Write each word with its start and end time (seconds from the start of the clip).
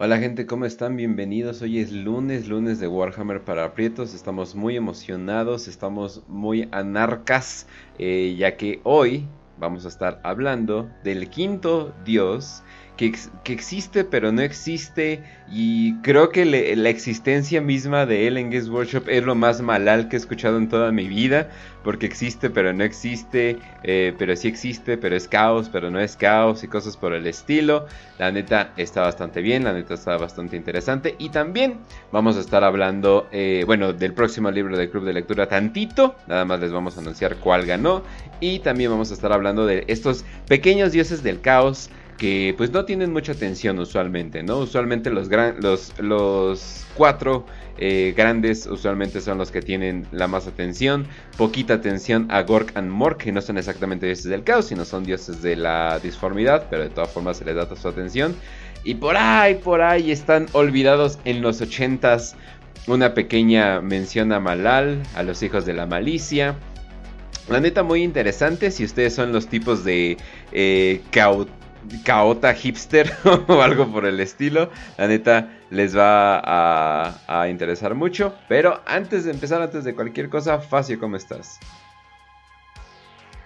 Hola 0.00 0.18
gente, 0.18 0.46
¿cómo 0.46 0.64
están? 0.64 0.94
Bienvenidos. 0.94 1.60
Hoy 1.60 1.80
es 1.80 1.90
lunes, 1.90 2.46
lunes 2.46 2.78
de 2.78 2.86
Warhammer 2.86 3.42
para 3.42 3.64
aprietos. 3.64 4.14
Estamos 4.14 4.54
muy 4.54 4.76
emocionados, 4.76 5.66
estamos 5.66 6.22
muy 6.28 6.68
anarcas, 6.70 7.66
eh, 7.98 8.36
ya 8.38 8.56
que 8.56 8.80
hoy 8.84 9.26
vamos 9.58 9.86
a 9.86 9.88
estar 9.88 10.20
hablando 10.22 10.88
del 11.02 11.28
quinto 11.28 11.92
dios 12.04 12.62
que, 12.98 13.14
existe 13.46 14.04
pero 14.04 14.32
no 14.32 14.42
existe 14.42 15.22
y 15.50 15.94
creo 16.02 16.28
que 16.30 16.44
la 16.44 16.88
existencia 16.90 17.62
misma 17.62 18.04
de 18.04 18.26
él 18.26 18.36
en 18.36 18.50
Guest 18.50 18.68
Workshop 18.68 19.08
es 19.08 19.24
lo 19.24 19.34
más 19.34 19.62
malal 19.62 20.08
que 20.08 20.16
he 20.16 20.18
escuchado 20.18 20.58
en 20.58 20.68
toda 20.68 20.90
mi 20.90 21.08
vida 21.08 21.48
porque 21.84 22.06
existe 22.06 22.50
pero 22.50 22.72
no 22.74 22.82
existe, 22.82 23.58
eh, 23.84 24.12
pero 24.18 24.34
sí 24.36 24.48
existe 24.48 24.98
pero 24.98 25.16
es 25.16 25.28
caos 25.28 25.70
pero 25.70 25.90
no 25.90 26.00
es 26.00 26.16
caos 26.16 26.64
y 26.64 26.68
cosas 26.68 26.96
por 26.96 27.14
el 27.14 27.26
estilo. 27.26 27.86
La 28.18 28.32
neta 28.32 28.72
está 28.76 29.02
bastante 29.02 29.40
bien, 29.40 29.64
la 29.64 29.72
neta 29.72 29.94
está 29.94 30.16
bastante 30.16 30.56
interesante 30.56 31.14
y 31.18 31.30
también 31.30 31.78
vamos 32.10 32.36
a 32.36 32.40
estar 32.40 32.64
hablando, 32.64 33.28
eh, 33.30 33.62
bueno, 33.64 33.92
del 33.92 34.12
próximo 34.12 34.50
libro 34.50 34.76
del 34.76 34.90
Club 34.90 35.04
de 35.04 35.12
Lectura 35.12 35.48
tantito, 35.48 36.16
nada 36.26 36.44
más 36.44 36.58
les 36.58 36.72
vamos 36.72 36.96
a 36.98 37.00
anunciar 37.00 37.36
cuál 37.36 37.64
ganó 37.64 38.02
y 38.40 38.58
también 38.58 38.90
vamos 38.90 39.12
a 39.12 39.14
estar 39.14 39.32
hablando 39.32 39.66
de 39.66 39.84
estos 39.86 40.24
pequeños 40.48 40.90
dioses 40.90 41.22
del 41.22 41.40
caos 41.40 41.90
que 42.18 42.52
pues 42.56 42.72
no 42.72 42.84
tienen 42.84 43.12
mucha 43.12 43.32
atención 43.32 43.78
usualmente, 43.78 44.42
¿no? 44.42 44.58
Usualmente 44.58 45.08
los, 45.08 45.28
gran, 45.28 45.60
los, 45.60 45.94
los 46.00 46.84
cuatro 46.94 47.46
eh, 47.78 48.12
grandes 48.16 48.66
usualmente 48.66 49.20
son 49.20 49.38
los 49.38 49.52
que 49.52 49.62
tienen 49.62 50.04
la 50.10 50.26
más 50.26 50.48
atención, 50.48 51.06
poquita 51.36 51.74
atención 51.74 52.26
a 52.28 52.42
Gork 52.42 52.76
and 52.76 52.90
Mork, 52.90 53.18
que 53.18 53.32
no 53.32 53.40
son 53.40 53.56
exactamente 53.56 54.04
dioses 54.04 54.24
del 54.24 54.42
caos, 54.42 54.66
sino 54.66 54.84
son 54.84 55.04
dioses 55.04 55.42
de 55.42 55.54
la 55.54 56.00
disformidad, 56.00 56.66
pero 56.68 56.82
de 56.82 56.90
todas 56.90 57.10
formas 57.10 57.38
se 57.38 57.44
les 57.44 57.54
da 57.54 57.74
su 57.74 57.88
atención. 57.88 58.34
Y 58.82 58.96
por 58.96 59.16
ahí, 59.16 59.54
por 59.54 59.80
ahí 59.80 60.10
están 60.10 60.46
olvidados 60.52 61.20
en 61.24 61.40
los 61.40 61.60
ochentas 61.60 62.36
una 62.88 63.14
pequeña 63.14 63.80
mención 63.80 64.32
a 64.32 64.40
Malal, 64.40 65.02
a 65.14 65.22
los 65.22 65.42
hijos 65.42 65.64
de 65.66 65.74
la 65.74 65.86
malicia. 65.86 66.56
La 67.48 67.60
neta 67.60 67.82
muy 67.82 68.02
interesante 68.02 68.70
si 68.70 68.84
ustedes 68.84 69.14
son 69.14 69.32
los 69.32 69.46
tipos 69.46 69.84
de 69.84 70.16
eh, 70.52 71.00
caota 72.04 72.54
hipster 72.54 73.12
o 73.48 73.60
algo 73.60 73.90
por 73.90 74.06
el 74.06 74.20
estilo. 74.20 74.70
La 74.96 75.06
neta 75.06 75.58
les 75.70 75.96
va 75.96 76.40
a, 77.26 77.48
interesar 77.48 77.94
mucho. 77.94 78.34
Pero 78.48 78.80
antes 78.86 79.24
de 79.24 79.30
empezar, 79.30 79.62
antes 79.62 79.84
de 79.84 79.94
cualquier 79.94 80.28
cosa, 80.28 80.58
Facio, 80.58 80.98
¿cómo 80.98 81.16
estás? 81.16 81.58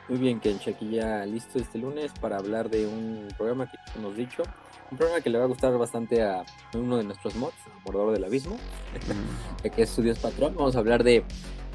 Muy 0.09 0.19
bien, 0.19 0.41
Kench, 0.41 0.69
aquí 0.69 0.91
ya 0.91 1.25
listo 1.25 1.59
este 1.59 1.79
lunes 1.79 2.13
para 2.21 2.37
hablar 2.37 2.69
de 2.69 2.87
un 2.87 3.29
programa 3.37 3.71
que 3.71 3.77
hemos 3.97 4.17
dicho. 4.17 4.43
Un 4.91 4.99
programa 4.99 5.23
que 5.23 5.31
le 5.31 5.39
va 5.39 5.45
a 5.45 5.49
gustar 5.49 5.77
bastante 5.79 6.23
a 6.23 6.45
uno 6.75 6.99
de 6.99 7.05
nuestros 7.05 7.35
mods, 7.37 7.55
Mordor 7.85 8.13
del 8.13 8.25
Abismo, 8.25 8.59
que 9.75 9.83
es 9.83 9.89
su 9.89 10.03
dios 10.03 10.19
patrón. 10.19 10.55
Vamos 10.55 10.77
a 10.77 10.81
hablar 10.81 11.03
de 11.03 11.25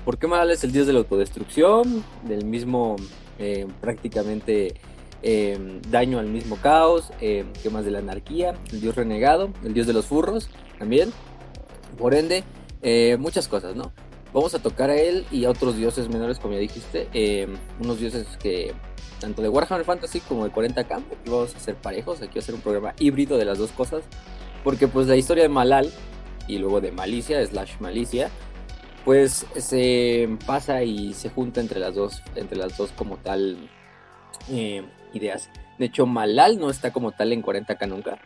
por 0.05 0.19
qué 0.19 0.27
Mal 0.27 0.51
es 0.51 0.63
el 0.63 0.71
dios 0.71 0.85
de 0.85 0.93
la 0.93 0.99
autodestrucción, 0.99 2.03
del 2.23 2.45
mismo 2.45 2.97
eh, 3.39 3.67
prácticamente 3.81 4.75
Em, 5.23 5.81
daño 5.89 6.19
al 6.19 6.27
mismo 6.27 6.57
caos, 6.57 7.11
eh, 7.21 7.43
de 7.63 7.91
la 7.91 7.99
anarquía, 7.99 8.53
el 8.71 8.81
dios 8.81 8.95
renegado, 8.95 9.49
el 9.63 9.73
dios 9.73 9.87
de 9.87 9.93
los 9.93 10.05
furros 10.05 10.49
también. 10.77 11.11
Por 11.97 12.13
ende, 12.13 12.43
eh, 12.83 13.17
muchas 13.19 13.47
cosas, 13.47 13.75
¿no? 13.75 13.91
Vamos 14.33 14.53
a 14.53 14.59
tocar 14.59 14.89
a 14.91 14.95
él 14.95 15.25
y 15.31 15.45
a 15.45 15.49
otros 15.49 15.75
dioses 15.75 16.09
menores, 16.09 16.37
como 16.37 16.53
ya 16.53 16.59
dijiste, 16.59 17.07
em, 17.13 17.57
unos 17.79 17.99
dioses 17.99 18.27
que 18.39 18.73
tanto 19.19 19.41
de 19.41 19.49
Warhammer 19.49 19.85
Fantasy 19.85 20.19
como 20.19 20.43
de 20.43 20.51
40K, 20.51 20.97
aquí 20.97 21.29
vamos 21.29 21.55
a 21.55 21.59
ser 21.59 21.75
parejos, 21.75 22.21
aquí 22.21 22.35
va 22.35 22.39
a 22.39 22.45
ser 22.45 22.53
un 22.53 22.61
programa 22.61 22.93
híbrido 22.99 23.37
de 23.37 23.45
las 23.45 23.57
dos 23.57 23.71
cosas, 23.71 24.03
porque 24.63 24.87
pues 24.87 25.07
la 25.07 25.15
historia 25.15 25.43
de 25.43 25.49
Malal 25.49 25.91
y 26.47 26.59
luego 26.59 26.81
de 26.81 26.91
Malicia, 26.91 27.43
slash 27.43 27.79
Malicia, 27.79 28.29
pues 29.05 29.47
se 29.55 30.29
pasa 30.45 30.83
y 30.83 31.13
se 31.13 31.29
junta 31.29 31.61
entre 31.61 31.79
las 31.79 31.95
dos, 31.95 32.21
entre 32.35 32.57
las 32.59 32.77
dos 32.77 32.91
como 32.91 33.17
tal 33.17 33.69
eh, 34.51 34.83
ideas. 35.13 35.49
De 35.77 35.85
hecho, 35.85 36.05
Malal 36.05 36.59
no 36.59 36.69
está 36.69 36.91
como 36.91 37.11
tal 37.11 37.33
en 37.33 37.43
40k 37.43 37.87
nunca, 37.87 38.17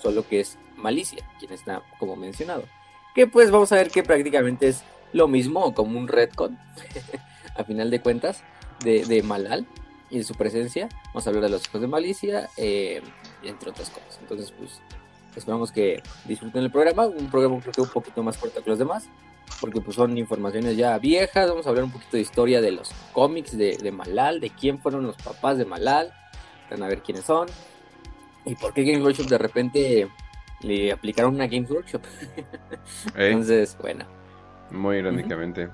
solo 0.00 0.26
que 0.26 0.40
es 0.40 0.58
Malicia, 0.76 1.24
quien 1.38 1.52
está 1.52 1.82
como 1.98 2.16
mencionado. 2.16 2.64
Que 3.14 3.26
pues 3.26 3.50
vamos 3.50 3.72
a 3.72 3.76
ver 3.76 3.90
que 3.90 4.02
prácticamente 4.02 4.68
es 4.68 4.82
lo 5.12 5.28
mismo, 5.28 5.74
como 5.74 5.98
un 5.98 6.08
retcon, 6.08 6.58
a 7.56 7.64
final 7.64 7.90
de 7.90 8.00
cuentas, 8.00 8.42
de, 8.84 9.22
Malal 9.22 9.66
y 10.10 10.18
de 10.18 10.24
su 10.24 10.34
presencia. 10.34 10.88
Vamos 11.06 11.26
a 11.26 11.30
hablar 11.30 11.44
de 11.44 11.50
los 11.50 11.64
hijos 11.66 11.80
de 11.80 11.86
Malicia, 11.86 12.50
eh, 12.56 13.00
entre 13.42 13.70
otras 13.70 13.90
cosas. 13.90 14.18
Entonces, 14.20 14.52
pues 14.52 14.80
esperamos 15.36 15.72
que 15.72 16.02
disfruten 16.26 16.62
el 16.62 16.70
programa, 16.70 17.06
un 17.06 17.30
programa 17.30 17.60
creo 17.60 17.72
que 17.72 17.80
un 17.80 17.88
poquito 17.88 18.22
más 18.22 18.36
corto 18.36 18.62
que 18.62 18.70
los 18.70 18.78
demás 18.78 19.08
porque 19.60 19.80
pues 19.80 19.96
son 19.96 20.16
informaciones 20.18 20.76
ya 20.76 20.98
viejas, 20.98 21.48
vamos 21.48 21.66
a 21.66 21.70
hablar 21.70 21.84
un 21.84 21.92
poquito 21.92 22.16
de 22.16 22.22
historia 22.22 22.60
de 22.60 22.72
los 22.72 22.92
cómics 23.12 23.56
de, 23.56 23.92
Malal, 23.92 24.40
de 24.40 24.50
quién 24.50 24.78
fueron 24.78 25.04
los 25.04 25.16
papás 25.16 25.58
de 25.58 25.64
Malal, 25.64 26.12
van 26.70 26.82
a 26.82 26.88
ver 26.88 27.02
quiénes 27.02 27.24
son, 27.24 27.48
y 28.44 28.54
por 28.56 28.74
qué 28.74 28.84
Games 28.84 29.02
Workshop 29.02 29.26
de 29.26 29.38
repente 29.38 30.08
le 30.60 30.92
aplicaron 30.92 31.34
una 31.34 31.46
Games 31.46 31.70
Workshop. 31.70 32.02
Entonces, 33.16 33.76
bueno. 33.80 34.04
Muy 34.70 34.96
irónicamente. 34.96 35.68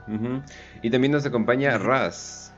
Y 0.82 0.90
también 0.90 1.12
nos 1.12 1.24
acompaña 1.24 1.78
Raz. 1.78 2.49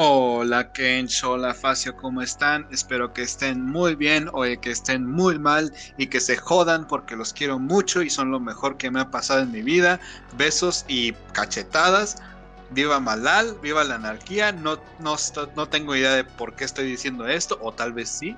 Hola 0.00 0.70
Kench, 0.70 1.24
hola 1.24 1.52
Facio, 1.52 1.96
¿cómo 1.96 2.22
están? 2.22 2.68
Espero 2.70 3.12
que 3.12 3.22
estén 3.22 3.60
muy 3.60 3.96
bien 3.96 4.28
o 4.32 4.42
que 4.42 4.70
estén 4.70 5.04
muy 5.04 5.40
mal 5.40 5.74
y 5.96 6.06
que 6.06 6.20
se 6.20 6.36
jodan 6.36 6.86
porque 6.86 7.16
los 7.16 7.32
quiero 7.32 7.58
mucho 7.58 8.02
y 8.02 8.08
son 8.08 8.30
lo 8.30 8.38
mejor 8.38 8.76
que 8.76 8.92
me 8.92 9.00
ha 9.00 9.10
pasado 9.10 9.40
en 9.40 9.50
mi 9.50 9.60
vida. 9.60 9.98
Besos 10.36 10.84
y 10.86 11.14
cachetadas. 11.32 12.22
Viva 12.70 13.00
Malal, 13.00 13.58
viva 13.60 13.82
la 13.82 13.96
anarquía. 13.96 14.52
No, 14.52 14.78
no, 15.00 15.16
no 15.56 15.68
tengo 15.68 15.96
idea 15.96 16.12
de 16.12 16.22
por 16.22 16.54
qué 16.54 16.62
estoy 16.62 16.86
diciendo 16.86 17.26
esto, 17.26 17.58
o 17.60 17.72
tal 17.72 17.92
vez 17.92 18.08
sí. 18.08 18.36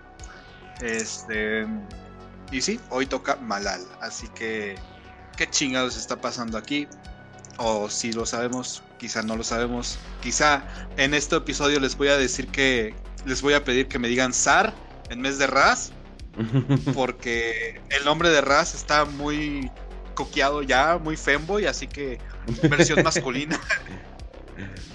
Este. 0.81 1.67
Y 2.51 2.63
sí, 2.63 2.81
hoy 2.89 3.05
toca 3.05 3.37
Malal. 3.37 3.83
Así 4.01 4.29
que, 4.29 4.77
¿qué 5.37 5.47
chingados 5.51 5.99
está 5.99 6.19
pasando 6.19 6.57
aquí? 6.57 6.89
O 7.59 7.91
si 7.91 8.15
lo 8.15 8.25
sabemos, 8.25 8.83
quizá 9.01 9.23
no 9.23 9.35
lo 9.35 9.43
sabemos. 9.43 9.99
Quizá 10.23 10.63
en 10.99 11.15
este 11.15 11.35
episodio 11.37 11.81
les 11.81 11.97
voy 11.97 12.09
a 12.09 12.19
decir 12.19 12.49
que 12.49 12.95
les 13.25 13.41
voy 13.41 13.55
a 13.55 13.65
pedir 13.65 13.89
que 13.89 13.99
me 13.99 14.09
digan 14.09 14.35
Sar 14.35 14.75
en 15.09 15.23
vez 15.23 15.39
de 15.39 15.47
Raz. 15.47 15.93
Porque 16.95 17.81
el 17.89 18.05
nombre 18.05 18.29
de 18.29 18.41
Raz 18.41 18.75
está 18.75 19.07
muy 19.07 19.71
coqueado 20.15 20.63
ya, 20.63 20.99
muy 20.99 21.17
femboy, 21.17 21.65
así 21.65 21.87
que 21.87 22.19
versión 22.69 23.03
masculina. 23.05 23.59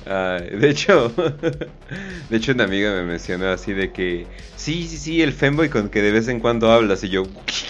de 0.05 0.69
hecho, 0.69 1.09
de 2.29 2.37
hecho 2.37 2.51
una 2.51 2.66
amiga 2.66 2.91
me 2.91 3.03
mencionó 3.03 3.49
así 3.49 3.73
de 3.73 3.91
que 3.91 4.27
sí, 4.55 4.87
sí, 4.87 4.97
sí, 4.97 5.22
el 5.23 5.33
femboy 5.33 5.69
con 5.69 5.89
que 5.89 6.03
de 6.03 6.11
vez 6.11 6.27
en 6.27 6.39
cuando 6.39 6.72
hablas 6.72 7.03
y 7.03 7.09
yo, 7.09 7.23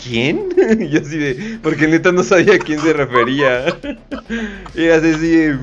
¿quién? 0.04 0.50
Y 0.80 0.90
yo 0.90 1.00
así 1.00 1.18
de, 1.18 1.60
porque 1.64 1.88
neta 1.88 2.12
no 2.12 2.24
sabía 2.24 2.56
a 2.56 2.60
quién 2.60 2.82
se 2.82 2.92
refería. 2.92 3.68
Y 4.76 4.88
así, 4.90 5.54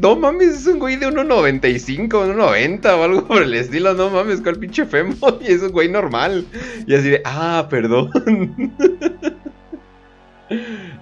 no 0.00 0.16
mames, 0.16 0.48
es 0.48 0.66
un 0.66 0.78
güey 0.78 0.96
de 0.96 1.06
1.95, 1.06 2.08
1.90 2.08 2.98
o 2.98 3.02
algo 3.02 3.26
por 3.26 3.42
el 3.42 3.54
estilo, 3.54 3.94
no 3.94 4.10
mames, 4.10 4.40
¿cuál 4.40 4.58
pinche 4.58 4.84
femboy? 4.86 5.38
Es 5.46 5.62
un 5.62 5.72
güey 5.72 5.88
normal. 5.88 6.46
Y 6.86 6.94
así 6.94 7.10
de, 7.10 7.22
ah, 7.24 7.66
perdón. 7.68 8.10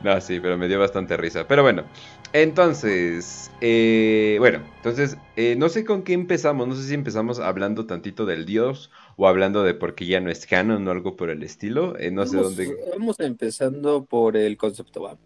No, 0.05 0.21
sí, 0.21 0.39
pero 0.41 0.57
me 0.57 0.69
dio 0.69 0.79
bastante 0.79 1.17
risa. 1.17 1.47
Pero 1.47 1.63
bueno, 1.63 1.85
entonces, 2.33 3.51
eh, 3.61 4.37
bueno, 4.39 4.61
entonces, 4.77 5.17
eh, 5.37 5.57
no 5.59 5.69
sé 5.69 5.85
con 5.85 6.03
qué 6.03 6.13
empezamos. 6.13 6.69
No 6.69 6.75
sé 6.75 6.85
si 6.85 6.95
empezamos 6.95 7.39
hablando 7.41 7.87
tantito 7.87 8.27
del 8.27 8.47
dios 8.47 8.91
o 9.17 9.27
hablando 9.27 9.63
de 9.63 9.75
por 9.75 9.95
qué 9.95 10.07
ya 10.07 10.21
no 10.21 10.31
es 10.31 10.47
canon 10.47 10.87
o 10.87 10.91
algo 10.91 11.17
por 11.17 11.31
el 11.31 11.43
estilo. 11.43 11.99
Eh, 11.99 12.11
no 12.11 12.27
sé 12.27 12.37
dónde. 12.37 12.77
Vamos 12.93 13.19
empezando 13.21 14.05
por 14.05 14.37
el 14.37 14.57
concepto, 14.57 15.03
va. 15.03 15.19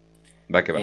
Va 0.53 0.63
que 0.63 0.71
va. 0.71 0.79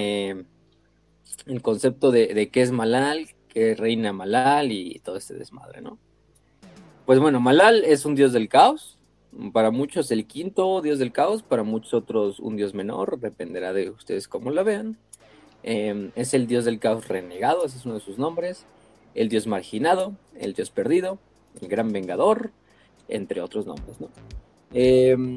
El 1.46 1.62
concepto 1.62 2.10
de, 2.10 2.34
de 2.34 2.50
qué 2.50 2.62
es 2.62 2.72
Malal, 2.72 3.28
qué 3.48 3.74
reina 3.74 4.12
Malal 4.12 4.72
y 4.72 5.00
todo 5.04 5.16
este 5.16 5.34
desmadre, 5.34 5.80
¿no? 5.80 5.98
Pues 7.06 7.19
bueno, 7.19 7.40
Malal 7.40 7.84
es 7.84 8.04
un 8.04 8.14
dios 8.14 8.32
del 8.32 8.48
caos 8.48 8.98
para 9.52 9.70
muchos 9.70 10.10
el 10.10 10.26
quinto 10.26 10.80
dios 10.82 10.98
del 10.98 11.12
caos, 11.12 11.42
para 11.42 11.62
muchos 11.62 11.94
otros 11.94 12.38
un 12.38 12.56
dios 12.56 12.74
menor, 12.74 13.19
dependerá 13.19 13.72
de 13.72 13.90
ustedes 13.90 14.28
cómo 14.28 14.50
la 14.50 14.62
vean. 14.62 14.98
Em, 15.62 16.10
es 16.16 16.34
el 16.34 16.46
dios 16.46 16.64
del 16.64 16.78
caos 16.78 17.08
renegado, 17.08 17.64
ese 17.64 17.78
es 17.78 17.86
uno 17.86 17.94
de 17.94 18.00
sus 18.00 18.19
nombres. 18.19 18.66
El 19.14 19.28
dios 19.28 19.46
marginado, 19.46 20.14
el 20.38 20.52
dios 20.52 20.70
perdido, 20.70 21.19
el 21.60 21.69
gran 21.69 21.92
vengador, 21.92 22.50
entre 23.08 23.40
otros 23.40 23.66
nombres. 23.66 23.96
Em, 24.74 25.36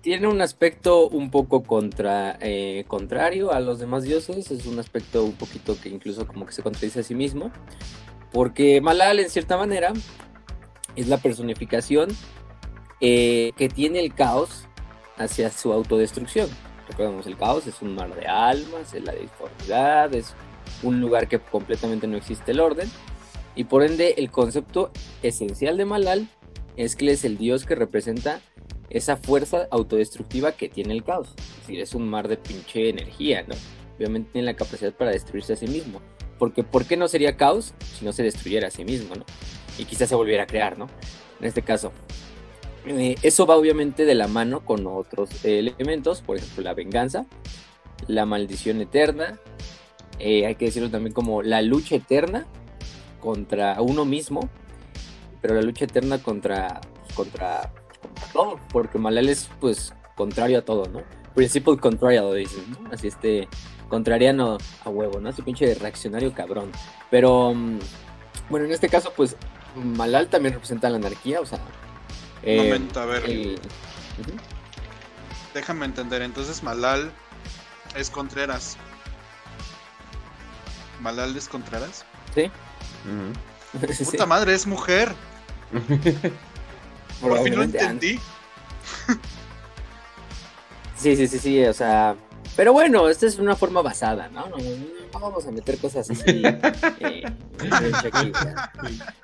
tiene 0.00 0.28
un 0.28 0.40
aspecto 0.40 1.08
un 1.08 1.30
poco 1.30 1.62
contra, 1.62 2.38
eh, 2.40 2.84
contrario 2.88 3.52
a 3.52 3.60
los 3.60 3.78
demás 3.78 4.04
dioses, 4.04 4.50
es 4.50 4.66
un 4.66 4.78
aspecto 4.78 5.24
un 5.24 5.32
poquito 5.32 5.76
que 5.80 5.88
incluso 5.88 6.26
como 6.26 6.46
que 6.46 6.52
se 6.52 6.62
contradice 6.62 7.00
a 7.00 7.02
sí 7.02 7.14
mismo, 7.14 7.50
porque 8.32 8.80
Malal 8.80 9.18
en 9.20 9.30
cierta 9.30 9.56
manera 9.56 9.92
es 10.96 11.08
la 11.08 11.18
personificación 11.18 12.10
eh, 13.00 13.52
que 13.56 13.68
tiene 13.68 14.00
el 14.00 14.14
caos 14.14 14.66
hacia 15.16 15.50
su 15.50 15.72
autodestrucción. 15.72 16.48
Recordemos, 16.88 17.26
el 17.26 17.36
caos 17.36 17.66
es 17.66 17.82
un 17.82 17.94
mar 17.94 18.14
de 18.14 18.26
almas, 18.26 18.94
es 18.94 19.04
la 19.04 19.12
disformidad, 19.12 20.14
es 20.14 20.34
un 20.82 21.00
lugar 21.00 21.28
que 21.28 21.38
completamente 21.38 22.06
no 22.06 22.16
existe 22.16 22.52
el 22.52 22.60
orden. 22.60 22.88
Y 23.54 23.64
por 23.64 23.82
ende, 23.82 24.14
el 24.18 24.30
concepto 24.30 24.90
esencial 25.22 25.76
de 25.76 25.84
Malal 25.84 26.28
es 26.76 26.96
que 26.96 27.10
es 27.10 27.24
el 27.24 27.36
dios 27.36 27.66
que 27.66 27.74
representa 27.74 28.40
esa 28.90 29.16
fuerza 29.16 29.68
autodestructiva 29.70 30.52
que 30.52 30.68
tiene 30.68 30.94
el 30.94 31.04
caos. 31.04 31.34
Es 31.38 31.60
decir, 31.60 31.80
es 31.80 31.94
un 31.94 32.08
mar 32.08 32.28
de 32.28 32.36
pinche 32.36 32.88
energía, 32.88 33.44
¿no? 33.46 33.54
Obviamente 33.96 34.30
tiene 34.32 34.46
la 34.46 34.56
capacidad 34.56 34.92
para 34.92 35.10
destruirse 35.10 35.52
a 35.52 35.56
sí 35.56 35.66
mismo. 35.66 36.00
Porque 36.38 36.62
¿por 36.62 36.84
qué 36.84 36.96
no 36.96 37.08
sería 37.08 37.36
caos 37.36 37.74
si 37.98 38.04
no 38.04 38.12
se 38.12 38.22
destruyera 38.22 38.68
a 38.68 38.70
sí 38.70 38.84
mismo, 38.84 39.14
¿no? 39.14 39.24
Y 39.78 39.84
quizás 39.84 40.08
se 40.08 40.14
volviera 40.14 40.44
a 40.44 40.46
crear, 40.46 40.78
¿no? 40.78 40.88
En 41.40 41.46
este 41.46 41.62
caso. 41.62 41.92
Eh, 42.86 43.16
eso 43.22 43.46
va 43.46 43.56
obviamente 43.56 44.04
de 44.04 44.14
la 44.14 44.28
mano 44.28 44.64
con 44.64 44.86
otros 44.86 45.44
elementos, 45.44 46.22
por 46.22 46.36
ejemplo 46.36 46.62
la 46.62 46.74
venganza, 46.74 47.26
la 48.06 48.24
maldición 48.24 48.80
eterna, 48.80 49.38
eh, 50.18 50.46
hay 50.46 50.54
que 50.56 50.66
decirlo 50.66 50.90
también 50.90 51.12
como 51.12 51.42
la 51.42 51.62
lucha 51.62 51.96
eterna 51.96 52.46
contra 53.20 53.80
uno 53.80 54.04
mismo, 54.04 54.48
pero 55.40 55.54
la 55.54 55.62
lucha 55.62 55.84
eterna 55.84 56.22
contra, 56.22 56.80
contra, 57.14 57.72
todo, 58.32 58.58
porque 58.72 58.98
Malal 58.98 59.28
es 59.28 59.48
pues 59.60 59.94
contrario 60.16 60.58
a 60.58 60.62
todo, 60.62 60.86
¿no? 60.88 61.02
Principle 61.34 61.78
contrario, 61.78 62.32
dicen, 62.32 62.64
¿no? 62.70 62.90
Así 62.92 63.08
este, 63.08 63.48
contrariano 63.88 64.58
a 64.84 64.88
huevo, 64.88 65.20
¿no? 65.20 65.28
Ese 65.28 65.42
pinche 65.42 65.74
reaccionario 65.74 66.32
cabrón. 66.34 66.72
Pero, 67.10 67.54
mm, 67.54 67.78
bueno, 68.50 68.66
en 68.66 68.72
este 68.72 68.88
caso, 68.88 69.12
pues, 69.16 69.36
Malal 69.76 70.28
también 70.28 70.54
representa 70.54 70.90
la 70.90 70.96
anarquía, 70.96 71.40
o 71.40 71.46
sea... 71.46 71.60
Eh, 72.42 72.56
momento, 72.56 73.00
a 73.00 73.06
ver. 73.06 73.60
Déjame 75.54 75.86
entender, 75.86 76.22
entonces 76.22 76.62
Malal 76.62 77.12
es 77.96 78.10
Contreras. 78.10 78.76
¿Malaldes 81.00 81.48
Contreras? 81.48 82.04
Sí. 82.34 82.50
Puta 84.04 84.26
madre, 84.26 84.54
es 84.54 84.66
mujer. 84.66 85.12
Por 87.20 87.42
fin 87.42 87.56
lo 87.56 87.62
entendí. 87.62 88.18
sí, 90.96 91.16
sí, 91.16 91.26
sí, 91.26 91.38
sí, 91.38 91.64
o 91.64 91.72
sea. 91.72 92.16
Pero 92.56 92.72
bueno, 92.72 93.08
esta 93.08 93.26
es 93.26 93.38
una 93.38 93.54
forma 93.54 93.82
basada, 93.82 94.28
¿no? 94.30 94.48
No, 94.48 94.56
vamos 95.12 95.46
a 95.46 95.50
meter 95.52 95.78
cosas 95.78 96.10
así. 96.10 96.42
Eh, 97.00 97.24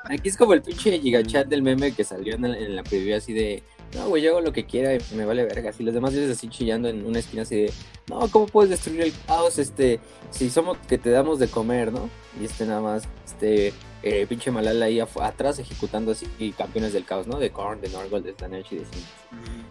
aquí 0.04 0.28
es 0.28 0.36
como 0.36 0.54
el 0.54 0.62
pinche 0.62 0.98
gigachat 0.98 1.46
del 1.46 1.62
meme 1.62 1.92
que 1.92 2.02
salió 2.02 2.34
en, 2.34 2.44
en 2.44 2.74
la 2.74 2.82
preview 2.82 3.16
así 3.16 3.32
de 3.32 3.62
no, 3.94 4.08
güey, 4.08 4.22
yo 4.22 4.30
hago 4.30 4.40
lo 4.40 4.52
que 4.52 4.66
quiera 4.66 4.94
y 4.94 4.98
me 5.14 5.24
vale 5.24 5.44
verga. 5.44 5.72
Si 5.72 5.84
los 5.84 5.94
demás 5.94 6.12
dices 6.12 6.36
así 6.36 6.48
chillando 6.48 6.88
en 6.88 7.06
una 7.06 7.20
esquina 7.20 7.42
así 7.42 7.56
de, 7.56 7.72
no, 8.08 8.28
¿cómo 8.28 8.46
puedes 8.46 8.70
destruir 8.70 9.02
el 9.02 9.12
caos? 9.26 9.58
Este, 9.58 10.00
si 10.30 10.50
somos 10.50 10.78
que 10.88 10.98
te 10.98 11.10
damos 11.10 11.38
de 11.38 11.48
comer, 11.48 11.92
¿no? 11.92 12.10
Y 12.40 12.44
este 12.44 12.66
nada 12.66 12.80
más, 12.80 13.04
este, 13.24 13.72
eh, 14.06 14.26
pinche 14.26 14.50
Malala 14.50 14.84
ahí 14.84 15.00
atrás 15.00 15.58
ejecutando 15.58 16.12
así 16.12 16.26
campeones 16.58 16.92
del 16.92 17.06
caos, 17.06 17.26
¿no? 17.26 17.38
De 17.38 17.50
Korn, 17.50 17.80
de 17.80 17.88
Norgold, 17.88 18.26
de 18.26 18.34
Slanesh 18.34 18.72
y 18.72 18.76
de 18.76 18.84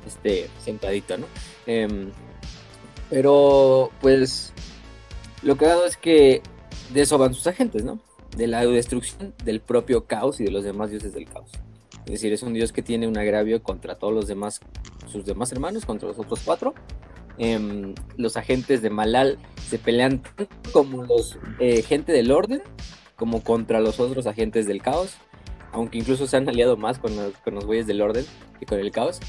este, 0.07 0.49
sentadito, 0.59 1.19
¿no? 1.19 1.27
Em, 1.67 2.09
pero, 3.11 3.91
pues, 4.01 4.51
lo 5.43 5.55
que 5.55 5.65
ha 5.65 5.69
dado 5.69 5.85
es 5.85 5.97
que 5.97 6.41
de 6.91 7.01
eso 7.01 7.19
van 7.19 7.35
sus 7.35 7.45
agentes, 7.45 7.83
¿no? 7.83 7.99
De 8.35 8.47
la 8.47 8.65
destrucción 8.65 9.35
del 9.43 9.61
propio 9.61 10.05
caos 10.05 10.39
y 10.39 10.45
de 10.45 10.51
los 10.51 10.63
demás 10.63 10.89
dioses 10.89 11.13
del 11.13 11.29
caos. 11.29 11.51
Es 12.05 12.13
decir, 12.13 12.33
es 12.33 12.41
un 12.41 12.53
dios 12.53 12.73
que 12.73 12.81
tiene 12.81 13.07
un 13.07 13.19
agravio 13.19 13.61
contra 13.61 13.93
todos 13.93 14.15
los 14.15 14.27
demás, 14.27 14.61
sus 15.11 15.25
demás 15.25 15.51
hermanos, 15.51 15.85
contra 15.85 16.07
los 16.07 16.17
otros 16.17 16.39
cuatro. 16.43 16.73
Em, 17.37 17.93
los 18.17 18.35
agentes 18.35 18.81
de 18.81 18.89
Malal 18.89 19.37
se 19.69 19.77
pelean 19.77 20.23
como 20.73 21.03
los 21.03 21.37
eh, 21.59 21.83
gente 21.83 22.11
del 22.11 22.31
orden, 22.31 22.63
como 23.23 23.41
contra 23.41 23.79
los 23.79 24.01
otros 24.01 24.27
agentes 24.27 24.67
del 24.67 24.81
caos. 24.81 25.15
Aunque 25.71 25.97
incluso 25.97 26.27
se 26.27 26.35
han 26.35 26.49
aliado 26.49 26.75
más 26.75 26.99
con 26.99 27.15
los, 27.15 27.37
con 27.37 27.55
los 27.55 27.65
güeyes 27.65 27.87
del 27.87 28.01
orden 28.01 28.25
que 28.59 28.65
con 28.65 28.79
el 28.79 28.91
caos. 28.91 29.21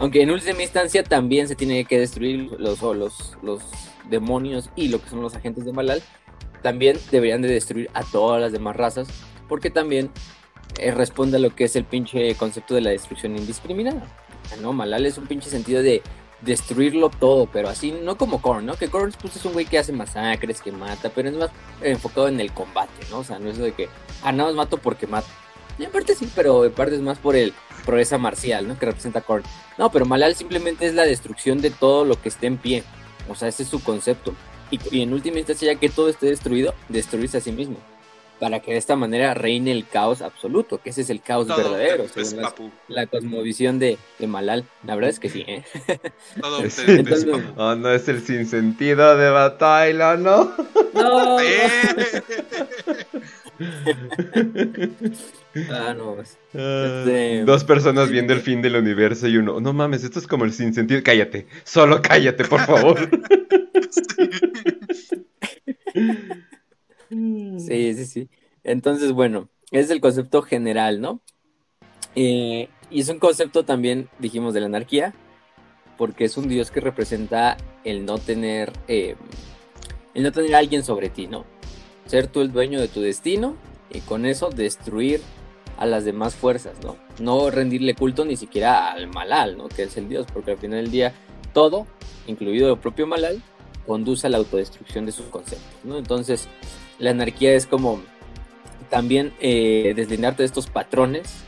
Aunque 0.00 0.20
en 0.20 0.32
última 0.32 0.60
instancia 0.60 1.04
también 1.04 1.46
se 1.46 1.54
tiene 1.54 1.84
que 1.84 2.00
destruir 2.00 2.50
los, 2.58 2.82
los, 2.82 3.38
los 3.44 3.62
demonios 4.10 4.70
y 4.74 4.88
lo 4.88 5.00
que 5.00 5.10
son 5.10 5.22
los 5.22 5.36
agentes 5.36 5.64
de 5.64 5.72
Malal. 5.72 6.02
También 6.60 6.98
deberían 7.12 7.40
de 7.40 7.46
destruir 7.46 7.88
a 7.94 8.02
todas 8.02 8.40
las 8.40 8.50
demás 8.50 8.74
razas. 8.74 9.06
Porque 9.48 9.70
también 9.70 10.10
eh, 10.80 10.90
responde 10.90 11.36
a 11.36 11.40
lo 11.40 11.54
que 11.54 11.62
es 11.62 11.76
el 11.76 11.84
pinche 11.84 12.34
concepto 12.34 12.74
de 12.74 12.80
la 12.80 12.90
destrucción 12.90 13.36
indiscriminada. 13.36 14.08
No, 14.60 14.72
Malal 14.72 15.06
es 15.06 15.18
un 15.18 15.28
pinche 15.28 15.50
sentido 15.50 15.84
de 15.84 16.02
destruirlo 16.40 17.10
todo, 17.10 17.46
pero 17.46 17.68
así, 17.68 17.92
no 17.92 18.16
como 18.16 18.42
Korn, 18.42 18.66
¿no? 18.66 18.76
Que 18.76 18.88
Korn 18.88 19.12
pues, 19.20 19.36
es 19.36 19.44
un 19.44 19.52
güey 19.52 19.66
que 19.66 19.78
hace 19.78 19.92
masacres, 19.92 20.60
que 20.60 20.72
mata, 20.72 21.10
pero 21.14 21.28
es 21.28 21.34
más 21.34 21.50
enfocado 21.80 22.28
en 22.28 22.40
el 22.40 22.52
combate, 22.52 23.06
¿no? 23.10 23.18
O 23.18 23.24
sea, 23.24 23.38
no 23.38 23.50
es 23.50 23.58
de 23.58 23.72
que, 23.72 23.88
ah, 24.22 24.32
más 24.32 24.54
mato 24.54 24.78
porque 24.78 25.06
mato. 25.06 25.28
Y 25.78 25.84
en 25.84 25.90
parte 25.90 26.14
sí, 26.14 26.30
pero 26.34 26.64
en 26.64 26.72
parte 26.72 26.94
es 26.94 27.00
más 27.00 27.18
por 27.18 27.36
el 27.36 27.52
proeza 27.84 28.18
marcial, 28.18 28.66
¿no? 28.66 28.78
Que 28.78 28.86
representa 28.86 29.20
Korn. 29.20 29.42
No, 29.78 29.90
pero 29.90 30.06
Malal 30.06 30.34
simplemente 30.34 30.86
es 30.86 30.94
la 30.94 31.04
destrucción 31.04 31.60
de 31.60 31.70
todo 31.70 32.04
lo 32.04 32.20
que 32.20 32.28
esté 32.28 32.46
en 32.46 32.56
pie. 32.56 32.82
O 33.28 33.34
sea, 33.34 33.48
ese 33.48 33.62
es 33.62 33.68
su 33.68 33.82
concepto. 33.82 34.34
Y, 34.70 34.80
y 34.90 35.02
en 35.02 35.12
última 35.12 35.38
instancia, 35.38 35.72
ya 35.72 35.78
que 35.78 35.88
todo 35.88 36.08
esté 36.08 36.26
destruido, 36.26 36.74
destruirse 36.88 37.38
a 37.38 37.40
sí 37.40 37.52
mismo 37.52 37.76
para 38.38 38.60
que 38.60 38.72
de 38.72 38.78
esta 38.78 38.96
manera 38.96 39.34
reine 39.34 39.72
el 39.72 39.86
caos 39.86 40.22
absoluto, 40.22 40.78
que 40.78 40.90
ese 40.90 41.02
es 41.02 41.10
el 41.10 41.22
caos 41.22 41.48
verdadero, 41.48 42.06
la, 42.88 43.06
cosmovisión 43.06 43.78
de, 43.78 43.98
Malal. 44.26 44.64
La 44.84 44.94
verdad 44.94 45.10
es 45.10 45.20
que 45.20 45.28
sí, 45.28 45.44
¿eh? 45.46 45.62
Todo 46.40 46.62
oh, 47.56 47.74
no 47.74 47.90
es 47.90 48.08
el 48.08 48.22
sinsentido 48.22 49.16
de 49.16 49.30
batalla, 49.30 50.16
¿no? 50.16 50.54
No. 50.94 51.38
ah, 55.70 55.94
no. 55.96 56.16
Este, 56.20 57.44
Dos 57.44 57.64
personas 57.64 58.10
viendo 58.10 58.32
el 58.32 58.40
fin 58.40 58.62
del 58.62 58.76
universo 58.76 59.26
y 59.28 59.36
uno, 59.38 59.60
no 59.60 59.72
mames, 59.72 60.04
esto 60.04 60.18
es 60.18 60.26
como 60.26 60.44
el 60.44 60.52
sinsentido. 60.52 61.00
Cállate, 61.02 61.46
solo 61.64 62.02
cállate, 62.02 62.44
por 62.44 62.60
favor. 62.60 63.08
Sí, 67.08 67.94
sí, 67.94 68.06
sí. 68.06 68.28
Entonces, 68.64 69.12
bueno, 69.12 69.48
es 69.70 69.90
el 69.90 70.00
concepto 70.00 70.42
general, 70.42 71.00
¿no? 71.00 71.20
Eh, 72.14 72.68
y 72.90 73.00
es 73.00 73.08
un 73.08 73.18
concepto 73.18 73.64
también, 73.64 74.08
dijimos, 74.18 74.54
de 74.54 74.60
la 74.60 74.66
anarquía, 74.66 75.14
porque 75.96 76.24
es 76.24 76.36
un 76.36 76.48
dios 76.48 76.70
que 76.70 76.80
representa 76.80 77.56
el 77.84 78.04
no 78.04 78.18
tener, 78.18 78.72
eh, 78.88 79.16
el 80.14 80.22
no 80.22 80.32
tener 80.32 80.54
a 80.54 80.58
alguien 80.58 80.84
sobre 80.84 81.08
ti, 81.08 81.26
¿no? 81.26 81.44
Ser 82.06 82.26
tú 82.26 82.40
el 82.40 82.52
dueño 82.52 82.80
de 82.80 82.88
tu 82.88 83.00
destino 83.00 83.56
y 83.90 84.00
con 84.00 84.26
eso 84.26 84.50
destruir 84.50 85.20
a 85.78 85.86
las 85.86 86.04
demás 86.04 86.34
fuerzas, 86.34 86.74
¿no? 86.82 86.96
No 87.20 87.50
rendirle 87.50 87.94
culto 87.94 88.24
ni 88.24 88.36
siquiera 88.36 88.92
al 88.92 89.08
Malal, 89.08 89.58
¿no? 89.58 89.68
Que 89.68 89.84
es 89.84 89.96
el 89.96 90.08
dios, 90.08 90.26
porque 90.32 90.52
al 90.52 90.58
final 90.58 90.82
del 90.82 90.90
día 90.90 91.12
todo, 91.52 91.86
incluido 92.26 92.72
el 92.72 92.78
propio 92.78 93.06
Malal, 93.06 93.42
conduce 93.86 94.26
a 94.26 94.30
la 94.30 94.38
autodestrucción 94.38 95.06
de 95.06 95.12
sus 95.12 95.26
conceptos, 95.26 95.84
¿no? 95.84 95.98
Entonces, 95.98 96.48
la 96.98 97.10
anarquía 97.10 97.54
es 97.54 97.66
como 97.66 98.02
también 98.90 99.32
eh, 99.40 99.92
deslindarte 99.96 100.42
de 100.42 100.46
estos 100.46 100.68
patrones, 100.68 101.44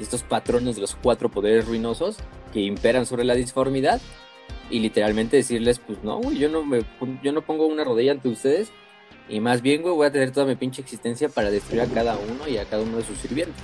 estos 0.00 0.22
patrones 0.22 0.76
de 0.76 0.82
los 0.82 0.94
cuatro 0.94 1.28
poderes 1.28 1.66
ruinosos 1.66 2.16
que 2.52 2.60
imperan 2.60 3.06
sobre 3.06 3.24
la 3.24 3.34
disformidad 3.34 4.00
y 4.70 4.80
literalmente 4.80 5.36
decirles, 5.36 5.78
pues 5.78 6.02
no, 6.02 6.18
güey, 6.18 6.38
yo 6.38 6.48
no 6.48 6.64
me 6.64 6.84
yo 7.22 7.32
no 7.32 7.42
pongo 7.42 7.66
una 7.66 7.84
rodilla 7.84 8.12
ante 8.12 8.28
ustedes 8.28 8.70
y 9.28 9.40
más 9.40 9.62
bien, 9.62 9.82
güey, 9.82 9.94
voy 9.94 10.06
a 10.06 10.12
tener 10.12 10.30
toda 10.30 10.46
mi 10.46 10.56
pinche 10.56 10.82
existencia 10.82 11.28
para 11.28 11.50
destruir 11.50 11.82
a 11.82 11.86
cada 11.86 12.16
uno 12.16 12.48
y 12.48 12.58
a 12.58 12.64
cada 12.64 12.82
uno 12.82 12.98
de 12.98 13.04
sus 13.04 13.18
sirvientes. 13.18 13.62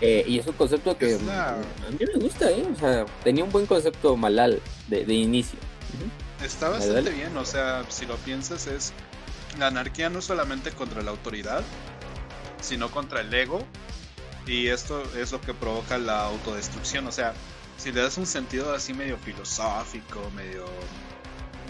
Eh, 0.00 0.24
y 0.26 0.38
es 0.38 0.46
un 0.46 0.54
concepto 0.54 0.96
que 0.98 1.14
a 1.14 1.56
mí 1.90 2.06
me 2.14 2.20
gusta, 2.20 2.50
¿eh? 2.50 2.66
O 2.70 2.78
sea, 2.78 3.06
tenía 3.24 3.44
un 3.44 3.50
buen 3.50 3.66
concepto 3.66 4.16
malal 4.16 4.60
de, 4.88 5.14
inicio. 5.14 5.58
Está 6.44 6.68
bastante 6.68 7.10
bien, 7.10 7.34
o 7.36 7.44
sea, 7.44 7.84
si 7.88 8.04
lo 8.04 8.16
piensas 8.16 8.66
es 8.66 8.92
la 9.58 9.68
anarquía 9.68 10.08
no 10.10 10.20
solamente 10.20 10.70
contra 10.72 11.02
la 11.02 11.10
autoridad, 11.10 11.62
sino 12.60 12.90
contra 12.90 13.20
el 13.20 13.32
ego. 13.32 13.64
Y 14.46 14.68
esto 14.68 15.02
es 15.16 15.32
lo 15.32 15.40
que 15.40 15.54
provoca 15.54 15.98
la 15.98 16.24
autodestrucción. 16.24 17.06
O 17.06 17.12
sea, 17.12 17.34
si 17.76 17.92
le 17.92 18.00
das 18.00 18.16
un 18.16 18.26
sentido 18.26 18.74
así 18.74 18.94
medio 18.94 19.18
filosófico, 19.18 20.30
medio, 20.34 20.66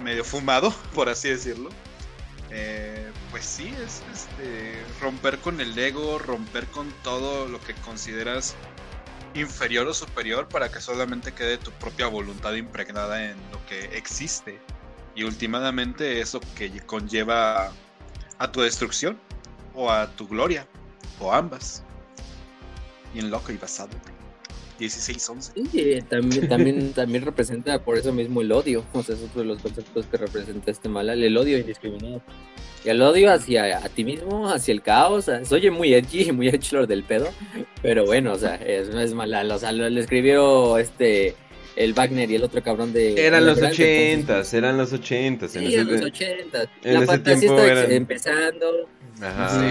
medio 0.02 0.24
fumado, 0.24 0.74
por 0.94 1.08
así 1.08 1.28
decirlo, 1.28 1.70
eh, 2.50 3.10
pues 3.30 3.44
sí, 3.44 3.74
es 3.84 4.02
este, 4.12 4.82
romper 5.00 5.38
con 5.38 5.60
el 5.60 5.76
ego, 5.78 6.18
romper 6.18 6.66
con 6.66 6.90
todo 7.02 7.48
lo 7.48 7.60
que 7.60 7.74
consideras 7.74 8.54
inferior 9.34 9.86
o 9.86 9.94
superior 9.94 10.48
para 10.48 10.70
que 10.70 10.80
solamente 10.80 11.32
quede 11.32 11.58
tu 11.58 11.70
propia 11.72 12.06
voluntad 12.06 12.54
impregnada 12.54 13.24
en 13.24 13.36
lo 13.50 13.64
que 13.66 13.96
existe. 13.96 14.60
Y 15.16 15.24
últimamente 15.24 16.20
eso 16.20 16.40
que 16.56 16.70
conlleva 16.82 17.72
a 18.38 18.52
tu 18.52 18.60
destrucción 18.60 19.18
o 19.74 19.90
a 19.90 20.08
tu 20.08 20.28
gloria 20.28 20.68
o 21.18 21.32
ambas. 21.32 21.82
Bien 23.14 23.30
loco 23.30 23.50
y 23.50 23.56
basado. 23.56 23.90
16-11. 24.78 25.52
Sí, 25.70 25.98
también, 26.08 26.48
también, 26.48 26.92
también 26.94 27.24
representa 27.24 27.82
por 27.82 27.96
eso 27.96 28.12
mismo 28.12 28.42
el 28.42 28.52
odio. 28.52 28.84
O 28.92 29.02
sea, 29.02 29.14
es 29.14 29.22
otro 29.22 29.40
de 29.40 29.46
los 29.46 29.62
conceptos 29.62 30.04
que 30.04 30.18
representa 30.18 30.70
este 30.70 30.90
Malal, 30.90 31.22
el 31.22 31.36
odio 31.36 31.58
indiscriminado. 31.58 32.20
Y 32.84 32.90
el 32.90 33.00
odio 33.00 33.32
hacia 33.32 33.78
a 33.78 33.88
ti 33.88 34.04
mismo, 34.04 34.50
hacia 34.50 34.72
el 34.72 34.82
caos. 34.82 35.24
Se 35.24 35.54
oye 35.54 35.70
muy 35.70 35.94
edgy, 35.94 36.30
muy 36.30 36.48
edgy 36.48 36.68
lo 36.72 36.86
del 36.86 37.04
pedo. 37.04 37.28
Pero 37.80 38.04
bueno, 38.04 38.34
o 38.34 38.38
sea, 38.38 38.56
es, 38.56 38.88
es 38.88 39.14
Malal. 39.14 39.50
O 39.50 39.58
sea, 39.58 39.72
lo, 39.72 39.88
le 39.88 40.00
escribió 40.00 40.76
este 40.76 41.34
el 41.76 41.92
Wagner 41.92 42.30
y 42.30 42.34
el 42.36 42.42
otro 42.42 42.62
cabrón 42.62 42.92
de... 42.92 43.26
Eran 43.26 43.46
los 43.46 43.62
ochentas, 43.62 44.52
eran 44.54 44.76
los 44.76 44.92
ochentas. 44.92 45.52
Sí, 45.52 45.74
en 45.74 45.86
los 45.86 46.02
ochentas. 46.02 46.68
La 46.82 47.02
fantasía 47.02 47.50
está 47.50 47.94
empezando. 47.94 48.88
Ajá. 49.20 49.70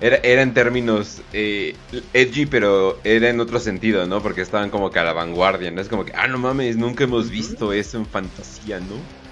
Era, 0.00 0.16
era 0.16 0.42
en 0.42 0.54
términos 0.54 1.22
eh, 1.32 1.74
edgy, 2.12 2.46
pero 2.46 2.98
era 3.02 3.28
en 3.28 3.40
otro 3.40 3.58
sentido, 3.58 4.06
¿no? 4.06 4.22
Porque 4.22 4.42
estaban 4.42 4.70
como 4.70 4.90
que 4.90 4.98
a 4.98 5.04
la 5.04 5.12
vanguardia, 5.12 5.70
¿no? 5.70 5.80
Es 5.80 5.88
como 5.88 6.04
que, 6.04 6.12
ah, 6.14 6.28
no 6.28 6.38
mames, 6.38 6.76
nunca 6.76 7.04
hemos 7.04 7.30
visto 7.30 7.72
eso 7.72 7.98
en 7.98 8.06
fantasía, 8.06 8.78
¿no? 8.80 9.25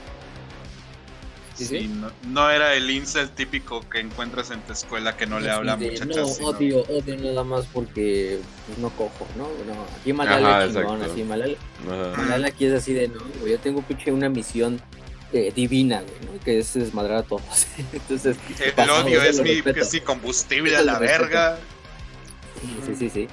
Sí, 1.54 1.90
No, 2.28 2.50
era 2.50 2.74
el 2.74 2.90
incel 2.90 3.30
típico 3.30 3.88
que 3.88 4.00
encuentras 4.00 4.50
en 4.50 4.60
tu 4.62 4.72
escuela 4.72 5.16
que 5.16 5.26
no 5.26 5.38
le 5.38 5.50
habla 5.50 5.74
a 5.74 5.76
muchachas. 5.76 6.40
No, 6.40 6.48
odio, 6.48 6.82
odio 6.88 7.16
nada 7.16 7.44
más 7.44 7.66
porque 7.66 8.40
pues, 8.66 8.78
no 8.78 8.90
cojo, 8.90 9.26
¿no? 9.36 9.44
no 9.44 9.86
aquí 10.00 10.12
Malala 10.12 10.64
es 10.64 10.74
chingón, 10.74 11.02
así 11.02 11.22
Malala, 11.22 11.54
Malala 12.16 12.48
aquí 12.48 12.66
es 12.66 12.72
así 12.72 12.92
de, 12.92 13.08
no, 13.08 13.46
yo 13.46 13.58
tengo 13.60 13.82
pinche 13.82 14.10
una 14.10 14.28
misión 14.28 14.80
eh, 15.32 15.52
divina, 15.54 16.00
¿no? 16.00 16.40
Que 16.44 16.58
es 16.58 16.74
desmadrar 16.74 17.18
a 17.18 17.22
todos. 17.22 17.66
Entonces, 17.92 18.36
el 18.76 18.90
odio 18.90 19.22
es 19.22 19.40
mi, 19.40 19.62
es 19.64 20.00
combustible 20.04 20.76
a 20.76 20.82
la 20.82 20.98
verga. 20.98 21.58
Sí, 22.86 22.94
sí, 22.96 23.10
sí. 23.10 23.28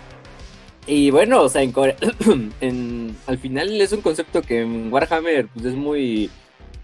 Y 0.88 1.12
bueno, 1.12 1.44
o 1.44 1.50
sea, 1.50 1.62
en, 1.62 1.74
en, 2.62 3.16
al 3.28 3.38
final 3.38 3.80
es 3.80 3.92
un 3.92 4.01
concepto 4.01 4.42
que 4.42 4.62
en 4.62 4.92
Warhammer 4.92 5.48
pues, 5.48 5.66
es 5.66 5.75
muy 5.75 6.32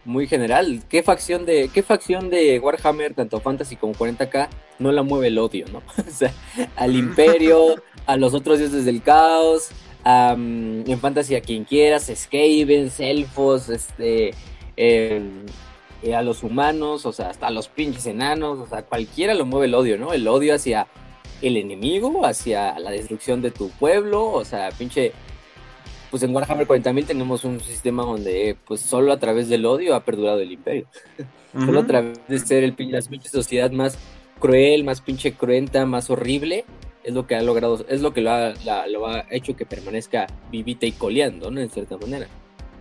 muy 0.08 0.26
general. 0.26 0.82
¿Qué 0.90 1.04
facción 1.04 1.46
de 1.46 1.70
qué 1.74 1.84
facción 1.84 2.30
de 2.30 2.60
Warhammer, 2.60 3.14
tanto 3.14 3.40
Fantasy 3.40 3.76
como 3.76 3.94
40K, 3.94 4.48
no 4.80 4.92
la 4.92 5.04
mueve 5.04 5.28
el 5.28 5.38
odio, 5.38 5.66
no? 5.72 5.80
o 5.98 6.12
sea, 6.12 6.34
al 6.76 6.96
Imperio, 6.96 7.76
a 8.06 8.18
los 8.18 8.34
otros 8.34 8.58
dioses 8.58 8.86
del 8.86 9.04
caos, 9.04 9.70
en 10.06 11.00
Fantasy 11.02 11.36
a 11.36 11.42
quien 11.42 11.66
quieras, 11.66 12.10
Skavens, 12.16 13.00
elfos, 13.02 13.68
este, 13.68 14.34
em, 14.78 15.46
eh, 16.02 16.16
a 16.16 16.22
los 16.22 16.44
humanos, 16.44 17.06
o 17.06 17.12
sea, 17.12 17.30
hasta 17.30 17.48
a 17.48 17.52
los 17.52 17.68
pinches 17.68 18.06
enanos, 18.06 18.60
o 18.60 18.68
sea, 18.68 18.84
cualquiera 18.84 19.34
lo 19.34 19.46
mueve 19.46 19.66
el 19.66 19.76
odio, 19.76 19.98
¿no? 19.98 20.14
El 20.14 20.28
odio 20.28 20.56
hacia 20.56 20.88
el 21.42 21.58
enemigo, 21.58 22.26
hacia 22.26 22.80
la 22.80 22.92
destrucción 22.92 23.42
de 23.42 23.52
tu 23.52 23.70
pueblo, 23.72 24.32
o 24.32 24.46
sea, 24.46 24.70
pinche 24.72 25.12
pues 26.10 26.24
en 26.24 26.34
Warhammer 26.34 26.68
40.000 26.68 27.06
tenemos 27.06 27.44
un 27.44 27.60
sistema 27.60 28.04
donde 28.04 28.58
pues 28.66 28.82
solo 28.82 29.12
a 29.12 29.20
través 29.20 29.50
del 29.50 29.66
odio 29.66 29.96
ha 29.96 30.04
perdurado 30.04 30.40
el 30.40 30.52
imperio. 30.52 30.88
Solo 31.54 31.80
a 31.80 31.88
través 31.88 32.20
de 32.28 32.38
ser 32.38 32.64
el, 32.64 32.76
la 32.92 33.02
pinche 33.02 33.30
sociedad 33.30 33.72
más 33.72 33.98
cruel, 34.40 34.84
más 34.84 35.02
pinche 35.02 35.34
cruenta, 35.34 35.88
más 35.88 36.12
horrible, 36.12 36.66
es 37.04 37.16
lo 37.16 37.26
que 37.26 37.36
ha 37.36 37.42
logrado, 37.42 37.84
es 37.90 38.02
lo 38.02 38.14
que 38.14 38.22
lo 38.22 38.32
ha, 38.32 38.54
lo 38.88 39.08
ha 39.08 39.26
hecho 39.32 39.56
que 39.56 39.66
permanezca 39.66 40.28
vivita 40.52 40.86
y 40.86 40.92
coleando, 40.92 41.50
¿no? 41.50 41.60
En 41.60 41.70
cierta 41.72 41.98
manera. 41.98 42.28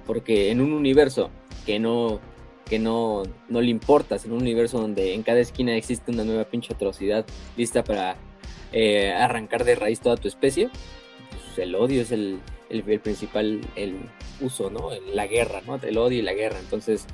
Porque 0.04 0.50
en 0.50 0.60
un 0.60 0.72
universo 0.72 1.30
que 1.64 1.78
no, 1.78 2.20
que 2.68 2.78
no, 2.78 3.22
no 3.48 3.60
le 3.60 3.70
importas, 3.70 4.26
en 4.26 4.32
un 4.32 4.42
universo 4.42 4.78
donde 4.78 5.14
en 5.14 5.22
cada 5.22 5.38
esquina 5.38 5.74
existe 5.74 6.10
una 6.10 6.24
nueva 6.24 6.44
pinche 6.44 6.74
atrocidad 6.74 7.24
lista 7.56 7.82
para 7.82 8.16
eh, 8.72 9.12
arrancar 9.12 9.64
de 9.64 9.76
raíz 9.76 10.00
toda 10.00 10.16
tu 10.16 10.28
especie, 10.28 10.68
pues 11.30 11.58
el 11.58 11.74
odio 11.76 12.02
es 12.02 12.12
el, 12.12 12.40
el, 12.70 12.82
principal 13.00 13.60
el 13.76 13.96
uso, 14.40 14.70
¿no? 14.70 14.90
La 15.12 15.26
guerra, 15.26 15.62
¿no? 15.66 15.76
El 15.76 15.98
odio 15.98 16.18
y 16.18 16.22
la 16.22 16.34
guerra. 16.34 16.58
Entonces, 16.58 17.06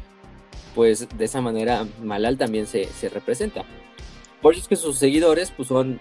pues 0.75 1.09
de 1.17 1.25
esa 1.25 1.41
manera 1.41 1.87
Malal 2.03 2.39
también 2.39 2.67
se, 2.67 2.89
representa. 3.13 3.65
Por 4.41 4.55
eso 4.55 4.63
es 4.63 4.69
que 4.69 4.77
sus 4.77 4.99
seguidores 4.99 5.51
pues 5.51 5.69
son 5.69 6.01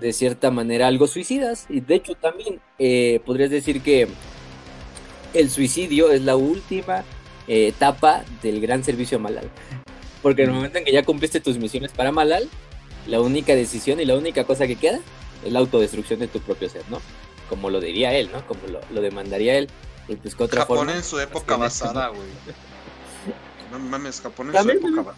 de 0.00 0.12
cierta 0.12 0.50
manera 0.50 0.88
algo 0.88 1.06
suicidas 1.06 1.66
y 1.68 1.80
de 1.80 1.94
hecho 1.94 2.14
también 2.14 2.60
eh, 2.78 3.20
podrías 3.24 3.50
decir 3.50 3.80
que 3.80 4.08
el 5.34 5.50
suicidio 5.50 6.10
es 6.10 6.22
la 6.22 6.36
última 6.36 7.04
eh, 7.46 7.68
etapa 7.68 8.24
del 8.42 8.60
gran 8.60 8.84
servicio 8.84 9.18
a 9.18 9.20
Malal. 9.20 9.50
Porque 10.22 10.42
en 10.42 10.50
el 10.50 10.54
momento 10.54 10.78
en 10.78 10.84
que 10.84 10.92
ya 10.92 11.02
cumpliste 11.02 11.40
tus 11.40 11.58
misiones 11.58 11.92
para 11.92 12.12
Malal, 12.12 12.48
la 13.06 13.20
única 13.20 13.54
decisión 13.54 14.00
y 14.00 14.04
la 14.04 14.16
única 14.16 14.44
cosa 14.44 14.66
que 14.66 14.76
queda 14.76 15.00
es 15.44 15.52
la 15.52 15.58
autodestrucción 15.58 16.20
de 16.20 16.28
tu 16.28 16.40
propio 16.40 16.68
ser, 16.68 16.82
¿no? 16.88 17.00
Como 17.48 17.70
lo 17.70 17.80
diría 17.80 18.14
él, 18.14 18.30
¿no? 18.32 18.46
Como 18.46 18.60
lo, 18.68 19.00
demandaría 19.00 19.58
él. 19.58 19.68
Y 20.08 20.16
pues 20.16 20.34
que 20.34 20.44
otra 20.44 20.62
Japón 20.62 20.90
en 20.90 21.02
su 21.02 21.18
época 21.18 21.56
basada, 21.56 22.08
güey. 22.08 22.28
No 23.70 23.78
mames, 23.78 24.20
Japón 24.20 24.54
en 24.54 24.62
su 24.62 24.70
época 24.70 25.02
basada. 25.02 25.16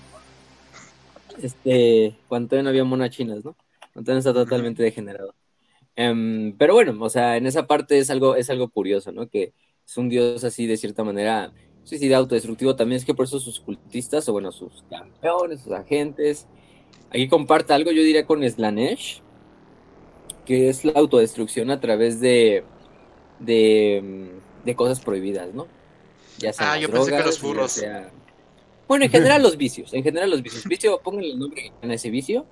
Este, 1.43 2.17
cuando 2.29 2.63
no 2.63 2.69
había 2.69 2.85
monas 2.85 3.11
chinas, 3.11 3.45
¿no? 3.45 3.55
Entonces 3.95 4.27
está 4.27 4.33
totalmente 4.33 4.83
degenerado. 4.83 5.35
Em, 5.97 6.57
pero 6.57 6.75
bueno, 6.75 6.97
o 7.01 7.09
sea, 7.09 7.37
en 7.37 7.47
esa 7.47 7.67
parte 7.67 7.99
es 7.99 8.11
algo, 8.11 8.37
es 8.37 8.51
algo 8.51 8.69
curioso, 8.69 9.13
¿no? 9.13 9.29
Que 9.29 9.55
es 9.87 9.97
un 9.97 10.09
dios 10.09 10.45
así 10.45 10.67
de 10.67 10.77
cierta 10.77 11.05
manera 11.05 11.53
suicida, 11.85 12.19
autodestructivo. 12.19 12.77
También 12.77 12.99
es 12.99 13.05
que 13.05 13.15
por 13.15 13.25
eso 13.25 13.41
sus 13.41 13.61
cultistas, 13.61 14.29
o 14.29 14.33
bueno, 14.33 14.53
sus 14.53 14.85
campeones, 14.91 15.63
sus 15.63 15.73
agentes. 15.73 16.47
Aquí 17.11 17.29
comparte 17.29 17.73
algo, 17.73 17.93
yo 17.93 18.03
diría 18.03 18.27
con 18.27 18.49
Slanesh, 18.49 19.23
que 20.47 20.69
es 20.71 20.85
la 20.85 20.93
autodestrucción 20.93 21.71
a 21.71 21.81
través 21.81 22.21
de, 22.21 22.65
de, 23.41 24.75
cosas 24.75 25.01
prohibidas, 25.01 25.53
¿no? 25.53 25.67
Ya 26.39 26.53
sea 26.53 26.73
ah, 26.73 26.79
yo 26.79 26.89
pensé 26.91 27.11
que 27.11 27.23
los 27.23 27.39
furros. 27.39 27.85
Bueno, 28.89 29.05
en 29.05 29.11
general 29.11 29.43
los 29.43 29.57
vicios, 29.57 29.93
en 29.93 30.03
general 30.03 30.31
los 30.31 30.43
vicios. 30.43 30.65
Vicio, 30.65 31.01
pónganle 31.03 31.33
el 31.33 31.39
nombre 31.39 31.73
en 31.83 31.91
ese 31.91 32.11
vicio, 32.11 32.47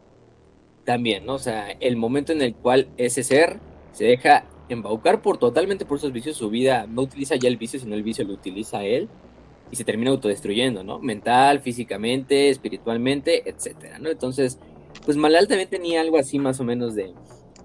también, 0.84 1.24
¿no? 1.24 1.34
O 1.34 1.38
sea, 1.38 1.70
el 1.70 1.96
momento 1.96 2.32
en 2.32 2.42
el 2.42 2.54
cual 2.54 2.88
ese 2.96 3.22
ser 3.22 3.58
se 3.92 4.04
deja 4.04 4.46
embaucar 4.68 5.22
por 5.22 5.38
totalmente 5.38 5.84
por 5.84 5.98
esos 5.98 6.12
vicios, 6.12 6.36
su 6.36 6.50
vida 6.50 6.86
no 6.88 7.02
utiliza 7.02 7.36
ya 7.36 7.48
el 7.48 7.56
vicio, 7.56 7.78
sino 7.78 7.94
el 7.94 8.02
vicio 8.02 8.24
lo 8.24 8.34
utiliza 8.34 8.82
él 8.82 9.08
y 9.70 9.76
se 9.76 9.84
termina 9.84 10.10
autodestruyendo, 10.10 10.82
¿no? 10.82 10.98
Mental, 10.98 11.60
físicamente, 11.60 12.48
espiritualmente, 12.48 13.48
etcétera, 13.48 13.98
¿no? 13.98 14.10
Entonces, 14.10 14.58
pues 15.04 15.16
Malal 15.16 15.48
también 15.48 15.68
tenía 15.68 16.00
algo 16.00 16.18
así 16.18 16.38
más 16.38 16.60
o 16.60 16.64
menos 16.64 16.94
de, 16.94 17.12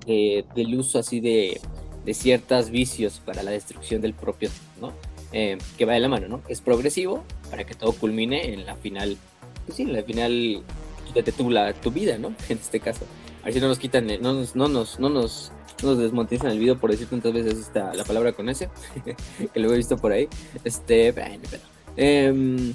del 0.05 0.75
uso 0.75 0.99
así 0.99 1.19
de, 1.19 1.59
de 2.05 2.13
ciertos 2.13 2.69
vicios 2.69 3.21
para 3.23 3.43
la 3.43 3.51
destrucción 3.51 4.01
del 4.01 4.13
propio, 4.13 4.49
¿no? 4.81 4.93
Eh, 5.31 5.57
que 5.77 5.85
va 5.85 5.93
de 5.93 5.99
la 5.99 6.09
mano, 6.09 6.27
¿no? 6.27 6.41
Es 6.47 6.61
progresivo 6.61 7.23
para 7.51 7.63
que 7.63 7.75
todo 7.75 7.93
culmine 7.93 8.53
en 8.53 8.65
la 8.65 8.75
final, 8.75 9.17
pues 9.65 9.77
sí, 9.77 9.83
en 9.83 9.93
la 9.93 10.03
final 10.03 10.63
quítate 11.05 11.31
tú 11.31 11.51
la, 11.51 11.73
tu 11.73 11.91
vida, 11.91 12.17
¿no? 12.17 12.33
En 12.49 12.57
este 12.57 12.79
caso. 12.79 13.05
A 13.41 13.45
ver 13.45 13.53
si 13.53 13.59
no 13.59 13.67
nos 13.67 13.79
quitan, 13.79 14.07
no 14.21 14.33
nos, 14.33 14.55
no 14.55 14.67
nos, 14.67 14.99
no 14.99 15.09
nos, 15.09 15.51
no 15.83 15.91
nos 15.91 15.99
desmonetizan 15.99 16.51
el 16.51 16.59
video 16.59 16.77
por 16.77 16.91
decir 16.91 17.07
tantas 17.07 17.31
veces 17.31 17.57
está 17.57 17.93
la 17.93 18.03
palabra 18.03 18.33
con 18.33 18.49
ese, 18.49 18.69
que 19.53 19.59
lo 19.59 19.71
he 19.71 19.77
visto 19.77 19.97
por 19.97 20.11
ahí. 20.11 20.27
Este, 20.63 21.11
bueno, 21.11 21.43
pero, 21.49 21.63
eh, 21.95 22.73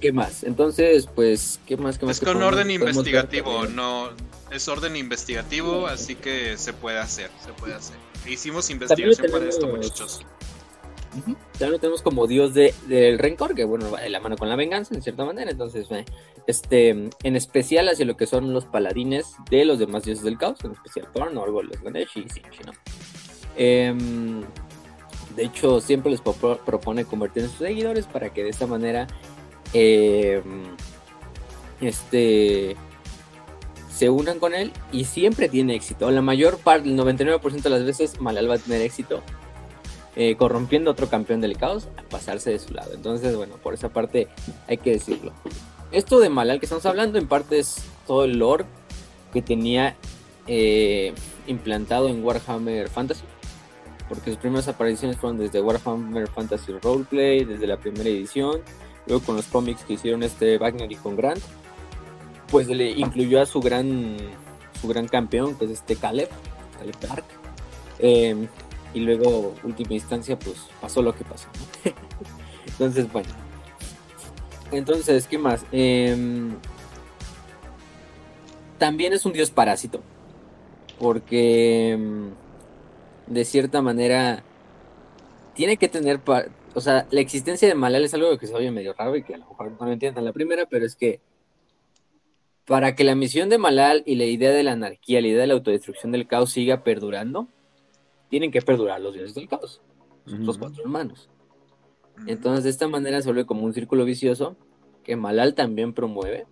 ¿Qué 0.00 0.12
más? 0.12 0.44
Entonces, 0.44 1.08
pues, 1.12 1.58
¿qué 1.66 1.76
más? 1.76 1.98
Qué 1.98 2.06
más 2.06 2.18
es 2.18 2.24
con 2.24 2.40
orden 2.42 2.70
investigativo, 2.70 3.66
no 3.66 4.10
es 4.50 4.68
orden 4.68 4.96
investigativo, 4.96 5.86
así 5.86 6.16
que 6.16 6.56
se 6.56 6.72
puede 6.72 6.98
hacer, 6.98 7.30
se 7.44 7.52
puede 7.52 7.74
hacer. 7.74 7.96
Hicimos 8.26 8.70
investigación 8.70 9.30
para 9.30 9.48
esto, 9.48 9.66
muchachos. 9.66 10.20
También 11.58 11.80
tenemos 11.80 12.02
como 12.02 12.26
dios 12.26 12.54
de, 12.54 12.72
del 12.86 13.18
rencor, 13.18 13.54
que 13.54 13.64
bueno, 13.64 13.90
va 13.90 14.00
de 14.00 14.10
la 14.10 14.20
mano 14.20 14.36
con 14.36 14.48
la 14.48 14.56
venganza, 14.56 14.94
en 14.94 15.02
cierta 15.02 15.24
manera. 15.24 15.50
Entonces, 15.50 15.88
este, 16.46 16.90
en 16.90 17.36
especial 17.36 17.88
hacia 17.88 18.04
lo 18.04 18.16
que 18.16 18.26
son 18.26 18.52
los 18.52 18.64
paladines 18.64 19.34
de 19.50 19.64
los 19.64 19.78
demás 19.78 20.04
dioses 20.04 20.24
del 20.24 20.38
caos, 20.38 20.64
en 20.64 20.72
especial 20.72 21.08
Thorn, 21.12 21.36
Orgol, 21.36 21.70
Ganesh 21.82 22.10
y 22.16 22.28
Sinchi, 22.28 22.62
¿no? 22.64 22.72
Em, 23.56 24.42
de 25.34 25.44
hecho, 25.44 25.80
siempre 25.80 26.12
les 26.12 26.20
propone 26.20 27.04
convertir 27.04 27.44
en 27.44 27.48
sus 27.48 27.58
seguidores 27.58 28.06
para 28.06 28.32
que 28.32 28.44
de 28.44 28.50
esta 28.50 28.66
manera 28.66 29.06
eh, 29.72 30.42
este, 31.80 32.76
se 34.00 34.08
unan 34.08 34.38
con 34.38 34.54
él 34.54 34.72
y 34.92 35.04
siempre 35.04 35.50
tiene 35.50 35.74
éxito. 35.74 36.10
La 36.10 36.22
mayor 36.22 36.56
parte, 36.56 36.88
el 36.88 36.98
99% 36.98 37.60
de 37.60 37.68
las 37.68 37.84
veces, 37.84 38.18
Malal 38.18 38.48
va 38.48 38.54
a 38.54 38.58
tener 38.58 38.80
éxito 38.80 39.20
eh, 40.16 40.36
corrompiendo 40.36 40.88
a 40.88 40.92
otro 40.94 41.10
campeón 41.10 41.42
del 41.42 41.58
caos 41.58 41.88
a 41.98 42.02
pasarse 42.04 42.48
de 42.48 42.58
su 42.58 42.72
lado. 42.72 42.94
Entonces, 42.94 43.36
bueno, 43.36 43.56
por 43.62 43.74
esa 43.74 43.90
parte 43.90 44.28
hay 44.68 44.78
que 44.78 44.92
decirlo. 44.92 45.34
Esto 45.92 46.18
de 46.18 46.30
Malal 46.30 46.60
que 46.60 46.64
estamos 46.64 46.86
hablando, 46.86 47.18
en 47.18 47.28
parte 47.28 47.58
es 47.58 47.76
todo 48.06 48.24
el 48.24 48.38
lore 48.38 48.64
que 49.34 49.42
tenía 49.42 49.96
eh, 50.46 51.12
implantado 51.46 52.08
en 52.08 52.24
Warhammer 52.24 52.88
Fantasy. 52.88 53.24
Porque 54.08 54.30
sus 54.30 54.40
primeras 54.40 54.66
apariciones 54.66 55.18
fueron 55.18 55.36
desde 55.36 55.60
Warhammer 55.60 56.26
Fantasy 56.28 56.72
Roleplay, 56.82 57.44
desde 57.44 57.66
la 57.66 57.76
primera 57.76 58.08
edición 58.08 58.62
luego 59.06 59.24
con 59.24 59.36
los 59.36 59.46
cómics 59.46 59.84
que 59.84 59.94
hicieron 59.94 60.22
este 60.22 60.58
Wagner 60.58 60.90
y 60.90 60.96
con 60.96 61.16
Grant, 61.16 61.42
pues 62.50 62.66
le 62.68 62.90
incluyó 62.90 63.40
a 63.40 63.46
su 63.46 63.60
gran, 63.60 64.16
su 64.80 64.88
gran 64.88 65.06
campeón, 65.06 65.54
que 65.54 65.66
es 65.66 65.70
este 65.72 65.96
Caleb, 65.96 66.28
Caleb 66.78 67.00
Dark. 67.00 67.24
Em, 67.98 68.48
y 68.92 69.00
luego, 69.00 69.54
última 69.62 69.94
instancia, 69.94 70.38
pues 70.38 70.56
pasó 70.80 71.00
lo 71.02 71.14
que 71.14 71.24
pasó. 71.24 71.48
Entonces, 72.66 73.10
bueno. 73.12 73.28
Entonces, 74.72 75.26
¿qué 75.26 75.38
más? 75.38 75.64
Em, 75.70 76.56
también 78.78 79.12
es 79.12 79.24
un 79.24 79.32
dios 79.32 79.50
parásito. 79.50 80.00
Porque, 80.98 81.92
em, 81.92 82.30
de 83.26 83.44
cierta 83.44 83.80
manera, 83.80 84.42
tiene 85.54 85.76
que 85.76 85.88
tener... 85.88 86.20
O 86.74 86.80
sea, 86.80 87.06
la 87.10 87.20
existencia 87.20 87.68
de 87.68 87.74
Malal 87.74 88.04
es 88.04 88.14
algo 88.14 88.36
que 88.38 88.46
se 88.46 88.54
oye 88.54 88.70
medio 88.70 88.92
raro 88.94 89.16
y 89.16 89.22
que 89.22 89.34
a 89.34 89.38
lo 89.38 89.46
mejor 89.48 89.72
no 89.72 89.86
lo 89.86 89.92
entiendan 89.92 90.24
la 90.24 90.32
primera, 90.32 90.66
pero 90.66 90.86
es 90.86 90.94
que 90.94 91.20
para 92.70 92.94
que 92.94 93.02
la 93.02 93.16
misión 93.16 93.48
de 93.48 93.58
Malal 93.58 94.04
y 94.06 94.14
la 94.14 94.26
idea 94.26 94.52
de 94.52 94.62
la 94.62 94.70
anarquía, 94.70 95.20
la 95.20 95.26
idea 95.26 95.40
de 95.40 95.48
la 95.48 95.54
autodestrucción 95.54 96.12
del 96.12 96.28
caos 96.28 96.52
siga 96.52 96.84
perdurando, 96.84 97.48
tienen 98.28 98.52
que 98.52 98.62
perdurar 98.62 99.00
los 99.00 99.12
dioses 99.12 99.34
del 99.34 99.48
caos, 99.48 99.82
los 100.24 100.56
cuatro 100.56 100.84
hermanos. 100.84 101.28
Entonces, 102.28 102.62
de 102.62 102.70
esta 102.70 102.86
manera 102.86 103.22
se 103.22 103.26
vuelve 103.26 103.44
como 103.44 103.64
un 103.64 103.74
círculo 103.74 104.04
vicioso 104.04 104.56
que 105.02 105.16
Malal 105.16 105.56
también 105.56 105.94
promueve, 105.94 106.46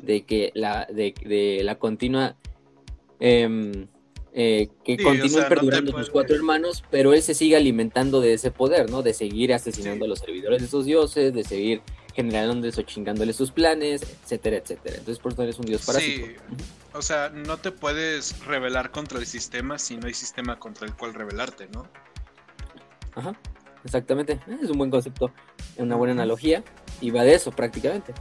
de 0.00 0.22
que 0.22 0.52
la, 0.54 0.86
de, 0.86 1.62
la 1.64 1.80
continua, 1.80 2.36
em, 3.18 3.88
eh, 4.32 4.68
que 4.84 4.98
continúen 4.98 5.48
perdurando 5.48 5.98
sus 5.98 6.10
cuatro 6.10 6.36
hermanos, 6.36 6.84
pero 6.92 7.12
él 7.12 7.22
se 7.22 7.34
sigue 7.34 7.56
alimentando 7.56 8.20
de 8.20 8.34
ese 8.34 8.52
poder, 8.52 8.88
¿no? 8.88 9.02
De 9.02 9.14
seguir 9.14 9.52
asesinando 9.52 10.04
a 10.04 10.08
los 10.08 10.20
servidores 10.20 10.60
de 10.60 10.66
esos 10.66 10.84
dioses, 10.84 11.34
de 11.34 11.42
seguir 11.42 11.82
generándoles 12.14 12.78
o 12.78 12.82
chingándole 12.82 13.32
sus 13.32 13.50
planes, 13.50 14.02
etcétera, 14.02 14.56
etcétera. 14.56 14.96
Entonces, 14.98 15.18
por 15.18 15.32
eso 15.32 15.42
eres 15.42 15.58
un 15.58 15.66
dios 15.66 15.84
parásito. 15.84 16.26
Sí. 16.26 16.34
O 16.92 17.02
sea, 17.02 17.30
no 17.30 17.56
te 17.58 17.70
puedes 17.70 18.44
rebelar 18.44 18.90
contra 18.90 19.18
el 19.18 19.26
sistema 19.26 19.78
si 19.78 19.96
no 19.96 20.06
hay 20.06 20.14
sistema 20.14 20.58
contra 20.58 20.86
el 20.86 20.94
cual 20.94 21.14
rebelarte, 21.14 21.68
¿no? 21.72 21.86
Ajá, 23.14 23.38
exactamente. 23.84 24.40
Es 24.62 24.70
un 24.70 24.78
buen 24.78 24.90
concepto, 24.90 25.32
una 25.76 25.96
buena 25.96 26.12
analogía. 26.12 26.64
Y 27.00 27.10
va 27.10 27.22
de 27.22 27.34
eso 27.34 27.50
prácticamente. 27.52 28.12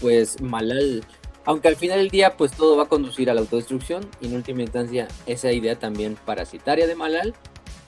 Pues 0.00 0.40
Malal, 0.42 1.04
aunque 1.44 1.68
al 1.68 1.76
final 1.76 1.98
del 1.98 2.10
día, 2.10 2.36
pues 2.36 2.52
todo 2.52 2.76
va 2.76 2.82
a 2.84 2.88
conducir 2.88 3.30
a 3.30 3.34
la 3.34 3.40
autodestrucción. 3.40 4.08
Y 4.20 4.26
en 4.26 4.34
última 4.34 4.62
instancia, 4.62 5.08
esa 5.26 5.52
idea 5.52 5.78
también 5.78 6.16
parasitaria 6.26 6.86
de 6.86 6.94
Malal, 6.96 7.34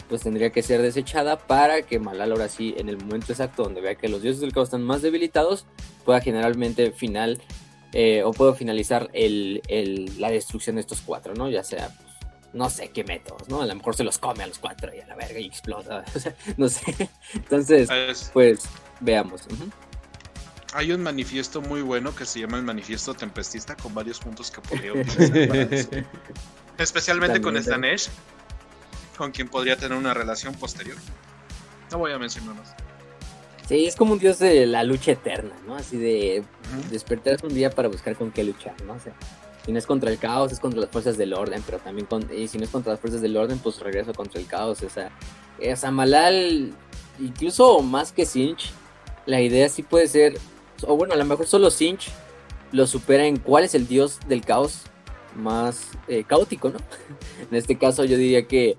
pues 0.09 0.23
tendría 0.23 0.51
que 0.51 0.63
ser 0.63 0.83
desechada 0.83 1.39
para 1.39 1.83
que 1.83 1.99
Malal 1.99 2.33
ahora 2.33 2.49
sí, 2.49 2.75
en 2.79 2.89
el 2.89 2.97
momento 2.99 3.33
exacto 3.33 3.65
donde 3.65 3.81
vea 3.81 3.95
que 3.95 4.09
los 4.09 4.23
dioses 4.23 4.41
del 4.41 4.53
caos 4.53 4.69
están 4.69 4.83
más 4.83 5.03
debilitados, 5.03 5.67
pueda 6.05 6.21
generalmente 6.21 6.93
final 6.93 7.41
eh, 7.93 8.23
o 8.23 8.33
puedo 8.33 8.55
finalizar 8.55 9.09
el, 9.13 9.63
la 10.19 10.31
destrucción 10.31 10.77
de 10.77 10.81
estos 10.81 11.01
cuatro, 11.01 11.35
¿no? 11.35 11.49
Ya 11.51 11.65
sea, 11.65 11.89
pues, 11.89 12.09
no 12.53 12.71
sé 12.71 12.91
qué 12.91 13.05
métodos, 13.05 13.49
¿no? 13.49 13.63
A 13.63 13.67
lo 13.67 13.75
mejor 13.75 13.95
se 13.95 14.05
los 14.05 14.19
come 14.19 14.43
a 14.45 14.47
los 14.47 14.59
cuatro 14.59 14.95
y 14.95 15.01
a 15.01 15.07
la 15.07 15.15
verga 15.15 15.39
y 15.39 15.47
explota, 15.47 16.05
o 16.15 16.19
sea, 16.19 16.35
no 16.57 16.69
sé. 16.69 17.11
Entonces, 17.35 17.89
pues, 18.33 18.61
veamos. 19.01 19.43
Hay 20.75 20.93
un 20.93 21.03
manifiesto 21.03 21.63
muy 21.63 21.81
bueno 21.81 22.15
que 22.15 22.27
se 22.27 22.41
llama 22.41 22.59
el 22.59 22.63
manifiesto 22.65 23.15
tempestista 23.15 23.75
con 23.75 23.95
varios 23.95 24.21
puntos 24.21 24.51
que 24.51 24.61
podría 24.61 24.93
utilizar 24.95 26.07
Especialmente 26.77 27.41
con 27.41 27.61
Slanesh, 27.61 28.09
con 29.19 29.33
quien 29.33 29.49
podría 29.49 29.77
tener 29.77 29.99
una 29.99 30.15
relación 30.15 30.55
posterior. 30.55 30.97
No 31.91 31.99
voy 31.99 32.13
a 32.13 32.19
mencionar 32.19 32.55
más. 32.55 32.75
Sí, 33.69 33.85
es 33.85 33.97
como 33.97 34.15
un 34.15 34.19
dios 34.19 34.39
de 34.39 34.65
la 34.65 34.83
lucha 34.85 35.13
eterna, 35.13 35.55
¿no? 35.67 35.75
Así 35.75 35.99
de 35.99 36.43
despertarse 36.91 37.45
un 37.47 37.53
día 37.53 37.69
para 37.69 37.89
buscar 37.89 38.17
con 38.17 38.31
qué 38.31 38.45
luchar, 38.45 38.75
¿no? 38.87 38.95
O 38.95 39.01
sea, 39.01 39.13
si 39.67 39.73
no 39.73 39.79
es 39.79 39.87
contra 39.87 40.11
el 40.11 40.19
caos, 40.19 40.53
es 40.53 40.61
contra 40.61 40.81
las 40.81 40.89
fuerzas 40.89 41.19
del 41.19 41.35
orden, 41.35 41.63
pero 41.67 41.79
también 41.79 42.07
con, 42.07 42.27
y 42.35 42.49
si 42.49 42.57
no 42.57 42.65
es 42.65 42.71
contra 42.71 42.93
las 42.93 43.01
fuerzas 43.01 43.21
del 43.21 43.37
orden, 43.37 43.59
pues 43.59 43.81
regreso 43.81 44.15
contra 44.15 44.41
el 44.41 44.47
caos. 44.47 44.83
O 44.83 44.89
sea, 44.89 45.11
esa 45.59 45.91
Malal, 45.91 46.73
incluso 47.19 47.81
más 47.81 48.13
que 48.13 48.25
Sinch, 48.25 48.71
la 49.27 49.43
idea 49.43 49.69
sí 49.69 49.83
puede 49.83 50.07
ser, 50.09 50.39
o 50.87 50.97
bueno, 50.97 51.13
a 51.13 51.17
lo 51.19 51.25
mejor 51.27 51.47
solo 51.47 51.71
Sinch 51.71 52.11
lo 52.73 52.87
supera 52.87 53.27
en 53.27 53.37
cuál 53.39 53.65
es 53.65 53.75
el 53.75 53.87
dios 53.87 54.21
del 54.29 54.45
caos 54.45 54.85
más 55.37 55.91
eh, 56.07 56.25
caótico, 56.25 56.71
¿no? 56.71 56.79
en 57.51 57.57
este 57.57 57.77
caso 57.77 58.05
yo 58.05 58.17
diría 58.17 58.47
que 58.47 58.79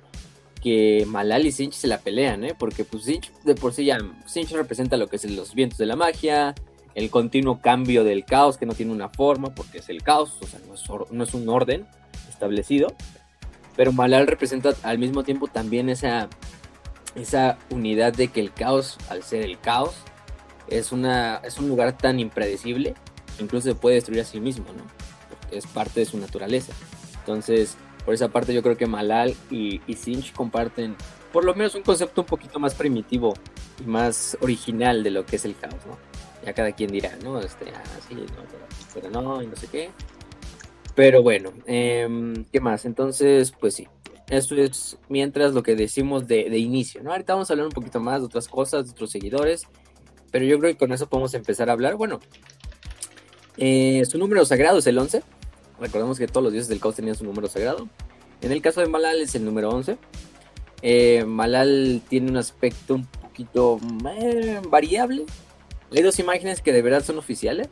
que 0.62 1.06
Malal 1.08 1.46
y 1.46 1.52
Sinch 1.52 1.74
se 1.74 1.88
la 1.88 2.00
pelean, 2.00 2.44
¿eh? 2.44 2.56
Porque 2.58 2.84
pues 2.84 3.04
Sinch 3.04 3.32
de 3.44 3.56
por 3.56 3.74
sí 3.74 3.86
ya, 3.86 3.98
Sinch 4.26 4.52
representa 4.52 4.98
lo 4.98 5.08
que 5.08 5.16
es 5.16 5.30
los 5.30 5.54
vientos 5.54 5.78
de 5.78 5.86
la 5.86 5.96
magia, 5.96 6.56
el 6.96 7.10
continuo 7.10 7.62
cambio 7.62 8.04
del 8.04 8.26
caos 8.26 8.58
que 8.58 8.66
no 8.66 8.74
tiene 8.74 8.92
una 8.92 9.10
forma 9.10 9.54
porque 9.54 9.80
es 9.80 9.90
el 9.90 10.04
caos, 10.04 10.38
o 10.42 10.48
sea, 10.48 10.60
no 11.12 11.24
es, 11.24 11.34
un 11.34 11.50
orden 11.50 11.88
establecido, 12.28 12.94
pero 13.76 13.94
Malal 13.94 14.28
representa 14.28 14.74
al 14.84 15.00
mismo 15.00 15.24
tiempo 15.24 15.48
también 15.48 15.90
esa, 15.90 16.30
esa 17.16 17.58
unidad 17.70 18.14
de 18.14 18.28
que 18.28 18.42
el 18.42 18.54
caos, 18.54 18.98
al 19.10 19.24
ser 19.24 19.44
el 19.44 19.60
caos, 19.60 19.96
es, 20.68 20.92
una, 20.92 21.42
es 21.44 21.58
un 21.58 21.68
lugar 21.70 21.98
tan 21.98 22.20
impredecible 22.20 22.96
incluso 23.44 23.70
se 23.70 23.76
puede 23.76 23.96
destruir 23.96 24.22
a 24.22 24.26
sí 24.26 24.40
mismo, 24.40 24.66
¿no? 24.76 24.84
Porque 25.30 25.58
es 25.58 25.68
parte 25.68 26.02
de 26.02 26.06
su 26.06 26.18
naturaleza. 26.18 26.74
Entonces, 27.20 27.78
por 28.10 28.16
esa 28.16 28.30
parte 28.30 28.56
yo 28.56 28.64
creo 28.64 28.76
que 28.76 28.88
Malal 28.88 29.36
y, 29.52 29.82
y 29.86 29.94
Sinch 29.94 30.34
comparten 30.34 30.96
por 31.32 31.46
lo 31.46 31.54
menos 31.54 31.76
un 31.76 31.84
concepto 31.84 32.22
un 32.22 32.26
poquito 32.26 32.60
más 32.60 32.74
primitivo 32.74 33.36
y 33.80 33.84
más 33.84 34.36
original 34.42 35.04
de 35.04 35.12
lo 35.12 35.28
que 35.28 35.36
es 35.36 35.46
el 35.46 35.56
caos, 35.56 35.76
¿no? 35.86 35.96
Ya 36.44 36.54
cada 36.54 36.72
quien 36.72 36.92
dirá, 36.92 37.16
¿no? 37.24 37.40
Este, 37.40 37.66
ah, 37.70 37.84
sí, 38.08 38.16
no, 38.16 38.24
pero, 38.96 39.12
no, 39.12 39.44
y 39.44 39.46
no 39.46 39.56
sé 39.56 39.68
qué. 39.68 39.92
Pero 40.96 41.22
bueno, 41.22 41.54
em, 41.68 42.46
¿qué 42.46 42.60
más? 42.60 42.86
Entonces, 42.86 43.52
pues 43.52 43.76
sí, 43.76 43.88
eso 44.28 44.56
es 44.56 44.98
mientras 45.08 45.54
lo 45.54 45.62
que 45.62 45.76
decimos 45.76 46.28
de, 46.28 46.48
inicio, 46.58 47.04
¿no? 47.04 47.12
Ahorita 47.12 47.34
vamos 47.34 47.52
a 47.52 47.54
hablar 47.54 47.68
un 47.68 47.74
poquito 47.74 48.00
más 48.00 48.22
de 48.22 48.26
otras 48.26 48.48
cosas, 48.48 48.86
de 48.86 48.92
otros 48.94 49.12
seguidores, 49.12 49.68
pero 50.32 50.46
yo 50.46 50.58
creo 50.58 50.72
que 50.72 50.80
con 50.80 50.92
eso 50.94 51.08
podemos 51.08 51.36
empezar 51.36 51.70
a 51.70 51.74
hablar. 51.74 51.96
Bueno, 51.96 52.22
eh, 53.58 54.02
su 54.10 54.18
número 54.18 54.44
sagrado 54.46 54.80
es 54.80 54.88
el 54.88 54.98
11, 54.98 55.22
Recordemos 55.80 56.18
que 56.18 56.28
todos 56.28 56.44
los 56.44 56.54
dioses 56.54 56.68
del 56.68 56.80
caos 56.80 56.96
tenían 56.96 57.16
su 57.16 57.24
número 57.24 57.48
sagrado. 57.48 57.88
En 58.42 58.52
el 58.52 58.62
caso 58.62 58.82
de 58.82 58.88
Malal 58.88 59.22
es 59.22 59.36
el 59.36 59.46
número 59.46 59.70
11. 59.70 59.98
Eh, 60.82 61.26
Malal 61.26 62.02
tiene 62.08 62.30
un 62.30 62.38
aspecto 62.38 62.96
un 62.96 63.06
poquito 63.06 63.80
eh, 64.18 64.62
variable. 64.70 65.26
Hay 65.92 66.02
dos 66.02 66.20
imágenes 66.20 66.62
que 66.62 66.74
de 66.74 66.82
verdad 66.82 67.04
son 67.04 67.18
oficiales. 67.18 67.70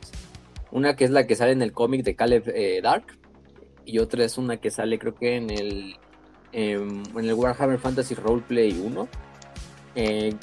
Una 0.71 0.95
que 0.95 1.05
es 1.05 1.11
la 1.11 1.27
que 1.27 1.35
sale 1.35 1.51
en 1.51 1.61
el 1.61 1.71
cómic 1.71 2.03
de 2.03 2.15
Caleb 2.15 2.43
eh, 2.47 2.79
Dark. 2.81 3.05
Y 3.85 3.99
otra 3.99 4.25
es 4.25 4.37
una 4.37 4.57
que 4.57 4.71
sale 4.71 4.99
creo 4.99 5.15
que 5.15 5.37
en 5.37 5.49
el, 5.49 5.95
em, 6.51 7.03
en 7.15 7.25
el 7.25 7.33
Warhammer 7.33 7.79
Fantasy 7.79 8.15
Roleplay 8.15 8.71
1. 8.73 9.07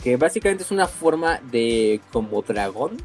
que 0.03 0.17
básicamente 0.17 0.65
es 0.65 0.71
una 0.71 0.89
forma 0.89 1.41
de 1.51 2.01
como 2.11 2.43
dragón 2.43 2.97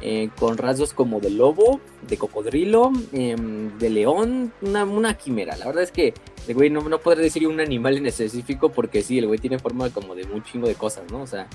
eh, 0.00 0.28
con 0.38 0.58
rasgos 0.58 0.92
como 0.92 1.20
de 1.20 1.30
lobo, 1.30 1.80
de 2.08 2.16
cocodrilo, 2.16 2.92
em, 3.12 3.78
de 3.78 3.90
león, 3.90 4.52
una, 4.60 5.14
quimera. 5.14 5.56
La 5.56 5.66
verdad 5.66 5.82
es 5.82 5.92
que 5.92 6.12
el 6.46 6.54
güey 6.54 6.68
no, 6.68 6.82
no 6.82 6.98
podré 6.98 7.22
decir 7.22 7.46
un 7.46 7.60
animal 7.60 7.96
en 7.96 8.06
específico 8.06 8.70
porque 8.70 9.02
sí, 9.02 9.18
el 9.18 9.26
güey 9.26 9.38
tiene 9.38 9.58
forma 9.58 9.88
como 9.90 10.14
de 10.14 10.24
un 10.24 10.42
chingo 10.42 10.66
de 10.66 10.74
cosas, 10.74 11.10
¿no? 11.10 11.22
O 11.22 11.26
sea, 11.26 11.46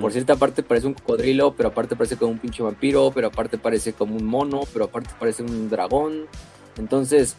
por 0.00 0.12
cierta 0.12 0.36
parte 0.36 0.62
parece 0.62 0.86
un 0.86 0.94
cocodrilo, 0.94 1.54
pero 1.54 1.70
aparte 1.70 1.96
parece 1.96 2.16
como 2.16 2.32
un 2.32 2.38
pinche 2.38 2.62
vampiro, 2.62 3.10
pero 3.14 3.26
aparte 3.26 3.58
parece 3.58 3.92
como 3.92 4.16
un 4.16 4.24
mono, 4.24 4.60
pero 4.72 4.86
aparte 4.86 5.10
parece 5.18 5.42
un 5.42 5.68
dragón. 5.68 6.26
Entonces, 6.78 7.36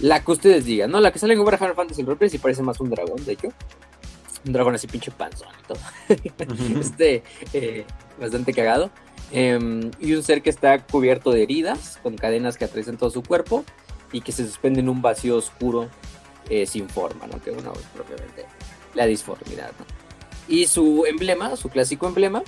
la 0.00 0.24
que 0.24 0.32
ustedes 0.32 0.64
digan, 0.64 0.90
¿no? 0.90 1.00
La 1.00 1.12
que 1.12 1.18
sale 1.18 1.34
en 1.34 1.40
Warhammer 1.40 1.76
Fantasy 1.76 2.02
Roleplay 2.02 2.30
sí 2.30 2.38
parece 2.38 2.62
más 2.62 2.80
un 2.80 2.90
dragón, 2.90 3.24
de 3.24 3.32
hecho. 3.32 3.48
Un 4.46 4.52
dragón 4.54 4.74
así 4.74 4.86
pinche 4.86 5.10
panzón 5.10 5.48
y 5.62 6.30
todo. 6.30 6.50
este, 6.80 7.22
eh, 7.52 7.84
bastante 8.18 8.54
cagado. 8.54 8.90
Em, 9.32 9.90
y 10.00 10.14
un 10.14 10.22
ser 10.22 10.42
que 10.42 10.50
está 10.50 10.84
cubierto 10.84 11.30
de 11.30 11.42
heridas, 11.42 11.98
con 12.02 12.16
cadenas 12.16 12.56
que 12.56 12.64
atraviesan 12.64 12.96
todo 12.96 13.10
su 13.10 13.22
cuerpo 13.22 13.64
y 14.12 14.22
que 14.22 14.32
se 14.32 14.44
suspende 14.44 14.80
en 14.80 14.88
un 14.88 15.02
vacío 15.02 15.36
oscuro 15.36 15.88
eh, 16.48 16.66
sin 16.66 16.88
forma, 16.88 17.26
¿no? 17.26 17.40
Que 17.40 17.52
bueno, 17.52 17.72
propiamente 17.94 18.46
la 18.94 19.06
disformidad, 19.06 19.70
Y 20.48 20.66
su 20.66 21.04
emblema, 21.06 21.54
su 21.54 21.68
clásico 21.68 22.08
emblema, 22.08 22.42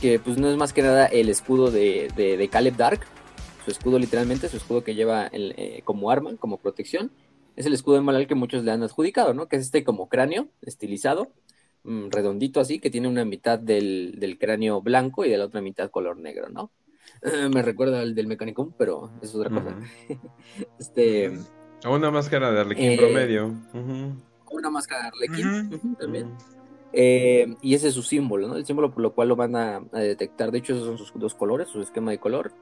que 0.00 0.18
pues 0.18 0.36
no 0.36 0.50
es 0.50 0.56
más 0.56 0.74
que 0.74 0.82
nada 0.82 1.06
el 1.06 1.30
escudo 1.30 1.70
de, 1.70 2.10
de, 2.14 2.48
Caleb 2.48 2.76
Dark, 2.76 3.00
su 3.64 3.70
escudo 3.70 3.98
literalmente, 3.98 4.50
su 4.50 4.58
escudo 4.58 4.84
que 4.84 4.94
lleva 4.94 5.30
eh, 5.32 5.80
como 5.84 6.10
arma, 6.10 6.36
como 6.38 6.58
protección, 6.58 7.10
es 7.56 7.64
el 7.64 7.72
escudo 7.72 7.94
de 7.94 8.02
Malal 8.02 8.26
que 8.26 8.34
muchos 8.34 8.62
le 8.62 8.72
han 8.72 8.82
adjudicado, 8.82 9.32
¿no? 9.32 9.48
Que 9.48 9.56
es 9.56 9.62
este 9.62 9.84
como 9.84 10.10
cráneo 10.10 10.48
estilizado, 10.60 11.30
Mm, 11.86 12.08
redondito 12.10 12.58
así, 12.58 12.80
que 12.80 12.90
tiene 12.90 13.06
una 13.06 13.24
mitad 13.24 13.60
del, 13.60 14.36
cráneo 14.40 14.82
blanco 14.82 15.24
y 15.24 15.30
de 15.30 15.38
la 15.38 15.44
otra 15.44 15.60
mitad 15.60 15.88
color 15.88 16.18
negro, 16.18 16.48
¿no? 16.48 16.72
Me 17.52 17.62
recuerda 17.62 18.00
al 18.00 18.14
del 18.14 18.26
Mechanicum, 18.26 18.72
pero 18.76 19.12
es 19.22 19.32
otra 19.34 19.50
cosa. 19.50 19.78
este. 20.80 21.38
una 21.88 22.10
máscara 22.10 22.50
de 22.50 22.60
Arlequín 22.60 22.90
eh, 22.90 22.96
promedio. 22.96 23.54
Una 24.50 24.70
máscara 24.70 25.02
de 25.02 25.08
Arlequín 25.08 25.96
también. 25.96 26.34
Eh, 26.92 27.54
y 27.62 27.74
ese 27.74 27.88
es 27.88 27.94
su 27.94 28.02
símbolo, 28.02 28.48
¿no? 28.48 28.56
El 28.56 28.66
símbolo 28.66 28.90
por 28.90 29.02
lo 29.02 29.14
cual 29.14 29.28
lo 29.28 29.36
van 29.36 29.54
a, 29.54 29.80
detectar. 29.92 30.50
De 30.50 30.58
hecho, 30.58 30.74
esos 30.74 30.86
son 30.86 30.98
sus 30.98 31.12
dos 31.14 31.34
colores, 31.34 31.68
su 31.68 31.80
esquema 31.80 32.10
de 32.10 32.18
color. 32.18 32.52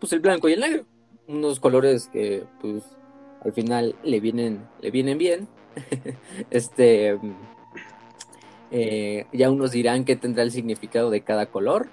Pues 0.00 0.14
el 0.14 0.20
blanco 0.20 0.48
y 0.48 0.54
el 0.54 0.60
negro. 0.60 0.86
Unos 1.28 1.60
colores 1.60 2.08
que, 2.08 2.44
pues, 2.60 2.84
al 3.42 3.52
final 3.52 3.96
le 4.02 4.18
vienen, 4.20 4.66
le 4.80 4.90
vienen 4.90 5.18
bien. 5.18 5.46
este 6.50 7.18
Eh, 8.72 9.26
ya 9.32 9.50
unos 9.50 9.70
dirán 9.70 10.04
que 10.04 10.16
tendrá 10.16 10.42
el 10.42 10.50
significado 10.50 11.10
de 11.10 11.20
cada 11.20 11.46
color. 11.46 11.88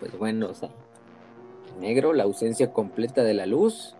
Pues 0.00 0.16
bueno, 0.16 0.48
o 0.48 0.54
sea, 0.54 0.70
negro, 1.80 2.14
la 2.14 2.22
ausencia 2.22 2.72
completa 2.72 3.22
de 3.22 3.34
la 3.34 3.46
luz, 3.46 3.96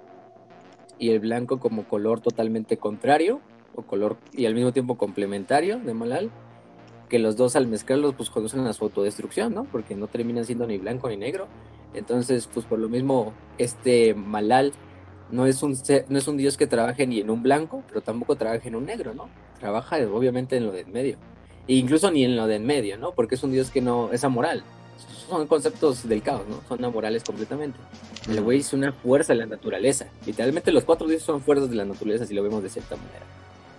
y 1.02 1.10
el 1.10 1.18
blanco 1.18 1.58
como 1.58 1.82
color 1.82 2.20
totalmente 2.20 2.76
contrario, 2.76 3.40
o 3.74 3.82
color 3.82 4.18
y 4.32 4.46
al 4.46 4.54
mismo 4.54 4.72
tiempo 4.72 4.96
complementario 4.96 5.80
de 5.80 5.94
Malal, 5.94 6.30
que 7.08 7.18
los 7.18 7.36
dos 7.36 7.56
al 7.56 7.66
mezclarlos 7.66 8.14
pues 8.14 8.30
conducen 8.30 8.60
a 8.68 8.72
su 8.72 8.84
autodestrucción, 8.84 9.52
¿no? 9.52 9.64
Porque 9.64 9.96
no 9.96 10.06
terminan 10.06 10.44
siendo 10.44 10.64
ni 10.64 10.78
blanco 10.78 11.08
ni 11.08 11.16
negro. 11.16 11.48
Entonces, 11.92 12.48
pues 12.52 12.66
por 12.66 12.78
lo 12.78 12.88
mismo, 12.88 13.32
este 13.58 14.14
Malal 14.14 14.72
no 15.32 15.46
es 15.46 15.64
un, 15.64 15.76
no 16.08 16.18
es 16.18 16.28
un 16.28 16.36
dios 16.36 16.56
que 16.56 16.68
trabaje 16.68 17.04
ni 17.06 17.18
en 17.18 17.30
un 17.30 17.42
blanco, 17.42 17.82
pero 17.88 18.00
tampoco 18.00 18.36
trabaja 18.36 18.68
en 18.68 18.76
un 18.76 18.86
negro, 18.86 19.12
¿no? 19.12 19.28
Trabaja 19.58 19.96
obviamente 20.12 20.56
en 20.56 20.66
lo 20.66 20.72
de 20.72 20.82
en 20.82 20.92
medio. 20.92 21.16
E 21.68 21.74
incluso 21.74 22.10
ni 22.10 22.24
en 22.24 22.36
lo 22.36 22.46
de 22.46 22.56
en 22.56 22.66
medio, 22.66 22.98
¿no? 22.98 23.12
Porque 23.12 23.36
es 23.36 23.42
un 23.42 23.52
dios 23.52 23.70
que 23.70 23.80
no 23.80 24.10
es 24.12 24.24
amoral. 24.24 24.62
Son 25.28 25.46
conceptos 25.46 26.08
del 26.08 26.22
caos, 26.22 26.42
¿no? 26.48 26.60
Son 26.68 26.84
amorales 26.84 27.24
completamente. 27.24 27.78
El 28.28 28.40
güey 28.42 28.60
es 28.60 28.72
una 28.72 28.92
fuerza 28.92 29.32
de 29.32 29.40
la 29.40 29.46
naturaleza. 29.46 30.06
Literalmente 30.26 30.72
los 30.72 30.84
cuatro 30.84 31.06
dioses 31.06 31.24
son 31.24 31.40
fuerzas 31.40 31.70
de 31.70 31.76
la 31.76 31.84
naturaleza 31.84 32.26
si 32.26 32.34
lo 32.34 32.42
vemos 32.42 32.62
de 32.62 32.68
cierta 32.68 32.96
manera. 32.96 33.24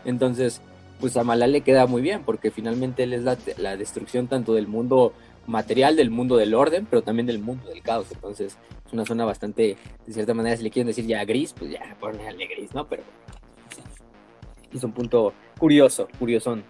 Entonces, 0.05 0.61
pues 0.99 1.15
a 1.17 1.23
Malal 1.23 1.51
le 1.51 1.61
queda 1.61 1.85
muy 1.85 2.01
bien 2.01 2.23
porque 2.23 2.51
finalmente 2.51 3.03
él 3.03 3.13
es 3.13 3.23
la, 3.23 3.37
la 3.57 3.77
destrucción 3.77 4.27
tanto 4.27 4.53
del 4.53 4.67
mundo 4.67 5.13
material 5.47 5.95
del 5.95 6.09
mundo 6.09 6.37
del 6.37 6.53
orden, 6.53 6.87
pero 6.89 7.01
también 7.01 7.25
del 7.25 7.39
mundo 7.39 7.67
del 7.69 7.81
caos. 7.81 8.07
Entonces, 8.11 8.57
es 8.85 8.93
una 8.93 9.05
zona 9.05 9.25
bastante, 9.25 9.77
de 10.05 10.13
cierta 10.13 10.33
manera, 10.33 10.55
si 10.57 10.63
le 10.63 10.71
quieren 10.71 10.87
decir 10.87 11.05
ya 11.05 11.23
gris, 11.25 11.53
pues 11.53 11.71
ya 11.71 11.97
ponerle 11.99 12.47
gris, 12.47 12.73
¿no? 12.73 12.87
Pero 12.87 13.03
es 14.73 14.83
un 14.83 14.91
punto 14.91 15.33
curioso, 15.59 16.07
curiosón. 16.19 16.63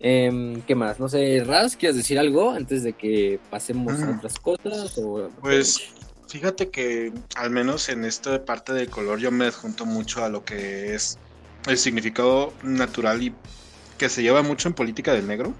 Em, 0.00 0.60
¿Qué 0.62 0.74
más? 0.74 1.00
No 1.00 1.08
sé, 1.08 1.42
Raz, 1.44 1.76
¿quieres 1.76 1.96
decir 1.96 2.18
algo 2.18 2.50
antes 2.50 2.82
de 2.82 2.92
que 2.92 3.40
pasemos 3.50 4.00
a 4.00 4.10
otras 4.10 4.38
cosas? 4.38 5.00
Pues 5.40 5.80
fíjate 6.28 6.70
que 6.70 7.12
al 7.34 7.50
menos 7.50 7.88
en 7.88 8.04
esta 8.04 8.44
parte 8.44 8.72
del 8.72 8.88
color 8.88 9.18
yo 9.18 9.30
me 9.30 9.46
adjunto 9.46 9.86
mucho 9.86 10.24
a 10.24 10.28
lo 10.28 10.44
que 10.44 10.94
es 10.94 11.18
el 11.66 11.76
significado 11.76 12.52
natural 12.62 13.22
y 13.22 13.34
que 13.96 14.08
se 14.08 14.22
lleva 14.22 14.42
mucho 14.42 14.68
en 14.68 14.74
política 14.74 15.12
del 15.12 15.26
negro 15.26 15.52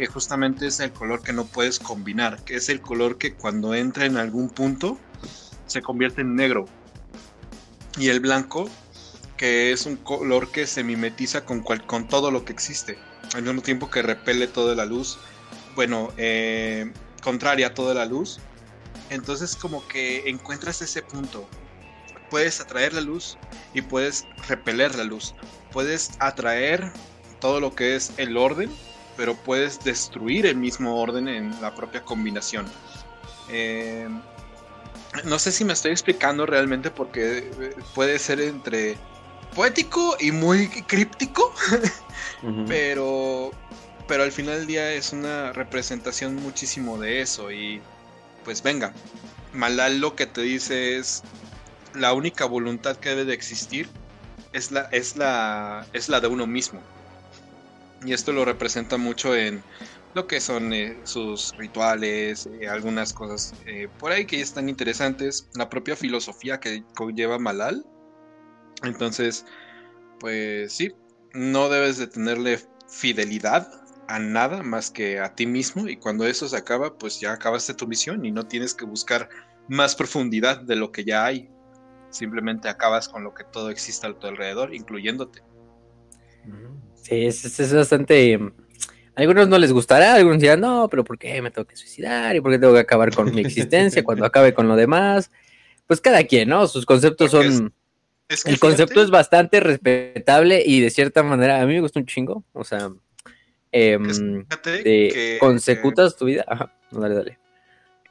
que 0.00 0.06
justamente 0.06 0.66
es 0.66 0.80
el 0.80 0.92
color 0.92 1.22
que 1.22 1.34
no 1.34 1.44
puedes 1.44 1.78
combinar, 1.78 2.42
que 2.44 2.56
es 2.56 2.70
el 2.70 2.80
color 2.80 3.18
que 3.18 3.34
cuando 3.34 3.74
entra 3.74 4.06
en 4.06 4.16
algún 4.16 4.48
punto 4.48 4.98
se 5.66 5.82
convierte 5.82 6.22
en 6.22 6.36
negro. 6.36 6.64
Y 7.98 8.08
el 8.08 8.20
blanco, 8.20 8.70
que 9.36 9.72
es 9.72 9.84
un 9.84 9.96
color 9.96 10.50
que 10.50 10.66
se 10.66 10.84
mimetiza 10.84 11.44
con, 11.44 11.60
con 11.60 12.08
todo 12.08 12.30
lo 12.30 12.46
que 12.46 12.52
existe, 12.54 12.96
al 13.34 13.42
mismo 13.42 13.62
tiempo 13.62 13.90
que 13.90 14.02
repele 14.02 14.46
toda 14.46 14.74
la 14.74 14.84
luz, 14.84 15.18
bueno, 15.74 16.12
eh, 16.16 16.92
contraria 17.22 17.74
toda 17.74 17.94
la 17.94 18.06
luz. 18.06 18.40
Entonces 19.10 19.56
como 19.56 19.86
que 19.88 20.28
encuentras 20.28 20.82
ese 20.82 21.02
punto. 21.02 21.48
Puedes 22.30 22.60
atraer 22.60 22.92
la 22.94 23.00
luz 23.00 23.38
y 23.74 23.82
puedes 23.82 24.26
repeler 24.46 24.94
la 24.94 25.04
luz. 25.04 25.34
Puedes 25.72 26.12
atraer 26.20 26.92
todo 27.40 27.58
lo 27.58 27.74
que 27.74 27.96
es 27.96 28.12
el 28.18 28.36
orden 28.36 28.70
pero 29.20 29.34
puedes 29.34 29.84
destruir 29.84 30.46
el 30.46 30.56
mismo 30.56 30.98
orden 30.98 31.28
en 31.28 31.60
la 31.60 31.74
propia 31.74 32.02
combinación. 32.02 32.64
Eh, 33.50 34.08
no 35.24 35.38
sé 35.38 35.52
si 35.52 35.62
me 35.62 35.74
estoy 35.74 35.90
explicando 35.90 36.46
realmente 36.46 36.90
porque 36.90 37.50
puede 37.94 38.18
ser 38.18 38.40
entre 38.40 38.96
poético 39.54 40.16
y 40.20 40.32
muy 40.32 40.68
críptico, 40.68 41.54
pero, 42.66 43.50
pero 44.08 44.22
al 44.22 44.32
final 44.32 44.58
del 44.58 44.66
día 44.66 44.92
es 44.92 45.12
una 45.12 45.52
representación 45.52 46.36
muchísimo 46.36 46.98
de 46.98 47.20
eso 47.20 47.50
y 47.50 47.80
pues 48.44 48.62
venga, 48.62 48.92
Malal 49.52 50.00
lo 50.00 50.16
que 50.16 50.26
te 50.26 50.42
dice 50.42 50.96
es 50.96 51.22
la 51.94 52.12
única 52.12 52.44
voluntad 52.44 52.96
que 52.96 53.10
debe 53.10 53.24
de 53.24 53.34
existir 53.34 53.88
es 54.52 54.70
la, 54.70 54.82
es 54.92 55.16
la, 55.16 55.86
es 55.92 56.08
la 56.08 56.20
de 56.20 56.28
uno 56.28 56.46
mismo. 56.46 56.80
Y 58.04 58.12
esto 58.12 58.32
lo 58.32 58.44
representa 58.44 58.96
mucho 58.96 59.36
en 59.36 59.62
lo 60.14 60.26
que 60.26 60.40
son 60.40 60.72
eh, 60.72 60.98
sus 61.04 61.54
rituales, 61.56 62.48
eh, 62.60 62.68
algunas 62.68 63.12
cosas 63.12 63.54
eh, 63.66 63.88
por 63.98 64.10
ahí 64.10 64.24
que 64.24 64.40
están 64.40 64.68
interesantes, 64.68 65.48
la 65.54 65.68
propia 65.68 65.96
filosofía 65.96 66.58
que 66.58 66.82
conlleva 66.94 67.38
Malal. 67.38 67.84
Entonces, 68.82 69.46
pues 70.18 70.72
sí, 70.72 70.92
no 71.32 71.68
debes 71.68 71.98
de 71.98 72.06
tenerle 72.06 72.60
fidelidad 72.88 73.68
a 74.08 74.18
nada 74.18 74.62
más 74.62 74.90
que 74.90 75.20
a 75.20 75.34
ti 75.34 75.46
mismo 75.46 75.88
y 75.88 75.96
cuando 75.96 76.26
eso 76.26 76.48
se 76.48 76.56
acaba, 76.56 76.98
pues 76.98 77.20
ya 77.20 77.32
acabaste 77.32 77.74
tu 77.74 77.86
misión 77.86 78.24
y 78.24 78.32
no 78.32 78.46
tienes 78.46 78.74
que 78.74 78.84
buscar 78.84 79.28
más 79.68 79.94
profundidad 79.94 80.60
de 80.60 80.76
lo 80.76 80.90
que 80.90 81.04
ya 81.04 81.24
hay. 81.24 81.48
Simplemente 82.10 82.68
acabas 82.68 83.08
con 83.08 83.22
lo 83.22 83.32
que 83.34 83.44
todo 83.44 83.70
existe 83.70 84.06
a 84.06 84.12
tu 84.12 84.26
alrededor, 84.26 84.74
incluyéndote. 84.74 85.42
Sí, 86.96 87.26
es, 87.26 87.72
bastante. 87.72 88.34
A 88.34 89.20
algunos 89.20 89.48
no 89.48 89.58
les 89.58 89.72
gustará, 89.72 90.14
algunos 90.14 90.40
dirán, 90.40 90.60
no, 90.60 90.88
pero 90.88 91.04
¿por 91.04 91.18
qué 91.18 91.40
me 91.40 91.52
tengo 91.52 91.68
que 91.68 91.76
suicidar? 91.76 92.34
¿Y 92.34 92.40
por 92.40 92.50
qué 92.50 92.58
tengo 92.58 92.74
que 92.74 92.80
acabar 92.80 93.14
con 93.14 93.32
mi 93.32 93.42
existencia 93.42 94.02
cuando 94.02 94.24
acabe 94.24 94.52
con 94.52 94.66
lo 94.66 94.74
demás? 94.74 95.30
Pues 95.86 96.00
cada 96.00 96.24
quien, 96.24 96.48
¿no? 96.48 96.66
Sus 96.66 96.84
conceptos 96.84 97.30
son. 97.30 97.72
El 98.44 98.58
concepto 98.60 99.02
es 99.02 99.10
bastante 99.10 99.60
respetable 99.60 100.62
y 100.64 100.80
de 100.80 100.90
cierta 100.90 101.22
manera 101.22 101.60
a 101.60 101.66
mí 101.66 101.74
me 101.74 101.80
gusta 101.80 101.98
un 101.98 102.06
chingo. 102.06 102.44
O 102.52 102.64
sea, 102.64 102.90
eh, 103.72 103.98
de 104.64 105.36
consecutas 105.40 106.16
tu 106.16 106.26
vida. 106.26 106.44
Ajá, 106.46 106.72
dale, 106.90 107.14
dale. 107.14 107.38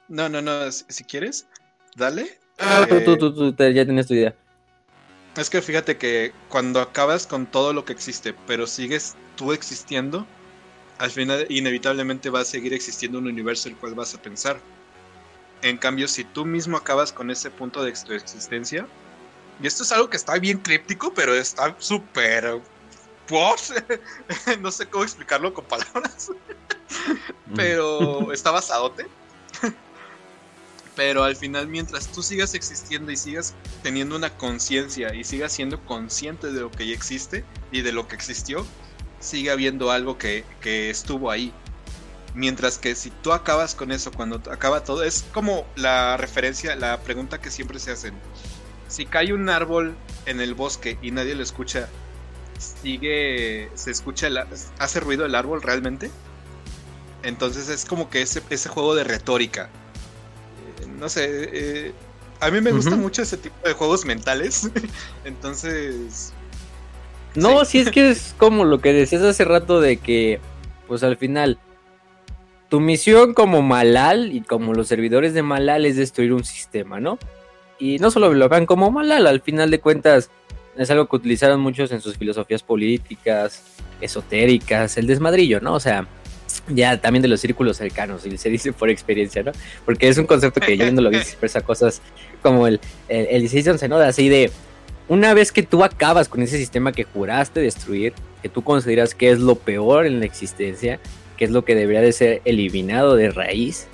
No, 0.10 0.28
no, 0.28 0.42
no, 0.42 0.72
si, 0.72 1.04
quieres, 1.04 1.48
dale. 1.96 2.38
Ah, 2.58 2.86
tú, 2.90 3.18
tú, 3.18 3.34
tú, 3.34 3.54
tú, 3.54 3.70
ya 3.70 3.86
tienes 3.86 4.08
tu 4.08 4.14
idea. 4.14 4.36
Es 5.38 5.50
que 5.50 5.62
fíjate 5.62 5.98
que 5.98 6.34
cuando 6.50 6.82
acabas 6.82 7.26
con 7.26 7.46
todo 7.46 7.72
lo 7.72 7.86
que 7.86 7.94
existe, 7.94 8.34
pero 8.48 8.68
sigues 8.68 9.16
tú 9.36 9.54
existiendo, 9.54 10.26
al 10.98 11.12
final 11.12 11.46
inevitablemente 11.50 12.30
va 12.30 12.42
a 12.42 12.46
seguir 12.46 12.74
existiendo 12.74 13.20
un 13.20 13.28
universo 13.28 13.70
el 13.70 13.76
cual 13.76 13.94
vas 13.94 14.16
a 14.16 14.22
pensar. 14.22 14.60
En 15.62 15.78
cambio, 15.78 16.08
si 16.08 16.24
tú 16.24 16.46
mismo 16.46 16.76
acabas 16.76 17.14
con 17.14 17.30
ese 17.32 17.52
punto 17.52 17.84
de 17.84 17.94
tu 17.94 18.14
existencia, 18.14 18.88
y 19.62 19.68
esto 19.68 19.84
es 19.84 19.92
algo 19.92 20.10
que 20.10 20.18
está 20.18 20.38
bien 20.40 20.60
críptico, 20.60 21.14
pero 21.14 21.34
está 21.34 21.76
súper... 21.80 22.62
no 24.60 24.72
sé 24.72 24.88
cómo 24.88 25.04
explicarlo 25.04 25.54
con 25.54 25.66
palabras, 25.66 26.32
pero 27.56 28.32
está 28.34 28.52
basadote. 28.52 29.08
Pero 30.96 31.24
al 31.24 31.38
final, 31.38 31.68
mientras 31.68 32.08
tú 32.08 32.22
sigas 32.22 32.54
existiendo 32.56 33.10
y 33.10 33.16
sigas 33.16 33.54
teniendo 33.84 34.18
una 34.18 34.36
conciencia 34.36 35.16
y 35.16 35.24
sigas 35.24 35.54
siendo 35.54 35.80
consciente 35.86 36.52
de 36.52 36.60
lo 36.60 36.72
que 36.72 36.88
ya 36.88 36.94
existe 36.94 37.46
y 37.72 37.84
de 37.84 37.94
lo 37.94 38.10
que 38.10 38.16
existió, 38.16 38.66
sigue 39.22 39.50
habiendo 39.50 39.92
algo 39.92 40.18
que, 40.18 40.44
estuvo 40.90 41.32
ahí. 41.32 41.54
Mientras 42.34 42.78
que 42.78 42.96
si 42.96 43.12
tú 43.12 43.32
acabas 43.32 43.76
con 43.76 43.94
eso, 43.94 44.12
cuando 44.12 44.42
acaba 44.52 44.84
todo, 44.84 45.04
es 45.04 45.24
como 45.34 45.66
la 45.78 46.18
referencia, 46.18 46.76
la 46.76 47.00
pregunta 47.00 47.40
que 47.40 47.50
siempre 47.50 47.80
se 47.80 47.92
hacen. 47.92 48.14
Si 48.90 49.06
cae 49.06 49.32
un 49.32 49.48
árbol 49.48 49.96
en 50.26 50.42
el 50.42 50.54
bosque 50.54 50.98
y 51.02 51.12
nadie 51.12 51.36
lo 51.36 51.44
escucha, 51.44 51.88
sigue, 52.58 53.70
se 53.76 53.92
escucha, 53.92 54.28
hace 54.80 55.00
ruido 55.00 55.26
el 55.26 55.36
árbol 55.36 55.62
realmente. 55.62 56.12
Entonces 57.24 57.70
es 57.70 57.86
como 57.86 58.10
que 58.10 58.22
ese, 58.22 58.44
ese 58.50 58.68
juego 58.68 58.96
de 58.96 59.06
retórica 59.06 59.70
no 61.00 61.10
sé, 61.10 61.50
eh, 61.54 61.94
a 62.40 62.52
mí 62.52 62.62
me 62.62 62.72
gusta 62.72 62.96
mucho 62.96 63.22
ese 63.22 63.38
tipo 63.38 63.56
de 63.68 63.74
juegos 63.74 64.06
mentales, 64.06 64.70
entonces... 65.26 66.34
No, 67.36 67.64
sí. 67.64 67.80
es 67.80 67.92
que 67.92 68.10
es 68.10 68.36
como 68.38 68.66
lo 68.66 68.80
que 68.80 68.92
decías 68.92 69.22
hace 69.22 69.46
rato 69.46 69.82
de 69.82 69.98
que, 69.98 70.40
pues 70.88 71.04
al 71.04 71.16
final, 71.16 71.60
tu 72.70 72.80
misión 72.80 73.34
como 73.34 73.62
Malal 73.62 74.34
y 74.34 74.42
como 74.42 74.74
los 74.74 74.88
servidores 74.88 75.34
de 75.34 75.44
Malal 75.44 75.86
es 75.86 75.96
destruir 75.96 76.34
un 76.34 76.44
sistema, 76.44 77.00
¿no? 77.00 77.20
Y 77.80 77.98
no 78.00 78.12
solo 78.12 78.34
lo 78.34 78.50
vean 78.50 78.66
como 78.66 78.92
Malal, 78.92 79.26
al 79.26 79.42
final 79.42 79.72
de 79.72 79.80
cuentas 79.80 80.30
es 80.78 80.90
algo 80.92 81.08
que 81.08 81.16
utilizaron 81.16 81.60
muchos 81.60 81.92
en 81.92 82.02
sus 82.02 82.18
filosofías 82.18 82.64
políticas, 82.64 83.64
esotéricas, 84.02 84.98
el 84.98 85.08
desmadrillo, 85.08 85.60
¿no? 85.62 85.74
O 85.74 85.80
sea, 85.80 86.08
ya 86.68 87.00
también 87.00 87.22
de 87.22 87.28
los 87.28 87.42
círculos 87.42 87.78
cercanos, 87.78 88.26
y 88.26 88.38
se 88.38 88.50
dice 88.50 88.74
por 88.74 88.90
experiencia, 88.90 89.44
¿no? 89.44 89.52
Porque 89.86 90.08
es 90.08 90.18
un 90.18 90.26
concepto 90.26 90.62
que 90.62 90.78
yo 90.78 90.92
no 90.92 91.02
lo 91.02 91.10
vi, 91.10 91.18
expresa 91.18 91.62
cosas 91.62 92.02
como 92.42 92.68
el, 92.68 92.80
el, 93.08 93.28
el 93.30 93.42
Decision 93.42 93.78
Synod, 93.80 94.02
así 94.02 94.30
de 94.30 94.52
una 95.08 95.34
vez 95.34 95.52
que 95.52 95.64
tú 95.64 95.84
acabas 95.84 96.30
con 96.30 96.42
ese 96.44 96.58
sistema 96.58 96.92
que 96.92 97.04
juraste 97.04 97.60
destruir, 97.60 98.14
que 98.42 98.50
tú 98.50 98.64
consideras 98.64 99.16
que 99.16 99.32
es 99.32 99.40
lo 99.40 99.56
peor 99.56 100.06
en 100.06 100.20
la 100.20 100.26
existencia, 100.26 101.00
que 101.36 101.46
es 101.46 101.52
lo 101.52 101.66
que 101.66 101.76
debería 101.76 102.02
de 102.02 102.12
ser 102.12 102.42
eliminado 102.46 103.16
de 103.16 103.32
raíz, 103.32 103.88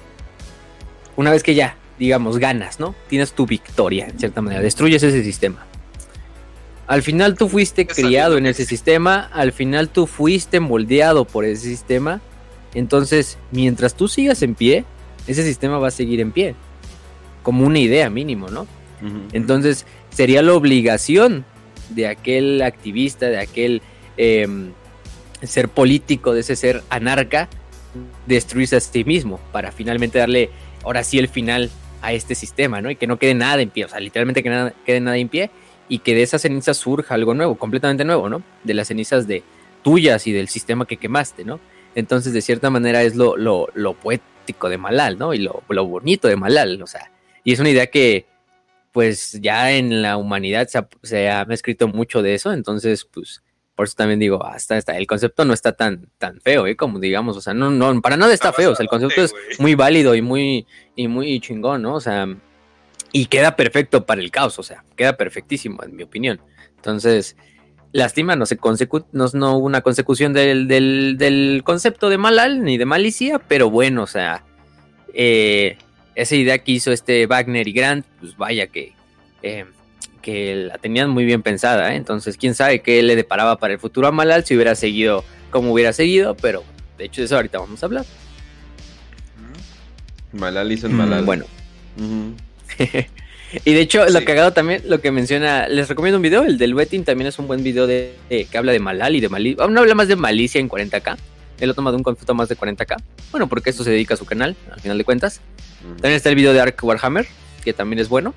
una 1.16 1.32
vez 1.32 1.42
que 1.42 1.56
ya, 1.56 1.78
digamos, 2.00 2.38
ganas, 2.40 2.80
¿no? 2.80 2.96
Tienes 3.08 3.34
tu 3.34 3.46
victoria, 3.46 4.08
en 4.08 4.20
cierta 4.20 4.42
manera, 4.42 4.62
destruyes 4.62 5.04
ese 5.04 5.24
sistema. 5.24 5.66
Al 6.88 7.02
final 7.02 7.36
tú 7.36 7.50
fuiste 7.50 7.88
criado 7.88 8.38
en 8.38 8.46
ese 8.46 8.66
sistema, 8.66 9.30
al 9.34 9.52
final 9.54 9.90
tú 9.90 10.06
fuiste 10.06 10.60
moldeado 10.60 11.26
por 11.26 11.46
ese 11.46 11.68
sistema. 11.68 12.22
Entonces, 12.74 13.38
mientras 13.52 13.96
tú 13.96 14.08
sigas 14.08 14.44
en 14.44 14.54
pie, 14.54 14.86
ese 15.26 15.44
sistema 15.44 15.80
va 15.80 15.88
a 15.88 15.92
seguir 15.92 16.20
en 16.20 16.32
pie. 16.32 16.54
Como 17.42 17.66
una 17.66 17.80
idea 17.80 18.10
mínimo, 18.10 18.50
¿no? 18.50 18.68
Entonces, 19.34 19.86
sería 20.10 20.42
la 20.42 20.54
obligación 20.54 21.46
de 21.90 22.08
aquel 22.08 22.62
activista, 22.62 23.28
de 23.28 23.38
aquel 23.38 23.82
em, 24.18 24.72
ser 25.44 25.70
político, 25.70 26.34
de 26.34 26.42
ese 26.42 26.56
ser 26.56 26.84
anarca, 26.90 27.50
destruirse 28.26 28.76
a 28.76 28.80
sí 28.80 29.04
mismo 29.04 29.40
para 29.52 29.72
finalmente 29.72 30.20
darle 30.20 30.50
ahora 30.84 31.04
sí 31.04 31.20
el 31.20 31.28
final 31.28 31.70
a 32.06 32.14
este 32.14 32.36
sistema, 32.36 32.82
¿no? 32.82 32.92
Y 32.92 32.96
que 32.96 33.08
no 33.08 33.18
quede 33.18 33.34
nada 33.34 33.62
en 33.62 33.70
pie, 33.70 33.86
o 33.86 33.90
sea, 33.90 34.00
literalmente 34.00 34.44
que 34.44 34.50
nada, 34.50 34.74
quede 34.86 35.00
nada 35.00 35.18
en 35.18 35.28
pie 35.28 35.50
y 35.90 36.00
que 36.00 36.14
de 36.14 36.24
esas 36.24 36.42
cenizas 36.44 36.78
surja 36.78 37.16
algo 37.16 37.34
nuevo, 37.34 37.56
completamente 37.56 38.06
nuevo, 38.06 38.30
¿no? 38.30 38.44
De 38.64 38.74
las 38.74 38.88
cenizas 38.88 39.28
de 39.28 39.44
tuyas 39.84 40.28
y 40.28 40.32
del 40.32 40.48
sistema 40.48 40.86
que 40.86 40.98
quemaste, 40.98 41.44
¿no? 41.46 41.60
Entonces, 41.96 42.34
de 42.34 42.42
cierta 42.42 42.70
manera, 42.70 43.02
es 43.04 43.16
lo, 43.16 43.38
lo, 43.38 43.94
poético 43.94 44.70
de 44.70 44.78
Malal, 44.78 45.18
¿no? 45.18 45.34
Y 45.34 45.40
lo, 45.40 45.64
lo, 45.70 45.86
bonito 45.86 46.28
de 46.28 46.36
Malal, 46.36 46.82
o 46.82 46.88
sea, 46.88 47.12
y 47.44 47.54
es 47.54 47.60
una 47.60 47.70
idea 47.70 47.88
que, 47.88 48.26
pues, 48.92 49.40
ya 49.42 49.72
en 49.72 50.02
la 50.02 50.18
humanidad 50.18 50.68
se 50.68 50.78
ha, 50.78 50.88
se 51.04 51.30
ha 51.30 51.42
escrito 51.50 51.88
mucho 51.88 52.22
de 52.22 52.36
eso, 52.36 52.54
entonces, 52.54 53.06
pues, 53.06 53.42
por 53.76 53.88
eso 53.88 53.96
también 53.98 54.20
digo, 54.20 54.46
hasta, 54.46 54.78
hasta 54.78 54.98
el 54.98 55.06
concepto 55.06 55.44
no 55.44 55.54
está 55.54 55.74
tan, 55.74 56.08
tan 56.18 56.40
feo, 56.40 56.66
¿eh? 56.66 56.76
Como 56.76 57.00
digamos, 57.00 57.36
o 57.36 57.42
sea, 57.42 57.54
no, 57.54 57.70
no, 57.70 58.02
para 58.02 58.16
nada 58.16 58.34
está 58.34 58.54
feo, 58.54 58.72
o 58.72 58.76
sea, 58.76 58.84
el 58.84 58.90
concepto 58.90 59.22
es 59.22 59.34
muy 59.60 59.76
válido 59.76 60.16
y 60.16 60.22
muy, 60.22 60.66
y 60.96 61.08
muy 61.08 61.40
chingón, 61.42 61.82
¿no? 61.82 61.96
O 61.96 62.00
sea, 62.00 62.26
y 63.12 63.26
queda 63.26 63.56
perfecto 63.56 64.06
para 64.06 64.22
el 64.22 64.32
caos, 64.32 64.58
o 64.60 64.64
sea, 64.64 64.84
queda 64.96 65.18
perfectísimo, 65.18 65.84
en 65.84 65.96
mi 65.96 66.04
opinión. 66.04 66.40
Entonces, 66.78 67.36
lástima, 67.92 68.38
no, 68.38 68.46
se 68.46 68.58
no, 69.12 69.28
no 69.34 69.58
hubo 69.58 69.66
una 69.66 69.82
consecución 69.82 70.32
del, 70.32 70.68
del, 70.68 71.16
del, 71.18 71.62
concepto 71.66 72.10
de 72.10 72.18
Malal 72.18 72.64
ni 72.64 72.78
de 72.78 72.86
malicia, 72.86 73.40
pero 73.40 73.70
bueno, 73.70 74.04
o 74.04 74.08
sea, 74.08 74.46
eh, 75.14 75.78
esa 76.16 76.36
idea 76.36 76.60
que 76.60 76.72
hizo 76.72 76.94
este 76.94 77.26
Wagner 77.28 77.68
y 77.68 77.74
Grant, 77.74 78.06
pues 78.20 78.38
vaya 78.38 78.68
que... 78.68 78.94
Eh, 79.44 79.66
que 80.26 80.56
la 80.56 80.80
tenían 80.80 81.12
muy 81.12 81.24
bien 81.24 81.44
pensada, 81.44 81.94
¿eh? 81.94 81.98
entonces 81.98 82.36
quién 82.36 82.56
sabe 82.56 82.82
qué 82.82 83.04
le 83.04 83.16
deparaba 83.16 83.60
para 83.60 83.76
el 83.76 83.80
futuro 83.80 84.08
a 84.08 84.12
Malal 84.12 84.44
si 84.44 84.56
hubiera 84.56 84.74
seguido 84.74 85.24
como 85.52 85.72
hubiera 85.72 85.94
seguido, 85.94 86.36
pero 86.36 86.64
de 86.98 87.06
hecho 87.06 87.22
de 87.22 87.26
eso 87.26 87.36
ahorita 87.36 87.60
vamos 87.60 87.84
a 87.84 87.86
hablar. 87.86 88.06
Malal 90.32 90.72
hizo 90.72 90.88
en 90.88 90.94
mm, 90.94 90.98
Malal. 90.98 91.26
bueno. 91.26 91.46
y 93.66 93.74
de 93.74 93.80
hecho, 93.80 94.10
lo 94.10 94.26
cagado 94.26 94.52
también, 94.52 94.82
lo 94.88 95.00
que 95.00 95.12
menciona, 95.12 95.68
les 95.68 95.90
recomiendo 95.90 96.18
un 96.18 96.24
video, 96.24 96.44
el 96.44 96.58
del 96.58 96.74
Wetting 96.74 97.04
también 97.04 97.28
es 97.28 97.38
un 97.38 97.46
buen 97.46 97.62
video 97.62 97.86
de, 97.86 98.16
que 98.28 98.58
habla 98.58 98.72
de 98.72 98.80
Malal 98.80 99.16
y 99.16 99.20
de 99.20 99.30
malicia. 99.30 99.68
No 99.68 99.80
habla 99.80 99.94
más 99.94 100.08
de 100.08 100.16
malicia 100.16 100.60
en 100.60 100.68
40k. 100.68 101.18
Él 101.60 101.68
lo 101.68 101.76
toma 101.76 101.92
de 101.92 101.98
un 101.98 102.04
concepto 102.04 102.34
más 102.34 102.50
de 102.50 102.58
40k. 102.58 102.98
Bueno, 103.30 103.48
porque 103.48 103.70
esto 103.70 103.84
se 103.84 103.92
dedica 103.92 104.16
a 104.16 104.18
su 104.18 104.26
canal, 104.26 104.56
al 104.72 104.82
final 104.82 104.98
de 104.98 105.04
cuentas. 105.04 105.40
También 105.84 106.16
está 106.16 106.30
el 106.30 106.36
video 106.36 106.52
de 106.52 106.62
Ark 106.62 106.84
Warhammer, 106.84 107.28
que 107.64 107.74
también 107.74 108.00
es 108.00 108.10
bueno 108.10 108.34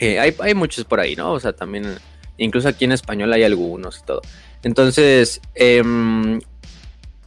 hay, 0.00 0.54
muchos 0.54 0.84
por 0.84 1.00
ahí, 1.00 1.16
¿no? 1.16 1.32
O 1.32 1.40
sea, 1.40 1.52
también, 1.52 1.96
incluso 2.38 2.68
aquí 2.68 2.84
en 2.84 2.92
español 2.92 3.32
hay 3.32 3.44
algunos 3.44 3.98
y 3.98 4.04
todo. 4.04 4.22
Entonces, 4.62 5.40
em, 5.54 6.40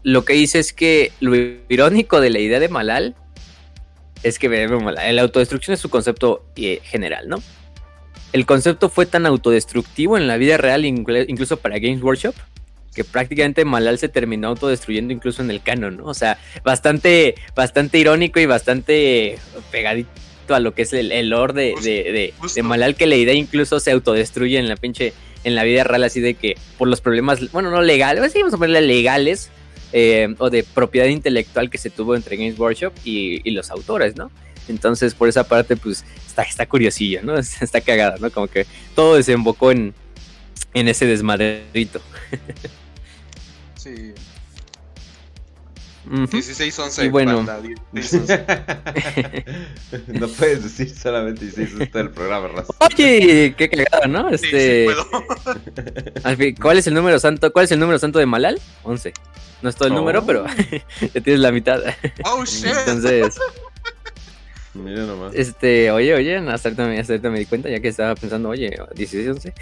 lo 0.04 0.26
que 0.26 0.34
dice 0.34 0.60
es 0.60 0.74
que 0.74 1.12
lo 1.20 1.36
irónico 1.36 2.20
de 2.20 2.30
la 2.30 2.40
idea 2.40 2.60
de 2.60 2.70
Malal 2.70 3.16
es 4.24 4.40
que 4.40 4.50
la 4.50 5.22
autodestrucción 5.22 5.74
es 5.74 5.80
su 5.80 5.90
concepto 5.90 6.46
eh, 6.56 6.80
general, 6.84 7.28
¿no? 7.28 7.42
El 8.32 8.46
concepto 8.46 8.90
fue 8.90 9.06
tan 9.06 9.26
autodestructivo 9.26 10.18
en 10.18 10.28
la 10.28 10.38
vida 10.38 10.58
real, 10.58 10.86
incluso 10.86 11.58
para 11.58 11.78
Games 11.78 12.02
Workshop, 12.02 12.34
que 12.96 13.04
prácticamente 13.04 13.66
Malal 13.66 14.00
se 14.00 14.10
terminó 14.10 14.48
autodestruyendo 14.48 15.14
incluso 15.14 15.44
en 15.44 15.52
el 15.52 15.62
canon, 15.62 15.98
¿no? 15.98 16.06
O 16.06 16.14
sea, 16.14 16.40
bastante, 16.64 17.36
bastante 17.56 18.00
irónico 18.00 18.40
y 18.40 18.46
bastante 18.46 19.38
pegadito 19.72 20.10
a 20.50 20.60
lo 20.60 20.74
que 20.74 20.84
es 20.84 20.94
el, 20.94 21.12
el 21.12 21.30
lore 21.30 21.54
de, 21.54 22.34
de, 22.56 22.64
Malal, 22.64 22.96
que 22.96 23.06
la 23.06 23.16
idea 23.16 23.34
incluso 23.34 23.80
se 23.80 23.92
autodestruye 23.92 24.58
en 24.58 24.68
la 24.68 24.76
pinche, 24.76 25.14
en 25.44 25.56
la 25.56 25.64
vida 25.64 25.84
real, 25.84 26.04
así 26.04 26.22
de 26.22 26.34
que 26.34 26.58
por 26.78 26.88
los 26.88 27.02
problemas, 27.02 27.52
bueno, 27.52 27.72
no 27.72 27.82
legales, 27.82 28.34
vamos 28.34 28.54
a 28.54 28.58
ponerle 28.58 28.82
legales, 28.82 29.50
eh, 29.96 30.34
o 30.40 30.50
de 30.50 30.64
propiedad 30.64 31.06
intelectual 31.06 31.70
que 31.70 31.78
se 31.78 31.92
tuvo 31.92 32.16
entre 32.16 32.36
Games 32.36 32.58
Workshop 32.58 32.94
y, 33.06 33.50
los 33.52 33.70
autores, 33.70 34.16
¿no? 34.16 34.32
Entonces, 34.68 35.14
por 35.14 35.30
esa 35.30 35.48
parte, 35.48 35.78
pues, 35.78 36.04
está, 36.26 36.42
está 36.42 36.66
curiosillo, 36.66 37.22
¿no? 37.22 37.38
Está 37.62 37.80
cagada, 37.80 38.18
¿no? 38.20 38.32
Como 38.32 38.48
que 38.48 38.66
todo 38.96 39.16
desembocó 39.16 39.72
en, 39.72 39.94
en 40.74 40.88
ese 40.88 41.06
desmadrito. 41.06 42.02
Sí, 43.76 44.14
16-11. 46.06 47.06
Y 47.06 47.10
bueno. 47.10 47.44
no 50.08 50.28
puedes 50.28 50.63
decir 50.63 50.89
solamente 50.89 51.46
16 51.46 51.92
del 51.92 52.10
programa, 52.10 52.50
Raza. 52.50 52.74
Oye, 52.80 53.56
qué 53.58 53.70
cagada, 53.70 54.08
¿no? 54.08 54.30
Este. 54.30 54.88
¿Cuál 56.62 56.78
es 56.78 56.88
el 56.88 56.94
número 56.94 57.20
santo? 57.20 57.52
¿Cuál 57.54 57.66
es 57.66 57.72
el 57.72 57.80
número 57.80 58.00
santo 58.00 58.20
de 58.20 58.26
Malal? 58.26 58.60
11. 58.84 59.13
No 59.62 59.70
es 59.70 59.76
todo 59.76 59.88
el 59.88 59.94
número, 59.94 60.20
oh. 60.20 60.26
pero 60.26 60.46
ya 61.13 61.22
tienes 61.22 61.39
la 61.39 61.52
mitad. 61.52 61.82
Oh 62.26 62.44
shit. 62.46 62.66
Entonces. 62.66 63.36
Mira 64.74 65.06
nomás. 65.06 65.34
Este, 65.36 65.92
oye, 65.92 66.13
oye, 66.16 66.38
hasta 66.38 66.70
ahorita, 66.70 66.88
me, 66.88 67.00
hasta 67.00 67.13
ahorita 67.13 67.30
me 67.30 67.39
di 67.39 67.46
cuenta, 67.46 67.70
ya 67.70 67.80
que 67.80 67.88
estaba 67.88 68.16
pensando, 68.16 68.50
oye, 68.50 68.76
16, 68.96 69.30
11. 69.30 69.54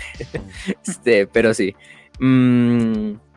este, 0.87 1.27
pero 1.27 1.53
sí. 1.53 1.75
Mmm 2.19 3.30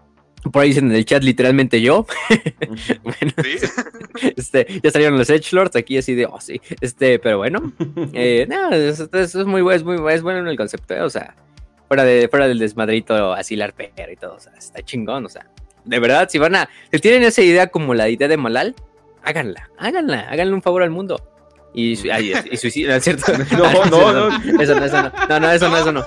por 0.50 0.62
ahí 0.62 0.68
dicen 0.68 0.90
en 0.90 0.96
el 0.96 1.04
chat 1.04 1.22
literalmente 1.22 1.80
yo. 1.80 2.06
bueno, 3.02 3.32
este, 4.36 4.66
ya 4.82 4.90
salieron 4.90 5.18
los 5.18 5.30
Edge 5.30 5.52
Lords 5.52 5.76
aquí 5.76 5.98
así 5.98 6.14
de, 6.14 6.26
oh 6.26 6.40
sí, 6.40 6.60
este, 6.80 7.18
pero 7.18 7.38
bueno, 7.38 7.72
eh, 8.12 8.46
no, 8.48 8.70
eso, 8.72 9.08
es 9.12 9.34
muy 9.46 9.62
bueno, 9.62 9.76
es 9.76 9.84
muy 9.84 10.12
es 10.12 10.22
bueno 10.22 10.40
en 10.40 10.48
el 10.48 10.56
concepto, 10.56 10.94
¿eh? 10.94 11.02
o 11.02 11.10
sea, 11.10 11.34
fuera 11.88 12.04
de 12.04 12.28
fuera 12.28 12.48
del 12.48 12.58
desmadrito 12.58 13.32
así 13.32 13.56
la 13.56 13.66
arpero 13.66 14.12
y 14.12 14.16
todo, 14.16 14.34
o 14.34 14.40
sea, 14.40 14.52
está 14.54 14.82
chingón, 14.82 15.26
o 15.26 15.28
sea, 15.28 15.46
de 15.84 15.98
verdad, 15.98 16.28
si 16.30 16.38
van 16.38 16.56
a, 16.56 16.68
si 16.92 16.98
tienen 16.98 17.22
esa 17.22 17.42
idea 17.42 17.68
como 17.68 17.94
la 17.94 18.08
idea 18.08 18.28
de 18.28 18.36
Malal, 18.36 18.74
háganla, 19.22 19.70
háganla, 19.78 20.20
háganle 20.30 20.54
un 20.54 20.62
favor 20.62 20.82
al 20.82 20.90
mundo. 20.90 21.30
Y, 21.76 22.08
ay, 22.08 22.32
y, 22.52 22.56
suicidio, 22.56 23.00
cierto? 23.00 23.32
No, 23.50 23.86
no, 23.86 24.30
no, 24.30 24.62
eso 24.62 24.76
no, 24.76 24.84
eso 24.84 25.02
no, 25.02 25.12
no, 25.28 25.40
no, 25.40 25.50
eso 25.50 25.68
no, 25.68 25.76
eso 25.76 25.90
no. 25.92 26.06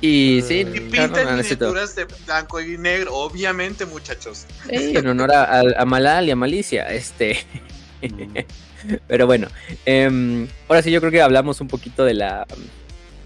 Y 0.00 0.42
sí, 0.46 0.60
y 0.60 0.80
pintan 0.80 1.36
miniaturas 1.36 1.96
de 1.96 2.06
blanco 2.24 2.60
y 2.60 2.78
negro, 2.78 3.14
obviamente, 3.14 3.86
muchachos. 3.86 4.46
en 4.68 5.06
honor 5.06 5.32
a, 5.32 5.84
Malal 5.84 6.28
y 6.28 6.30
a 6.30 6.36
Malicia, 6.36 6.88
este. 6.88 7.38
Pero 9.08 9.26
bueno, 9.26 9.48
em, 9.84 10.46
ahora 10.68 10.82
sí, 10.82 10.90
yo 10.90 11.00
creo 11.00 11.10
que 11.10 11.22
hablamos 11.22 11.60
un 11.60 11.68
poquito 11.68 12.04
de 12.04 12.14
la. 12.14 12.46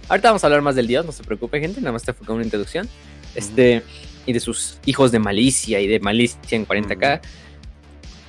Ahorita 0.09 0.29
vamos 0.29 0.43
a 0.43 0.47
hablar 0.47 0.63
más 0.63 0.75
del 0.75 0.87
dios, 0.87 1.05
no 1.05 1.13
se 1.13 1.23
preocupe, 1.23 1.61
gente, 1.61 1.81
nada 1.81 1.93
más 1.93 2.03
te 2.03 2.13
fue 2.13 2.35
una 2.35 2.45
introducción. 2.45 2.89
Este, 3.35 3.83
y 4.27 4.33
de 4.33 4.41
sus 4.41 4.79
hijos 4.87 5.13
de 5.13 5.19
malicia 5.19 5.81
y 5.81 5.87
de 5.87 6.01
malicia 6.01 6.57
en 6.57 6.67
40k. 6.67 7.21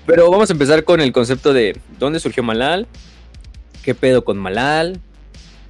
Pero 0.06 0.30
vamos 0.30 0.50
a 0.50 0.54
empezar 0.54 0.84
con 0.84 1.00
el 1.02 1.12
concepto 1.12 1.54
de 1.54 1.80
dónde 2.00 2.20
surgió 2.20 2.44
Malal, 2.44 2.88
qué 3.84 3.96
pedo 3.96 4.24
con 4.24 4.38
Malal, 4.38 5.00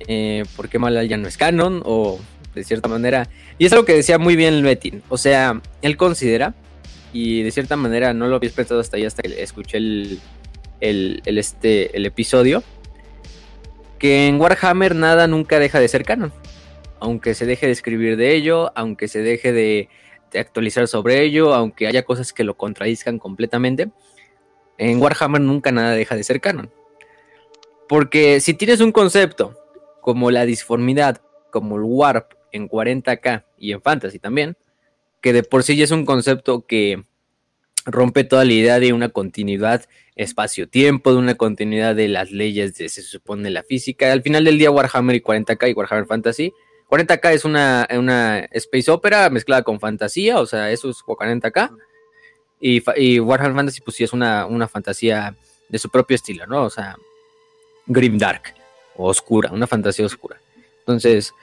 eh, 0.08 0.44
por 0.56 0.70
qué 0.70 0.80
Malal 0.80 1.08
ya 1.08 1.18
no 1.18 1.28
es 1.28 1.38
canon 1.38 1.82
o 1.86 2.20
de 2.54 2.64
cierta 2.64 2.88
manera. 2.88 3.30
Y 3.58 3.66
es 3.66 3.74
algo 3.74 3.86
que 3.86 3.94
decía 3.94 4.18
muy 4.18 4.36
bien 4.36 4.62
Metin. 4.62 5.04
O 5.10 5.18
sea, 5.18 5.62
él 5.82 5.98
considera, 5.98 6.54
y 7.14 7.44
de 7.44 7.52
cierta 7.52 7.76
manera 7.76 8.14
no 8.14 8.28
lo 8.28 8.36
había 8.36 8.50
pensado 8.52 8.80
hasta 8.80 8.98
ahí, 8.98 9.06
hasta 9.06 9.22
que 9.24 9.42
escuché 9.42 9.78
el, 9.78 10.20
el, 10.80 11.22
este, 11.38 11.96
el 11.96 12.06
episodio, 12.06 12.64
que 14.00 14.28
en 14.28 14.40
Warhammer 14.40 14.96
nada 14.96 15.28
nunca 15.28 15.60
deja 15.60 15.80
de 15.80 15.88
ser 15.88 16.04
canon. 16.04 16.34
Aunque 17.00 17.34
se 17.34 17.46
deje 17.46 17.66
de 17.66 17.72
escribir 17.72 18.18
de 18.18 18.36
ello, 18.36 18.72
aunque 18.76 19.08
se 19.08 19.22
deje 19.22 19.54
de, 19.54 19.90
de 20.32 20.40
actualizar 20.40 20.88
sobre 20.88 21.24
ello, 21.24 21.54
aunque 21.54 21.88
haya 21.88 22.04
cosas 22.04 22.34
que 22.34 22.44
lo 22.44 22.56
contradizcan 22.56 23.18
completamente, 23.20 23.90
en 24.78 25.02
Warhammer 25.02 25.42
nunca 25.42 25.72
nada 25.72 25.94
deja 25.94 26.16
de 26.16 26.24
ser 26.24 26.42
canon. 26.42 26.72
Porque 27.88 28.40
si 28.40 28.54
tienes 28.54 28.80
un 28.80 28.92
concepto 28.92 29.61
como 30.02 30.32
la 30.32 30.46
disformidad, 30.46 31.22
como 31.52 31.78
el 31.78 31.84
warp 31.84 32.34
en 32.52 32.68
40k 32.68 33.46
y 33.58 33.72
en 33.72 33.82
fantasy 33.82 34.20
también, 34.20 34.58
que 35.22 35.34
de 35.34 35.44
por 35.44 35.64
sí 35.64 35.76
ya 35.76 35.84
es 35.84 35.92
un 35.92 36.06
concepto 36.06 36.66
que 36.66 37.04
rompe 37.86 38.24
toda 38.24 38.46
la 38.46 38.54
idea 38.54 38.80
de 38.80 38.94
una 38.94 39.10
continuidad 39.10 39.86
espacio-tiempo, 40.16 41.14
de 41.14 41.20
una 41.20 41.36
continuidad 41.36 41.96
de 41.96 42.08
las 42.08 42.32
leyes 42.32 42.76
de, 42.76 42.90
se 42.90 43.02
supone, 43.02 43.50
la 43.50 43.64
física. 43.64 44.12
Al 44.12 44.22
final 44.22 44.44
del 44.44 44.58
día, 44.58 44.72
Warhammer 44.72 45.16
y 45.16 45.22
40k 45.22 45.70
y 45.70 45.74
Warhammer 45.74 46.06
Fantasy. 46.06 46.54
40k 46.90 47.32
es 47.32 47.46
una, 47.46 47.88
una 47.92 48.40
space 48.52 48.92
opera 48.92 49.30
mezclada 49.30 49.64
con 49.64 49.80
fantasía, 49.80 50.40
o 50.40 50.46
sea, 50.46 50.72
eso 50.72 50.90
es 50.90 50.98
40k. 50.98 51.72
Y, 52.60 53.20
Warhammer 53.20 53.56
Fantasy, 53.56 53.82
pues 53.82 53.96
sí 53.98 54.04
es 54.04 54.14
una, 54.14 54.46
una 54.46 54.68
fantasía 54.68 55.36
de 55.70 55.80
su 55.80 55.90
propio 55.90 56.16
estilo, 56.16 56.46
¿no? 56.46 56.64
O 56.64 56.70
sea, 56.70 56.96
Grim 57.88 58.18
Dark 58.18 58.61
oscura, 59.04 59.52
una 59.52 59.68
fantasía 59.68 60.06
oscura. 60.06 60.38
Entonces, 60.80 61.34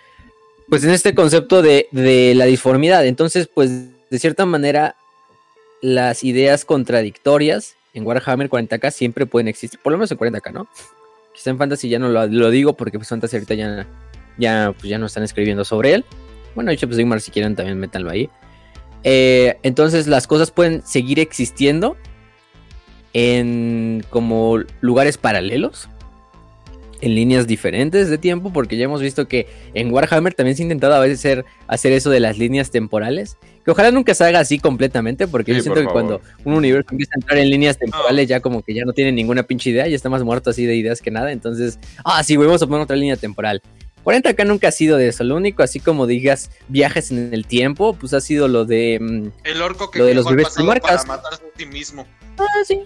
pues 0.68 0.84
en 0.84 0.90
este 0.90 1.14
concepto 1.14 1.62
de, 1.62 1.88
de 1.92 2.34
la 2.34 2.44
disformidad, 2.44 3.06
entonces, 3.06 3.48
pues 3.52 3.70
de 4.10 4.18
cierta 4.18 4.46
manera, 4.46 4.96
las 5.80 6.24
ideas 6.24 6.64
contradictorias 6.64 7.76
en 7.94 8.06
Warhammer 8.06 8.48
40k 8.48 8.90
siempre 8.90 9.26
pueden 9.26 9.48
existir, 9.48 9.78
por 9.82 9.92
lo 9.92 9.98
menos 9.98 10.10
en 10.10 10.18
40k, 10.18 10.52
¿no? 10.52 10.68
Quizá 11.34 11.50
en 11.50 11.58
Fantasy 11.58 11.88
ya 11.88 11.98
no 11.98 12.08
lo, 12.08 12.50
digo 12.50 12.74
porque 12.74 12.98
pues 12.98 13.08
Fantasy 13.08 13.36
ahorita 13.36 13.54
ya, 13.54 13.86
ya, 14.38 14.74
pues, 14.78 14.88
ya 14.88 14.98
no 14.98 15.06
están 15.06 15.22
escribiendo 15.22 15.64
sobre 15.64 15.94
él. 15.94 16.04
Bueno, 16.54 16.70
hecho, 16.70 16.86
pues 16.86 16.96
Sigmar 16.96 17.20
si 17.20 17.30
quieren 17.30 17.54
también 17.54 17.78
métanlo 17.78 18.10
ahí. 18.10 18.28
Eh, 19.04 19.58
entonces 19.62 20.06
las 20.08 20.26
cosas 20.26 20.50
pueden 20.50 20.84
seguir 20.84 21.20
existiendo 21.20 21.96
en 23.12 24.04
como 24.10 24.58
lugares 24.80 25.18
paralelos, 25.18 25.88
en 27.00 27.14
líneas 27.14 27.46
diferentes 27.46 28.08
de 28.08 28.18
tiempo, 28.18 28.52
porque 28.52 28.76
ya 28.76 28.84
hemos 28.84 29.00
visto 29.00 29.28
que 29.28 29.46
en 29.74 29.92
Warhammer 29.92 30.34
también 30.34 30.56
se 30.56 30.62
ha 30.62 30.64
intentado 30.64 30.94
a 30.94 31.00
veces 31.00 31.18
hacer, 31.20 31.44
hacer 31.66 31.92
eso 31.92 32.10
de 32.10 32.20
las 32.20 32.38
líneas 32.38 32.70
temporales, 32.70 33.36
que 33.64 33.70
ojalá 33.70 33.90
nunca 33.90 34.14
se 34.14 34.24
haga 34.24 34.40
así 34.40 34.58
completamente, 34.58 35.28
porque 35.28 35.54
yo 35.54 35.62
siento 35.62 35.80
que 35.80 35.86
cuando 35.86 36.20
un 36.44 36.54
universo 36.54 36.88
empieza 36.92 37.12
a 37.14 37.20
entrar 37.20 37.38
en 37.38 37.50
líneas 37.50 37.78
temporales 37.78 38.28
ya 38.28 38.40
como 38.40 38.62
que 38.62 38.74
ya 38.74 38.84
no 38.84 38.92
tiene 38.92 39.12
ninguna 39.12 39.42
pinche 39.42 39.70
idea, 39.70 39.86
ya 39.86 39.96
está 39.96 40.08
más 40.08 40.22
muerto 40.24 40.50
así 40.50 40.66
de 40.66 40.76
ideas 40.76 41.00
que 41.00 41.10
nada, 41.10 41.32
entonces, 41.32 41.78
ah, 42.04 42.22
sí, 42.22 42.36
vamos 42.36 42.62
a 42.62 42.66
poner 42.66 42.82
otra 42.82 42.96
línea 42.96 43.16
temporal. 43.16 43.62
40 44.04 44.30
acá 44.30 44.44
nunca 44.44 44.68
ha 44.68 44.72
sido 44.72 44.96
de 44.96 45.08
eso. 45.08 45.22
Lo 45.22 45.36
único, 45.36 45.62
así 45.62 45.80
como 45.80 46.06
digas, 46.06 46.50
viajes 46.68 47.10
en 47.10 47.34
el 47.34 47.46
tiempo, 47.46 47.92
pues 47.92 48.14
ha 48.14 48.22
sido 48.22 48.48
lo 48.48 48.64
de. 48.64 48.98
Mm, 48.98 49.28
el 49.44 49.60
orco 49.60 49.90
que 49.90 49.98
lo 49.98 50.06
de 50.06 50.14
los 50.14 50.24
bebés. 50.24 50.48
Para 50.54 51.04
matarse 51.04 51.42
a 51.44 51.58
sí 51.58 51.66
mismo. 51.66 52.06
Ah, 52.38 52.46
sí. 52.64 52.84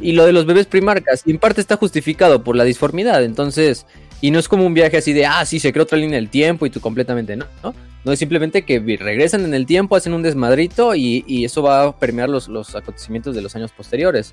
Y 0.00 0.12
lo 0.12 0.24
de 0.24 0.32
los 0.32 0.46
bebés 0.46 0.66
primarcas. 0.66 1.22
En 1.26 1.38
parte 1.38 1.60
está 1.60 1.76
justificado 1.76 2.42
por 2.44 2.56
la 2.56 2.64
disformidad. 2.64 3.24
Entonces. 3.24 3.86
Y 4.20 4.30
no 4.30 4.38
es 4.38 4.48
como 4.48 4.64
un 4.64 4.72
viaje 4.72 4.96
así 4.96 5.12
de, 5.12 5.26
ah, 5.26 5.44
sí, 5.44 5.60
se 5.60 5.70
creó 5.70 5.82
otra 5.82 5.98
línea 5.98 6.16
del 6.16 6.30
tiempo 6.30 6.64
y 6.64 6.70
tú 6.70 6.80
completamente 6.80 7.36
no. 7.36 7.44
No, 7.62 7.74
no 8.04 8.12
es 8.12 8.18
simplemente 8.18 8.62
que 8.62 8.78
regresan 8.98 9.44
en 9.44 9.52
el 9.52 9.66
tiempo, 9.66 9.96
hacen 9.96 10.14
un 10.14 10.22
desmadrito 10.22 10.94
y, 10.94 11.24
y 11.26 11.44
eso 11.44 11.62
va 11.62 11.82
a 11.84 11.98
permear 11.98 12.30
los, 12.30 12.48
los 12.48 12.74
acontecimientos 12.74 13.34
de 13.34 13.42
los 13.42 13.54
años 13.54 13.72
posteriores. 13.72 14.32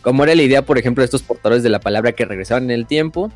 Como 0.00 0.22
era 0.22 0.34
la 0.34 0.42
idea, 0.42 0.62
por 0.64 0.78
ejemplo, 0.78 1.02
de 1.02 1.06
estos 1.06 1.22
portadores 1.22 1.64
de 1.64 1.70
la 1.70 1.80
palabra 1.80 2.12
que 2.12 2.24
regresaban 2.24 2.64
en 2.64 2.72
el 2.72 2.86
tiempo 2.86 3.32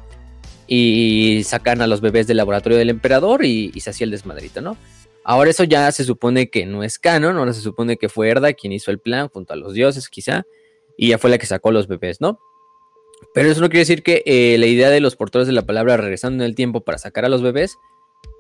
y 0.67 1.43
sacan 1.45 1.81
a 1.81 1.87
los 1.87 2.01
bebés 2.01 2.27
del 2.27 2.39
laboratorio 2.39 2.77
del 2.77 2.91
emperador 2.91 3.45
y, 3.45 3.73
se 3.81 3.91
hacía 3.91 4.05
el 4.05 4.11
desmadrito, 4.11 4.61
¿no? 4.61 4.77
Ahora 5.23 5.51
eso 5.51 5.65
ya 5.65 5.91
se 5.93 6.05
supone 6.05 6.51
que 6.51 6.67
no 6.67 6.83
es 6.83 6.99
canon, 6.99 7.37
ahora 7.37 7.53
se 7.53 7.61
supone 7.61 7.97
que 7.97 8.09
fue 8.09 8.29
Erda 8.29 8.53
quien 8.53 8.73
hizo 8.73 8.91
el 8.91 8.99
plan 8.99 9.29
junto 9.29 9.53
a 9.53 9.57
los 9.57 9.75
dioses 9.75 10.09
quizá, 10.09 10.47
y 10.97 11.09
ya 11.09 11.19
fue 11.19 11.31
la 11.31 11.39
que 11.39 11.47
sacó 11.47 11.71
los 11.71 11.89
bebés, 11.89 12.21
¿no? 12.21 12.39
Pero 13.35 13.51
eso 13.51 13.61
no 13.61 13.69
quiere 13.69 13.81
decir 13.81 14.03
que 14.03 14.23
eh, 14.27 14.57
la 14.59 14.67
idea 14.67 14.91
de 14.91 15.01
los 15.01 15.17
portadores 15.17 15.47
de 15.47 15.55
la 15.55 15.63
palabra 15.63 15.97
regresando 15.97 16.45
en 16.45 16.51
el 16.51 16.55
tiempo 16.55 16.83
para 16.83 16.99
sacar 16.99 17.25
a 17.25 17.29
los 17.29 17.43
bebés 17.43 17.79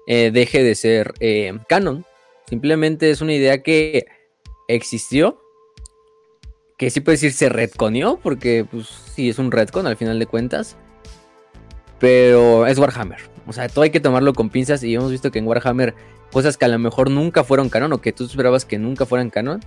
eh, 0.07 0.31
deje 0.33 0.63
de 0.63 0.75
ser 0.75 1.15
eh, 1.21 1.59
canon. 1.69 2.05
Simplemente 2.49 3.11
es 3.11 3.21
una 3.21 3.35
idea 3.35 3.63
que 3.63 4.07
existió, 4.69 5.41
que 6.77 6.91
sí 6.91 7.01
puede 7.01 7.17
decir 7.17 7.33
se 7.33 7.49
retconió, 7.49 8.21
porque 8.23 8.67
pues 8.71 8.87
sí 8.87 9.31
es 9.31 9.39
un 9.39 9.51
retcon 9.51 9.87
al 9.87 9.97
final 9.97 10.19
de 10.19 10.27
cuentas 10.27 10.77
pero 11.99 12.67
es 12.67 12.79
Warhammer. 12.79 13.21
O 13.47 13.53
sea, 13.53 13.69
todo 13.69 13.83
hay 13.83 13.91
que 13.91 14.01
tomarlo 14.01 14.33
con 14.35 14.51
pinzas 14.51 14.83
y 14.83 14.95
hemos 14.95 15.11
visto 15.11 15.31
que 15.31 15.39
en 15.39 15.47
Warhammer 15.47 15.95
cosas 16.33 16.57
que 16.57 16.65
a 16.65 16.69
lo 16.69 16.79
mejor 16.79 17.11
nunca 17.11 17.45
fueron 17.45 17.69
canon 17.69 17.93
o 17.93 18.01
que 18.01 18.13
tú 18.13 18.25
esperabas 18.25 18.65
que 18.65 18.79
nunca 18.79 19.07
fueran 19.07 19.31
canon, 19.31 19.61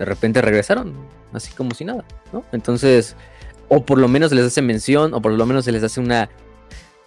de 0.00 0.06
repente 0.06 0.40
regresaron, 0.40 0.94
así 1.34 1.52
como 1.52 1.74
si 1.74 1.84
nada, 1.84 2.06
¿no? 2.32 2.42
Entonces, 2.52 3.16
o 3.68 3.84
por 3.84 3.98
lo 3.98 4.08
menos 4.08 4.30
se 4.30 4.34
les 4.34 4.46
hace 4.46 4.62
mención, 4.62 5.12
o 5.12 5.20
por 5.20 5.32
lo 5.32 5.44
menos 5.44 5.66
se 5.66 5.72
les 5.72 5.82
hace 5.82 6.00
una, 6.00 6.30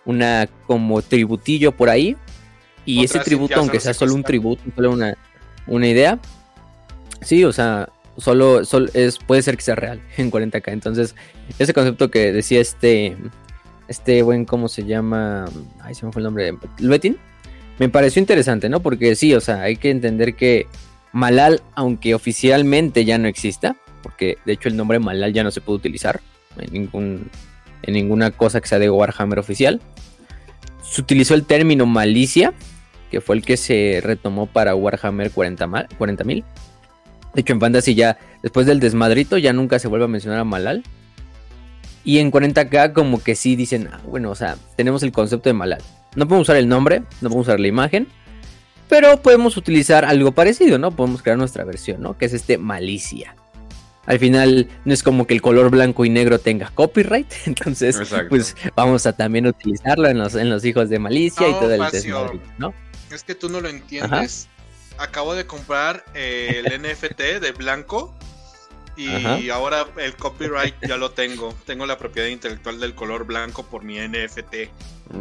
una 0.06 0.48
como 0.68 1.02
tributillo 1.02 1.72
por 1.72 1.90
ahí. 1.90 2.16
Y 2.86 3.04
ese 3.04 3.20
tributo, 3.22 3.56
aunque 3.56 3.80
sea 3.80 3.96
solo 3.96 4.14
un 4.14 4.22
tributo, 4.22 4.62
solo 4.76 4.92
una, 4.92 5.18
una 5.66 5.88
idea, 5.88 6.20
sí, 7.22 7.44
o 7.46 7.52
sea, 7.52 7.90
solo, 8.18 8.64
solo 8.64 8.92
es, 8.94 9.18
puede 9.18 9.42
ser 9.42 9.58
que 9.58 9.64
sea 9.64 9.74
real 9.74 10.00
en 10.18 10.30
40k. 10.30 10.72
Entonces, 10.72 11.16
ese 11.58 11.74
concepto 11.74 12.12
que 12.12 12.32
decía 12.32 12.62
este 12.62 13.18
este 13.88 14.22
buen, 14.22 14.46
¿cómo 14.46 14.68
se 14.68 14.86
llama? 14.86 15.46
Ay, 15.82 15.96
se 15.96 16.06
me 16.06 16.12
fue 16.12 16.20
el 16.20 16.26
nombre. 16.26 16.54
Luetin. 16.78 17.18
Me 17.80 17.90
pareció 17.90 18.20
interesante, 18.20 18.70
¿no? 18.70 18.82
Porque 18.82 19.16
sí, 19.16 19.34
o 19.34 19.42
sea, 19.42 19.64
hay 19.64 19.78
que 19.78 19.90
entender 19.90 20.36
que 20.36 20.68
Malal, 21.14 21.62
aunque 21.76 22.16
oficialmente 22.16 23.06
ya 23.06 23.18
no 23.18 23.28
exista, 23.28 23.76
porque 24.02 24.38
de 24.46 24.54
hecho 24.54 24.68
el 24.68 24.76
nombre 24.76 25.00
Malal 25.00 25.32
ya 25.32 25.44
no 25.44 25.52
se 25.52 25.62
puede 25.62 25.78
utilizar 25.78 26.20
en, 26.58 26.74
ningún, 26.74 27.30
en 27.84 27.94
ninguna 27.94 28.32
cosa 28.32 28.60
que 28.60 28.68
sea 28.68 28.80
de 28.80 28.90
Warhammer 28.90 29.40
oficial, 29.40 29.80
se 30.84 31.02
utilizó 31.02 31.36
el 31.36 31.46
término 31.46 31.86
malicia, 31.86 32.54
que 33.10 33.22
fue 33.22 33.36
el 33.36 33.44
que 33.44 33.58
se 33.58 34.02
retomó 34.04 34.48
para 34.48 34.76
Warhammer 34.76 35.32
40.000. 35.32 35.88
40, 35.98 36.24
de 36.24 37.42
hecho, 37.42 37.54
en 37.54 37.60
Fantasy 37.60 37.96
ya, 37.96 38.18
después 38.42 38.66
del 38.68 38.80
desmadrito, 38.80 39.38
ya 39.38 39.54
nunca 39.54 39.80
se 39.80 39.88
vuelve 39.88 40.06
a 40.06 40.08
mencionar 40.08 40.40
a 40.40 40.44
Malal. 40.44 40.84
Y 42.04 42.20
en 42.20 42.32
40k 42.32 42.94
como 42.94 43.24
que 43.24 43.36
sí 43.36 43.56
dicen, 43.56 43.90
ah, 43.92 44.02
bueno, 44.06 44.30
o 44.30 44.36
sea, 44.36 44.58
tenemos 44.76 45.04
el 45.04 45.12
concepto 45.12 45.50
de 45.50 45.54
Malal. 45.54 45.82
No 46.16 46.28
podemos 46.28 46.48
usar 46.48 46.58
el 46.58 46.68
nombre, 46.68 47.00
no 47.22 47.30
podemos 47.30 47.48
usar 47.48 47.60
la 47.60 47.68
imagen, 47.68 48.08
pero 48.94 49.20
podemos 49.20 49.58
utilizar 49.58 50.06
algo 50.06 50.34
parecido, 50.34 50.78
¿no? 50.78 50.92
Podemos 50.92 51.24
crear 51.24 51.36
nuestra 51.36 51.64
versión, 51.64 52.00
¿no? 52.00 52.16
Que 52.16 52.26
es 52.26 52.34
este 52.34 52.60
Malicia. 52.60 53.36
Al 54.06 54.20
final 54.20 54.70
no 54.86 54.94
es 54.94 55.02
como 55.02 55.26
que 55.26 55.34
el 55.34 55.42
color 55.42 55.72
blanco 55.72 56.06
y 56.06 56.12
negro 56.12 56.38
tenga 56.38 56.70
copyright, 56.70 57.26
entonces 57.48 57.98
pues 58.30 58.56
vamos 58.76 59.08
a 59.08 59.14
también 59.14 59.48
utilizarlo 59.48 60.08
en 60.10 60.20
los, 60.20 60.36
en 60.36 60.48
los 60.48 60.64
hijos 60.64 60.90
de 60.90 61.00
Malicia 61.00 61.50
y 61.50 61.54
todo 61.54 61.74
el 61.74 61.82
desmadre, 61.92 62.40
¿no? 62.60 62.72
Es 63.10 63.24
que 63.24 63.34
tú 63.34 63.50
no 63.50 63.62
lo 63.62 63.70
entiendes. 63.70 64.48
Acabo 65.00 65.34
de 65.34 65.48
comprar 65.48 66.06
el 66.14 66.66
NFT 66.84 67.42
de 67.42 67.52
blanco 67.52 68.14
y 68.96 69.50
ahora 69.50 69.88
el 69.98 70.16
copyright 70.16 70.76
ya 70.88 70.98
lo 70.98 71.12
tengo. 71.12 71.54
Tengo 71.66 71.86
la 71.86 71.98
propiedad 71.98 72.28
intelectual 72.28 72.80
del 72.80 72.94
color 72.96 73.26
blanco 73.26 73.64
por 73.64 73.84
mi 73.84 74.00
NFT. 74.00 74.56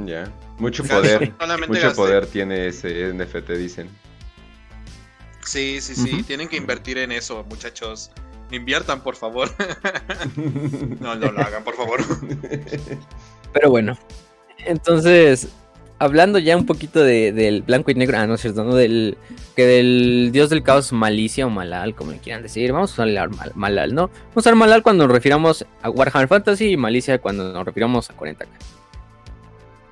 Ya. 0.06 0.32
Mucho 0.58 0.85
poder. 0.85 1.32
mucho 1.68 1.94
poder 1.94 2.26
tiene 2.26 2.68
ese 2.68 3.12
NFT, 3.12 3.50
dicen. 3.50 3.88
Sí, 5.44 5.80
sí, 5.80 5.94
sí. 5.94 6.22
Tienen 6.22 6.48
que 6.48 6.56
invertir 6.56 6.98
en 6.98 7.12
eso, 7.12 7.44
muchachos. 7.48 8.11
Inviertan, 8.50 9.02
por 9.02 9.16
favor. 9.16 9.50
no, 11.00 11.14
no 11.16 11.32
lo 11.32 11.40
hagan, 11.40 11.64
por 11.64 11.74
favor. 11.74 12.00
Pero 13.52 13.70
bueno. 13.70 13.98
Entonces, 14.58 15.48
hablando 16.02 16.40
ya 16.40 16.56
un 16.56 16.66
poquito 16.66 17.02
del 17.04 17.62
blanco 17.62 17.92
y 17.92 17.94
negro, 17.94 18.18
ah, 18.18 18.26
no 18.26 18.34
es 18.34 18.40
cierto, 18.40 18.64
¿no? 18.64 18.74
Del, 18.74 19.16
que 19.54 19.64
del 19.64 20.30
dios 20.32 20.50
del 20.50 20.64
caos 20.64 20.92
Malicia 20.92 21.46
o 21.46 21.50
Malal, 21.50 21.94
como 21.94 22.10
quieran 22.18 22.42
decir. 22.42 22.72
Vamos 22.72 22.98
a 22.98 23.04
usar 23.04 23.30
Malal, 23.54 23.94
¿no? 23.94 24.08
Vamos 24.08 24.36
a 24.36 24.40
usar 24.40 24.56
Malal 24.56 24.82
cuando 24.82 25.06
nos 25.06 25.12
refiramos 25.14 25.64
a 25.80 25.90
Warhammer 25.90 26.26
Fantasy 26.26 26.72
y 26.72 26.76
Malicia 26.76 27.18
cuando 27.18 27.52
nos 27.52 27.64
refiramos 27.64 28.10
a 28.10 28.16
40k. 28.16 28.48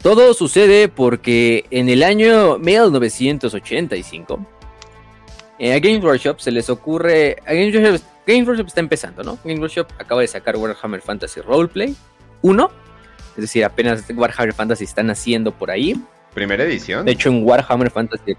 Todo 0.03 0.35
sucede 0.35 0.89
porque 0.89 1.65
en 1.71 1.89
el 1.89 2.03
año 2.03 2.59
1985 2.59 4.47
eh, 5.61 5.75
a 5.75 5.79
Games 5.79 6.03
Workshop 6.03 6.41
se 6.41 6.51
les 6.51 6.69
ocurre. 6.71 7.37
A 7.47 7.53
Games 7.53 7.73
Workshop, 7.73 8.03
Games 8.27 8.49
Workshop 8.49 8.67
está 8.67 8.81
empezando, 8.81 9.23
¿no? 9.23 9.39
Games 9.45 9.61
Workshop 9.61 9.87
acaba 9.99 10.23
de 10.23 10.27
sacar 10.27 10.57
Warhammer 10.57 11.03
Fantasy 11.03 11.41
Roleplay 11.41 11.95
1 12.43 12.90
es 13.37 13.43
decir, 13.43 13.65
apenas 13.65 14.05
Warhammer 14.15 14.55
Fantasy 14.55 14.85
están 14.85 15.11
haciendo 15.11 15.53
por 15.53 15.71
ahí. 15.71 15.95
¿Primera 16.35 16.65
edición? 16.65 17.05
De 17.05 17.13
hecho, 17.13 17.29
en 17.29 17.45
Warhammer 17.45 17.91
Fantasy. 17.91 18.37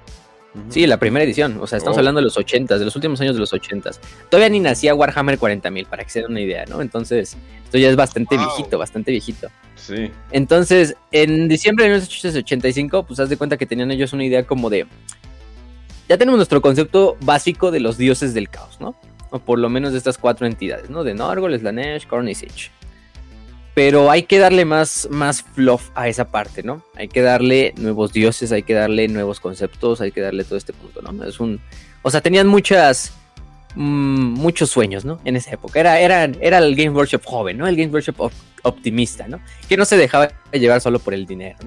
Sí, 0.69 0.85
la 0.85 0.97
primera 0.97 1.23
edición. 1.23 1.59
O 1.61 1.67
sea, 1.67 1.77
estamos 1.77 1.97
oh. 1.97 2.01
hablando 2.01 2.19
de 2.19 2.25
los 2.25 2.37
80 2.37 2.77
de 2.77 2.83
los 2.83 2.95
últimos 2.95 3.21
años 3.21 3.35
de 3.35 3.39
los 3.39 3.53
80 3.53 3.91
Todavía 4.29 4.49
ni 4.49 4.59
nacía 4.59 4.93
Warhammer 4.93 5.39
40.000, 5.39 5.87
para 5.87 6.03
que 6.03 6.09
se 6.09 6.21
den 6.21 6.31
una 6.31 6.41
idea, 6.41 6.65
¿no? 6.65 6.81
Entonces, 6.81 7.37
esto 7.63 7.77
ya 7.77 7.89
es 7.89 7.95
bastante 7.95 8.37
viejito, 8.37 8.77
bastante 8.77 9.11
viejito. 9.11 9.49
Sí. 9.75 10.11
Entonces, 10.31 10.95
en 11.11 11.47
diciembre 11.47 11.85
de 11.85 11.91
1985, 11.91 13.03
pues 13.05 13.19
haz 13.19 13.29
de 13.29 13.37
cuenta 13.37 13.57
que 13.57 13.65
tenían 13.65 13.91
ellos 13.91 14.13
una 14.13 14.25
idea 14.25 14.45
como 14.45 14.69
de. 14.69 14.87
Ya 16.09 16.17
tenemos 16.17 16.37
nuestro 16.37 16.61
concepto 16.61 17.17
básico 17.21 17.71
de 17.71 17.79
los 17.79 17.97
dioses 17.97 18.33
del 18.33 18.49
caos, 18.49 18.81
¿no? 18.81 18.95
O 19.29 19.39
por 19.39 19.57
lo 19.57 19.69
menos 19.69 19.93
de 19.93 19.97
estas 19.97 20.17
cuatro 20.17 20.45
entidades, 20.45 20.89
¿no? 20.89 21.05
De 21.05 21.13
Norgol, 21.13 21.57
Slanesh, 21.57 22.07
Korn 22.07 22.27
y 22.27 22.35
pero 23.73 24.11
hay 24.11 24.23
que 24.23 24.39
darle 24.39 24.65
más, 24.65 25.07
más 25.11 25.43
fluff 25.43 25.89
a 25.95 26.07
esa 26.07 26.29
parte, 26.29 26.63
¿no? 26.63 26.83
Hay 26.95 27.07
que 27.07 27.21
darle 27.21 27.73
nuevos 27.77 28.11
dioses, 28.11 28.51
hay 28.51 28.63
que 28.63 28.73
darle 28.73 29.07
nuevos 29.07 29.39
conceptos, 29.39 30.01
hay 30.01 30.11
que 30.11 30.21
darle 30.21 30.43
todo 30.43 30.57
este 30.57 30.73
punto, 30.73 31.01
¿no? 31.01 31.23
Es 31.23 31.39
un. 31.39 31.61
O 32.01 32.11
sea, 32.11 32.21
tenían 32.21 32.47
muchas. 32.47 33.13
Mm, 33.75 34.33
muchos 34.33 34.69
sueños, 34.69 35.05
¿no? 35.05 35.19
En 35.23 35.37
esa 35.37 35.51
época. 35.51 35.79
Era, 35.79 35.99
era, 36.01 36.25
era 36.41 36.57
el 36.57 36.75
Game 36.75 36.89
Workshop 36.89 37.23
joven, 37.23 37.57
¿no? 37.57 37.67
El 37.67 37.77
Game 37.77 37.91
Workshop 37.91 38.31
optimista, 38.63 39.27
¿no? 39.29 39.39
Que 39.69 39.77
no 39.77 39.85
se 39.85 39.95
dejaba 39.95 40.29
llevar 40.51 40.81
solo 40.81 40.99
por 40.99 41.13
el 41.13 41.25
dinero. 41.25 41.57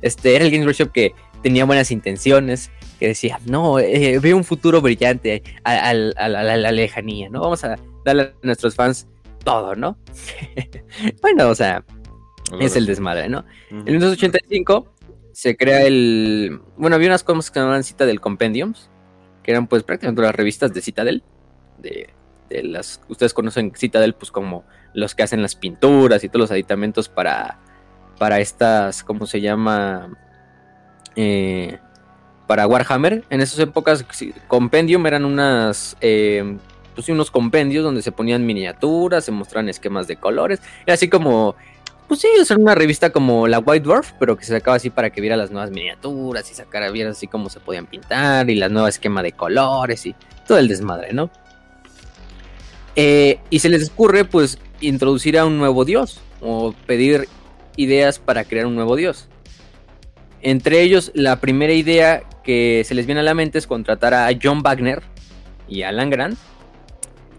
Este, 0.00 0.34
era 0.34 0.44
el 0.46 0.50
Game 0.50 0.64
Workshop 0.64 0.90
que 0.90 1.14
tenía 1.42 1.66
buenas 1.66 1.90
intenciones, 1.90 2.70
que 2.98 3.08
decía, 3.08 3.38
no, 3.44 3.78
eh, 3.78 4.18
veo 4.20 4.36
un 4.38 4.44
futuro 4.44 4.80
brillante 4.80 5.42
a, 5.64 5.92
la 5.92 6.72
lejanía, 6.72 7.28
¿no? 7.28 7.42
Vamos 7.42 7.62
a 7.64 7.78
darle 8.04 8.22
a 8.22 8.32
nuestros 8.42 8.74
fans 8.74 9.06
todo, 9.42 9.74
¿no? 9.74 9.98
bueno, 11.22 11.48
o 11.48 11.54
sea, 11.54 11.84
es 12.60 12.76
el 12.76 12.86
desmadre, 12.86 13.28
¿no? 13.28 13.44
En 13.70 13.84
1985 13.84 14.94
se 15.32 15.56
crea 15.56 15.82
el... 15.82 16.60
Bueno, 16.76 16.96
había 16.96 17.08
unas 17.08 17.24
cosas 17.24 17.50
que 17.50 17.54
se 17.54 17.60
llamaban 17.60 17.84
Citadel 17.84 18.20
Compendiums, 18.20 18.90
que 19.42 19.50
eran 19.50 19.66
pues 19.66 19.82
prácticamente 19.82 20.22
las 20.22 20.34
revistas 20.34 20.72
de 20.74 20.80
Citadel, 20.80 21.22
de, 21.78 22.10
de 22.48 22.62
las... 22.62 23.00
Ustedes 23.08 23.34
conocen 23.34 23.72
Citadel 23.74 24.14
pues 24.14 24.30
como 24.30 24.64
los 24.94 25.14
que 25.14 25.22
hacen 25.22 25.42
las 25.42 25.56
pinturas 25.56 26.22
y 26.24 26.28
todos 26.28 26.42
los 26.42 26.50
aditamentos 26.50 27.08
para, 27.08 27.60
para 28.18 28.40
estas, 28.40 29.02
¿cómo 29.02 29.26
se 29.26 29.40
llama? 29.40 30.12
Eh, 31.16 31.78
para 32.46 32.66
Warhammer. 32.66 33.24
En 33.30 33.40
esas 33.40 33.58
épocas, 33.58 34.04
Compendium 34.48 35.06
eran 35.06 35.24
unas, 35.24 35.96
eh, 36.00 36.58
pues 36.94 37.08
unos 37.08 37.30
compendios 37.30 37.84
donde 37.84 38.02
se 38.02 38.12
ponían 38.12 38.46
miniaturas, 38.46 39.24
se 39.24 39.32
mostraban 39.32 39.68
esquemas 39.68 40.06
de 40.06 40.16
colores, 40.16 40.60
y 40.86 40.90
así 40.90 41.08
como, 41.08 41.54
pues 42.08 42.20
sí, 42.20 42.28
es 42.38 42.50
una 42.50 42.74
revista 42.74 43.10
como 43.10 43.48
la 43.48 43.58
White 43.58 43.84
Dwarf, 43.84 44.12
pero 44.18 44.36
que 44.36 44.44
se 44.44 44.52
sacaba 44.52 44.76
así 44.76 44.90
para 44.90 45.10
que 45.10 45.20
viera 45.20 45.36
las 45.36 45.50
nuevas 45.50 45.70
miniaturas 45.70 46.50
y 46.50 46.54
sacara, 46.54 46.90
viera 46.90 47.10
así 47.10 47.26
cómo 47.26 47.48
se 47.48 47.60
podían 47.60 47.86
pintar 47.86 48.50
y 48.50 48.54
la 48.54 48.68
nueva 48.68 48.88
esquema 48.88 49.22
de 49.22 49.32
colores 49.32 50.04
y 50.06 50.14
todo 50.46 50.58
el 50.58 50.68
desmadre, 50.68 51.12
¿no? 51.12 51.30
Eh, 52.96 53.38
y 53.48 53.60
se 53.60 53.68
les 53.68 53.88
ocurre, 53.88 54.24
pues, 54.24 54.58
introducir 54.80 55.38
a 55.38 55.46
un 55.46 55.58
nuevo 55.58 55.84
dios 55.84 56.20
o 56.40 56.74
pedir 56.86 57.28
ideas 57.76 58.18
para 58.18 58.44
crear 58.44 58.66
un 58.66 58.74
nuevo 58.74 58.96
dios. 58.96 59.28
Entre 60.42 60.82
ellos, 60.82 61.12
la 61.14 61.40
primera 61.40 61.72
idea 61.72 62.24
que 62.42 62.82
se 62.84 62.94
les 62.94 63.06
viene 63.06 63.20
a 63.20 63.24
la 63.24 63.34
mente 63.34 63.58
es 63.58 63.66
contratar 63.66 64.12
a 64.12 64.28
John 64.40 64.62
Wagner 64.62 65.02
y 65.68 65.82
Alan 65.82 66.10
Grant. 66.10 66.36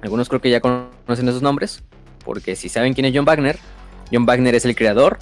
Algunos 0.03 0.29
creo 0.29 0.41
que 0.41 0.51
ya 0.51 0.61
conocen 0.61 1.27
esos 1.27 1.41
nombres, 1.41 1.81
porque 2.23 2.55
si 2.55 2.69
saben 2.69 2.93
quién 2.93 3.05
es 3.05 3.13
John 3.15 3.25
Wagner, 3.25 3.57
John 4.11 4.27
Wagner 4.27 4.53
es 4.53 4.65
el 4.65 4.75
creador 4.75 5.17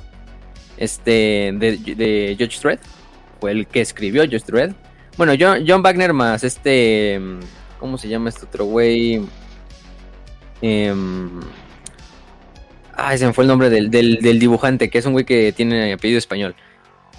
este, 0.76 1.54
de, 1.54 1.78
de 1.96 2.36
Judge 2.38 2.60
Dredd, 2.62 2.80
fue 3.40 3.52
el 3.52 3.68
que 3.68 3.80
escribió 3.80 4.24
Judge 4.24 4.46
Dredd. 4.46 4.74
Bueno, 5.18 5.34
John, 5.40 5.64
John 5.66 5.82
Wagner 5.82 6.12
más 6.12 6.44
este, 6.44 7.22
¿cómo 7.80 7.98
se 7.98 8.10
llama 8.10 8.30
este 8.30 8.46
otro 8.46 8.66
güey? 8.66 9.22
Eh, 10.62 10.94
Ay, 13.04 13.18
se 13.18 13.26
me 13.26 13.34
fue 13.34 13.44
el 13.44 13.48
nombre 13.48 13.70
del, 13.70 14.40
dibujante, 14.40 14.90
que 14.90 15.00
es 15.00 15.06
un 15.06 15.14
güey 15.14 15.26
que 15.26 15.52
tiene 15.54 15.94
apellido 15.94 16.20
español. 16.20 16.56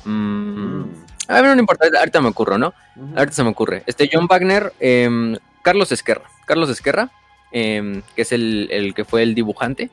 Mm. 0.05 0.83
A 1.29 1.41
ver, 1.41 1.55
no 1.55 1.61
importa, 1.61 1.87
ahorita 1.99 2.21
me 2.21 2.29
ocurro, 2.29 2.59
¿no? 2.59 2.73
Ahorita 3.17 3.33
se 3.33 3.43
me 3.43 3.51
ocurre. 3.51 3.83
Este 3.87 4.09
John 4.13 4.27
Wagner, 4.29 4.73
em, 4.81 5.37
Carlos 5.63 5.91
Esquerra. 5.91 6.25
Carlos 6.47 6.71
Esquerra, 6.71 7.11
em, 7.53 8.03
que 8.15 8.23
es 8.23 8.33
el, 8.33 8.93
que 8.95 9.05
fue 9.05 9.23
el 9.23 9.35
dibujante. 9.35 9.91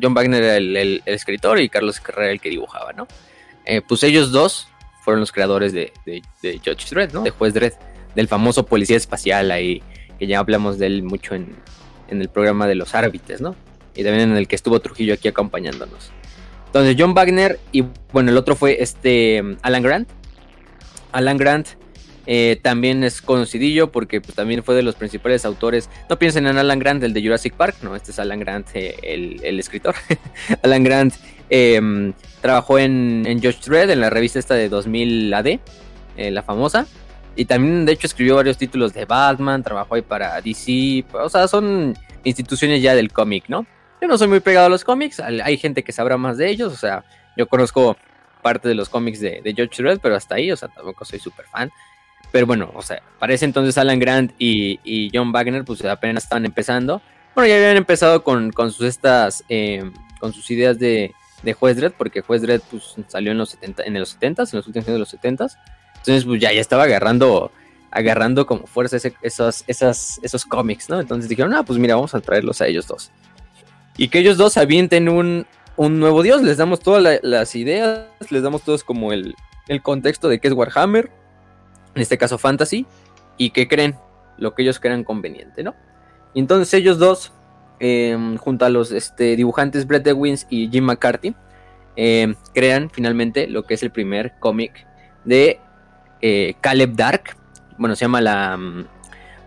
John 0.00 0.14
Wagner 0.14 0.42
era 0.42 0.56
el, 0.56 1.02
escritor 1.06 1.60
y 1.60 1.68
Carlos 1.68 1.96
Esquerra 1.96 2.24
era 2.24 2.32
el 2.32 2.40
que 2.40 2.50
dibujaba, 2.50 2.92
¿no? 2.92 3.06
Eh, 3.64 3.80
pues 3.86 4.02
ellos 4.02 4.30
dos 4.30 4.68
fueron 5.02 5.20
los 5.20 5.32
creadores 5.32 5.72
de, 5.72 5.92
de, 6.04 6.22
Judge 6.64 6.90
Dredd, 6.90 7.12
¿no? 7.12 7.22
De 7.22 7.30
Juez 7.30 7.54
Dredd, 7.54 7.74
del 8.14 8.28
famoso 8.28 8.66
policía 8.66 8.96
espacial 8.96 9.50
ahí, 9.50 9.82
que 10.18 10.26
ya 10.26 10.38
hablamos 10.38 10.78
de 10.78 10.86
él 10.86 11.02
mucho 11.02 11.34
en, 11.34 11.56
en 12.08 12.20
el 12.20 12.28
programa 12.28 12.66
de 12.66 12.74
los 12.74 12.94
árbitres, 12.94 13.40
¿no? 13.40 13.56
y 13.96 14.04
también 14.04 14.30
en 14.30 14.36
el 14.36 14.46
que 14.46 14.54
estuvo 14.54 14.78
Trujillo 14.80 15.14
aquí 15.14 15.28
acompañándonos. 15.28 16.10
Entonces 16.66 16.96
John 16.98 17.14
Wagner 17.14 17.58
y 17.72 17.84
bueno, 18.12 18.30
el 18.30 18.36
otro 18.36 18.54
fue 18.54 18.82
este 18.82 19.42
Alan 19.62 19.82
Grant. 19.82 20.08
Alan 21.12 21.38
Grant 21.38 21.68
eh, 22.26 22.58
también 22.60 23.04
es 23.04 23.22
conocidillo 23.22 23.92
porque 23.92 24.20
pues, 24.20 24.34
también 24.34 24.62
fue 24.62 24.74
de 24.74 24.82
los 24.82 24.94
principales 24.94 25.44
autores. 25.44 25.88
No 26.08 26.18
piensen 26.18 26.46
en 26.46 26.58
Alan 26.58 26.78
Grant, 26.78 27.02
el 27.02 27.12
de 27.12 27.22
Jurassic 27.22 27.54
Park, 27.54 27.76
no, 27.82 27.94
este 27.94 28.10
es 28.10 28.18
Alan 28.18 28.40
Grant, 28.40 28.68
eh, 28.74 28.96
el, 29.42 29.58
escritor. 29.58 29.94
Alan 30.62 30.82
Grant 30.84 31.14
em, 31.48 32.12
trabajó 32.40 32.78
en, 32.78 33.24
en 33.26 33.40
George 33.40 33.60
Dredd, 33.64 33.90
en 33.90 34.00
la 34.00 34.10
revista 34.10 34.38
esta 34.38 34.54
de 34.54 34.68
2000 34.68 35.32
AD, 35.32 35.46
eh, 35.46 36.30
la 36.30 36.42
famosa. 36.42 36.86
Y 37.36 37.44
también, 37.44 37.84
de 37.84 37.92
hecho, 37.92 38.06
escribió 38.06 38.36
varios 38.36 38.56
títulos 38.56 38.94
de 38.94 39.04
Batman, 39.04 39.62
trabajó 39.62 39.94
ahí 39.94 40.02
para 40.02 40.40
DC. 40.40 41.04
O 41.12 41.28
sea, 41.28 41.46
son 41.46 41.94
instituciones 42.24 42.82
ya 42.82 42.94
del 42.94 43.12
cómic, 43.12 43.44
¿no? 43.48 43.66
Yo 44.00 44.08
no 44.08 44.18
soy 44.18 44.28
muy 44.28 44.40
pegado 44.40 44.66
a 44.66 44.68
los 44.68 44.84
cómics, 44.84 45.20
hay 45.20 45.56
gente 45.56 45.82
que 45.82 45.92
sabrá 45.92 46.18
más 46.18 46.36
de 46.36 46.50
ellos, 46.50 46.70
o 46.70 46.76
sea, 46.76 47.02
yo 47.34 47.46
conozco 47.46 47.96
parte 48.42 48.68
de 48.68 48.74
los 48.74 48.88
cómics 48.88 49.20
de, 49.20 49.40
George 49.56 49.82
Red, 49.82 50.00
pero 50.02 50.14
hasta 50.14 50.34
ahí, 50.34 50.52
o 50.52 50.56
sea, 50.56 50.68
tampoco 50.68 51.04
soy 51.04 51.18
súper 51.18 51.46
fan. 51.46 51.70
Pero 52.32 52.46
bueno, 52.46 52.70
o 52.74 52.82
sea, 52.82 53.02
parece 53.18 53.44
entonces 53.44 53.78
Alan 53.78 53.98
Grant 53.98 54.32
y, 54.38 55.10
John 55.12 55.32
Wagner, 55.32 55.64
pues 55.64 55.84
apenas 55.84 56.24
estaban 56.24 56.44
empezando. 56.44 57.00
Bueno, 57.34 57.48
ya 57.48 57.56
habían 57.56 57.76
empezado 57.76 58.22
con, 58.22 58.52
sus 58.70 58.82
estas, 58.82 59.44
eh, 59.48 59.90
con 60.20 60.32
sus 60.32 60.50
ideas 60.50 60.78
de, 60.78 61.14
de 61.42 61.52
Juez 61.52 61.76
Dredd, 61.76 61.92
porque 61.92 62.22
Juez 62.22 62.42
Dredd 62.42 62.62
pues, 62.70 62.94
salió 63.08 63.32
en 63.32 63.38
los 63.38 63.50
70, 63.50 63.82
en 63.84 63.94
los 63.98 64.10
70 64.10 64.42
en 64.42 64.48
los 64.52 64.66
últimos 64.66 64.88
años 64.88 64.94
de 64.94 65.00
los 65.00 65.08
70 65.10 65.46
Entonces, 65.98 66.24
pues 66.24 66.40
ya, 66.40 66.52
ya 66.52 66.60
estaba 66.60 66.84
agarrando, 66.84 67.50
agarrando 67.90 68.46
como 68.46 68.66
fuerza 68.66 68.96
esos, 69.22 69.64
esas, 69.66 70.20
esos 70.22 70.44
cómics, 70.44 70.88
¿no? 70.88 71.00
Entonces 71.00 71.28
dijeron, 71.28 71.54
ah, 71.54 71.62
pues 71.62 71.78
mira, 71.78 71.94
vamos 71.94 72.14
a 72.14 72.20
traerlos 72.20 72.60
a 72.60 72.66
ellos 72.66 72.86
dos 72.86 73.10
y 73.96 74.08
que 74.08 74.18
ellos 74.18 74.36
dos 74.36 74.56
avienten 74.56 75.08
un, 75.08 75.46
un 75.76 76.00
nuevo 76.00 76.22
dios. 76.22 76.42
Les 76.42 76.56
damos 76.56 76.80
todas 76.80 77.20
las 77.22 77.54
ideas, 77.54 78.06
les 78.30 78.42
damos 78.42 78.62
todos 78.62 78.84
como 78.84 79.12
el, 79.12 79.34
el, 79.68 79.82
contexto 79.82 80.28
de 80.28 80.38
qué 80.38 80.48
es 80.48 80.54
Warhammer, 80.54 81.10
en 81.96 82.02
este 82.02 82.16
caso 82.18 82.38
Fantasy, 82.38 82.86
y 83.36 83.50
que 83.50 83.66
creen 83.66 83.96
lo 84.38 84.54
que 84.54 84.62
ellos 84.62 84.78
crean 84.78 85.02
conveniente, 85.02 85.64
¿no? 85.64 85.74
Y 86.34 86.40
entonces 86.40 86.72
ellos 86.74 86.98
dos, 86.98 87.32
em, 87.80 88.36
junto 88.36 88.64
a 88.64 88.68
los 88.68 88.92
este, 88.92 89.36
dibujantes 89.36 89.86
Brett 89.86 90.04
Dewins 90.04 90.46
y 90.50 90.68
Jim 90.68 90.84
McCarthy, 90.84 91.34
em, 91.96 92.34
crean 92.54 92.90
finalmente 92.90 93.48
lo 93.48 93.64
que 93.64 93.74
es 93.74 93.82
el 93.82 93.90
primer 93.90 94.34
cómic 94.38 94.86
de 95.24 95.58
eh, 96.20 96.54
Caleb 96.60 96.94
Dark. 96.94 97.36
Bueno, 97.78 97.96
se 97.96 98.04
llama 98.04 98.20
la... 98.20 98.56
Mm, 98.56 98.86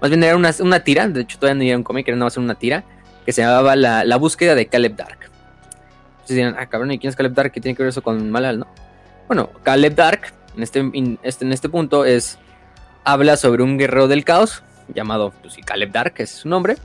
más 0.02 0.10
bien 0.10 0.24
era 0.24 0.36
una, 0.36 0.54
una 0.62 0.84
tira, 0.84 1.08
de 1.08 1.22
hecho 1.22 1.38
todavía 1.38 1.64
no 1.64 1.68
era 1.68 1.78
un 1.78 1.84
cómic, 1.84 2.08
era 2.08 2.16
nada 2.18 2.28
más 2.28 2.38
una 2.38 2.56
tira 2.56 2.84
que 3.26 3.34
se 3.34 3.41
llamaba 3.41 3.76
la, 3.76 4.18
búsqueda 4.18 4.56
de 4.56 4.66
Caleb 4.68 4.95
Dark. 4.95 5.30
Entonces 6.12 6.36
dirán, 6.36 6.56
ah, 6.58 6.66
cabrón, 6.68 6.91
¿y 6.91 7.00
quién 7.00 7.10
es 7.10 7.16
Caleb 7.16 7.34
Dark? 7.34 7.52
¿Qué 7.52 7.62
tiene 7.62 7.76
que 7.76 7.84
ver 7.84 7.89
eso 7.89 8.02
con 8.02 8.32
Malal, 8.32 8.60
no? 8.60 8.68
Bueno, 9.28 9.52
Caleb 9.62 9.93
Dark, 9.93 10.34
en 10.56 10.64
este, 10.64 10.91
este, 11.24 11.52
este 11.52 11.70
punto, 11.70 12.06
es 12.06 12.38
habla 13.04 13.38
sobre 13.38 13.64
un 13.64 13.78
guerrero 13.78 14.08
del 14.08 14.24
caos, 14.24 14.64
llamado, 14.93 15.34
pues 15.41 15.58
Caleb 15.66 15.91
Dark, 15.91 16.14
ese 16.16 16.24
es 16.24 16.41
su 16.41 16.50
nombre, 16.50 16.76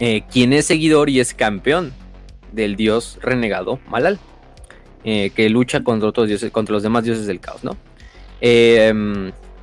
eh, 0.00 0.22
quien 0.30 0.52
es 0.52 0.66
seguidor 0.66 1.10
y 1.10 1.20
es 1.20 1.34
campeón 1.34 1.92
del 2.52 2.76
dios 2.76 3.18
renegado 3.20 3.80
Malal, 3.88 4.18
eh, 5.04 5.30
que 5.34 5.48
lucha 5.48 5.82
contra, 5.82 6.08
otros 6.08 6.28
dioses, 6.28 6.50
contra 6.50 6.72
los 6.72 6.82
demás 6.82 7.04
dioses 7.04 7.26
del 7.26 7.40
caos, 7.40 7.64
¿no? 7.64 7.76
Eh, 8.40 8.92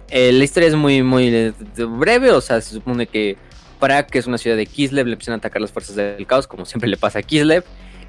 la 0.10 0.43
historia 0.43 0.70
es 0.70 0.76
muy, 0.76 1.04
muy 1.04 1.54
breve, 1.78 2.32
o 2.32 2.41
sea, 2.41 2.62
se 2.62 2.74
supone 2.74 3.08
que 3.08 3.38
Prague, 3.80 4.08
que 4.10 4.20
es 4.20 4.28
una 4.28 4.38
ciudad 4.38 4.56
de 4.56 4.66
Kislev, 4.66 5.08
le 5.08 5.14
empiezan 5.14 5.34
a 5.34 5.38
atacar 5.38 5.62
las 5.62 5.72
fuerzas 5.72 5.96
del 5.96 6.26
caos, 6.26 6.48
como 6.48 6.66
siempre 6.66 6.89
le 6.89 6.98
pasa 6.98 7.20
a 7.20 7.22
Kislev. 7.22 7.64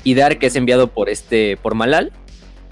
Y 0.04 0.14
Dark 0.14 0.38
es 0.42 0.54
enviado 0.54 0.88
por 0.88 1.08
este 1.08 1.56
por 1.56 1.74
Malal 1.74 2.12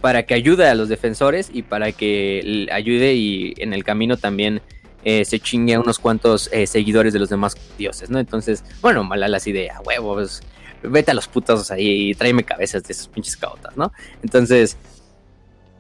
para 0.05 0.25
que 0.25 0.35
ayude 0.35 0.69
a 0.69 0.75
los 0.75 0.91
defensores 0.91 1.49
y 1.51 1.63
para 1.63 1.91
que 1.91 2.69
ayude 2.71 3.15
y 3.15 3.55
en 3.57 3.73
el 3.73 3.85
camino 3.85 4.19
también 4.19 4.61
eh, 5.03 5.25
se 5.25 5.41
chingue 5.41 5.73
a 5.73 5.81
unos 5.81 5.99
cuantos 5.99 6.51
eh, 6.53 6.67
seguidores 6.67 7.15
de 7.15 7.21
los 7.21 7.31
demás 7.31 7.57
dioses, 7.79 8.11
¿no? 8.11 8.19
Entonces, 8.19 8.65
bueno, 8.83 9.03
Malal 9.03 9.35
así 9.35 9.51
de 9.51 9.71
a 9.71 9.81
huevos, 9.81 10.43
vete 10.83 11.13
a 11.13 11.15
los 11.15 11.27
putos 11.27 11.71
ahí 11.71 12.11
y 12.11 12.15
tráeme 12.15 12.45
cabezas 12.45 12.83
de 12.83 12.93
esos 12.93 13.09
pinches 13.09 13.35
caotas, 13.39 13.79
¿no? 13.79 13.95
Entonces, 14.23 14.77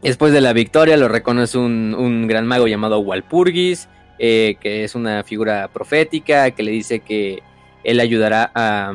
después 0.01 0.33
de 0.33 0.41
la 0.41 0.55
victoria 0.55 0.97
lo 0.97 1.09
reconoce 1.09 1.59
un, 1.59 1.95
un 1.95 2.27
gran 2.27 2.47
mago 2.47 2.67
llamado 2.67 3.01
Walpurgis 3.01 3.89
eh, 4.19 4.57
que 4.59 4.85
es 4.85 4.95
una 4.95 5.23
figura 5.23 5.69
profética, 5.69 6.53
que 6.53 6.63
le 6.63 6.71
dice 6.71 7.01
que 7.01 7.43
él 7.83 7.99
ayudará 8.01 8.51
a, 8.55 8.95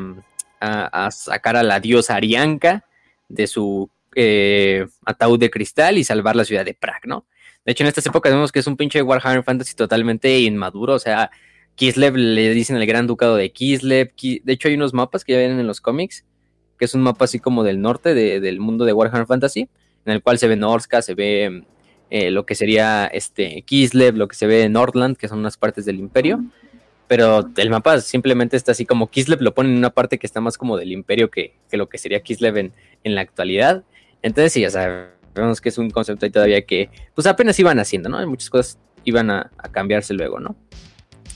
sacar 1.10 1.56
a 1.56 1.62
la 1.62 1.78
diosa 1.78 2.16
Arianka 2.16 2.84
de 3.28 3.46
su 3.46 3.90
eh, 4.14 4.86
ataúd 5.04 5.38
de 5.38 5.50
cristal 5.50 5.98
y 5.98 6.04
salvar 6.04 6.36
la 6.36 6.44
ciudad 6.44 6.64
de 6.64 6.74
Prague, 6.74 7.06
¿no? 7.06 7.26
De 7.64 7.72
hecho, 7.72 7.84
en 7.84 7.88
estas 7.88 8.06
épocas 8.06 8.32
vemos 8.32 8.52
que 8.52 8.58
es 8.58 8.66
un 8.66 8.76
pinche 8.76 9.02
Warhammer 9.02 9.44
Fantasy 9.44 9.74
totalmente 9.74 10.40
inmaduro, 10.40 10.94
o 10.94 10.98
sea, 10.98 11.30
Kislev 11.74 12.16
le 12.16 12.50
dicen 12.50 12.76
el 12.76 12.86
gran 12.86 13.06
ducado 13.06 13.36
de 13.36 13.52
Kislev, 13.52 14.12
de 14.16 14.52
hecho 14.52 14.68
hay 14.68 14.74
unos 14.74 14.94
mapas 14.94 15.24
que 15.24 15.32
ya 15.32 15.38
vienen 15.38 15.60
en 15.60 15.66
los 15.66 15.80
cómics, 15.80 16.24
que 16.78 16.86
es 16.86 16.94
un 16.94 17.02
mapa 17.02 17.26
así 17.26 17.38
como 17.38 17.62
del 17.62 17.80
norte 17.80 18.14
del 18.14 18.60
mundo 18.60 18.84
de 18.84 18.92
Warhammer 18.92 19.26
Fantasy, 19.26 19.68
en 20.06 20.12
el 20.12 20.22
cual 20.22 20.38
se 20.38 20.48
ve 20.48 20.56
Norska, 20.56 21.02
se 21.02 21.14
ve 21.14 21.64
eh, 22.10 22.30
lo 22.30 22.44
que 22.44 22.54
sería 22.54 23.06
este 23.06 23.62
Kislev, 23.62 24.16
lo 24.16 24.26
que 24.28 24.34
se 24.34 24.46
ve 24.46 24.64
en 24.64 24.72
Nordland, 24.72 25.16
que 25.16 25.28
son 25.28 25.38
unas 25.38 25.56
partes 25.56 25.84
del 25.84 25.98
imperio. 25.98 26.42
Pero 27.06 27.48
el 27.56 27.70
mapa 27.70 28.00
simplemente 28.00 28.56
está 28.56 28.72
así 28.72 28.86
como 28.86 29.10
Kislev 29.10 29.40
lo 29.42 29.54
pone 29.54 29.70
en 29.70 29.76
una 29.76 29.90
parte 29.90 30.18
que 30.18 30.26
está 30.26 30.40
más 30.40 30.56
como 30.56 30.76
del 30.76 30.92
imperio 30.92 31.30
que, 31.30 31.54
lo 31.72 31.88
que 31.88 31.98
sería 31.98 32.20
Kislev 32.20 32.56
en, 32.56 32.72
la 33.02 33.20
actualidad. 33.20 33.84
Entonces 34.22 34.52
sí, 34.52 34.60
ya 34.60 34.70
sabemos 34.70 35.60
que 35.60 35.68
es 35.68 35.78
un 35.78 35.90
concepto 35.90 36.26
ahí 36.26 36.32
todavía 36.32 36.62
que 36.62 36.90
pues 37.14 37.26
apenas 37.26 37.58
iban 37.58 37.78
haciendo, 37.78 38.08
¿no? 38.08 38.24
Muchas 38.26 38.50
cosas 38.50 38.78
iban 39.04 39.30
a, 39.30 39.50
cambiarse 39.72 40.14
luego, 40.14 40.40
¿no? 40.40 40.56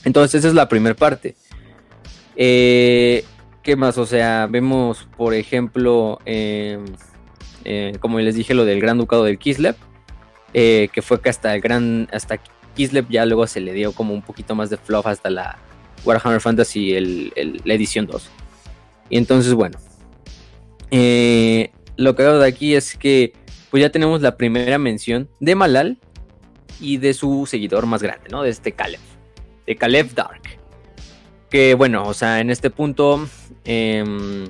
Entonces 0.03 0.39
esa 0.39 0.49
es 0.49 0.53
la 0.53 0.69
primera 0.69 0.95
parte. 0.95 1.35
Eh, 2.35 3.23
¿Qué 3.63 3.75
más? 3.75 3.97
O 3.97 4.05
sea, 4.05 4.47
vemos, 4.47 5.07
por 5.17 5.33
ejemplo, 5.33 6.19
em, 6.25 6.85
eh, 7.63 7.97
como 7.99 8.19
les 8.19 8.35
dije, 8.35 8.53
lo 8.53 8.65
del 8.65 8.79
Gran 8.79 8.97
Ducado 8.97 9.23
del 9.23 9.39
Kislev 9.39 9.75
eh, 10.57 10.87
que 10.93 11.01
fue 11.01 11.19
que 11.19 11.27
hasta 11.27 11.53
el 11.53 11.59
gran, 11.59 12.07
hasta 12.13 12.39
Kislev 12.77 13.09
ya 13.09 13.25
luego 13.25 13.45
se 13.45 13.59
le 13.59 13.73
dio 13.73 13.91
como 13.91 14.13
un 14.13 14.21
poquito 14.21 14.55
más 14.55 14.69
de 14.69 14.77
fluff 14.77 15.05
hasta 15.05 15.29
la 15.29 15.57
Warhammer 16.05 16.39
Fantasy, 16.39 16.95
el, 16.95 17.61
la 17.65 17.73
edición 17.73 18.07
2. 18.07 18.29
Y 19.09 19.17
entonces, 19.17 19.53
bueno, 19.53 19.77
eh, 20.91 21.71
lo 21.97 22.15
que 22.15 22.23
hago 22.23 22.39
de 22.39 22.47
aquí 22.47 22.75
es 22.75 22.95
que 22.97 23.33
pues 23.69 23.81
ya 23.81 23.89
tenemos 23.89 24.21
la 24.21 24.37
primera 24.37 24.77
mención 24.77 25.29
de 25.39 25.55
Malal 25.55 25.97
y 26.79 26.97
de 26.97 27.13
su 27.13 27.45
seguidor 27.45 27.85
más 27.85 28.01
grande, 28.01 28.29
¿no? 28.29 28.43
De 28.43 28.49
este 28.49 28.71
Caleb, 28.71 28.99
de 29.65 29.75
Caleb 29.75 30.13
Dark. 30.13 30.41
Que 31.49 31.73
bueno, 31.73 32.03
o 32.03 32.13
sea, 32.13 32.39
en 32.39 32.49
este 32.49 32.69
punto 32.69 33.27
em, 33.63 34.49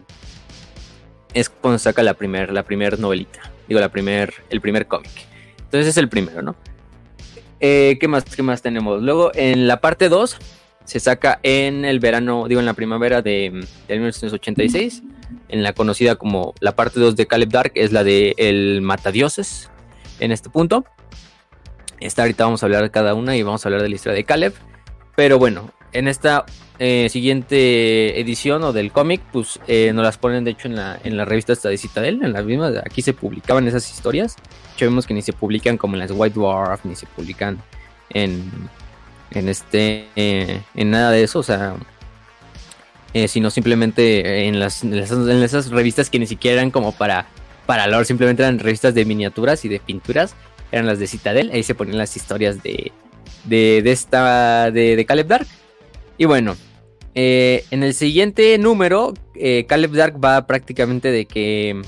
es 1.33 1.49
cuando 1.49 1.79
saca 1.79 2.03
la 2.03 2.13
primera 2.13 2.51
la 2.51 2.63
primer 2.63 2.99
novelita, 2.99 3.51
digo, 3.67 3.79
la 3.79 3.89
primer, 3.89 4.33
el 4.49 4.61
primer 4.61 4.87
cómic. 4.87 5.11
Entonces 5.57 5.87
es 5.87 5.97
el 5.97 6.09
primero, 6.09 6.41
¿no? 6.41 6.55
Eh, 7.59 7.97
¿Qué 7.99 8.07
más? 8.07 8.23
¿Qué 8.25 8.43
más 8.43 8.61
tenemos? 8.61 9.01
Luego 9.01 9.31
en 9.33 9.67
la 9.67 9.81
parte 9.81 10.09
2 10.09 10.37
se 10.85 10.99
saca 10.99 11.39
en 11.43 11.83
el 11.83 11.99
verano, 11.99 12.47
digo 12.47 12.59
en 12.59 12.65
la 12.65 12.73
primavera 12.73 13.21
de, 13.21 13.65
1986, 13.89 15.03
en 15.49 15.63
la 15.63 15.73
conocida 15.73 16.15
como 16.15 16.53
la 16.59 16.75
parte 16.75 16.99
2 16.99 17.15
de 17.15 17.27
Caleb 17.27 17.49
Dark, 17.49 17.71
es 17.75 17.91
la 17.91 18.03
de 18.03 18.35
El 18.37 18.81
Matadioses, 18.81 19.69
en 20.19 20.31
este 20.31 20.49
punto. 20.49 20.85
Esta 21.99 22.23
ahorita 22.23 22.45
vamos 22.45 22.61
a 22.61 22.65
hablar 22.65 22.83
de 22.83 22.91
cada 22.91 23.13
una 23.13 23.35
y 23.35 23.43
vamos 23.43 23.65
a 23.65 23.69
hablar 23.69 23.81
de 23.81 23.89
la 23.89 23.95
historia 23.95 24.15
de 24.15 24.23
Caleb. 24.23 24.53
Pero 25.15 25.39
bueno, 25.39 25.71
en 25.93 26.07
esta 26.07 26.45
eh, 26.77 27.07
siguiente 27.09 28.19
edición 28.19 28.63
o 28.63 28.73
del 28.73 28.91
cómic, 28.91 29.21
pues 29.31 29.59
eh, 29.67 29.91
nos 29.93 30.03
las 30.03 30.17
ponen 30.17 30.43
de 30.43 30.51
hecho 30.51 30.67
en 30.67 30.75
la, 30.75 30.99
en 31.03 31.15
la 31.15 31.23
revista 31.23 31.53
esta 31.53 31.69
de 31.69 31.77
Citadel, 31.77 32.21
en 32.21 32.33
las 32.33 32.43
mismas, 32.43 32.75
aquí 32.77 33.01
se 33.01 33.13
publicaban 33.13 33.67
esas 33.67 33.89
historias. 33.89 34.35
De 34.77 34.85
vemos 34.85 35.07
que 35.07 35.13
ni 35.13 35.21
se 35.21 35.31
publican 35.31 35.77
como 35.77 35.95
en 35.95 35.99
las 35.99 36.11
White 36.11 36.35
Dwarf, 36.35 36.83
ni 36.83 36.95
se 36.95 37.05
publican 37.05 37.61
en, 38.09 38.51
en 39.31 39.47
este, 39.47 40.07
eh, 40.17 40.61
en 40.75 40.91
nada 40.91 41.11
de 41.11 41.23
eso, 41.23 41.39
o 41.39 41.43
sea, 41.43 41.75
sino 43.27 43.49
simplemente 43.49 44.47
en 44.47 44.59
las, 44.59 44.83
en 44.83 44.93
esas 44.93 45.69
revistas 45.69 46.09
que 46.09 46.19
ni 46.19 46.27
siquiera 46.27 46.57
eran 46.61 46.71
como 46.71 46.91
para, 46.91 47.27
para 47.65 47.87
lore, 47.87 48.05
simplemente 48.05 48.43
eran 48.43 48.59
revistas 48.59 48.93
de 48.93 49.05
miniaturas 49.05 49.63
y 49.63 49.69
de 49.69 49.79
pinturas, 49.79 50.35
eran 50.71 50.85
las 50.85 50.99
de 50.99 51.07
Citadel, 51.07 51.49
ahí 51.53 51.63
se 51.63 51.75
ponían 51.75 51.97
las 51.97 52.15
historias 52.17 52.61
de, 52.61 52.91
de, 53.45 53.81
de 53.81 53.91
esta, 53.91 54.71
de, 54.71 54.95
de 54.95 55.05
Caleb 55.05 55.27
Dark. 55.27 55.47
Y 56.17 56.25
bueno, 56.25 56.55
eh, 57.13 57.63
en 57.71 57.83
el 57.83 57.93
siguiente 57.93 58.57
número, 58.57 59.13
eh, 59.35 59.65
Caleb 59.67 59.91
Dark 59.91 60.23
va 60.23 60.45
prácticamente 60.45 61.11
de 61.11 61.25
que 61.25 61.81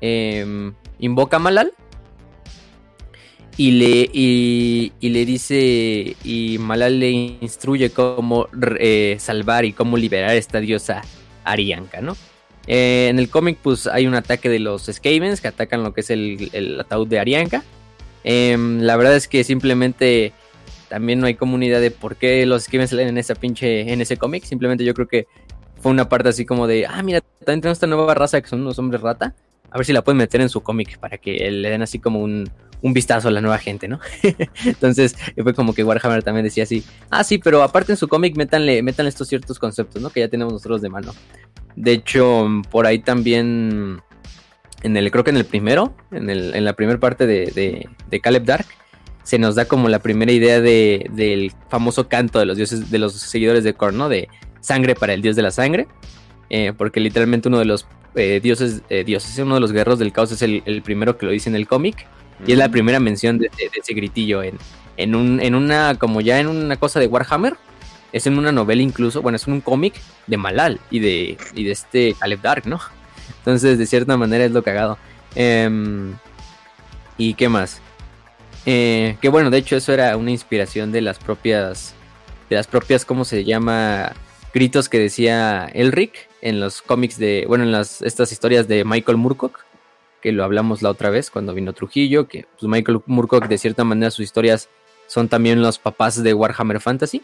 em, 0.00 0.72
invoca 0.98 1.36
a 1.36 1.40
Malal. 1.40 1.72
Y 3.58 3.70
le, 3.70 4.10
y, 4.12 4.92
le 5.00 5.24
dice, 5.24 6.14
y 6.24 6.58
Malal 6.58 7.00
le 7.00 7.10
instruye 7.10 7.88
cómo 7.88 8.48
eh, 8.78 9.16
salvar 9.18 9.64
y 9.64 9.72
cómo 9.72 9.96
liberar 9.96 10.30
a 10.30 10.34
esta 10.34 10.60
diosa 10.60 11.02
Arianka, 11.44 12.02
¿no? 12.02 12.16
en 12.66 13.18
el 13.18 13.28
cómic, 13.28 13.58
pues 13.62 13.86
hay 13.86 14.06
un 14.06 14.14
ataque 14.14 14.48
de 14.48 14.58
los 14.58 14.86
Skavens 14.86 15.40
que 15.40 15.48
atacan 15.48 15.82
lo 15.84 15.94
que 15.94 16.00
es 16.00 16.10
el, 16.10 16.78
ataúd 16.80 17.06
de 17.06 17.20
Arianka. 17.20 17.62
Em, 18.24 18.80
la 18.80 18.96
verdad 18.96 19.14
es 19.14 19.28
que 19.28 19.44
simplemente 19.44 20.32
también 20.88 21.20
no 21.20 21.26
hay 21.26 21.34
comunidad 21.34 21.80
de 21.80 21.90
por 21.90 22.16
qué 22.16 22.44
los 22.44 22.64
Skavens 22.64 22.90
salen 22.90 23.08
en 23.08 23.18
esa 23.18 23.34
pinche, 23.34 23.92
en 23.92 24.00
ese 24.00 24.16
cómic. 24.16 24.44
Simplemente 24.44 24.84
yo 24.84 24.94
creo 24.94 25.06
que 25.06 25.26
fue 25.80 25.92
una 25.92 26.08
parte 26.08 26.28
así 26.28 26.44
como 26.44 26.66
de, 26.66 26.86
ah, 26.86 27.02
mira, 27.02 27.20
también 27.20 27.60
tenemos 27.60 27.76
esta 27.76 27.86
nueva 27.86 28.14
raza 28.14 28.40
que 28.40 28.48
son 28.48 28.62
unos 28.62 28.78
hombres 28.78 29.00
rata. 29.00 29.34
A 29.70 29.78
ver 29.78 29.86
si 29.86 29.92
la 29.92 30.02
pueden 30.02 30.18
meter 30.18 30.40
en 30.40 30.48
su 30.48 30.62
cómic 30.62 30.98
para 30.98 31.18
que 31.18 31.50
le 31.50 31.70
den 31.70 31.82
así 31.82 31.98
como 31.98 32.20
un, 32.20 32.50
un 32.82 32.92
vistazo 32.92 33.28
a 33.28 33.30
la 33.30 33.40
nueva 33.40 33.58
gente, 33.58 33.88
¿no? 33.88 34.00
Entonces 34.64 35.16
fue 35.42 35.54
como 35.54 35.74
que 35.74 35.84
Warhammer 35.84 36.22
también 36.22 36.44
decía 36.44 36.64
así, 36.64 36.84
ah, 37.10 37.24
sí, 37.24 37.38
pero 37.38 37.62
aparte 37.62 37.92
en 37.92 37.96
su 37.96 38.08
cómic 38.08 38.36
métanle, 38.36 38.82
métanle 38.82 39.08
estos 39.08 39.28
ciertos 39.28 39.58
conceptos, 39.58 40.02
¿no? 40.02 40.10
Que 40.10 40.20
ya 40.20 40.28
tenemos 40.28 40.52
nosotros 40.52 40.82
de 40.82 40.88
mano. 40.88 41.14
De 41.74 41.92
hecho, 41.92 42.48
por 42.70 42.86
ahí 42.86 42.98
también, 42.98 44.00
en 44.82 44.96
el, 44.96 45.10
creo 45.10 45.24
que 45.24 45.30
en 45.30 45.36
el 45.36 45.44
primero, 45.44 45.94
en, 46.10 46.30
el, 46.30 46.54
en 46.54 46.64
la 46.64 46.74
primera 46.74 46.98
parte 46.98 47.26
de, 47.26 47.88
Caleb 48.22 48.44
Dark, 48.44 48.66
se 49.24 49.38
nos 49.38 49.56
da 49.56 49.64
como 49.64 49.88
la 49.88 49.98
primera 49.98 50.30
idea 50.32 50.60
de, 50.60 51.10
del 51.12 51.52
famoso 51.68 52.08
canto 52.08 52.38
de 52.38 52.46
los 52.46 52.56
dioses, 52.56 52.90
de 52.90 52.98
los 52.98 53.14
seguidores 53.14 53.64
de 53.64 53.74
Korn, 53.74 53.98
¿no? 53.98 54.08
De 54.08 54.28
sangre 54.60 54.94
para 54.94 55.12
el 55.12 55.22
dios 55.22 55.36
de 55.36 55.42
la 55.42 55.50
sangre. 55.50 55.88
Eh, 56.48 56.72
porque 56.76 57.00
literalmente 57.00 57.48
uno 57.48 57.58
de 57.58 57.64
los 57.64 57.86
eh, 58.14 58.40
dioses, 58.42 58.82
eh, 58.88 59.04
dioses, 59.04 59.36
uno 59.38 59.54
de 59.54 59.60
los 59.60 59.72
guerreros 59.72 59.98
del 59.98 60.12
caos 60.12 60.30
es 60.32 60.42
el, 60.42 60.82
primero 60.82 61.18
que 61.18 61.26
lo 61.26 61.32
dice 61.32 61.48
en 61.48 61.56
el 61.56 61.66
cómic. 61.66 62.06
Y 62.46 62.52
es 62.52 62.58
la 62.58 62.68
primera 62.68 63.00
mención 63.00 63.38
de, 63.38 63.50
ese 63.74 63.94
gritillo 63.94 64.42
en, 64.42 64.58
en, 64.96 65.14
un, 65.14 65.40
en 65.40 65.54
una, 65.54 65.94
como 65.94 66.20
ya 66.20 66.38
en 66.38 66.48
una 66.48 66.76
cosa 66.76 67.00
de 67.00 67.06
Warhammer. 67.06 67.56
Es 68.12 68.26
en 68.26 68.38
una 68.38 68.52
novela 68.52 68.82
incluso, 68.82 69.22
bueno, 69.22 69.36
es 69.36 69.46
en 69.46 69.54
un 69.54 69.60
cómic 69.60 69.94
de 70.26 70.36
Malal 70.36 70.80
y 70.90 71.00
de, 71.00 71.38
y 71.54 71.64
de 71.64 71.72
este 71.72 72.14
Caleb 72.18 72.40
Dark, 72.40 72.66
¿no? 72.66 72.80
Entonces, 73.38 73.78
de 73.78 73.86
cierta 73.86 74.16
manera 74.16 74.44
es 74.44 74.52
lo 74.52 74.62
cagado. 74.62 74.98
Em, 75.34 76.14
¿Y 77.18 77.34
qué 77.34 77.48
más? 77.48 77.80
Eh, 78.64 79.16
que 79.20 79.28
bueno, 79.28 79.50
de 79.50 79.58
hecho 79.58 79.76
eso 79.76 79.92
era 79.92 80.16
una 80.16 80.32
inspiración 80.32 80.90
de 80.92 81.00
las 81.00 81.18
propias, 81.18 81.94
de 82.50 82.56
las 82.56 82.66
propias, 82.66 83.04
¿cómo 83.04 83.24
se 83.24 83.44
llama? 83.44 84.12
Gritos 84.52 84.88
que 84.88 84.98
decía 84.98 85.66
Elric 85.74 86.28
en 86.40 86.60
los 86.60 86.82
cómics 86.82 87.18
de, 87.18 87.44
bueno, 87.46 87.64
en 87.64 87.72
las, 87.72 88.02
estas 88.02 88.32
historias 88.32 88.66
de 88.66 88.84
Michael 88.84 89.18
Moorcock, 89.18 89.65
que 90.26 90.32
lo 90.32 90.42
hablamos 90.42 90.82
la 90.82 90.90
otra 90.90 91.08
vez 91.08 91.30
cuando 91.30 91.54
vino 91.54 91.72
Trujillo, 91.72 92.26
que 92.26 92.46
pues, 92.58 92.68
Michael 92.68 92.98
Moorcock 93.06 93.46
de 93.46 93.58
cierta 93.58 93.84
manera 93.84 94.10
sus 94.10 94.24
historias 94.24 94.68
son 95.06 95.28
también 95.28 95.62
los 95.62 95.78
papás 95.78 96.20
de 96.20 96.34
Warhammer 96.34 96.80
Fantasy. 96.80 97.22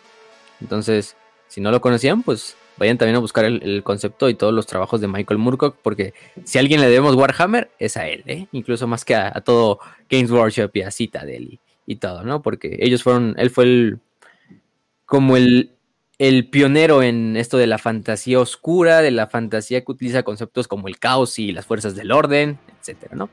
Entonces, 0.60 1.16
si 1.48 1.60
no 1.60 1.72
lo 1.72 1.80
conocían, 1.80 2.22
pues 2.22 2.56
vayan 2.76 2.98
también 2.98 3.16
a 3.16 3.18
buscar 3.18 3.44
el, 3.44 3.82
concepto 3.82 4.28
y 4.28 4.34
todos 4.34 4.54
los 4.54 4.68
trabajos 4.68 5.00
de 5.00 5.08
Michael 5.08 5.38
Moorcock, 5.38 5.78
porque 5.82 6.14
si 6.44 6.58
a 6.58 6.60
alguien 6.60 6.80
le 6.80 6.86
debemos 6.86 7.16
Warhammer, 7.16 7.72
es 7.80 7.96
a 7.96 8.06
él, 8.06 8.22
¿eh? 8.28 8.46
incluso 8.52 8.86
más 8.86 9.04
que 9.04 9.16
a, 9.16 9.32
todo 9.40 9.80
Games 10.08 10.30
Workshop 10.30 10.70
y 10.74 10.82
a 10.82 10.92
Citadel 10.92 11.54
y, 11.54 11.60
y 11.86 11.96
todo, 11.96 12.22
¿no? 12.22 12.40
Porque 12.40 12.76
ellos 12.78 13.02
fueron, 13.02 13.34
él 13.36 13.50
fue 13.50 13.64
el, 13.64 13.98
como 15.06 15.36
el, 15.36 15.72
el 16.18 16.48
pionero 16.50 17.02
en 17.02 17.36
esto 17.36 17.58
de 17.58 17.66
la 17.66 17.78
fantasía 17.78 18.38
oscura, 18.38 19.02
de 19.02 19.10
la 19.10 19.26
fantasía 19.26 19.84
que 19.84 19.90
utiliza 19.90 20.22
conceptos 20.22 20.68
como 20.68 20.86
el 20.86 21.00
caos 21.00 21.40
y 21.40 21.50
las 21.50 21.66
fuerzas 21.66 21.96
del 21.96 22.12
orden, 22.12 22.60
etcétera, 22.82 23.16
¿no? 23.16 23.30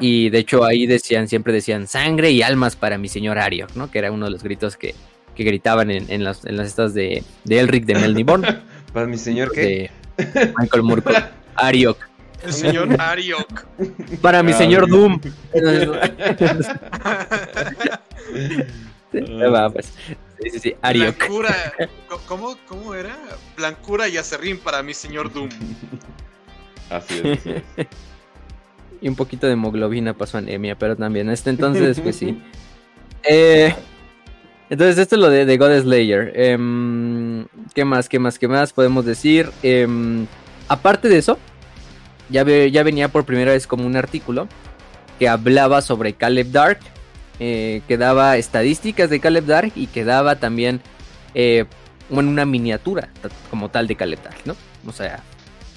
Y 0.00 0.30
de 0.30 0.38
hecho 0.38 0.64
ahí 0.64 0.86
decían, 0.86 1.28
siempre 1.28 1.52
decían 1.52 1.86
sangre 1.86 2.30
y 2.30 2.42
almas 2.42 2.76
para 2.76 2.98
mi 2.98 3.08
señor 3.08 3.38
Ariok, 3.38 3.74
¿no? 3.74 3.90
Que 3.90 3.98
era 3.98 4.12
uno 4.12 4.26
de 4.26 4.32
los 4.32 4.42
gritos 4.42 4.76
que, 4.76 4.94
que 5.34 5.44
gritaban 5.44 5.90
en, 5.90 6.24
las, 6.24 6.44
en 6.44 6.56
las 6.56 6.68
estas 6.68 6.94
de, 6.94 7.22
de 7.44 7.60
Elric 7.60 7.84
de 7.84 7.94
Melniborn. 7.94 8.44
¿Para 8.92 9.06
mi 9.06 9.16
señor 9.16 9.52
qué? 9.52 9.90
Michael 10.58 10.82
Moorcock. 10.82 11.16
Ariok. 11.56 11.98
El 12.44 12.52
señor 12.52 13.00
Ariok. 13.00 13.64
Para 14.20 14.42
mi 14.42 14.52
señor 14.52 14.88
Doom. 14.88 15.20
Pues. 19.72 19.92
sí, 20.42 20.50
sí, 20.50 20.58
sí, 20.58 20.76
Ariok. 20.82 21.16
Blancura, 21.16 21.54
¿cómo, 22.26 22.56
¿Cómo 22.66 22.94
era? 22.94 23.16
Blancura 23.56 24.08
y 24.08 24.16
acerrín 24.16 24.58
para 24.58 24.82
mi 24.82 24.92
señor 24.92 25.32
Doom. 25.32 25.48
Así 26.90 27.20
es, 27.22 27.38
así 27.38 27.50
es. 27.76 27.86
Y 29.04 29.08
un 29.08 29.16
poquito 29.16 29.46
de 29.46 29.52
hemoglobina 29.52 30.14
pasó 30.14 30.38
anemia, 30.38 30.78
pero 30.78 30.96
también 30.96 31.28
este 31.28 31.50
entonces, 31.50 32.00
pues 32.00 32.16
sí. 32.16 32.42
Eh, 33.26 33.74
entonces, 34.68 34.98
esto 34.98 35.16
es 35.16 35.20
lo 35.22 35.30
de, 35.30 35.46
de 35.46 35.56
God 35.56 35.80
Slayer. 35.80 36.32
Em, 36.34 37.46
¿Qué 37.74 37.86
más? 37.86 38.06
¿Qué 38.10 38.18
más? 38.18 38.38
¿Qué 38.38 38.48
más 38.48 38.74
podemos 38.74 39.06
decir? 39.06 39.50
Em, 39.62 40.26
aparte 40.68 41.08
de 41.08 41.16
eso, 41.16 41.38
ya, 42.28 42.44
ya 42.44 42.82
venía 42.82 43.08
por 43.08 43.24
primera 43.24 43.52
vez 43.52 43.66
como 43.66 43.86
un 43.86 43.96
artículo 43.96 44.46
que 45.18 45.26
hablaba 45.26 45.80
sobre 45.80 46.12
Caleb 46.12 46.50
Dark, 46.50 46.80
eh, 47.40 47.80
que 47.88 47.96
daba 47.96 48.36
estadísticas 48.36 49.08
de 49.08 49.20
Caleb 49.20 49.46
Dark 49.46 49.72
y 49.74 49.86
que 49.86 50.04
daba 50.04 50.36
también 50.36 50.82
eh, 51.34 51.64
una 52.10 52.44
miniatura 52.44 53.08
como 53.48 53.70
tal 53.70 53.86
de 53.86 53.96
Caleb 53.96 54.22
Dark, 54.22 54.40
¿no? 54.44 54.54
O 54.86 54.92
sea, 54.92 55.22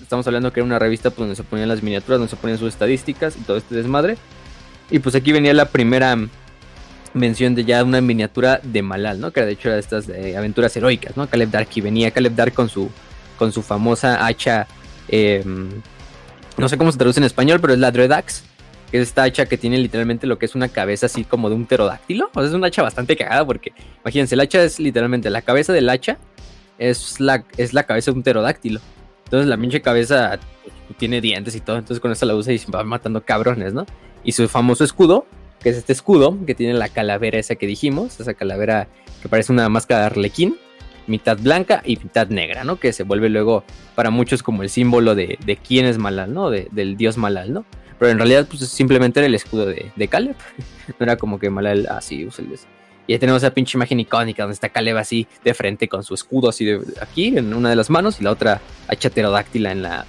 estamos 0.08 0.26
hablando 0.26 0.54
que 0.54 0.62
era 0.62 0.66
una 0.66 0.80
revista 0.80 1.10
pues, 1.10 1.20
donde 1.20 1.36
se 1.36 1.44
ponían 1.44 1.68
las 1.68 1.84
miniaturas, 1.84 2.20
donde 2.20 2.30
se 2.30 2.38
ponían 2.38 2.58
sus 2.58 2.70
estadísticas 2.70 3.36
y 3.36 3.42
todo 3.42 3.58
este 3.58 3.76
desmadre. 3.76 4.18
Y 4.90 5.00
pues 5.00 5.16
aquí 5.16 5.34
venía 5.34 5.54
la 5.54 5.66
primera 5.66 6.18
mención 7.14 7.56
de 7.56 7.66
ya 7.66 7.84
una 7.84 8.00
miniatura 8.00 8.62
de 8.64 8.82
Malal, 8.82 9.20
¿no? 9.20 9.32
Que 9.32 9.42
de 9.42 9.52
hecho 9.52 9.68
era 9.68 9.76
de 9.76 9.82
estas 9.82 10.08
aventuras 10.08 10.76
heroicas, 10.78 11.18
¿no? 11.18 11.28
Caleb 11.28 11.52
Dark 11.52 11.68
y 11.76 11.82
venía 11.82 12.12
Caleb 12.12 12.36
Dark 12.36 12.54
con 12.54 12.70
su, 12.70 12.90
con 13.38 13.52
su 13.52 13.62
famosa 13.62 14.26
hacha, 14.26 14.66
em, 15.10 15.70
no 16.56 16.70
sé 16.70 16.78
cómo 16.78 16.90
se 16.94 16.98
traduce 16.98 17.20
en 17.20 17.26
español, 17.26 17.60
pero 17.60 17.74
es 17.74 17.80
la 17.80 17.92
Dreadax, 17.92 18.44
que 18.90 19.02
es 19.02 19.10
esta 19.10 19.24
hacha 19.24 19.46
que 19.46 19.58
tiene 19.58 19.78
literalmente 19.78 20.26
lo 20.26 20.40
que 20.40 20.46
es 20.46 20.56
una 20.56 20.70
cabeza 20.70 21.08
así 21.08 21.26
como 21.26 21.50
de 21.50 21.56
un 21.56 21.66
pterodáctilo. 21.66 22.30
O 22.34 22.40
sea, 22.40 22.48
es 22.48 22.56
una 22.56 22.68
hacha 22.68 22.82
bastante 22.82 23.18
cagada 23.18 23.46
porque, 23.46 23.74
imagínense, 24.04 24.36
el 24.36 24.42
hacha 24.42 24.64
es 24.64 24.80
literalmente 24.80 25.30
la 25.30 25.42
cabeza 25.42 25.74
del 25.74 25.90
hacha 25.90 26.18
es 26.78 27.20
la, 27.20 27.44
es 27.58 27.74
la 27.74 27.84
cabeza 27.84 28.12
de 28.12 28.18
un 28.18 28.24
pterodáctilo. 28.24 28.80
Entonces 29.28 29.50
la 29.50 29.58
pinche 29.58 29.82
cabeza 29.82 30.40
tiene 30.98 31.20
dientes 31.20 31.54
y 31.54 31.60
todo, 31.60 31.76
entonces 31.78 32.00
con 32.00 32.14
eso 32.14 32.26
la 32.26 32.34
usa 32.34 32.54
y 32.54 32.62
va 32.74 32.82
matando 32.86 33.22
cabrones, 33.26 33.74
¿no? 33.74 33.86
Y 34.24 34.32
su 34.32 34.48
famoso 34.48 34.86
escudo 34.86 35.26
que 35.60 35.70
es 35.70 35.78
este 35.78 35.92
escudo 35.92 36.38
que 36.46 36.56
tiene 36.56 36.76
la 36.76 36.88
calavera 36.88 37.38
esa 37.38 37.56
que 37.56 37.68
dijimos, 37.68 38.22
esa 38.22 38.34
calavera 38.36 38.88
que 39.22 39.28
parece 39.28 39.52
una 39.52 39.68
máscara 39.68 40.02
de 40.02 40.06
arlequín, 40.08 40.58
mitad 41.08 41.38
blanca 41.38 41.82
y 41.84 41.98
mitad 41.98 42.28
negra, 42.30 42.64
¿no? 42.64 42.78
Que 42.78 42.94
se 42.94 43.04
vuelve 43.04 43.28
luego 43.28 43.66
para 43.96 44.10
muchos 44.10 44.44
como 44.44 44.64
el 44.64 44.70
símbolo 44.70 45.14
de, 45.14 45.60
quién 45.68 45.86
es 45.86 45.98
Malal, 45.98 46.34
¿no? 46.34 46.50
del 46.50 46.96
dios 46.96 47.18
Malal, 47.18 47.54
¿no? 47.54 47.66
Pero 48.00 48.12
en 48.12 48.18
realidad, 48.18 48.48
pues 48.48 48.66
simplemente 48.70 49.20
era 49.20 49.28
el 49.28 49.36
escudo 49.36 49.66
de, 49.66 49.92
de 49.96 50.08
Caleb. 50.08 50.36
no 50.88 51.04
era 51.04 51.18
como 51.18 51.38
que 51.40 51.50
Malal 51.50 51.88
así 51.90 52.26
usa 52.26 52.46
el 52.46 52.52
y 53.08 53.14
ya 53.14 53.20
tenemos 53.20 53.42
esa 53.42 53.54
pinche 53.54 53.78
imagen 53.78 54.00
icónica 54.00 54.44
donde 54.44 54.54
está 54.54 54.70
Caleb 54.70 54.98
así 54.98 55.28
de 55.44 55.54
frente 55.54 55.88
con 55.88 56.04
su 56.04 56.14
escudo 56.14 56.50
así 56.50 56.66
de 56.66 56.82
aquí 57.02 57.38
en 57.38 57.54
una 57.54 57.70
de 57.70 57.76
las 57.76 57.90
manos 57.90 58.20
y 58.20 58.24
la 58.24 58.32
otra 58.32 58.62
hacha 58.88 59.10
pterodáctila 59.10 59.72
en 59.72 59.82
la 59.82 60.06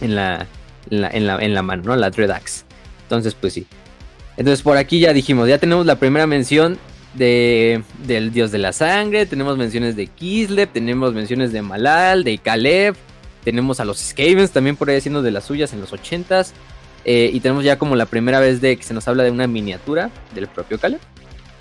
en 0.00 0.14
la 0.14 0.46
en 0.90 1.00
la, 1.26 1.38
en 1.38 1.54
la, 1.54 1.62
mano, 1.62 1.82
¿no? 1.84 1.96
La 1.96 2.10
Dreadaxe. 2.10 2.64
Entonces, 3.04 3.34
pues 3.34 3.54
sí. 3.54 3.66
Entonces 4.36 4.62
por 4.62 4.76
aquí 4.76 4.98
ya 4.98 5.12
dijimos, 5.12 5.48
ya 5.48 5.58
tenemos 5.58 5.86
la 5.86 5.96
primera 5.96 6.26
mención 6.26 6.78
de, 7.14 7.82
del 8.06 8.32
dios 8.32 8.50
de 8.50 8.58
la 8.58 8.72
sangre, 8.72 9.26
tenemos 9.26 9.56
menciones 9.56 9.94
de 9.96 10.08
Kislev, 10.08 10.68
tenemos 10.68 11.14
menciones 11.14 11.52
de 11.52 11.62
Malal, 11.62 12.24
de 12.24 12.38
Caleb, 12.38 12.96
tenemos 13.44 13.78
a 13.78 13.84
los 13.84 13.98
Skavens 13.98 14.50
también 14.50 14.74
por 14.76 14.90
ahí 14.90 14.96
haciendo 14.96 15.22
de 15.22 15.30
las 15.30 15.44
suyas 15.44 15.72
en 15.72 15.80
los 15.80 15.92
80s. 15.92 16.52
Eh, 17.06 17.30
y 17.32 17.40
tenemos 17.40 17.64
ya 17.64 17.78
como 17.78 17.96
la 17.96 18.06
primera 18.06 18.40
vez 18.40 18.60
de 18.62 18.76
que 18.76 18.82
se 18.82 18.94
nos 18.94 19.06
habla 19.06 19.22
de 19.22 19.30
una 19.30 19.46
miniatura 19.46 20.10
del 20.34 20.48
propio 20.48 20.78
Caleb. 20.78 21.00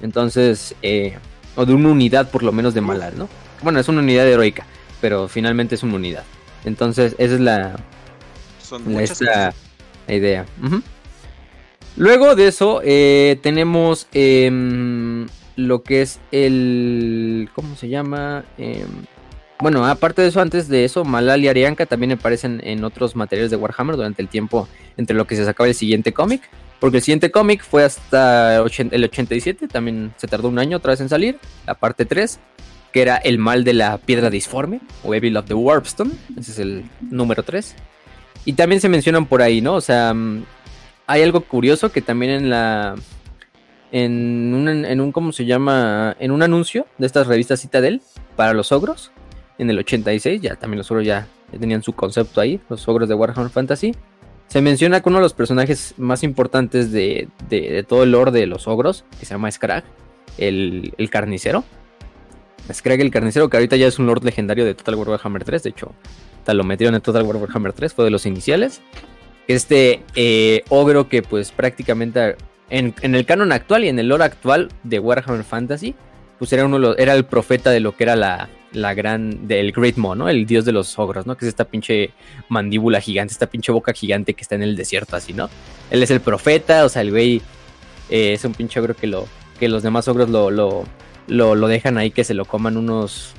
Entonces, 0.03 0.75
eh, 0.81 1.17
o 1.55 1.65
de 1.65 1.73
una 1.73 1.89
unidad 1.89 2.29
por 2.29 2.43
lo 2.43 2.51
menos 2.51 2.73
de 2.73 2.81
Malal, 2.81 3.17
¿no? 3.17 3.29
Bueno, 3.61 3.79
es 3.79 3.87
una 3.87 3.99
unidad 3.99 4.27
heroica, 4.27 4.65
pero 4.99 5.29
finalmente 5.29 5.75
es 5.75 5.83
una 5.83 5.95
unidad. 5.95 6.25
Entonces, 6.65 7.15
esa 7.17 7.35
es 7.35 7.39
la, 7.39 7.79
Son 8.61 8.83
la, 8.93 9.53
idea. 10.07 10.45
Luego 11.95 12.35
de 12.35 12.47
eso, 12.47 12.81
eh, 12.83 13.39
tenemos 13.41 14.07
em, 14.13 15.27
lo 15.55 15.83
que 15.83 16.01
es 16.01 16.19
el. 16.33 17.49
¿Cómo 17.55 17.77
se 17.77 17.87
llama? 17.87 18.43
Em, 18.57 18.87
bueno, 19.59 19.85
aparte 19.85 20.21
de 20.21 20.27
eso, 20.27 20.41
antes 20.41 20.67
de 20.67 20.83
eso, 20.83 21.05
Malal 21.05 21.45
y 21.45 21.47
Arianka 21.47 21.85
también 21.85 22.11
aparecen 22.11 22.59
en 22.65 22.83
otros 22.83 23.15
materiales 23.15 23.51
de 23.51 23.57
Warhammer 23.57 23.95
durante 23.95 24.21
el 24.21 24.27
tiempo 24.27 24.67
entre 24.97 25.15
lo 25.15 25.25
que 25.27 25.37
se 25.37 25.45
sacaba 25.45 25.69
el 25.69 25.75
siguiente 25.75 26.11
cómic. 26.11 26.41
Porque 26.83 26.97
el 26.97 27.03
siguiente 27.03 27.31
cómic 27.31 27.63
fue 27.63 27.85
hasta 27.85 28.57
el 28.57 29.03
87, 29.05 29.69
también 29.69 30.13
se 30.17 30.27
tardó 30.27 30.49
un 30.49 30.59
año 30.59 30.75
otra 30.75 30.91
vez 30.91 30.99
en 30.99 31.07
salir, 31.07 31.39
la 31.65 31.75
parte 31.75 32.03
3, 32.03 32.41
que 32.91 33.01
era 33.01 33.15
El 33.15 33.37
mal 33.37 33.63
de 33.63 33.71
la 33.71 33.97
piedra 33.99 34.29
disforme, 34.29 34.81
o 35.01 35.15
Evil 35.15 35.37
of 35.37 35.45
the 35.45 35.53
Warpstone, 35.53 36.11
ese 36.37 36.51
es 36.51 36.59
el 36.59 36.83
número 37.09 37.41
3. 37.41 37.73
Y 38.43 38.51
también 38.51 38.81
se 38.81 38.89
mencionan 38.89 39.27
por 39.27 39.41
ahí, 39.41 39.61
¿no? 39.61 39.75
O 39.75 39.79
sea, 39.79 40.13
mm, 40.13 40.43
hay 41.07 41.21
algo 41.21 41.39
curioso 41.45 41.89
que 41.89 42.01
también 42.01 42.33
en 42.33 42.49
la... 42.49 42.95
En 43.93 44.53
un, 44.53 44.67
en 44.67 44.99
un, 44.99 45.13
¿cómo 45.13 45.31
se 45.31 45.45
llama? 45.45 46.17
En 46.19 46.31
un 46.31 46.43
anuncio 46.43 46.85
de 46.97 47.07
estas 47.07 47.27
revistas 47.27 47.61
Citadel 47.61 48.01
para 48.35 48.53
los 48.53 48.73
ogros, 48.73 49.13
en 49.57 49.69
el 49.69 49.79
86, 49.79 50.41
ya 50.41 50.57
también 50.57 50.79
los 50.79 50.91
ogros 50.91 51.05
ya, 51.05 51.27
tenían 51.57 51.81
su 51.81 51.93
concepto 51.93 52.41
ahí, 52.41 52.59
los 52.67 52.85
ogros 52.89 53.07
de 53.07 53.15
Warhammer 53.15 53.51
Fantasy. 53.51 53.93
Se 54.47 54.61
menciona 54.61 55.01
que 55.01 55.09
uno 55.09 55.17
de 55.17 55.23
los 55.23 55.33
personajes 55.33 55.95
más 55.97 56.23
importantes 56.23 56.91
de, 56.91 57.27
todo 57.87 58.03
el 58.03 58.11
lore 58.11 58.31
de 58.31 58.45
los 58.45 58.67
ogros, 58.67 59.03
que 59.19 59.25
se 59.25 59.33
llama 59.33 59.49
Scrag, 59.51 59.83
el, 60.37 60.93
carnicero. 61.09 61.63
Scrag 62.71 63.01
el 63.01 63.11
carnicero, 63.11 63.49
que 63.49 63.57
ahorita 63.57 63.75
ya 63.75 63.87
es 63.87 63.99
un 63.99 64.05
lord 64.05 64.23
legendario 64.23 64.63
de 64.65 64.75
Total 64.75 64.95
War 64.95 65.09
Warhammer 65.09 65.43
3, 65.43 65.63
de 65.63 65.69
hecho, 65.69 65.91
tal 66.43 66.57
lo 66.57 66.63
metieron 66.63 66.95
en 66.95 67.01
Total 67.01 67.23
War 67.23 67.37
Warhammer 67.37 67.73
3, 67.73 67.93
fue 67.93 68.05
de 68.05 68.11
los 68.11 68.25
iniciales. 68.25 68.81
Este 69.47 70.03
eh, 70.15 70.63
ogro 70.69 71.09
que 71.09 71.21
pues 71.21 71.51
prácticamente 71.51 72.37
en, 72.69 72.95
en, 73.01 73.15
el 73.15 73.25
canon 73.25 73.51
actual 73.51 73.83
y 73.83 73.89
en 73.89 73.99
el 73.99 74.07
lore 74.07 74.23
actual 74.23 74.69
de 74.83 74.99
Warhammer 74.99 75.43
Fantasy, 75.43 75.95
pues 76.39 76.53
era, 76.53 76.65
uno, 76.65 76.95
era 76.95 77.13
el 77.13 77.25
profeta 77.25 77.71
de 77.71 77.79
lo 77.79 77.95
que 77.95 78.03
era 78.03 78.15
la, 78.15 78.49
la 78.73 78.93
gran, 78.93 79.47
del 79.47 79.71
Great 79.71 79.97
Mo, 79.97 80.15
¿no? 80.15 80.29
El 80.29 80.45
dios 80.45 80.65
de 80.65 80.71
los 80.71 80.97
ogros, 80.99 81.25
¿no? 81.25 81.37
Que 81.37 81.45
es 81.45 81.49
esta 81.49 81.65
pinche 81.65 82.11
mandíbula 82.49 82.99
gigante, 82.99 83.31
esta 83.31 83.47
pinche 83.47 83.71
boca 83.71 83.93
gigante 83.93 84.33
que 84.33 84.41
está 84.41 84.55
en 84.55 84.63
el 84.63 84.75
desierto 84.75 85.15
así, 85.15 85.33
¿no? 85.33 85.49
Él 85.89 86.03
es 86.03 86.11
el 86.11 86.21
profeta, 86.21 86.85
o 86.85 86.89
sea, 86.89 87.01
el 87.01 87.11
güey 87.11 87.41
eh, 88.09 88.33
es 88.33 88.43
un 88.45 88.53
pinche 88.53 88.79
ogro 88.79 88.95
que 88.95 89.07
lo, 89.07 89.27
que 89.59 89.69
los 89.69 89.83
demás 89.83 90.07
ogros 90.07 90.29
lo, 90.29 90.51
lo, 90.51 90.85
lo, 91.27 91.67
dejan 91.67 91.97
ahí 91.97 92.11
que 92.11 92.23
se 92.23 92.33
lo 92.33 92.45
coman 92.45 92.77
unos, 92.77 93.33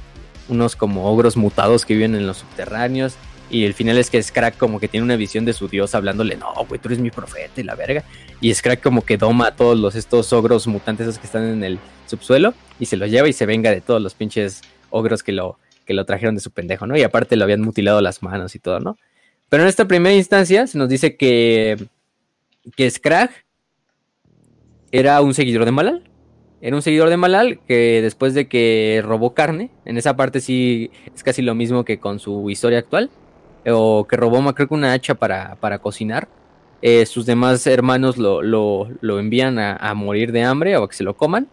unos 0.48 0.76
como 0.76 1.10
ogros 1.10 1.36
mutados 1.36 1.84
que 1.84 1.94
viven 1.94 2.14
en 2.14 2.26
los 2.26 2.38
subterráneos. 2.38 3.14
Y 3.50 3.64
el 3.64 3.74
final 3.74 3.98
es 3.98 4.08
que 4.08 4.22
Scrack 4.22 4.56
como 4.56 4.80
que 4.80 4.88
tiene 4.88 5.04
una 5.04 5.16
visión 5.16 5.44
de 5.44 5.52
su 5.52 5.68
dios 5.68 5.94
hablándole, 5.94 6.36
no, 6.36 6.52
güey, 6.66 6.80
tú 6.80 6.88
eres 6.88 6.98
mi 6.98 7.10
profeta 7.10 7.60
y 7.60 7.64
la 7.64 7.74
verga. 7.74 8.02
Y 8.40 8.52
Scrack 8.52 8.82
como 8.82 9.04
que 9.04 9.16
doma 9.16 9.48
a 9.48 9.56
todos 9.56 9.78
los, 9.78 9.94
estos 9.94 10.32
ogros 10.32 10.66
mutantes 10.66 11.06
esos 11.06 11.18
que 11.18 11.26
están 11.26 11.44
en 11.44 11.62
el 11.62 11.78
subsuelo 12.06 12.54
y 12.80 12.86
se 12.86 12.96
los 12.96 13.10
lleva 13.10 13.28
y 13.28 13.32
se 13.32 13.46
venga 13.46 13.70
de 13.70 13.80
todos 13.80 14.00
los 14.00 14.14
pinches 14.14 14.62
ogros 14.94 15.22
que 15.22 15.32
lo, 15.32 15.58
que 15.84 15.94
lo 15.94 16.04
trajeron 16.04 16.34
de 16.34 16.40
su 16.40 16.50
pendejo, 16.50 16.86
¿no? 16.86 16.96
Y 16.96 17.02
aparte 17.02 17.36
lo 17.36 17.44
habían 17.44 17.60
mutilado 17.60 18.00
las 18.00 18.22
manos 18.22 18.54
y 18.54 18.58
todo, 18.58 18.80
¿no? 18.80 18.96
Pero 19.48 19.62
en 19.62 19.68
esta 19.68 19.86
primera 19.86 20.14
instancia 20.14 20.66
se 20.66 20.78
nos 20.78 20.88
dice 20.88 21.16
que, 21.16 21.76
que 22.76 22.90
Scrag 22.90 23.30
era 24.90 25.20
un 25.20 25.34
seguidor 25.34 25.64
de 25.64 25.72
Malal. 25.72 26.02
Era 26.60 26.76
un 26.76 26.82
seguidor 26.82 27.10
de 27.10 27.16
Malal 27.16 27.60
que 27.66 28.00
después 28.00 28.32
de 28.32 28.48
que 28.48 29.02
robó 29.04 29.34
carne, 29.34 29.70
en 29.84 29.98
esa 29.98 30.16
parte 30.16 30.40
sí 30.40 30.90
es 31.14 31.22
casi 31.22 31.42
lo 31.42 31.54
mismo 31.54 31.84
que 31.84 31.98
con 31.98 32.18
su 32.18 32.48
historia 32.48 32.78
actual, 32.78 33.10
o 33.66 34.06
que 34.08 34.16
robó 34.16 34.40
creo 34.54 34.68
que 34.68 34.74
una 34.74 34.92
hacha 34.92 35.14
para, 35.14 35.56
para 35.56 35.78
cocinar, 35.78 36.28
eh, 36.80 37.06
sus 37.06 37.26
demás 37.26 37.66
hermanos 37.66 38.18
lo, 38.18 38.42
lo, 38.42 39.18
envían 39.18 39.58
a, 39.58 39.76
a, 39.76 39.94
morir 39.94 40.32
de 40.32 40.42
hambre 40.42 40.76
o 40.76 40.84
a 40.84 40.88
que 40.88 40.94
se 40.94 41.04
lo 41.04 41.16
coman. 41.16 41.48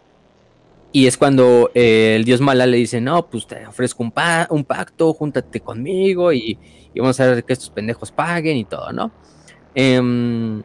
Y 0.92 1.06
es 1.06 1.16
cuando 1.16 1.70
eh, 1.74 2.14
el 2.16 2.24
dios 2.24 2.42
Mala 2.42 2.66
le 2.66 2.76
dice, 2.76 3.00
no, 3.00 3.26
pues 3.28 3.46
te 3.46 3.66
ofrezco 3.66 4.02
un, 4.02 4.12
un 4.50 4.64
pacto, 4.64 5.14
júntate 5.14 5.60
conmigo 5.60 6.32
y, 6.34 6.58
vamos 6.94 7.18
a 7.18 7.24
hacer 7.24 7.44
que 7.44 7.54
estos 7.54 7.70
pendejos 7.70 8.12
paguen 8.12 8.58
y 8.58 8.64
todo, 8.66 8.92
¿no? 8.92 9.10
Em, 9.74 10.62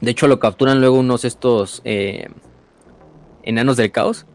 de 0.00 0.10
hecho, 0.10 0.28
lo 0.28 0.38
capturan 0.38 0.80
luego 0.80 0.96
unos 0.96 1.24
estos 1.24 1.82
eh, 1.84 2.28
enanos 3.42 3.76
del 3.76 3.90
caos. 3.90 4.26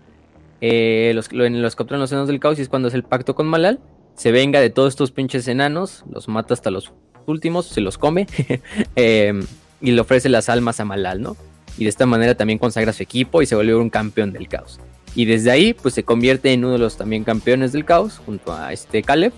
Eh, 0.60 1.14
los, 1.16 1.32
los 1.32 1.76
capturan 1.78 2.02
los 2.02 2.12
enanos 2.12 2.28
del 2.28 2.42
caos 2.42 2.60
y 2.60 2.64
es 2.64 2.70
cuando 2.70 2.90
es 2.90 2.94
el 2.94 3.04
pacto 3.04 3.36
con 3.36 3.48
Malal. 3.48 3.80
Se 4.16 4.34
venga 4.34 4.60
de 4.60 4.70
todos 4.70 4.90
estos 4.90 5.12
pinches 5.12 5.48
enanos, 5.48 6.04
los 6.12 6.28
mata 6.28 6.54
hasta 6.54 6.72
los 6.72 6.92
últimos, 7.26 7.68
se 7.68 7.80
los 7.80 7.98
come 7.98 8.28
em, 8.96 9.46
y 9.80 9.92
le 9.92 10.02
ofrece 10.02 10.28
las 10.28 10.50
almas 10.50 10.82
a 10.82 10.86
Malal, 10.86 11.22
¿no? 11.22 11.38
Y 11.78 11.84
de 11.84 11.90
esta 11.90 12.06
manera 12.06 12.36
también 12.36 12.60
consagra 12.60 12.92
su 12.92 13.04
equipo 13.04 13.42
y 13.42 13.46
se 13.46 13.56
vuelve 13.56 13.76
un 13.76 13.90
campeón 13.90 14.34
del 14.34 14.50
caos. 14.50 14.80
Y 15.16 15.26
desde 15.26 15.50
ahí, 15.50 15.74
pues 15.74 15.94
se 15.94 16.04
convierte 16.04 16.52
en 16.52 16.66
uno 16.66 16.74
de 16.74 16.80
los 16.80 16.98
también 16.98 17.24
campeones 17.24 17.72
del 17.72 17.86
caos, 17.86 18.22
junto 18.26 18.54
a 18.54 18.74
este 18.74 19.02
Caleb. 19.02 19.32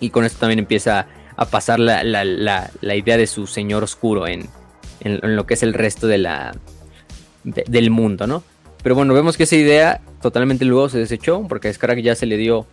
Y 0.00 0.10
con 0.10 0.24
esto 0.24 0.40
también 0.40 0.58
empieza 0.58 1.06
a 1.36 1.46
pasar 1.46 1.78
la, 1.78 2.96
idea 2.96 3.16
de 3.16 3.26
su 3.26 3.46
señor 3.46 3.84
oscuro 3.84 4.26
en, 4.26 4.48
lo 5.02 5.46
que 5.46 5.54
es 5.54 5.62
el 5.62 5.74
resto 5.74 6.06
de 6.06 6.18
la, 6.18 6.56
del 7.44 7.90
mundo, 7.90 8.26
¿no? 8.26 8.42
Pero 8.82 8.94
bueno, 8.94 9.14
vemos 9.14 9.36
que 9.36 9.44
esa 9.44 9.56
idea 9.56 10.00
totalmente 10.20 10.64
luego 10.64 10.88
se 10.88 10.98
desechó, 10.98 11.46
porque 11.48 11.68
a 11.68 11.72
Skrag 11.72 11.98
ya 11.98 12.14
se 12.14 12.26
le 12.26 12.36
dio 12.36 12.66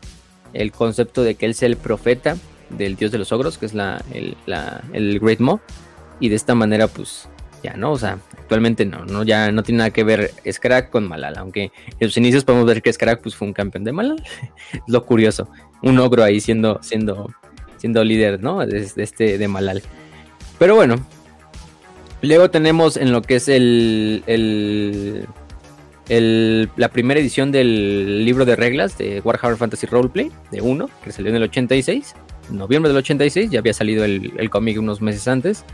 el 0.53 0.71
concepto 0.71 1.23
de 1.23 1.35
que 1.35 1.45
él 1.45 1.53
sea 1.53 1.67
el 1.67 1.77
profeta 1.77 2.37
del 2.69 2.95
dios 2.95 3.11
de 3.11 3.17
los 3.17 3.31
ogros, 3.31 3.57
que 3.57 3.65
es 3.65 3.73
la, 3.73 4.03
el, 4.13 4.37
el 4.93 5.19
Great 5.19 5.39
Mo. 5.39 5.59
Y 6.19 6.29
de 6.29 6.35
esta 6.35 6.55
manera, 6.55 6.87
pues 6.87 7.27
ya 7.63 7.73
no, 7.75 7.91
o 7.91 7.97
sea, 7.97 8.19
actualmente 8.37 8.85
no, 8.85 9.05
no, 9.05 9.23
ya 9.23 9.51
no 9.51 9.63
tiene 9.63 9.79
nada 9.79 9.89
que 9.91 10.03
ver 10.03 10.31
Scrack 10.49 10.89
con 10.89 11.07
Malal, 11.07 11.37
aunque 11.37 11.71
en 11.99 12.07
sus 12.07 12.17
inicios 12.17 12.43
podemos 12.43 12.65
ver 12.65 12.81
que 12.81 12.91
Scrack 12.91 13.21
pues 13.21 13.35
fue 13.35 13.47
un 13.47 13.53
campeón 13.53 13.83
de 13.83 13.91
Malal, 13.91 14.23
es 14.73 14.81
lo 14.87 15.05
curioso, 15.05 15.49
un 15.81 15.99
ogro 15.99 16.23
ahí 16.23 16.39
siendo, 16.39 16.79
siendo, 16.81 17.29
siendo 17.77 18.03
líder, 18.03 18.41
¿no? 18.41 18.65
De, 18.65 18.87
este, 18.95 19.37
de 19.37 19.47
Malal. 19.47 19.81
Pero 20.57 20.75
bueno, 20.75 20.95
luego 22.21 22.49
tenemos 22.49 22.97
en 22.97 23.11
lo 23.11 23.21
que 23.21 23.35
es 23.35 23.47
el, 23.47 24.23
el, 24.27 25.27
la 26.75 26.89
primera 26.89 27.19
edición 27.19 27.51
del 27.51 28.25
libro 28.25 28.45
de 28.45 28.55
reglas 28.55 28.97
de 28.97 29.21
Warhammer 29.21 29.57
Fantasy 29.57 29.87
Roleplay, 29.87 30.31
de 30.51 30.61
1, 30.61 30.89
que 31.03 31.11
salió 31.11 31.29
en 31.29 31.37
el 31.37 31.43
86, 31.43 32.15
en 32.49 32.57
noviembre 32.57 32.89
del 32.89 32.97
86, 32.97 33.51
ya 33.51 33.59
había 33.59 33.73
salido 33.73 34.03
el, 34.03 34.33
el 34.37 34.49
cómic 34.49 34.79
unos 34.79 35.01
meses 35.01 35.27
antes 35.27 35.65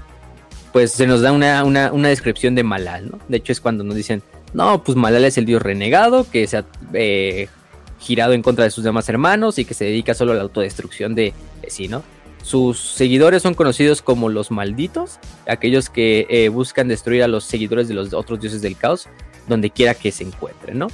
pues 0.75 0.91
se 0.91 1.07
nos 1.07 1.21
da 1.21 1.31
una, 1.31 1.89
descripción 2.09 2.53
de 2.53 2.61
Malal, 2.61 3.09
¿no? 3.09 3.19
De 3.29 3.37
hecho 3.37 3.53
es 3.53 3.61
cuando 3.61 3.85
nos 3.85 3.95
dicen, 3.95 4.21
no, 4.53 4.83
pues 4.83 4.97
Malal 4.97 5.23
es 5.23 5.37
el 5.37 5.45
dios 5.45 5.61
renegado 5.61 6.29
que 6.29 6.45
se 6.47 6.57
ha 6.57 6.65
eh, 6.91 7.47
girado 7.97 8.33
en 8.33 8.41
contra 8.41 8.65
de 8.65 8.71
sus 8.71 8.83
demás 8.83 9.07
hermanos 9.07 9.57
y 9.57 9.63
que 9.63 9.73
se 9.73 9.85
dedica 9.85 10.13
solo 10.13 10.33
a 10.33 10.35
la 10.35 10.41
autodestrucción 10.41 11.15
de, 11.15 11.33
sí, 11.69 11.87
¿no? 11.87 12.03
Sus 12.43 12.77
seguidores 12.77 13.41
son 13.41 13.53
conocidos 13.53 14.01
como 14.01 14.27
los 14.27 14.51
malditos, 14.51 15.17
aquellos 15.47 15.89
que 15.89 16.27
eh, 16.29 16.49
buscan 16.49 16.89
destruir 16.89 17.23
a 17.23 17.29
los 17.29 17.45
seguidores 17.45 17.87
de 17.87 17.93
los 17.93 18.13
otros 18.13 18.41
dioses 18.41 18.61
del 18.61 18.75
caos, 18.75 19.07
donde 19.47 19.69
quiera 19.69 19.93
que 19.93 20.11
se 20.11 20.25
encuentren, 20.25 20.77
¿no? 20.77 20.87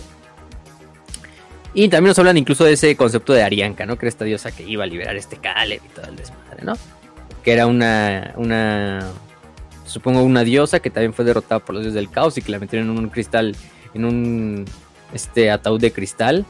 Y 1.73 1.89
también 1.89 2.09
nos 2.09 2.19
hablan 2.19 2.37
incluso 2.37 2.65
de 2.65 2.73
ese 2.73 2.95
concepto 2.95 3.33
de 3.33 3.41
Arianka, 3.41 3.87
¿no? 3.87 3.97
Que 3.97 4.05
era 4.05 4.09
esta 4.09 4.25
diosa 4.25 4.51
que 4.51 4.61
iba 4.61 4.83
a 4.83 4.87
liberar 4.87 5.15
este 5.15 5.37
Caleb 5.37 5.81
y 5.83 5.89
todo 5.89 6.05
el 6.05 6.17
desmadre, 6.17 6.65
¿no? 6.65 6.73
Que 7.43 7.53
era 7.53 7.65
una, 7.65 8.35
una 8.37 9.11
supongo 9.91 10.23
una 10.23 10.43
diosa 10.43 10.79
que 10.79 10.89
también 10.89 11.13
fue 11.13 11.25
derrotada 11.25 11.59
por 11.59 11.75
los 11.75 11.83
dioses 11.83 11.95
del 11.95 12.09
caos 12.09 12.37
y 12.37 12.41
que 12.41 12.51
la 12.51 12.59
metieron 12.59 12.89
en 12.89 12.97
un 12.97 13.09
cristal, 13.09 13.55
en 13.93 14.05
un 14.05 14.65
este 15.13 15.51
ataúd 15.51 15.79
de 15.79 15.91
cristal. 15.91 16.45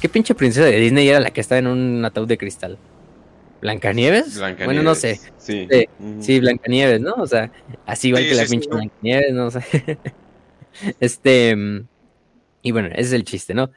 ¿Qué 0.00 0.08
pinche 0.08 0.34
princesa 0.34 0.66
de 0.66 0.78
Disney 0.78 1.08
era 1.08 1.20
la 1.20 1.30
que 1.30 1.40
estaba 1.40 1.58
en 1.58 1.66
un 1.66 2.04
ataúd 2.04 2.28
de 2.28 2.38
cristal? 2.38 2.78
¿Blancanieves? 3.62 4.36
Blancanieves. 4.38 4.66
Bueno, 4.66 4.82
no 4.82 4.94
sé. 4.94 5.20
Sí. 5.38 5.68
Sí, 6.20 6.40
Blancanieves, 6.40 7.00
¿no? 7.00 7.14
O 7.14 7.26
sea, 7.26 7.50
así 7.86 8.08
igual 8.08 8.24
Sí, 8.24 8.28
que 8.30 8.34
la 8.34 8.44
pinche. 8.44 8.68
Blancanieves, 8.68 9.32
¿no? 9.32 9.46
O 9.46 9.50
sea, 9.50 9.64
este. 11.00 11.56
Y 12.62 12.72
bueno, 12.72 12.88
ese 12.88 13.00
es 13.00 13.12
el 13.12 13.24
chiste, 13.24 13.54
¿no? 13.54 13.70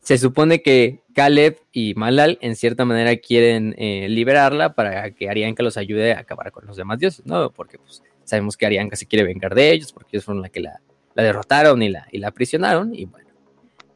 Se 0.00 0.16
supone 0.18 0.62
que 0.62 1.02
Caleb 1.14 1.58
y 1.72 1.94
Malal 1.94 2.38
en 2.40 2.56
cierta 2.56 2.84
manera 2.84 3.16
quieren 3.16 3.74
eh, 3.76 4.08
liberarla 4.08 4.74
para 4.74 5.10
que 5.10 5.28
Arianka 5.28 5.62
los 5.62 5.76
ayude 5.76 6.14
a 6.14 6.20
acabar 6.20 6.50
con 6.52 6.66
los 6.66 6.76
demás 6.76 6.98
dioses, 6.98 7.26
¿no? 7.26 7.50
Porque 7.50 7.78
pues, 7.78 8.02
sabemos 8.30 8.56
que 8.56 8.64
Arianka 8.66 8.96
se 8.96 9.06
quiere 9.06 9.24
vengar 9.24 9.54
de 9.54 9.72
ellos, 9.72 9.92
porque 9.92 10.16
ellos 10.16 10.24
fueron 10.24 10.42
la 10.42 10.48
que 10.48 10.60
la, 10.60 10.80
la 11.14 11.22
derrotaron 11.22 11.82
y 11.82 11.88
la, 11.90 12.06
y 12.10 12.18
la 12.18 12.28
aprisionaron, 12.28 12.94
y 12.94 13.04
bueno. 13.04 13.28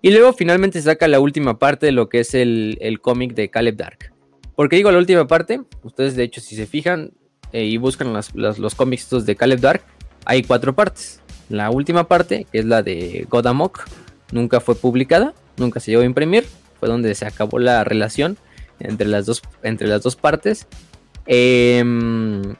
Y 0.02 0.10
luego 0.10 0.34
finalmente 0.34 0.78
se 0.80 0.84
saca 0.90 1.08
la 1.08 1.18
última 1.20 1.58
parte 1.58 1.86
de 1.86 1.92
lo 1.92 2.10
que 2.10 2.20
es 2.20 2.34
el, 2.34 2.76
el 2.82 3.00
cómic 3.00 3.34
de 3.34 3.48
Caleb 3.48 3.76
Dark. 3.76 4.12
Porque 4.54 4.76
digo 4.76 4.90
la 4.92 4.98
última 4.98 5.26
parte, 5.26 5.62
ustedes 5.82 6.14
de 6.14 6.24
hecho 6.24 6.40
si 6.42 6.54
se 6.56 6.66
fijan 6.66 7.12
eh, 7.52 7.64
y 7.64 7.78
buscan 7.78 8.12
las- 8.12 8.34
las- 8.34 8.58
los 8.58 8.74
cómics 8.74 9.08
de 9.24 9.34
Caleb 9.36 9.60
Dark, 9.60 9.82
hay 10.26 10.42
cuatro 10.42 10.74
partes. 10.74 11.22
La 11.48 11.70
última 11.70 12.06
parte, 12.06 12.46
que 12.52 12.58
es 12.58 12.64
la 12.66 12.82
de 12.82 13.26
God 13.30 13.46
Amok, 13.46 13.84
nunca 14.32 14.60
fue 14.60 14.74
publicada, 14.74 15.32
nunca 15.56 15.80
se 15.80 15.90
llegó 15.90 16.02
a 16.02 16.06
imprimir, 16.06 16.44
fue 16.78 16.88
donde 16.88 17.14
se 17.14 17.24
acabó 17.26 17.58
la 17.58 17.82
relación 17.84 18.36
entre 18.80 19.06
las 19.08 19.24
dos, 19.26 19.40
entre 19.62 19.86
las 19.88 20.02
dos 20.02 20.16
partes. 20.16 20.66
Em, 21.26 22.54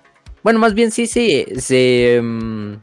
bueno, 0.44 0.60
más 0.60 0.74
bien 0.74 0.92
sí, 0.92 1.08
sí, 1.08 1.44
se... 1.58 2.16
em, 2.16 2.78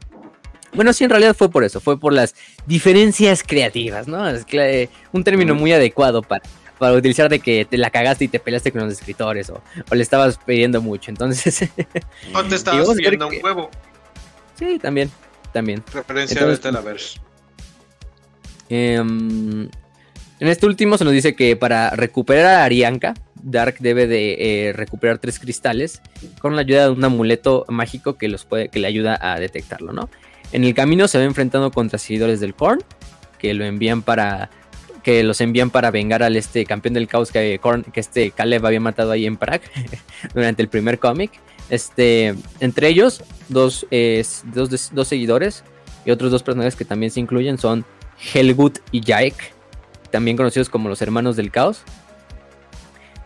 bueno, 0.74 0.92
sí, 0.92 1.04
en 1.04 1.10
realidad 1.10 1.34
fue 1.34 1.50
por 1.50 1.64
eso, 1.64 1.80
fue 1.80 1.98
por 1.98 2.12
las 2.12 2.34
diferencias 2.66 3.42
creativas, 3.42 4.06
¿no? 4.08 4.28
Es 4.28 4.44
eh, 4.52 4.88
un 5.12 5.22
término 5.24 5.54
Mm. 5.54 5.58
muy 5.58 5.72
adecuado 5.72 6.20
para, 6.22 6.42
para 6.78 6.92
utilizar 6.94 7.28
de 7.30 7.40
que 7.40 7.64
te 7.64 7.76
la 7.78 7.90
cagaste 7.90 8.24
y 8.24 8.28
te 8.28 8.38
peleaste 8.40 8.72
con 8.72 8.82
los 8.82 8.92
escritores 8.92 9.48
o, 9.50 9.62
o 9.90 9.94
le 9.94 10.02
estabas 10.02 10.38
pidiendo 10.38 10.80
mucho. 10.82 11.10
Entonces, 11.10 11.68
O 12.34 12.42
te 12.44 12.54
estabas 12.56 12.88
pidiendo 12.96 13.28
que- 13.28 13.38
un 13.38 13.44
huevo. 13.44 13.70
sí, 14.58 14.78
también, 14.80 15.10
también. 15.52 15.82
Referencia 15.92 16.34
Entonces- 16.38 16.62
de 16.62 16.70
Televerse. 16.70 17.20
Em, 18.68 19.64
en 20.40 20.48
este 20.48 20.66
último 20.66 20.96
se 20.96 21.04
nos 21.04 21.12
dice 21.12 21.34
que 21.34 21.56
para 21.56 21.90
recuperar 21.90 22.46
a 22.46 22.64
Arianka, 22.64 23.14
Dark 23.42 23.76
debe 23.80 24.06
de 24.06 24.68
eh, 24.68 24.72
recuperar 24.72 25.18
tres 25.18 25.38
cristales 25.38 26.00
con 26.40 26.54
la 26.56 26.62
ayuda 26.62 26.84
de 26.84 26.90
un 26.90 27.04
amuleto 27.04 27.64
mágico 27.68 28.16
que, 28.16 28.28
los 28.28 28.44
puede, 28.44 28.68
que 28.68 28.78
le 28.78 28.86
ayuda 28.86 29.18
a 29.20 29.38
detectarlo, 29.40 29.92
¿no? 29.92 30.08
En 30.52 30.64
el 30.64 30.74
camino 30.74 31.08
se 31.08 31.18
va 31.18 31.24
enfrentando 31.24 31.70
contra 31.70 31.98
seguidores 31.98 32.40
del 32.40 32.54
Korn, 32.54 32.80
que 33.38 33.54
lo 33.54 33.64
envían 33.64 34.02
para 34.02 34.50
que 35.02 35.24
los 35.24 35.40
envían 35.40 35.70
para 35.70 35.90
vengar 35.90 36.22
al 36.22 36.36
este 36.36 36.64
campeón 36.64 36.94
del 36.94 37.08
caos 37.08 37.32
que, 37.32 37.60
Korn- 37.60 37.90
que 37.90 37.98
este 37.98 38.30
Caleb 38.30 38.64
había 38.64 38.78
matado 38.78 39.10
ahí 39.10 39.26
en 39.26 39.36
Prague 39.36 39.64
durante 40.34 40.62
el 40.62 40.68
primer 40.68 41.00
cómic. 41.00 41.32
Este, 41.70 42.34
entre 42.60 42.86
ellos, 42.86 43.24
dos, 43.48 43.84
eh, 43.90 44.24
dos, 44.54 44.90
dos 44.92 45.08
seguidores 45.08 45.64
y 46.04 46.12
otros 46.12 46.30
dos 46.30 46.44
personajes 46.44 46.76
que 46.76 46.84
también 46.84 47.10
se 47.10 47.18
incluyen 47.18 47.58
son 47.58 47.84
Helgut 48.32 48.78
y 48.92 49.00
Jaek, 49.00 49.34
también 50.12 50.36
conocidos 50.36 50.68
como 50.68 50.88
los 50.88 51.02
hermanos 51.02 51.34
del 51.34 51.50
caos, 51.50 51.82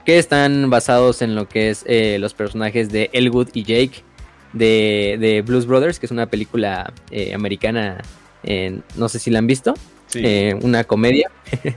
que 0.07 0.19
están 0.19 0.71
basados 0.71 1.21
en 1.21 1.35
lo 1.35 1.49
que 1.49 1.69
es 1.69 1.85
eh, 1.87 2.17
los 2.21 2.33
personajes 2.33 2.91
de 2.91 3.11
Elwood 3.13 3.49
y 3.53 3.65
Jake 3.65 4.05
de, 4.53 5.17
de 5.21 5.43
Blues 5.43 5.67
Brothers, 5.67 5.99
que 5.99 6.07
es 6.07 6.13
una 6.13 6.27
película 6.27 6.93
eh, 7.11 7.35
americana, 7.35 7.99
eh, 8.45 8.79
no 8.97 9.09
sé 9.09 9.19
si 9.19 9.31
la 9.31 9.41
han 9.41 9.47
visto, 9.47 9.75
Sí. 10.07 10.21
eh, 10.25 10.57
una 10.63 10.85
comedia. 10.85 11.29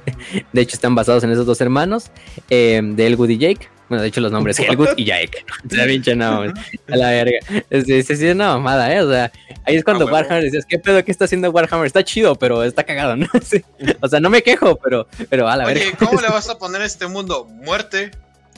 de 0.53 0.61
hecho, 0.61 0.75
están 0.75 0.93
basados 0.93 1.23
en 1.23 1.31
esos 1.31 1.47
dos 1.47 1.59
hermanos, 1.61 2.11
de 2.47 2.93
Elwood 2.97 3.29
y 3.29 3.39
Jake. 3.39 3.67
Bueno, 3.89 4.01
de 4.03 4.07
hecho, 4.07 4.21
los 4.21 4.31
nombres 4.31 4.59
Elwood 4.59 4.89
y 4.97 5.05
Jake. 5.05 5.43
Está 5.69 5.85
bien 5.85 6.03
no, 6.17 6.43
a 6.91 6.95
la 6.95 7.09
verga. 7.09 7.39
Es, 7.69 7.89
es, 7.89 8.09
es 8.09 8.35
una 8.35 8.49
mamada, 8.55 8.93
¿eh? 8.93 9.01
O 9.01 9.09
sea, 9.11 9.31
ahí 9.65 9.75
es 9.75 9.83
cuando 9.83 10.07
Ah. 10.07 10.11
Warhammer 10.11 10.43
decías, 10.43 10.65
¿qué 10.65 10.77
pedo 10.79 11.03
que 11.03 11.11
está 11.11 11.25
haciendo 11.25 11.49
Warhammer? 11.51 11.87
Está 11.87 12.03
chido, 12.03 12.35
pero 12.35 12.63
está 12.63 12.83
cagado, 12.83 13.15
¿no? 13.15 13.27
Sí. 13.43 13.63
O 13.99 14.07
sea, 14.07 14.19
no 14.19 14.29
me 14.29 14.41
quejo, 14.43 14.75
pero, 14.77 15.07
pero 15.29 15.47
a 15.49 15.57
la 15.57 15.65
Oye, 15.65 15.73
verga. 15.73 15.97
¿cómo 15.97 16.21
le 16.21 16.27
vas 16.29 16.49
a 16.49 16.57
poner 16.57 16.81
a 16.81 16.85
este 16.85 17.07
mundo? 17.07 17.45
Muerte. 17.45 18.11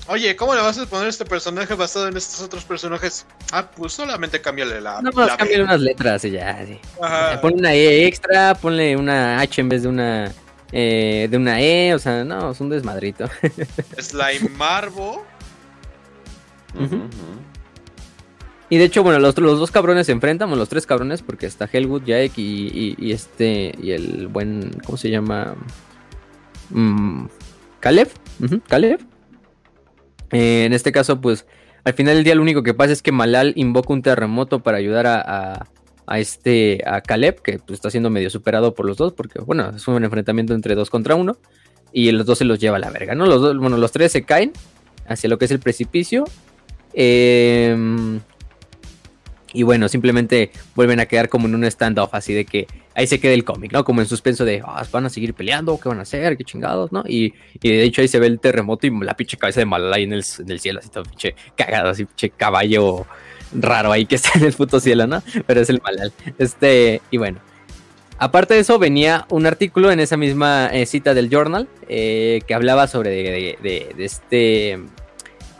Oye, 0.07 0.35
¿cómo 0.35 0.55
le 0.55 0.61
vas 0.61 0.77
a 0.79 0.85
poner 0.85 1.05
a 1.05 1.09
este 1.09 1.25
personaje 1.25 1.73
basado 1.75 2.07
en 2.07 2.17
estos 2.17 2.41
otros 2.41 2.65
personajes? 2.65 3.25
Ah, 3.53 3.69
pues 3.69 3.93
solamente 3.93 4.41
cámbiale 4.41 4.81
la. 4.81 5.01
No, 5.01 5.11
la 5.11 5.37
cámbiale 5.37 5.63
unas 5.63 5.79
letras 5.79 6.25
y 6.25 6.31
ya, 6.31 6.65
sí. 6.65 6.77
Ajá. 7.01 7.39
Ponle 7.39 7.57
una 7.59 7.73
E 7.73 8.05
extra, 8.07 8.55
ponle 8.55 8.97
una 8.97 9.39
H 9.39 9.61
en 9.61 9.69
vez 9.69 9.83
de 9.83 9.87
una, 9.89 10.31
eh, 10.71 11.27
de 11.29 11.37
una 11.37 11.61
E, 11.61 11.93
o 11.93 11.99
sea, 11.99 12.23
no, 12.23 12.51
es 12.51 12.59
un 12.61 12.69
desmadrito. 12.69 13.25
Slime 13.99 14.49
Marvo. 14.57 15.25
Y 18.69 18.77
de 18.77 18.85
hecho, 18.85 19.03
bueno, 19.03 19.19
los, 19.19 19.37
los 19.37 19.59
dos 19.59 19.69
cabrones 19.69 20.05
se 20.05 20.13
enfrentan, 20.13 20.47
bueno, 20.49 20.61
los 20.61 20.69
tres 20.69 20.85
cabrones, 20.85 21.21
porque 21.21 21.45
está 21.45 21.67
Helwood, 21.71 22.03
Jaek 22.05 22.37
y, 22.37 22.67
y- 22.67 22.95
y 22.97 23.11
este, 23.11 23.73
y 23.81 23.91
el 23.91 24.27
buen, 24.27 24.71
¿cómo 24.85 24.97
se 24.97 25.09
llama? 25.09 25.55
Mm, 26.69 27.25
Caleb. 27.81 28.07
Eh, 30.31 30.63
en 30.65 30.71
este 30.71 30.93
caso, 30.93 31.19
pues, 31.19 31.45
al 31.83 31.93
final 31.93 32.15
del 32.15 32.23
día 32.23 32.35
lo 32.35 32.41
único 32.41 32.63
que 32.63 32.73
pasa 32.73 32.93
es 32.93 33.01
que 33.01 33.11
Malal 33.11 33.51
invoca 33.57 33.91
un 33.91 34.01
terremoto 34.01 34.61
para 34.63 34.77
ayudar 34.77 35.05
a, 35.05 35.19
a- 35.19 35.67
a 36.11 36.19
este, 36.19 36.83
a 36.85 36.99
Caleb, 36.99 37.41
que 37.41 37.59
pues, 37.59 37.77
está 37.77 37.89
siendo 37.89 38.09
medio 38.09 38.29
superado 38.29 38.73
por 38.73 38.85
los 38.85 38.97
dos, 38.97 39.13
porque, 39.13 39.39
bueno, 39.39 39.71
es 39.73 39.87
un 39.87 40.03
enfrentamiento 40.03 40.53
entre 40.53 40.75
dos 40.75 40.89
contra 40.89 41.15
uno, 41.15 41.37
y 41.93 42.11
los 42.11 42.25
dos 42.25 42.37
se 42.37 42.43
los 42.43 42.59
lleva 42.59 42.75
a 42.75 42.79
la 42.79 42.89
verga, 42.89 43.15
¿no? 43.15 43.25
Los 43.25 43.41
dos, 43.41 43.57
bueno, 43.57 43.77
los 43.77 43.93
tres 43.93 44.11
se 44.11 44.23
caen 44.23 44.51
hacia 45.07 45.29
lo 45.29 45.37
que 45.37 45.45
es 45.45 45.51
el 45.51 45.59
precipicio. 45.59 46.25
Em, 46.93 48.19
y 49.53 49.63
bueno, 49.63 49.87
simplemente 49.87 50.51
vuelven 50.75 50.99
a 50.99 51.05
quedar 51.05 51.29
como 51.29 51.47
en 51.47 51.55
un 51.55 51.63
standoff, 51.63 52.13
así 52.13 52.33
de 52.33 52.43
que 52.43 52.67
ahí 52.93 53.07
se 53.07 53.21
queda 53.21 53.31
el 53.31 53.45
cómic, 53.45 53.71
¿no? 53.71 53.85
Como 53.85 54.01
en 54.01 54.07
suspenso 54.07 54.43
de, 54.43 54.61
"Ah, 54.65 54.85
van 54.91 55.05
a 55.05 55.09
seguir 55.09 55.33
peleando, 55.33 55.79
¿qué 55.79 55.87
van 55.87 55.99
a 55.99 56.01
hacer? 56.01 56.35
¿Qué 56.35 56.43
chingados, 56.43 56.91
no? 56.91 57.03
Y, 57.07 57.33
de 57.61 57.83
hecho 57.83 58.01
ahí 58.01 58.09
se 58.09 58.19
ve 58.19 58.27
el 58.27 58.41
terremoto 58.41 58.85
y 58.85 58.91
la 58.99 59.15
pinche 59.15 59.37
cabeza 59.37 59.61
de 59.61 59.65
Malala 59.65 59.95
ahí 59.95 60.03
en 60.03 60.13
el, 60.13 60.25
en 60.39 60.51
el 60.51 60.59
cielo, 60.59 60.79
así 60.79 60.89
todo 60.89 61.05
pinche 61.05 61.35
cagado, 61.55 61.89
así 61.89 62.03
pinche 62.03 62.31
caballo 62.31 63.05
raro 63.53 63.91
ahí 63.91 64.05
que 64.05 64.15
está 64.17 64.31
en 64.35 64.45
el 64.45 64.53
puto 64.53 64.79
cielo, 64.79 65.07
¿no? 65.07 65.21
Pero 65.47 65.61
es 65.61 65.69
el 65.69 65.81
Malal. 65.81 66.11
Este, 66.37 67.01
y 67.11 67.17
bueno. 67.17 67.39
Aparte 68.17 68.53
de 68.53 68.59
eso, 68.59 68.77
venía 68.77 69.25
un 69.29 69.47
artículo 69.47 69.91
en 69.91 69.99
esa 69.99 70.15
misma 70.15 70.67
eh, 70.71 70.85
cita 70.85 71.15
del 71.15 71.27
journal 71.29 71.67
eh, 71.89 72.41
que 72.45 72.53
hablaba 72.53 72.85
sobre 72.85 73.09
de, 73.09 73.57
de- 73.63 74.05
este, 74.05 74.79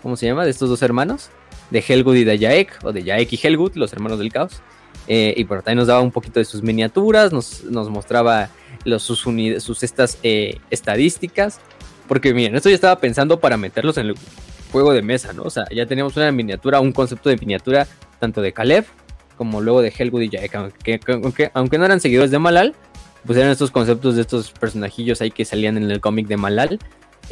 ¿cómo 0.04 0.16
se 0.16 0.28
llama? 0.28 0.46
De 0.46 0.52
estos 0.52 0.70
dos 0.70 0.84
hermanos, 0.84 1.32
de 1.72 1.84
Helgut 1.88 2.16
y 2.18 2.24
de 2.24 2.38
Jaek, 2.38 2.80
o 2.84 2.94
de 2.94 3.02
Jaek 3.04 3.34
y 3.34 3.40
Helgut, 3.42 3.76
los 3.78 3.92
hermanos 3.94 4.20
del 4.20 4.32
caos. 4.32 4.62
Eh, 5.08 5.34
y 5.36 5.44
bueno, 5.46 5.64
también 5.64 5.80
nos 5.80 5.88
daba 5.88 6.02
un 6.02 6.12
poquito 6.12 6.40
de 6.40 6.46
sus 6.46 6.62
miniaturas, 6.62 7.34
nos, 7.34 7.64
nos 7.64 7.90
mostraba 7.90 8.50
sus, 9.00 9.26
sus 9.58 9.82
estas 9.82 10.20
eh, 10.22 10.60
estadísticas. 10.70 11.60
Porque 12.08 12.32
miren, 12.32 12.56
esto 12.56 12.70
yo 12.70 12.76
estaba 12.76 13.00
pensando 13.00 13.40
para 13.40 13.58
meterlos 13.58 13.98
en 13.98 14.08
el 14.10 14.16
juego 14.72 14.94
de 14.94 15.02
mesa, 15.02 15.34
¿no? 15.34 15.44
O 15.44 15.50
sea, 15.50 15.66
ya 15.74 15.86
teníamos 15.86 16.16
una 16.18 16.32
miniatura, 16.32 16.80
un 16.80 16.92
concepto 16.92 17.30
de 17.30 17.38
miniatura, 17.38 17.88
tanto 18.20 18.42
de 18.42 18.52
Caleb 18.54 18.86
como 19.38 19.60
luego 19.62 19.82
de 19.82 19.92
Helgut 19.98 20.22
y 20.22 20.30
Jaek, 20.30 20.54
aunque, 20.56 21.50
aunque, 21.54 21.78
no 21.80 21.86
eran 21.86 22.00
seguidores 22.00 22.30
de 22.32 22.38
Malal, 22.40 22.76
pues 23.26 23.38
eran 23.40 23.50
estos 23.52 23.72
conceptos 23.72 24.16
de 24.16 24.22
estos 24.22 24.52
personajillos 24.52 25.20
ahí 25.22 25.32
que 25.32 25.46
salían 25.46 25.78
en 25.78 25.90
el 25.90 26.00
cómic 26.00 26.28
de 26.28 26.38
Malal 26.38 26.80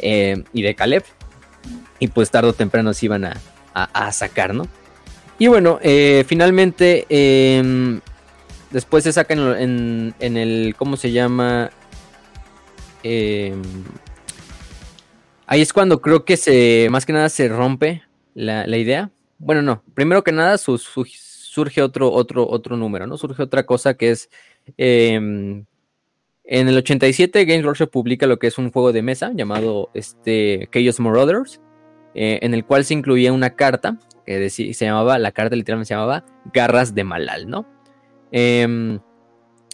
eh, 0.00 0.42
y 0.52 0.62
de 0.62 0.74
Caleb. 0.74 1.04
Y 2.00 2.08
pues 2.08 2.30
tarde 2.30 2.48
o 2.48 2.52
temprano 2.52 2.92
se 2.94 3.06
iban 3.06 3.24
a, 3.26 3.36
a- 3.74 4.10
sacar, 4.12 4.54
¿no? 4.54 4.66
Y 5.38 5.46
bueno, 5.46 5.78
eh, 5.82 6.24
finalmente, 6.26 7.06
eh, 7.10 8.00
después 8.70 9.04
se 9.04 9.12
sacan 9.12 9.38
en, 9.38 9.56
en- 9.60 10.14
en 10.18 10.36
el, 10.36 10.74
¿cómo 10.76 10.96
se 10.96 11.12
llama? 11.12 11.70
Ahí 15.52 15.60
es 15.62 15.72
cuando 15.72 16.00
creo 16.00 16.24
que 16.24 16.36
se, 16.36 16.86
más 16.92 17.04
que 17.04 17.12
nada 17.12 17.28
se 17.28 17.48
rompe 17.48 18.02
la, 18.34 18.68
la 18.68 18.76
idea. 18.76 19.10
Bueno, 19.38 19.62
no, 19.62 19.82
primero 19.94 20.22
que 20.22 20.30
nada 20.30 20.56
su- 20.58 20.78
su- 20.78 21.04
surge 21.04 21.82
otro, 21.82 22.12
otro, 22.12 22.48
otro 22.48 22.76
número, 22.76 23.08
¿no? 23.08 23.16
Surge 23.18 23.42
otra 23.42 23.66
cosa 23.66 23.94
que 23.94 24.10
es... 24.10 24.30
eh, 24.78 25.14
en 26.52 26.68
el 26.68 26.76
87 26.76 27.44
Games 27.46 27.64
Workshop 27.64 27.90
publica 27.90 28.26
lo 28.28 28.38
que 28.38 28.46
es 28.46 28.58
un 28.58 28.70
juego 28.70 28.92
de 28.92 29.02
mesa 29.02 29.32
llamado 29.34 29.90
este, 29.94 30.68
Chaos 30.72 30.98
Marauders, 31.00 31.60
eh, 32.14 32.38
en 32.42 32.54
el 32.54 32.64
cual 32.64 32.84
se 32.84 32.94
incluía 32.94 33.32
una 33.32 33.50
carta 33.50 33.98
que 34.26 34.48
se 34.50 34.72
llamaba, 34.72 35.18
la 35.18 35.32
carta 35.32 35.56
literalmente 35.56 35.88
se 35.88 35.94
llamaba 35.94 36.24
Garras 36.52 36.94
de 36.94 37.02
Malal, 37.04 37.48
¿no? 37.48 37.66
Em, 38.32 39.00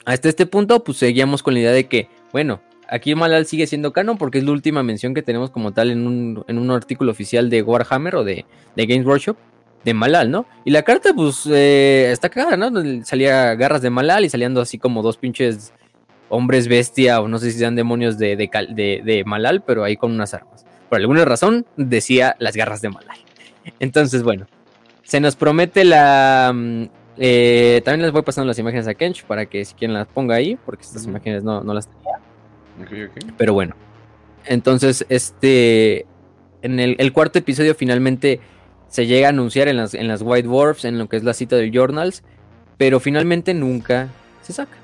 hasta 0.06 0.28
este 0.30 0.46
punto, 0.46 0.82
pues 0.84 0.98
seguíamos 0.98 1.42
con 1.42 1.52
la 1.54 1.60
idea 1.60 1.72
de 1.72 1.86
que, 1.88 2.08
bueno, 2.32 2.62
aquí 2.88 3.14
Malal 3.14 3.46
sigue 3.46 3.66
siendo 3.66 3.92
canon 3.92 4.18
porque 4.18 4.38
es 4.38 4.44
la 4.44 4.52
última 4.52 4.82
mención 4.82 5.14
que 5.14 5.22
tenemos 5.22 5.50
como 5.50 5.72
tal 5.72 5.90
en 5.90 6.06
un, 6.06 6.44
en 6.48 6.58
un 6.58 6.70
artículo 6.70 7.12
oficial 7.12 7.50
de 7.50 7.62
Warhammer 7.62 8.16
o 8.16 8.24
de, 8.24 8.44
de 8.74 8.86
Games 8.86 9.06
Workshop, 9.06 9.36
de 9.84 9.94
Malal, 9.94 10.30
¿no? 10.30 10.46
Y 10.64 10.70
la 10.70 10.82
carta, 10.82 11.14
pues, 11.14 11.46
eh, 11.46 12.10
está 12.10 12.28
cagada, 12.28 12.56
¿no? 12.56 13.04
Salía 13.04 13.54
garras 13.54 13.82
de 13.82 13.90
Malal 13.90 14.24
y 14.24 14.28
saliendo 14.28 14.60
así 14.60 14.78
como 14.78 15.02
dos 15.02 15.16
pinches 15.16 15.72
hombres 16.28 16.66
bestia 16.66 17.20
o 17.20 17.28
no 17.28 17.38
sé 17.38 17.52
si 17.52 17.58
sean 17.58 17.76
demonios 17.76 18.18
de, 18.18 18.36
de, 18.36 19.22
Malal, 19.24 19.62
pero 19.62 19.84
ahí 19.84 19.96
con 19.96 20.12
unas 20.12 20.34
armas. 20.34 20.66
Por 20.88 20.98
alguna 20.98 21.24
razón 21.24 21.66
decía 21.76 22.36
las 22.38 22.56
garras 22.56 22.80
de 22.82 22.88
Malal. 22.88 23.18
Entonces, 23.80 24.22
bueno, 24.22 24.46
se 25.02 25.20
nos 25.20 25.36
promete 25.36 25.84
la... 25.84 26.52
Mm, 26.54 26.84
eh, 27.18 27.80
también 27.84 28.02
les 28.02 28.12
voy 28.12 28.22
pasando 28.22 28.48
las 28.48 28.58
imágenes 28.58 28.86
a 28.88 28.94
Kench 28.94 29.24
para 29.24 29.46
que 29.46 29.64
si 29.64 29.74
quieren 29.74 29.94
las 29.94 30.06
ponga 30.06 30.34
ahí, 30.34 30.56
porque 30.66 30.82
estas 30.82 31.04
imágenes 31.04 31.44
no, 31.44 31.62
las 31.62 31.86
tenía. 31.88 32.18
Pero 33.36 33.54
bueno, 33.54 33.74
entonces 34.44 35.06
este... 35.08 36.06
En 36.62 36.80
el, 36.80 37.12
cuarto 37.12 37.38
episodio 37.38 37.76
finalmente 37.76 38.40
se 38.88 39.06
llega 39.06 39.28
a 39.28 39.30
anunciar 39.30 39.68
en 39.68 39.76
las, 39.76 39.94
en 39.94 40.08
las 40.08 40.22
White 40.22 40.48
Dwarfs, 40.48 40.84
en 40.84 40.98
lo 40.98 41.08
que 41.08 41.16
es 41.16 41.22
la 41.22 41.32
cita 41.32 41.54
de 41.54 41.70
Journals, 41.70 42.24
pero 42.76 42.98
finalmente 42.98 43.54
nunca 43.54 44.08
se 44.42 44.52
saca. 44.52 44.76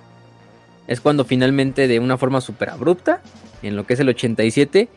Es 0.86 1.00
cuando 1.00 1.24
finalmente 1.24 1.88
de 1.88 1.98
una 1.98 2.18
forma 2.18 2.40
súper 2.40 2.70
abrupta, 2.70 3.20
en 3.62 3.76
lo 3.76 3.84
que 3.86 3.94
es 3.94 4.00
el 4.00 4.08
87, 4.08 4.88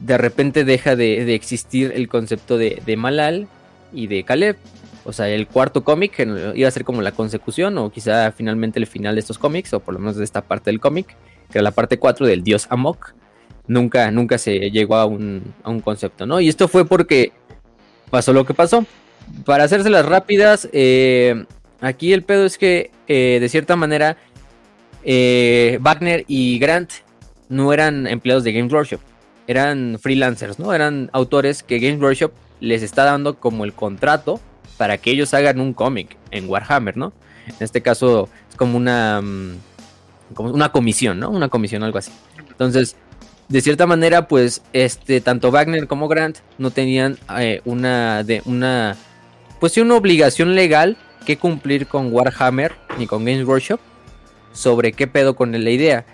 de 0.00 0.18
repente 0.18 0.64
deja 0.64 0.96
de, 0.96 1.34
existir 1.34 1.92
el 1.94 2.08
concepto 2.08 2.58
de, 2.58 2.96
Malal 2.96 3.48
y 3.92 4.06
de 4.06 4.24
Caleb. 4.24 4.56
O 5.04 5.12
sea, 5.12 5.28
el 5.28 5.46
cuarto 5.46 5.84
cómic 5.84 6.18
iba 6.54 6.68
a 6.68 6.70
ser 6.70 6.84
como 6.84 7.00
la 7.00 7.12
consecución 7.12 7.78
o 7.78 7.90
quizá 7.90 8.32
finalmente 8.32 8.78
el 8.78 8.86
final 8.86 9.14
de 9.14 9.20
estos 9.20 9.38
cómics, 9.38 9.72
o 9.72 9.80
por 9.80 9.94
lo 9.94 10.00
menos 10.00 10.16
de 10.16 10.24
esta 10.24 10.42
parte 10.42 10.70
del 10.70 10.80
cómic, 10.80 11.16
que 11.50 11.58
era 11.58 11.62
la 11.62 11.70
parte 11.70 11.98
4 11.98 12.26
del 12.26 12.42
dios 12.42 12.66
Amok. 12.70 13.14
Nunca, 13.68 14.10
nunca 14.10 14.38
se 14.38 14.70
llegó 14.70 14.96
a 14.96 15.06
un, 15.06 15.54
concepto, 15.82 16.24
¿no? 16.24 16.40
Y 16.40 16.48
esto 16.48 16.68
fue 16.68 16.86
porque 16.86 17.32
pasó 18.10 18.32
lo 18.32 18.44
que 18.46 18.54
pasó. 18.54 18.86
Para 19.44 19.64
hacérselas 19.64 20.06
rápidas, 20.06 20.68
eh, 20.72 21.44
aquí 21.80 22.12
el 22.12 22.22
pedo 22.22 22.46
es 22.46 22.58
que 22.58 22.90
eh, 23.08 23.38
de 23.40 23.48
cierta 23.48 23.74
manera 23.74 24.16
eh, 25.02 25.78
Wagner 25.80 26.24
y 26.28 26.58
Grant 26.58 26.90
no 27.48 27.72
eran 27.72 28.06
empleados 28.06 28.44
de 28.44 28.52
Games 28.52 28.72
Workshop, 28.72 29.00
eran 29.46 29.98
freelancers, 30.00 30.58
¿no? 30.58 30.72
Eran 30.72 31.10
autores 31.12 31.62
que 31.62 31.78
Games 31.78 32.00
Workshop 32.00 32.32
les 32.60 32.82
está 32.82 33.04
dando 33.04 33.38
como 33.38 33.64
el 33.64 33.72
contrato 33.72 34.40
para 34.76 34.98
que 34.98 35.10
ellos 35.10 35.32
hagan 35.34 35.60
un 35.60 35.72
cómic 35.72 36.16
en 36.30 36.48
Warhammer, 36.48 36.96
¿no? 36.96 37.12
En 37.46 37.56
este 37.60 37.80
caso 37.80 38.28
es 38.50 38.56
como 38.56 38.76
una, 38.76 39.20
mm, 39.22 39.56
como 40.34 40.50
una 40.50 40.70
comisión, 40.70 41.20
¿no? 41.20 41.30
Una 41.30 41.48
comisión, 41.48 41.82
algo 41.82 41.98
así. 41.98 42.10
Entonces, 42.48 42.96
de 43.48 43.60
cierta 43.60 43.86
manera, 43.86 44.28
pues, 44.28 44.62
este, 44.72 45.20
tanto 45.20 45.50
Wagner 45.50 45.86
como 45.86 46.08
Grant 46.08 46.38
no 46.58 46.70
tenían 46.70 47.18
eh, 47.38 47.60
una, 47.64 48.24
de, 48.24 48.42
una, 48.44 48.96
pues, 49.60 49.76
una 49.76 49.94
obligación 49.94 50.54
legal 50.54 50.96
que 51.24 51.36
cumplir 51.36 51.86
con 51.86 52.12
Warhammer 52.12 52.74
ni 52.98 53.06
con 53.06 53.24
Games 53.24 53.46
Workshop 53.46 53.80
sobre 54.52 54.92
qué 54.92 55.06
pedo 55.06 55.36
con 55.36 55.52
la 55.52 55.70
idea. 55.70 56.04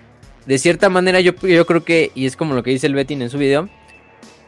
De 0.45 0.57
cierta 0.57 0.89
manera 0.89 1.21
yo, 1.21 1.33
yo 1.33 1.65
creo 1.65 1.83
que, 1.83 2.11
y 2.13 2.25
es 2.25 2.35
como 2.35 2.53
lo 2.53 2.63
que 2.63 2.71
dice 2.71 2.87
el 2.87 2.93
Betty 2.93 3.13
en 3.13 3.29
su 3.29 3.37
video, 3.37 3.69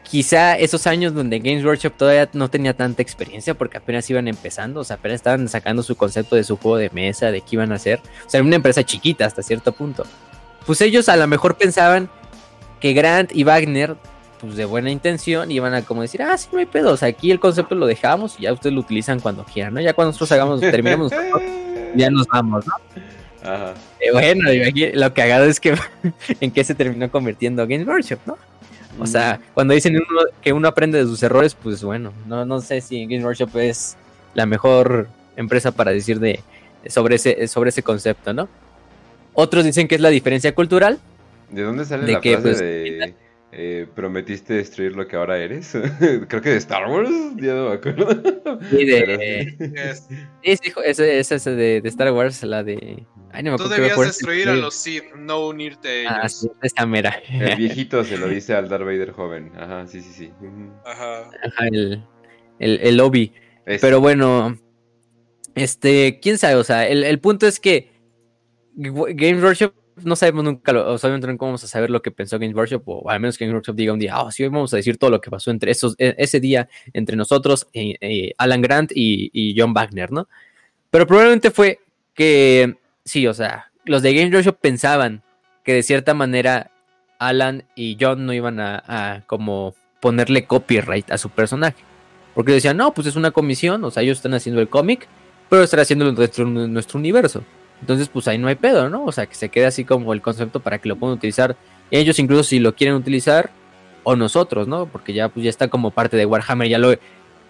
quizá 0.08 0.56
esos 0.56 0.86
años 0.86 1.14
donde 1.14 1.40
Games 1.40 1.64
Workshop 1.64 1.94
todavía 1.96 2.28
no 2.32 2.48
tenía 2.48 2.74
tanta 2.74 3.02
experiencia 3.02 3.54
porque 3.54 3.78
apenas 3.78 4.08
iban 4.08 4.28
empezando, 4.28 4.80
o 4.80 4.84
sea, 4.84 4.96
apenas 4.96 5.16
estaban 5.16 5.48
sacando 5.48 5.82
su 5.82 5.96
concepto 5.96 6.36
de 6.36 6.44
su 6.44 6.56
juego 6.56 6.76
de 6.76 6.90
mesa, 6.90 7.30
de 7.30 7.40
qué 7.40 7.56
iban 7.56 7.72
a 7.72 7.76
hacer, 7.76 8.00
o 8.24 8.30
sea, 8.30 8.38
era 8.38 8.46
una 8.46 8.56
empresa 8.56 8.84
chiquita 8.84 9.26
hasta 9.26 9.42
cierto 9.42 9.72
punto. 9.72 10.04
Pues 10.64 10.80
ellos 10.80 11.08
a 11.08 11.16
lo 11.16 11.26
mejor 11.26 11.56
pensaban 11.56 12.08
que 12.80 12.92
Grant 12.92 13.34
y 13.34 13.44
Wagner, 13.44 13.96
pues 14.40 14.56
de 14.56 14.64
buena 14.64 14.90
intención, 14.90 15.50
iban 15.50 15.74
a 15.74 15.82
como 15.82 16.02
decir, 16.02 16.22
ah, 16.22 16.36
sí, 16.38 16.48
no 16.52 16.58
hay 16.58 16.66
pedo, 16.66 16.92
o 16.92 16.96
sea, 16.96 17.08
aquí 17.08 17.30
el 17.30 17.40
concepto 17.40 17.74
lo 17.74 17.86
dejamos 17.86 18.36
y 18.38 18.42
ya 18.42 18.52
ustedes 18.52 18.74
lo 18.74 18.80
utilizan 18.80 19.18
cuando 19.18 19.44
quieran, 19.44 19.74
¿no? 19.74 19.80
Ya 19.80 19.92
cuando 19.92 20.10
nosotros 20.10 20.30
hagamos, 20.32 20.60
terminemos, 20.60 21.12
ya 21.96 22.10
nos 22.10 22.26
vamos, 22.28 22.64
¿no? 22.66 22.74
Ajá. 23.42 23.74
Eh, 24.00 24.12
bueno, 24.12 24.42
lo 24.94 25.06
haga 25.06 25.44
es 25.46 25.60
que 25.60 25.76
en 26.40 26.50
qué 26.50 26.64
se 26.64 26.74
terminó 26.74 27.10
convirtiendo 27.10 27.66
Games 27.66 27.86
Workshop, 27.86 28.20
¿no? 28.26 28.36
O 28.98 29.06
sea, 29.06 29.38
mm. 29.40 29.54
cuando 29.54 29.74
dicen 29.74 29.98
que 30.40 30.52
uno 30.52 30.68
aprende 30.68 30.98
de 30.98 31.04
sus 31.04 31.22
errores, 31.22 31.54
pues 31.54 31.82
bueno, 31.82 32.12
no, 32.26 32.44
no 32.44 32.60
sé 32.60 32.80
si 32.80 33.06
Games 33.06 33.24
Workshop 33.24 33.56
es 33.58 33.96
la 34.34 34.46
mejor 34.46 35.08
empresa 35.36 35.72
para 35.72 35.92
decir 35.92 36.18
de, 36.20 36.40
sobre, 36.88 37.16
ese, 37.16 37.48
sobre 37.48 37.70
ese 37.70 37.82
concepto, 37.82 38.32
¿no? 38.32 38.48
Otros 39.34 39.64
dicen 39.64 39.86
que 39.86 39.96
es 39.96 40.00
la 40.00 40.08
diferencia 40.08 40.54
cultural. 40.54 40.98
¿De 41.50 41.62
dónde 41.62 41.84
sale 41.84 42.10
la 42.10 42.20
frase 42.20 42.38
pues, 42.38 42.58
de 42.58 43.14
eh, 43.58 43.86
prometiste 43.94 44.52
destruir 44.52 44.94
lo 44.94 45.08
que 45.08 45.16
ahora 45.16 45.38
eres. 45.38 45.72
Creo 46.28 46.42
que 46.42 46.50
de 46.50 46.56
Star 46.56 46.86
Wars, 46.90 47.08
ya 47.36 47.54
no 47.54 47.70
me 47.70 47.74
acuerdo. 47.76 48.06
Sí, 48.68 48.84
de. 48.84 49.56
Sí, 50.42 50.56
sí, 50.62 50.72
ese, 50.84 51.18
ese 51.18 51.50
de, 51.52 51.80
de, 51.80 51.88
Star 51.88 52.12
Wars, 52.12 52.42
la 52.42 52.62
de. 52.62 53.06
Ay, 53.32 53.42
no 53.42 53.52
me 53.52 53.56
Tú 53.56 53.68
debías 53.68 53.98
destruir 53.98 54.50
a 54.50 54.54
los 54.54 54.74
Sith, 54.74 55.04
no 55.16 55.48
unirte 55.48 56.06
a 56.06 56.10
ah, 56.10 56.20
ellos. 56.20 56.50
Ah, 56.62 56.68
sí, 56.68 56.86
mera. 56.86 57.22
El 57.30 57.56
viejito 57.56 58.04
se 58.04 58.18
lo 58.18 58.28
dice 58.28 58.52
al 58.52 58.68
Darth 58.68 58.84
Vader 58.84 59.12
joven. 59.12 59.50
Ajá, 59.56 59.86
sí, 59.86 60.02
sí, 60.02 60.12
sí. 60.12 60.32
Ajá. 60.84 61.22
Ajá, 61.22 61.68
el, 61.68 62.04
el, 62.58 62.80
el 62.82 62.96
lobby. 62.98 63.32
Pero 63.64 64.00
bueno, 64.02 64.58
este, 65.54 66.20
quién 66.20 66.36
sabe, 66.36 66.56
o 66.56 66.64
sea, 66.64 66.86
el, 66.86 67.04
el 67.04 67.18
punto 67.20 67.46
es 67.46 67.58
que 67.58 67.90
Games 68.74 69.42
Workshop 69.42 69.72
no 70.04 70.14
sabemos 70.16 70.44
nunca, 70.44 70.72
obviamente 70.72 71.26
nunca 71.26 71.46
vamos 71.46 71.64
a 71.64 71.68
saber 71.68 71.90
lo 71.90 72.02
que 72.02 72.10
pensó 72.10 72.38
Games 72.38 72.54
Workshop, 72.54 72.82
o 72.86 73.10
al 73.10 73.20
menos 73.20 73.38
que 73.38 73.44
Games 73.44 73.54
Workshop 73.54 73.76
diga 73.76 73.92
un 73.92 73.98
día, 73.98 74.20
oh, 74.20 74.30
sí, 74.30 74.42
hoy 74.42 74.50
vamos 74.50 74.72
a 74.74 74.76
decir 74.76 74.98
todo 74.98 75.10
lo 75.10 75.20
que 75.20 75.30
pasó 75.30 75.50
entre 75.50 75.70
esos, 75.70 75.94
e, 75.98 76.14
ese 76.18 76.38
día, 76.38 76.68
entre 76.92 77.16
nosotros, 77.16 77.66
eh, 77.72 77.96
eh, 78.00 78.32
Alan 78.36 78.60
Grant 78.60 78.92
y, 78.94 79.54
John 79.56 79.72
Wagner, 79.72 80.12
¿no? 80.12 80.28
Pero 80.90 81.06
probablemente 81.06 81.50
fue 81.50 81.80
que, 82.14 82.76
sí, 83.04 83.26
o 83.26 83.34
sea, 83.34 83.70
los 83.84 84.02
de 84.02 84.14
Games 84.14 84.32
Workshop 84.34 84.58
pensaban 84.60 85.22
que 85.64 85.74
de 85.74 85.82
cierta 85.82 86.14
manera 86.14 86.70
Alan 87.18 87.64
y 87.74 87.96
John 87.98 88.26
no 88.26 88.32
iban 88.32 88.60
a, 88.60 89.24
como 89.26 89.74
ponerle 90.00 90.44
copyright 90.46 91.10
a 91.10 91.18
su 91.18 91.30
personaje. 91.30 91.82
Porque 92.34 92.52
decían, 92.52 92.76
no, 92.76 92.92
pues 92.92 93.06
es 93.06 93.16
una 93.16 93.30
comisión, 93.30 93.82
o 93.84 93.90
sea, 93.90 94.02
ellos 94.02 94.18
están 94.18 94.34
haciendo 94.34 94.60
el 94.60 94.68
cómic, 94.68 95.08
pero 95.48 95.62
están 95.62 95.80
haciéndolo 95.80 96.12
dentro 96.12 96.44
de 96.44 96.68
nuestro 96.68 96.98
universo. 96.98 97.42
Entonces, 97.80 98.08
pues 98.08 98.26
ahí 98.28 98.38
no 98.38 98.48
hay 98.48 98.54
pedo, 98.54 98.88
¿no? 98.88 99.04
O 99.04 99.12
sea, 99.12 99.26
que 99.26 99.34
se 99.34 99.48
quede 99.48 99.66
así 99.66 99.84
como 99.84 100.12
el 100.12 100.22
concepto 100.22 100.60
para 100.60 100.78
que 100.78 100.88
lo 100.88 100.96
puedan 100.96 101.16
utilizar 101.16 101.56
ellos, 101.90 102.18
incluso 102.18 102.44
si 102.44 102.58
lo 102.58 102.74
quieren 102.74 102.96
utilizar, 102.96 103.50
o 104.08 104.14
nosotros, 104.14 104.68
¿no? 104.68 104.86
Porque 104.86 105.12
ya, 105.12 105.28
pues, 105.28 105.42
ya 105.42 105.50
está 105.50 105.68
como 105.68 105.90
parte 105.90 106.16
de 106.16 106.26
Warhammer, 106.26 106.68
ya 106.68 106.78
lo. 106.78 106.94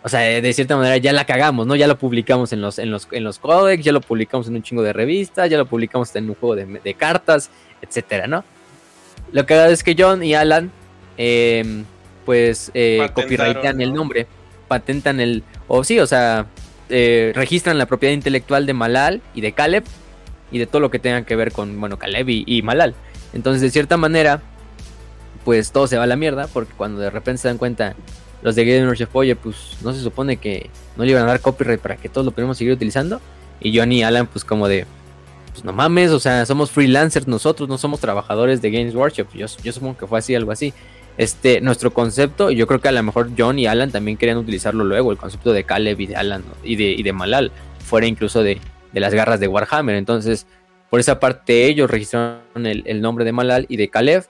O 0.02 0.08
sea, 0.08 0.20
de 0.20 0.52
cierta 0.52 0.76
manera 0.76 0.96
ya 0.96 1.12
la 1.12 1.26
cagamos, 1.26 1.66
¿no? 1.66 1.74
Ya 1.76 1.86
lo 1.86 1.98
publicamos 1.98 2.52
en 2.52 2.60
los, 2.60 2.78
en 2.78 2.90
los, 2.90 3.08
en 3.10 3.24
los 3.24 3.38
codecs, 3.38 3.84
ya 3.84 3.92
lo 3.92 4.00
publicamos 4.00 4.48
en 4.48 4.54
un 4.54 4.62
chingo 4.62 4.82
de 4.82 4.92
revistas, 4.92 5.50
ya 5.50 5.58
lo 5.58 5.66
publicamos 5.66 6.14
en 6.14 6.30
un 6.30 6.34
juego 6.36 6.54
de, 6.54 6.94
cartas, 6.94 7.50
etcétera, 7.82 8.26
¿no? 8.26 8.44
Lo 9.32 9.44
que 9.44 9.54
hago 9.54 9.70
es 9.70 9.82
que 9.82 9.96
John 9.98 10.22
y 10.22 10.34
Alan, 10.34 10.70
em, 11.18 11.84
pues, 12.24 12.70
eh, 12.72 13.06
copyrightan 13.12 13.80
el 13.80 13.92
nombre, 13.92 14.26
patentan 14.66 15.20
el. 15.20 15.42
O 15.68 15.84
sí, 15.84 15.98
o 15.98 16.06
sea, 16.06 16.46
eh, 16.88 17.32
registran 17.34 17.76
la 17.76 17.84
propiedad 17.84 18.14
intelectual 18.14 18.64
de 18.64 18.72
Malal 18.72 19.20
y 19.34 19.40
de 19.42 19.52
Caleb 19.52 19.84
y 20.50 20.58
de 20.58 20.66
todo 20.66 20.80
lo 20.80 20.90
que 20.90 20.98
tenga 20.98 21.22
que 21.22 21.36
ver 21.36 21.52
con, 21.52 21.78
bueno, 21.80 21.98
Caleb 21.98 22.28
y, 22.28 22.62
Malal. 22.62 22.94
Entonces, 23.32 23.62
de 23.62 23.70
cierta 23.70 23.96
manera, 23.96 24.42
pues 25.44 25.72
todo 25.72 25.86
se 25.86 25.96
va 25.96 26.04
a 26.04 26.06
la 26.06 26.16
mierda, 26.16 26.46
porque 26.46 26.72
cuando 26.76 27.00
de 27.00 27.10
repente 27.10 27.42
se 27.42 27.48
dan 27.48 27.58
cuenta 27.58 27.94
los 28.42 28.54
de 28.54 28.64
Game 28.64 28.96
Chef, 28.96 29.14
oye, 29.14 29.36
pues 29.36 29.76
no 29.82 29.92
se 29.92 30.00
supone 30.00 30.36
que 30.36 30.70
no 30.96 31.04
le 31.04 31.10
iban 31.10 31.24
a 31.24 31.26
dar 31.26 31.40
copyright 31.40 31.80
para 31.80 31.96
que 31.96 32.08
todos 32.08 32.24
lo 32.24 32.32
podamos 32.32 32.58
seguir 32.58 32.72
utilizando. 32.72 33.20
Y 33.60 33.76
Johnny 33.76 33.98
y 33.98 34.02
Alan, 34.02 34.26
pues 34.26 34.44
como 34.44 34.68
de, 34.68 34.86
pues 35.52 35.64
no 35.64 35.72
mames, 35.72 36.10
o 36.10 36.20
sea, 36.20 36.44
somos 36.46 36.70
freelancers 36.70 37.26
nosotros, 37.26 37.68
no 37.68 37.78
somos 37.78 38.00
trabajadores 38.00 38.60
de 38.62 38.70
Games 38.70 38.94
Workshop. 38.94 39.28
Yo, 39.34 39.48
supongo 39.48 39.96
que 39.96 40.06
fue 40.06 40.18
así, 40.18 40.34
algo 40.34 40.52
así. 40.52 40.72
Este, 41.16 41.62
nuestro 41.62 41.94
concepto, 41.94 42.50
yo 42.50 42.66
creo 42.66 42.80
que 42.80 42.88
a 42.88 42.92
lo 42.92 43.02
mejor 43.02 43.30
John 43.36 43.58
y 43.58 43.66
Alan 43.66 43.90
también 43.90 44.18
querían 44.18 44.36
utilizarlo 44.36 44.84
luego, 44.84 45.12
el 45.12 45.16
concepto 45.16 45.54
de 45.54 45.64
Caleb 45.64 45.98
y 45.98 46.06
de 46.08 46.16
Alan 46.16 46.44
y, 46.62 46.76
de, 46.76 46.90
y 46.90 47.02
de 47.02 47.12
Malal, 47.14 47.52
fuera 47.82 48.06
incluso 48.06 48.42
de, 48.42 48.60
de 48.92 49.00
las 49.00 49.14
garras 49.14 49.40
de 49.40 49.48
Warhammer. 49.48 49.96
Entonces, 49.96 50.46
por 50.90 51.00
esa 51.00 51.20
parte 51.20 51.66
ellos 51.66 51.90
registraron 51.90 52.66
el, 52.66 53.00
nombre 53.00 53.24
de 53.24 53.32
Malal 53.32 53.66
y 53.68 53.76
de 53.76 53.88
Caleb. 53.88 54.26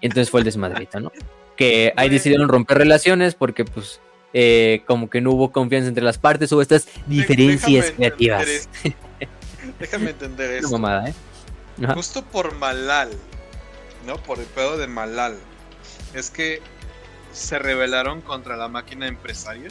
entonces 0.00 0.30
fue 0.30 0.40
el 0.40 0.44
desmadrito, 0.44 1.00
¿no? 1.00 1.12
Que 1.56 1.92
ahí 1.96 2.08
decidieron 2.08 2.48
romper 2.48 2.78
relaciones 2.78 3.34
porque 3.34 3.64
pues 3.64 4.00
eh, 4.32 4.82
como 4.86 5.08
que 5.08 5.20
no 5.20 5.30
hubo 5.30 5.52
confianza 5.52 5.88
entre 5.88 6.02
las 6.02 6.18
partes, 6.18 6.50
hubo 6.52 6.60
estas 6.60 6.88
diferencias 7.06 7.92
creativas. 7.92 8.68
Déjame 9.78 10.10
entender 10.10 10.50
eso. 10.52 10.70
Mamada, 10.72 11.08
¿eh? 11.08 11.14
Justo 11.94 12.24
por 12.24 12.54
Malal, 12.56 13.10
¿no? 14.06 14.16
Por 14.18 14.38
el 14.38 14.46
pedo 14.46 14.76
de 14.76 14.86
Malal. 14.86 15.36
Es 16.14 16.30
que 16.30 16.60
se 17.32 17.58
rebelaron 17.58 18.20
contra 18.20 18.56
la 18.56 18.68
máquina 18.68 19.06
empresaria. 19.06 19.68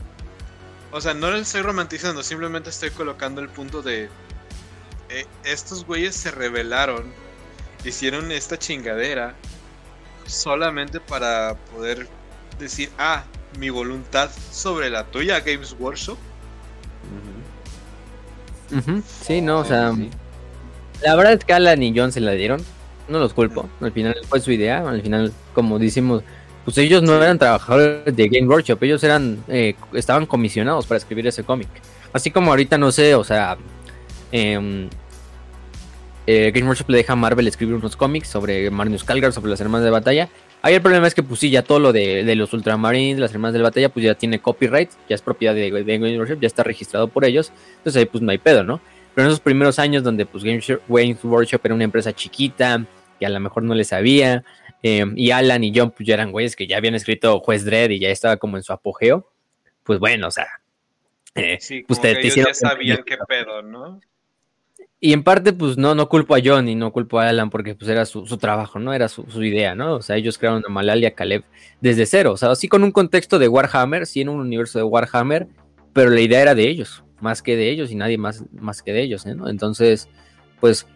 O 0.93 1.01
sea, 1.01 1.13
no 1.13 1.31
lo 1.31 1.37
estoy 1.37 1.61
romantizando, 1.61 2.21
simplemente 2.23 2.69
estoy 2.69 2.91
colocando 2.91 3.41
el 3.41 3.49
punto 3.49 3.81
de 3.81 4.09
eh, 5.09 5.25
estos 5.43 5.85
güeyes 5.85 6.15
se 6.15 6.31
rebelaron, 6.31 7.11
hicieron 7.83 8.31
esta 8.31 8.57
chingadera 8.57 9.35
solamente 10.27 10.99
para 10.99 11.55
poder 11.73 12.07
decir, 12.59 12.91
ah, 12.99 13.23
mi 13.57 13.71
voluntad 13.71 14.29
sobre 14.51 14.89
la 14.89 15.03
tuya, 15.05 15.39
Games 15.39 15.75
Workshop, 15.79 16.17
Sí, 19.21 19.41
no, 19.41 19.59
o 19.59 19.65
sea, 19.65 19.93
la 21.03 21.15
verdad 21.15 21.33
es 21.33 21.45
que 21.45 21.53
Alan 21.53 21.83
y 21.83 21.93
John 21.95 22.11
se 22.11 22.19
la 22.19 22.31
dieron, 22.31 22.61
no 23.07 23.19
los 23.19 23.33
culpo, 23.33 23.69
al 23.81 23.91
final 23.91 24.15
fue 24.27 24.39
su 24.39 24.51
idea, 24.51 24.87
al 24.87 25.01
final, 25.01 25.31
como 25.53 25.77
decimos, 25.77 26.23
pues 26.65 26.77
ellos 26.77 27.01
no 27.03 27.15
eran 27.15 27.37
trabajadores 27.37 28.15
de 28.15 28.27
Game 28.29 28.47
Workshop, 28.47 28.81
ellos 28.83 29.03
eran, 29.03 29.43
eh, 29.47 29.75
estaban 29.93 30.25
comisionados 30.25 30.85
para 30.87 30.97
escribir 30.97 31.27
ese 31.27 31.43
cómic. 31.43 31.67
Así 32.13 32.31
como 32.31 32.51
ahorita, 32.51 32.77
no 32.77 32.91
sé, 32.91 33.15
o 33.15 33.23
sea, 33.23 33.57
em, 34.31 34.89
eh, 36.25 36.51
Game 36.53 36.67
Workshop 36.67 36.89
le 36.89 36.97
deja 36.97 37.13
a 37.13 37.15
Marvel 37.15 37.47
escribir 37.47 37.75
unos 37.75 37.95
cómics 37.97 38.29
sobre 38.29 38.69
Magnus 38.69 39.03
Calgar, 39.03 39.33
sobre 39.33 39.51
las 39.51 39.59
hermanas 39.59 39.83
de 39.83 39.91
batalla. 39.91 40.29
Ahí 40.61 40.75
el 40.75 40.81
problema 40.81 41.05
es 41.07 41.13
que, 41.13 41.23
pues 41.23 41.41
sí, 41.41 41.49
ya 41.49 41.63
todo 41.63 41.79
lo 41.79 41.91
de, 41.91 42.23
los 42.35 42.53
Ultramarines, 42.53 43.19
las 43.19 43.33
hermanas 43.33 43.53
de 43.53 43.61
batalla, 43.61 43.89
pues 43.89 44.05
ya 44.05 44.15
tiene 44.15 44.39
copyright, 44.39 44.89
ya 45.09 45.15
es 45.15 45.21
propiedad 45.21 45.53
de, 45.53 45.69
Game 45.69 46.17
Workshop, 46.17 46.39
ya 46.39 46.47
está 46.47 46.63
registrado 46.63 47.09
por 47.09 47.25
ellos. 47.25 47.51
Entonces 47.79 47.99
ahí, 47.99 48.05
pues 48.05 48.21
no 48.21 48.31
hay 48.31 48.37
pedo, 48.37 48.63
¿no? 48.63 48.79
Pero 49.13 49.27
en 49.27 49.31
esos 49.31 49.41
primeros 49.41 49.77
años, 49.77 50.03
donde 50.03 50.25
pues 50.25 50.43
Game 50.45 50.61
Workshop 51.21 51.61
era 51.65 51.75
una 51.75 51.83
empresa 51.83 52.13
chiquita, 52.13 52.85
que 53.19 53.25
a 53.25 53.29
lo 53.29 53.41
mejor 53.41 53.63
no 53.63 53.75
le 53.75 53.83
sabía, 53.83 54.45
em, 54.83 55.13
y 55.17 55.31
Alan 55.31 55.63
y 55.63 55.73
John, 55.75 55.91
pues 55.91 56.05
ya 56.05 56.13
eran 56.13 56.31
güeyes 56.31 56.55
que 56.55 56.67
ya 56.67 56.77
habían 56.77 56.93
escrito 56.93 57.39
Juez 57.39 57.65
Dredd 57.65 57.89
y 57.89 57.99
ya 57.99 58.09
estaba 58.09 58.37
como 58.37 58.57
en 58.57 58.63
su 58.63 58.71
apogeo, 58.71 59.31
pues 59.83 59.97
bueno, 59.97 60.27
o 60.27 60.31
sea, 60.31 60.47
eh, 61.35 61.57
pues 61.87 61.99
te, 61.99 62.29
ya 62.29 62.53
sabían 62.53 63.03
qué 63.03 63.17
pedo, 63.27 63.63
¿no? 63.63 63.99
Y 64.99 65.11
en 65.11 65.23
parte, 65.23 65.51
pues 65.51 65.77
no, 65.77 65.95
no 65.95 66.07
culpo 66.07 66.33
a 66.33 66.39
John 66.41 66.69
y 66.69 66.75
no 66.75 66.93
culpo 66.93 67.19
a 67.19 67.27
Alan 67.27 67.49
porque 67.49 67.75
pues 67.75 67.89
era 67.89 68.05
su, 68.05 68.23
trabajo, 68.37 68.79
¿no? 68.79 68.93
Era 68.93 69.09
su, 69.09 69.25
idea, 69.43 69.75
¿no? 69.75 69.95
O 69.95 70.01
sea, 70.01 70.15
ellos 70.15 70.37
crearon 70.37 70.63
a 70.65 70.69
Malal 70.69 71.03
y 71.03 71.05
a 71.05 71.13
Caleb 71.13 71.43
desde 71.81 72.05
cero. 72.05 72.31
O 72.31 72.37
sea, 72.37 72.51
así 72.51 72.69
con 72.69 72.85
un 72.85 72.91
contexto 72.93 73.37
de 73.37 73.49
Warhammer, 73.49 74.05
sí 74.05 74.21
en 74.21 74.29
un 74.29 74.39
universo 74.39 74.79
de 74.79 74.85
Warhammer, 74.85 75.49
pero 75.91 76.09
la 76.09 76.21
idea 76.21 76.41
era 76.41 76.55
de 76.55 76.69
ellos, 76.69 77.03
más 77.19 77.41
que 77.41 77.57
de 77.57 77.69
ellos 77.69 77.91
y 77.91 77.95
nadie 77.95 78.17
más, 78.17 78.45
más 78.53 78.81
que 78.81 78.93
de 78.93 79.01
ellos, 79.01 79.25
¿no? 79.25 79.49
Entonces, 79.49 80.07
pues 80.61 80.87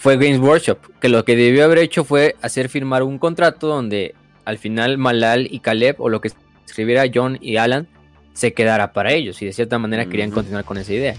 fue 0.00 0.16
Games 0.16 0.40
Workshop, 0.40 0.78
que 0.98 1.10
lo 1.10 1.26
que 1.26 1.36
debió 1.36 1.62
haber 1.62 1.76
hecho 1.76 2.04
fue 2.04 2.34
hacer 2.40 2.70
firmar 2.70 3.02
un 3.02 3.18
contrato 3.18 3.66
donde 3.66 4.14
al 4.46 4.56
final 4.56 4.96
Malal 4.96 5.46
y 5.50 5.60
Caleb, 5.60 5.96
o 5.98 6.08
lo 6.08 6.22
que 6.22 6.30
escribiera 6.66 7.04
John 7.14 7.36
y 7.42 7.58
Alan, 7.58 7.86
se 8.32 8.54
quedara 8.54 8.94
para 8.94 9.12
ellos 9.12 9.42
y 9.42 9.44
de 9.44 9.52
cierta 9.52 9.78
manera 9.78 10.06
querían 10.06 10.30
continuar 10.30 10.64
con 10.64 10.78
esa 10.78 10.94
idea. 10.94 11.16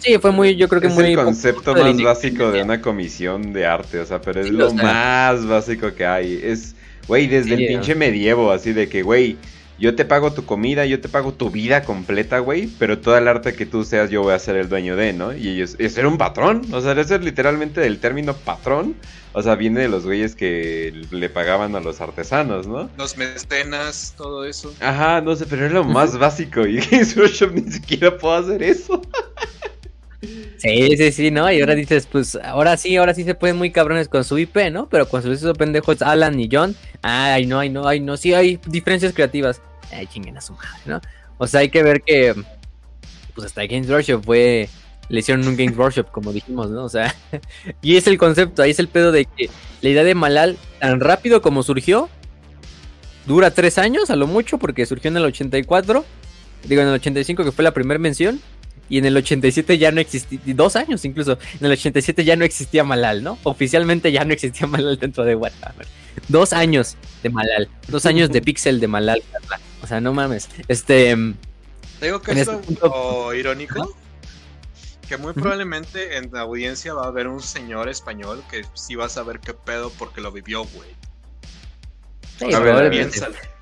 Sí, 0.00 0.18
fue 0.18 0.30
muy, 0.30 0.56
yo 0.56 0.68
creo 0.68 0.82
que 0.82 0.88
es 0.88 0.94
muy... 0.94 1.04
el 1.06 1.16
concepto 1.16 1.74
más 1.74 2.02
básico 2.02 2.50
de 2.50 2.62
una 2.62 2.82
comisión 2.82 3.54
de 3.54 3.64
arte, 3.64 3.98
o 3.98 4.04
sea, 4.04 4.20
pero 4.20 4.42
es 4.42 4.50
lo 4.50 4.74
más 4.74 5.46
básico 5.46 5.94
que 5.94 6.04
hay. 6.04 6.38
Es, 6.42 6.76
güey, 7.06 7.28
desde 7.28 7.54
el 7.54 7.66
pinche 7.66 7.94
medievo, 7.94 8.52
así 8.52 8.74
de 8.74 8.90
que, 8.90 9.00
güey, 9.00 9.38
yo 9.78 9.94
te 9.94 10.04
pago 10.04 10.32
tu 10.32 10.44
comida, 10.44 10.86
yo 10.86 11.00
te 11.00 11.08
pago 11.08 11.32
tu 11.32 11.50
vida 11.50 11.84
completa, 11.84 12.40
güey, 12.40 12.68
pero 12.78 12.98
todo 12.98 13.16
el 13.16 13.28
arte 13.28 13.54
que 13.54 13.64
tú 13.64 13.84
seas 13.84 14.10
yo 14.10 14.22
voy 14.22 14.34
a 14.34 14.38
ser 14.38 14.56
el 14.56 14.68
dueño 14.68 14.96
de, 14.96 15.12
¿no? 15.12 15.34
Y 15.34 15.48
ellos, 15.48 15.76
es 15.78 15.94
ser 15.94 16.06
un 16.06 16.18
patrón, 16.18 16.62
o 16.72 16.80
sea, 16.80 16.92
eso 16.92 17.14
es 17.14 17.22
literalmente 17.22 17.80
del 17.80 18.00
término 18.00 18.34
patrón, 18.34 18.96
o 19.32 19.42
sea, 19.42 19.54
viene 19.54 19.80
de 19.80 19.88
los 19.88 20.04
güeyes 20.04 20.34
que 20.34 21.02
le 21.10 21.30
pagaban 21.30 21.76
a 21.76 21.80
los 21.80 22.00
artesanos, 22.00 22.66
¿no? 22.66 22.90
Los 22.98 23.16
mecenas, 23.16 24.14
todo 24.16 24.44
eso. 24.44 24.74
Ajá, 24.80 25.20
no 25.20 25.36
sé, 25.36 25.46
pero 25.46 25.66
es 25.66 25.72
lo 25.72 25.84
más 25.84 26.18
básico 26.18 26.66
y 26.66 26.78
Workshop 27.16 27.52
ni 27.54 27.70
siquiera 27.70 28.16
puedo 28.18 28.34
hacer 28.34 28.62
eso. 28.62 29.00
Sí, 30.58 30.96
sí, 30.96 31.12
sí, 31.12 31.30
¿no? 31.30 31.50
Y 31.52 31.60
ahora 31.60 31.76
dices, 31.76 32.08
pues 32.10 32.36
ahora 32.42 32.76
sí, 32.76 32.96
ahora 32.96 33.14
sí 33.14 33.22
se 33.22 33.36
pueden 33.36 33.56
muy 33.56 33.70
cabrones 33.70 34.08
con 34.08 34.24
su 34.24 34.38
IP, 34.38 34.56
¿no? 34.72 34.88
Pero 34.88 35.08
con 35.08 35.22
sus 35.22 35.40
pendejos 35.56 36.02
Alan 36.02 36.40
y 36.40 36.48
John, 36.50 36.74
ay, 37.02 37.46
no, 37.46 37.60
ay, 37.60 37.70
no, 37.70 37.86
ay, 37.86 38.00
no, 38.00 38.16
sí 38.16 38.34
hay 38.34 38.58
diferencias 38.66 39.12
creativas. 39.12 39.62
Ay, 39.92 40.06
chinguen 40.06 40.36
a 40.36 40.40
su 40.40 40.52
madre, 40.52 40.80
¿no? 40.86 41.00
O 41.38 41.46
sea, 41.46 41.60
hay 41.60 41.70
que 41.70 41.82
ver 41.82 42.02
que, 42.02 42.34
pues 43.34 43.46
hasta 43.46 43.66
Games 43.66 43.88
Workshop 43.88 44.24
fue, 44.24 44.68
le 45.08 45.20
hicieron 45.20 45.46
un 45.46 45.56
Games 45.56 45.76
Workshop, 45.76 46.10
como 46.10 46.32
dijimos, 46.32 46.70
¿no? 46.70 46.84
O 46.84 46.88
sea, 46.88 47.14
y 47.82 47.96
es 47.96 48.06
el 48.06 48.18
concepto, 48.18 48.62
ahí 48.62 48.70
es 48.70 48.78
el 48.78 48.88
pedo 48.88 49.12
de 49.12 49.24
que 49.24 49.48
la 49.80 49.88
idea 49.88 50.04
de 50.04 50.14
Malal, 50.14 50.58
tan 50.80 51.00
rápido 51.00 51.40
como 51.40 51.62
surgió, 51.62 52.08
dura 53.26 53.52
tres 53.52 53.78
años 53.78 54.10
a 54.10 54.16
lo 54.16 54.26
mucho, 54.26 54.58
porque 54.58 54.84
surgió 54.86 55.10
en 55.10 55.16
el 55.16 55.24
84, 55.24 56.04
digo 56.64 56.82
en 56.82 56.88
el 56.88 56.94
85 56.94 57.44
que 57.44 57.52
fue 57.52 57.64
la 57.64 57.72
primera 57.72 57.98
mención, 57.98 58.40
y 58.90 58.98
en 58.98 59.04
el 59.04 59.16
87 59.16 59.78
ya 59.78 59.92
no 59.92 60.00
existía, 60.00 60.40
dos 60.46 60.74
años 60.74 61.04
incluso, 61.04 61.38
en 61.60 61.66
el 61.66 61.72
87 61.72 62.24
ya 62.24 62.36
no 62.36 62.44
existía 62.44 62.84
Malal, 62.84 63.22
¿no? 63.22 63.38
Oficialmente 63.44 64.10
ya 64.12 64.24
no 64.24 64.32
existía 64.32 64.66
Malal 64.66 64.98
dentro 64.98 65.24
de 65.24 65.34
Warhammer. 65.34 65.86
Dos 66.28 66.52
años 66.52 66.96
de 67.22 67.30
Malal, 67.30 67.68
dos 67.88 68.06
años 68.06 68.30
de 68.30 68.40
Pixel 68.42 68.80
de 68.80 68.88
Malal, 68.88 69.22
o 69.82 69.86
sea, 69.86 70.00
no 70.00 70.12
mames. 70.12 70.48
Este. 70.68 71.16
Digo 72.00 72.22
que 72.22 72.32
es 72.32 72.48
este 72.48 72.58
irónico. 73.36 73.94
Que 75.08 75.16
muy 75.16 75.32
probablemente 75.32 76.18
en 76.18 76.30
la 76.32 76.40
audiencia 76.40 76.92
va 76.92 77.04
a 77.04 77.06
haber 77.06 77.28
un 77.28 77.40
señor 77.40 77.88
español 77.88 78.42
que 78.50 78.64
sí 78.74 78.94
va 78.94 79.06
a 79.06 79.08
saber 79.08 79.40
qué 79.40 79.54
pedo 79.54 79.90
porque 79.98 80.20
lo 80.20 80.30
vivió, 80.30 80.64
güey. 80.64 80.90
a 82.54 82.58
ver, 82.60 83.10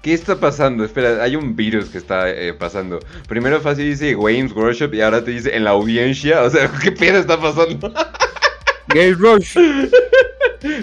¿Qué 0.03 0.13
está 0.13 0.39
pasando? 0.39 0.85
Espera, 0.85 1.23
hay 1.23 1.37
un 1.37 1.55
virus 1.55 1.89
que 1.89 1.99
está 1.99 2.31
eh, 2.31 2.53
pasando. 2.53 2.99
Primero 3.29 3.61
fácil 3.61 3.87
dice 3.87 4.15
Games 4.15 4.53
Workshop 4.53 4.95
y 4.95 5.01
ahora 5.01 5.25
te 5.25 5.33
dice 5.33 5.57
en 5.57 5.65
la 5.65 5.71
audiencia. 5.71 6.43
O 6.43 6.51
sea, 6.51 6.71
¿qué 6.83 6.93
pedo 6.93 7.19
está 7.19 7.41
pasando? 7.41 7.93
Games 8.89 9.21
Workshop. 9.23 9.63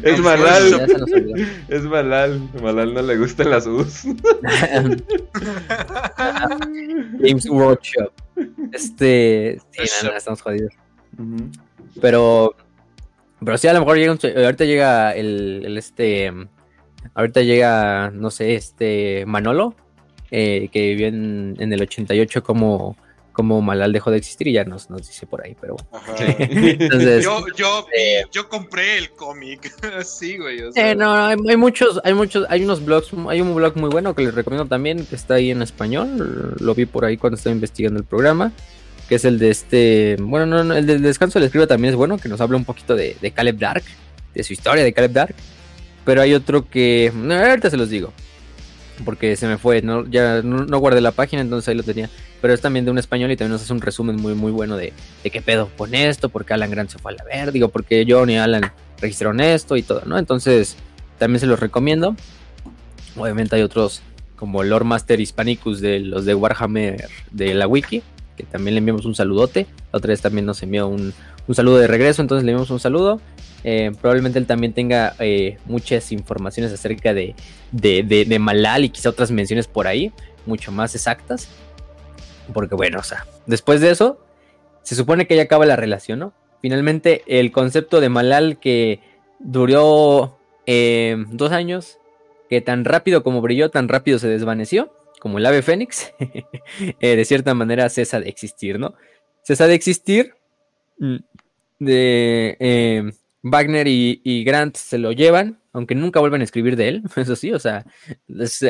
Es 0.04 0.20
Malal. 0.20 0.88
Es 1.68 1.84
Malal. 1.84 2.50
Malal 2.62 2.94
no 2.94 3.02
le 3.02 3.18
gustan 3.18 3.50
las 3.50 3.66
U's. 3.66 4.04
Games 7.20 7.50
Workshop. 7.50 8.12
Este. 8.72 9.60
Sí, 9.72 10.06
nada, 10.06 10.18
estamos 10.18 10.42
jodidos. 10.42 10.74
Pero. 12.02 12.56
Pero 13.44 13.58
sí, 13.58 13.68
a 13.68 13.74
lo 13.74 13.80
mejor 13.80 13.98
llega 13.98 14.14
un... 14.14 14.20
ahorita 14.46 14.64
llega 14.64 15.12
el, 15.12 15.64
el 15.66 15.78
este 15.78 16.32
Ahorita 17.14 17.42
llega, 17.42 18.12
no 18.12 18.32
sé, 18.32 18.56
este 18.56 19.26
Manolo, 19.28 19.76
eh, 20.32 20.70
que 20.72 20.90
vivió 20.90 21.08
en, 21.08 21.56
el 21.60 21.82
88 21.82 22.44
como, 22.44 22.98
como 23.34 23.62
Malal 23.62 23.92
dejó 23.92 24.12
de 24.12 24.18
existir 24.18 24.48
y 24.48 24.54
ya 24.54 24.64
nos, 24.64 24.90
nos 24.90 25.08
dice 25.08 25.26
por 25.26 25.44
ahí, 25.44 25.56
pero 25.60 25.76
Entonces, 26.20 27.24
yo, 27.24 27.46
yo, 27.56 27.86
eh, 27.98 28.24
yo, 28.32 28.48
compré 28.48 28.98
el 28.98 29.10
cómic, 29.12 29.74
sí, 30.06 30.38
güey. 30.38 30.60
eh, 30.76 30.96
no, 30.96 31.14
hay, 31.14 31.58
muchos, 31.58 32.00
hay 32.04 32.14
muchos, 32.14 32.46
hay 32.50 32.64
unos 32.64 32.86
blogs, 32.86 33.10
hay 33.28 33.42
un 33.42 33.54
blog 33.56 33.76
muy 33.76 33.90
bueno 33.90 34.16
que 34.16 34.24
les 34.24 34.34
recomiendo 34.34 34.68
también, 34.68 35.06
que 35.06 35.16
está 35.16 35.36
ahí 35.36 35.52
en 35.52 35.62
español, 35.62 36.56
lo 36.60 36.76
vi 36.76 36.86
por 36.86 37.06
ahí 37.06 37.18
cuando 37.18 37.36
estaba 37.36 37.54
investigando 37.54 38.00
el 38.00 38.06
programa, 38.06 38.54
que 39.10 39.16
es 39.16 39.26
el 39.26 39.40
de 39.40 39.50
este, 39.50 40.16
bueno, 40.20 40.46
no, 40.46 40.64
no 40.64 40.76
el 40.76 40.86
del 40.86 41.02
descanso 41.02 41.40
del 41.40 41.48
escriba 41.48 41.68
también 41.68 41.94
es 41.94 41.98
bueno, 41.98 42.18
que 42.18 42.30
nos 42.30 42.40
habla 42.40 42.58
un 42.58 42.66
poquito 42.66 42.96
de, 42.96 43.18
de 43.20 43.32
Caleb 43.32 43.58
Dark, 43.58 43.84
de 44.34 44.44
su 44.44 44.54
historia 44.54 44.84
de 44.84 44.94
Caleb 44.94 45.12
Dark. 45.12 45.36
Pero 46.06 46.22
hay 46.22 46.34
otro 46.34 46.70
que. 46.70 47.12
No, 47.16 47.34
ahorita 47.34 47.70
se 47.70 47.78
los 47.78 47.90
digo. 47.90 48.14
Porque 49.06 49.36
se 49.36 49.48
me 49.48 49.58
fue, 49.58 49.82
no, 49.82 50.06
ya 50.06 50.42
no, 50.44 50.78
guardé 50.78 51.02
la 51.02 51.12
página, 51.12 51.42
entonces 51.42 51.68
ahí 51.70 51.76
lo 51.76 51.84
tenía. 51.84 52.10
Pero 52.44 52.54
es 52.54 52.60
también 52.60 52.84
de 52.84 52.92
un 52.92 52.98
español 52.98 53.32
y 53.32 53.38
también 53.38 53.54
nos 53.54 53.62
hace 53.62 53.72
un 53.72 53.80
resumen 53.80 54.18
muy, 54.18 54.34
muy 54.34 54.52
bueno 54.52 54.76
de, 54.76 54.92
de 55.24 55.30
qué 55.30 55.42
pedo 55.42 55.70
con 55.78 55.96
esto, 55.96 56.28
porque 56.28 56.54
Alan 56.54 56.70
Grant 56.70 56.90
se 56.90 57.00
fue 57.00 57.14
a 57.14 57.16
la 57.16 57.24
ver, 57.24 57.54
digo, 57.54 57.70
porque 57.70 58.06
John 58.06 58.30
y 58.30 58.38
Alan 58.38 58.70
registraron 59.00 59.40
esto 59.40 59.78
y 59.78 59.82
todo, 59.82 60.02
¿no? 60.06 60.18
Entonces, 60.18 60.76
también 61.18 61.40
se 61.40 61.46
los 61.46 61.62
recomiendo. 61.62 62.18
Obviamente 63.16 63.56
hay 63.56 63.62
otros 63.62 64.02
como 64.36 64.62
Lord 64.62 64.84
Master 64.84 65.22
Hispanicus 65.22 65.80
de 65.80 66.02
los 66.02 66.26
de 66.26 66.36
Warhammer 66.36 67.08
de 67.32 67.54
la 67.54 67.66
Wiki, 67.66 68.04
que 68.36 68.44
también 68.44 68.74
le 68.76 68.80
enviamos 68.80 69.06
un 69.06 69.16
saludote. 69.16 69.66
La 69.94 70.00
otra 70.00 70.10
vez 70.10 70.20
también 70.20 70.46
nos 70.46 70.62
envió 70.64 70.90
un, 70.90 71.14
un 71.48 71.56
saludo 71.56 71.78
de 71.78 71.88
regreso, 71.88 72.22
entonces 72.22 72.44
le 72.44 72.52
enviamos 72.52 72.72
un 72.72 72.82
saludo. 72.82 73.22
Eh, 73.64 73.94
probablemente 74.02 74.38
él 74.38 74.46
también 74.46 74.74
tenga 74.74 75.16
eh, 75.20 75.60
muchas 75.64 76.12
informaciones 76.12 76.74
acerca 76.74 77.14
de, 77.14 77.36
de, 77.72 78.40
Malal 78.40 78.84
y 78.84 78.90
quizá 78.90 79.10
otras 79.10 79.32
menciones 79.32 79.68
por 79.68 79.88
ahí, 79.88 80.12
mucho 80.46 80.74
más 80.74 80.94
exactas. 80.94 81.48
Porque 82.52 82.76
bueno, 82.76 83.00
o 83.00 83.04
sea, 83.04 83.26
después 83.46 83.82
de 83.82 83.92
eso, 83.92 84.20
se 84.82 84.96
supone 84.96 85.28
que 85.28 85.36
ya 85.36 85.44
acaba 85.44 85.66
la 85.66 85.76
relación, 85.76 86.20
¿no? 86.20 86.34
Finalmente, 86.62 87.24
el 87.28 87.52
concepto 87.52 88.00
de 88.02 88.10
Malal 88.10 88.58
que 88.60 89.00
duró 89.40 90.38
eh, 90.66 91.16
dos 91.30 91.52
años, 91.52 92.00
que 92.50 92.62
tan 92.62 92.86
rápido 92.86 93.24
como 93.24 93.42
brilló, 93.42 93.70
tan 93.70 93.88
rápido 93.88 94.20
se 94.20 94.28
desvaneció, 94.28 94.94
como 95.20 95.38
el 95.38 95.46
ave 95.46 95.62
fénix, 95.62 96.14
de 97.02 97.26
cierta 97.26 97.54
manera 97.54 97.90
cesa 97.90 98.20
de 98.20 98.30
existir, 98.30 98.80
¿no? 98.80 98.94
Cesa 99.44 99.68
de 99.68 99.74
existir 99.74 100.34
mm, 101.00 101.18
de 101.80 103.14
Wagner 103.44 103.88
y, 103.88 104.44
Grant 104.46 104.78
se 104.78 104.98
lo 104.98 105.12
llevan, 105.12 105.60
aunque 105.74 105.96
nunca 105.96 106.22
vuelven 106.22 106.42
a 106.42 106.46
escribir 106.46 106.78
de 106.78 106.88
él, 106.88 107.04
eso 107.18 107.36
sí, 107.36 107.52
o 107.52 107.60
sea, 107.60 107.86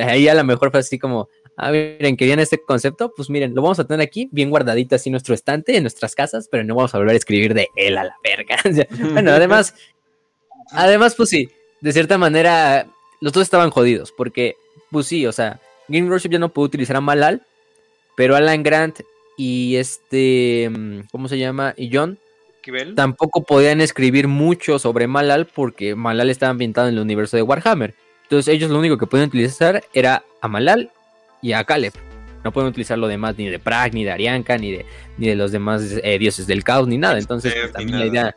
ahí 0.03 0.27
a 0.27 0.33
lo 0.33 0.43
mejor 0.43 0.71
fue 0.71 0.79
así 0.79 0.97
como, 0.97 1.29
ah, 1.57 1.71
miren, 1.71 2.17
querían 2.17 2.39
este 2.39 2.61
concepto, 2.61 3.13
pues 3.15 3.29
miren, 3.29 3.53
lo 3.53 3.61
vamos 3.61 3.79
a 3.79 3.85
tener 3.85 4.05
aquí 4.05 4.29
bien 4.31 4.49
guardadito 4.49 4.95
así 4.95 5.09
en 5.09 5.13
nuestro 5.13 5.33
estante, 5.33 5.75
en 5.75 5.83
nuestras 5.83 6.15
casas, 6.15 6.47
pero 6.49 6.63
no 6.63 6.75
vamos 6.75 6.93
a 6.93 6.97
volver 6.97 7.13
a 7.13 7.17
escribir 7.17 7.53
de 7.53 7.67
él 7.75 7.97
a 7.97 8.05
la 8.05 8.15
verga. 8.23 8.57
bueno, 9.11 9.31
además, 9.33 9.75
además, 10.71 11.15
pues 11.15 11.29
sí, 11.29 11.49
de 11.81 11.93
cierta 11.93 12.17
manera, 12.17 12.87
los 13.21 13.33
dos 13.33 13.43
estaban 13.43 13.69
jodidos, 13.69 14.11
porque, 14.11 14.55
pues 14.91 15.07
sí, 15.07 15.25
o 15.25 15.31
sea, 15.31 15.59
Game 15.87 16.09
Workshop 16.09 16.31
ya 16.31 16.39
no 16.39 16.49
pudo 16.49 16.65
utilizar 16.65 16.95
a 16.95 17.01
Malal, 17.01 17.41
pero 18.15 18.35
Alan 18.35 18.63
Grant 18.63 19.01
y 19.37 19.75
este, 19.75 20.69
mm, 20.69 21.01
¿cómo 21.11 21.27
se 21.27 21.37
llama? 21.37 21.73
Y 21.77 21.89
John 21.93 22.19
tampoco 22.95 23.43
podían 23.43 23.81
escribir 23.81 24.27
mucho 24.27 24.79
sobre 24.79 25.07
Malal 25.07 25.47
porque 25.47 25.95
Malal 25.95 26.29
estaba 26.29 26.51
ambientado 26.51 26.87
en 26.87 26.95
el 26.95 27.01
universo 27.01 27.37
de 27.37 27.43
Warhammer. 27.43 27.93
Entonces 28.23 28.53
ellos 28.53 28.71
lo 28.71 28.79
único 28.79 28.97
que 28.97 29.07
podían 29.07 29.27
utilizar 29.27 29.83
era 29.93 30.23
a 30.41 30.47
Malal 30.47 30.91
y 31.43 31.53
a 31.53 31.63
Caleb. 31.63 31.93
No 32.43 32.51
pueden 32.51 32.69
utilizar 32.69 32.97
lo 32.97 33.07
demás 33.07 33.35
ni 33.37 33.47
de 33.47 33.59
Prag, 33.59 33.93
ni 33.93 34.03
de 34.03 34.11
Arianka, 34.11 34.57
ni 34.57 34.71
de, 34.71 34.85
ni 35.17 35.27
de 35.27 35.35
los 35.35 35.51
demás 35.51 35.83
eh, 36.03 36.17
dioses 36.17 36.47
del 36.47 36.63
caos, 36.63 36.87
ni 36.87 36.97
nada. 36.97 37.19
Entonces 37.19 37.53
pues, 37.53 37.71
también 37.71 37.99
la 37.99 38.05
idea... 38.07 38.35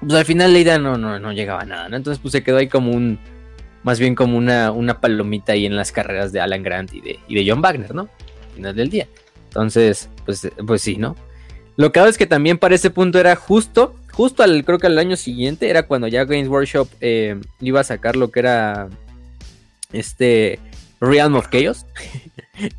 Pues 0.00 0.12
al 0.12 0.24
final 0.26 0.52
la 0.52 0.58
idea 0.58 0.78
no, 0.78 0.98
no, 0.98 1.18
no 1.18 1.32
llegaba 1.32 1.62
a 1.62 1.64
nada, 1.64 1.88
¿no? 1.88 1.96
Entonces 1.96 2.20
pues 2.20 2.32
se 2.32 2.42
quedó 2.42 2.58
ahí 2.58 2.68
como 2.68 2.90
un... 2.90 3.18
Más 3.82 3.98
bien 4.00 4.14
como 4.14 4.36
una, 4.36 4.72
una 4.72 5.00
palomita 5.00 5.52
ahí 5.52 5.64
en 5.64 5.76
las 5.76 5.92
carreras 5.92 6.32
de 6.32 6.40
Alan 6.40 6.62
Grant 6.62 6.92
y 6.92 7.00
de, 7.00 7.20
y 7.28 7.36
de 7.36 7.50
John 7.50 7.62
Wagner, 7.62 7.94
¿no? 7.94 8.02
Al 8.02 8.54
final 8.54 8.76
del 8.76 8.90
día. 8.90 9.06
Entonces, 9.48 10.10
pues, 10.24 10.48
pues 10.66 10.82
sí, 10.82 10.96
¿no? 10.96 11.16
Lo 11.76 11.92
que 11.92 12.00
hago 12.00 12.08
es 12.08 12.18
que 12.18 12.26
también 12.26 12.58
para 12.58 12.74
ese 12.74 12.90
punto 12.90 13.18
era 13.18 13.36
justo, 13.36 13.94
justo 14.12 14.42
al, 14.42 14.64
creo 14.64 14.78
que 14.78 14.88
al 14.88 14.98
año 14.98 15.16
siguiente, 15.16 15.70
era 15.70 15.84
cuando 15.84 16.08
ya 16.08 16.24
Games 16.24 16.48
Workshop 16.48 16.88
eh, 17.00 17.40
iba 17.60 17.80
a 17.80 17.84
sacar 17.84 18.16
lo 18.16 18.30
que 18.30 18.40
era 18.40 18.88
este 19.92 20.58
Realm 21.00 21.34
of 21.34 21.48
Chaos. 21.48 21.86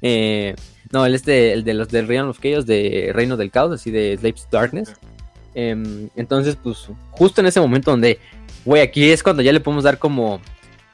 Eh, 0.01 0.55
no, 0.91 1.05
el 1.05 1.13
este, 1.13 1.53
el 1.53 1.63
de 1.63 1.75
los 1.75 1.89
del 1.89 2.07
Realm 2.07 2.29
of 2.29 2.39
Chaos 2.39 2.65
de 2.65 3.11
Reino 3.13 3.37
del 3.37 3.51
Caos, 3.51 3.71
así 3.71 3.91
de 3.91 4.17
Slaves 4.17 4.47
Darkness. 4.49 4.93
Em, 5.53 6.09
entonces, 6.15 6.55
pues, 6.55 6.87
justo 7.11 7.41
en 7.41 7.47
ese 7.47 7.59
momento 7.59 7.91
donde, 7.91 8.19
güey, 8.65 8.81
aquí 8.81 9.11
es 9.11 9.21
cuando 9.21 9.43
ya 9.43 9.51
le 9.51 9.59
podemos 9.59 9.83
dar 9.83 9.99
como, 9.99 10.41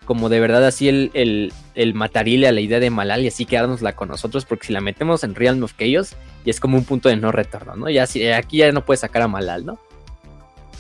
como 0.04 0.28
de 0.28 0.42
verdad 0.42 0.66
así 0.66 0.90
el, 0.90 1.12
el, 1.14 1.54
el 1.76 1.94
matarile 1.94 2.48
a 2.48 2.52
la 2.52 2.60
idea 2.60 2.82
de 2.82 2.90
Malal 2.90 3.24
y 3.24 3.28
así 3.28 3.46
quedárnosla 3.46 3.96
con 3.96 4.10
nosotros, 4.10 4.44
porque 4.44 4.68
si 4.68 4.74
la 4.74 4.82
metemos 4.82 5.24
en 5.24 5.36
Realm 5.36 5.64
of 5.64 5.74
Chaos, 5.78 6.16
y 6.44 6.50
es 6.50 6.60
como 6.60 6.78
un 6.78 6.84
punto 6.84 7.08
de 7.08 7.16
no 7.16 7.32
retorno, 7.32 7.76
¿no? 7.76 7.90
Ya 7.90 8.06
si, 8.06 8.28
aquí 8.30 8.58
ya 8.58 8.72
no 8.72 8.84
puedes 8.84 9.00
sacar 9.00 9.22
a 9.22 9.28
Malal, 9.28 9.66
¿no? 9.66 9.80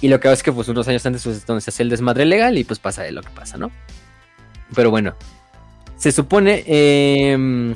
Y 0.01 0.09
lo 0.09 0.19
que 0.19 0.27
hago 0.27 0.33
es 0.33 0.43
que 0.43 0.51
pues 0.51 0.67
unos 0.67 0.87
años 0.89 1.05
antes 1.05 1.23
pues, 1.23 1.37
es 1.37 1.45
donde 1.45 1.61
se 1.61 1.69
hace 1.69 1.83
el 1.83 1.89
desmadre 1.89 2.25
legal 2.25 2.57
y 2.57 2.65
pues 2.65 2.79
pasa 2.79 3.03
de 3.03 3.13
lo 3.13 3.21
que 3.21 3.29
pasa, 3.29 3.57
¿no? 3.57 3.71
Pero 4.75 4.91
bueno, 4.91 5.15
se 5.97 6.11
supone 6.11 6.63
em, 6.67 7.75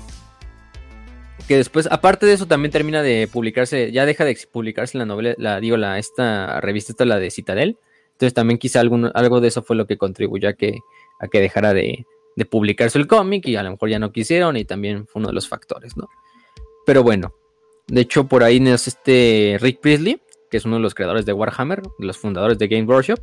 que 1.47 1.57
después, 1.57 1.88
aparte 1.89 2.26
de 2.26 2.34
eso, 2.34 2.45
también 2.45 2.72
termina 2.72 3.01
de 3.01 3.28
publicarse, 3.32 3.91
ya 3.91 4.05
deja 4.05 4.26
de 4.26 4.38
publicarse 4.51 4.97
la 4.97 5.05
novela, 5.05 5.34
la, 5.38 5.59
digo, 5.59 5.78
la, 5.78 5.97
esta 5.97 6.59
revista, 6.61 6.91
esta 6.91 7.05
la 7.05 7.20
de 7.20 7.32
Citadel. 7.32 7.78
Entonces 8.13 8.34
también 8.34 8.57
quizá 8.57 8.82
algo 8.82 9.41
de 9.41 9.47
eso 9.47 9.61
fue 9.61 9.76
lo 9.76 9.86
que 9.86 9.97
contribuyó 9.97 10.49
a 10.49 10.53
que, 10.53 10.80
a 11.20 11.28
que 11.28 11.39
dejara 11.39 11.74
de, 11.74 12.05
de 12.36 12.45
publicarse 12.45 12.97
el 12.97 13.07
cómic 13.07 13.47
y 13.47 13.55
a 13.55 13.63
lo 13.63 13.72
mejor 13.72 13.89
ya 13.89 13.99
no 13.99 14.11
quisieron 14.11 14.57
y 14.57 14.65
también 14.65 15.07
fue 15.07 15.20
uno 15.20 15.30
de 15.30 15.34
los 15.34 15.47
factores, 15.47 15.97
¿no? 15.97 16.07
Pero 16.86 17.03
bueno, 17.03 17.34
de 17.88 18.01
hecho, 18.01 18.28
por 18.28 18.43
ahí 18.43 18.57
es 18.68 18.88
este 18.88 19.57
Rick 19.61 19.80
Priestley, 19.80 20.22
que 20.49 20.57
es 20.57 20.65
uno 20.65 20.76
de 20.76 20.82
los 20.82 20.93
creadores 20.93 21.26
de 21.26 21.34
Warhammer, 21.34 21.82
los 21.97 22.18
fundadores 22.18 22.57
de 22.57 22.68
Game 22.68 22.84
Workshop, 22.84 23.20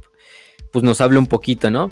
pues 0.73 0.83
nos 0.83 1.01
habla 1.01 1.19
un 1.19 1.27
poquito, 1.27 1.71
¿no? 1.71 1.91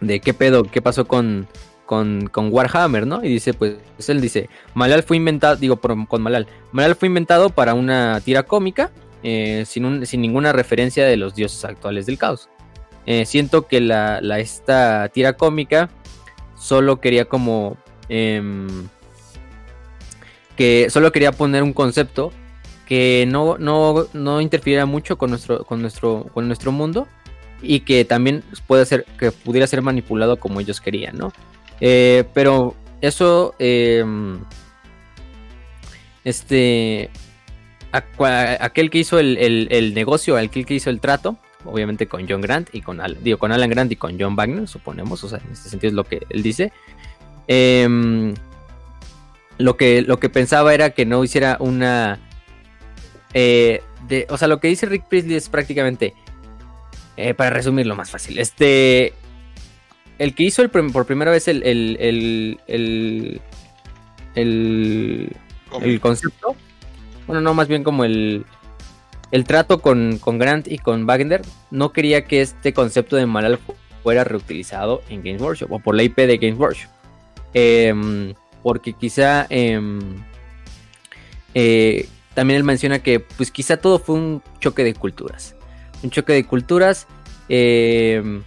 De 0.00 0.20
qué 0.20 0.34
pedo, 0.34 0.64
qué 0.64 0.80
pasó 0.80 1.06
con, 1.06 1.48
con, 1.86 2.30
Warhammer, 2.34 3.06
¿no? 3.06 3.24
Y 3.24 3.28
dice, 3.28 3.54
pues, 3.54 3.76
él 4.08 4.20
dice, 4.20 4.48
Malal 4.74 5.02
fue 5.02 5.16
inventado, 5.16 5.56
digo, 5.56 5.78
con 5.80 6.22
Malal, 6.22 6.46
Malal 6.72 6.96
fue 6.96 7.08
inventado 7.08 7.50
para 7.50 7.74
una 7.74 8.20
tira 8.24 8.44
cómica, 8.44 8.90
eh, 9.22 9.64
sin, 9.66 10.04
sin, 10.06 10.20
ninguna 10.20 10.52
referencia 10.52 11.06
de 11.06 11.16
los 11.16 11.34
dioses 11.34 11.64
actuales 11.64 12.06
del 12.06 12.18
caos. 12.18 12.48
Eh, 13.06 13.26
siento 13.26 13.66
que 13.66 13.80
la, 13.80 14.18
esta 14.38 15.08
tira 15.08 15.34
cómica 15.34 15.90
solo 16.56 17.00
quería 17.00 17.26
como... 17.26 17.76
Em, 18.08 18.88
que 20.56 20.88
solo 20.88 21.10
quería 21.10 21.32
poner 21.32 21.62
un 21.62 21.72
concepto 21.72 22.32
que 22.86 23.26
no, 23.28 23.58
no, 23.58 24.06
no 24.12 24.40
mucho 24.86 25.18
con 25.18 25.30
nuestro, 25.30 25.64
con, 25.64 25.80
nuestro, 25.80 26.26
con 26.32 26.46
nuestro 26.46 26.70
mundo 26.70 27.08
y 27.62 27.80
que 27.80 28.04
también 28.04 28.44
puede 28.66 29.04
que 29.18 29.32
pudiera 29.32 29.66
ser 29.66 29.82
manipulado 29.82 30.38
como 30.38 30.60
ellos 30.60 30.80
querían, 30.80 31.16
¿no? 31.16 31.32
Eh, 31.86 32.24
pero 32.32 32.74
eso, 33.02 33.54
em, 33.58 34.40
este, 36.24 37.10
aquel 37.92 38.88
que 38.88 38.98
hizo 39.00 39.18
el, 39.18 39.92
negocio, 39.92 40.38
aquel 40.38 40.64
que 40.64 40.72
hizo 40.72 40.88
el 40.88 40.98
trato, 40.98 41.36
obviamente 41.66 42.06
con 42.06 42.26
John 42.26 42.40
Grant 42.40 42.74
y 42.74 42.80
con, 42.80 43.02
digo, 43.22 43.36
con 43.36 43.52
Alan 43.52 43.68
Grant 43.68 43.92
y 43.92 43.96
con 43.96 44.18
John 44.18 44.34
Wagner, 44.34 44.66
suponemos, 44.66 45.24
o 45.24 45.28
sea, 45.28 45.40
en 45.44 45.52
este 45.52 45.68
sentido 45.68 45.90
es 45.90 45.94
lo 45.94 46.04
que 46.04 46.22
él 46.30 46.42
dice. 46.42 46.72
Eh, 47.48 48.34
lo 49.58 49.76
que, 49.76 50.00
lo 50.00 50.18
que 50.18 50.30
pensaba 50.30 50.72
era 50.72 50.90
que 50.90 51.04
no 51.04 51.22
hiciera 51.22 51.58
una... 51.60 52.18
Eh, 53.34 53.82
o 54.30 54.38
sea, 54.38 54.48
lo 54.48 54.58
que 54.58 54.68
dice 54.68 54.86
Rick 54.86 55.04
Priestley 55.06 55.36
es 55.36 55.50
prácticamente, 55.50 56.14
eh, 57.18 57.34
para 57.34 57.50
resumirlo 57.50 57.94
más 57.94 58.10
fácil, 58.10 58.38
este... 58.38 59.12
El 60.18 60.34
que 60.34 60.44
hizo 60.44 60.62
el, 60.62 60.70
por 60.70 61.06
primera 61.06 61.30
vez 61.30 61.48
el, 61.48 61.62
el, 61.64 61.96
el, 62.00 62.60
el, 62.68 63.40
el, 65.82 66.00
concepto, 66.00 66.54
bueno, 67.26 67.40
no, 67.40 67.54
más 67.54 67.68
bien 67.68 67.82
como 67.82 68.04
el, 68.04 68.44
el 69.32 69.44
trato 69.44 69.80
con, 69.80 70.18
con, 70.18 70.38
Grant 70.38 70.68
y 70.68 70.78
con 70.78 71.06
Wagner, 71.06 71.42
no 71.70 71.92
quería 71.92 72.24
que 72.24 72.42
este 72.42 72.72
concepto 72.72 73.16
de 73.16 73.26
Malal 73.26 73.58
fuera 74.02 74.22
reutilizado 74.24 75.02
en 75.08 75.22
Games 75.22 75.42
Workshop 75.42 75.72
o 75.72 75.78
por 75.80 75.96
la 75.96 76.04
IP 76.04 76.16
de 76.16 76.38
Games 76.38 76.58
Workshop. 76.58 76.90
Eh, 77.54 78.34
porque 78.64 78.94
quizá 78.94 79.46
em, 79.50 80.00
eh, 81.52 82.08
también 82.34 82.56
él 82.56 82.64
menciona 82.64 82.98
que 82.98 83.20
pues 83.20 83.50
quizá 83.50 83.76
todo 83.76 83.98
fue 83.98 84.16
un 84.16 84.42
choque 84.58 84.82
de 84.82 84.94
culturas, 84.94 85.54
un 86.02 86.10
choque 86.10 86.32
de 86.32 86.44
culturas 86.44 87.06
em, 87.48 88.42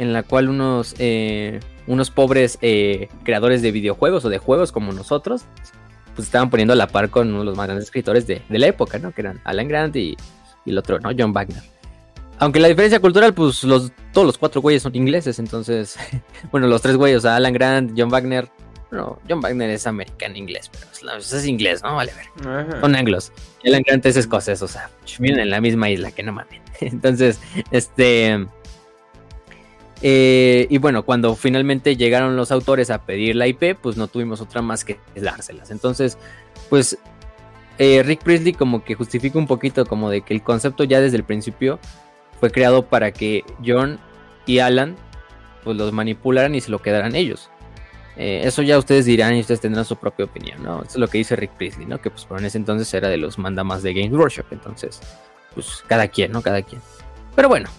en 0.00 0.14
la 0.14 0.22
cual 0.22 0.48
unos, 0.48 0.94
eh, 0.98 1.60
unos 1.86 2.10
pobres 2.10 2.56
eh, 2.62 3.08
creadores 3.22 3.60
de 3.60 3.70
videojuegos 3.70 4.24
o 4.24 4.30
de 4.30 4.38
juegos 4.38 4.72
como 4.72 4.92
nosotros, 4.92 5.42
pues 6.16 6.26
estaban 6.26 6.48
poniendo 6.48 6.72
a 6.72 6.76
la 6.76 6.86
par 6.86 7.10
con 7.10 7.28
uno 7.28 7.40
de 7.40 7.44
los 7.44 7.56
más 7.56 7.66
grandes 7.66 7.84
escritores 7.84 8.26
de, 8.26 8.42
la 8.48 8.66
época, 8.66 8.98
¿no? 8.98 9.12
Que 9.12 9.20
eran 9.20 9.42
Alan 9.44 9.68
Grant 9.68 9.94
y, 9.96 10.16
y 10.64 10.70
el 10.70 10.78
otro, 10.78 10.98
¿no? 11.00 11.10
John 11.16 11.34
Wagner. 11.34 11.62
Aunque 12.38 12.60
la 12.60 12.68
diferencia 12.68 12.98
cultural, 12.98 13.34
pues 13.34 13.62
los, 13.62 13.92
todos 14.14 14.26
los 14.26 14.38
cuatro 14.38 14.62
güeyes 14.62 14.82
son 14.82 14.96
ingleses, 14.96 15.38
entonces, 15.38 15.98
bueno, 16.50 16.66
los 16.66 16.80
tres 16.80 16.96
güeyes, 16.96 17.26
Alan 17.26 17.52
Grant, 17.52 17.92
John 17.94 18.08
Wagner, 18.08 18.48
no, 18.90 19.20
John 19.28 19.42
Wagner 19.42 19.68
es 19.68 19.86
americano 19.86 20.34
inglés, 20.34 20.70
pero 20.72 21.18
es, 21.18 21.46
inglés, 21.46 21.82
¿no? 21.82 21.94
Vale, 21.94 22.12
ver. 22.14 22.80
Son 22.80 22.96
anglos. 22.96 23.32
El 23.62 23.80
Grant 23.82 24.06
es 24.06 24.16
escocés, 24.16 24.62
o 24.62 24.66
sea, 24.66 24.88
viven 25.18 25.40
en 25.40 25.50
la 25.50 25.60
misma 25.60 25.90
isla, 25.90 26.10
que 26.10 26.22
no 26.22 26.32
mames. 26.32 26.62
Entonces, 26.80 27.38
este. 27.70 28.46
Eh, 30.02 30.66
y 30.70 30.78
bueno, 30.78 31.04
cuando 31.04 31.36
finalmente 31.36 31.96
llegaron 31.96 32.36
los 32.36 32.52
autores 32.52 32.90
a 32.90 33.02
pedir 33.02 33.36
la 33.36 33.46
IP, 33.46 33.76
pues 33.80 33.96
no 33.96 34.08
tuvimos 34.08 34.40
otra 34.40 34.62
más 34.62 34.84
que 34.84 34.98
dárselas. 35.14 35.70
Entonces, 35.70 36.16
pues 36.70 36.98
eh, 37.78 38.02
Rick 38.02 38.22
Priestley 38.22 38.52
como 38.52 38.84
que 38.84 38.94
justifica 38.94 39.38
un 39.38 39.46
poquito 39.46 39.84
como 39.84 40.10
de 40.10 40.22
que 40.22 40.34
el 40.34 40.42
concepto 40.42 40.84
ya 40.84 41.00
desde 41.00 41.16
el 41.16 41.24
principio 41.24 41.78
fue 42.38 42.50
creado 42.50 42.86
para 42.86 43.12
que 43.12 43.44
John 43.64 43.98
y 44.46 44.58
Alan 44.58 44.96
pues 45.64 45.76
los 45.76 45.92
manipularan 45.92 46.54
y 46.54 46.60
se 46.60 46.70
lo 46.70 46.80
quedaran 46.80 47.14
ellos. 47.14 47.50
Eh, 48.16 48.42
eso 48.44 48.62
ya 48.62 48.76
ustedes 48.78 49.06
dirán 49.06 49.34
y 49.34 49.40
ustedes 49.40 49.60
tendrán 49.60 49.84
su 49.84 49.96
propia 49.96 50.24
opinión, 50.24 50.62
¿no? 50.62 50.82
Eso 50.82 50.90
es 50.90 50.96
lo 50.96 51.08
que 51.08 51.18
dice 51.18 51.36
Rick 51.36 51.52
Priestley, 51.52 51.86
¿no? 51.86 52.00
Que 52.00 52.10
pues 52.10 52.24
por 52.24 52.38
en 52.38 52.44
ese 52.44 52.58
entonces 52.58 52.92
era 52.92 53.08
de 53.08 53.16
los 53.16 53.38
mandamas 53.38 53.82
de 53.82 53.94
Games 53.94 54.12
Workshop, 54.12 54.46
entonces, 54.50 55.00
pues 55.54 55.82
cada 55.86 56.08
quien, 56.08 56.32
¿no? 56.32 56.42
Cada 56.42 56.60
quien. 56.62 56.82
Pero 57.34 57.48
bueno, 57.48 57.70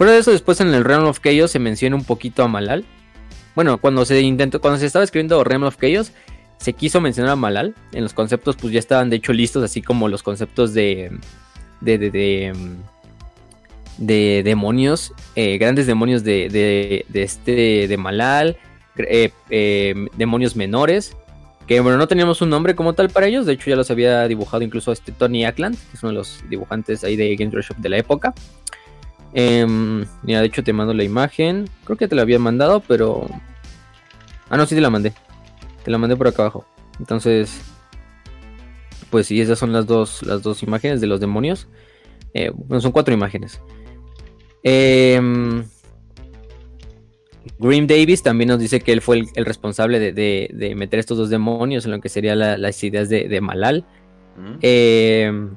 fuera 0.00 0.14
de 0.14 0.20
eso, 0.20 0.30
después 0.30 0.58
en 0.62 0.72
el 0.72 0.82
Realm 0.82 1.04
of 1.04 1.20
Chaos 1.20 1.50
se 1.50 1.58
menciona 1.58 1.94
un 1.94 2.04
poquito 2.04 2.42
a 2.42 2.48
Malal. 2.48 2.86
Bueno, 3.54 3.76
cuando 3.76 4.06
se 4.06 4.18
intentó, 4.22 4.58
cuando 4.58 4.80
se 4.80 4.86
estaba 4.86 5.04
escribiendo 5.04 5.44
Realm 5.44 5.64
of 5.64 5.76
Chaos, 5.76 6.12
se 6.56 6.72
quiso 6.72 7.02
mencionar 7.02 7.32
a 7.32 7.36
Malal. 7.36 7.74
En 7.92 8.04
los 8.04 8.14
conceptos, 8.14 8.56
pues 8.56 8.72
ya 8.72 8.78
estaban 8.78 9.10
de 9.10 9.16
hecho 9.16 9.34
listos, 9.34 9.62
así 9.62 9.82
como 9.82 10.08
los 10.08 10.22
conceptos 10.22 10.72
de. 10.72 11.10
de. 11.82 11.98
de. 11.98 12.10
de, 12.10 12.52
de 13.98 14.42
demonios, 14.42 15.12
eh, 15.36 15.58
grandes 15.58 15.86
demonios 15.86 16.24
de, 16.24 16.48
de, 16.48 17.04
de 17.06 17.22
este. 17.22 17.86
de 17.86 17.96
Malal 17.98 18.56
eh, 18.96 19.32
eh, 19.50 19.94
demonios 20.16 20.56
menores. 20.56 21.14
Que 21.66 21.80
bueno, 21.80 21.98
no 21.98 22.08
teníamos 22.08 22.40
un 22.40 22.48
nombre 22.48 22.74
como 22.74 22.94
tal 22.94 23.10
para 23.10 23.26
ellos. 23.26 23.44
De 23.44 23.52
hecho, 23.52 23.68
ya 23.68 23.76
los 23.76 23.90
había 23.90 24.26
dibujado 24.28 24.62
incluso 24.62 24.92
este 24.92 25.12
Tony 25.12 25.44
Ackland, 25.44 25.76
que 25.76 25.96
es 25.98 26.02
uno 26.02 26.12
de 26.12 26.16
los 26.16 26.42
dibujantes 26.48 27.04
ahí 27.04 27.16
de 27.16 27.36
Games 27.36 27.52
Workshop 27.52 27.76
de 27.76 27.88
la 27.90 27.98
época. 27.98 28.32
Mira, 29.32 30.40
de 30.40 30.46
hecho 30.46 30.64
te 30.64 30.72
mando 30.72 30.94
la 30.94 31.04
imagen. 31.04 31.68
Creo 31.84 31.96
que 31.96 32.08
te 32.08 32.14
la 32.14 32.22
había 32.22 32.38
mandado, 32.38 32.80
pero. 32.80 33.26
Ah, 34.48 34.56
no, 34.56 34.66
sí 34.66 34.74
te 34.74 34.80
la 34.80 34.90
mandé. 34.90 35.12
Te 35.84 35.90
la 35.90 35.98
mandé 35.98 36.16
por 36.16 36.28
acá 36.28 36.42
abajo. 36.42 36.66
Entonces. 36.98 37.62
Pues 39.10 39.26
sí, 39.26 39.40
esas 39.40 39.58
son 39.58 39.72
las 39.72 39.86
dos, 39.86 40.22
las 40.22 40.42
dos 40.42 40.62
imágenes 40.62 41.00
de 41.00 41.06
los 41.06 41.20
demonios. 41.20 41.68
Eh, 42.32 42.52
bueno, 42.54 42.80
son 42.80 42.92
cuatro 42.92 43.12
imágenes. 43.12 43.60
Eh, 44.62 45.20
Grim 47.58 47.86
Davis 47.86 48.22
también 48.22 48.48
nos 48.48 48.58
dice 48.58 48.80
que 48.80 48.92
él 48.92 49.00
fue 49.00 49.22
el, 49.34 49.44
responsable 49.44 50.12
de, 50.12 50.74
meter 50.76 51.00
estos 51.00 51.18
dos 51.18 51.30
demonios 51.30 51.84
en 51.84 51.92
lo 51.92 52.00
que 52.00 52.08
serían 52.08 52.38
las 52.38 52.84
ideas 52.84 53.08
de, 53.08 53.40
Malal. 53.40 53.84
Mm. 54.36 54.58
Eh, 54.62 55.48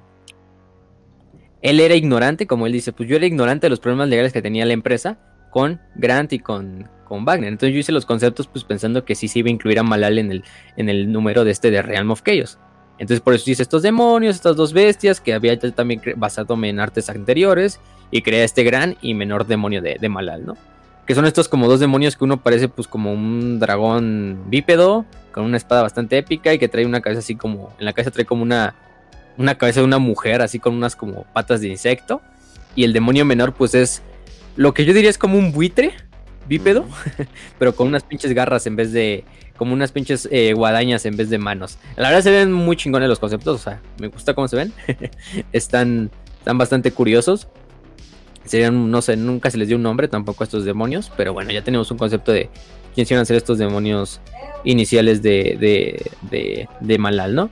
él 1.64 1.80
era 1.80 1.95
ignorante, 1.95 2.45
como 2.45 2.68
él 2.68 2.73
dice, 2.73 2.91
pues 2.91 3.10
yo 3.10 3.15
era 3.15 3.26
ignorante 3.26 3.65
de 3.65 3.69
los 3.72 3.80
problemas 3.80 4.10
legales 4.10 4.34
que 4.34 4.41
tenía 4.41 4.65
la 4.65 4.73
empresa 4.73 5.18
con 5.49 5.80
Grant 5.95 6.34
y 6.34 6.40
con, 6.40 6.90
con 7.06 7.23
Wagner. 7.23 7.48
Entonces 7.48 7.73
yo 7.73 7.80
hice 7.80 7.94
los 7.94 8.06
conceptos 8.06 8.48
pues 8.48 8.65
pensando 8.65 9.06
que 9.06 9.15
sí 9.15 9.30
se 9.30 9.40
iba 9.40 9.48
a 9.48 9.52
incluir 9.52 9.80
a 9.80 9.84
Malal 9.84 10.19
en 10.19 10.31
el, 10.31 10.44
en 10.76 10.90
el 10.90 11.11
número 11.11 11.45
de 11.45 11.52
este 11.52 11.72
de 11.72 11.81
Realm 11.81 12.11
of 12.11 12.22
Chaos. 12.22 12.60
Entonces 12.99 13.22
por 13.22 13.34
eso 13.34 13.49
hice 13.49 13.64
estos 13.64 13.81
demonios, 13.81 14.35
estas 14.35 14.57
dos 14.57 14.73
bestias 14.73 15.22
que 15.22 15.34
había 15.34 15.57
también 15.57 16.02
basado 16.18 16.61
en 16.61 16.80
artes 16.81 17.10
anteriores 17.10 17.80
y 18.11 18.22
creé 18.22 18.44
este 18.44 18.64
gran 18.64 18.98
y 19.02 19.14
menor 19.14 19.48
demonio 19.48 19.81
de, 19.81 19.98
de, 19.99 20.10
Malal, 20.10 20.45
¿no? 20.45 20.57
Que 21.07 21.15
son 21.15 21.26
estos 21.26 21.48
como 21.48 21.69
dos 21.69 21.80
demonios 21.80 22.18
que 22.18 22.26
uno 22.26 22.44
parece 22.44 22.68
pues 22.68 22.90
como 22.90 23.14
un 23.14 23.60
dragón 23.60 24.44
bípedo 24.48 25.06
con 25.31 25.45
una 25.45 25.57
espada 25.57 25.81
bastante 25.81 26.18
épica 26.18 26.53
y 26.53 26.60
que 26.60 26.68
trae 26.68 26.85
una 26.85 27.02
cabeza 27.02 27.19
así 27.19 27.35
como, 27.35 27.73
en 27.80 27.85
la 27.85 27.94
cabeza 27.94 28.11
trae 28.11 28.26
como 28.26 28.44
una, 28.44 28.76
una 29.38 29.55
cabeza 29.57 29.80
de 29.80 29.85
una 29.85 29.99
mujer 29.99 30.41
así 30.41 30.60
con 30.60 30.73
unas 30.73 30.95
como 30.95 31.23
patas 31.34 31.61
de 31.61 31.68
insecto. 31.68 32.22
Y 32.76 32.84
el 32.84 32.93
demonio 32.93 33.26
menor 33.26 33.53
pues 33.53 33.76
es 33.76 34.01
lo 34.55 34.73
que 34.73 34.85
yo 34.85 34.93
diría 34.93 35.10
es 35.10 35.18
como 35.18 35.38
un 35.38 35.51
buitre 35.51 35.93
bípedo, 36.47 36.85
pero 37.60 37.76
con 37.76 37.88
unas 37.88 38.03
pinches 38.03 38.34
garras 38.34 38.68
en 38.68 38.76
vez 38.76 38.91
de, 38.91 39.23
como 39.57 39.73
unas 39.73 39.91
pinches 39.91 40.27
eh, 40.31 40.53
guadañas 40.53 41.05
en 41.05 41.15
vez 41.15 41.30
de 41.30 41.38
manos. 41.38 41.77
La 41.95 42.10
verdad 42.10 42.23
se 42.23 42.31
ven 42.31 42.51
muy 42.51 42.76
chingones 42.76 43.10
los 43.10 43.19
conceptos, 43.19 43.61
o 43.61 43.64
sea, 43.64 43.81
me 43.99 44.07
gusta 44.07 44.34
cómo 44.34 44.47
se 44.47 44.55
ven. 44.55 44.73
están, 45.51 46.11
están 46.39 46.57
bastante 46.57 46.91
curiosos. 46.91 47.47
Serían, 48.45 48.91
no 48.91 49.01
sé, 49.01 49.15
nunca 49.15 49.49
se 49.49 49.57
les 49.57 49.69
dio 49.69 49.77
un 49.77 49.84
nombre 49.84 50.10
tampoco 50.10 50.43
a 50.43 50.45
estos 50.45 50.65
demonios, 50.65 51.11
pero 51.15 51.31
bueno, 51.31 51.51
ya 51.51 51.64
tenemos 51.64 51.89
un 51.91 51.97
concepto 51.97 52.34
de 52.34 52.49
quiénes 52.93 53.10
iban 53.10 53.22
a 53.22 53.26
ser 53.26 53.38
estos 53.38 53.57
demonios 53.57 54.19
iniciales 54.65 55.22
de, 55.22 55.57
de, 55.60 56.11
de, 56.30 56.68
de 56.81 56.97
Malal, 56.97 57.35
¿no? 57.35 57.49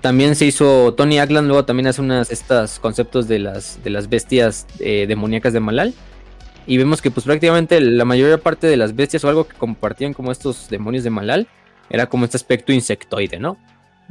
También 0.00 0.36
se 0.36 0.46
hizo 0.46 0.94
Tony 0.94 1.18
Ackland, 1.18 1.48
luego 1.48 1.64
también 1.64 1.88
hace 1.88 2.00
unas 2.00 2.30
estos 2.30 2.78
conceptos 2.78 3.26
de 3.26 3.40
las, 3.40 3.82
de 3.82 3.90
las 3.90 4.08
bestias 4.08 4.66
eh, 4.78 5.06
demoníacas 5.08 5.52
de 5.52 5.60
Malal. 5.60 5.94
Y 6.66 6.76
vemos 6.76 7.02
que 7.02 7.10
pues 7.10 7.24
prácticamente 7.24 7.80
la 7.80 8.04
mayor 8.04 8.40
parte 8.40 8.66
de 8.66 8.76
las 8.76 8.94
bestias 8.94 9.24
o 9.24 9.28
algo 9.28 9.48
que 9.48 9.56
compartían 9.56 10.12
como 10.12 10.30
estos 10.30 10.68
demonios 10.68 11.02
de 11.02 11.10
Malal 11.10 11.48
era 11.90 12.06
como 12.06 12.26
este 12.26 12.36
aspecto 12.36 12.72
insectoide, 12.72 13.38
¿no? 13.38 13.56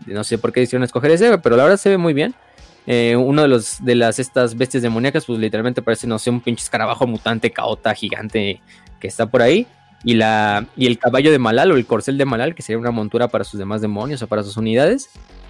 No 0.06 0.24
sé 0.24 0.38
por 0.38 0.52
qué 0.52 0.62
hicieron 0.62 0.84
escoger 0.84 1.12
ese, 1.12 1.38
pero 1.38 1.56
la 1.56 1.64
verdad 1.64 1.78
se 1.78 1.90
ve 1.90 1.98
muy 1.98 2.14
bien. 2.14 2.36
Eh, 2.86 3.16
uno 3.16 3.42
de 3.42 3.48
los 3.48 3.84
de 3.84 3.96
las 3.96 4.18
estas 4.18 4.58
bestias 4.58 4.82
demoníacas, 4.82 5.26
pues 5.26 5.40
literalmente 5.40 5.82
parece, 5.82 6.08
no 6.08 6.20
sé, 6.20 6.30
un 6.30 6.42
pinche 6.42 6.64
escarabajo 6.64 7.06
mutante, 7.06 7.52
caota, 7.52 7.94
gigante 7.94 8.62
que 9.00 9.08
está 9.08 9.26
por 9.28 9.42
ahí. 9.42 9.68
Y, 10.04 10.14
la, 10.14 10.66
y 10.76 10.86
el 10.86 11.00
caballo 11.00 11.32
de 11.32 11.40
Malal 11.40 11.72
o 11.72 11.76
el 11.76 11.86
corcel 11.86 12.18
de 12.18 12.26
Malal, 12.26 12.56
que 12.56 12.62
sería 12.62 12.80
una 12.80 12.92
montura 12.92 13.28
para 13.28 13.44
sus 13.44 13.60
demás 13.60 13.82
demonios 13.82 14.22
o 14.22 14.28
para 14.28 14.44
sus 14.44 14.56
unidades, 14.56 15.10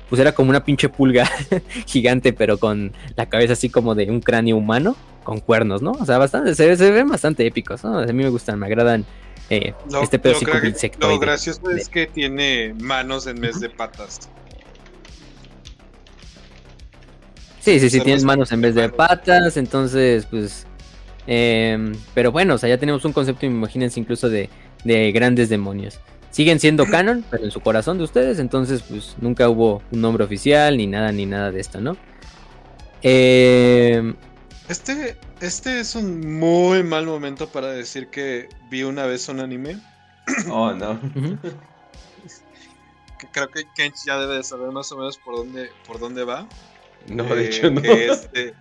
pues 0.10 0.22
era 0.22 0.34
como 0.34 0.50
una 0.50 0.64
pinche 0.64 0.90
pulga 0.90 1.30
gigante, 1.86 2.34
pero 2.34 2.58
con 2.58 2.94
la 3.16 3.28
cabeza 3.28 3.54
así 3.54 3.70
como 3.70 3.96
de 3.96 4.10
un 4.10 4.22
cráneo 4.22 4.58
humano, 4.58 4.96
con 5.24 5.40
cuernos, 5.40 5.82
¿no? 5.82 5.92
O 5.92 6.06
sea, 6.06 6.18
bastante, 6.18 6.56
se, 6.56 6.92
ven 6.92 7.10
bastante 7.10 7.46
épicos, 7.46 7.84
¿no? 7.84 8.00
A 8.00 8.06
mí 8.06 8.14
me 8.14 8.30
gustan, 8.30 8.58
me 8.60 8.66
agradan 8.66 9.06
eh, 9.50 9.74
este 10.02 10.20
pedo 10.20 10.36
insecto. 10.64 11.08
Lo 11.08 11.20
gracioso 11.20 11.70
es 11.72 11.90
que 11.90 12.08
tiene 12.08 12.74
manos 12.80 13.28
en 13.28 13.42
vez 13.42 13.60
de 13.60 13.70
patas. 13.70 14.30
Sí, 17.60 17.80
sí, 17.82 17.90
sí, 17.90 18.00
tienes 18.00 18.24
manos 18.24 18.52
en 18.54 18.62
vez 18.62 18.76
de 18.76 18.90
patas, 18.90 19.58
entonces, 19.58 20.26
pues... 20.26 20.66
Em, 21.30 21.94
pero 22.14 22.32
bueno, 22.32 22.54
o 22.54 22.58
sea, 22.58 22.70
ya 22.70 22.78
tenemos 22.78 23.04
un 23.04 23.12
concepto, 23.12 23.46
imagínense, 23.46 24.00
incluso 24.00 24.30
de, 24.30 24.50
de 24.86 25.12
grandes 25.12 25.50
demonios 25.50 26.00
siguen 26.32 26.60
siendo 26.60 26.86
canon, 26.86 27.24
pero 27.30 27.44
en 27.44 27.52
su 27.52 27.62
corazón 27.62 27.98
de 27.98 28.04
ustedes, 28.04 28.40
entonces 28.40 28.84
pues 28.84 29.16
nunca 29.20 29.50
hubo 29.50 29.82
un 29.92 30.02
nombre 30.02 30.24
oficial 30.24 30.78
ni 30.78 30.88
nada 30.88 31.12
ni 31.12 31.26
nada 31.26 31.52
de 31.52 31.60
esto, 31.60 31.82
¿no? 31.82 31.98
Eh... 33.02 34.14
Este, 34.70 35.18
este 35.40 35.80
es 35.80 35.96
un 35.96 36.40
muy 36.40 36.84
mal 36.84 37.06
momento 37.06 37.48
para 37.48 37.68
decir 37.68 38.10
que 38.10 38.50
vi 38.70 38.84
una 38.84 39.06
vez 39.06 39.30
un 39.30 39.40
anime. 39.40 39.80
Oh, 40.50 40.74
no. 40.74 41.00
Creo 43.32 43.50
que 43.50 43.64
Kench 43.76 43.96
ya 44.06 44.20
debe 44.20 44.36
de 44.36 44.44
saber 44.44 44.72
más 44.72 44.92
o 44.92 44.98
menos 44.98 45.18
por 45.18 45.38
dónde, 45.38 45.72
por 45.86 46.00
dónde 46.00 46.26
va. 46.26 46.48
No, 47.08 47.24
de 47.24 47.44
eh, 47.44 47.48
hecho 47.48 47.72
no. 47.72 47.82
Que 47.82 48.08
es 48.08 48.32
de, 48.34 48.54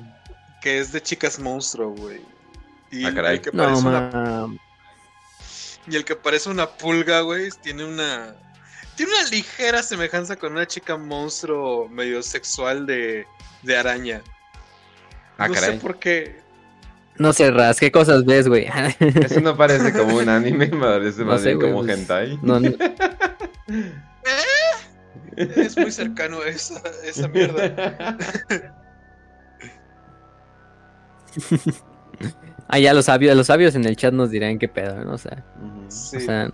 que 0.60 0.78
es 0.78 0.92
de 0.92 1.02
chicas 1.02 1.38
monstruo, 1.38 1.90
güey. 1.92 2.20
Y 2.90 3.04
ah, 3.04 3.14
caray. 3.14 3.40
Que 3.40 3.50
parece 3.50 3.86
una 3.86 4.46
y 5.88 5.96
el 5.96 6.04
que 6.04 6.16
parece 6.16 6.50
una 6.50 6.68
pulga, 6.68 7.20
güey, 7.20 7.50
tiene 7.62 7.84
una. 7.84 8.34
Tiene 8.96 9.12
una 9.12 9.28
ligera 9.30 9.82
semejanza 9.82 10.36
con 10.36 10.52
una 10.52 10.66
chica 10.66 10.96
monstruo 10.96 11.88
medio 11.88 12.22
sexual 12.22 12.86
de, 12.86 13.26
de 13.62 13.76
araña. 13.76 14.22
Ah, 15.36 15.48
no 15.48 15.54
sé 15.54 15.72
por 15.72 15.98
qué. 15.98 16.40
No 17.18 17.32
sé, 17.32 17.50
Ras, 17.50 17.78
¿qué 17.78 17.90
cosas 17.90 18.24
ves, 18.24 18.48
güey? 18.48 18.66
Eso 18.98 19.40
no 19.40 19.56
parece 19.56 19.92
como 19.92 20.16
un 20.16 20.28
anime, 20.28 20.68
me 20.68 20.78
parece 20.78 21.24
más 21.24 21.44
bien 21.44 21.60
como 21.60 21.80
pues, 21.80 21.98
hentai. 21.98 22.38
No, 22.42 22.60
no. 22.60 22.68
¿Eh? 23.68 25.46
Es 25.56 25.76
muy 25.76 25.92
cercano 25.92 26.40
a 26.40 26.48
esa, 26.48 26.82
esa 27.04 27.28
mierda. 27.28 28.16
Ah, 32.68 32.78
ya 32.78 32.92
los 32.94 33.04
sabios, 33.04 33.36
los 33.36 33.46
sabios 33.46 33.74
en 33.74 33.84
el 33.84 33.96
chat 33.96 34.12
nos 34.12 34.30
dirán 34.30 34.58
qué 34.58 34.68
pedo, 34.68 35.04
¿no? 35.04 35.12
O 35.12 35.18
sea, 35.18 35.44
o 35.88 35.90
sea, 35.90 36.50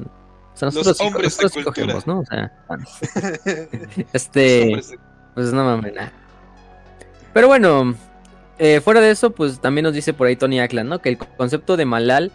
nosotros, 0.61 0.87
los 0.87 1.01
hombres 1.01 1.39
nosotros 1.43 1.65
cogemos, 1.65 2.07
¿no? 2.07 2.21
O 2.21 2.25
sea, 2.27 2.53
este, 4.13 4.83
pues 5.35 5.53
no 5.53 5.65
mames, 5.65 5.95
nada. 5.95 6.13
Pero 7.33 7.49
bueno, 7.49 7.95
eh, 8.59 8.81
fuera 8.81 9.01
de 9.01 9.11
eso, 9.11 9.31
pues 9.31 9.59
también 9.61 9.85
nos 9.85 9.95
dice 9.95 10.13
por 10.13 10.27
ahí 10.27 10.37
Tony 10.37 10.61
Ackland, 10.61 10.89
¿no? 10.89 11.01
Que 11.01 11.09
el 11.09 11.19
concepto 11.19 11.77
de 11.77 11.87
Malal, 11.87 12.31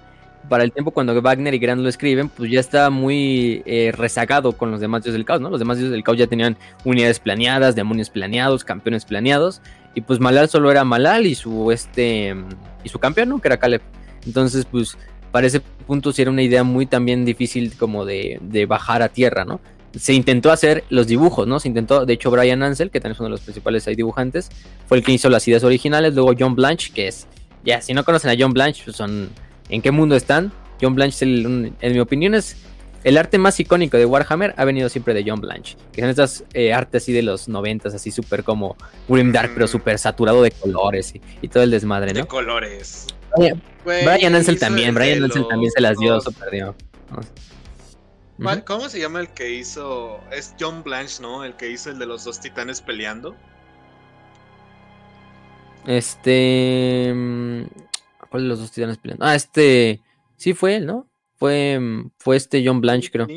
para 0.49 0.63
el 0.63 0.71
tiempo 0.71 0.91
cuando 0.91 1.19
Wagner 1.21 1.53
y 1.53 1.59
Grant 1.59 1.81
lo 1.81 1.89
escriben, 1.89 2.29
pues 2.29 2.49
ya 2.49 2.59
está 2.59 2.89
muy 2.89 3.63
eh, 3.65 3.91
rezagado 3.95 4.53
con 4.53 4.71
los 4.71 4.79
demás 4.79 5.03
dioses 5.03 5.13
del 5.13 5.25
caos, 5.25 5.41
¿no? 5.41 5.49
Los 5.49 5.59
demás 5.59 5.77
dioses 5.77 5.91
del 5.91 6.03
caos 6.03 6.17
ya 6.17 6.27
tenían 6.27 6.57
unidades 6.85 7.19
planeadas, 7.19 7.75
demonios 7.75 8.09
planeados, 8.09 8.63
campeones 8.63 9.05
planeados, 9.05 9.61
y 9.93 10.01
pues 10.01 10.19
Malal 10.19 10.47
solo 10.47 10.71
era 10.71 10.83
Malal 10.83 11.25
y 11.25 11.35
su 11.35 11.71
este 11.71 12.35
y 12.83 12.89
su 12.89 12.99
campeón, 12.99 13.29
¿no? 13.29 13.39
Que 13.39 13.47
era 13.47 13.57
Caleb. 13.57 13.81
Entonces, 14.25 14.65
pues, 14.65 14.97
para 15.31 15.47
ese 15.47 15.59
punto 15.59 16.11
sí 16.11 16.21
era 16.21 16.31
una 16.31 16.43
idea 16.43 16.63
muy 16.63 16.85
también 16.85 17.25
difícil 17.25 17.75
como 17.77 18.05
de, 18.05 18.65
bajar 18.67 19.01
a 19.01 19.09
tierra, 19.09 19.45
¿no? 19.45 19.59
Se 19.97 20.13
intentó 20.13 20.51
hacer 20.51 20.83
los 20.89 21.07
dibujos, 21.07 21.47
¿no? 21.47 21.59
Se 21.59 21.67
intentó, 21.67 22.05
de 22.05 22.13
hecho, 22.13 22.29
Brian 22.29 22.61
Ansel, 22.61 22.91
que 22.91 22.99
también 22.99 23.13
es 23.13 23.19
uno 23.19 23.27
de 23.27 23.31
los 23.31 23.41
principales 23.41 23.87
ahí 23.87 23.95
dibujantes, 23.95 24.49
fue 24.85 24.97
el 24.97 25.03
que 25.03 25.13
hizo 25.13 25.29
las 25.29 25.47
ideas 25.47 25.63
originales. 25.63 26.13
Luego 26.13 26.33
John 26.37 26.55
Blanche, 26.55 26.91
que 26.93 27.07
es, 27.07 27.27
ya, 27.65 27.81
si 27.81 27.93
no 27.93 28.03
conocen 28.03 28.29
a 28.29 28.35
John 28.37 28.53
Blanche, 28.53 28.83
pues 28.85 28.97
son, 28.97 29.29
¿en 29.69 29.81
qué 29.81 29.91
mundo 29.91 30.15
están? 30.15 30.51
John 30.81 30.95
Blanche, 30.95 31.25
en 31.25 31.75
mi 31.81 31.99
opinión, 31.99 32.35
es 32.35 32.57
el 33.03 33.17
arte 33.17 33.37
más 33.37 33.59
icónico 33.59 33.97
de 33.97 34.05
Warhammer 34.05 34.53
ha 34.57 34.65
venido 34.65 34.89
siempre 34.89 35.13
de 35.13 35.23
John 35.25 35.39
Blanche, 35.39 35.77
que 35.93 36.01
son 36.01 36.09
estas 36.09 36.43
eh, 36.53 36.73
artes 36.73 37.03
así 37.03 37.13
de 37.13 37.21
los 37.21 37.47
noventas, 37.47 37.93
así 37.93 38.11
súper 38.11 38.43
como 38.43 38.75
Dark, 39.07 39.51
pero 39.53 39.65
mm. 39.65 39.69
súper 39.69 39.97
saturado 39.97 40.41
de 40.41 40.51
colores 40.51 41.13
y, 41.41 41.47
todo 41.47 41.63
el 41.63 41.71
desmadre, 41.71 42.13
¿no? 42.13 42.21
De 42.21 42.27
colores. 42.27 43.07
Brian 43.85 44.35
Ansel 44.35 44.59
también, 44.59 44.93
Brian 44.93 45.23
Ansel 45.23 45.47
también 45.47 45.71
se 45.71 45.81
las 45.81 45.97
dio, 45.97 46.19
super 46.19 46.51
dio. 46.51 46.75
¿Cómo 48.65 48.89
se 48.89 48.99
llama 48.99 49.21
el 49.21 49.29
que 49.29 49.51
hizo? 49.51 50.19
Es 50.31 50.53
John 50.59 50.83
Blanche, 50.83 51.21
¿no? 51.21 51.43
El 51.43 51.55
que 51.55 51.69
hizo 51.69 51.89
el 51.89 51.99
de 51.99 52.05
los 52.05 52.23
dos 52.23 52.39
titanes 52.39 52.81
peleando. 52.81 53.35
Este. 55.85 57.13
¿Cuál 58.29 58.43
de 58.43 58.49
los 58.49 58.59
dos 58.59 58.71
titanes 58.71 58.97
peleando? 58.97 59.25
Ah, 59.25 59.35
este. 59.35 60.01
Sí 60.35 60.53
fue 60.53 60.75
él, 60.75 60.85
¿no? 60.85 61.07
Fue, 61.35 61.79
fue 62.17 62.35
este 62.35 62.63
John 62.65 62.81
Blanche, 62.81 63.11
creo. 63.11 63.27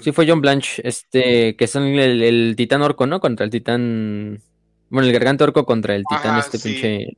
Sí, 0.00 0.12
fue 0.12 0.28
John 0.28 0.40
Blanche, 0.40 0.80
este, 0.86 1.56
que 1.56 1.66
son 1.66 1.82
el, 1.84 2.54
titán 2.56 2.82
orco, 2.82 3.06
¿no? 3.06 3.20
Contra 3.20 3.44
el 3.44 3.50
titán. 3.50 4.40
Bueno, 4.88 5.06
el 5.06 5.12
garganta 5.12 5.44
orco 5.44 5.66
contra 5.66 5.96
el 5.96 6.04
titán, 6.04 6.38
este 6.38 6.58
pinche. 6.58 7.16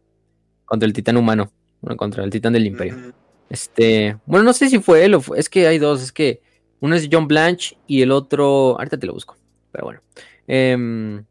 Contra 0.64 0.86
el 0.86 0.92
titán 0.92 1.18
humano. 1.18 1.52
Bueno, 1.82 1.96
contra 1.96 2.24
el 2.24 2.30
titán 2.30 2.54
del 2.54 2.66
imperio. 2.66 3.12
Este. 3.50 4.16
Bueno, 4.24 4.44
no 4.44 4.52
sé 4.54 4.70
si 4.70 4.78
fue 4.78 5.04
él 5.04 5.14
o 5.14 5.20
fue, 5.20 5.38
Es 5.38 5.50
que 5.50 5.66
hay 5.66 5.78
dos. 5.78 6.02
Es 6.02 6.12
que 6.12 6.40
uno 6.80 6.94
es 6.94 7.08
John 7.12 7.28
Blanche 7.28 7.76
y 7.86 8.00
el 8.00 8.10
otro. 8.10 8.78
Ahorita 8.78 8.98
te 8.98 9.06
lo 9.06 9.12
busco. 9.12 9.36
Pero 9.70 9.84
bueno. 9.84 10.00
Em, 10.46 11.24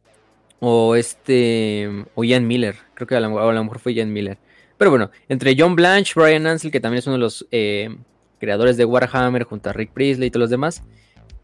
o 0.60 0.96
este. 0.96 2.06
O 2.14 2.24
Ian 2.24 2.48
Miller. 2.48 2.76
Creo 2.94 3.08
que 3.08 3.16
a 3.16 3.20
lo, 3.20 3.40
a 3.40 3.52
lo 3.52 3.64
mejor 3.64 3.80
fue 3.80 3.96
Ian 3.96 4.14
Miller. 4.14 4.38
Pero 4.82 4.90
bueno, 4.90 5.12
entre 5.30 5.56
John 5.56 5.76
Blanche, 5.76 6.14
Brian 6.16 6.48
Ansel, 6.48 6.72
que 6.72 6.80
también 6.80 6.98
es 6.98 7.06
uno 7.06 7.14
de 7.14 7.20
los 7.20 7.46
eh, 7.52 7.96
creadores 8.40 8.78
de 8.78 8.86
Warhammer, 8.86 9.44
junto 9.44 9.70
a 9.70 9.74
Rick 9.74 9.92
Priestley 9.92 10.30
y 10.30 10.32
todos 10.32 10.46
los 10.46 10.50
demás, 10.50 10.82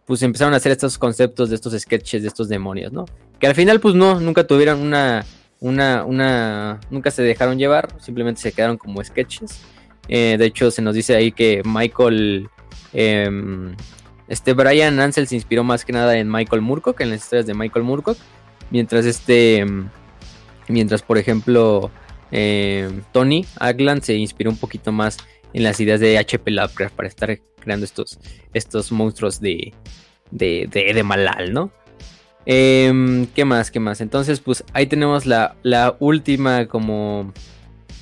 pues 0.07 0.23
empezaron 0.23 0.55
a 0.55 0.57
hacer 0.57 0.71
estos 0.71 0.97
conceptos 0.97 1.49
de 1.49 1.55
estos 1.55 1.79
sketches, 1.79 2.23
de 2.23 2.29
estos 2.29 2.49
demonios, 2.49 2.91
¿no? 2.91 3.05
Que 3.39 3.45
al 3.45 3.53
final, 3.53 3.79
pues 3.79 3.93
no, 3.93 4.19
nunca 4.19 4.47
tuvieron 4.47 4.81
una, 4.81 5.23
una, 5.59 6.03
una, 6.03 6.79
nunca 6.89 7.11
se 7.11 7.21
dejaron 7.21 7.59
llevar, 7.59 7.89
simplemente 8.01 8.41
se 8.41 8.51
quedaron 8.53 8.75
como 8.75 9.03
sketches. 9.03 9.61
Eh, 10.07 10.37
de 10.39 10.45
hecho, 10.47 10.71
se 10.71 10.81
nos 10.81 10.95
dice 10.95 11.15
ahí 11.15 11.31
que 11.31 11.61
Michael, 11.63 12.49
em, 12.91 13.75
este 14.27 14.53
Brian 14.53 14.99
Ansel 14.99 15.27
se 15.27 15.35
inspiró 15.35 15.63
más 15.63 15.85
que 15.85 15.93
nada 15.93 16.17
en 16.17 16.27
Michael 16.27 16.63
Moorcock, 16.63 16.99
en 17.01 17.11
las 17.11 17.19
historias 17.19 17.45
de 17.45 17.53
Michael 17.53 17.85
Moorcock, 17.85 18.17
mientras 18.71 19.05
este... 19.05 19.63
Mientras, 20.69 21.01
por 21.01 21.17
ejemplo, 21.17 21.91
eh, 22.31 22.89
Tony 23.11 23.45
Agland 23.59 24.01
se 24.01 24.15
inspiró 24.15 24.49
un 24.49 24.57
poquito 24.57 24.91
más 24.91 25.17
en 25.53 25.63
las 25.63 25.79
ideas 25.79 25.99
de 25.99 26.17
HP 26.17 26.51
Lovecraft 26.51 26.95
para 26.95 27.07
estar 27.07 27.39
creando 27.59 27.85
estos, 27.85 28.19
estos 28.53 28.91
monstruos 28.91 29.39
de, 29.39 29.73
de, 30.31 30.67
de, 30.67 31.03
Malal, 31.03 31.53
¿no? 31.53 31.71
Em, 32.45 33.27
¿Qué 33.27 33.43
más? 33.43 33.71
¿Qué 33.71 33.79
más? 33.79 34.01
Entonces, 34.01 34.39
pues 34.39 34.63
ahí 34.73 34.87
tenemos 34.87 35.25
la, 35.25 35.55
la 35.63 35.97
última 35.99 36.67
como 36.67 37.33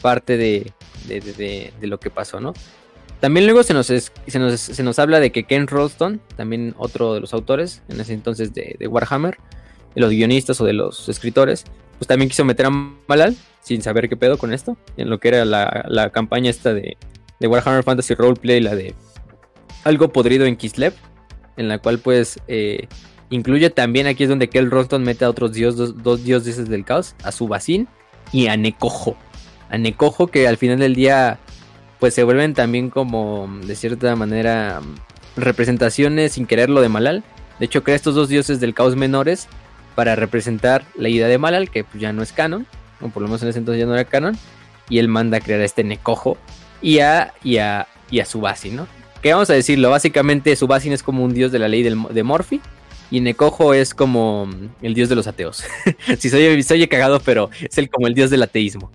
parte 0.01 0.37
de, 0.37 0.71
de, 1.07 1.71
lo 1.81 1.99
que 1.99 2.09
pasó, 2.09 2.39
¿no? 2.39 2.53
También 3.19 3.45
luego 3.45 3.63
se 3.63 3.73
nos, 3.73 3.87
se 3.87 4.39
nos, 4.39 4.59
se 4.59 4.83
nos 4.83 4.99
habla 4.99 5.19
de 5.19 5.31
que 5.31 5.45
Ken 5.45 5.67
Rolston, 5.67 6.21
también 6.35 6.75
otro 6.77 7.13
de 7.13 7.21
los 7.21 7.33
autores 7.33 7.81
en 7.89 7.99
ese 7.99 8.13
entonces 8.13 8.53
de, 8.53 8.77
Warhammer, 8.87 9.37
de 9.95 10.01
los 10.01 10.11
guionistas 10.11 10.59
o 10.61 10.65
de 10.65 10.73
los 10.73 11.09
escritores, 11.09 11.65
pues 11.97 12.07
también 12.07 12.29
quiso 12.29 12.45
meter 12.45 12.67
a 12.67 12.69
Malal 12.69 13.35
sin 13.61 13.81
saber 13.81 14.07
qué 14.09 14.15
pedo 14.15 14.37
con 14.37 14.53
esto, 14.53 14.77
en 14.95 15.09
lo 15.09 15.19
que 15.19 15.29
era 15.29 15.43
la, 15.43 15.85
la 15.87 16.11
campaña 16.11 16.49
esta 16.51 16.73
de, 16.73 16.97
de 17.39 17.47
Warhammer 17.47 17.83
Fantasy 17.83 18.13
Roleplay, 18.13 18.61
la 18.61 18.75
de 18.75 18.93
algo 19.83 20.09
podrido 20.09 20.45
en 20.45 20.55
Kislev, 20.55 20.93
en 21.57 21.67
la 21.67 21.79
cual 21.79 21.99
pues 21.99 22.39
eh, 22.47 22.87
incluye 23.29 23.69
también 23.69 24.07
aquí 24.07 24.23
es 24.23 24.29
donde 24.29 24.49
Kel 24.49 24.69
Roston 24.69 25.03
mete 25.03 25.25
a 25.25 25.29
otros 25.29 25.53
dios, 25.53 25.75
dos, 25.77 26.23
dioses 26.23 26.69
del 26.69 26.85
caos, 26.85 27.15
a 27.23 27.31
Subacin 27.31 27.87
y 28.31 28.47
a 28.47 28.57
Necojo. 28.57 29.15
A 29.69 29.77
Necojo 29.77 30.27
que 30.27 30.47
al 30.47 30.57
final 30.57 30.79
del 30.79 30.95
día 30.95 31.39
pues 31.99 32.13
se 32.13 32.23
vuelven 32.23 32.53
también 32.53 32.89
como 32.89 33.49
de 33.65 33.75
cierta 33.75 34.15
manera 34.15 34.81
representaciones 35.35 36.33
sin 36.33 36.45
quererlo 36.45 36.81
de 36.81 36.89
Malal. 36.89 37.23
De 37.59 37.65
hecho 37.65 37.83
crea 37.83 37.95
estos 37.95 38.15
dos 38.15 38.29
dioses 38.29 38.59
del 38.59 38.73
caos 38.73 38.95
menores 38.95 39.47
para 39.95 40.15
representar 40.15 40.83
la 40.95 41.09
idea 41.09 41.27
de 41.27 41.37
Malal, 41.37 41.69
que 41.71 41.83
pues, 41.83 42.01
ya 42.01 42.13
no 42.13 42.21
es 42.21 42.31
canon, 42.31 42.67
o 43.01 43.09
por 43.09 43.21
lo 43.21 43.27
menos 43.27 43.41
en 43.43 43.49
ese 43.49 43.59
entonces 43.59 43.79
ya 43.79 43.87
no 43.87 43.93
era 43.93 44.05
canon, 44.05 44.37
y 44.89 44.99
él 44.99 45.07
manda 45.07 45.37
a 45.37 45.41
crear 45.41 45.61
a 45.61 45.65
este 45.65 45.83
Necojo 45.83 46.37
y 46.81 46.99
a, 46.99 47.33
y 47.43 47.57
a, 47.57 47.87
y 48.11 48.19
a 48.19 48.25
Subacin, 48.25 48.75
¿no? 48.75 48.87
Que 49.21 49.33
vamos 49.33 49.49
a 49.49 49.53
decirlo, 49.53 49.89
básicamente 49.89 50.55
Subacin 50.55 50.93
es 50.93 51.01
como 51.01 51.23
un 51.23 51.33
dios 51.33 51.51
de 51.51 51.57
la 51.57 51.67
ley 51.67 51.81
de 51.81 52.23
Morphy. 52.23 52.61
Y 53.11 53.21
Necojo 53.21 53.73
es 53.73 53.93
como 53.93 54.49
el 54.81 54.93
dios 54.93 55.09
de 55.09 55.15
los 55.15 55.27
ateos. 55.27 55.63
si 56.19 56.29
soy, 56.29 56.61
soy 56.63 56.87
cagado, 56.87 57.19
pero 57.19 57.49
es 57.61 57.77
el, 57.77 57.89
como 57.89 58.07
el 58.07 58.13
dios 58.13 58.29
del 58.29 58.43
ateísmo. 58.43 58.91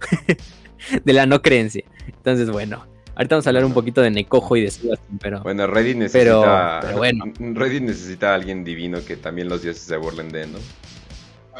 de 1.04 1.12
la 1.12 1.26
no 1.26 1.42
creencia. 1.42 1.84
Entonces, 2.06 2.50
bueno. 2.50 2.86
Ahorita 3.14 3.34
vamos 3.34 3.46
a 3.46 3.50
hablar 3.50 3.64
un 3.64 3.74
poquito 3.74 4.00
de 4.00 4.10
Necojo 4.10 4.56
y 4.56 4.62
de 4.62 4.70
Subacin, 4.70 5.18
pero... 5.20 5.40
Bueno, 5.42 5.66
Reddy 5.66 5.94
necesita... 5.94 6.80
Pero, 6.80 6.96
bueno. 6.96 7.24
Necesita 7.38 8.30
a 8.30 8.34
alguien 8.34 8.64
divino 8.64 9.04
que 9.04 9.16
también 9.16 9.48
los 9.48 9.62
dioses 9.62 9.82
se 9.82 9.96
burlen 9.96 10.30
de, 10.30 10.46
¿no? 10.46 10.58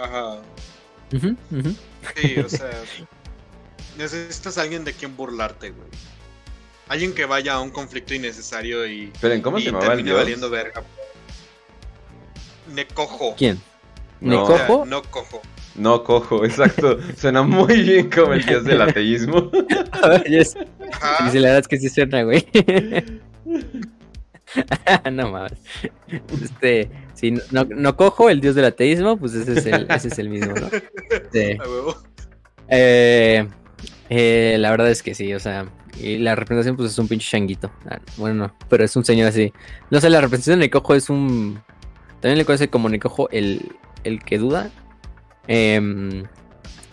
Ajá. 0.01 0.39
Sí, 2.16 2.39
o 2.39 2.48
sea... 2.48 2.70
necesitas 3.98 4.59
a 4.59 4.62
alguien 4.62 4.85
de 4.85 4.93
quien 4.93 5.16
burlarte, 5.16 5.70
güey. 5.70 5.89
Alguien 6.89 7.14
que 7.14 7.24
vaya 7.24 7.55
a 7.55 7.60
un 7.60 7.70
conflicto 7.70 8.14
innecesario 8.14 8.86
y. 8.86 9.10
Esperen, 9.14 9.43
¿cómo 9.43 9.59
se 9.59 9.66
llamaba 9.66 9.94
el 9.94 10.02
dios? 10.02 10.16
valiendo 10.16 10.51
verga. 10.51 10.82
Necojo. 12.74 13.36
¿Quién? 13.36 13.60
No, 14.20 14.43
¿Necojo? 14.43 14.86
no 14.86 15.02
cojo. 15.02 15.43
No 15.77 16.02
cojo, 16.02 16.44
exacto. 16.44 16.98
Suena 17.16 17.43
muy 17.43 17.82
bien 17.82 18.10
como 18.10 18.32
el 18.32 18.44
dios 18.44 18.64
del 18.64 18.82
ateísmo. 18.82 19.51
yes. 20.28 20.56
Y 21.32 21.39
la 21.39 21.48
verdad 21.48 21.59
es 21.60 21.68
que 21.68 21.78
sí 21.78 21.89
suena, 21.89 22.22
güey. 22.24 22.44
no 25.12 25.31
mames. 25.31 25.52
Este, 26.43 26.90
si 27.20 27.32
no, 27.32 27.64
no, 27.64 27.97
cojo 27.97 28.30
el 28.30 28.40
dios 28.40 28.55
del 28.55 28.64
ateísmo, 28.64 29.18
pues 29.18 29.34
ese 29.34 29.52
es 29.52 29.66
el, 29.66 29.86
ese 29.90 30.09
es 30.09 30.18
el 30.18 30.30
mismo, 30.30 30.55
¿no? 30.55 30.70
Sí. 31.32 31.59
Eh, 32.68 33.47
eh, 34.09 34.56
la 34.59 34.70
verdad 34.70 34.90
es 34.90 35.02
que 35.02 35.14
sí, 35.14 35.34
o 35.34 35.38
sea, 35.38 35.66
y 35.98 36.16
la 36.16 36.34
representación 36.34 36.76
pues 36.76 36.92
es 36.92 36.98
un 36.98 37.09
pinche 37.09 37.28
changuito. 37.28 37.70
Ah, 37.90 38.01
bueno, 38.16 38.47
no, 38.47 38.55
pero 38.70 38.84
es 38.84 38.97
un 38.97 39.05
señor 39.05 39.28
así. 39.28 39.52
No 39.90 40.01
sé, 40.01 40.09
la 40.09 40.22
representación 40.22 40.60
de 40.60 40.66
Necojo 40.66 40.94
es 40.94 41.10
un... 41.10 41.60
También 42.20 42.38
le 42.38 42.47
conoce 42.47 42.70
como 42.70 42.88
Necojo 42.88 43.28
el, 43.30 43.72
el 44.02 44.24
que 44.24 44.38
duda. 44.38 44.70
Em, 45.47 46.24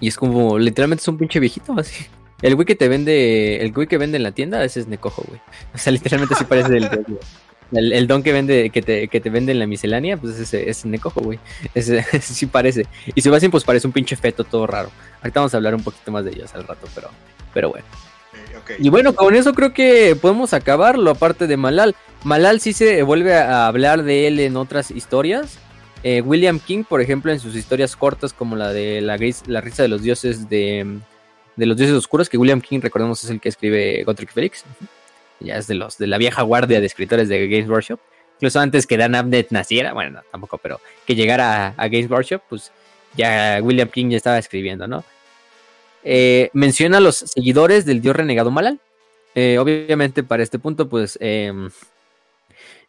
y 0.01 0.09
es 0.09 0.17
como, 0.17 0.59
literalmente 0.59 1.03
es 1.03 1.07
un 1.07 1.17
pinche 1.17 1.39
viejito 1.39 1.73
así. 1.79 2.05
El 2.41 2.55
güey 2.55 2.65
que 2.65 2.75
te 2.75 2.89
vende, 2.89 3.61
el 3.61 3.71
güey 3.71 3.87
que 3.87 3.97
vende 3.97 4.17
en 4.17 4.23
la 4.23 4.33
tienda, 4.33 4.61
ese 4.65 4.81
es 4.81 4.87
Necojo, 4.87 5.23
güey. 5.25 5.39
O 5.73 5.77
sea, 5.77 5.93
literalmente 5.93 6.35
sí 6.35 6.43
parece 6.43 6.73
del... 6.73 6.89
El, 7.72 7.91
el, 7.91 8.07
don 8.07 8.23
que 8.23 8.31
vende, 8.31 8.69
que 8.69 8.81
te, 8.81 9.07
que 9.07 9.19
te 9.19 9.30
vende 9.30 9.52
en 9.52 9.60
la 9.60 9.68
miscelánea, 9.68 10.18
pues 10.18 10.39
ese 10.39 10.69
es 10.69 10.85
Necojo, 10.85 11.22
güey. 11.22 11.39
Ese, 11.73 12.03
sí 12.22 12.45
parece. 12.45 12.85
Y 13.14 13.22
Sebastián, 13.22 13.52
pues 13.52 13.64
parece 13.64 13.88
un 13.88 13.94
pinche 13.94 14.15
feto 14.15 14.44
todo 14.44 14.68
raro. 14.68 14.89
Ahorita 15.22 15.41
vamos 15.41 15.53
a 15.53 15.57
hablar 15.57 15.76
un 15.76 15.84
poquito 15.84 16.11
más 16.11 16.23
de 16.23 16.31
ellos 16.31 16.53
al 16.56 16.65
rato, 16.65 16.88
pero, 16.95 17.10
pero 17.53 17.69
bueno. 17.69 17.85
Y 18.80 18.89
bueno, 18.89 19.14
con 19.15 19.35
eso 19.35 19.53
creo 19.53 19.73
que 19.73 20.15
podemos 20.19 20.53
acabarlo, 20.53 21.11
aparte 21.11 21.48
de 21.48 21.57
Malal. 21.57 21.95
Malal 22.23 22.60
sí 22.60 22.73
se 22.73 23.02
vuelve 23.03 23.35
a 23.35 23.68
hablar 23.68 24.03
de 24.03 24.27
él 24.27 24.39
en 24.39 24.57
otras 24.57 24.91
historias. 24.91 25.60
Eh, 26.03 26.22
William 26.22 26.60
King, 26.60 26.84
por 26.84 27.02
ejemplo, 27.02 27.31
en 27.31 27.39
sus 27.39 27.56
historias 27.56 27.95
cortas, 27.95 28.34
como 28.34 28.56
la 28.56 28.72
de 28.72 29.02
la, 29.02 29.18
la 29.48 29.61
risa 29.61 29.84
de 29.84 29.89
los 29.89 30.02
dioses 30.02 30.49
de, 30.49 30.99
de, 31.56 31.65
los 31.65 31.77
dioses 31.77 31.95
oscuros, 31.95 32.30
que 32.30 32.38
William 32.38 32.61
King, 32.61 32.80
recordemos, 32.81 33.23
es 33.23 33.30
el 33.30 33.39
que 33.39 33.49
escribe 33.49 34.03
Gotrek 34.03 34.31
Felix. 34.31 34.64
Ya 35.39 35.57
es 35.57 35.68
de 35.68 35.76
los 35.76 35.97
de 35.97 36.07
la 36.07 36.18
vieja 36.18 36.41
guardia 36.41 36.80
de 36.80 36.85
escritores 36.85 37.30
de 37.30 37.47
Games 37.47 37.69
Workshop. 37.69 37.99
Incluso 38.38 38.59
antes 38.59 38.85
que 38.85 38.97
Dan 38.97 39.15
Abnett 39.15 39.51
naciera, 39.51 39.93
bueno, 39.93 40.22
tampoco, 40.31 40.57
pero 40.59 40.80
que 41.05 41.15
llegara 41.15 41.73
a, 41.76 41.88
Games 41.88 42.09
Workshop, 42.09 42.41
pues 42.47 42.72
ya 43.15 43.59
William 43.61 43.89
King 43.89 44.09
ya 44.09 44.18
estaba 44.18 44.38
escribiendo, 44.38 44.88
¿no? 44.88 45.03
Eh, 46.03 46.49
menciona 46.53 46.97
a 46.97 47.01
los 47.01 47.18
seguidores 47.18 47.85
del 47.85 48.01
dios 48.01 48.15
renegado 48.15 48.51
Malal. 48.51 48.80
Eh, 49.34 49.57
obviamente 49.59 50.23
para 50.23 50.43
este 50.43 50.59
punto, 50.59 50.88
pues 50.88 51.18
em, 51.22 51.69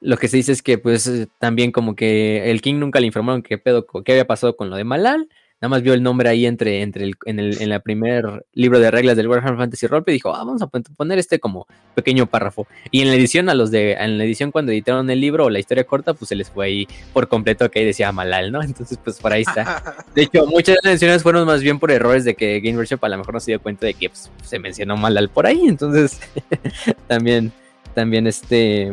lo 0.01 0.16
que 0.16 0.29
se 0.29 0.37
dice 0.37 0.53
es 0.53 0.62
que 0.62 0.79
pues 0.79 1.11
también 1.39 1.73
como 1.73 1.97
que 1.97 2.51
el 2.51 2.61
King 2.61 2.77
nunca 2.77 3.01
le 3.01 3.07
informaron 3.07 3.43
qué 3.43 3.59
pedo, 3.59 3.87
qué 3.87 4.12
había 4.12 4.27
pasado 4.27 4.57
con 4.57 4.70
lo 4.70 4.77
de 4.77 4.85
Malal. 4.85 5.29
Nada 5.61 5.71
más 5.71 5.83
vio 5.83 5.93
el 5.93 6.05
nombre 6.05 6.29
ahí 6.29 6.47
entre, 6.47 6.83
entre 6.83 7.03
el, 7.05 7.15
en, 7.25 7.41
el, 7.41 7.61
en 7.61 7.81
primer 7.81 8.47
libro 8.55 8.79
de 8.79 8.93
reglas 8.93 9.17
del 9.17 9.27
Warhammer 9.27 9.59
Fantasy 9.59 9.89
Roleplay 9.89 10.15
y 10.15 10.19
dijo, 10.19 10.33
ah, 10.33 10.45
vamos 10.45 10.63
a 10.63 10.69
poner 10.69 11.19
este 11.19 11.41
como 11.41 11.67
pequeño 11.97 12.27
párrafo. 12.27 12.69
Y 12.93 13.01
en 13.01 13.09
la 13.09 13.17
edición, 13.17 13.49
a 13.49 13.55
los 13.55 13.73
de, 13.73 13.95
en 13.95 14.19
la 14.19 14.25
edición 14.25 14.53
cuando 14.53 14.71
editaron 14.71 15.11
el 15.11 15.21
libro 15.21 15.47
o 15.47 15.51
la 15.51 15.59
historia 15.59 15.83
corta, 15.83 16.15
pues 16.15 16.29
se 16.29 16.37
les 16.37 16.49
fue 16.49 16.67
ahí 16.67 16.89
por 17.13 17.27
completo 17.27 17.69
que 17.73 17.81
ahí 17.81 17.85
decía 17.85 18.13
Malal, 18.13 18.53
¿no? 18.53 18.63
Entonces, 18.69 19.01
pues 19.03 19.19
por 19.19 19.33
ahí 19.33 19.43
está. 19.43 20.07
De 20.15 20.23
hecho, 20.23 20.47
muchas 20.47 20.77
de 20.77 20.81
las 20.85 20.93
ediciones 20.93 21.25
fueron 21.25 21.45
más 21.45 21.61
bien 21.61 21.81
por 21.81 21.91
errores 21.91 22.25
de 22.25 22.37
que 22.37 22.61
Game 22.61 22.77
Workshop 22.77 23.05
a 23.05 23.09
lo 23.09 23.19
mejor 23.19 23.35
no 23.35 23.41
se 23.41 23.51
dio 23.51 23.61
cuenta 23.61 23.87
de 23.87 23.95
que 23.95 24.11
pues, 24.11 24.31
se 24.45 24.61
mencionó 24.61 24.97
Malal 24.97 25.29
por 25.29 25.47
ahí. 25.47 25.63
Entonces, 25.67 26.21
también, 27.09 27.51
también 27.95 28.29
este. 28.29 28.93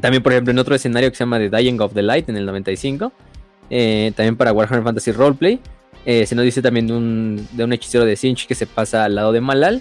También, 0.00 0.22
por 0.24 0.32
ejemplo, 0.32 0.50
en 0.50 0.58
otro 0.58 0.74
escenario 0.74 1.08
que 1.10 1.16
se 1.16 1.22
llama 1.22 1.38
The 1.38 1.50
Dying 1.50 1.80
of 1.80 1.94
the 1.94 2.02
Light 2.02 2.28
en 2.28 2.36
el 2.36 2.46
95 2.46 3.12
eh, 3.70 4.12
también 4.16 4.36
para 4.36 4.52
Warhammer 4.52 4.84
Fantasy 4.84 5.12
Roleplay. 5.12 5.60
Eh, 6.04 6.26
se 6.26 6.34
nos 6.34 6.44
dice 6.44 6.60
también 6.60 6.86
de 6.86 7.64
un, 7.64 7.72
hechicero 7.72 8.04
de 8.04 8.16
Sinch 8.16 8.46
que 8.46 8.54
se 8.54 8.66
pasa 8.66 9.04
al 9.04 9.14
lado 9.14 9.32
de 9.32 9.40
Malal. 9.40 9.80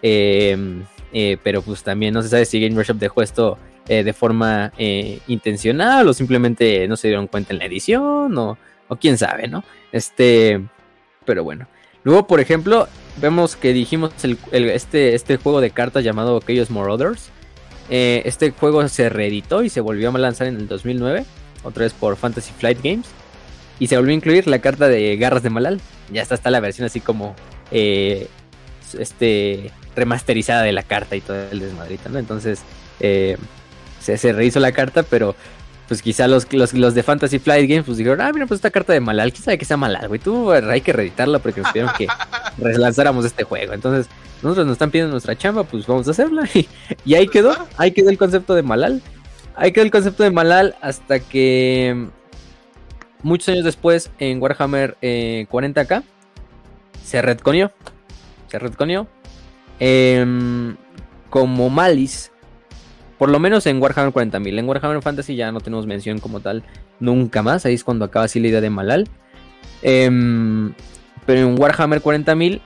Em, 0.00 0.84
eh, 1.12 1.36
pero 1.42 1.62
pues 1.62 1.82
también 1.82 2.14
no 2.14 2.22
se 2.22 2.28
sabe 2.28 2.44
si 2.44 2.60
Game 2.60 2.76
Workshop 2.76 2.96
dejó 2.96 3.22
esto 3.22 3.58
de 3.86 4.12
forma 4.12 4.72
intencional 5.28 6.08
o 6.08 6.12
simplemente 6.12 6.88
no 6.88 6.96
se 6.96 7.06
dieron 7.06 7.28
cuenta 7.28 7.52
en 7.52 7.60
la 7.60 7.66
edición 7.66 8.36
o, 8.36 8.58
quién 9.00 9.16
sabe, 9.16 9.46
¿no? 9.46 9.62
Este, 9.92 10.60
pero 11.24 11.44
bueno. 11.44 11.68
Luego, 12.02 12.26
por 12.26 12.40
ejemplo, 12.40 12.88
vemos 13.20 13.54
que 13.54 13.72
dijimos 13.72 14.10
este, 14.50 15.14
este 15.14 15.36
juego 15.36 15.60
de 15.60 15.70
cartas 15.70 16.02
llamado 16.02 16.40
Chaos 16.40 16.68
Marauders. 16.68 17.30
este 17.88 18.50
juego 18.50 18.88
se 18.88 19.08
reeditó 19.08 19.62
y 19.62 19.68
se 19.68 19.80
volvió 19.80 20.10
a 20.10 20.18
lanzar 20.18 20.48
en 20.48 20.56
el 20.56 20.66
2009 20.66 21.24
otra 21.66 21.84
vez 21.84 21.92
por 21.92 22.16
Fantasy 22.16 22.52
Flight 22.58 22.82
Games. 22.82 23.06
Y 23.78 23.88
se 23.88 23.96
volvió 23.96 24.12
a 24.12 24.16
incluir 24.16 24.46
la 24.46 24.60
carta 24.60 24.88
de 24.88 25.16
Garras 25.16 25.42
de 25.42 25.50
Malal. 25.50 25.80
Ya 26.10 26.22
está, 26.22 26.34
está 26.34 26.50
la 26.50 26.60
versión 26.60 26.86
así 26.86 27.00
como 27.00 27.34
eh, 27.70 28.28
este 28.98 29.70
remasterizada 29.94 30.62
de 30.62 30.72
la 30.72 30.82
carta 30.82 31.16
y 31.16 31.20
todo 31.20 31.36
el 31.50 31.60
desmadrito, 31.60 32.08
¿no? 32.08 32.18
Entonces 32.18 32.60
eh, 33.00 33.36
se, 34.00 34.16
se, 34.16 34.32
rehizo 34.32 34.60
la 34.60 34.72
carta, 34.72 35.02
pero 35.02 35.34
pues 35.88 36.02
quizá 36.02 36.26
los, 36.26 36.52
los, 36.52 36.94
de 36.94 37.02
Fantasy 37.02 37.38
Flight 37.38 37.68
Games 37.68 37.84
pues 37.86 37.98
dijeron, 37.98 38.20
ah, 38.20 38.30
mira, 38.32 38.46
pues 38.46 38.58
esta 38.58 38.70
carta 38.70 38.92
de 38.92 39.00
Malal, 39.00 39.32
quién 39.32 39.44
sabe 39.44 39.58
que 39.58 39.64
sea 39.64 39.76
Malal, 39.76 40.08
güey, 40.08 40.20
tú 40.20 40.50
hay 40.52 40.80
que 40.80 40.92
reeditarla 40.92 41.38
porque 41.38 41.60
nos 41.60 41.70
pidieron 41.72 41.92
que 41.96 42.08
relanzáramos 42.58 43.24
este 43.24 43.44
juego. 43.44 43.72
Entonces, 43.72 44.06
nosotros 44.42 44.66
nos 44.66 44.74
están 44.74 44.90
pidiendo 44.90 45.12
nuestra 45.12 45.36
chamba, 45.36 45.64
pues 45.64 45.86
vamos 45.86 46.08
a 46.08 46.10
hacerla. 46.10 46.48
y 47.04 47.14
ahí 47.14 47.28
quedó, 47.28 47.56
ahí 47.76 47.92
quedó 47.92 48.10
el 48.10 48.18
concepto 48.18 48.54
de 48.54 48.62
Malal. 48.62 49.02
Ahí 49.56 49.72
quedó 49.72 49.84
el 49.84 49.90
concepto 49.90 50.22
de 50.22 50.30
Malal 50.30 50.76
hasta 50.82 51.18
que 51.18 52.08
muchos 53.22 53.48
años 53.48 53.64
después 53.64 54.10
en 54.18 54.40
Warhammer 54.40 54.96
40k 55.00 56.00
eh, 56.00 56.04
se 57.02 57.22
retconió. 57.22 57.72
Se 58.48 58.58
retconió. 58.58 59.08
Em, 59.80 60.76
como 61.30 61.70
Malis. 61.70 62.32
Por 63.18 63.30
lo 63.30 63.38
menos 63.38 63.66
en 63.66 63.80
Warhammer 63.80 64.12
40.000. 64.12 64.58
En 64.58 64.68
Warhammer 64.68 65.02
Fantasy 65.02 65.36
ya 65.36 65.50
no 65.50 65.60
tenemos 65.60 65.86
mención 65.86 66.18
como 66.18 66.40
tal 66.40 66.62
nunca 67.00 67.42
más. 67.42 67.64
Ahí 67.64 67.74
es 67.74 67.82
cuando 67.82 68.04
acaba 68.04 68.26
así 68.26 68.40
la 68.40 68.48
idea 68.48 68.60
de 68.60 68.68
Malal. 68.68 69.08
Em, 69.80 70.74
pero 71.24 71.40
en 71.40 71.58
Warhammer 71.58 72.02
40.000, 72.02 72.60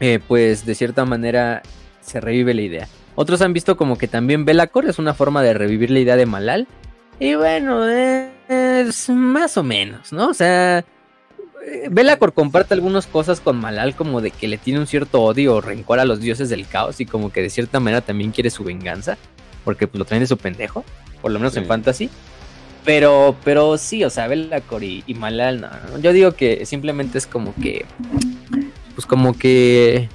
eh, 0.00 0.20
pues 0.28 0.66
de 0.66 0.74
cierta 0.74 1.06
manera 1.06 1.62
se 2.02 2.20
revive 2.20 2.52
la 2.52 2.62
idea. 2.62 2.88
Otros 3.20 3.42
han 3.42 3.52
visto 3.52 3.76
como 3.76 3.98
que 3.98 4.08
también 4.08 4.46
Belacor 4.46 4.86
es 4.86 4.98
una 4.98 5.12
forma 5.12 5.42
de 5.42 5.52
revivir 5.52 5.90
la 5.90 5.98
idea 5.98 6.16
de 6.16 6.24
Malal. 6.24 6.66
Y 7.18 7.34
bueno, 7.34 7.86
es 7.86 9.10
más 9.10 9.58
o 9.58 9.62
menos, 9.62 10.10
¿no? 10.10 10.30
O 10.30 10.32
sea, 10.32 10.86
Belacor 11.90 12.32
comparte 12.32 12.72
algunas 12.72 13.06
cosas 13.06 13.40
con 13.40 13.60
Malal, 13.60 13.94
como 13.94 14.22
de 14.22 14.30
que 14.30 14.48
le 14.48 14.56
tiene 14.56 14.80
un 14.80 14.86
cierto 14.86 15.20
odio 15.20 15.56
o 15.56 15.60
rencor 15.60 16.00
a 16.00 16.06
los 16.06 16.20
dioses 16.20 16.48
del 16.48 16.66
caos 16.66 16.98
y 17.02 17.04
como 17.04 17.30
que 17.30 17.42
de 17.42 17.50
cierta 17.50 17.78
manera 17.78 18.00
también 18.00 18.30
quiere 18.30 18.48
su 18.48 18.64
venganza, 18.64 19.18
porque 19.66 19.86
pues, 19.86 19.98
lo 19.98 20.06
traen 20.06 20.22
de 20.22 20.26
su 20.26 20.38
pendejo, 20.38 20.82
por 21.20 21.30
lo 21.30 21.38
menos 21.38 21.54
en 21.58 21.66
fantasy. 21.66 22.08
Pero, 22.86 23.36
pero 23.44 23.76
sí, 23.76 24.02
o 24.02 24.08
sea, 24.08 24.28
Belacor 24.28 24.82
y, 24.82 25.04
Malal, 25.14 25.60
no, 25.60 25.98
yo 25.98 26.14
digo 26.14 26.32
que 26.32 26.64
simplemente 26.64 27.18
es 27.18 27.26
como 27.26 27.54
que, 27.56 27.84
pues 28.94 29.06
como 29.06 29.36
que 29.36 30.08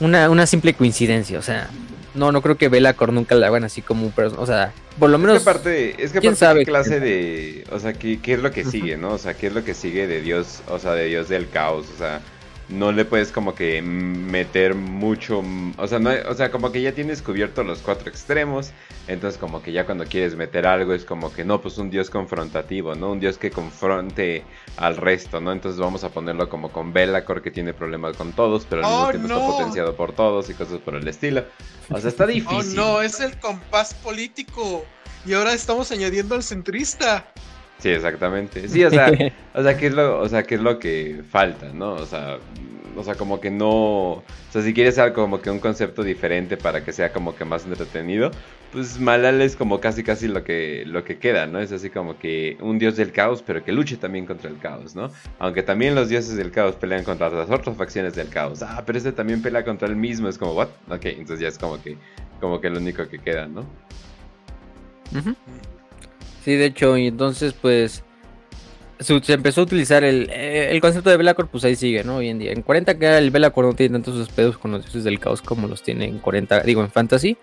una, 0.00 0.30
una 0.30 0.46
simple 0.46 0.72
coincidencia, 0.72 1.38
o 1.38 1.42
sea, 1.42 1.68
no, 2.14 2.32
no 2.32 2.42
creo 2.42 2.56
que 2.56 2.68
Belacor 2.68 3.12
nunca 3.12 3.34
la 3.34 3.48
hagan 3.48 3.64
así 3.64 3.82
como 3.82 4.06
un 4.06 4.12
o 4.36 4.46
sea, 4.46 4.72
por 4.98 5.10
lo 5.10 5.18
menos. 5.18 5.36
Es 5.36 5.42
que 5.42 5.50
aparte, 5.50 6.02
es 6.02 6.12
que 6.12 6.20
¿quién 6.20 6.36
sabe? 6.36 6.60
qué 6.60 6.66
clase 6.66 7.00
de, 7.00 7.64
o 7.70 7.78
sea, 7.78 7.92
¿qué, 7.92 8.20
qué 8.20 8.34
es 8.34 8.40
lo 8.40 8.50
que 8.50 8.64
sigue, 8.64 8.96
¿no? 8.96 9.12
O 9.12 9.18
sea, 9.18 9.34
qué 9.34 9.48
es 9.48 9.52
lo 9.52 9.64
que 9.64 9.74
sigue 9.74 10.06
de 10.06 10.20
Dios, 10.20 10.62
o 10.68 10.78
sea, 10.78 10.92
de 10.92 11.06
Dios 11.06 11.28
del 11.28 11.48
caos, 11.48 11.86
o 11.94 11.98
sea, 11.98 12.20
no 12.70 12.92
le 12.92 13.04
puedes 13.04 13.32
como 13.32 13.54
que 13.54 13.82
meter 13.82 14.74
mucho, 14.74 15.42
o 15.76 15.86
sea, 15.86 15.98
no, 15.98 16.10
o 16.28 16.34
sea, 16.34 16.50
como 16.50 16.70
que 16.72 16.80
ya 16.80 16.92
tienes 16.92 17.20
cubierto 17.22 17.64
los 17.64 17.80
cuatro 17.80 18.08
extremos, 18.08 18.70
entonces 19.08 19.38
como 19.38 19.62
que 19.62 19.72
ya 19.72 19.86
cuando 19.86 20.04
quieres 20.04 20.36
meter 20.36 20.66
algo 20.66 20.94
es 20.94 21.04
como 21.04 21.32
que 21.32 21.44
no, 21.44 21.60
pues 21.60 21.78
un 21.78 21.90
dios 21.90 22.10
confrontativo, 22.10 22.94
¿no? 22.94 23.10
Un 23.12 23.20
dios 23.20 23.38
que 23.38 23.50
confronte 23.50 24.44
al 24.76 24.96
resto, 24.96 25.40
¿no? 25.40 25.52
Entonces 25.52 25.80
vamos 25.80 26.04
a 26.04 26.10
ponerlo 26.10 26.48
como 26.48 26.70
con 26.70 26.92
Belacor 26.92 27.42
que 27.42 27.50
tiene 27.50 27.74
problemas 27.74 28.16
con 28.16 28.32
todos, 28.32 28.66
pero 28.68 28.86
al 28.86 28.90
mismo 28.90 29.06
oh, 29.06 29.10
tiempo 29.10 29.28
está 29.28 29.46
potenciado 29.46 29.96
por 29.96 30.12
todos 30.12 30.48
y 30.50 30.54
cosas 30.54 30.78
por 30.78 30.94
el 30.94 31.06
estilo. 31.08 31.44
O 31.90 31.98
sea, 31.98 32.08
está 32.08 32.26
difícil. 32.26 32.50
Oh 32.50 32.62
no, 32.74 33.02
es 33.02 33.20
el 33.20 33.38
compás 33.38 33.94
político. 33.94 34.84
Y 35.26 35.34
ahora 35.34 35.52
estamos 35.52 35.90
añadiendo 35.92 36.34
al 36.34 36.42
centrista. 36.42 37.26
Sí, 37.80 37.88
exactamente. 37.88 38.68
Sí, 38.68 38.84
o 38.84 38.90
sea, 38.90 39.10
o 39.54 39.62
sea, 39.62 39.76
¿qué 39.76 39.86
es 39.86 39.94
lo, 39.94 40.20
o 40.20 40.28
sea, 40.28 40.42
qué 40.42 40.56
es 40.56 40.60
lo 40.60 40.78
que 40.78 41.22
falta, 41.28 41.70
¿no? 41.72 41.94
O 41.94 42.06
sea, 42.06 42.38
o 42.96 43.04
sea, 43.04 43.14
como 43.14 43.40
que 43.40 43.50
no, 43.50 44.12
o 44.12 44.24
sea, 44.50 44.62
si 44.62 44.74
quieres 44.74 44.98
algo 44.98 45.14
como 45.14 45.40
que 45.40 45.50
un 45.50 45.60
concepto 45.60 46.02
diferente 46.02 46.56
para 46.56 46.84
que 46.84 46.92
sea 46.92 47.12
como 47.12 47.34
que 47.34 47.44
más 47.44 47.64
entretenido, 47.64 48.30
pues 48.72 49.00
Malal 49.00 49.40
es 49.40 49.56
como 49.56 49.80
casi 49.80 50.02
casi 50.02 50.28
lo 50.28 50.44
que 50.44 50.84
lo 50.86 51.04
que 51.04 51.18
queda, 51.18 51.46
¿no? 51.46 51.60
Es 51.60 51.72
así 51.72 51.90
como 51.90 52.18
que 52.18 52.56
un 52.60 52.78
dios 52.78 52.96
del 52.96 53.12
caos, 53.12 53.42
pero 53.42 53.64
que 53.64 53.72
luche 53.72 53.96
también 53.96 54.26
contra 54.26 54.50
el 54.50 54.58
caos, 54.58 54.94
¿no? 54.94 55.10
Aunque 55.38 55.62
también 55.62 55.94
los 55.94 56.08
dioses 56.08 56.36
del 56.36 56.50
caos 56.50 56.74
pelean 56.76 57.04
contra 57.04 57.30
las 57.30 57.50
otras 57.50 57.76
facciones 57.76 58.14
del 58.14 58.28
caos. 58.28 58.62
Ah, 58.62 58.82
pero 58.84 58.98
este 58.98 59.12
también 59.12 59.40
pelea 59.40 59.64
contra 59.64 59.88
el 59.88 59.96
mismo, 59.96 60.28
es 60.28 60.36
como, 60.36 60.52
¿what? 60.52 60.68
Ok, 60.88 61.06
entonces 61.06 61.40
ya 61.40 61.48
es 61.48 61.58
como 61.58 61.82
que 61.82 61.96
como 62.40 62.60
que 62.60 62.70
lo 62.70 62.78
único 62.78 63.06
que 63.08 63.18
queda, 63.18 63.46
¿no? 63.46 63.64
Sí, 66.44 66.56
de 66.56 66.66
hecho, 66.66 66.96
y 66.96 67.08
entonces 67.08 67.52
pues 67.52 68.02
se, 69.00 69.32
empezó 69.32 69.62
a 69.62 69.64
utilizar 69.64 70.04
el, 70.04 70.28
eh, 70.30 70.70
el, 70.70 70.80
concepto 70.80 71.10
de 71.10 71.16
Belacor, 71.16 71.48
pues 71.48 71.64
ahí 71.64 71.74
sigue, 71.74 72.04
¿no? 72.04 72.16
Hoy 72.16 72.28
en 72.28 72.38
día. 72.38 72.52
En 72.52 72.62
40 72.62 72.98
que 72.98 73.18
el 73.18 73.30
Belacor 73.30 73.64
no 73.64 73.74
tiene 73.74 73.98
tantos 73.98 74.28
pedos 74.28 74.58
con 74.58 74.72
los 74.72 74.82
dioses 74.82 75.04
del 75.04 75.18
caos 75.18 75.42
como 75.42 75.68
los 75.68 75.82
tiene 75.82 76.06
en 76.06 76.18
40, 76.18 76.60
digo, 76.60 76.82
en 76.82 76.90
Fantasy. 76.90 77.36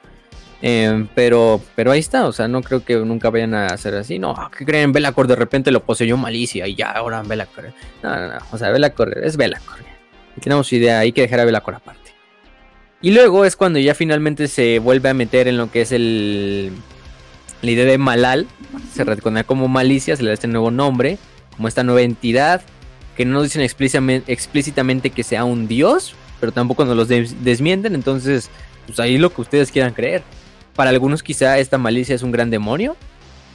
Em, 0.61 1.07
pero, 1.13 1.61
pero 1.75 1.91
ahí 1.91 1.99
está, 1.99 2.25
o 2.27 2.31
sea, 2.31 2.47
no 2.47 2.61
creo 2.63 2.83
que 2.83 2.95
nunca 2.97 3.29
vayan 3.29 3.53
a 3.53 3.67
hacer 3.67 3.95
así. 3.95 4.19
No, 4.19 4.35
¿qué 4.57 4.65
creen? 4.65 4.91
Belacor 4.91 5.27
de 5.27 5.35
repente 5.35 5.71
lo 5.71 5.83
poseyó 5.83 6.17
Malicia 6.17 6.67
y 6.67 6.75
ya, 6.75 6.91
ahora 6.91 7.21
Belacor. 7.23 7.73
No, 8.01 8.15
no, 8.15 8.27
no, 8.27 8.37
o 8.51 8.57
sea, 8.57 8.71
Belacor 8.71 9.17
es 9.23 9.37
Belacor. 9.37 9.77
Tenemos 10.39 10.71
idea, 10.73 10.99
hay 10.99 11.11
que 11.11 11.21
dejar 11.21 11.39
a 11.39 11.45
Belacor 11.45 11.75
aparte. 11.75 12.11
Y 13.01 13.11
luego 13.11 13.45
es 13.45 13.55
cuando 13.55 13.79
ya 13.79 13.93
finalmente 13.93 14.47
se 14.47 14.79
vuelve 14.79 15.09
a 15.09 15.13
meter 15.13 15.47
en 15.47 15.57
lo 15.57 15.71
que 15.71 15.81
es 15.81 15.91
el 15.91 16.71
la 17.61 17.71
idea 17.71 17.85
de 17.85 17.97
Malal 17.97 18.47
se 18.93 19.03
reconoce 19.03 19.43
como 19.45 19.67
Malicia, 19.67 20.15
se 20.15 20.23
le 20.23 20.29
da 20.29 20.33
este 20.33 20.47
nuevo 20.47 20.71
nombre, 20.71 21.17
como 21.55 21.67
esta 21.67 21.83
nueva 21.83 22.01
entidad, 22.01 22.61
que 23.15 23.25
no 23.25 23.33
nos 23.33 23.43
dicen 23.43 23.61
explícitamente, 23.61 25.09
que 25.09 25.23
sea 25.23 25.43
un 25.43 25.67
dios, 25.67 26.13
pero 26.39 26.51
tampoco 26.51 26.85
nos 26.85 26.95
los 26.95 27.07
desmienten, 27.07 27.95
entonces, 27.95 28.49
pues 28.85 28.99
ahí 28.99 29.17
lo 29.17 29.33
que 29.33 29.41
ustedes 29.41 29.71
quieran 29.71 29.93
creer. 29.93 30.23
Para 30.75 30.91
algunos 30.91 31.23
quizá 31.23 31.57
esta 31.57 31.79
Malicia 31.79 32.13
es 32.13 32.21
un 32.21 32.31
gran 32.31 32.51
demonio, 32.51 32.95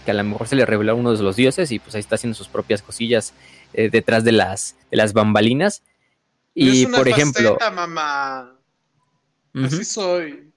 que 0.05 0.11
a 0.11 0.15
lo 0.15 0.25
mejor 0.25 0.49
se 0.49 0.57
le 0.57 0.67
reveló 0.67 0.93
a 0.93 0.95
uno 0.97 1.13
de 1.13 1.23
los 1.23 1.37
dioses 1.37 1.71
y 1.71 1.79
pues 1.79 1.95
ahí 1.95 2.01
está 2.01 2.17
haciendo 2.17 2.37
sus 2.37 2.49
propias 2.49 2.83
cosillas 2.83 3.35
eh, 3.73 3.89
detrás 3.89 4.25
de 4.25 4.33
las, 4.33 4.77
de 4.91 4.97
las 4.97 5.13
bambalinas. 5.13 5.83
Y 6.55 6.87
por 6.87 7.09
ejemplo... 7.09 7.57
Mamá. 7.73 8.59
Así 9.55 9.85
soy. 9.85 10.52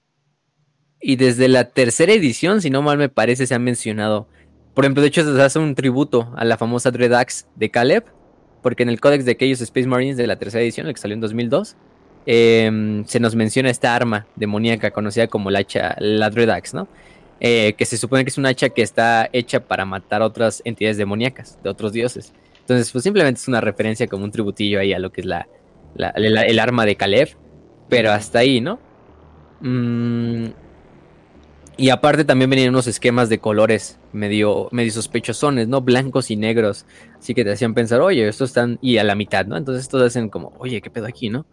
Y 1.00 1.16
desde 1.16 1.48
la 1.48 1.64
tercera 1.64 2.12
edición, 2.12 2.62
si 2.62 2.70
no 2.70 2.82
mal 2.82 2.98
me 2.98 3.08
parece, 3.08 3.46
se 3.46 3.54
ha 3.54 3.58
mencionado. 3.58 4.26
Por 4.74 4.84
ejemplo, 4.84 5.02
de 5.02 5.08
hecho, 5.08 5.36
se 5.36 5.42
hace 5.42 5.58
un 5.58 5.74
tributo 5.74 6.32
a 6.36 6.44
la 6.44 6.56
famosa 6.56 6.90
Dreadax 6.90 7.46
de 7.54 7.70
Caleb, 7.70 8.04
porque 8.62 8.82
en 8.82 8.88
el 8.88 9.00
códex 9.00 9.24
de 9.24 9.32
aquellos 9.32 9.60
Space 9.60 9.86
Marines 9.86 10.16
de 10.16 10.26
la 10.26 10.36
tercera 10.36 10.62
edición, 10.62 10.86
el 10.86 10.94
que 10.94 11.00
salió 11.00 11.14
en 11.14 11.20
2002, 11.20 11.76
em, 12.26 13.04
se 13.04 13.20
nos 13.20 13.36
menciona 13.36 13.70
esta 13.70 13.94
arma 13.94 14.26
demoníaca 14.36 14.90
conocida 14.90 15.28
como 15.28 15.50
la 15.50 15.60
hacha, 15.60 15.96
la 15.98 16.30
Dreadax, 16.30 16.74
¿no? 16.74 16.88
Eh, 17.40 17.74
que 17.76 17.84
se 17.84 17.98
supone 17.98 18.24
que 18.24 18.30
es 18.30 18.38
una 18.38 18.48
hacha 18.48 18.70
que 18.70 18.82
está 18.82 19.28
hecha 19.32 19.60
para 19.60 19.84
matar 19.84 20.22
otras 20.22 20.62
entidades 20.64 20.96
demoníacas, 20.96 21.58
de 21.62 21.68
otros 21.68 21.92
dioses. 21.92 22.32
Entonces, 22.60 22.90
pues 22.90 23.04
simplemente 23.04 23.38
es 23.40 23.48
una 23.48 23.60
referencia 23.60 24.06
como 24.08 24.24
un 24.24 24.30
tributillo 24.30 24.80
ahí 24.80 24.92
a 24.92 24.98
lo 24.98 25.12
que 25.12 25.20
es 25.20 25.26
la, 25.26 25.46
el 26.16 26.58
arma 26.58 26.86
de 26.86 26.96
Caleb, 26.96 27.28
pero 27.88 28.10
hasta 28.10 28.40
ahí, 28.40 28.60
¿no? 28.60 28.80
Mmm 29.60 30.65
y 31.78 31.90
aparte 31.90 32.24
también 32.24 32.48
venían 32.48 32.70
unos 32.70 32.86
esquemas 32.86 33.28
de 33.28 33.38
colores 33.38 33.98
medio, 34.12 34.68
medio 34.72 34.92
sospechosones, 34.92 35.68
¿no? 35.68 35.82
Blancos 35.82 36.30
y 36.30 36.36
negros. 36.36 36.86
Así 37.18 37.34
que 37.34 37.44
te 37.44 37.52
hacían 37.52 37.74
pensar, 37.74 38.00
oye, 38.00 38.26
estos 38.26 38.50
están... 38.50 38.78
Y 38.80 38.96
a 38.96 39.04
la 39.04 39.14
mitad, 39.14 39.44
¿no? 39.44 39.58
Entonces 39.58 39.82
estos 39.82 40.02
hacen 40.02 40.30
como, 40.30 40.54
oye, 40.58 40.80
¿qué 40.80 40.88
pedo 40.88 41.06
aquí, 41.06 41.28
no? 41.28 41.44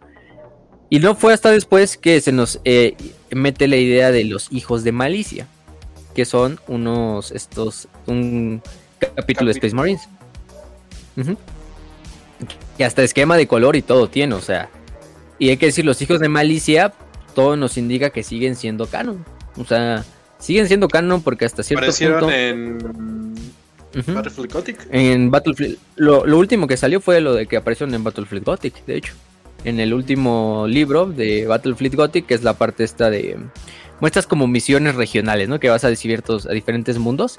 Y 0.88 0.98
no 0.98 1.14
fue 1.14 1.34
hasta 1.34 1.50
después 1.50 1.98
que 1.98 2.20
se 2.22 2.32
nos 2.32 2.60
eh, 2.64 2.96
mete 3.30 3.68
la 3.68 3.76
idea 3.76 4.10
de 4.12 4.24
los 4.24 4.50
hijos 4.50 4.82
de 4.82 4.92
Malicia. 4.92 5.46
Que 6.14 6.24
son 6.24 6.58
unos, 6.68 7.30
estos, 7.30 7.88
un 8.06 8.62
capítulo 9.16 9.48
de 9.48 9.58
Space 9.58 9.74
Marines. 9.74 10.08
Y 12.78 12.82
hasta 12.82 13.02
esquema 13.02 13.36
de 13.36 13.46
color 13.46 13.76
y 13.76 13.82
todo 13.82 14.08
tiene, 14.08 14.36
o 14.36 14.40
sea. 14.40 14.70
Y 15.38 15.50
hay 15.50 15.58
que 15.58 15.66
decir, 15.66 15.84
los 15.84 16.00
hijos 16.00 16.20
de 16.20 16.30
Malicia, 16.30 16.94
todo 17.34 17.56
nos 17.56 17.76
indica 17.76 18.08
que 18.08 18.22
siguen 18.22 18.56
siendo 18.56 18.86
canon. 18.86 19.24
O 19.56 19.64
sea, 19.64 20.04
siguen 20.38 20.68
siendo 20.68 20.88
canon 20.88 21.22
porque 21.22 21.44
hasta 21.44 21.62
cierto 21.62 21.86
punto... 21.90 22.30
en 22.30 22.78
Battlefield 24.14 24.52
Gothic. 24.52 24.86
En 24.90 25.30
Battlefield... 25.30 25.78
Lo, 25.96 26.22
último 26.36 26.66
que 26.66 26.76
salió 26.76 27.00
fue 27.00 27.20
lo 27.20 27.34
de 27.34 27.46
que 27.46 27.56
aparecieron 27.56 27.94
en 27.94 28.04
Battlefield 28.04 28.44
Gothic, 28.44 28.84
de 28.86 28.96
hecho. 28.96 29.14
En 29.64 29.80
el 29.80 29.94
último 29.94 30.66
libro 30.68 31.06
de 31.06 31.46
Battlefield 31.46 31.94
Gothic, 31.94 32.26
que 32.26 32.34
es 32.34 32.42
la 32.42 32.54
parte 32.54 32.84
esta 32.84 33.10
de... 33.10 33.38
Muestras 34.00 34.26
como 34.26 34.46
misiones 34.46 34.96
regionales, 34.96 35.48
¿no? 35.48 35.60
Que 35.60 35.70
vas 35.70 35.84
a, 35.84 35.88
a 35.88 36.52
diferentes 36.52 36.98
mundos 36.98 37.38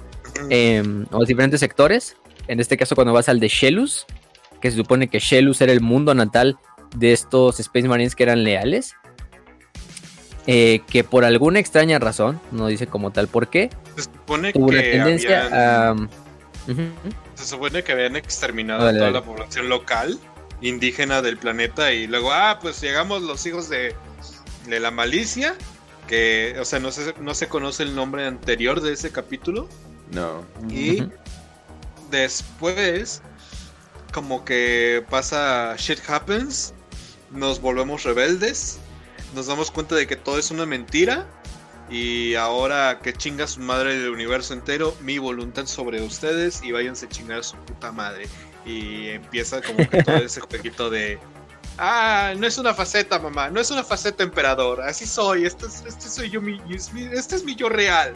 em, 0.50 1.06
o 1.12 1.22
a 1.22 1.26
diferentes 1.26 1.60
sectores. 1.60 2.16
En 2.48 2.60
este 2.60 2.78
caso, 2.78 2.96
cuando 2.96 3.14
vas 3.14 3.28
al 3.28 3.40
de 3.40 3.50
Shelus, 3.50 4.06
que 4.62 4.72
se 4.72 4.78
supone 4.78 5.10
que 5.10 5.20
Shelus 5.20 5.62
era 5.62 5.74
el 5.74 5.82
mundo 5.82 6.16
natal 6.16 6.58
de 6.96 7.12
estos 7.12 7.60
Space 7.60 7.88
Marines 7.88 8.16
que 8.16 8.24
eran 8.24 8.44
leales. 8.44 8.96
Eh, 10.48 10.82
que 10.88 11.04
por 11.04 11.26
alguna 11.26 11.60
extraña 11.60 11.98
razón, 11.98 12.40
no 12.52 12.68
dice 12.68 12.86
como 12.86 13.12
tal 13.12 13.28
por 13.28 13.48
qué, 13.50 13.72
se 13.96 14.04
supone 14.04 14.54
tuvo 14.54 14.68
que 14.68 14.82
tendencia 14.82 15.90
a... 15.92 15.96
Se 17.36 17.46
supone 17.46 17.84
que 17.84 17.92
habían 17.92 18.16
exterminado 18.16 18.88
a 18.88 18.94
toda 18.94 19.12
la 19.12 19.24
población 19.24 19.70
local, 19.70 20.20
indígena 20.62 21.22
del 21.22 21.38
planeta, 21.38 21.92
y 21.94 22.08
luego, 22.08 22.32
ah, 22.32 22.60
pues 22.62 22.82
llegamos 22.82 23.22
los 23.22 23.46
hijos 23.46 23.70
de, 23.70 23.96
de 24.68 24.80
la 24.80 24.92
malicia, 24.92 25.56
que, 26.08 26.56
o 26.60 26.66
sea, 26.66 26.80
no 26.80 26.92
se, 26.92 27.14
no 27.20 27.34
se 27.34 27.48
conoce 27.48 27.84
el 27.84 27.96
nombre 27.96 28.26
anterior 28.26 28.82
de 28.82 28.94
ese 28.94 29.12
capítulo. 29.12 29.68
No. 30.12 30.46
Y 30.70 31.04
después, 32.12 33.22
como 34.14 34.46
que 34.46 35.04
pasa 35.10 35.76
shit 35.78 36.00
happens, 36.08 36.74
nos 37.32 37.60
volvemos 37.60 38.04
rebeldes 38.04 38.80
nos 39.36 39.48
damos 39.48 39.70
cuenta 39.70 39.96
de 39.96 40.08
que 40.08 40.16
todo 40.16 40.40
es 40.40 40.50
una 40.50 40.66
mentira 40.66 41.28
y 41.90 42.34
ahora 42.36 43.00
que 43.04 43.14
chinga 43.14 43.46
su 43.46 43.60
madre 43.60 44.00
del 44.00 44.10
universo 44.10 44.54
entero, 44.54 44.96
mi 45.02 45.20
voluntad 45.20 45.68
sobre 45.68 46.02
ustedes 46.02 46.64
y 46.64 46.72
váyanse 46.72 47.06
a 47.06 47.10
chingar 47.10 47.40
a 47.40 47.44
su 47.44 47.58
puta 47.58 47.92
madre. 47.92 48.28
Y 48.66 49.10
empieza 49.10 49.62
como 49.62 49.88
que 49.88 50.02
todo 50.02 50.16
ese 50.16 50.40
jueguito 50.50 50.90
de... 50.90 51.20
Ah, 51.78 52.34
no 52.38 52.48
es 52.48 52.58
una 52.58 52.74
faceta, 52.74 53.20
mamá, 53.20 53.50
no 53.50 53.60
es 53.60 53.70
una 53.70 53.84
faceta 53.84 54.24
emperador, 54.24 54.82
así 54.82 55.06
soy, 55.06 55.46
este, 55.46 55.66
este 55.66 56.10
soy 56.10 56.30
yo, 56.30 56.42
mi, 56.42 56.60
este 57.12 57.36
es 57.36 57.44
mi 57.44 57.54
yo 57.54 57.68
real. 57.68 58.14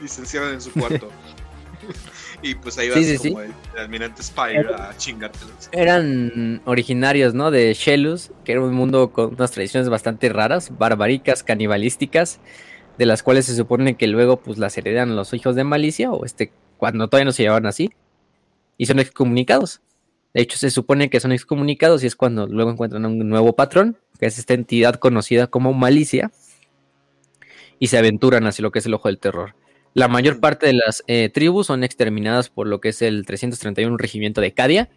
Y 0.00 0.06
se 0.06 0.20
encierran 0.20 0.52
en 0.52 0.60
su 0.60 0.70
cuarto. 0.72 1.08
y 2.42 2.54
pues 2.54 2.78
ahí 2.78 2.88
vas 2.88 3.18
como 3.18 3.40
El, 3.40 3.52
almirante 3.78 4.22
Spire 4.22 4.74
a 4.74 4.96
chingártelos. 4.96 5.68
Eran 5.72 6.62
originarios, 6.64 7.34
¿no? 7.34 7.50
De 7.50 7.74
Shelus, 7.74 8.30
que 8.44 8.52
era 8.52 8.62
un 8.62 8.74
mundo 8.74 9.12
con 9.12 9.34
unas 9.34 9.50
tradiciones 9.50 9.88
bastante 9.88 10.28
raras, 10.28 10.76
barbaricas, 10.76 11.42
canibalísticas, 11.42 12.40
de 12.98 13.06
las 13.06 13.22
cuales 13.22 13.46
se 13.46 13.56
supone 13.56 13.96
que 13.96 14.06
luego 14.06 14.38
pues 14.38 14.58
las 14.58 14.76
heredan 14.78 15.16
los 15.16 15.32
hijos 15.34 15.54
de 15.54 15.64
Malicia, 15.64 16.10
o 16.12 16.24
este, 16.24 16.52
cuando 16.76 17.08
todavía 17.08 17.26
no 17.26 17.32
se 17.32 17.42
llamaban 17.42 17.66
así, 17.66 17.90
y 18.76 18.86
son 18.86 18.98
excomunicados. 18.98 19.80
De 20.32 20.42
hecho, 20.42 20.56
se 20.58 20.70
supone 20.70 21.10
que 21.10 21.20
son 21.20 21.32
excomunicados 21.32 22.04
y 22.04 22.06
es 22.06 22.14
cuando 22.14 22.46
luego 22.46 22.70
encuentran 22.70 23.04
un 23.04 23.28
nuevo 23.28 23.54
patrón, 23.54 23.96
que 24.18 24.26
es 24.26 24.38
esta 24.38 24.54
entidad 24.54 24.94
conocida 24.94 25.48
como 25.48 25.72
Malicia, 25.72 26.30
y 27.78 27.88
se 27.88 27.98
aventuran 27.98 28.46
hacia 28.46 28.62
lo 28.62 28.70
que 28.70 28.78
es 28.78 28.86
el 28.86 28.94
ojo 28.94 29.08
del 29.08 29.18
terror. 29.18 29.54
La 29.92 30.08
mayor 30.08 30.38
parte 30.38 30.66
de 30.66 30.74
las 30.74 31.02
eh, 31.08 31.30
tribus 31.30 31.66
son 31.66 31.82
exterminadas 31.82 32.48
por 32.48 32.66
lo 32.66 32.80
que 32.80 32.90
es 32.90 33.02
el 33.02 33.26
331 33.26 33.96
regimiento 33.96 34.40
de 34.40 34.52
Cadia 34.52 34.88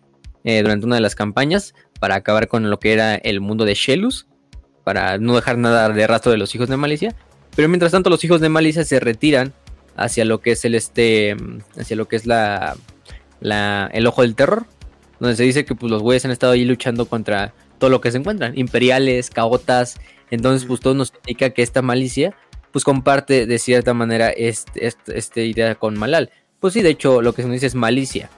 eh, 0.43 0.61
durante 0.61 0.85
una 0.85 0.95
de 0.95 1.01
las 1.01 1.15
campañas 1.15 1.73
para 1.99 2.15
acabar 2.15 2.47
con 2.47 2.69
lo 2.69 2.79
que 2.79 2.93
era 2.93 3.15
el 3.15 3.41
mundo 3.41 3.65
de 3.65 3.73
Shelus, 3.73 4.27
para 4.83 5.17
no 5.17 5.35
dejar 5.35 5.57
nada 5.57 5.89
de 5.89 6.05
rastro 6.05 6.31
de 6.31 6.37
los 6.37 6.53
hijos 6.53 6.69
de 6.69 6.77
Malicia. 6.77 7.15
Pero 7.55 7.69
mientras 7.69 7.91
tanto 7.91 8.09
los 8.09 8.23
hijos 8.23 8.41
de 8.41 8.49
Malicia 8.49 8.83
se 8.83 8.99
retiran 8.99 9.53
hacia 9.95 10.25
lo 10.25 10.41
que 10.41 10.51
es 10.51 10.65
el 10.65 10.75
este, 10.75 11.35
hacia 11.77 11.95
lo 11.95 12.07
que 12.07 12.15
es 12.15 12.25
la, 12.25 12.75
el 13.41 14.07
ojo 14.07 14.21
del 14.21 14.35
terror, 14.35 14.65
donde 15.19 15.35
se 15.35 15.43
dice 15.43 15.65
que 15.65 15.75
pues, 15.75 15.91
los 15.91 16.01
güeyes 16.01 16.25
han 16.25 16.31
estado 16.31 16.53
ahí 16.53 16.65
luchando 16.65 17.05
contra 17.07 17.53
todo 17.79 17.89
lo 17.89 18.01
que 18.01 18.11
se 18.11 18.17
encuentran, 18.17 18.57
imperiales, 18.57 19.29
caotas. 19.29 19.99
Entonces, 20.29 20.67
pues 20.67 20.79
todo 20.79 20.93
nos 20.93 21.13
indica 21.25 21.51
que 21.51 21.61
esta 21.61 21.81
malicia 21.81 22.35
pues 22.73 22.83
comparte 22.83 23.45
de 23.45 23.59
cierta 23.59 23.93
manera 23.93 24.31
este, 24.31 24.87
este, 24.87 25.17
este, 25.17 25.45
idea 25.45 25.75
con 25.75 25.97
Malal. 25.97 26.31
Pues 26.59 26.73
sí, 26.73 26.81
de 26.81 26.89
hecho, 26.89 27.21
lo 27.21 27.33
que 27.33 27.43
se 27.43 27.47
nos 27.47 27.53
dice 27.53 27.67
es 27.67 27.75
malicia. 27.75 28.29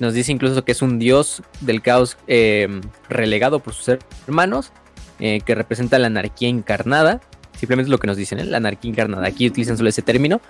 Nos 0.00 0.14
dice 0.14 0.32
incluso 0.32 0.64
que 0.64 0.72
es 0.72 0.80
un 0.80 0.98
dios 0.98 1.42
del 1.60 1.82
caos 1.82 2.16
em, 2.26 2.80
relegado 3.10 3.60
por 3.60 3.74
sus 3.74 3.98
hermanos, 4.26 4.72
eh, 5.20 5.42
que 5.44 5.54
representa 5.54 5.98
la 5.98 6.06
anarquía 6.06 6.48
encarnada. 6.48 7.20
Simplemente 7.58 7.88
es 7.88 7.90
lo 7.90 7.98
que 7.98 8.06
nos 8.06 8.16
dicen, 8.16 8.38
¿eh? 8.38 8.44
la 8.44 8.56
anarquía 8.56 8.90
encarnada. 8.90 9.26
Aquí 9.26 9.46
utilizan 9.46 9.76
solo 9.76 9.90
ese 9.90 10.00
término, 10.00 10.40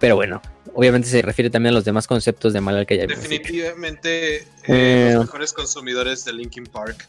pero 0.00 0.16
bueno, 0.16 0.40
obviamente 0.72 1.06
se 1.06 1.20
refiere 1.20 1.50
también 1.50 1.74
a 1.74 1.74
los 1.74 1.84
demás 1.84 2.06
conceptos 2.06 2.54
de 2.54 2.62
Malal 2.62 2.86
que 2.86 2.96
ya 2.96 3.06
Definitivamente 3.06 4.36
eh, 4.36 4.46
eh, 4.68 5.10
los 5.12 5.26
mejores 5.26 5.52
consumidores 5.52 6.24
de 6.24 6.32
Linkin 6.32 6.64
Park. 6.64 7.04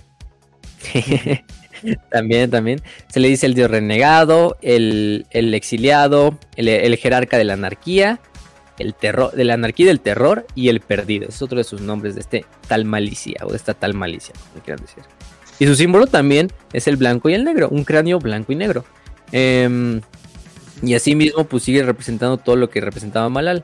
también, 2.11 2.49
también. 2.49 2.81
Se 3.07 3.19
le 3.19 3.27
dice 3.27 3.45
el 3.45 3.53
dios 3.53 3.69
renegado, 3.69 4.57
el, 4.61 5.25
exiliado, 5.31 6.37
el, 6.55 6.95
jerarca 6.97 7.37
de 7.37 7.43
la 7.43 7.53
anarquía, 7.53 8.19
el 8.79 8.93
terror, 8.93 9.31
de 9.31 9.43
la 9.45 9.53
anarquía 9.53 9.87
del 9.87 9.99
terror 9.99 10.45
y 10.55 10.69
el 10.69 10.81
perdido. 10.81 11.29
es 11.29 11.41
otro 11.41 11.57
de 11.57 11.63
sus 11.63 11.81
nombres 11.81 12.15
de 12.15 12.21
este 12.21 12.45
tal 12.67 12.85
malicia 12.85 13.37
o 13.43 13.51
de 13.51 13.57
esta 13.57 13.73
tal 13.73 13.93
malicia, 13.93 14.33
como 14.51 14.63
quieran 14.63 14.83
decir. 14.85 15.03
Y 15.59 15.67
su 15.67 15.75
símbolo 15.75 16.07
también 16.07 16.51
es 16.73 16.87
el 16.87 16.97
blanco 16.97 17.29
y 17.29 17.33
el 17.33 17.43
negro, 17.43 17.69
un 17.69 17.83
cráneo 17.85 18.19
blanco 18.19 18.51
y 18.51 18.55
negro. 18.55 18.83
Eh, 19.31 20.01
y 20.81 20.93
así 20.93 21.15
mismo, 21.15 21.45
pues 21.45 21.63
sigue 21.63 21.83
representando 21.83 22.37
todo 22.37 22.55
lo 22.55 22.69
que 22.69 22.81
representaba 22.81 23.29
Malal. 23.29 23.63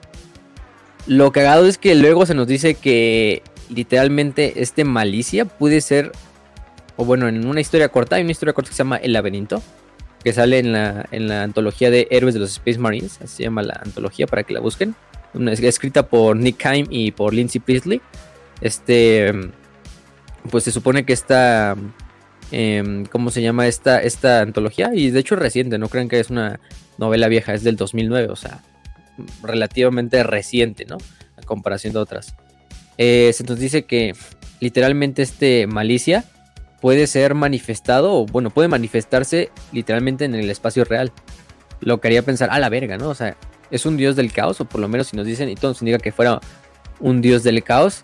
Lo 1.08 1.32
cagado 1.32 1.68
es 1.68 1.78
que 1.78 1.96
luego 1.96 2.26
se 2.26 2.36
nos 2.36 2.48
dice 2.48 2.76
que 2.76 3.44
literalmente 3.70 4.62
este 4.62 4.84
malicia 4.84 5.46
puede 5.46 5.82
ser 5.82 6.12
o 7.02 7.04
bueno, 7.04 7.28
en 7.28 7.48
una 7.48 7.60
historia 7.60 7.90
corta, 7.90 8.18
hay 8.18 8.22
una 8.22 8.32
historia 8.32 8.54
corta 8.54 8.70
que 8.70 8.76
se 8.76 8.84
llama 8.84 8.98
El 8.98 9.14
laberinto, 9.14 9.60
que 10.24 10.34
sale 10.34 10.60
en 10.60 10.72
la, 10.72 11.08
en 11.10 11.28
la 11.28 11.42
antología 11.42 11.90
de 11.90 12.08
Héroes 12.12 12.36
de 12.36 12.40
los 12.40 12.52
Space 12.52 12.78
Marines, 12.78 13.18
así 13.24 13.38
se 13.38 13.44
llama 13.44 13.64
la 13.64 13.82
antología 13.84 14.28
para 14.28 14.44
que 14.44 14.54
la 14.54 14.60
busquen, 14.60 14.94
escrita 15.50 16.06
por 16.06 16.36
Nick 16.38 16.64
Haim 16.64 16.86
y 16.92 17.12
por 17.12 17.34
Lindsay 17.34 17.60
Priestley. 17.60 18.04
Este, 18.62 19.34
pues 20.52 20.64
se 20.64 20.72
supone 20.72 21.04
que 21.04 21.14
esta, 21.14 21.76
em, 22.52 23.06
¿cómo 23.08 23.32
se 23.32 23.42
llama 23.42 23.66
esta, 23.66 24.00
esta 24.00 24.42
antología? 24.42 24.92
Y 24.94 25.10
de 25.10 25.22
hecho 25.22 25.34
es 25.34 25.42
reciente, 25.42 25.80
no 25.80 25.90
crean 25.90 26.08
que 26.08 26.20
es 26.20 26.30
una 26.30 26.60
novela 27.00 27.30
vieja, 27.30 27.56
es 27.56 27.64
del 27.64 27.78
2009, 27.78 28.28
o 28.32 28.36
sea, 28.36 28.62
relativamente 29.42 30.22
reciente, 30.22 30.86
¿no? 30.86 30.98
A 31.36 31.42
comparación 31.42 31.94
de 31.94 32.00
otras. 32.00 32.36
Eh, 33.00 33.34
se 33.34 33.44
dice 33.56 33.86
que 33.86 34.14
literalmente 34.60 35.24
este 35.24 35.66
Malicia 35.66 36.26
puede 36.82 37.08
ser 37.08 37.36
manifestado, 37.36 38.14
o 38.14 38.26
bueno, 38.26 38.50
puede 38.50 38.68
manifestarse 38.68 39.52
literalmente 39.72 40.26
en 40.26 40.36
el 40.36 40.50
espacio 40.50 40.84
real. 40.84 41.12
Lo 41.80 42.02
que 42.02 42.10
haría 42.10 42.24
pensar, 42.24 42.50
a 42.52 42.60
la 42.60 42.70
verga, 42.70 42.98
¿no? 42.98 43.10
O 43.10 43.16
sea, 43.16 43.38
es 43.70 43.86
un 43.86 43.98
dios 43.98 44.16
del 44.16 44.34
caos, 44.34 44.60
o 44.60 44.66
por 44.66 44.82
lo 44.82 44.88
menos 44.88 45.08
si 45.08 45.16
nos 45.16 45.26
dicen, 45.26 45.48
y 45.48 45.56
todo 45.56 45.72
nos 45.72 45.82
indica 45.82 46.00
que 46.00 46.12
fuera 46.12 46.42
un 47.00 47.22
dios 47.22 47.44
del 47.44 47.64
caos, 47.64 48.02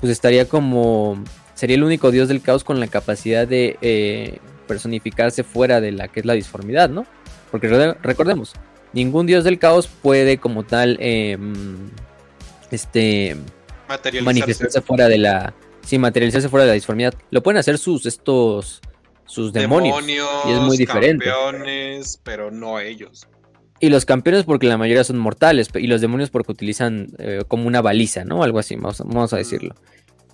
pues 0.00 0.10
estaría 0.10 0.48
como, 0.48 1.22
sería 1.54 1.76
el 1.76 1.84
único 1.84 2.10
dios 2.10 2.28
del 2.28 2.40
caos 2.40 2.64
con 2.64 2.80
la 2.80 2.86
capacidad 2.86 3.46
de 3.46 3.76
eh, 3.82 4.38
personificarse 4.66 5.42
fuera 5.42 5.80
de 5.80 5.92
la 5.92 6.08
que 6.08 6.20
es 6.20 6.26
la 6.26 6.32
disformidad, 6.34 6.88
¿no? 6.88 7.06
Porque 7.50 7.68
recordemos, 8.02 8.54
ningún 8.92 9.26
dios 9.26 9.44
del 9.44 9.58
caos 9.58 9.88
puede 9.88 10.38
como 10.38 10.64
tal, 10.64 10.96
em, 11.00 11.90
este, 12.70 13.36
manifestarse 14.22 14.80
fuera 14.80 15.08
de 15.08 15.18
la 15.18 15.54
sin 15.84 16.00
materializarse 16.00 16.48
fuera 16.48 16.64
de 16.64 16.70
la 16.70 16.74
disformidad. 16.74 17.14
Lo 17.30 17.42
pueden 17.42 17.58
hacer 17.58 17.78
sus 17.78 18.06
estos 18.06 18.80
sus 19.24 19.52
demonios, 19.52 20.06
y 20.06 20.50
es 20.50 20.60
muy 20.60 20.76
diferente. 20.76 21.24
Campeones, 21.24 22.20
pero 22.22 22.50
no 22.50 22.78
ellos. 22.80 23.26
Y 23.80 23.88
los 23.88 24.04
campeones 24.04 24.44
porque 24.44 24.66
la 24.66 24.76
mayoría 24.76 25.04
son 25.04 25.18
mortales 25.18 25.68
y 25.74 25.86
los 25.86 26.00
demonios 26.00 26.30
porque 26.30 26.52
utilizan 26.52 27.08
eh, 27.18 27.42
como 27.48 27.66
una 27.66 27.80
baliza, 27.80 28.24
¿no? 28.24 28.42
Algo 28.42 28.58
así, 28.58 28.76
vamos, 28.76 29.32
a 29.32 29.36
decirlo. 29.36 29.74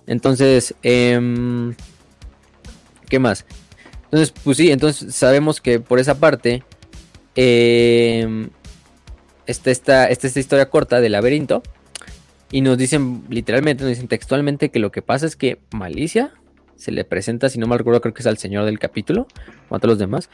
Entonces, 0.05 0.75
em, 0.83 1.75
¿qué 3.07 3.19
más? 3.19 3.45
Entonces, 4.03 4.33
pues 4.43 4.57
sí, 4.57 4.71
entonces 4.71 5.15
sabemos 5.15 5.61
que 5.61 5.79
por 5.79 5.99
esa 5.99 6.19
parte 6.19 6.63
eh, 7.35 8.49
está, 9.45 9.71
esta, 9.71 10.07
esta 10.07 10.39
historia 10.39 10.69
corta 10.69 10.99
del 10.99 11.13
laberinto 11.13 11.63
y 12.51 12.61
nos 12.61 12.77
dicen, 12.77 13.23
literalmente, 13.29 13.83
nos 13.83 13.91
dicen 13.91 14.07
textualmente 14.07 14.69
que 14.69 14.79
lo 14.79 14.91
que 14.91 15.01
pasa 15.01 15.25
es 15.25 15.35
que 15.35 15.59
Malicia 15.71 16.31
se 16.75 16.91
le 16.91 17.03
presenta, 17.03 17.49
si 17.49 17.59
no 17.59 17.67
mal 17.67 17.77
recuerdo, 17.77 18.01
creo 18.01 18.13
que 18.13 18.21
es 18.21 18.27
al 18.27 18.37
señor 18.37 18.65
del 18.65 18.79
capítulo, 18.79 19.27
o 19.69 19.75
a 19.75 19.79
todos 19.79 19.91
los 19.93 19.99
demás. 19.99 20.29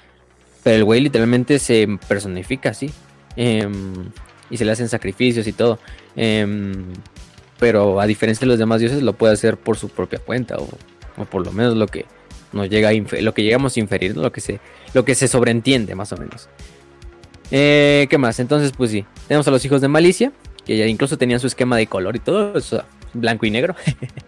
Pero 0.63 0.77
el 0.77 0.83
güey 0.83 1.01
literalmente 1.01 1.59
se 1.59 1.87
personifica 2.07 2.69
así. 2.69 2.91
Em, 3.35 4.11
y 4.49 4.57
se 4.57 4.65
le 4.65 4.71
hacen 4.71 4.87
sacrificios 4.87 5.47
y 5.47 5.53
todo. 5.53 5.79
Em, 6.15 6.93
pero 7.59 7.99
a 7.99 8.05
diferencia 8.05 8.45
de 8.45 8.47
los 8.47 8.59
demás 8.59 8.79
dioses, 8.79 9.01
lo 9.01 9.13
puede 9.13 9.33
hacer 9.33 9.57
por 9.57 9.77
su 9.77 9.89
propia 9.89 10.19
cuenta. 10.19 10.57
O, 10.57 11.25
por 11.25 11.45
lo 11.45 11.51
menos 11.51 11.75
lo 11.75 11.87
que 11.87 12.05
nos 12.53 12.69
llega 12.69 12.89
a 12.89 12.93
lo 13.21 13.33
que 13.33 13.43
llegamos 13.43 13.75
a 13.75 13.79
inferir, 13.79 14.15
lo, 14.15 14.31
que 14.31 14.41
se, 14.41 14.59
lo 14.93 15.03
que 15.03 15.15
se 15.15 15.27
sobreentiende, 15.27 15.95
más 15.95 16.11
o 16.11 16.17
menos. 16.17 16.47
Eh, 17.51 18.07
¿Qué 18.09 18.17
más? 18.17 18.39
Entonces, 18.39 18.71
pues 18.75 18.91
sí. 18.91 19.05
Tenemos 19.27 19.47
a 19.47 19.51
los 19.51 19.63
hijos 19.65 19.81
de 19.81 19.87
Malicia 19.87 20.31
que 20.65 20.77
ya 20.77 20.85
incluso 20.87 21.17
tenían 21.17 21.39
su 21.39 21.47
esquema 21.47 21.77
de 21.77 21.87
color 21.87 22.15
y 22.15 22.19
todo, 22.19 22.57
eso, 22.57 22.83
blanco 23.13 23.45
y 23.45 23.51
negro. 23.51 23.75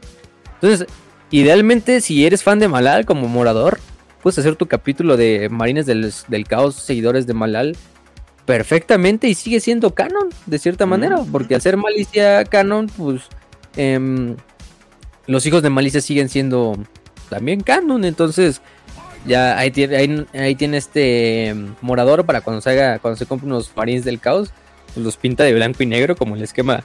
Entonces, 0.61 0.87
idealmente, 1.31 2.01
si 2.01 2.25
eres 2.25 2.43
fan 2.43 2.59
de 2.59 2.67
Malal 2.67 3.05
como 3.05 3.27
morador, 3.27 3.79
puedes 4.21 4.39
hacer 4.39 4.55
tu 4.55 4.67
capítulo 4.67 5.17
de 5.17 5.49
Marines 5.49 5.85
del, 5.85 6.47
Caos, 6.47 6.75
seguidores 6.75 7.27
de 7.27 7.33
Malal, 7.33 7.75
perfectamente 8.45 9.27
y 9.27 9.33
sigue 9.33 9.59
siendo 9.59 9.93
canon, 9.93 10.29
de 10.45 10.59
cierta 10.59 10.85
manera, 10.85 11.17
porque 11.31 11.55
al 11.55 11.61
ser 11.61 11.77
Malicia 11.77 12.45
canon, 12.45 12.87
pues 12.87 13.23
em, 13.75 14.35
los 15.25 15.45
hijos 15.45 15.61
de 15.61 15.69
Malicia 15.69 16.01
siguen 16.01 16.29
siendo 16.29 16.77
también 17.29 17.61
canon, 17.61 18.05
entonces 18.05 18.61
ya 19.25 19.57
ahí 19.57 19.71
tiene, 19.71 20.25
ahí, 20.33 20.55
tiene 20.55 20.77
este 20.77 21.47
em, 21.47 21.75
morador 21.81 22.25
para 22.25 22.41
cuando 22.41 22.61
se 22.61 22.69
haga, 22.69 22.99
cuando 22.99 23.17
se 23.17 23.25
compre 23.25 23.47
unos 23.47 23.71
Marines 23.75 24.05
del 24.05 24.19
Caos, 24.19 24.51
pues, 24.97 25.05
los 25.05 25.17
pinta 25.17 25.43
de 25.43 25.53
blanco 25.53 25.83
y 25.83 25.85
negro 25.85 26.15
como 26.15 26.35
el 26.35 26.41
esquema 26.41 26.83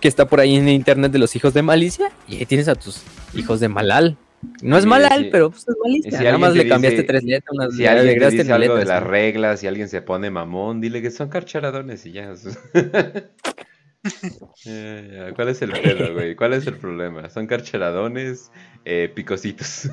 que 0.00 0.08
está 0.08 0.26
por 0.26 0.40
ahí 0.40 0.54
en 0.54 0.68
internet 0.68 1.10
de 1.10 1.18
los 1.18 1.34
hijos 1.34 1.54
de 1.54 1.62
Malicia 1.62 2.12
y 2.28 2.36
ahí 2.36 2.46
tienes 2.46 2.68
a 2.68 2.76
tus 2.76 3.02
hijos 3.34 3.58
de 3.60 3.68
Malal. 3.68 4.16
No 4.62 4.78
es 4.78 4.86
Malal, 4.86 5.28
pero 5.32 5.50
pues 5.50 5.66
es 5.66 5.74
Malicia. 5.82 6.22
Nada 6.22 6.38
más 6.38 6.54
le 6.54 6.68
cambiaste 6.68 7.02
tres 7.02 7.24
letras. 7.24 7.52
Unas, 7.52 7.74
si 7.74 7.84
alguien 7.84 8.16
te 8.18 8.30
dice 8.30 8.52
algo 8.52 8.76
de 8.76 8.84
las 8.84 9.02
reglas, 9.02 9.58
si 9.60 9.66
alguien 9.66 9.88
se 9.88 10.02
pone 10.02 10.30
mamón, 10.30 10.80
dile 10.80 11.02
que 11.02 11.10
son 11.10 11.28
carcharadones 11.28 12.06
y 12.06 12.12
ya. 12.12 12.32
¿Cuál 15.34 15.48
es 15.48 15.60
el 15.62 15.72
pedo, 15.72 16.14
güey? 16.14 16.36
¿Cuál 16.36 16.52
es 16.52 16.64
el 16.66 16.74
problema? 16.74 17.28
Son 17.28 17.48
carcharadones, 17.48 18.52
eh, 18.84 19.10
picositos 19.12 19.88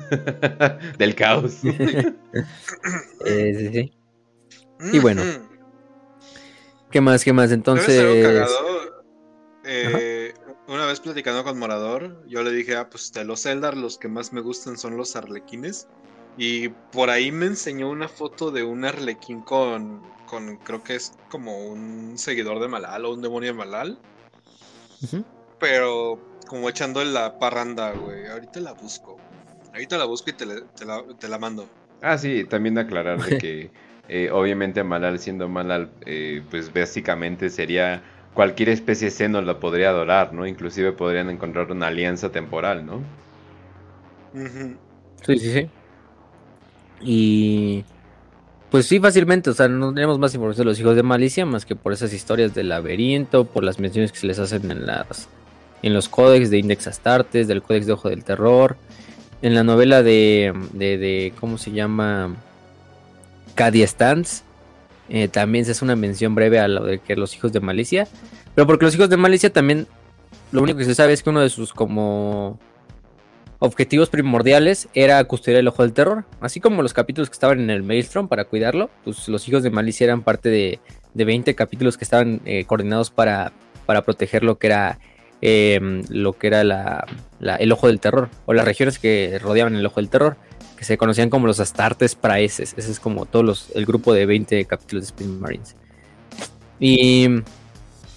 del 0.98 1.16
caos. 1.16 1.64
eh, 3.24 3.54
sí, 3.58 3.68
sí. 3.72 3.92
Y 4.92 5.00
bueno, 5.00 5.22
¿Qué 6.94 7.00
más? 7.00 7.24
¿Qué 7.24 7.32
más? 7.32 7.50
Entonces. 7.50 8.46
Eh, 9.64 10.32
una 10.68 10.86
vez 10.86 11.00
platicando 11.00 11.42
con 11.42 11.58
Morador, 11.58 12.24
yo 12.28 12.44
le 12.44 12.52
dije, 12.52 12.76
ah, 12.76 12.88
pues 12.88 13.12
de 13.12 13.24
los 13.24 13.44
Eldar, 13.46 13.76
los 13.76 13.98
que 13.98 14.06
más 14.06 14.32
me 14.32 14.40
gustan 14.40 14.78
son 14.78 14.96
los 14.96 15.16
arlequines. 15.16 15.88
Y 16.38 16.68
por 16.68 17.10
ahí 17.10 17.32
me 17.32 17.46
enseñó 17.46 17.90
una 17.90 18.06
foto 18.06 18.52
de 18.52 18.62
un 18.62 18.84
arlequín 18.84 19.40
con, 19.40 20.04
con 20.26 20.56
creo 20.58 20.84
que 20.84 20.94
es 20.94 21.14
como 21.30 21.66
un 21.66 22.16
seguidor 22.16 22.60
de 22.60 22.68
Malal 22.68 23.06
o 23.06 23.14
un 23.14 23.22
demonio 23.22 23.48
de 23.48 23.58
Malal. 23.58 23.98
pero 25.58 26.20
como 26.46 26.68
echando 26.68 27.02
la 27.02 27.40
parranda, 27.40 27.90
güey. 27.90 28.28
Ahorita 28.28 28.60
la 28.60 28.72
busco. 28.72 29.16
Ahorita 29.72 29.98
la 29.98 30.04
busco 30.04 30.30
y 30.30 30.34
te 30.34 30.46
la, 30.46 31.38
mando. 31.40 31.68
Ah, 32.02 32.16
sí, 32.16 32.44
también 32.44 32.78
aclarar 32.78 33.20
de 33.20 33.38
que 33.38 33.70
eh, 34.08 34.30
obviamente 34.30 34.84
Malal 34.84 35.18
siendo 35.18 35.48
Malal, 35.48 35.90
eh, 36.06 36.42
pues 36.50 36.72
básicamente 36.72 37.50
sería 37.50 38.02
cualquier 38.34 38.68
especie 38.68 39.06
de 39.06 39.10
seno 39.12 39.40
la 39.42 39.60
podría 39.60 39.90
adorar, 39.90 40.32
¿no? 40.32 40.46
Inclusive 40.46 40.92
podrían 40.92 41.30
encontrar 41.30 41.70
una 41.70 41.86
alianza 41.86 42.30
temporal, 42.30 42.84
¿no? 42.84 43.00
Sí, 45.24 45.38
sí, 45.38 45.52
sí. 45.52 45.68
Y 47.00 47.84
pues 48.70 48.86
sí, 48.86 48.98
fácilmente, 48.98 49.50
o 49.50 49.54
sea, 49.54 49.68
no 49.68 49.94
tenemos 49.94 50.18
más 50.18 50.34
información 50.34 50.64
de 50.64 50.70
los 50.70 50.80
hijos 50.80 50.96
de 50.96 51.02
Malicia 51.02 51.46
más 51.46 51.64
que 51.64 51.76
por 51.76 51.92
esas 51.92 52.12
historias 52.12 52.54
del 52.54 52.70
laberinto, 52.70 53.44
por 53.44 53.62
las 53.62 53.78
menciones 53.78 54.10
que 54.10 54.18
se 54.18 54.26
les 54.26 54.38
hacen 54.38 54.70
en 54.70 54.86
las 54.86 55.28
en 55.82 55.92
los 55.92 56.08
códex 56.08 56.50
de 56.50 56.58
Index 56.58 56.86
Astartes, 56.86 57.46
del 57.46 57.62
códex 57.62 57.86
de 57.86 57.92
Ojo 57.92 58.08
del 58.08 58.24
Terror, 58.24 58.76
en 59.42 59.54
la 59.54 59.62
novela 59.62 60.02
de, 60.02 60.52
de, 60.72 61.34
¿cómo 61.38 61.58
se 61.58 61.72
llama? 61.72 62.34
Cadia 63.54 63.86
Stans, 63.86 64.44
eh, 65.08 65.28
también 65.28 65.64
se 65.64 65.72
hace 65.72 65.84
una 65.84 65.96
mención 65.96 66.34
breve 66.34 66.58
a 66.58 66.68
lo 66.68 66.84
de 66.84 66.98
que 66.98 67.16
los 67.16 67.34
hijos 67.36 67.52
de 67.52 67.60
Malicia, 67.60 68.08
pero 68.54 68.66
porque 68.66 68.84
los 68.84 68.94
hijos 68.94 69.10
de 69.10 69.16
Malicia 69.16 69.52
también, 69.52 69.86
lo 70.52 70.62
único 70.62 70.78
que 70.78 70.84
se 70.84 70.94
sabe 70.94 71.12
es 71.12 71.22
que 71.22 71.30
uno 71.30 71.40
de 71.40 71.50
sus 71.50 71.72
como 71.72 72.58
objetivos 73.58 74.10
primordiales 74.10 74.88
era 74.94 75.22
custodiar 75.24 75.60
el 75.60 75.68
ojo 75.68 75.82
del 75.82 75.92
terror. 75.92 76.24
Así 76.40 76.60
como 76.60 76.82
los 76.82 76.92
capítulos 76.92 77.30
que 77.30 77.34
estaban 77.34 77.60
en 77.60 77.70
el 77.70 77.82
Maelstrom 77.82 78.28
para 78.28 78.44
cuidarlo, 78.44 78.90
pues 79.04 79.28
los 79.28 79.48
hijos 79.48 79.62
de 79.62 79.70
Malicia 79.70 80.04
eran 80.04 80.22
parte 80.22 80.48
de, 80.48 80.80
de 81.14 81.24
20 81.24 81.54
capítulos 81.54 81.96
que 81.96 82.04
estaban 82.04 82.40
eh, 82.44 82.64
coordinados 82.66 83.10
para, 83.10 83.52
para 83.86 84.02
proteger 84.02 84.44
lo 84.44 84.58
que 84.58 84.66
era 84.68 84.98
em, 85.40 86.02
lo 86.08 86.34
que 86.34 86.48
era 86.48 86.64
la, 86.64 87.06
el 87.58 87.72
ojo 87.72 87.86
del 87.86 88.00
terror, 88.00 88.28
o 88.46 88.52
las 88.52 88.64
regiones 88.64 88.98
que 88.98 89.38
rodeaban 89.40 89.74
el 89.76 89.86
ojo 89.86 90.00
del 90.00 90.10
terror, 90.10 90.36
que 90.76 90.84
se 90.84 90.98
conocían 90.98 91.30
como 91.30 91.46
los 91.46 91.60
Astartes 91.60 92.14
Praeses. 92.14 92.74
Ese 92.76 92.90
es 92.90 93.00
como 93.00 93.26
todos 93.26 93.44
los, 93.44 93.70
el 93.74 93.86
grupo 93.86 94.12
de 94.12 94.26
20 94.26 94.64
capítulos 94.64 95.04
de 95.04 95.06
Space 95.06 95.30
Marines. 95.30 95.76
Y, 96.80 97.28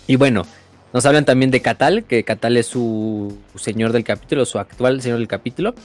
y 0.07 0.15
bueno, 0.15 0.45
nos 0.93 1.05
hablan 1.05 1.25
también 1.25 1.51
de 1.51 1.61
Catal, 1.61 2.05
que 2.05 2.23
Catal 2.23 2.57
es 2.57 2.67
su 2.67 3.37
señor 3.55 3.91
del 3.91 4.03
capítulo, 4.03 4.45
su 4.45 4.59
actual 4.59 5.01
señor 5.01 5.19
del 5.19 5.27
capítulo. 5.27 5.75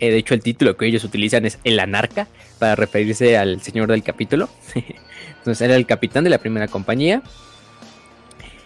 Eh, 0.00 0.10
de 0.10 0.16
hecho, 0.18 0.34
el 0.34 0.42
título 0.42 0.76
que 0.76 0.86
ellos 0.86 1.04
utilizan 1.04 1.44
es 1.46 1.58
el 1.64 1.78
anarca 1.78 2.28
para 2.58 2.74
referirse 2.74 3.36
al 3.36 3.60
señor 3.62 3.90
del 3.90 4.02
capítulo. 4.02 4.48
Entonces 5.38 5.60
era 5.60 5.76
el 5.76 5.86
capitán 5.86 6.24
de 6.24 6.30
la 6.30 6.38
primera 6.38 6.68
compañía. 6.68 7.22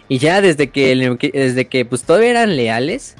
Y 0.07 0.17
ya 0.17 0.41
desde 0.41 0.69
que, 0.69 0.95
desde 1.33 1.67
que 1.67 1.85
pues 1.85 2.03
todavía 2.03 2.31
eran 2.31 2.55
leales, 2.55 3.15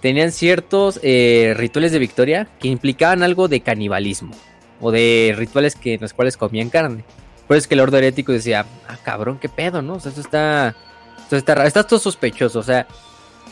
tenían 0.00 0.32
ciertos 0.32 1.00
eh, 1.02 1.54
rituales 1.56 1.92
de 1.92 1.98
victoria 1.98 2.48
que 2.58 2.68
implicaban 2.68 3.22
algo 3.22 3.48
de 3.48 3.60
canibalismo. 3.60 4.34
O 4.80 4.90
de 4.90 5.34
rituales 5.36 5.76
que, 5.76 5.94
en 5.94 6.00
los 6.00 6.14
cuales 6.14 6.38
comían 6.38 6.70
carne. 6.70 7.04
Por 7.46 7.56
eso 7.56 7.64
es 7.64 7.68
que 7.68 7.74
el 7.74 7.80
orden 7.80 7.98
herético 7.98 8.32
decía, 8.32 8.64
ah 8.88 8.96
cabrón, 9.02 9.38
qué 9.38 9.48
pedo, 9.48 9.82
¿no? 9.82 9.94
O 9.94 10.00
sea, 10.00 10.10
eso 10.12 10.22
está 10.22 10.74
entonces 11.30 11.66
está, 11.66 11.84
todo 11.84 12.00
sospechoso, 12.00 12.58
o 12.58 12.62
sea, 12.64 12.88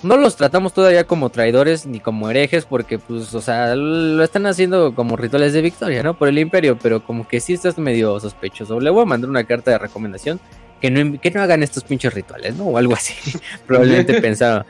no 0.03 0.16
los 0.16 0.35
tratamos 0.35 0.73
todavía 0.73 1.05
como 1.05 1.31
traidores 1.31 1.87
ni 1.87 2.01
como 2.01 2.29
herejes 2.29 2.65
porque, 2.65 2.99
pues, 2.99 3.33
o 3.35 3.41
sea, 3.41 3.77
lo 3.77 4.25
están 4.25 4.47
haciendo 4.47 4.97
como 4.97 5.16
rituales 5.16 5.53
de 5.53 5.62
victoria, 5.62 6.03
¿no? 6.03 6.19
Por 6.19 6.27
el 6.27 6.41
imperio, 6.41 6.77
pero 6.77 7.05
como 7.05 7.29
que 7.29 7.39
sí 7.39 7.53
estás 7.53 7.79
medio 7.79 8.19
sospechoso. 8.19 8.81
Le 8.81 8.91
voy 8.91 9.03
a 9.03 9.05
mandar 9.05 9.31
una 9.31 9.45
carta 9.45 9.70
de 9.70 9.79
recomendación 9.79 10.41
que 10.81 10.91
no, 10.91 11.20
que 11.20 11.31
no 11.31 11.41
hagan 11.41 11.62
estos 11.62 11.85
pinches 11.85 12.12
rituales, 12.12 12.57
¿no? 12.57 12.65
O 12.65 12.79
algo 12.79 12.95
así. 12.95 13.15
Probablemente 13.66 14.15
pensaba, 14.20 14.66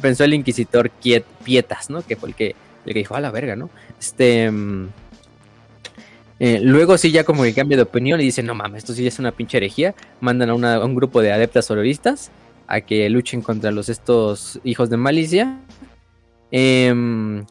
pensó 0.00 0.24
el 0.24 0.34
inquisitor 0.34 0.90
Pietas, 1.44 1.90
¿no? 1.90 2.02
Que 2.02 2.16
fue 2.16 2.30
el 2.30 2.34
que, 2.34 2.54
el 2.86 2.92
que 2.92 2.98
dijo, 2.98 3.14
a 3.14 3.20
la 3.20 3.30
verga, 3.30 3.56
¿no? 3.56 3.70
Este... 3.98 4.50
Mm, 4.50 4.88
eh, 6.40 6.60
luego 6.62 6.96
sí 6.98 7.10
ya 7.10 7.24
como 7.24 7.42
que 7.42 7.52
cambia 7.52 7.76
de 7.76 7.82
opinión 7.82 8.20
y 8.20 8.24
dice, 8.24 8.42
no 8.42 8.54
mames, 8.54 8.78
esto 8.78 8.92
sí 8.92 9.06
es 9.06 9.18
una 9.18 9.32
pinche 9.32 9.56
herejía. 9.56 9.94
Mandan 10.20 10.50
a, 10.64 10.84
un 10.84 10.94
grupo 10.94 11.20
de 11.20 11.32
adeptas 11.32 11.66
terroristas 11.66 12.30
a 12.66 12.80
que 12.80 13.08
luchen 13.10 13.42
contra 13.42 13.70
los 13.70 13.88
estos 13.88 14.60
hijos 14.62 14.90
de 14.90 14.96
Malicia. 14.96 15.60
Em, 16.50 17.44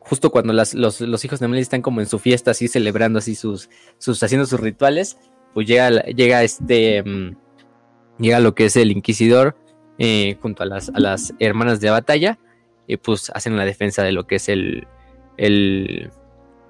justo 0.00 0.30
cuando 0.30 0.52
los, 0.52 1.24
hijos 1.24 1.40
de 1.40 1.48
Malicia 1.48 1.62
están 1.62 1.82
como 1.82 2.00
en 2.00 2.08
su 2.08 2.18
fiesta, 2.18 2.50
así 2.50 2.68
celebrando 2.68 3.18
así 3.18 3.34
sus, 3.34 3.70
sus 3.98 4.22
haciendo 4.22 4.46
sus 4.46 4.60
rituales, 4.60 5.18
pues 5.54 5.66
llega, 5.66 5.90
llega 6.06 6.42
este, 6.42 6.98
em, 6.98 7.36
llega 8.18 8.40
lo 8.40 8.54
que 8.54 8.66
es 8.66 8.76
el 8.76 8.90
inquisidor 8.90 9.56
eh, 9.98 10.36
junto 10.40 10.62
a 10.62 10.66
las, 10.66 10.90
a 10.90 11.00
las 11.00 11.32
hermanas 11.38 11.80
de 11.80 11.90
batalla 11.90 12.38
y 12.86 12.96
pues 12.96 13.30
hacen 13.34 13.56
la 13.56 13.64
defensa 13.64 14.02
de 14.02 14.12
lo 14.12 14.26
que 14.26 14.36
es 14.36 14.48
el, 14.48 14.86
el, 15.36 16.10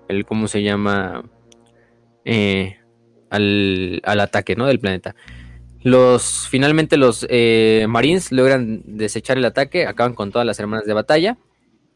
el 0.09 0.25
¿cómo 0.25 0.49
se 0.49 0.63
llama? 0.63 1.25
Eh, 2.25 2.77
al, 3.31 4.21
ataque 4.21 4.57
¿no? 4.57 4.67
del 4.67 4.81
planeta. 4.81 5.15
Los, 5.83 6.49
finalmente 6.51 6.97
los 6.97 7.27
eh, 7.29 7.87
Marines 7.89 8.33
logran 8.33 8.83
desechar 8.85 9.39
el 9.39 9.45
ataque, 9.45 9.87
acaban 9.87 10.15
con 10.15 10.33
todas 10.33 10.47
las 10.47 10.59
hermanas 10.59 10.87
de 10.87 10.95
batalla 10.95 11.39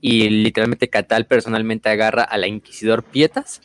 y 0.00 0.28
literalmente 0.28 0.88
Catal 0.88 1.26
personalmente 1.26 1.88
agarra 1.88 2.22
a 2.22 2.38
la 2.38 2.46
Inquisidor 2.46 3.02
Pietas, 3.02 3.60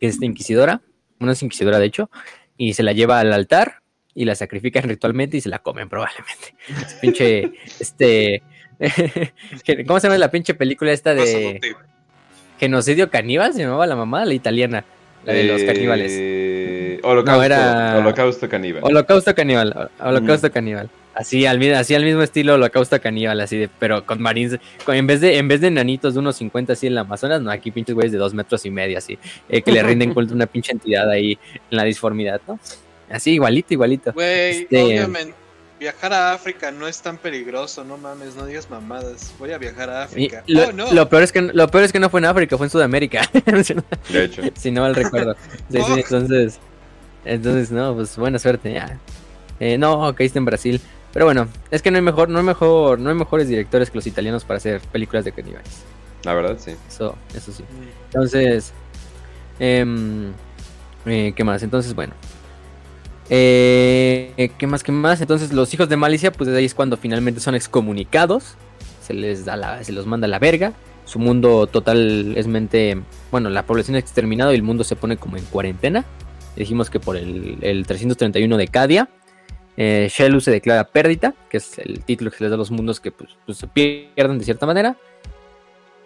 que 0.00 0.06
es 0.06 0.20
Inquisidora, 0.22 0.80
una 1.20 1.34
Inquisidora 1.38 1.78
de 1.78 1.86
hecho, 1.86 2.10
y 2.56 2.74
se 2.74 2.82
la 2.82 2.92
lleva 2.92 3.20
al 3.20 3.32
altar 3.32 3.82
y 4.14 4.24
la 4.24 4.34
sacrifican 4.34 4.84
ritualmente 4.84 5.36
y 5.36 5.40
se 5.40 5.48
la 5.48 5.58
comen 5.58 5.88
probablemente. 5.88 6.54
pinche, 7.00 7.52
este, 7.80 8.42
¿cómo 9.86 10.00
se 10.00 10.06
llama 10.06 10.18
la 10.18 10.30
pinche 10.30 10.54
película 10.54 10.92
esta 10.92 11.14
de 11.14 11.60
genocidio 12.58 13.10
caníbal? 13.10 13.52
Se 13.52 13.60
llamaba 13.60 13.86
la 13.86 13.96
mamá, 13.96 14.24
la 14.24 14.34
italiana. 14.34 14.84
La 15.24 15.32
de 15.32 15.44
los 15.44 15.62
caníbales. 15.62 16.12
Eh, 16.14 17.00
holocausto, 17.02 17.42
era... 17.42 17.96
Holocausto 17.98 18.46
caníbal. 18.48 18.82
Holocausto 18.84 19.34
caníbal. 19.34 19.90
Holocausto 19.98 20.52
caníbal. 20.52 20.90
Así 21.14 21.46
al, 21.46 21.62
así 21.74 21.94
al 21.94 22.04
mismo 22.04 22.22
estilo 22.22 22.54
Holocausto 22.54 23.00
caníbal, 23.00 23.40
así 23.40 23.56
de, 23.56 23.70
pero 23.78 24.04
con 24.04 24.20
marines, 24.20 24.58
en 24.88 25.06
vez 25.06 25.20
de, 25.20 25.38
en 25.38 25.46
vez 25.46 25.60
de 25.60 25.70
nanitos 25.70 26.14
de 26.14 26.20
unos 26.20 26.36
50 26.36 26.72
así 26.72 26.88
en 26.88 26.96
la 26.96 27.02
Amazonas, 27.02 27.40
no, 27.40 27.52
aquí 27.52 27.70
pinches 27.70 27.94
güeyes 27.94 28.10
de 28.10 28.18
dos 28.18 28.34
metros 28.34 28.66
y 28.66 28.70
medio, 28.70 28.98
así, 28.98 29.16
eh, 29.48 29.62
que 29.62 29.70
le 29.70 29.82
rinden 29.84 30.12
culto 30.12 30.32
a 30.32 30.36
una 30.36 30.46
pinche 30.46 30.72
entidad 30.72 31.08
ahí 31.08 31.38
en 31.70 31.76
la 31.76 31.84
disformidad, 31.84 32.40
¿no? 32.48 32.58
Así, 33.10 33.32
igualito, 33.32 33.74
igualito. 33.74 34.12
Güey, 34.12 34.62
este, 34.62 34.82
obviamente 34.82 35.44
viajar 35.78 36.12
a 36.14 36.32
África 36.32 36.70
no 36.70 36.86
es 36.86 37.02
tan 37.02 37.18
peligroso, 37.18 37.84
no 37.84 37.98
mames, 37.98 38.36
no 38.36 38.46
digas 38.46 38.70
mamadas. 38.70 39.34
Voy 39.38 39.52
a 39.52 39.58
viajar 39.58 39.90
a 39.90 40.04
África. 40.04 40.42
Lo, 40.46 40.68
oh, 40.68 40.72
no. 40.72 40.92
lo, 40.92 41.08
peor 41.10 41.22
es 41.22 41.32
que, 41.32 41.42
lo 41.42 41.68
peor 41.68 41.84
es 41.84 41.92
que 41.92 42.00
no 42.00 42.08
fue 42.08 42.20
en 42.20 42.26
África, 42.26 42.56
fue 42.56 42.66
en 42.66 42.70
Sudamérica. 42.70 43.28
De 44.08 44.24
hecho. 44.24 44.42
si 44.54 44.70
no 44.70 44.82
mal 44.82 44.94
recuerdo. 44.94 45.36
Sí, 45.70 45.78
sí, 45.82 45.92
entonces, 45.96 46.58
entonces, 47.24 47.70
no, 47.70 47.94
pues 47.94 48.16
buena 48.16 48.38
suerte, 48.38 48.72
ya. 48.72 48.98
Eh, 49.60 49.76
no, 49.76 50.14
caíste 50.14 50.38
en 50.38 50.46
Brasil. 50.46 50.80
Pero 51.12 51.26
bueno, 51.26 51.48
es 51.70 51.82
que 51.82 51.90
no 51.90 51.96
hay 51.96 52.02
mejor, 52.02 52.28
no 52.28 52.38
hay 52.38 52.44
mejor, 52.44 52.98
no 52.98 53.10
hay 53.10 53.14
mejores 53.14 53.46
directores 53.48 53.90
que 53.90 53.98
los 53.98 54.06
italianos 54.06 54.44
para 54.44 54.56
hacer 54.56 54.80
películas 54.80 55.24
de 55.24 55.32
caníbales. 55.32 55.84
La 56.24 56.34
verdad, 56.34 56.56
sí. 56.58 56.72
Eso, 56.88 57.16
eso 57.34 57.52
sí. 57.52 57.62
Entonces, 58.06 58.72
eh, 59.60 60.32
eh, 61.06 61.32
¿qué 61.36 61.44
más? 61.44 61.62
Entonces, 61.62 61.94
bueno, 61.94 62.14
eh, 63.30 64.50
¿Qué 64.58 64.66
más? 64.66 64.82
¿Qué 64.82 64.92
más? 64.92 65.20
Entonces 65.20 65.52
los 65.52 65.72
hijos 65.72 65.88
de 65.88 65.96
Malicia, 65.96 66.32
pues 66.32 66.50
de 66.50 66.58
ahí 66.58 66.64
es 66.64 66.74
cuando 66.74 66.96
finalmente 66.96 67.40
son 67.40 67.54
excomunicados. 67.54 68.56
Se 69.02 69.14
les 69.14 69.44
da 69.44 69.82
se 69.82 69.92
los 69.92 70.06
manda 70.06 70.26
a 70.26 70.28
la 70.28 70.38
verga. 70.38 70.72
Su 71.04 71.18
mundo 71.18 71.66
totalmente, 71.66 72.98
bueno, 73.30 73.50
la 73.50 73.66
población 73.66 73.96
es 73.96 74.04
exterminado 74.04 74.52
y 74.52 74.56
el 74.56 74.62
mundo 74.62 74.84
se 74.84 74.96
pone 74.96 75.16
como 75.16 75.36
en 75.36 75.44
cuarentena. 75.44 76.04
Dijimos 76.56 76.88
que 76.88 77.00
por 77.00 77.16
el, 77.16 77.84
331 77.86 78.56
de 78.56 78.68
Cadia, 78.68 79.08
eh, 79.76 80.08
Shelu 80.10 80.40
se 80.40 80.50
declara 80.50 80.84
pérdida, 80.84 81.34
que 81.50 81.58
es 81.58 81.78
el 81.78 82.02
título 82.04 82.30
que 82.30 82.38
se 82.38 82.44
les 82.44 82.50
da 82.50 82.54
a 82.54 82.58
los 82.58 82.70
mundos 82.70 83.00
que 83.00 83.10
pues, 83.10 83.30
pues, 83.44 83.58
se 83.58 83.66
pierden 83.66 84.38
de 84.38 84.44
cierta 84.44 84.64
manera. 84.64 84.96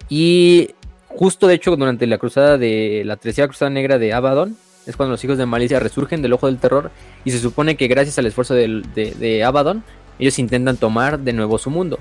Y 0.08 0.70
justo 1.06 1.46
de 1.46 1.54
hecho 1.54 1.76
durante 1.76 2.06
la 2.06 2.18
cruzada 2.18 2.58
de 2.58 3.02
la 3.04 3.16
tercera 3.16 3.46
cruzada 3.46 3.70
negra 3.70 3.98
de 3.98 4.12
Abaddon, 4.12 4.56
es 4.88 4.96
cuando 4.96 5.12
los 5.12 5.22
hijos 5.22 5.36
de 5.36 5.44
Malicia 5.44 5.78
resurgen 5.78 6.22
del 6.22 6.32
ojo 6.32 6.46
del 6.46 6.56
terror 6.56 6.90
y 7.22 7.30
se 7.30 7.38
supone 7.38 7.76
que 7.76 7.88
gracias 7.88 8.18
al 8.18 8.24
esfuerzo 8.24 8.54
de, 8.54 9.44
Abaddon, 9.44 9.84
ellos 10.18 10.38
intentan 10.38 10.78
tomar 10.78 11.18
de 11.18 11.34
nuevo 11.34 11.58
su 11.58 11.68
mundo. 11.68 11.98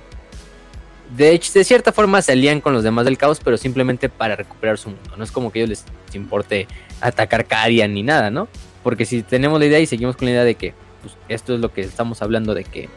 De 1.15 1.31
hecho, 1.31 1.51
de 1.53 1.65
cierta 1.65 1.91
forma 1.91 2.21
se 2.21 2.31
alían 2.31 2.61
con 2.61 2.73
los 2.73 2.83
demás 2.83 3.03
del 3.03 3.17
caos, 3.17 3.41
pero 3.43 3.57
simplemente 3.57 4.07
para 4.07 4.37
recuperar 4.37 4.77
su 4.77 4.89
mundo. 4.89 5.17
No 5.17 5.23
es 5.25 5.31
como 5.31 5.51
que 5.51 5.59
a 5.59 5.63
ellos 5.63 5.83
les 6.05 6.15
importe 6.15 6.67
atacar 7.01 7.45
Cadia 7.45 7.87
ni 7.89 8.03
nada, 8.03 8.29
¿no? 8.29 8.47
Porque 8.83 9.05
si 9.05 9.21
tenemos 9.21 9.59
la 9.59 9.65
idea 9.65 9.79
y 9.79 9.85
seguimos 9.85 10.15
con 10.15 10.27
la 10.27 10.31
idea 10.31 10.43
de 10.45 10.55
que 10.55 10.73
pues, 11.01 11.17
esto 11.27 11.55
es 11.55 11.59
lo 11.59 11.73
que 11.73 11.81
estamos 11.81 12.21
hablando 12.21 12.53
de 12.53 12.63
que 12.63 12.89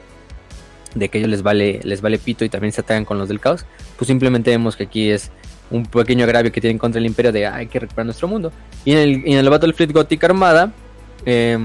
de 0.94 1.08
que 1.08 1.18
ellos 1.18 1.30
les 1.30 1.42
vale 1.42 1.80
les 1.84 2.00
vale 2.00 2.18
pito 2.18 2.44
y 2.44 2.48
también 2.48 2.72
se 2.72 2.80
atacan 2.80 3.04
con 3.04 3.18
los 3.18 3.28
del 3.28 3.40
caos, 3.40 3.64
pues 3.96 4.06
simplemente 4.06 4.50
vemos 4.50 4.76
que 4.76 4.84
aquí 4.84 5.10
es 5.10 5.30
un 5.70 5.86
pequeño 5.86 6.24
agravio 6.24 6.50
que 6.50 6.60
tienen 6.60 6.78
contra 6.78 6.98
el 6.98 7.06
imperio 7.06 7.32
de 7.32 7.46
hay 7.46 7.66
que 7.66 7.78
recuperar 7.78 8.06
nuestro 8.06 8.28
mundo. 8.28 8.52
Y 8.84 8.92
en 8.92 8.98
el, 8.98 9.10
en 9.26 9.38
el 9.38 9.48
Battlefield 9.48 9.92
Gothic 9.92 10.24
Armada, 10.24 10.72
eh, 11.24 11.58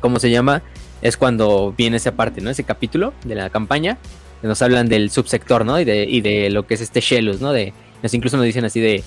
¿cómo 0.00 0.18
se 0.18 0.30
llama? 0.30 0.62
es 1.02 1.16
cuando 1.16 1.74
viene 1.76 1.96
esa 1.96 2.12
parte, 2.12 2.40
¿no? 2.40 2.50
Ese 2.50 2.64
capítulo 2.64 3.12
de 3.24 3.34
la 3.34 3.50
campaña, 3.50 3.98
que 4.40 4.48
nos 4.48 4.60
hablan 4.62 4.88
del 4.88 5.10
subsector, 5.10 5.64
¿no? 5.64 5.80
Y 5.80 5.84
de, 5.84 6.04
y 6.04 6.20
de 6.20 6.50
lo 6.50 6.66
que 6.66 6.74
es 6.74 6.80
este 6.80 7.00
Shelus, 7.00 7.40
¿no? 7.40 7.52
De, 7.52 7.72
nos 8.02 8.14
incluso 8.14 8.36
nos 8.36 8.46
dicen 8.46 8.64
así 8.64 8.80
de 8.80 9.02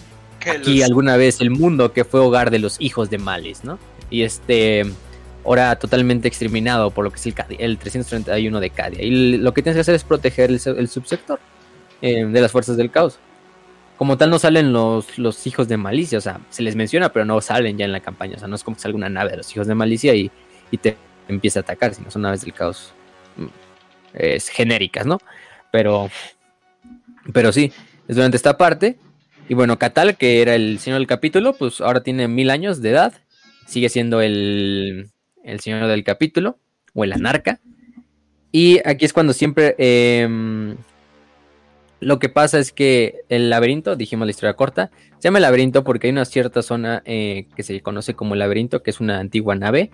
aquí 0.49 0.81
alguna 0.81 1.17
vez 1.17 1.39
el 1.41 1.51
mundo 1.51 1.93
que 1.93 2.03
fue 2.03 2.19
hogar 2.19 2.51
de 2.51 2.59
los 2.59 2.77
hijos 2.79 3.09
de 3.09 3.17
Males, 3.17 3.63
¿no? 3.63 3.79
Y 4.09 4.23
este 4.23 4.83
ahora 5.45 5.75
totalmente 5.77 6.27
exterminado 6.27 6.91
por 6.91 7.03
lo 7.03 7.11
que 7.11 7.17
es 7.17 7.25
el, 7.25 7.35
el 7.59 7.77
331 7.77 8.59
de 8.59 8.69
Cadia. 8.69 9.01
Y 9.01 9.37
lo 9.37 9.53
que 9.53 9.61
tienes 9.61 9.75
que 9.75 9.81
hacer 9.81 9.95
es 9.95 10.03
proteger 10.03 10.49
el, 10.49 10.87
subsector 10.87 11.39
eh, 12.01 12.25
de 12.25 12.41
las 12.41 12.51
fuerzas 12.51 12.77
del 12.77 12.91
caos. 12.91 13.19
Como 14.03 14.17
tal 14.17 14.29
no 14.29 14.37
salen 14.37 14.73
los, 14.73 15.17
los 15.17 15.47
hijos 15.47 15.69
de 15.69 15.77
Malicia, 15.77 16.17
o 16.17 16.21
sea, 16.21 16.41
se 16.49 16.61
les 16.61 16.75
menciona, 16.75 17.13
pero 17.13 17.23
no 17.23 17.39
salen 17.39 17.77
ya 17.77 17.85
en 17.85 17.93
la 17.93 18.01
campaña. 18.01 18.35
O 18.35 18.37
sea, 18.37 18.49
no 18.49 18.55
es 18.57 18.61
como 18.61 18.75
que 18.75 18.81
salga 18.81 18.97
una 18.97 19.07
nave 19.07 19.31
de 19.31 19.37
los 19.37 19.49
hijos 19.55 19.65
de 19.65 19.75
Malicia 19.75 20.13
y, 20.13 20.29
y 20.71 20.77
te 20.77 20.97
empieza 21.29 21.59
a 21.59 21.61
atacar, 21.61 21.95
sino 21.95 22.11
son 22.11 22.23
naves 22.23 22.41
del 22.41 22.51
caos 22.51 22.91
mm, 23.37 23.45
es, 24.15 24.49
genéricas, 24.49 25.05
¿no? 25.05 25.19
Pero, 25.71 26.09
pero 27.31 27.53
sí, 27.53 27.71
es 28.09 28.17
durante 28.17 28.35
esta 28.35 28.57
parte. 28.57 28.97
Y 29.47 29.53
bueno, 29.53 29.79
Catal, 29.79 30.17
que 30.17 30.41
era 30.41 30.53
el 30.53 30.79
señor 30.79 30.99
del 30.99 31.07
capítulo, 31.07 31.53
pues 31.53 31.79
ahora 31.79 32.03
tiene 32.03 32.27
mil 32.27 32.49
años 32.49 32.81
de 32.81 32.89
edad. 32.89 33.13
Sigue 33.67 33.87
siendo 33.87 34.19
el, 34.19 35.11
el 35.45 35.59
señor 35.61 35.87
del 35.87 36.03
capítulo, 36.03 36.57
o 36.93 37.05
el 37.05 37.13
anarca. 37.13 37.61
Y 38.51 38.85
aquí 38.85 39.05
es 39.05 39.13
cuando 39.13 39.31
siempre 39.31 39.75
em, 39.77 40.75
lo 42.03 42.19
que 42.19 42.29
pasa 42.29 42.59
es 42.59 42.71
que 42.71 43.21
el 43.29 43.49
laberinto, 43.49 43.95
dijimos 43.95 44.27
la 44.27 44.31
historia 44.31 44.53
corta, 44.53 44.91
se 45.17 45.27
llama 45.27 45.39
laberinto 45.39 45.83
porque 45.83 46.07
hay 46.07 46.11
una 46.11 46.25
cierta 46.25 46.61
zona 46.61 47.01
eh, 47.05 47.47
que 47.55 47.63
se 47.63 47.81
conoce 47.81 48.13
como 48.13 48.33
el 48.33 48.39
laberinto, 48.39 48.83
que 48.83 48.91
es 48.91 48.99
una 48.99 49.19
antigua 49.19 49.55
nave, 49.55 49.89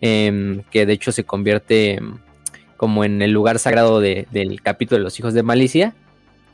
em, 0.00 0.62
que 0.70 0.86
de 0.86 0.92
hecho 0.92 1.12
se 1.12 1.24
convierte 1.24 1.94
em, 1.94 2.18
como 2.76 3.04
en 3.04 3.20
el 3.22 3.32
lugar 3.32 3.58
sagrado 3.58 4.00
del 4.00 4.60
capítulo 4.62 4.98
de 4.98 5.04
los 5.04 5.18
hijos 5.18 5.34
de 5.34 5.42
Malicia. 5.42 5.94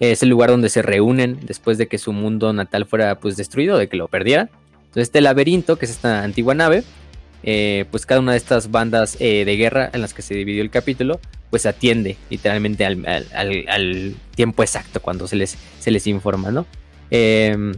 Es 0.01 0.23
el 0.23 0.31
lugar 0.31 0.51
donde 0.51 0.71
se 0.71 0.83
reúnen 0.83 1.39
después 1.43 1.79
de 1.79 1.87
que 1.87 1.99
su 1.99 2.13
mundo 2.13 2.53
natal 2.53 2.87
fuera 2.87 3.21
pues 3.21 3.37
destruido, 3.37 3.79
de 3.79 3.89
que 3.89 3.97
lo 3.97 4.09
perdieran. 4.09 4.51
Entonces 4.87 5.09
este 5.09 5.21
laberinto, 5.21 5.77
que 5.77 5.85
es 5.85 5.91
esta 5.91 6.23
antigua 6.25 6.55
nave, 6.55 6.83
eh, 7.47 7.85
pues 7.91 8.07
cada 8.07 8.21
una 8.21 8.33
de 8.33 8.39
estas 8.39 8.71
bandas 8.71 9.19
eh, 9.21 9.45
de 9.45 9.57
guerra 9.57 9.91
en 9.93 10.01
las 10.01 10.15
que 10.15 10.23
se 10.23 10.35
dividió 10.35 10.63
el 10.63 10.71
capítulo, 10.71 11.21
pues 11.51 11.67
atiende 11.67 12.17
literalmente 12.31 12.87
al, 12.87 14.17
tiempo 14.35 14.63
exacto 14.63 15.01
cuando 15.01 15.29
se 15.29 15.37
les, 15.37 15.57
se 15.79 15.91
les 15.91 16.07
informa, 16.07 16.51
¿no? 16.51 16.67
Em, 17.11 17.75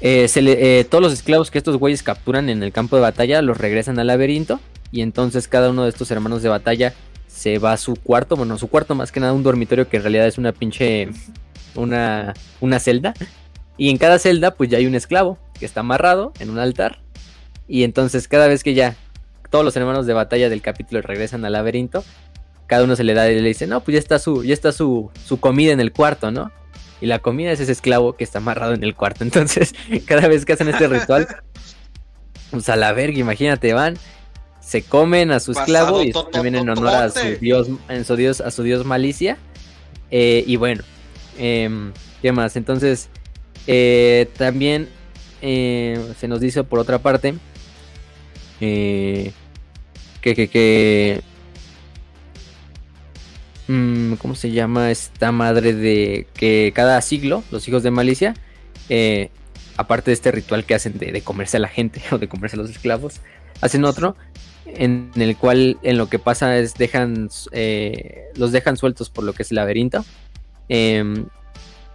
eh, 0.00 0.86
todos 0.90 1.02
los 1.02 1.12
esclavos 1.12 1.50
que 1.50 1.58
estos 1.58 1.76
güeyes 1.76 2.02
capturan 2.02 2.48
en 2.48 2.62
el 2.62 2.72
campo 2.72 2.96
de 2.96 3.02
batalla 3.02 3.40
los 3.42 3.56
regresan 3.56 3.98
al 3.98 4.08
laberinto 4.08 4.60
y 4.92 5.00
entonces 5.00 5.48
cada 5.48 5.70
uno 5.70 5.84
de 5.84 5.90
estos 5.90 6.10
hermanos 6.10 6.42
de 6.42 6.48
batalla 6.48 6.94
se 7.28 7.58
va 7.58 7.72
a 7.72 7.76
su 7.76 7.94
cuarto, 7.94 8.34
bueno, 8.34 8.58
su 8.58 8.68
cuarto 8.68 8.94
más 8.94 9.12
que 9.12 9.20
nada 9.20 9.32
un 9.32 9.42
dormitorio 9.42 9.88
que 9.88 9.98
en 9.98 10.02
realidad 10.02 10.26
es 10.26 10.36
una 10.36 10.52
pinche, 10.52 11.08
una, 11.76 12.34
una 12.60 12.80
celda. 12.80 13.14
Y 13.78 13.90
en 13.90 13.98
cada 13.98 14.18
celda 14.18 14.54
pues 14.54 14.68
ya 14.68 14.78
hay 14.78 14.86
un 14.86 14.94
esclavo 14.94 15.38
que 15.58 15.64
está 15.64 15.80
amarrado 15.80 16.32
en 16.40 16.50
un 16.50 16.58
altar 16.58 17.05
y 17.68 17.84
entonces 17.84 18.28
cada 18.28 18.46
vez 18.48 18.62
que 18.62 18.74
ya 18.74 18.96
todos 19.50 19.64
los 19.64 19.76
hermanos 19.76 20.06
de 20.06 20.12
batalla 20.12 20.48
del 20.48 20.62
capítulo 20.62 21.02
regresan 21.02 21.44
al 21.44 21.52
laberinto, 21.52 22.04
cada 22.66 22.84
uno 22.84 22.96
se 22.96 23.04
le 23.04 23.14
da 23.14 23.30
y 23.30 23.40
le 23.40 23.48
dice, 23.48 23.66
no, 23.66 23.80
pues 23.80 23.94
ya 23.94 23.98
está 23.98 24.18
su, 24.18 24.44
ya 24.44 24.54
está 24.54 24.72
su, 24.72 25.10
su 25.24 25.38
comida 25.38 25.72
en 25.72 25.80
el 25.80 25.92
cuarto, 25.92 26.30
¿no? 26.30 26.50
Y 27.00 27.06
la 27.06 27.18
comida 27.20 27.52
es 27.52 27.60
ese 27.60 27.72
esclavo 27.72 28.16
que 28.16 28.24
está 28.24 28.38
amarrado 28.38 28.74
en 28.74 28.82
el 28.82 28.94
cuarto. 28.94 29.24
Entonces, 29.24 29.74
cada 30.04 30.28
vez 30.28 30.44
que 30.44 30.52
hacen 30.52 30.68
este 30.68 30.88
ritual, 30.88 31.26
pues 32.50 32.68
a 32.68 32.76
la 32.76 32.92
verga, 32.92 33.18
imagínate, 33.18 33.72
van, 33.72 33.96
se 34.60 34.82
comen 34.82 35.30
a 35.30 35.40
su 35.40 35.52
esclavo 35.52 36.02
y 36.02 36.12
también 36.32 36.56
en 36.56 36.68
honor 36.68 36.88
a 36.88 37.10
su 37.10 37.36
dios, 37.40 37.68
en 37.88 38.04
su 38.04 38.16
dios, 38.16 38.40
a 38.40 38.50
su 38.50 38.62
dios 38.62 38.84
Malicia. 38.84 39.38
Eh, 40.10 40.44
y 40.46 40.56
bueno, 40.56 40.82
em, 41.38 41.92
¿qué 42.22 42.32
más? 42.32 42.56
Entonces, 42.56 43.08
eh, 43.66 44.28
también 44.36 44.88
eh, 45.42 46.00
se 46.18 46.28
nos 46.28 46.40
dice 46.40 46.64
por 46.64 46.78
otra 46.78 46.98
parte 46.98 47.34
eh, 48.60 49.32
que, 50.20 50.48
que, 50.48 51.20
mm, 53.68 54.14
¿Cómo 54.14 54.34
se 54.34 54.50
llama 54.50 54.90
esta 54.90 55.32
madre 55.32 55.72
de 55.72 56.26
que 56.34 56.72
cada 56.74 57.00
siglo 57.00 57.44
los 57.50 57.66
hijos 57.68 57.82
de 57.82 57.90
Malicia, 57.90 58.34
eh, 58.88 59.30
aparte 59.76 60.10
de 60.10 60.14
este 60.14 60.32
ritual 60.32 60.64
que 60.64 60.74
hacen 60.74 60.98
de, 60.98 61.20
comerse 61.22 61.58
a 61.58 61.60
la 61.60 61.68
gente 61.68 62.02
o 62.10 62.18
de 62.18 62.28
comerse 62.28 62.56
a 62.56 62.58
los 62.58 62.70
esclavos, 62.70 63.20
hacen 63.60 63.84
otro 63.84 64.16
en, 64.66 65.10
el 65.16 65.36
cual 65.36 65.78
en 65.82 65.96
lo 65.96 66.08
que 66.08 66.18
pasa 66.18 66.56
es 66.58 66.74
dejan 66.74 67.28
eh, 67.52 68.24
los 68.34 68.52
dejan 68.52 68.76
sueltos 68.76 69.10
por 69.10 69.24
lo 69.24 69.32
que 69.32 69.44
es 69.44 69.50
el 69.52 69.56
laberinto 69.56 70.04
em, 70.68 71.26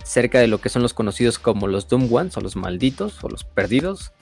cerca 0.03 0.39
de 0.39 0.47
lo 0.47 0.61
que 0.61 0.69
son 0.69 0.81
los 0.81 0.93
conocidos 0.93 1.37
como 1.37 1.67
los 1.67 1.89
Doom 1.89 2.11
Ones 2.11 2.37
o 2.37 2.41
los 2.41 2.55
malditos 2.55 3.23
o 3.23 3.29
los 3.29 3.43
perdidos 3.43 4.13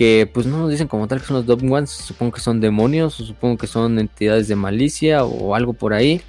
que 0.00 0.26
pues 0.32 0.46
no 0.46 0.56
nos 0.56 0.70
dicen 0.70 0.88
como 0.88 1.06
tal 1.06 1.20
que 1.20 1.26
son 1.26 1.36
los 1.36 1.44
Dumb 1.44 1.70
Ones, 1.70 1.90
supongo 1.90 2.32
que 2.32 2.40
son 2.40 2.58
demonios, 2.58 3.20
o 3.20 3.22
supongo 3.22 3.58
que 3.58 3.66
son 3.66 3.98
entidades 3.98 4.48
de 4.48 4.56
malicia 4.56 5.24
o 5.24 5.54
algo 5.54 5.74
por 5.74 5.92
ahí. 5.92 6.22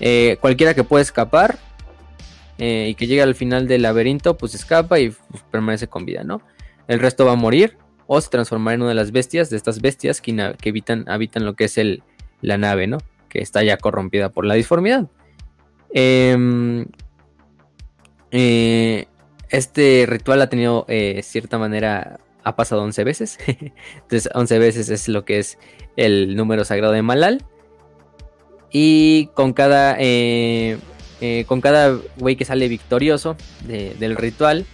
Eh, 0.00 0.36
cualquiera 0.38 0.74
que 0.74 0.84
pueda 0.84 1.00
escapar 1.00 1.58
eh, 2.58 2.88
y 2.90 2.94
que 2.96 3.06
llegue 3.06 3.22
al 3.22 3.34
final 3.34 3.66
del 3.66 3.80
laberinto, 3.80 4.36
pues 4.36 4.54
escapa 4.54 5.00
y 5.00 5.14
pues, 5.30 5.42
permanece 5.50 5.86
con 5.86 6.04
vida, 6.04 6.24
¿no? 6.24 6.42
El 6.88 7.00
resto 7.00 7.24
va 7.24 7.32
a 7.32 7.36
morir 7.36 7.78
o 8.06 8.20
se 8.20 8.28
transformará 8.28 8.74
en 8.74 8.82
una 8.82 8.90
de 8.90 8.96
las 8.96 9.12
bestias, 9.12 9.48
de 9.48 9.56
estas 9.56 9.80
bestias 9.80 10.20
que, 10.20 10.32
habitan, 10.66 11.06
lo 11.46 11.54
que 11.54 11.64
es 11.64 11.78
el, 11.78 12.02
la 12.42 12.58
nave, 12.58 12.86
¿no? 12.86 12.98
Que 13.30 13.38
está 13.38 13.62
ya 13.62 13.78
corrompida 13.78 14.28
por 14.28 14.44
la 14.44 14.56
disformidad. 14.56 15.08
Em, 15.94 16.84
eh, 18.30 19.06
este 19.48 20.04
ritual 20.06 20.42
ha 20.42 20.50
tenido 20.50 20.84
cierta 21.22 21.56
manera 21.56 22.20
ha 22.44 22.56
pasado 22.56 22.82
11 22.82 23.04
veces. 23.04 23.38
Entonces 23.46 24.28
11 24.34 24.58
veces 24.58 24.88
es 24.88 25.08
lo 25.08 25.24
que 25.24 25.38
es 25.38 25.58
el 25.96 26.36
número 26.36 26.64
sagrado 26.64 26.92
de 26.92 27.02
Malal. 27.02 27.44
Y 28.72 29.30
con 29.34 29.52
cada, 29.52 29.96
eh, 29.98 30.78
eh, 31.20 31.44
con 31.46 31.60
cada 31.60 31.98
güey 32.18 32.36
que 32.36 32.44
sale 32.44 32.68
victorioso 32.68 33.36
del 33.66 34.16
ritual, 34.16 34.64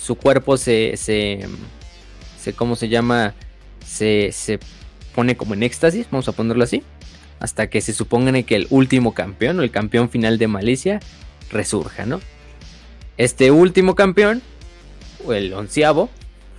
su 0.00 0.16
cuerpo 0.16 0.56
se, 0.56 0.96
se, 0.96 1.46
¿cómo 2.56 2.76
se 2.76 2.88
llama? 2.88 3.34
Se, 3.84 4.32
se 4.32 4.58
pone 5.14 5.36
como 5.36 5.54
en 5.54 5.62
éxtasis, 5.62 6.06
vamos 6.10 6.28
a 6.28 6.32
ponerlo 6.32 6.64
así. 6.64 6.82
Hasta 7.40 7.68
que 7.68 7.80
se 7.80 7.92
supone 7.92 8.44
que 8.44 8.56
el 8.56 8.66
último 8.70 9.14
campeón 9.14 9.58
o 9.60 9.62
el 9.62 9.70
campeón 9.70 10.08
final 10.08 10.38
de 10.38 10.48
Malicia 10.48 11.00
resurja, 11.50 12.06
¿no? 12.06 12.20
Este 13.18 13.50
último 13.50 13.94
campeón, 13.94 14.42
o 15.24 15.32
el 15.32 15.52
onceavo, 15.52 16.08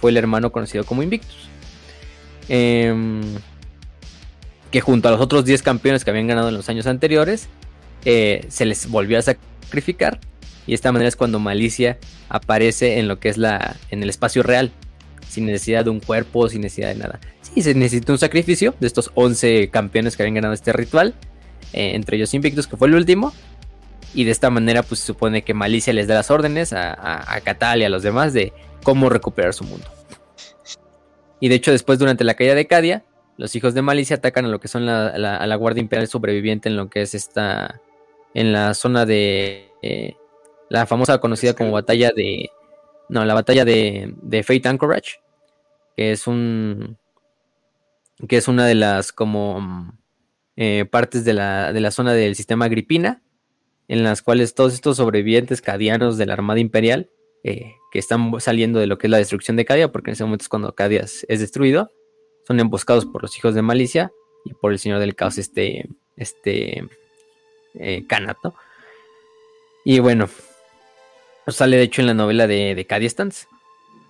fue 0.04 0.12
el 0.12 0.18
hermano 0.18 0.52
conocido 0.52 0.84
como 0.84 1.02
Invictus. 1.02 1.48
Em, 2.50 3.22
que 4.70 4.82
junto 4.82 5.08
a 5.08 5.12
los 5.12 5.22
otros 5.22 5.46
10 5.46 5.64
campeones 5.64 6.04
que 6.04 6.12
habían 6.12 6.28
ganado 6.28 6.50
en 6.50 6.56
los 6.56 6.68
años 6.68 6.88
anteriores, 6.88 7.48
eh, 8.04 8.46
se 8.50 8.66
les 8.66 8.90
volvió 8.90 9.18
a 9.18 9.22
sacrificar. 9.22 10.20
Y 10.68 10.72
de 10.72 10.76
esta 10.76 10.92
manera 10.92 11.08
es 11.08 11.16
cuando 11.16 11.40
Malicia 11.40 12.00
aparece 12.28 13.00
en 13.00 13.08
lo 13.08 13.22
que 13.22 13.30
es 13.30 13.38
la. 13.38 13.78
en 13.92 14.04
el 14.04 14.10
espacio 14.10 14.44
real. 14.44 14.74
Sin 15.30 15.46
necesidad 15.46 15.86
de 15.86 15.92
un 15.92 16.02
cuerpo, 16.02 16.50
sin 16.50 16.60
necesidad 16.60 16.90
de 16.90 16.96
nada. 16.96 17.22
Sí, 17.42 17.62
se 17.62 17.74
necesita 17.74 18.12
un 18.12 18.20
sacrificio 18.20 18.76
de 18.82 18.88
estos 18.88 19.10
11 19.14 19.70
campeones 19.70 20.18
que 20.18 20.24
habían 20.24 20.36
ganado 20.36 20.54
este 20.54 20.74
ritual. 20.74 21.16
Eh, 21.72 21.96
entre 21.96 22.18
ellos 22.18 22.34
Invictus, 22.34 22.68
que 22.68 22.76
fue 22.76 22.90
el 22.90 22.96
último. 22.96 23.34
Y 24.14 24.26
de 24.26 24.31
esta 24.31 24.49
manera, 24.49 24.84
pues 24.84 24.99
se 24.99 25.07
supone 25.07 25.44
que 25.44 25.53
Malicia 25.53 25.94
les 25.94 26.07
da 26.07 26.15
las 26.15 26.30
órdenes 26.30 26.73
a, 26.73 26.94
a, 26.94 27.35
a 27.35 27.41
Catal 27.41 27.81
y 27.81 27.85
a 27.85 27.90
los 27.90 28.03
demás 28.03 28.34
de 28.34 28.53
cómo 28.84 29.10
recuperar 29.10 29.53
su 29.53 29.64
mundo. 29.64 29.88
Y 31.40 31.49
de 31.49 31.56
hecho, 31.56 31.72
después, 31.72 31.99
durante 31.99 32.23
la 32.23 32.35
caída 32.35 32.56
de 32.56 32.68
Cadia, 32.68 33.03
los 33.38 33.56
hijos 33.56 33.73
de 33.73 33.81
Malicia 33.81 34.18
atacan 34.18 34.45
a 34.45 34.49
lo 34.49 34.60
que 34.60 34.68
son 34.68 34.85
la, 34.85 35.07
a 35.07 35.48
la 35.48 35.56
Guardia 35.56 35.81
Imperial 35.81 36.07
sobreviviente 36.07 36.69
en 36.69 36.77
lo 36.77 36.90
que 36.90 37.02
es 37.02 37.14
esta. 37.15 37.81
en 38.34 38.53
la 38.53 38.73
zona 38.73 39.06
de. 39.06 39.69
Eh, 39.81 40.15
la 40.69 40.85
famosa 40.85 41.18
conocida 41.19 41.53
como 41.53 41.72
batalla 41.72 42.11
de. 42.15 42.49
No, 43.10 43.26
la 43.26 43.34
batalla 43.34 43.65
de, 43.65 44.14
de 44.22 44.44
Fate 44.44 44.69
Anchorage. 44.69 45.19
Que 45.98 46.11
es 46.11 46.27
un. 46.27 46.98
que 48.27 48.38
es 48.38 48.48
una 48.48 48.65
de 48.65 48.76
las 48.76 49.11
como. 49.11 49.94
Eh, 50.56 50.85
partes 50.85 51.26
de 51.26 51.34
la, 51.34 51.73
de 51.73 51.81
la 51.81 51.91
zona 51.91 52.14
del 52.14 52.35
sistema 52.35 52.65
Agripina. 52.65 53.22
En 53.88 54.04
las 54.04 54.22
cuales 54.22 54.56
todos 54.56 54.74
estos 54.74 54.98
sobrevivientes 54.98 55.62
cadianos 55.62 56.18
de 56.18 56.26
la 56.26 56.34
Armada 56.34 56.60
Imperial 56.60 57.10
eh, 57.44 57.76
que 57.92 58.00
están 58.00 58.32
saliendo 58.40 58.80
de 58.80 58.88
lo 58.88 58.98
que 58.98 59.08
es 59.08 59.12
la 59.12 59.18
destrucción 59.18 59.58
de 59.58 59.66
Cadia, 59.66 59.92
porque 59.92 60.12
en 60.12 60.14
ese 60.14 60.24
momento 60.24 60.44
es 60.44 60.50
cuando 60.50 60.74
Cadia 60.74 61.02
es 61.02 61.40
destruido, 61.40 61.92
son 62.48 62.60
emboscados 62.60 63.06
por 63.06 63.22
los 63.22 63.38
hijos 63.38 63.54
de 63.54 63.62
Malicia 63.62 64.12
y 64.46 64.54
por 64.54 64.72
el 64.72 64.80
Señor 64.80 65.00
del 65.00 65.16
Caos, 65.16 65.38
este, 65.38 65.90
este 66.16 66.88
eh, 67.76 68.06
Y 69.86 70.00
bueno, 70.00 70.30
sale 71.48 71.78
de 71.78 71.84
hecho 71.84 72.02
en 72.02 72.08
la 72.08 72.14
novela 72.14 72.48
de, 72.48 72.76
de 72.76 72.86
Cadia 72.86 73.10
Stance. 73.10 73.48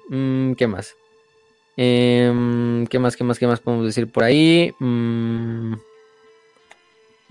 Mm, 0.09 0.53
¿Qué 0.53 0.67
más? 0.67 0.95
Em, 1.75 2.85
¿Qué 2.87 2.99
más, 2.99 3.15
qué 3.15 3.23
más, 3.23 3.39
qué 3.39 3.47
más 3.47 3.59
podemos 3.59 3.85
decir 3.85 4.11
por 4.11 4.23
ahí? 4.23 4.73
Mm, 4.79 5.73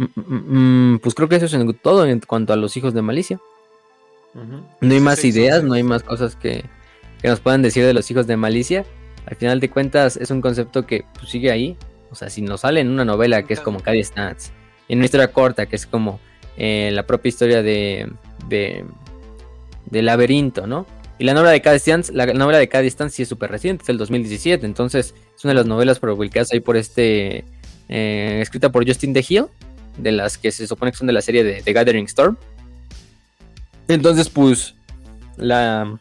Mm, 0.02 0.20
mm, 0.20 0.94
mm, 0.94 0.98
pues 0.98 1.14
creo 1.14 1.28
que 1.28 1.36
eso 1.36 1.46
es 1.46 1.54
en 1.54 1.72
todo 1.74 2.06
en 2.06 2.20
cuanto 2.20 2.52
a 2.52 2.56
los 2.56 2.76
hijos 2.76 2.94
de 2.94 3.02
Malicia. 3.02 3.40
No 4.80 4.94
hay 4.94 5.00
más 5.00 5.24
ideas, 5.24 5.62
no 5.62 5.74
hay 5.74 5.82
más 5.82 6.02
cosas 6.02 6.36
que, 6.36 6.64
nos 7.22 7.40
puedan 7.40 7.62
decir 7.62 7.84
de 7.84 7.92
los 7.92 8.10
hijos 8.10 8.26
de 8.26 8.36
Malicia. 8.36 8.84
Al 9.26 9.36
final 9.36 9.60
de 9.60 9.70
cuentas 9.70 10.16
es 10.16 10.30
un 10.30 10.40
concepto 10.40 10.86
que 10.86 11.04
pues, 11.14 11.30
sigue 11.30 11.50
ahí. 11.50 11.76
O 12.10 12.14
sea, 12.14 12.30
si 12.30 12.42
nos 12.42 12.62
sale 12.62 12.80
en 12.80 12.88
una 12.88 13.04
novela 13.04 13.44
que 13.44 13.54
es 13.54 13.60
como 13.60 13.80
Caddy 13.80 14.02
Stats, 14.02 14.52
en 14.88 14.98
una 14.98 15.04
historia 15.04 15.28
corta 15.28 15.66
que 15.66 15.76
es 15.76 15.86
como 15.86 16.18
eh, 16.56 16.90
la 16.92 17.06
propia 17.06 17.28
historia 17.28 17.62
de, 17.62 18.10
de, 18.48 18.84
de 19.86 20.02
Laberinto, 20.02 20.66
¿no? 20.66 20.86
Y 21.18 21.24
la 21.24 21.34
novela 21.34 21.52
de 21.52 21.60
Cada 21.60 21.78
la 22.12 22.26
novela 22.32 22.58
de 22.58 22.68
Cada 22.68 22.88
sí 23.10 23.22
es 23.22 23.28
súper 23.28 23.50
reciente, 23.50 23.82
es 23.82 23.86
del 23.86 23.98
2017, 23.98 24.66
entonces 24.66 25.14
es 25.36 25.44
una 25.44 25.52
de 25.52 25.58
las 25.58 25.66
novelas 25.66 26.00
publicadas 26.00 26.52
ahí 26.52 26.60
por 26.60 26.76
este, 26.76 27.44
eh, 27.88 28.40
escrita 28.42 28.72
por 28.72 28.86
Justin 28.86 29.12
De 29.12 29.24
Hill, 29.26 29.46
de 29.98 30.12
las 30.12 30.38
que 30.38 30.50
se 30.50 30.66
supone 30.66 30.92
que 30.92 30.98
son 30.98 31.06
de 31.06 31.12
la 31.12 31.22
serie 31.22 31.44
de 31.44 31.62
The 31.62 31.72
Gathering 31.72 32.06
Storm. 32.06 32.36
Entonces, 33.88 34.28
pues, 34.28 34.74
la, 35.36 35.98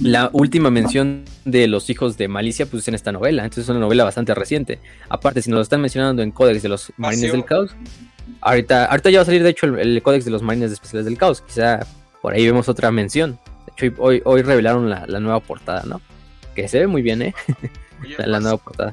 la 0.00 0.30
última 0.32 0.70
mención 0.70 1.24
de 1.44 1.66
los 1.66 1.88
hijos 1.90 2.16
de 2.16 2.28
Malicia, 2.28 2.66
pues 2.66 2.82
es 2.82 2.88
en 2.88 2.94
esta 2.94 3.12
novela. 3.12 3.44
Entonces 3.44 3.64
es 3.64 3.70
una 3.70 3.80
novela 3.80 4.04
bastante 4.04 4.34
reciente. 4.34 4.78
Aparte, 5.08 5.42
si 5.42 5.50
nos 5.50 5.58
lo 5.58 5.62
están 5.62 5.80
mencionando 5.80 6.22
en 6.22 6.30
Códex 6.30 6.62
de 6.62 6.68
los 6.68 6.92
Marines 6.96 7.32
del 7.32 7.44
Caos, 7.44 7.74
ahorita, 8.40 8.86
ahorita 8.86 9.10
ya 9.10 9.18
va 9.18 9.22
a 9.22 9.26
salir, 9.26 9.42
de 9.42 9.50
hecho, 9.50 9.66
el, 9.66 9.78
el 9.78 10.02
Códex 10.02 10.24
de 10.24 10.30
los 10.30 10.42
Marines 10.42 10.72
Especiales 10.72 11.06
del 11.06 11.16
Caos. 11.16 11.42
Quizá 11.42 11.86
por 12.20 12.34
ahí 12.34 12.44
vemos 12.44 12.68
otra 12.68 12.90
mención 12.90 13.38
hoy, 13.98 14.22
hoy 14.24 14.42
revelaron 14.42 14.88
la, 14.90 15.06
nueva 15.20 15.40
portada, 15.40 15.82
¿no? 15.86 16.00
Que 16.54 16.68
se 16.68 16.80
ve 16.80 16.86
muy 16.86 17.02
bien, 17.02 17.22
¿eh? 17.22 17.34
la, 18.18 18.40
nueva 18.40 18.56
portada. 18.56 18.92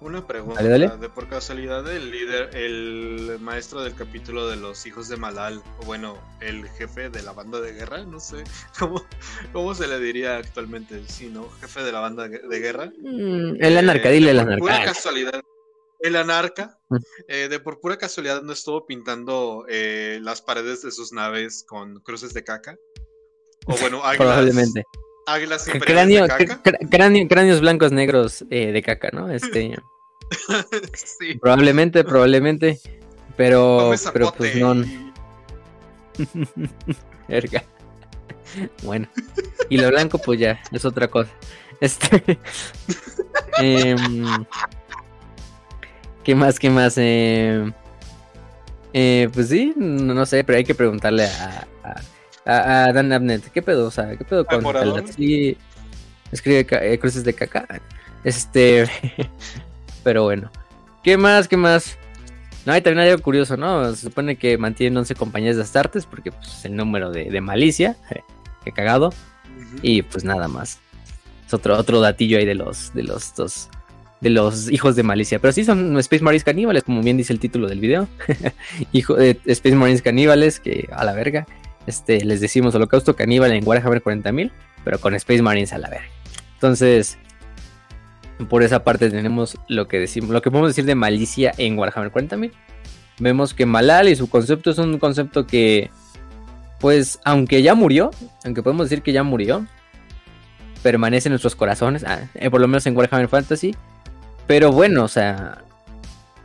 Una 0.00 0.26
pregunta, 0.26 0.62
de 0.62 1.08
por 1.10 1.28
casualidad 1.28 1.86
el 1.94 2.10
líder, 2.10 2.56
el 2.56 3.38
maestro 3.38 3.82
del 3.82 3.94
capítulo 3.94 4.48
de 4.48 4.56
los 4.56 4.86
hijos 4.86 5.08
de 5.08 5.18
Malal, 5.18 5.62
o 5.78 5.84
bueno, 5.84 6.16
el 6.40 6.66
jefe 6.70 7.10
de 7.10 7.22
la 7.22 7.32
banda 7.32 7.60
de 7.60 7.72
guerra, 7.72 8.02
no 8.04 8.18
sé, 8.18 8.44
¿cómo, 8.78 9.04
cómo 9.52 9.74
se 9.74 9.86
le 9.86 9.98
diría 10.00 10.38
actualmente? 10.38 11.02
Sí, 11.06 11.28
¿no? 11.28 11.50
Jefe 11.60 11.82
de 11.82 11.92
la 11.92 12.00
banda 12.00 12.28
de 12.28 12.60
guerra. 12.60 12.90
Mm, 12.98 13.62
el 13.62 13.76
anarca, 13.76 14.08
eh, 14.08 14.12
dile 14.12 14.30
el 14.30 14.38
anarca. 14.38 14.60
Pura 14.60 14.84
casualidad, 14.84 15.42
el 16.00 16.16
anarca, 16.16 16.78
mm. 16.88 16.96
eh, 17.28 17.48
de 17.50 17.60
por 17.60 17.80
pura 17.80 17.98
casualidad 17.98 18.40
no 18.40 18.54
estuvo 18.54 18.86
pintando 18.86 19.66
eh, 19.68 20.18
las 20.22 20.40
paredes 20.40 20.80
de 20.80 20.92
sus 20.92 21.12
naves 21.12 21.62
con 21.68 22.00
cruces 22.00 22.32
de 22.32 22.42
caca. 22.42 22.74
O 23.66 23.76
bueno, 23.76 23.98
águilas. 24.04 24.16
Probablemente. 24.16 24.82
Águilas 25.26 25.68
cráneo, 25.82 26.22
de 26.22 26.46
caca. 26.46 26.78
cráneos 27.28 27.60
blancos 27.60 27.92
negros 27.92 28.46
eh, 28.48 28.72
de 28.72 28.82
caca, 28.82 29.10
¿no? 29.12 29.30
Este. 29.30 29.76
sí. 30.94 31.34
Probablemente, 31.38 32.04
probablemente. 32.04 32.80
Pero, 33.36 33.92
pero 34.12 34.32
pues 34.36 34.56
no. 34.56 34.74
Verga. 37.28 37.64
Bueno. 38.82 39.08
Y 39.68 39.78
lo 39.78 39.88
blanco, 39.88 40.18
pues 40.18 40.40
ya, 40.40 40.60
es 40.72 40.84
otra 40.84 41.08
cosa. 41.08 41.30
Este. 41.80 42.38
Em, 43.58 44.44
¿Qué 46.24 46.34
más? 46.34 46.58
¿Qué 46.58 46.70
más? 46.70 46.94
Eh, 46.96 47.72
eh, 48.92 49.28
pues 49.32 49.48
sí, 49.48 49.72
no, 49.76 50.26
sé, 50.26 50.44
pero 50.44 50.58
hay 50.58 50.64
que 50.64 50.74
preguntarle 50.74 51.26
a, 51.26 51.66
a, 52.44 52.92
Dan 52.92 53.12
Abnett, 53.12 53.50
¿qué 53.52 53.62
pedo? 53.62 53.86
O 53.86 53.90
sea, 53.90 54.16
¿qué 54.16 54.24
pedo 54.24 54.44
con 54.44 54.64
el 54.64 55.12
sí, 55.12 55.56
escribe 56.32 56.66
eh, 56.70 56.98
cruces 56.98 57.24
de 57.24 57.34
caca? 57.34 57.66
Este, 58.24 58.88
pero 60.02 60.24
bueno. 60.24 60.50
¿Qué 61.02 61.16
más? 61.16 61.48
¿Qué 61.48 61.56
más? 61.56 61.98
No, 62.66 62.72
hay 62.72 62.82
también 62.82 63.08
algo 63.08 63.22
curioso, 63.22 63.56
¿no? 63.56 63.94
Se 63.94 64.02
supone 64.02 64.36
que 64.36 64.58
mantienen 64.58 64.96
11 64.98 65.14
compañías 65.14 65.56
de 65.56 65.62
Astartes 65.62 66.06
porque 66.06 66.30
pues, 66.30 66.48
es 66.58 66.64
el 66.66 66.76
número 66.76 67.10
de, 67.10 67.40
malicia. 67.40 67.96
Qué 68.64 68.72
cagado. 68.72 69.12
Y 69.82 70.02
pues 70.02 70.24
nada 70.24 70.48
más. 70.48 70.78
Es 71.46 71.54
otro, 71.54 71.76
otro 71.78 72.00
datillo 72.00 72.38
ahí 72.38 72.44
de 72.44 72.54
los, 72.54 72.92
de 72.92 73.02
los 73.02 73.34
dos 73.34 73.70
de 74.20 74.30
los 74.30 74.70
hijos 74.70 74.96
de 74.96 75.02
malicia. 75.02 75.38
Pero 75.38 75.52
sí 75.52 75.64
son 75.64 75.98
Space 75.98 76.22
Marines 76.22 76.44
caníbales, 76.44 76.84
como 76.84 77.02
bien 77.02 77.16
dice 77.16 77.32
el 77.32 77.40
título 77.40 77.68
del 77.68 77.80
video. 77.80 78.08
Hijo 78.92 79.14
de 79.14 79.40
Space 79.46 79.74
Marines 79.74 80.02
caníbales, 80.02 80.60
que 80.60 80.88
a 80.92 81.04
la 81.04 81.12
verga. 81.12 81.46
Este, 81.86 82.24
les 82.24 82.40
decimos 82.40 82.74
Holocausto 82.74 83.16
Caníbal 83.16 83.52
en 83.52 83.66
Warhammer 83.66 84.02
40.000, 84.02 84.50
pero 84.84 85.00
con 85.00 85.14
Space 85.14 85.42
Marines 85.42 85.72
a 85.72 85.78
la 85.78 85.88
verga. 85.88 86.08
Entonces, 86.54 87.18
por 88.48 88.62
esa 88.62 88.84
parte 88.84 89.10
tenemos 89.10 89.58
lo 89.68 89.88
que 89.88 89.98
decimos, 89.98 90.30
lo 90.30 90.42
que 90.42 90.50
podemos 90.50 90.70
decir 90.70 90.84
de 90.84 90.94
malicia 90.94 91.52
en 91.58 91.78
Warhammer 91.78 92.12
40.000. 92.12 92.52
Vemos 93.18 93.52
que 93.52 93.66
Malal 93.66 94.08
y 94.08 94.16
su 94.16 94.30
concepto 94.30 94.70
es 94.70 94.78
un 94.78 94.98
concepto 94.98 95.46
que, 95.46 95.90
pues, 96.78 97.20
aunque 97.24 97.62
ya 97.62 97.74
murió, 97.74 98.10
aunque 98.44 98.62
podemos 98.62 98.88
decir 98.88 99.02
que 99.02 99.12
ya 99.12 99.22
murió, 99.22 99.66
permanece 100.82 101.28
en 101.28 101.32
nuestros 101.32 101.54
corazones, 101.54 102.04
ah, 102.04 102.28
eh, 102.34 102.50
por 102.50 102.60
lo 102.60 102.68
menos 102.68 102.86
en 102.86 102.96
Warhammer 102.96 103.28
Fantasy. 103.28 103.74
Pero 104.46 104.72
bueno, 104.72 105.04
o 105.04 105.08
sea, 105.08 105.62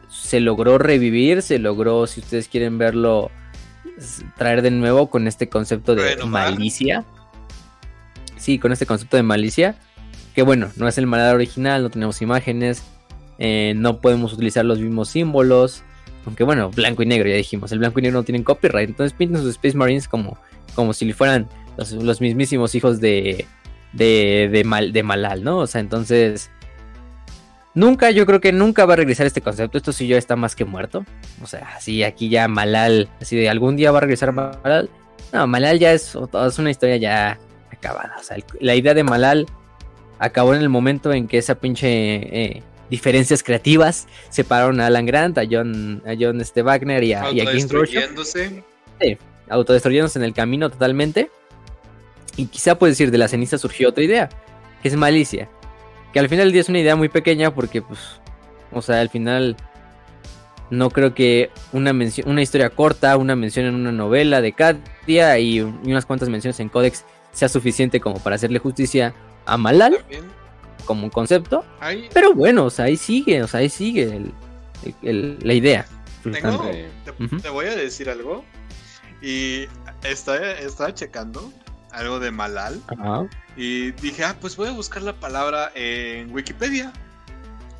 se 0.10 0.40
logró 0.40 0.78
revivir, 0.78 1.42
se 1.42 1.60
logró, 1.60 2.08
si 2.08 2.20
ustedes 2.20 2.48
quieren 2.50 2.78
verlo, 2.78 3.32
traer 4.38 4.62
de 4.62 4.72
nuevo 4.72 5.10
con 5.10 5.28
este 5.28 5.48
concepto 5.48 5.96
de 5.96 6.18
malicia. 6.26 7.06
Sí, 8.38 8.60
con 8.60 8.72
este 8.72 8.86
concepto 8.86 9.18
de 9.18 9.24
malicia. 9.24 9.76
Que 10.36 10.44
bueno, 10.44 10.70
no 10.76 10.88
es 10.88 10.98
el 10.98 11.08
malal 11.08 11.36
original, 11.36 11.82
no 11.82 11.90
tenemos 11.90 12.22
imágenes, 12.22 12.84
eh, 13.40 13.74
no 13.76 14.02
podemos 14.02 14.34
utilizar 14.34 14.66
los 14.66 14.80
mismos 14.80 15.10
símbolos. 15.10 15.84
Aunque 16.26 16.44
bueno, 16.44 16.70
blanco 16.72 17.04
y 17.04 17.06
negro, 17.06 17.30
ya 17.30 17.36
dijimos, 17.36 17.72
el 17.72 17.80
blanco 17.80 18.00
y 18.00 18.04
negro 18.04 18.20
no 18.20 18.24
tienen 18.24 18.44
copyright. 18.44 18.90
Entonces 18.90 19.14
pintan 19.18 19.42
sus 19.42 19.52
Space 19.52 19.78
Marines 19.78 20.08
como, 20.08 20.38
como 20.74 20.94
si 20.94 21.12
fueran 21.14 21.48
los, 21.78 22.22
mismísimos 22.22 22.76
hijos 22.76 23.00
de, 23.00 23.46
de, 23.94 24.50
de, 24.52 24.64
Mal, 24.64 24.92
de 24.92 25.04
Malal, 25.04 25.44
¿no? 25.44 25.60
O 25.60 25.68
sea, 25.68 25.82
entonces 25.82 26.50
Nunca, 27.76 28.10
yo 28.10 28.26
creo 28.26 28.40
que 28.40 28.54
nunca 28.54 28.86
va 28.86 28.94
a 28.94 28.96
regresar 28.96 29.28
este 29.28 29.42
concepto. 29.42 29.78
Esto 29.78 29.92
sí 29.92 30.08
ya 30.08 30.18
está 30.18 30.38
más 30.38 30.56
que 30.56 30.64
muerto. 30.64 31.06
O 31.44 31.46
sea, 31.46 31.78
sí, 31.82 32.04
aquí 32.04 32.30
ya 32.30 32.48
Malal, 32.48 33.10
así 33.22 33.36
de 33.36 33.50
algún 33.50 33.76
día 33.76 33.92
va 33.92 33.98
a 33.98 34.02
regresar 34.02 34.32
Malal. 34.32 34.90
No, 35.34 35.46
Malal 35.46 35.78
ya 35.78 35.92
es, 35.92 36.16
es 36.16 36.60
una 36.60 36.72
historia 36.72 36.96
ya 36.96 37.38
acabada. 37.70 38.16
O 38.18 38.24
sea, 38.24 38.38
la 38.62 38.76
idea 38.76 38.94
de 38.94 39.04
Malal 39.04 39.46
acabó 40.20 40.54
en 40.54 40.62
el 40.62 40.70
momento 40.70 41.14
en 41.14 41.28
que 41.28 41.38
esa 41.38 41.56
pinche 41.56 41.88
eh, 41.88 42.64
diferencias 42.90 43.44
creativas 43.44 44.08
separaron 44.30 44.80
a 44.80 44.88
Alan 44.88 45.06
Grant, 45.06 45.38
a 45.38 45.44
John, 45.50 46.02
a 46.06 46.14
John 46.20 46.42
este 46.42 46.62
Wagner 46.62 47.04
y 47.04 47.14
a, 47.14 47.32
y 47.32 47.40
a 47.40 47.44
Autodestruyéndose. 47.44 48.64
Sí, 49.02 49.18
autodestruyéndose 49.50 50.20
en 50.20 50.26
el 50.26 50.34
camino 50.34 50.70
totalmente. 50.70 51.30
Y 52.38 52.48
quizá 52.48 52.78
puede 52.78 52.92
decir, 52.92 53.12
de 53.12 53.18
la 53.18 53.28
ceniza 53.28 53.58
surgió 53.58 53.90
otra 53.90 54.04
idea, 54.04 54.30
que 54.82 54.88
es 54.88 54.96
malicia. 54.96 55.50
Que 56.14 56.20
al 56.20 56.30
final 56.30 56.46
del 56.46 56.54
día 56.54 56.62
es 56.62 56.70
una 56.70 56.80
idea 56.80 56.96
muy 56.96 57.10
pequeña 57.10 57.54
porque, 57.54 57.82
pues, 57.82 58.00
o 58.72 58.82
sea, 58.82 59.00
al 59.02 59.10
final 59.10 59.56
no 60.70 60.90
creo 60.90 61.14
que 61.14 61.50
una 61.72 61.94
mención, 61.94 62.30
una 62.30 62.42
historia 62.42 62.70
corta, 62.70 63.18
una 63.18 63.36
mención 63.36 63.66
en 63.66 63.76
una 63.76 63.92
novela 63.92 64.42
de 64.42 64.54
Katia 64.54 65.38
y, 65.40 65.62
unas 65.62 66.06
cuantas 66.06 66.30
menciones 66.30 66.60
en 66.60 66.70
Codex 66.70 67.06
sea 67.32 67.50
suficiente 67.50 68.00
como 68.00 68.20
para 68.20 68.36
hacerle 68.38 68.60
justicia 68.60 69.14
a 69.46 69.58
Malal 69.58 70.04
como 70.86 71.04
un 71.04 71.10
concepto. 71.10 71.66
Pero 72.14 72.34
bueno, 72.34 72.66
o 72.66 72.70
sea, 72.70 72.86
ahí 72.86 72.98
sigue, 72.98 73.44
o 73.44 73.48
sea, 73.48 73.60
ahí 73.60 73.70
sigue 73.70 74.32
la 75.02 75.54
idea. 75.54 75.86
te, 76.24 77.50
voy 77.50 77.66
a 77.66 77.76
decir 77.76 78.10
algo 78.10 78.46
y 79.22 79.68
estaba, 80.04 80.38
estaba 80.38 80.94
checando 80.94 81.52
algo 81.92 82.20
de 82.20 82.32
Malal. 82.32 82.82
Y 83.58 83.92
dije, 83.94 84.24
ah, 84.24 84.36
pues 84.40 84.56
voy 84.56 84.70
a 84.70 84.72
buscar 84.72 85.02
la 85.02 85.14
palabra 85.14 85.72
en 85.76 86.34
Wikipedia. 86.34 86.94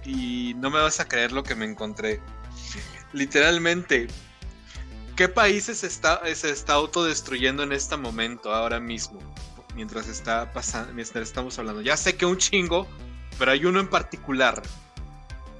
Y 0.04 0.54
no 0.58 0.70
me 0.70 0.80
vas 0.80 1.00
a 1.00 1.08
creer 1.08 1.32
lo 1.32 1.44
que 1.44 1.56
me 1.56 1.66
encontré. 1.66 2.22
Literalmente, 3.12 4.08
¿qué 5.16 5.28
países 5.28 5.84
está, 5.84 6.22
se 6.36 6.52
está 6.52 6.74
autodestruyendo 6.74 7.64
en 7.64 7.72
este 7.72 7.98
momento, 7.98 8.54
ahora 8.54 8.80
mismo? 8.80 9.20
Mientras 9.76 10.08
está 10.08 10.52
pasando, 10.54 10.94
mientras 10.94 11.28
estamos 11.28 11.60
hablando. 11.60 11.82
Ya 11.82 11.98
sé 11.98 12.16
que 12.16 12.26
un 12.26 12.38
chingo, 12.38 12.88
pero 13.38 13.52
hay 13.52 13.66
uno 13.66 13.80
en 13.80 13.90
particular. 13.90 14.62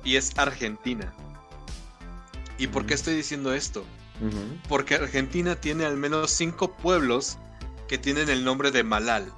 Y 0.04 0.16
es 0.16 0.32
Argentina. 0.38 1.14
¿Y 2.58 2.68
por 2.68 2.86
qué 2.86 2.94
estoy 2.94 3.16
diciendo 3.16 3.54
esto? 3.54 3.86
Porque 4.70 4.96
Argentina 4.96 5.56
tiene 5.56 5.86
al 5.86 5.98
menos 5.98 6.32
cinco 6.32 6.72
pueblos 6.72 7.38
que 7.88 7.98
tienen 7.98 8.30
el 8.30 8.46
nombre 8.46 8.72
de 8.72 8.84
Malal. 8.84 9.32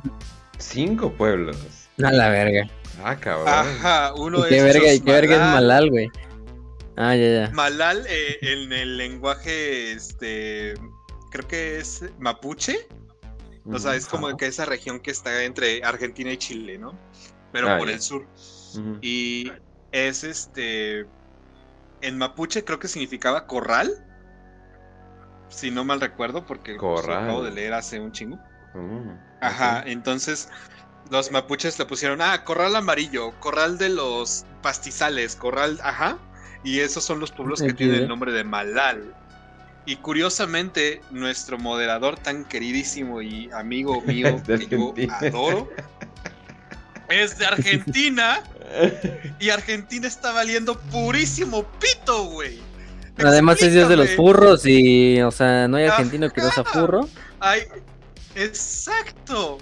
Cinco 0.59 1.11
pueblos. 1.13 1.57
A 2.03 2.11
la 2.11 2.29
verga. 2.29 2.69
Ah, 3.03 3.15
cabrón. 3.15 3.47
Ajá, 3.47 4.13
uno 4.13 4.45
¿Y 4.45 4.49
qué 4.49 4.61
verga, 4.61 4.93
¿y 4.93 4.99
qué 4.99 5.11
verga 5.11 5.35
es 5.35 5.41
Malal, 5.41 5.89
güey? 5.89 6.09
Ah, 6.95 7.15
ya, 7.15 7.45
ya. 7.45 7.51
Malal 7.53 8.05
eh, 8.07 8.37
en 8.41 8.73
el 8.73 8.97
lenguaje, 8.97 9.91
este, 9.91 10.73
creo 11.31 11.47
que 11.47 11.79
es 11.79 12.05
mapuche. 12.19 12.87
O 13.71 13.79
sea, 13.79 13.95
es 13.95 14.07
como 14.07 14.35
que 14.37 14.47
esa 14.47 14.65
región 14.65 14.99
que 14.99 15.11
está 15.11 15.43
entre 15.43 15.83
Argentina 15.83 16.31
y 16.31 16.37
Chile, 16.37 16.77
¿no? 16.77 16.97
Pero 17.51 17.69
ah, 17.71 17.77
por 17.77 17.89
el 17.89 18.01
sur. 18.01 18.27
Y 19.01 19.51
es 19.91 20.23
este, 20.23 21.07
en 22.01 22.17
mapuche 22.17 22.63
creo 22.63 22.79
que 22.79 22.87
significaba 22.87 23.47
corral. 23.47 24.03
Si 25.49 25.71
no 25.71 25.85
mal 25.85 26.01
recuerdo, 26.01 26.45
porque 26.45 26.75
pues, 26.75 27.05
lo 27.05 27.13
acabo 27.13 27.43
de 27.43 27.51
leer 27.51 27.73
hace 27.73 27.99
un 27.99 28.11
chingo. 28.11 28.37
Mm, 28.73 29.11
Ajá, 29.41 29.83
entonces 29.85 30.49
los 31.09 31.31
mapuches 31.31 31.79
le 31.79 31.85
pusieron, 31.85 32.21
ah, 32.21 32.43
corral 32.43 32.75
amarillo, 32.75 33.31
corral 33.39 33.77
de 33.77 33.89
los 33.89 34.45
pastizales, 34.61 35.35
corral, 35.35 35.79
ajá. 35.83 36.17
Y 36.63 36.79
esos 36.79 37.03
son 37.03 37.19
los 37.19 37.31
pueblos 37.31 37.61
que 37.61 37.73
tienen 37.73 38.01
el 38.01 38.07
nombre 38.07 38.31
de 38.31 38.43
Malal. 38.43 39.15
Y 39.87 39.95
curiosamente, 39.95 41.01
nuestro 41.11 41.57
moderador 41.57 42.19
tan 42.19 42.43
queridísimo 42.43 43.21
y 43.21 43.49
amigo 43.53 44.01
mío 44.01 44.43
que 44.45 44.67
yo 44.67 44.93
adoro, 45.09 45.69
es 47.07 47.37
de 47.37 47.45
Argentina. 47.45 48.43
y 49.39 49.49
Argentina 49.49 50.05
está 50.05 50.33
valiendo 50.33 50.77
purísimo 50.77 51.63
pito, 51.79 52.25
güey. 52.25 52.59
Además 53.17 53.61
es 53.61 53.71
dios 53.71 53.87
de 53.87 53.95
los 53.95 54.09
furros 54.09 54.65
y, 54.65 55.21
o 55.21 55.31
sea, 55.31 55.69
no 55.69 55.77
hay 55.77 55.85
argentino 55.85 56.29
que 56.29 56.41
no 56.41 56.51
sea 56.51 56.65
furro. 56.65 57.07
Ay, 57.39 57.61
exacto. 58.35 59.57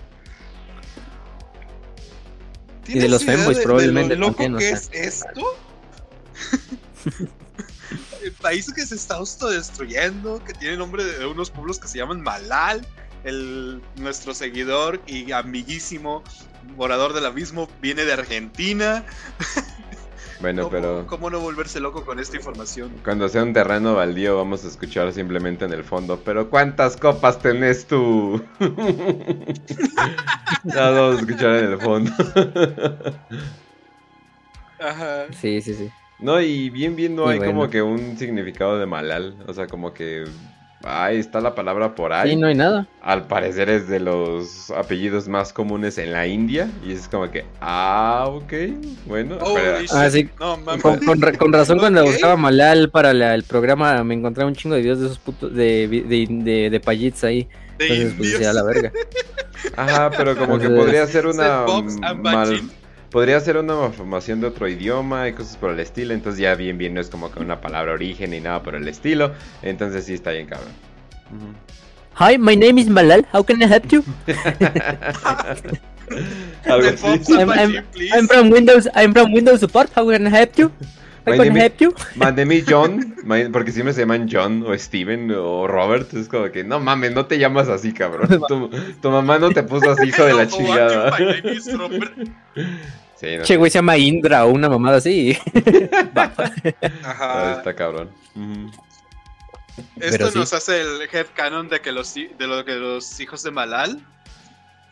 Y 2.88 2.98
de 2.98 3.10
los 3.10 3.24
femboys 3.24 3.60
probablemente. 3.60 4.16
Lo 4.16 4.30
loco 4.30 4.58
que 4.58 4.72
es 4.72 4.90
esto? 4.92 5.56
el 8.24 8.32
país 8.34 8.72
que 8.74 8.86
se 8.86 8.96
está 8.96 9.16
autodestruyendo, 9.16 10.44
que 10.44 10.54
tiene 10.54 10.78
nombre 10.78 11.04
de 11.04 11.26
unos 11.26 11.52
pueblos 11.52 11.80
que 11.80 11.88
se 11.88 11.98
llaman 11.98 12.22
Malal. 12.22 12.86
El, 13.24 13.82
nuestro 13.96 14.36
seguidor 14.36 15.02
y 15.08 15.32
amiguísimo 15.32 16.24
morador 16.78 17.14
del 17.14 17.26
abismo 17.26 17.68
viene 17.82 18.06
de 18.06 18.14
Argentina. 18.14 19.06
Bueno, 20.42 20.70
pero. 20.70 21.08
¿Cómo 21.08 21.30
no 21.30 21.40
volverse 21.40 21.80
loco 21.80 22.04
con 22.06 22.20
esta 22.20 22.36
información? 22.36 22.92
Cuando 23.04 23.30
sea 23.30 23.42
un 23.42 23.54
terreno 23.54 23.96
baldío, 23.96 24.36
vamos 24.38 24.66
a 24.66 24.68
escuchar 24.68 25.14
simplemente 25.14 25.66
en 25.66 25.74
el 25.74 25.84
fondo. 25.84 26.20
Pero 26.24 26.50
¿cuántas 26.50 26.98
copas 26.98 27.40
tenés 27.40 27.88
tú? 27.88 28.44
vamos 30.64 31.16
a 31.16 31.20
escuchar 31.20 31.56
en 31.56 31.72
el 31.72 31.80
fondo. 31.80 32.12
Ajá. 34.80 35.26
Sí, 35.40 35.62
sí, 35.62 35.74
sí. 35.74 35.90
No, 36.20 36.40
y 36.40 36.70
bien, 36.70 36.96
bien, 36.96 37.16
no 37.16 37.28
hay 37.28 37.40
como 37.40 37.70
que 37.70 37.82
un 37.82 38.18
significado 38.18 38.80
de 38.80 38.86
malal. 38.86 39.36
O 39.48 39.54
sea, 39.54 39.68
como 39.68 39.94
que 39.94 40.26
Ahí 40.88 41.18
está 41.18 41.42
la 41.42 41.56
palabra 41.56 41.96
por 41.96 42.14
ahí. 42.14 42.30
Sí, 42.30 42.36
no 42.36 42.46
hay 42.46 42.54
nada. 42.54 42.88
Al 43.02 43.26
parecer 43.26 43.70
es 43.70 43.88
de 43.88 44.00
los 44.00 44.70
apellidos 44.70 45.28
más 45.28 45.52
comunes 45.52 45.98
en 45.98 46.12
la 46.12 46.28
India. 46.28 46.70
Y 46.86 46.92
es 46.92 47.08
como 47.08 47.32
que, 47.32 47.44
ah, 47.60 48.26
ok, 48.28 48.54
bueno. 49.08 49.40
Oh, 49.42 49.58
ah, 49.92 50.10
sí. 50.12 50.26
con, 50.26 51.54
razón 51.54 51.80
cuando 51.80 52.06
buscaba 52.06 52.38
Malal 52.38 52.92
para 52.92 53.12
el 53.34 53.44
programa 53.44 54.04
me 54.04 54.14
encontraba 54.14 54.48
un 54.48 54.56
chingo 54.56 54.76
de 54.76 54.82
videos 54.82 55.00
de 55.00 55.06
esos 55.08 55.18
putos, 55.18 55.56
de, 55.56 55.88
de, 55.88 56.28
de, 56.30 56.70
de 56.70 56.80
payits 56.80 57.24
ahí. 57.24 57.48
Entonces, 57.80 58.14
pues, 58.16 58.54
la 58.54 58.64
verga. 58.64 58.92
Ajá, 59.76 60.12
pero 60.16 60.38
como 60.38 60.60
que 60.60 60.70
podría 60.70 61.08
ser 61.08 61.26
una 61.26 61.66
mal 62.22 62.62
podría 63.16 63.40
ser 63.40 63.56
una 63.56 63.76
malformación 63.76 64.42
de 64.42 64.48
otro 64.48 64.68
idioma 64.68 65.30
y 65.30 65.32
cosas 65.32 65.56
por 65.56 65.72
el 65.72 65.80
estilo. 65.80 66.14
Entonces 66.14 66.42
ya 66.42 66.54
bien, 66.54 66.78
bien, 66.78 66.94
no 66.94 67.00
es 67.00 67.10
como 67.10 67.32
que 67.32 67.40
una 67.40 67.62
palabra 67.62 67.94
origen 67.94 68.32
ni 68.32 68.42
nada 68.42 68.62
por 68.62 68.76
el 68.76 68.86
estilo. 68.90 69.32
Entonces 69.62 70.04
sí 70.04 70.16
está 70.16 70.32
bien 70.32 70.48
cabrón. 70.48 70.74
Hi, 72.20 72.38
my 72.38 72.58
name 72.58 72.82
is 72.82 72.90
Malal. 72.90 73.26
How 73.34 73.42
can 73.42 73.64
I 73.64 73.68
help 73.68 73.86
you? 73.88 74.04
I'm, 76.68 78.28
from 78.28 78.50
Windows. 78.50 78.90
I'm 78.94 79.14
from 79.14 79.32
Windows 79.32 79.62
Support. 79.62 79.92
How 79.96 80.12
can 80.12 80.28
I 80.28 80.30
help 80.30 80.58
you? 80.58 80.70
How 81.26 81.38
can 81.38 81.56
I 81.56 81.60
help 81.62 81.80
you? 81.80 81.94
My 82.16 82.34
John, 82.68 83.16
porque 83.54 83.72
si 83.72 83.82
me 83.82 83.94
se 83.94 84.02
llaman 84.02 84.28
John 84.30 84.66
o 84.68 84.78
Steven 84.78 85.32
o 85.32 85.68
Robert, 85.68 86.14
es 86.14 86.28
como 86.28 86.52
que 86.52 86.66
no 86.66 86.82
mames, 86.82 87.14
no 87.14 87.28
te 87.28 87.40
llamas 87.40 87.70
así, 87.70 87.94
cabrón. 87.94 88.42
Tu, 88.50 88.70
tu 89.02 89.10
mamá 89.10 89.40
no 89.40 89.52
te 89.52 89.64
puso 89.64 89.90
así, 89.90 90.10
hijo 90.10 90.26
de 90.26 90.34
la 90.34 90.48
chingada. 90.48 91.16
Che, 93.20 93.58
güey, 93.58 93.72
se 93.72 93.80
llama 93.80 93.98
Indra 93.98 94.46
o 94.46 94.52
una 94.52 94.70
mamada 94.70 94.98
así. 94.98 95.38
Ajá. 97.04 97.54
Está 97.58 97.74
cabrón. 97.76 98.12
Esto 99.98 100.32
nos 100.32 100.54
hace 100.54 100.82
el 100.82 101.02
head 101.12 101.28
canon 101.34 101.68
de 101.68 101.82
que 101.82 101.92
los, 101.92 102.14
de 102.14 102.48
lo 102.48 102.64
que 102.64 102.76
los 102.76 103.20
hijos 103.20 103.44
de 103.44 103.52
Malal, 103.52 104.02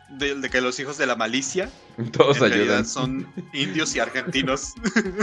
de, 0.09 0.49
que 0.49 0.61
los 0.61 0.79
hijos 0.79 0.97
de 0.97 1.05
la 1.05 1.15
malicia, 1.15 1.69
todos 2.11 2.37
en 2.37 2.53
ayudan. 2.53 2.85
son 2.85 3.27
indios 3.53 3.95
y 3.95 3.99
argentinos. 3.99 4.73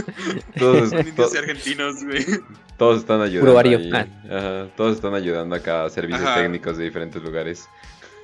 Todos 0.57 0.89
son 0.89 1.07
indios 1.07 1.33
y 1.33 1.37
argentinos, 1.37 2.03
güey. 2.03 2.25
Todos 2.77 2.99
están 2.99 3.21
ayudando. 3.21 3.59
Ahí. 3.59 4.11
Ajá, 4.29 4.67
todos 4.75 4.95
están 4.95 5.13
ayudando 5.13 5.55
acá 5.55 5.85
a 5.85 5.89
servicios 5.89 6.33
técnicos 6.35 6.77
de 6.77 6.85
diferentes 6.85 7.21
lugares. 7.21 7.67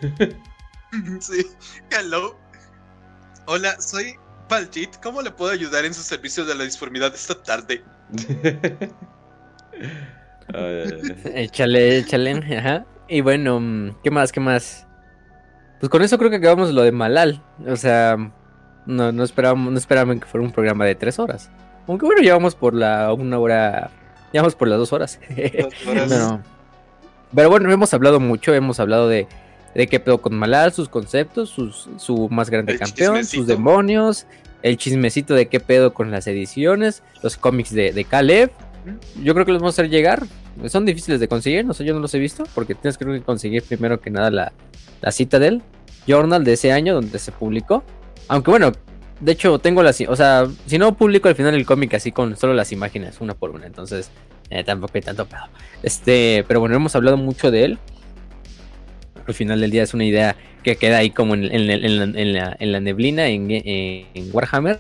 sí. 1.20 1.46
Hello. 1.92 2.38
Hola, 3.46 3.80
soy 3.80 4.18
Paljit, 4.48 4.98
¿cómo 5.02 5.22
le 5.22 5.32
puedo 5.32 5.52
ayudar 5.52 5.86
en 5.86 5.94
su 5.94 6.02
servicio 6.02 6.46
de 6.46 6.56
la 6.56 6.64
disformidad 6.64 7.14
esta 7.14 7.42
tarde? 7.42 7.84
échale, 11.36 11.98
échale. 11.98 12.58
Ajá. 12.58 12.86
Y 13.08 13.22
bueno, 13.22 13.60
mm, 13.60 13.98
¿qué 14.04 14.12
más? 14.12 14.32
¿Qué 14.32 14.40
más? 14.40 14.88
Pues 15.80 15.90
con 15.90 16.02
eso 16.02 16.18
creo 16.18 16.30
que 16.30 16.38
acabamos 16.38 16.72
lo 16.72 16.82
de 16.82 16.92
Malal. 16.92 17.44
O 17.68 17.76
sea, 17.76 18.18
no, 18.86 19.12
no 19.12 19.24
esperábamos, 19.24 19.72
no 19.72 19.78
esperábamos 19.78 20.22
que 20.22 20.26
fuera 20.26 20.46
un 20.46 20.52
programa 20.52 20.86
de 20.86 20.96
tres 20.96 21.20
horas. 21.20 21.50
Aunque 21.88 22.06
bueno, 22.06 22.22
llevamos 22.22 22.56
por 22.56 22.74
la 22.74 23.14
una 23.14 23.40
hora. 23.40 23.92
Llevamos 24.32 24.56
por 24.56 24.68
las 24.68 24.78
dos 24.78 24.92
horas. 24.94 25.20
pero 27.36 27.50
bueno, 27.50 27.72
hemos 27.72 27.94
hablado 27.94 28.20
mucho, 28.20 28.54
hemos 28.54 28.80
hablado 28.80 29.08
de 29.08 29.28
de 29.74 29.88
qué 29.88 30.00
pedo 30.00 30.20
con 30.20 30.36
Malal, 30.36 30.74
sus 30.74 30.90
conceptos, 30.90 31.50
sus, 31.50 31.90
su 31.98 32.30
más 32.30 32.50
grande 32.50 32.78
campeón, 32.78 33.26
sus 33.26 33.48
demonios, 33.48 34.26
el 34.64 34.78
chismecito 34.78 35.34
de 35.34 35.48
qué 35.48 35.60
pedo 35.60 35.94
con 35.94 36.12
las 36.12 36.28
ediciones, 36.28 37.04
los 37.22 37.38
cómics 37.38 37.74
de, 37.74 37.94
de 37.94 38.04
Caleb. 38.04 38.52
Yo 39.22 39.34
creo 39.34 39.46
que 39.46 39.52
los 39.52 39.62
vamos 39.62 39.78
a 39.78 39.82
hacer 39.82 39.92
llegar. 39.92 40.26
Son 40.68 40.86
difíciles 40.86 41.20
de 41.20 41.28
conseguir, 41.28 41.66
no 41.66 41.74
sé, 41.74 41.86
yo 41.86 41.94
no 41.94 42.00
los 42.00 42.14
he 42.14 42.20
visto, 42.20 42.46
porque 42.56 42.74
tienes 42.74 42.98
que 42.98 43.22
conseguir 43.22 43.64
primero 43.64 44.00
que 44.00 44.10
nada 44.10 44.32
la, 44.32 44.54
la 45.02 45.12
cita 45.12 45.40
del 45.40 45.62
journal 46.08 46.44
de 46.44 46.54
ese 46.54 46.72
año 46.72 46.96
donde 46.96 47.20
se 47.20 47.32
publicó. 47.32 47.84
Aunque 48.28 48.50
bueno, 48.50 48.72
de 49.20 49.32
hecho 49.32 49.60
tengo 49.60 49.84
las, 49.84 50.00
o 50.02 50.16
sea, 50.16 50.48
si 50.66 50.78
no 50.78 50.96
publico 50.96 51.28
al 51.28 51.36
final 51.36 51.54
el 51.54 51.66
cómic 51.66 51.94
así 51.94 52.12
con 52.12 52.36
solo 52.38 52.54
las 52.54 52.72
imágenes, 52.72 53.22
una 53.22 53.36
por 53.36 53.52
una, 53.52 53.68
entonces 53.68 54.10
eh, 54.50 54.64
tampoco 54.64 54.94
hay 54.96 55.02
tanto 55.02 55.26
pedo. 55.26 55.44
Este, 55.84 56.44
pero 56.48 56.60
bueno, 56.60 56.76
hemos 56.76 56.96
hablado 56.96 57.18
mucho 57.18 57.52
de 57.52 57.66
él 57.66 57.80
al 59.28 59.34
final 59.34 59.60
del 59.62 59.72
día 59.72 59.84
es 59.84 59.94
una 59.94 60.06
idea 60.06 60.36
que 60.64 60.76
queda 60.76 60.98
ahí 60.98 61.10
como 61.10 61.36
en, 61.36 62.34
la, 62.34 62.80
neblina 62.80 63.28
en, 63.28 64.30
Warhammer. 64.32 64.80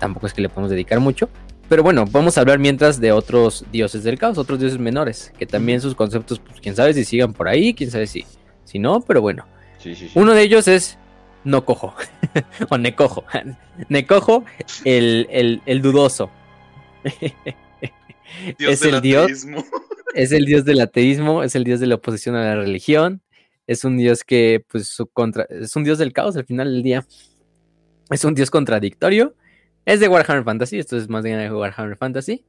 Tampoco 0.00 0.26
es 0.26 0.34
que 0.34 0.42
le 0.42 0.48
podemos 0.48 0.70
dedicar 0.70 1.00
mucho. 1.00 1.28
Pero 1.68 1.82
bueno, 1.82 2.04
vamos 2.10 2.36
a 2.36 2.42
hablar 2.42 2.58
mientras 2.58 3.00
de 3.00 3.12
otros 3.12 3.64
dioses 3.72 4.04
del 4.04 4.18
caos, 4.18 4.36
otros 4.36 4.60
dioses 4.60 4.78
menores, 4.78 5.32
que 5.38 5.46
también 5.46 5.80
sus 5.80 5.94
conceptos, 5.94 6.38
pues 6.38 6.60
quién 6.60 6.76
sabe 6.76 6.92
si 6.92 7.04
sigan 7.04 7.32
por 7.32 7.48
ahí, 7.48 7.72
quién 7.72 7.90
sabe 7.90 8.06
si, 8.06 8.26
si 8.64 8.78
no, 8.78 9.00
pero 9.00 9.22
bueno. 9.22 9.46
Uno 10.14 10.32
de 10.32 10.42
ellos 10.42 10.68
es 10.68 10.98
no 11.44 11.64
cojo, 11.64 11.94
o 12.70 12.78
necojo. 12.78 13.24
necojo, 13.88 14.44
el, 14.84 15.60
el, 15.66 15.82
dudoso. 15.82 16.30
es 18.58 18.84
el 18.84 19.00
dios. 19.00 19.46
Es 20.14 20.32
el 20.32 20.44
dios 20.46 20.64
del 20.64 20.80
ateísmo, 20.80 21.42
es 21.42 21.54
el 21.54 21.64
dios 21.64 21.80
de 21.80 21.86
la 21.86 21.96
oposición 21.96 22.36
a 22.36 22.44
la 22.44 22.54
religión, 22.56 23.20
es 23.66 23.84
un 23.84 23.96
dios 23.96 24.24
que, 24.24 24.64
pues, 24.70 24.88
su 24.88 25.06
contra 25.06 25.46
es 25.48 25.74
un 25.76 25.84
dios 25.84 25.98
del 25.98 26.12
caos 26.12 26.36
al 26.36 26.44
final 26.44 26.72
del 26.72 26.82
día. 26.82 27.06
Es 28.10 28.24
un 28.24 28.34
dios 28.34 28.50
contradictorio. 28.50 29.34
Es 29.86 30.00
de 30.00 30.08
Warhammer 30.08 30.44
Fantasy, 30.44 30.78
esto 30.78 30.96
es 30.96 31.08
más 31.08 31.24
de 31.24 31.50
Warhammer 31.50 31.96
Fantasy. 31.96 32.44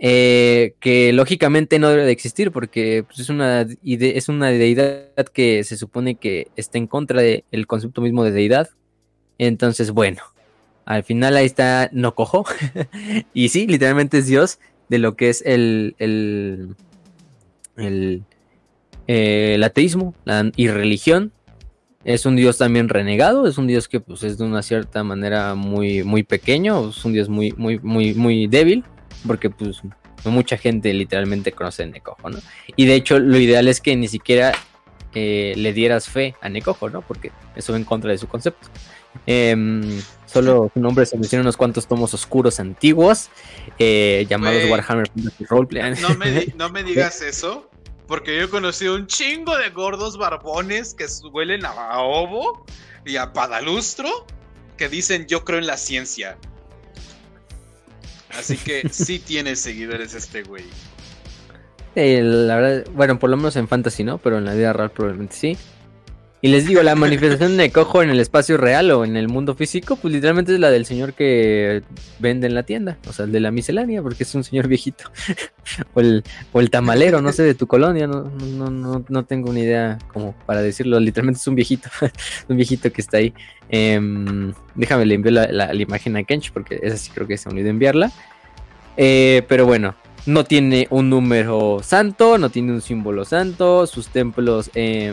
Eh, 0.00 0.74
que 0.78 1.12
lógicamente 1.12 1.80
no 1.80 1.88
debe 1.88 2.04
de 2.04 2.12
existir 2.12 2.52
porque 2.52 3.04
pues, 3.04 3.18
es, 3.18 3.30
una 3.30 3.66
es 3.82 4.28
una 4.28 4.46
deidad 4.46 5.26
que 5.32 5.64
se 5.64 5.76
supone 5.76 6.14
que 6.14 6.46
está 6.54 6.78
en 6.78 6.86
contra 6.86 7.20
del 7.20 7.66
concepto 7.66 8.00
mismo 8.00 8.24
de 8.24 8.30
deidad. 8.30 8.70
Entonces, 9.38 9.90
bueno, 9.90 10.22
al 10.84 11.02
final 11.04 11.36
ahí 11.36 11.46
está 11.46 11.90
no 11.92 12.14
cojo. 12.14 12.44
y 13.34 13.48
sí, 13.48 13.66
literalmente 13.66 14.18
es 14.18 14.26
Dios 14.26 14.58
de 14.88 14.98
lo 14.98 15.16
que 15.16 15.30
es 15.30 15.42
el, 15.44 15.94
el, 15.98 16.76
el 17.76 18.22
eh, 19.08 19.54
el 19.54 19.64
ateísmo 19.64 20.14
y 20.54 20.68
religión. 20.68 21.32
Es 22.04 22.24
un 22.24 22.36
dios 22.36 22.58
también 22.58 22.88
renegado, 22.88 23.46
es 23.46 23.58
un 23.58 23.66
dios 23.66 23.88
que 23.88 23.98
pues, 24.00 24.22
es 24.22 24.38
de 24.38 24.44
una 24.44 24.62
cierta 24.62 25.02
manera 25.02 25.54
muy, 25.56 26.04
muy 26.04 26.22
pequeño, 26.22 26.90
es 26.90 27.04
un 27.04 27.12
dios 27.12 27.28
muy, 27.28 27.52
muy, 27.52 27.80
muy, 27.80 28.14
muy 28.14 28.46
débil, 28.46 28.84
porque 29.26 29.50
pues 29.50 29.82
mucha 30.24 30.56
gente 30.56 30.94
literalmente 30.94 31.52
conoce 31.52 31.82
a 31.82 31.86
Necojo, 31.86 32.30
¿no? 32.30 32.38
Y 32.76 32.86
de 32.86 32.94
hecho 32.94 33.18
lo 33.18 33.36
ideal 33.38 33.66
es 33.66 33.80
que 33.80 33.96
ni 33.96 34.08
siquiera 34.08 34.52
eh, 35.14 35.54
le 35.56 35.72
dieras 35.72 36.08
fe 36.08 36.36
a 36.40 36.48
Nekojo, 36.48 36.88
¿no? 36.88 37.02
Porque 37.02 37.32
eso 37.56 37.72
va 37.72 37.78
en 37.78 37.84
contra 37.84 38.10
de 38.10 38.18
su 38.18 38.28
concepto. 38.28 38.68
Em, 39.26 40.00
solo 40.26 40.70
su 40.72 40.80
nombre 40.80 41.04
se 41.06 41.16
menciona 41.16 41.42
unos 41.42 41.56
cuantos 41.56 41.88
tomos 41.88 42.14
oscuros 42.14 42.60
antiguos 42.60 43.30
eh, 43.78 44.26
llamados 44.28 44.64
Warhammer 44.70 45.08
Fantasy 45.08 45.44
Roleplay. 45.46 45.94
No 46.00 46.14
me, 46.14 46.46
no 46.56 46.70
me 46.70 46.82
digas 46.84 47.22
eso, 47.22 47.68
porque 48.08 48.34
yo 48.36 48.44
he 48.44 48.48
conocido 48.48 48.96
un 48.96 49.06
chingo 49.06 49.56
de 49.56 49.68
gordos 49.68 50.16
barbones 50.16 50.94
que 50.94 51.06
huelen 51.30 51.64
a 51.66 52.00
ovo 52.00 52.64
y 53.04 53.16
a 53.16 53.32
padalustro 53.32 54.08
que 54.78 54.88
dicen 54.88 55.26
yo 55.26 55.44
creo 55.44 55.58
en 55.58 55.66
la 55.66 55.76
ciencia. 55.76 56.38
Así 58.30 58.56
que 58.56 58.88
sí 58.90 59.18
tiene 59.18 59.54
seguidores 59.56 60.14
este 60.14 60.42
güey. 60.42 60.64
la 61.94 62.56
verdad, 62.56 62.90
bueno, 62.92 63.18
por 63.18 63.28
lo 63.28 63.36
menos 63.36 63.56
en 63.56 63.68
fantasy, 63.68 64.04
¿no? 64.04 64.16
Pero 64.18 64.38
en 64.38 64.46
la 64.46 64.54
vida 64.54 64.72
real 64.72 64.90
probablemente 64.90 65.36
sí. 65.36 65.58
Y 66.40 66.48
les 66.48 66.66
digo, 66.66 66.84
la 66.84 66.94
manifestación 66.94 67.56
de 67.56 67.72
cojo 67.72 68.00
en 68.00 68.10
el 68.10 68.20
espacio 68.20 68.56
real 68.56 68.92
o 68.92 69.04
en 69.04 69.16
el 69.16 69.26
mundo 69.26 69.56
físico, 69.56 69.96
pues 69.96 70.14
literalmente 70.14 70.54
es 70.54 70.60
la 70.60 70.70
del 70.70 70.86
señor 70.86 71.14
que 71.14 71.82
vende 72.20 72.46
en 72.46 72.54
la 72.54 72.62
tienda, 72.62 72.96
o 73.08 73.12
sea, 73.12 73.24
el 73.24 73.32
de 73.32 73.40
la 73.40 73.50
miscelánea, 73.50 74.02
porque 74.02 74.22
es 74.22 74.32
un 74.36 74.44
señor 74.44 74.68
viejito. 74.68 75.10
o, 75.94 76.00
el, 76.00 76.22
o 76.52 76.60
el 76.60 76.70
tamalero, 76.70 77.20
no 77.20 77.32
sé, 77.32 77.42
de 77.42 77.54
tu 77.54 77.66
colonia, 77.66 78.06
no, 78.06 78.30
no, 78.40 78.70
no, 78.70 79.04
no 79.08 79.24
tengo 79.24 79.50
una 79.50 79.58
idea 79.58 79.98
como 80.12 80.32
para 80.46 80.62
decirlo, 80.62 81.00
literalmente 81.00 81.38
es 81.38 81.46
un 81.48 81.56
viejito, 81.56 81.88
un 82.48 82.56
viejito 82.56 82.92
que 82.92 83.00
está 83.00 83.16
ahí. 83.16 83.34
Em, 83.68 84.52
déjame 84.76 85.06
le 85.06 85.14
envío 85.14 85.32
la, 85.32 85.48
la, 85.48 85.74
imagen 85.74 86.16
a 86.16 86.22
Kench, 86.22 86.52
porque 86.52 86.78
esa 86.80 86.96
sí 86.96 87.10
creo 87.12 87.26
que 87.26 87.36
se 87.36 87.48
unido 87.48 87.66
a 87.66 87.70
enviarla. 87.70 88.12
Eh, 88.96 89.42
pero 89.48 89.66
bueno, 89.66 89.96
no 90.26 90.44
tiene 90.44 90.86
un 90.90 91.10
número 91.10 91.80
santo, 91.82 92.38
no 92.38 92.48
tiene 92.50 92.70
un 92.70 92.80
símbolo 92.80 93.24
santo, 93.24 93.88
sus 93.88 94.06
templos... 94.06 94.70
Eh, 94.76 95.12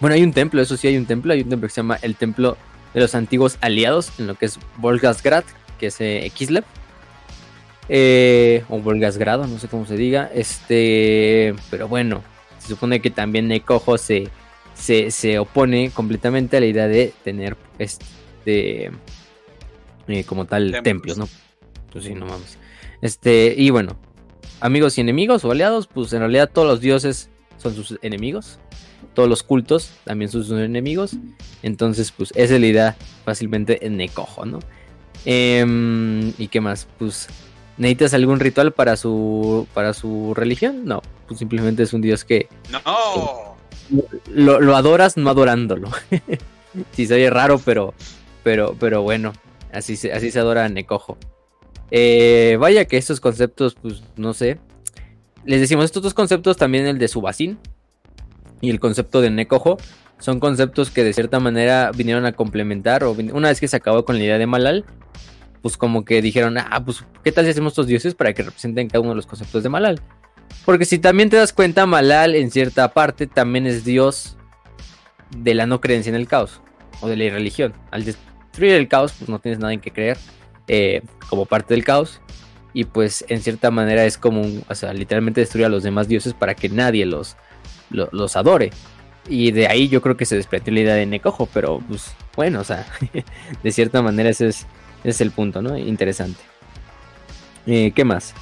bueno, 0.00 0.14
hay 0.14 0.22
un 0.22 0.32
templo, 0.32 0.60
eso 0.60 0.76
sí, 0.76 0.88
hay 0.88 0.96
un 0.96 1.06
templo. 1.06 1.32
Hay 1.32 1.42
un 1.42 1.48
templo 1.48 1.68
que 1.68 1.74
se 1.74 1.80
llama 1.80 1.98
el 2.02 2.16
Templo 2.16 2.56
de 2.92 3.00
los 3.00 3.14
Antiguos 3.14 3.58
Aliados, 3.60 4.12
en 4.18 4.26
lo 4.26 4.34
que 4.34 4.46
es 4.46 4.58
Volgasgrad, 4.76 5.44
que 5.78 5.86
es 5.86 6.00
eh, 6.00 6.30
Kislev. 6.34 6.64
Eh, 7.88 8.64
o 8.68 8.78
Volgasgrado, 8.80 9.46
no 9.46 9.58
sé 9.58 9.68
cómo 9.68 9.86
se 9.86 9.96
diga. 9.96 10.30
Este, 10.34 11.54
pero 11.70 11.88
bueno, 11.88 12.22
se 12.58 12.68
supone 12.68 13.00
que 13.00 13.10
también 13.10 13.48
Nekojo 13.48 13.96
se, 13.96 14.28
se, 14.74 15.38
opone 15.38 15.90
completamente 15.90 16.56
a 16.56 16.60
la 16.60 16.66
idea 16.66 16.88
de 16.88 17.14
tener 17.24 17.56
este, 17.78 18.90
eh, 20.08 20.24
como 20.24 20.44
tal 20.44 20.82
templos, 20.82 21.16
¿no? 21.16 21.28
Pues 21.90 22.04
sí, 22.04 22.14
no 22.14 22.26
mames. 22.26 22.58
Este, 23.00 23.54
y 23.56 23.70
bueno, 23.70 23.96
amigos 24.60 24.98
y 24.98 25.00
enemigos 25.00 25.44
o 25.44 25.52
aliados, 25.52 25.86
pues 25.86 26.12
en 26.12 26.20
realidad 26.20 26.50
todos 26.52 26.68
los 26.68 26.80
dioses 26.80 27.30
son 27.56 27.74
sus 27.74 27.98
enemigos 28.02 28.58
todos 29.14 29.28
los 29.28 29.42
cultos 29.42 29.90
también 30.04 30.30
son 30.30 30.44
sus 30.44 30.58
enemigos. 30.58 31.16
Entonces, 31.62 32.12
pues 32.12 32.32
esa 32.36 32.54
es 32.54 32.60
la 32.60 32.66
idea 32.66 32.96
fácilmente 33.24 33.86
en 33.86 33.96
Necojo, 33.96 34.44
¿no? 34.44 34.58
Em, 35.24 36.32
¿Y 36.38 36.48
qué 36.48 36.60
más? 36.60 36.86
Pues, 36.98 37.28
¿necesitas 37.78 38.14
algún 38.14 38.40
ritual 38.40 38.72
para 38.72 38.96
su, 38.96 39.66
para 39.74 39.94
su 39.94 40.34
religión? 40.34 40.84
No, 40.84 41.02
pues 41.26 41.38
simplemente 41.38 41.82
es 41.82 41.92
un 41.92 42.02
dios 42.02 42.24
que... 42.24 42.48
¡No! 42.70 43.56
lo, 44.32 44.76
adoras 44.76 45.16
no 45.16 45.30
adorándolo. 45.30 45.90
sí, 46.92 47.06
se 47.06 47.14
oye 47.14 47.30
raro, 47.30 47.60
pero, 47.64 47.94
pero, 48.42 48.76
pero 48.78 49.02
bueno, 49.02 49.32
así 49.72 49.96
se, 49.96 50.12
así 50.12 50.30
se 50.30 50.38
adora 50.38 50.64
a 50.64 50.68
Necojo. 50.68 51.16
Eh, 51.90 52.56
vaya 52.60 52.84
que 52.84 52.96
estos 52.96 53.20
conceptos, 53.20 53.76
pues 53.80 54.02
no 54.16 54.34
sé. 54.34 54.58
Les 55.44 55.60
decimos, 55.60 55.84
estos 55.84 56.02
dos 56.02 56.14
conceptos 56.14 56.56
también 56.56 56.86
el 56.86 56.98
de 56.98 57.08
Subacín, 57.08 57.58
y 58.60 58.70
el 58.70 58.80
concepto 58.80 59.20
de 59.20 59.30
Nekojo 59.30 59.78
son 60.18 60.40
conceptos 60.40 60.90
que 60.90 61.04
de 61.04 61.12
cierta 61.12 61.40
manera 61.40 61.90
vinieron 61.94 62.24
a 62.24 62.32
complementar 62.32 63.04
o 63.04 63.12
una 63.12 63.48
vez 63.48 63.60
que 63.60 63.68
se 63.68 63.76
acabó 63.76 64.04
con 64.04 64.16
la 64.18 64.24
idea 64.24 64.38
de 64.38 64.46
Malal, 64.46 64.84
pues 65.62 65.76
como 65.76 66.04
que 66.04 66.22
dijeron, 66.22 66.56
ah, 66.58 66.82
pues 66.84 67.04
¿qué 67.22 67.32
tal 67.32 67.44
si 67.44 67.50
hacemos 67.50 67.72
estos 67.72 67.86
dioses 67.86 68.14
para 68.14 68.32
que 68.32 68.42
representen 68.42 68.88
cada 68.88 69.00
uno 69.00 69.10
de 69.10 69.16
los 69.16 69.26
conceptos 69.26 69.62
de 69.62 69.68
Malal? 69.68 70.00
Porque 70.64 70.84
si 70.84 70.98
también 70.98 71.28
te 71.28 71.36
das 71.36 71.52
cuenta, 71.52 71.86
Malal 71.86 72.34
en 72.34 72.50
cierta 72.50 72.92
parte 72.92 73.26
también 73.26 73.66
es 73.66 73.84
dios 73.84 74.36
de 75.36 75.54
la 75.54 75.66
no 75.66 75.80
creencia 75.80 76.10
en 76.10 76.16
el 76.16 76.28
caos 76.28 76.60
o 77.00 77.08
de 77.08 77.16
la 77.16 77.24
irreligión. 77.24 77.74
Al 77.90 78.04
destruir 78.04 78.72
el 78.72 78.88
caos, 78.88 79.12
pues 79.18 79.28
no 79.28 79.38
tienes 79.38 79.58
nada 79.58 79.72
en 79.72 79.80
que 79.80 79.90
creer 79.90 80.18
eh, 80.68 81.02
como 81.28 81.46
parte 81.46 81.74
del 81.74 81.84
caos. 81.84 82.20
Y 82.72 82.84
pues 82.84 83.24
en 83.28 83.40
cierta 83.40 83.70
manera 83.70 84.04
es 84.04 84.18
como, 84.18 84.42
o 84.68 84.74
sea, 84.74 84.92
literalmente 84.92 85.40
destruir 85.40 85.66
a 85.66 85.70
los 85.70 85.82
demás 85.82 86.08
dioses 86.08 86.34
para 86.34 86.54
que 86.54 86.68
nadie 86.68 87.06
los, 87.06 87.36
los 87.90 88.36
adore. 88.36 88.70
Y 89.28 89.50
de 89.50 89.66
ahí 89.66 89.88
yo 89.88 90.00
creo 90.02 90.16
que 90.16 90.24
se 90.24 90.36
desprendió 90.36 90.72
la 90.72 90.80
idea 90.80 90.94
de 90.94 91.06
Necojo, 91.06 91.48
pero 91.52 91.80
pues 91.88 92.12
bueno, 92.36 92.60
o 92.60 92.64
sea, 92.64 92.86
de 93.62 93.72
cierta 93.72 94.02
manera 94.02 94.30
ese 94.30 94.48
es, 94.48 94.66
es 95.04 95.20
el 95.20 95.30
punto, 95.30 95.62
¿no? 95.62 95.76
Interesante. 95.76 96.40
Eh, 97.66 97.92
¿Qué 97.94 98.04
más? 98.04 98.34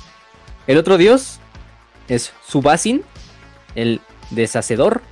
El 0.66 0.76
otro 0.76 0.98
dios 0.98 1.40
es 2.08 2.32
Subasin, 2.46 3.02
el 3.74 4.00
deshacedor. 4.30 5.02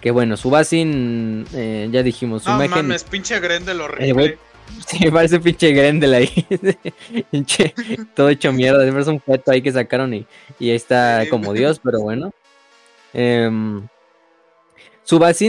Que 0.00 0.10
bueno, 0.12 0.36
Subasin, 0.36 1.46
eh, 1.52 1.88
ya 1.90 2.02
dijimos, 2.02 2.44
su 2.44 2.50
no, 2.50 2.68
mames, 2.68 3.02
pinche 3.02 3.40
Grendel 3.40 3.80
horrible. 3.80 4.38
sí, 4.86 5.10
parece 5.12 5.40
pinche 5.40 5.72
Grendel 5.72 6.14
ahí. 6.14 6.46
todo 8.14 8.28
hecho 8.28 8.52
mierda. 8.52 8.86
Es 8.86 9.06
un 9.08 9.20
feto 9.20 9.50
ahí 9.50 9.62
que 9.62 9.72
sacaron 9.72 10.14
y, 10.14 10.26
y 10.60 10.70
ahí 10.70 10.76
está 10.76 11.24
como 11.28 11.52
dios, 11.52 11.80
pero 11.82 12.00
bueno. 12.00 12.32
Eh, 13.18 13.50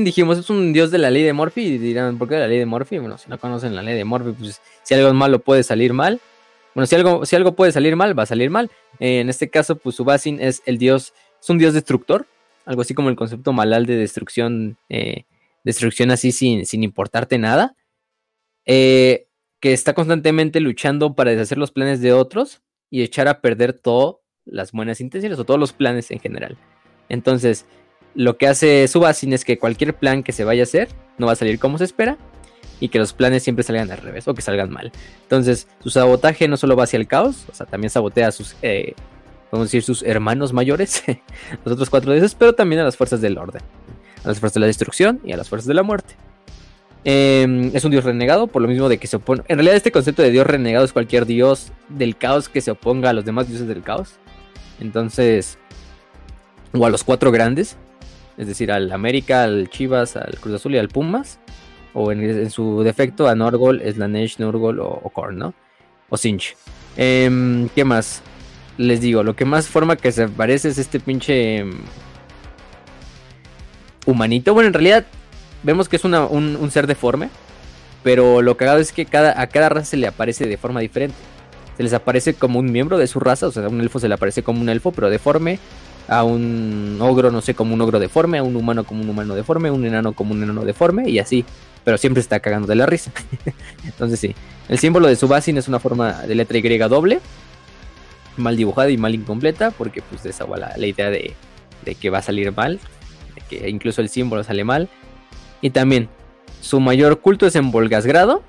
dijimos, 0.01 0.37
es 0.37 0.49
un 0.49 0.71
dios 0.71 0.89
de 0.89 0.97
la 0.97 1.11
ley 1.11 1.23
de 1.23 1.33
Morphy. 1.33 1.61
Y 1.61 1.77
dirán, 1.77 2.17
¿por 2.17 2.29
qué 2.29 2.35
la 2.35 2.47
ley 2.47 2.59
de 2.59 2.65
Morphy? 2.65 2.97
Bueno, 2.97 3.17
si 3.17 3.29
no 3.29 3.37
conocen 3.37 3.75
la 3.75 3.83
ley 3.83 3.95
de 3.95 4.05
Morphy, 4.05 4.31
pues 4.31 4.61
si 4.83 4.93
algo 4.93 5.13
malo 5.13 5.39
puede 5.39 5.63
salir 5.63 5.93
mal. 5.93 6.21
Bueno, 6.73 6.87
si 6.87 6.95
algo, 6.95 7.25
si 7.25 7.35
algo 7.35 7.55
puede 7.55 7.71
salir 7.71 7.95
mal, 7.95 8.17
va 8.17 8.23
a 8.23 8.27
salir 8.27 8.49
mal. 8.49 8.71
Eh, 8.99 9.19
en 9.19 9.29
este 9.29 9.49
caso, 9.49 9.75
pues 9.75 9.95
Subacin 9.95 10.39
es 10.39 10.61
el 10.65 10.77
dios, 10.77 11.13
es 11.41 11.49
un 11.49 11.57
dios 11.57 11.73
destructor. 11.73 12.25
Algo 12.65 12.81
así 12.81 12.93
como 12.93 13.09
el 13.09 13.15
concepto 13.15 13.51
malal 13.51 13.85
de 13.85 13.95
destrucción, 13.95 14.77
eh, 14.89 15.25
destrucción 15.63 16.11
así 16.11 16.31
sin, 16.31 16.65
sin 16.65 16.83
importarte 16.83 17.37
nada. 17.37 17.75
Eh, 18.65 19.27
que 19.59 19.73
está 19.73 19.93
constantemente 19.93 20.59
luchando 20.59 21.15
para 21.15 21.31
deshacer 21.31 21.57
los 21.57 21.71
planes 21.71 21.99
de 21.99 22.13
otros 22.13 22.61
y 22.91 23.01
echar 23.01 23.27
a 23.27 23.41
perder 23.41 23.73
todas 23.73 24.17
las 24.45 24.71
buenas 24.71 25.01
intenciones 25.01 25.39
o 25.39 25.45
todos 25.45 25.59
los 25.59 25.73
planes 25.73 26.11
en 26.11 26.19
general. 26.19 26.57
Entonces, 27.09 27.65
lo 28.15 28.37
que 28.37 28.47
hace 28.47 28.87
Subasin 28.87 29.33
es 29.33 29.45
que 29.45 29.59
cualquier 29.59 29.95
plan 29.95 30.23
que 30.23 30.31
se 30.31 30.43
vaya 30.43 30.63
a 30.63 30.63
hacer 30.63 30.89
no 31.17 31.27
va 31.27 31.33
a 31.33 31.35
salir 31.35 31.59
como 31.59 31.77
se 31.77 31.83
espera 31.83 32.17
y 32.79 32.89
que 32.89 32.99
los 32.99 33.13
planes 33.13 33.43
siempre 33.43 33.63
salgan 33.63 33.91
al 33.91 33.97
revés 33.97 34.27
o 34.27 34.33
que 34.33 34.41
salgan 34.41 34.69
mal. 34.69 34.91
Entonces, 35.23 35.67
su 35.81 35.89
sabotaje 35.89 36.47
no 36.47 36.57
solo 36.57 36.75
va 36.75 36.83
hacia 36.83 36.97
el 36.97 37.07
caos, 37.07 37.45
o 37.51 37.53
sea, 37.53 37.65
también 37.65 37.89
sabotea 37.89 38.27
a 38.27 38.31
sus, 38.31 38.55
eh, 38.61 38.93
podemos 39.49 39.67
decir, 39.67 39.83
sus 39.83 40.03
hermanos 40.03 40.53
mayores, 40.53 41.03
los 41.65 41.73
otros 41.73 41.89
cuatro 41.89 42.11
dioses, 42.11 42.35
pero 42.35 42.53
también 42.53 42.81
a 42.81 42.83
las 42.83 42.97
fuerzas 42.97 43.21
del 43.21 43.37
orden, 43.37 43.61
a 44.23 44.27
las 44.27 44.39
fuerzas 44.39 44.55
de 44.55 44.59
la 44.61 44.67
destrucción 44.67 45.19
y 45.23 45.31
a 45.31 45.37
las 45.37 45.49
fuerzas 45.49 45.67
de 45.67 45.73
la 45.73 45.83
muerte. 45.83 46.15
Em, 47.03 47.71
es 47.73 47.85
un 47.85 47.91
dios 47.91 48.03
renegado, 48.03 48.47
por 48.47 48.61
lo 48.61 48.67
mismo 48.67 48.89
de 48.89 48.97
que 48.97 49.07
se 49.07 49.15
opone. 49.15 49.43
En 49.47 49.57
realidad, 49.57 49.77
este 49.77 49.91
concepto 49.91 50.21
de 50.21 50.29
dios 50.29 50.45
renegado 50.45 50.83
es 50.83 50.91
cualquier 50.91 51.25
dios 51.25 51.71
del 51.87 52.17
caos 52.17 52.49
que 52.49 52.61
se 52.61 52.71
oponga 52.71 53.11
a 53.11 53.13
los 53.13 53.23
demás 53.23 53.47
dioses 53.47 53.67
del 53.67 53.81
caos. 53.81 54.15
Entonces, 54.79 55.57
o 56.73 56.85
a 56.85 56.89
los 56.89 57.03
cuatro 57.03 57.31
grandes, 57.31 57.77
es 58.37 58.47
decir, 58.47 58.71
al 58.71 58.91
América, 58.91 59.43
al 59.43 59.69
Chivas, 59.69 60.15
al 60.15 60.37
Cruz 60.39 60.55
Azul 60.55 60.75
y 60.75 60.77
al 60.77 60.89
Pumas, 60.89 61.39
o 61.93 62.11
en, 62.11 62.49
su 62.51 62.83
defecto 62.83 63.27
a 63.27 63.35
Norgol, 63.35 63.81
Slanesh, 63.81 64.39
Norgol 64.39 64.79
o, 64.79 64.87
o 64.87 65.09
Korn, 65.09 65.37
¿no? 65.37 65.53
O 66.09 66.17
Sinch. 66.17 66.55
Em, 66.95 67.69
¿Qué 67.69 67.83
más? 67.83 68.21
Les 68.77 69.01
digo, 69.01 69.23
lo 69.23 69.35
que 69.35 69.45
más 69.45 69.67
forma 69.67 69.95
que 69.95 70.11
se 70.11 70.27
parece 70.27 70.69
es 70.69 70.77
este 70.77 70.99
pinche 70.99 71.57
em, 71.57 71.71
humanito. 74.05 74.53
Bueno, 74.53 74.67
en 74.67 74.73
realidad 74.73 75.05
vemos 75.63 75.89
que 75.89 75.95
es 75.95 76.05
un, 76.05 76.13
un, 76.13 76.71
ser 76.71 76.85
deforme, 76.85 77.29
pero 78.03 78.41
lo 78.41 78.57
cagado 78.57 78.79
es 78.79 78.91
que 78.91 79.05
cada, 79.05 79.39
a 79.41 79.47
cada 79.47 79.69
raza 79.69 79.85
se 79.85 79.97
le 79.97 80.07
aparece 80.07 80.45
de 80.45 80.57
forma 80.57 80.79
diferente. 80.79 81.17
Se 81.77 81.83
les 81.83 81.93
aparece 81.93 82.33
como 82.33 82.59
un 82.59 82.71
miembro 82.71 82.97
de 82.97 83.07
su 83.07 83.19
raza, 83.19 83.47
o 83.47 83.51
sea, 83.51 83.67
un 83.67 83.81
elfo 83.81 83.99
se 83.99 84.07
le 84.07 84.15
aparece 84.15 84.43
como 84.43 84.61
un 84.61 84.69
elfo, 84.69 84.91
pero 84.91 85.09
deforme 85.09 85.59
a 86.07 86.23
un 86.23 86.97
ogro, 87.01 87.31
no 87.31 87.41
sé, 87.41 87.53
como 87.53 87.73
un 87.73 87.81
ogro 87.81 87.99
deforme, 87.99 88.37
a 88.37 88.43
un 88.43 88.55
humano 88.55 88.83
como 88.85 89.01
un 89.01 89.09
humano 89.09 89.35
deforme, 89.35 89.71
un 89.71 89.85
enano 89.85 90.13
como 90.13 90.33
un 90.33 90.43
enano 90.43 90.63
deforme 90.63 91.09
y 91.09 91.19
así. 91.19 91.43
Pero 91.83 91.97
siempre 91.97 92.21
está 92.21 92.39
cagando 92.39 92.67
de 92.67 92.75
la 92.75 92.85
risa. 92.85 93.11
Entonces 93.85 94.19
sí. 94.19 94.35
El 94.67 94.77
símbolo 94.77 95.07
de 95.07 95.15
Subasin 95.15 95.57
es 95.57 95.67
una 95.67 95.79
forma 95.79 96.21
de 96.23 96.35
letra 96.35 96.57
Y 96.57 96.77
doble. 96.77 97.19
Mal 98.35 98.57
dibujada 98.57 98.89
y 98.89 98.97
mal 98.97 99.15
incompleta. 99.15 99.71
Porque 99.71 100.01
pues 100.01 100.25
esa 100.25 100.43
va 100.45 100.57
la, 100.57 100.85
idea 100.85 101.09
de, 101.09 101.33
que 101.99 102.09
va 102.09 102.17
a 102.17 102.21
salir 102.21 102.51
mal. 102.51 102.79
De 103.35 103.41
que 103.49 103.69
incluso 103.69 104.01
el 104.01 104.09
símbolo 104.09 104.43
sale 104.43 104.65
mal. 104.65 104.89
Y 105.61 105.69
también 105.69 106.09
su 106.61 106.81
mayor 106.81 107.21
culto 107.21 107.47
es 107.47 107.55
en 107.55 107.71
Volgasgrado. 107.71 108.43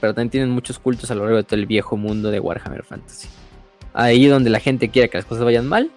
Pero 0.00 0.14
también 0.14 0.30
tienen 0.30 0.50
muchos 0.50 0.78
cultos 0.78 1.10
a 1.10 1.16
lo 1.16 1.22
largo 1.22 1.38
de 1.38 1.42
todo 1.42 1.56
el 1.56 1.66
viejo 1.66 1.96
mundo 1.96 2.30
de 2.30 2.38
Warhammer 2.38 2.84
Fantasy. 2.84 3.26
Ahí 3.94 4.26
donde 4.26 4.50
la 4.50 4.60
gente 4.60 4.90
quiere 4.90 5.08
que 5.08 5.18
las 5.18 5.24
cosas 5.24 5.42
vayan 5.42 5.66
mal, 5.66 5.90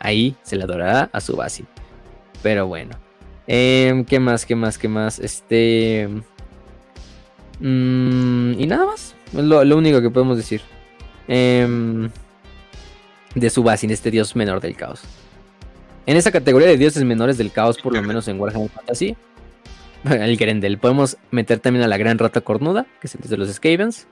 ahí 0.00 0.34
se 0.42 0.56
le 0.56 0.64
adorará 0.64 1.10
a 1.12 1.20
su 1.20 1.36
base. 1.36 1.64
Pero 2.42 2.66
bueno. 2.66 2.96
Em, 3.46 4.04
¿Qué 4.04 4.18
más? 4.18 4.46
¿Qué 4.46 4.56
más? 4.56 4.78
¿Qué 4.78 4.88
más? 4.88 5.18
Este. 5.18 6.08
Mm, 7.60 8.52
y 8.58 8.66
nada 8.66 8.86
más. 8.86 9.14
Es 9.36 9.44
lo, 9.44 9.76
único 9.76 10.00
que 10.00 10.10
podemos 10.10 10.36
decir. 10.36 10.62
Em, 11.28 12.10
de 13.34 13.50
Subasin, 13.50 13.90
este 13.90 14.10
dios 14.10 14.34
menor 14.34 14.60
del 14.60 14.74
caos. 14.74 15.02
En 16.06 16.16
esa 16.16 16.32
categoría 16.32 16.66
de 16.66 16.76
dioses 16.76 17.04
menores 17.04 17.38
del 17.38 17.52
caos, 17.52 17.78
por 17.78 17.94
lo 17.94 18.02
menos 18.02 18.26
en 18.26 18.40
Warhammer 18.40 18.70
Fantasy, 18.70 19.16
el 20.10 20.36
Grendel, 20.36 20.78
podemos 20.78 21.18
meter 21.30 21.60
también 21.60 21.84
a 21.84 21.88
la 21.88 21.98
gran 21.98 22.18
rata 22.18 22.40
cornuda, 22.40 22.86
que 23.00 23.06
es 23.06 23.14
el 23.14 23.20
de 23.20 23.36
los 23.36 23.52
Skavens. 23.52 24.06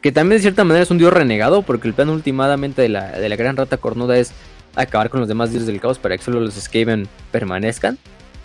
Que 0.00 0.10
también 0.10 0.38
de 0.38 0.42
cierta 0.42 0.64
manera 0.64 0.82
es 0.82 0.90
un 0.90 0.98
dios 0.98 1.12
renegado, 1.12 1.62
porque 1.62 1.86
el 1.86 1.94
plan 1.94 2.08
últimamente 2.08 2.82
de 2.82 2.88
la, 2.88 3.12
de 3.12 3.28
la 3.28 3.36
gran 3.36 3.56
rata 3.56 3.76
cornuda 3.76 4.18
es 4.18 4.32
acabar 4.74 5.10
con 5.10 5.20
los 5.20 5.28
demás 5.28 5.50
dioses 5.50 5.66
del 5.66 5.80
caos 5.80 5.98
para 5.98 6.16
que 6.16 6.24
solo 6.24 6.40
los 6.40 6.54
Skaven 6.54 7.08
permanezcan. 7.30 7.98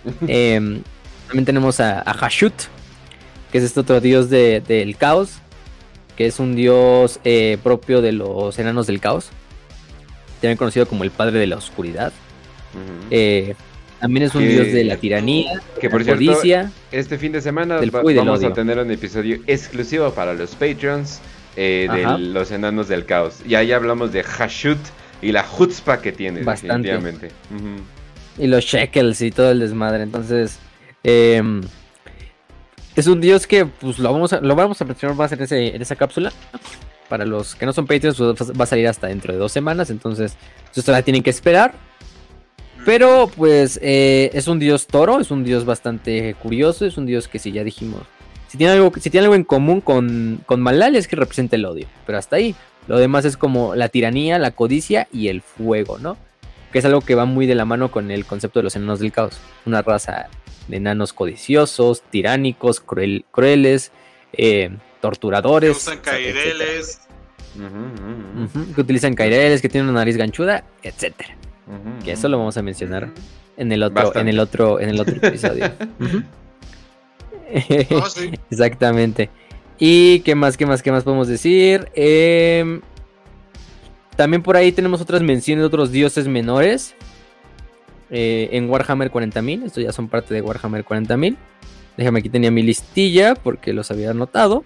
Em, 0.28 0.82
también 1.28 1.45
tenemos 1.45 1.80
a, 1.80 2.02
a, 2.02 2.14
Hashut, 2.14 2.54
que 3.52 3.58
es 3.58 3.64
este 3.64 3.80
otro 3.80 3.99
dios 3.99 4.30
del 4.30 4.95
caos, 4.98 5.40
que 6.16 6.26
es 6.26 6.40
un 6.40 6.56
dios 6.56 7.20
eh, 7.24 7.58
propio 7.64 8.02
de 8.02 8.12
los 8.12 8.58
enanos 8.58 8.88
del 8.88 8.99
caos, 8.99 9.30
también 10.41 10.58
conocido 10.58 10.88
como 10.88 11.04
el 11.04 11.12
padre 11.12 11.40
de 11.40 11.48
la 11.48 11.58
oscuridad. 11.58 12.14
Eh, 13.10 13.56
también 13.99 14.28
es 14.28 14.36
un 14.36 14.48
dios 14.48 14.68
de 14.68 14.84
la 14.84 14.98
tiranía, 14.98 15.62
que 15.82 15.90
por 15.90 16.04
cierto, 16.04 16.40
este 16.91 17.18
fin 17.18 17.32
de 17.32 17.41
semana 17.41 17.80
vamos 17.91 18.44
a 18.44 18.54
tener 18.54 18.78
un 18.78 18.91
episodio 18.91 19.40
exclusivo 19.48 20.12
para 20.12 20.34
los 20.34 20.56
Patreons 20.56 21.20
eh, 21.56 21.88
de 21.91 22.18
los 22.20 22.52
enanos 22.52 22.88
del 22.88 23.06
caos. 23.06 23.40
Y 23.48 23.56
ahí 23.56 23.72
hablamos 23.72 24.12
de 24.12 24.24
Hashut 24.24 24.78
y 25.22 25.31
la 25.31 25.45
chutzpah 25.45 26.02
que 26.02 26.11
tiene, 26.11 26.41
definitivamente. 26.41 27.31
Y 28.38 28.48
los 28.48 28.64
shekels 28.64 29.22
y 29.22 29.31
todo 29.31 29.52
el 29.52 29.60
desmadre. 29.60 30.03
Entonces, 30.03 30.60
em, 31.03 31.61
es 32.95 33.07
un 33.07 33.19
dios 33.22 33.48
que 33.48 33.65
pues 33.65 33.99
lo 33.99 34.11
vamos 34.11 34.34
a, 34.34 34.41
lo 34.41 34.56
vamos 34.56 34.81
a 34.81 34.85
mencionar 34.85 35.18
más 35.18 35.31
en, 35.31 35.41
ese, 35.41 35.76
en 35.76 35.81
esa 35.81 35.95
cápsula. 35.95 36.31
Para 37.10 37.26
los 37.26 37.56
que 37.56 37.65
no 37.65 37.72
son 37.72 37.88
Patreons, 37.88 38.18
pues, 38.18 38.52
va 38.52 38.64
a 38.64 38.68
salir 38.68 38.88
hasta 38.88 39.07
dentro 39.07 39.34
de 39.34 39.39
dos 39.39 39.52
semanas. 39.52 39.89
Entonces, 39.89 40.35
ustedes 40.68 40.88
la 40.89 41.02
tienen 41.02 41.23
que 41.23 41.30
esperar. 41.30 41.73
Pero 42.85 43.30
pues 43.35 43.80
eh, 43.84 44.30
es 44.34 44.48
un 44.48 44.60
dios 44.60 44.88
toro, 44.88 45.19
es 45.19 45.30
un 45.30 45.44
dios 45.44 45.65
bastante 45.65 46.35
curioso, 46.35 46.85
es 46.85 46.98
un 46.98 47.06
dios 47.06 47.27
que 47.27 47.38
si 47.38 47.52
ya 47.52 47.65
dijimos, 47.65 48.03
si 48.48 48.57
tiene 48.57 48.73
algo, 48.73 48.94
si 48.98 49.10
tiene 49.10 49.26
algo 49.26 49.35
en 49.35 49.44
común 49.44 49.81
con, 49.81 50.41
con 50.45 50.61
Malal 50.61 50.95
es 50.95 51.07
que 51.07 51.18
representa 51.18 51.57
el 51.57 51.65
odio, 51.65 51.85
pero 52.06 52.18
hasta 52.18 52.38
ahí. 52.38 52.56
Lo 52.88 52.98
demás 52.98 53.26
es 53.26 53.38
como 53.38 53.76
la 53.76 53.90
tiranía, 53.90 54.40
la 54.40 54.52
codicia 54.52 55.08
y 55.12 55.28
el 55.28 55.42
fuego, 55.42 55.98
¿no? 56.00 56.18
Que 56.72 56.80
es 56.80 56.86
algo 56.86 57.02
que 57.02 57.16
va 57.16 57.26
muy 57.26 57.46
de 57.46 57.56
la 57.56 57.66
mano 57.66 57.92
con 57.92 58.12
el 58.12 58.26
concepto 58.26 58.60
de 58.60 58.64
los 58.64 58.76
enanos 58.76 59.00
del 59.00 59.12
caos. 59.12 59.38
Una 59.66 59.82
raza 59.82 60.30
de 60.68 60.78
enanos 60.78 61.14
codiciosos, 61.14 62.02
tiránicos, 62.02 62.82
crueles, 62.82 63.92
eh, 64.34 64.70
torturadores. 65.02 65.72
Que 65.72 65.78
usan 65.78 66.00
caireles. 66.00 67.02
que 68.76 68.82
utilizan 68.82 69.14
caireles, 69.16 69.62
que 69.62 69.70
tienen 69.70 69.90
una 69.90 70.00
nariz 70.00 70.18
ganchuda, 70.18 70.64
etcétera. 70.84 71.36
Que 72.04 72.14
eso 72.14 72.30
lo 72.30 72.38
vamos 72.38 72.58
a 72.58 72.62
mencionar 72.62 73.10
en 73.58 73.72
el 73.72 73.84
otro, 73.84 74.16
en 74.16 74.28
el 74.30 74.40
otro, 74.40 74.80
en 74.80 74.90
el 74.90 75.00
otro 75.00 75.16
episodio. 75.16 75.72
Oh, 77.92 78.08
Exactamente. 78.52 79.30
Y 79.80 80.22
qué 80.22 80.36
más, 80.36 80.58
qué 80.58 80.66
más, 80.66 80.82
qué 80.82 80.91
más 80.91 81.04
podemos 81.04 81.28
decir. 81.28 81.90
Em, 81.94 82.82
también 84.16 84.41
por 84.41 84.58
ahí 84.58 84.72
tenemos 84.72 85.02
otras 85.02 85.22
menciones 85.22 85.62
de 85.62 85.68
otros 85.68 85.91
dioses 85.91 86.28
menores. 86.28 86.95
Eh, 88.10 88.49
en 88.54 88.70
Warhammer 88.70 89.12
40.000. 89.12 89.66
Estos 89.66 89.84
ya 89.84 89.91
son 89.91 90.08
parte 90.08 90.34
de 90.34 90.41
Warhammer 90.41 90.86
40.000. 90.86 91.36
Déjame 91.98 92.20
aquí 92.20 92.30
tenía 92.30 92.52
mi 92.52 92.64
listilla 92.64 93.36
porque 93.36 93.74
los 93.74 93.91
había 93.91 94.12
anotado. 94.12 94.64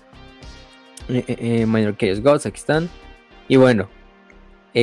Eh, 1.10 1.24
eh, 1.28 1.66
Minor 1.66 1.98
Chaos 1.98 2.22
Gods, 2.22 2.46
aquí 2.46 2.58
están. 2.58 2.90
Y 3.48 3.58
bueno, 3.58 3.90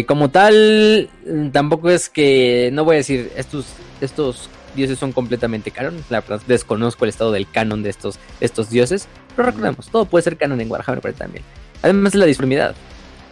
como 0.06 0.30
tal, 0.30 1.09
tampoco 1.52 1.88
es 1.88 2.10
que, 2.10 2.70
no 2.72 2.84
voy 2.84 2.96
a 2.96 2.98
decir, 2.98 3.30
estos, 3.36 3.66
estos 4.02 4.50
dioses 4.74 4.98
son 4.98 5.12
completamente 5.12 5.70
canon. 5.70 6.05
La 6.10 6.20
verdad, 6.20 6.42
desconozco 6.46 7.05
el 7.05 7.10
estado 7.10 7.32
del 7.32 7.50
canon 7.50 7.82
de 7.82 7.90
estos, 7.90 8.18
estos 8.40 8.68
dioses. 8.68 9.09
Pero 9.39 9.51
recordemos, 9.51 9.89
todo 9.89 10.05
puede 10.05 10.24
ser 10.24 10.36
canon 10.36 10.60
en 10.60 10.69
Warhammer 10.69 11.01
pero 11.01 11.15
también. 11.15 11.44
Además 11.81 12.10
de 12.12 12.19
la 12.19 12.27
disformidad. 12.27 12.74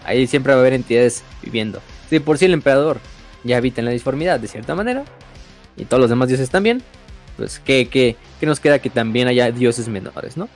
Ahí 0.04 0.28
siempre 0.28 0.52
va 0.52 0.58
a 0.58 0.60
haber 0.60 0.74
entidades 0.74 1.24
viviendo. 1.42 1.80
Si 2.08 2.20
por 2.20 2.38
sí 2.38 2.44
el 2.44 2.52
emperador 2.52 3.00
ya 3.42 3.56
habita 3.56 3.80
en 3.80 3.86
la 3.86 3.90
disformidad 3.90 4.38
de 4.38 4.46
cierta 4.46 4.76
manera, 4.76 5.04
y 5.76 5.84
todos 5.84 6.00
los 6.00 6.08
demás 6.08 6.28
dioses 6.28 6.48
también, 6.48 6.80
pues 7.36 7.58
¿qué, 7.58 7.88
qué, 7.88 8.16
nos 8.42 8.60
queda 8.60 8.78
que 8.78 8.88
también 8.88 9.26
haya 9.26 9.50
dioses 9.50 9.88
menores, 9.88 10.36
¿no? 10.36 10.48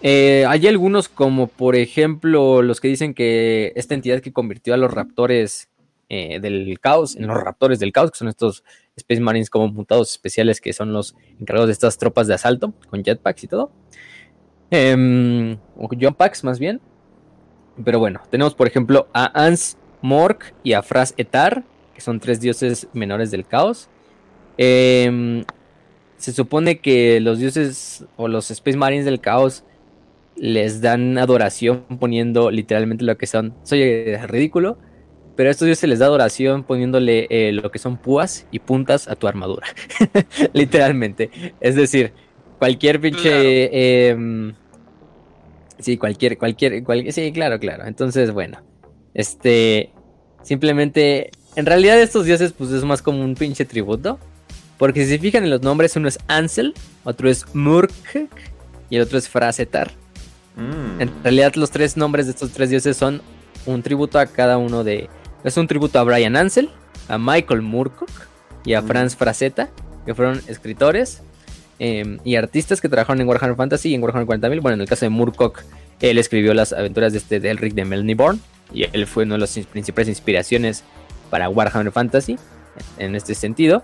Eh, 0.00 0.46
hay 0.48 0.66
algunos 0.66 1.10
como 1.10 1.46
por 1.48 1.76
ejemplo 1.76 2.62
los 2.62 2.80
que 2.80 2.88
dicen 2.88 3.12
que 3.12 3.74
esta 3.76 3.92
entidad 3.92 4.20
que 4.20 4.32
convirtió 4.32 4.72
a 4.72 4.78
los 4.78 4.94
raptores 4.94 5.68
eh, 6.08 6.40
del 6.40 6.80
caos, 6.80 7.16
en 7.16 7.26
los 7.26 7.36
raptores 7.36 7.80
del 7.80 7.92
caos, 7.92 8.12
que 8.12 8.16
son 8.16 8.28
estos 8.28 8.64
Space 8.96 9.20
Marines 9.20 9.50
como 9.50 9.68
mutados 9.68 10.12
especiales 10.12 10.62
que 10.62 10.72
son 10.72 10.94
los 10.94 11.14
encargados 11.38 11.68
de 11.68 11.74
estas 11.74 11.98
tropas 11.98 12.26
de 12.28 12.32
asalto 12.32 12.72
con 12.88 13.04
jetpacks 13.04 13.44
y 13.44 13.48
todo. 13.48 13.70
Eh, 14.70 15.56
o 15.76 16.12
Packs 16.12 16.44
más 16.44 16.58
bien. 16.58 16.80
Pero 17.82 17.98
bueno, 17.98 18.20
tenemos 18.30 18.54
por 18.54 18.66
ejemplo 18.66 19.08
a 19.12 19.44
Ans 19.44 19.76
Mork 20.00 20.54
y 20.62 20.74
a 20.74 20.82
Fras 20.82 21.14
Etar, 21.16 21.64
que 21.94 22.00
son 22.00 22.20
tres 22.20 22.40
dioses 22.40 22.88
menores 22.92 23.30
del 23.30 23.46
caos. 23.46 23.88
Em, 24.56 25.44
se 26.16 26.32
supone 26.32 26.78
que 26.78 27.20
los 27.20 27.38
dioses 27.38 28.04
o 28.16 28.28
los 28.28 28.50
Space 28.50 28.76
Marines 28.76 29.04
del 29.04 29.20
caos 29.20 29.64
les 30.36 30.80
dan 30.80 31.18
adoración 31.18 31.84
poniendo 31.98 32.50
literalmente 32.50 33.04
lo 33.04 33.16
que 33.16 33.26
son. 33.26 33.54
Soy 33.62 34.16
ridículo, 34.26 34.78
pero 35.36 35.48
a 35.48 35.52
estos 35.52 35.66
dioses 35.66 35.88
les 35.88 35.98
da 35.98 36.06
adoración 36.06 36.62
poniéndole 36.62 37.26
eh, 37.30 37.52
lo 37.52 37.70
que 37.70 37.78
son 37.78 37.96
púas 37.96 38.46
y 38.50 38.60
puntas 38.60 39.08
a 39.08 39.16
tu 39.16 39.26
armadura. 39.26 39.66
literalmente. 40.52 41.30
Es 41.60 41.74
decir, 41.74 42.12
cualquier 42.58 43.00
pinche. 43.00 44.08
Em, 44.10 44.54
sí, 45.78 45.96
cualquier, 45.96 46.38
cualquier, 46.38 46.82
cualquier. 46.82 47.12
Sí, 47.12 47.32
claro, 47.32 47.58
claro. 47.58 47.86
Entonces, 47.86 48.32
bueno. 48.32 48.58
Este. 49.14 49.92
Simplemente. 50.42 51.30
En 51.56 51.66
realidad, 51.66 52.00
estos 52.00 52.26
dioses, 52.26 52.52
pues 52.52 52.70
es 52.70 52.84
más 52.84 53.02
como 53.02 53.22
un 53.22 53.34
pinche 53.34 53.64
tributo. 53.64 54.18
Porque 54.78 55.04
si 55.04 55.10
se 55.10 55.18
fijan 55.18 55.44
en 55.44 55.50
los 55.50 55.62
nombres, 55.62 55.94
uno 55.96 56.08
es 56.08 56.18
Ansel, 56.26 56.74
otro 57.04 57.30
es 57.30 57.54
Murk 57.54 57.92
y 58.90 58.96
el 58.96 59.02
otro 59.02 59.18
es 59.18 59.28
Frasetar. 59.28 59.92
Mm. 60.56 61.00
En 61.00 61.22
realidad, 61.22 61.54
los 61.54 61.70
tres 61.70 61.96
nombres 61.96 62.26
de 62.26 62.32
estos 62.32 62.50
tres 62.50 62.70
dioses 62.70 62.96
son 62.96 63.22
un 63.66 63.82
tributo 63.82 64.18
a 64.18 64.26
cada 64.26 64.58
uno 64.58 64.84
de. 64.84 65.08
Es 65.44 65.56
un 65.56 65.66
tributo 65.66 65.98
a 65.98 66.02
Brian 66.02 66.36
Ansel, 66.36 66.70
a 67.08 67.18
Michael 67.18 67.62
Moorcock 67.62 68.10
y 68.64 68.74
a 68.74 68.82
mm. 68.82 68.86
Franz 68.86 69.16
Frazetta, 69.16 69.70
que 70.04 70.14
fueron 70.14 70.40
escritores 70.48 71.22
Em, 71.78 72.18
y 72.24 72.36
artistas 72.36 72.80
que 72.80 72.88
trabajaron 72.88 73.20
en 73.20 73.28
Warhammer 73.28 73.56
Fantasy 73.56 73.90
y 73.90 73.94
en 73.94 74.02
Warhammer 74.02 74.26
40.000. 74.26 74.60
Bueno, 74.60 74.74
en 74.74 74.80
el 74.82 74.88
caso 74.88 75.04
de 75.04 75.10
Murkoch, 75.10 75.62
él 76.00 76.18
escribió 76.18 76.54
las 76.54 76.72
aventuras 76.72 77.12
de 77.12 77.18
este 77.18 77.40
Delric 77.40 77.74
de 77.74 77.84
Melniborn 77.84 78.40
y 78.72 78.84
él 78.92 79.06
fue 79.06 79.24
una 79.24 79.34
de 79.34 79.40
las 79.40 79.58
principales 79.70 80.08
inspiraciones 80.08 80.84
para 81.30 81.48
Warhammer 81.48 81.92
Fantasy 81.92 82.38
en 82.98 83.14
este 83.14 83.34
sentido. 83.34 83.82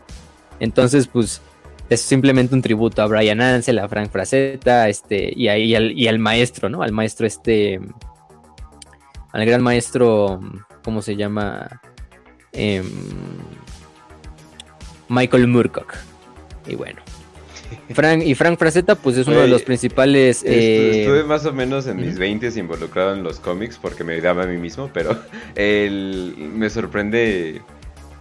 Entonces, 0.60 1.08
pues 1.08 1.40
es 1.88 2.00
simplemente 2.00 2.54
un 2.54 2.62
tributo 2.62 3.02
a 3.02 3.06
Brian 3.06 3.40
Ansel, 3.40 3.78
a 3.78 3.88
Frank 3.88 4.10
Frazetta, 4.10 4.88
este, 4.88 5.32
y, 5.34 5.48
y 5.48 6.08
al 6.08 6.18
maestro, 6.18 6.68
¿no? 6.68 6.82
Al 6.82 6.92
maestro 6.92 7.26
este, 7.26 7.80
al 9.32 9.44
gran 9.44 9.62
maestro, 9.62 10.40
¿cómo 10.82 11.02
se 11.02 11.16
llama? 11.16 11.80
Em, 12.52 12.84
Michael 15.08 15.46
Moorcock. 15.48 15.94
Y 16.66 16.74
bueno, 16.74 17.00
Frank, 17.94 18.22
y 18.24 18.34
Frank 18.34 18.59
Frazetta, 18.59 18.94
pues 18.94 19.16
es 19.16 19.26
uno 19.26 19.40
de 19.40 19.48
los 19.48 19.62
principales. 19.62 20.42
Eh, 20.44 21.01
estuve 21.01 21.24
más 21.24 21.44
o 21.47 21.52
menos 21.52 21.86
en 21.86 21.97
mis 21.97 22.18
20 22.18 22.48
involucrado 22.59 23.14
en 23.14 23.22
los 23.22 23.40
cómics 23.40 23.78
porque 23.80 24.05
me 24.05 24.14
ayudaba 24.14 24.44
a 24.44 24.47
mí 24.47 24.56
mismo, 24.56 24.90
pero 24.92 25.18
el, 25.55 26.34
me 26.55 26.70
sorprende. 26.70 27.62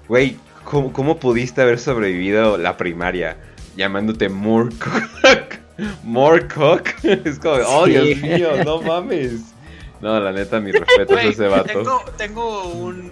Güey, 0.08 0.38
¿cómo, 0.64 1.20
pudiste 1.20 1.62
haber 1.62 1.80
sobrevivido 1.80 2.58
la 2.58 2.78
primaria 2.78 3.38
llamándote 3.76 4.30
Moorcock? 4.30 5.56
Moorcock. 6.04 6.88
Es 7.04 7.40
como, 7.40 7.56
oh 7.68 7.86
Dios 7.86 8.18
mío, 8.18 8.64
no 8.66 8.82
mames. 8.82 9.54
No, 10.02 10.20
la 10.20 10.32
neta, 10.32 10.60
mi 10.60 10.72
respeto 10.72 11.16
a 11.16 11.24
ese 11.24 11.48
vato. 11.48 11.68
Tengo, 11.68 12.04
tengo, 12.18 12.68
un, 12.70 13.12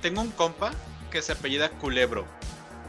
tengo 0.00 0.20
un 0.20 0.30
compa 0.30 0.70
que 1.10 1.22
se 1.22 1.32
apellida 1.32 1.70
Culebro. 1.70 2.26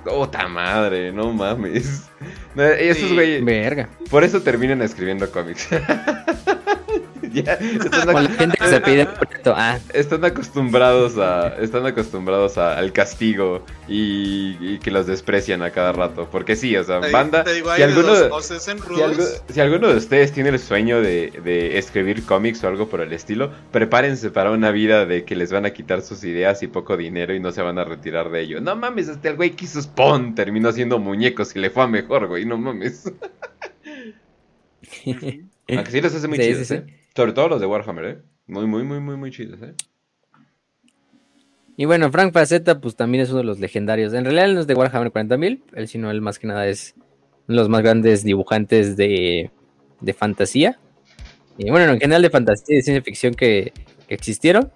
Ota 0.06 0.48
madre, 0.48 1.12
no 1.12 1.32
mames. 1.34 2.10
Esos 2.56 3.14
güey. 3.14 3.42
Verga. 3.42 3.90
Por 4.10 4.24
eso 4.24 4.42
terminan 4.42 4.82
escribiendo 4.82 5.30
cómics. 5.32 5.68
la 7.34 8.28
gente 8.38 8.58
que 8.58 8.68
se 8.68 8.82
pide 8.82 9.08
ah. 9.48 9.80
Están 9.94 10.26
acostumbrados 10.26 11.18
a. 11.18 11.50
Están 11.60 11.86
acostumbrados 11.86 12.58
al 12.58 12.92
castigo 12.92 13.64
y, 13.88 14.78
que 14.80 14.92
los 14.92 15.08
desprecian 15.08 15.62
a 15.62 15.72
cada 15.72 15.92
rato. 15.92 16.28
Porque 16.32 16.56
sí, 16.56 16.76
o 16.76 16.84
sea, 16.84 17.00
banda. 17.00 17.44
si, 17.46 17.82
alguno, 17.82 18.42
si, 18.42 19.60
alguno 19.60 19.88
de 19.88 19.96
ustedes 19.96 20.32
tiene 20.32 20.50
el 20.50 20.60
sueño 20.60 21.02
de, 21.02 21.32
de 21.44 21.78
escribir 21.78 22.26
cómics 22.26 22.64
o 22.64 22.68
algo 22.68 22.88
por 22.88 23.02
el 23.02 23.14
estilo, 23.14 23.52
prepárense 23.72 24.32
para 24.32 24.52
una 24.52 24.72
vida 24.72 25.06
de 25.06 25.24
que 25.24 25.36
les 25.36 25.52
van 25.52 25.66
a 25.66 25.72
quitar 25.72 26.02
sus 26.02 26.24
ideas 26.24 26.64
y 26.64 26.68
poco 26.68 26.98
dinero 26.98 27.34
y 27.34 27.40
no 27.40 27.52
se 27.52 27.62
van 27.62 27.78
a 27.78 27.84
retirar 27.84 28.30
de 28.30 28.42
ello. 28.42 28.62
No 28.62 28.76
mames, 28.76 29.10
hasta 29.10 29.30
el 29.30 29.36
güey 29.36 29.52
que 29.52 29.66
hizo 29.66 29.80
Spawn 29.90 30.36
terminó 30.36 30.70
haciendo 30.70 31.00
muñecos 31.00 31.56
y 31.56 31.60
le 31.60 31.70
fue 31.70 31.84
a 31.84 31.88
mejor, 31.88 32.28
güey. 32.28 32.46
No 32.46 32.58
mames. 32.58 33.12
Aunque 35.06 35.92
sí 35.92 36.02
los 36.02 36.14
hace 36.14 36.28
muy 36.28 36.40
chidos, 36.40 36.72
¿eh? 36.72 36.86
Sobre 37.16 37.34
todo 37.34 37.50
los 37.50 37.62
de 37.62 37.68
Warhammer, 37.68 38.06
¿eh? 38.06 38.18
Muy, 38.48 38.66
muy, 38.66 38.84
muy, 38.84 39.00
muy, 39.00 39.18
muy 39.18 39.32
chidos, 39.32 39.62
¿eh? 39.62 39.74
Y 41.78 41.86
bueno, 41.86 42.12
Frank 42.12 42.34
Faceta, 42.34 42.82
pues 42.82 42.96
también 42.96 43.24
es 43.24 43.30
uno 43.30 43.40
de 43.40 43.46
los 43.46 43.60
legendarios. 43.60 44.14
En 44.14 44.26
realidad 44.26 44.50
no 44.50 44.60
es 44.60 44.68
de 44.68 44.74
Warhammer 44.74 45.12
40.000, 45.12 45.62
él 45.74 45.88
sino 45.88 46.12
él 46.12 46.22
más 46.22 46.38
que 46.38 46.48
nada 46.48 46.68
es 46.68 46.94
uno 47.48 47.56
de 47.56 47.56
los 47.56 47.70
más 47.70 47.82
grandes 47.82 48.24
dibujantes 48.24 48.98
de, 48.98 49.50
de 50.02 50.14
fantasía. 50.14 50.78
Y 51.58 51.70
bueno, 51.70 51.92
en 51.92 52.00
general 52.00 52.22
de 52.22 52.30
fantasía 52.30 52.74
y 52.74 52.76
de 52.78 52.84
ciencia 52.84 53.04
ficción 53.04 53.34
que, 53.34 53.74
existieron. 54.08 54.72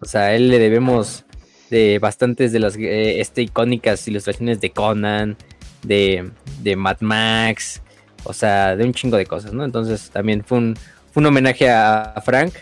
O 0.00 0.06
sea, 0.06 0.22
a 0.22 0.34
él 0.34 0.48
le 0.48 0.58
debemos 0.58 1.25
de 1.70 1.98
bastantes 1.98 2.52
de 2.52 2.60
las 2.60 2.76
eh, 2.76 3.20
este, 3.20 3.42
icónicas 3.42 4.06
ilustraciones 4.08 4.60
de 4.60 4.70
Conan, 4.70 5.36
de, 5.82 6.30
de 6.62 6.76
Mad 6.76 7.00
Max, 7.00 7.82
o 8.24 8.32
sea, 8.32 8.76
de 8.76 8.84
un 8.84 8.92
chingo 8.92 9.16
de 9.16 9.26
cosas, 9.26 9.52
¿no? 9.52 9.64
Entonces 9.64 10.10
también 10.10 10.44
fue 10.44 10.58
un, 10.58 10.76
fue 11.12 11.20
un 11.20 11.26
homenaje 11.26 11.70
a, 11.70 12.20
Frank 12.24 12.52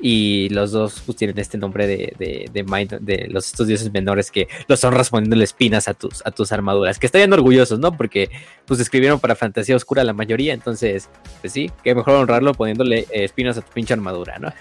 y 0.00 0.48
los 0.50 0.72
dos 0.72 1.02
pues, 1.06 1.16
tienen 1.16 1.38
este 1.38 1.56
nombre 1.56 1.86
de, 1.86 2.14
de, 2.18 2.50
de, 2.52 2.98
de 3.00 3.28
los 3.28 3.46
estos 3.46 3.66
dioses 3.66 3.92
menores 3.92 4.30
que 4.30 4.48
los 4.66 4.82
honras 4.84 5.10
poniéndole 5.10 5.44
espinas 5.44 5.88
a 5.88 5.94
tus, 5.94 6.20
a 6.26 6.30
tus 6.30 6.52
armaduras, 6.52 6.98
que 6.98 7.06
estarían 7.06 7.32
orgullosos, 7.32 7.78
¿no? 7.78 7.96
Porque 7.96 8.30
pues 8.66 8.80
escribieron 8.80 9.20
para 9.20 9.36
fantasía 9.36 9.76
oscura 9.76 10.04
la 10.04 10.12
mayoría, 10.12 10.52
entonces, 10.52 11.08
pues 11.40 11.52
sí, 11.52 11.70
que 11.82 11.94
mejor 11.94 12.14
honrarlo 12.14 12.52
poniéndole 12.54 13.00
eh, 13.10 13.24
espinas 13.24 13.56
a 13.56 13.62
tu 13.62 13.72
pinche 13.72 13.94
armadura, 13.94 14.38
¿no? 14.38 14.52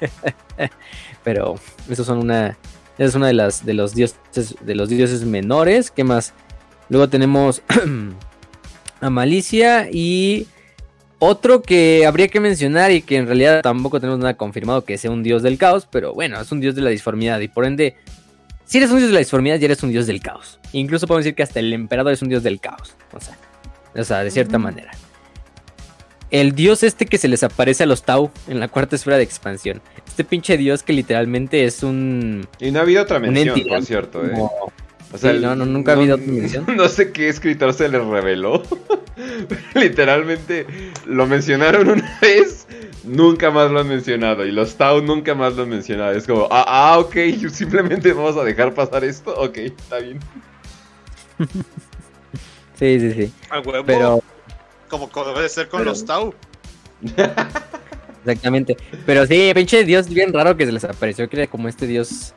Pero 1.23 1.55
esos 1.89 2.05
son 2.05 2.19
una, 2.19 2.57
es 2.97 3.15
una 3.15 3.27
de 3.27 3.33
las 3.33 3.65
de 3.65 3.73
los 3.73 3.95
dioses 3.95 4.55
de 4.61 4.75
los 4.75 4.89
dioses 4.89 5.23
menores, 5.23 5.91
¿qué 5.91 6.03
más? 6.03 6.33
Luego 6.89 7.09
tenemos 7.09 7.61
a 9.01 9.09
Malicia 9.09 9.89
y 9.91 10.47
otro 11.19 11.61
que 11.61 12.05
habría 12.05 12.27
que 12.27 12.39
mencionar 12.39 12.91
y 12.91 13.01
que 13.01 13.17
en 13.17 13.27
realidad 13.27 13.61
tampoco 13.61 13.99
tenemos 13.99 14.19
nada 14.19 14.33
confirmado 14.35 14.83
que 14.83 14.97
sea 14.97 15.09
un 15.09 15.23
dios 15.23 15.41
del 15.41 15.57
caos, 15.57 15.87
pero 15.89 16.13
bueno, 16.13 16.39
es 16.39 16.51
un 16.51 16.59
dios 16.59 16.75
de 16.75 16.81
la 16.81 16.89
disformidad 16.89 17.39
y 17.39 17.47
por 17.47 17.65
ende, 17.65 17.95
si 18.65 18.77
eres 18.77 18.91
un 18.91 18.97
dios 18.97 19.09
de 19.09 19.13
la 19.13 19.19
disformidad 19.19 19.57
ya 19.57 19.65
eres 19.65 19.81
un 19.83 19.89
dios 19.89 20.05
del 20.05 20.21
caos. 20.21 20.59
Incluso 20.73 21.07
podemos 21.07 21.23
decir 21.23 21.35
que 21.35 21.43
hasta 21.43 21.59
el 21.59 21.71
emperador 21.71 22.11
es 22.11 22.21
un 22.21 22.29
dios 22.29 22.43
del 22.43 22.59
caos, 22.59 22.95
o 23.13 23.19
sea, 23.19 23.37
o 23.95 24.03
sea 24.03 24.23
de 24.23 24.31
cierta 24.31 24.59
manera. 24.59 24.91
El 26.33 26.55
dios 26.55 26.81
este 26.81 27.05
que 27.05 27.19
se 27.19 27.27
les 27.27 27.43
aparece 27.43 27.83
a 27.83 27.85
los 27.85 28.01
Tau 28.01 28.31
en 28.47 28.59
la 28.59 28.67
cuarta 28.67 28.95
esfera 28.95 29.17
de 29.17 29.23
expansión. 29.23 29.83
Este 30.07 30.23
pinche 30.23 30.57
dios 30.57 30.81
que 30.81 30.91
literalmente 30.91 31.63
es 31.63 31.83
un... 31.83 32.47
Y 32.59 32.71
no 32.71 32.79
ha 32.79 32.81
habido 32.81 33.03
otra 33.03 33.19
mención, 33.19 33.61
por 33.69 33.85
cierto, 33.85 34.25
¿eh? 34.25 34.33
O 35.11 35.17
sea, 35.19 35.33
no, 35.33 35.55
no, 35.55 35.67
nunca 35.67 35.91
ha 35.91 35.95
habido 35.95 36.15
otra 36.15 36.25
mención. 36.25 36.65
No 36.75 36.89
sé 36.89 37.11
qué 37.11 37.29
escritor 37.29 37.71
se 37.75 37.87
les 37.87 38.03
reveló. 38.03 38.63
Literalmente 39.75 40.65
lo 41.05 41.27
mencionaron 41.27 41.87
una 41.87 42.17
vez, 42.21 42.65
nunca 43.03 43.51
más 43.51 43.69
lo 43.69 43.81
han 43.81 43.87
mencionado. 43.89 44.43
Y 44.43 44.51
los 44.51 44.75
Tau 44.75 45.03
nunca 45.03 45.35
más 45.35 45.53
lo 45.53 45.61
han 45.61 45.69
mencionado. 45.69 46.13
Es 46.13 46.25
como, 46.25 46.47
ah, 46.49 46.65
ah 46.67 46.97
ok, 46.97 47.15
simplemente 47.51 48.11
vamos 48.11 48.37
a 48.37 48.43
dejar 48.43 48.73
pasar 48.73 49.03
esto. 49.03 49.35
Ok, 49.39 49.57
está 49.57 49.99
bien. 49.99 50.19
sí, 52.79 52.99
sí, 52.99 53.11
sí. 53.13 53.33
Pero... 53.85 54.23
Como, 54.97 55.09
debe 55.33 55.49
ser 55.49 55.69
con 55.69 55.83
los 55.85 56.05
Tau. 56.05 56.33
Exactamente. 58.25 58.77
Pero 59.05 59.25
sí, 59.25 59.51
pinche 59.53 59.83
dios 59.83 60.07
bien 60.07 60.31
raro 60.31 60.55
que 60.55 60.65
se 60.65 60.71
les 60.71 60.83
apareció, 60.83 61.27
que 61.27 61.37
era 61.37 61.47
como 61.47 61.67
este 61.67 61.87
dios 61.87 62.33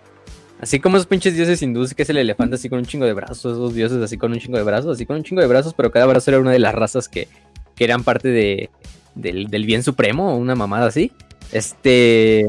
Así 0.61 0.81
como 0.81 0.97
esos 0.97 1.07
pinches 1.07 1.37
dioses 1.37 1.61
hindúes, 1.61 1.95
que 1.95 2.03
es 2.03 2.09
el 2.09 2.17
elefante 2.17 2.55
así 2.55 2.71
con 2.71 2.79
un 2.79 2.87
chingo 2.87 3.05
de 3.05 3.13
brazos, 3.13 3.53
esos 3.53 3.75
dioses 3.75 4.03
así 4.03 4.17
con 4.17 4.33
un 4.33 4.39
chingo 4.39 4.57
de 4.57 4.65
brazos, 4.65 4.97
así 4.97 5.05
con 5.05 5.17
un 5.17 5.23
chingo 5.23 5.43
de 5.43 5.49
brazos, 5.49 5.75
pero 5.75 5.91
cada 5.91 6.07
brazo 6.07 6.31
era 6.31 6.41
una 6.41 6.51
de 6.51 6.59
las 6.59 6.75
razas 6.75 7.09
que, 7.09 7.29
que 7.75 7.85
eran 7.85 8.05
parte 8.05 8.29
de, 8.29 8.71
del, 9.15 9.67
bien 9.67 9.83
supremo, 9.83 10.37
una 10.37 10.55
mamada 10.55 10.87
así. 10.87 11.13
Este. 11.53 12.47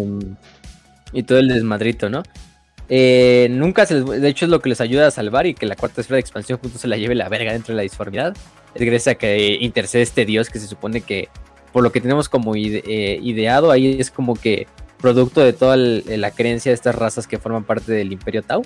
Y 1.12 1.24
todo 1.24 1.40
el 1.40 1.50
desmadrito, 1.50 2.10
¿no? 2.10 2.24
Eh, 2.90 3.48
nunca 3.52 3.86
se 3.86 3.96
les, 3.96 4.22
De 4.22 4.30
hecho, 4.30 4.46
es 4.46 4.52
lo 4.52 4.62
que 4.62 4.70
les 4.70 4.80
ayuda 4.80 5.08
a 5.08 5.12
salvar 5.12 5.46
y 5.46 5.54
que 5.54 5.66
la 5.66 5.76
cuarta 5.76 6.00
esfera 6.00 6.16
de 6.16 6.22
expansión 6.22 6.60
justo 6.60 6.80
se 6.80 6.88
la 6.88 6.96
lleve 6.96 7.16
la 7.16 7.28
verga 7.28 7.52
dentro 7.52 7.74
de 7.74 7.78
la 7.78 7.84
disformidad. 7.84 8.36
Es 8.76 8.82
gracias 8.82 9.08
a 9.08 9.16
que 9.16 9.58
intercede 9.62 10.02
este 10.04 10.26
dios 10.26 10.50
que 10.50 10.60
se 10.60 10.68
supone 10.68 11.02
que, 11.02 11.30
por 11.74 11.84
lo 11.84 11.92
que 11.92 12.02
tenemos 12.02 12.30
como 12.30 12.56
eh, 12.56 13.20
ideado, 13.22 13.72
ahí 13.72 14.00
es 14.00 14.12
como 14.12 14.36
que 14.36 14.68
producto 15.00 15.42
de 15.42 15.54
toda 15.54 15.78
la 15.78 16.32
creencia 16.32 16.72
de 16.72 16.76
estas 16.76 16.96
razas 16.96 17.28
que 17.28 17.38
forman 17.38 17.64
parte 17.64 17.92
del 17.92 18.12
Imperio 18.12 18.42
Tau, 18.42 18.64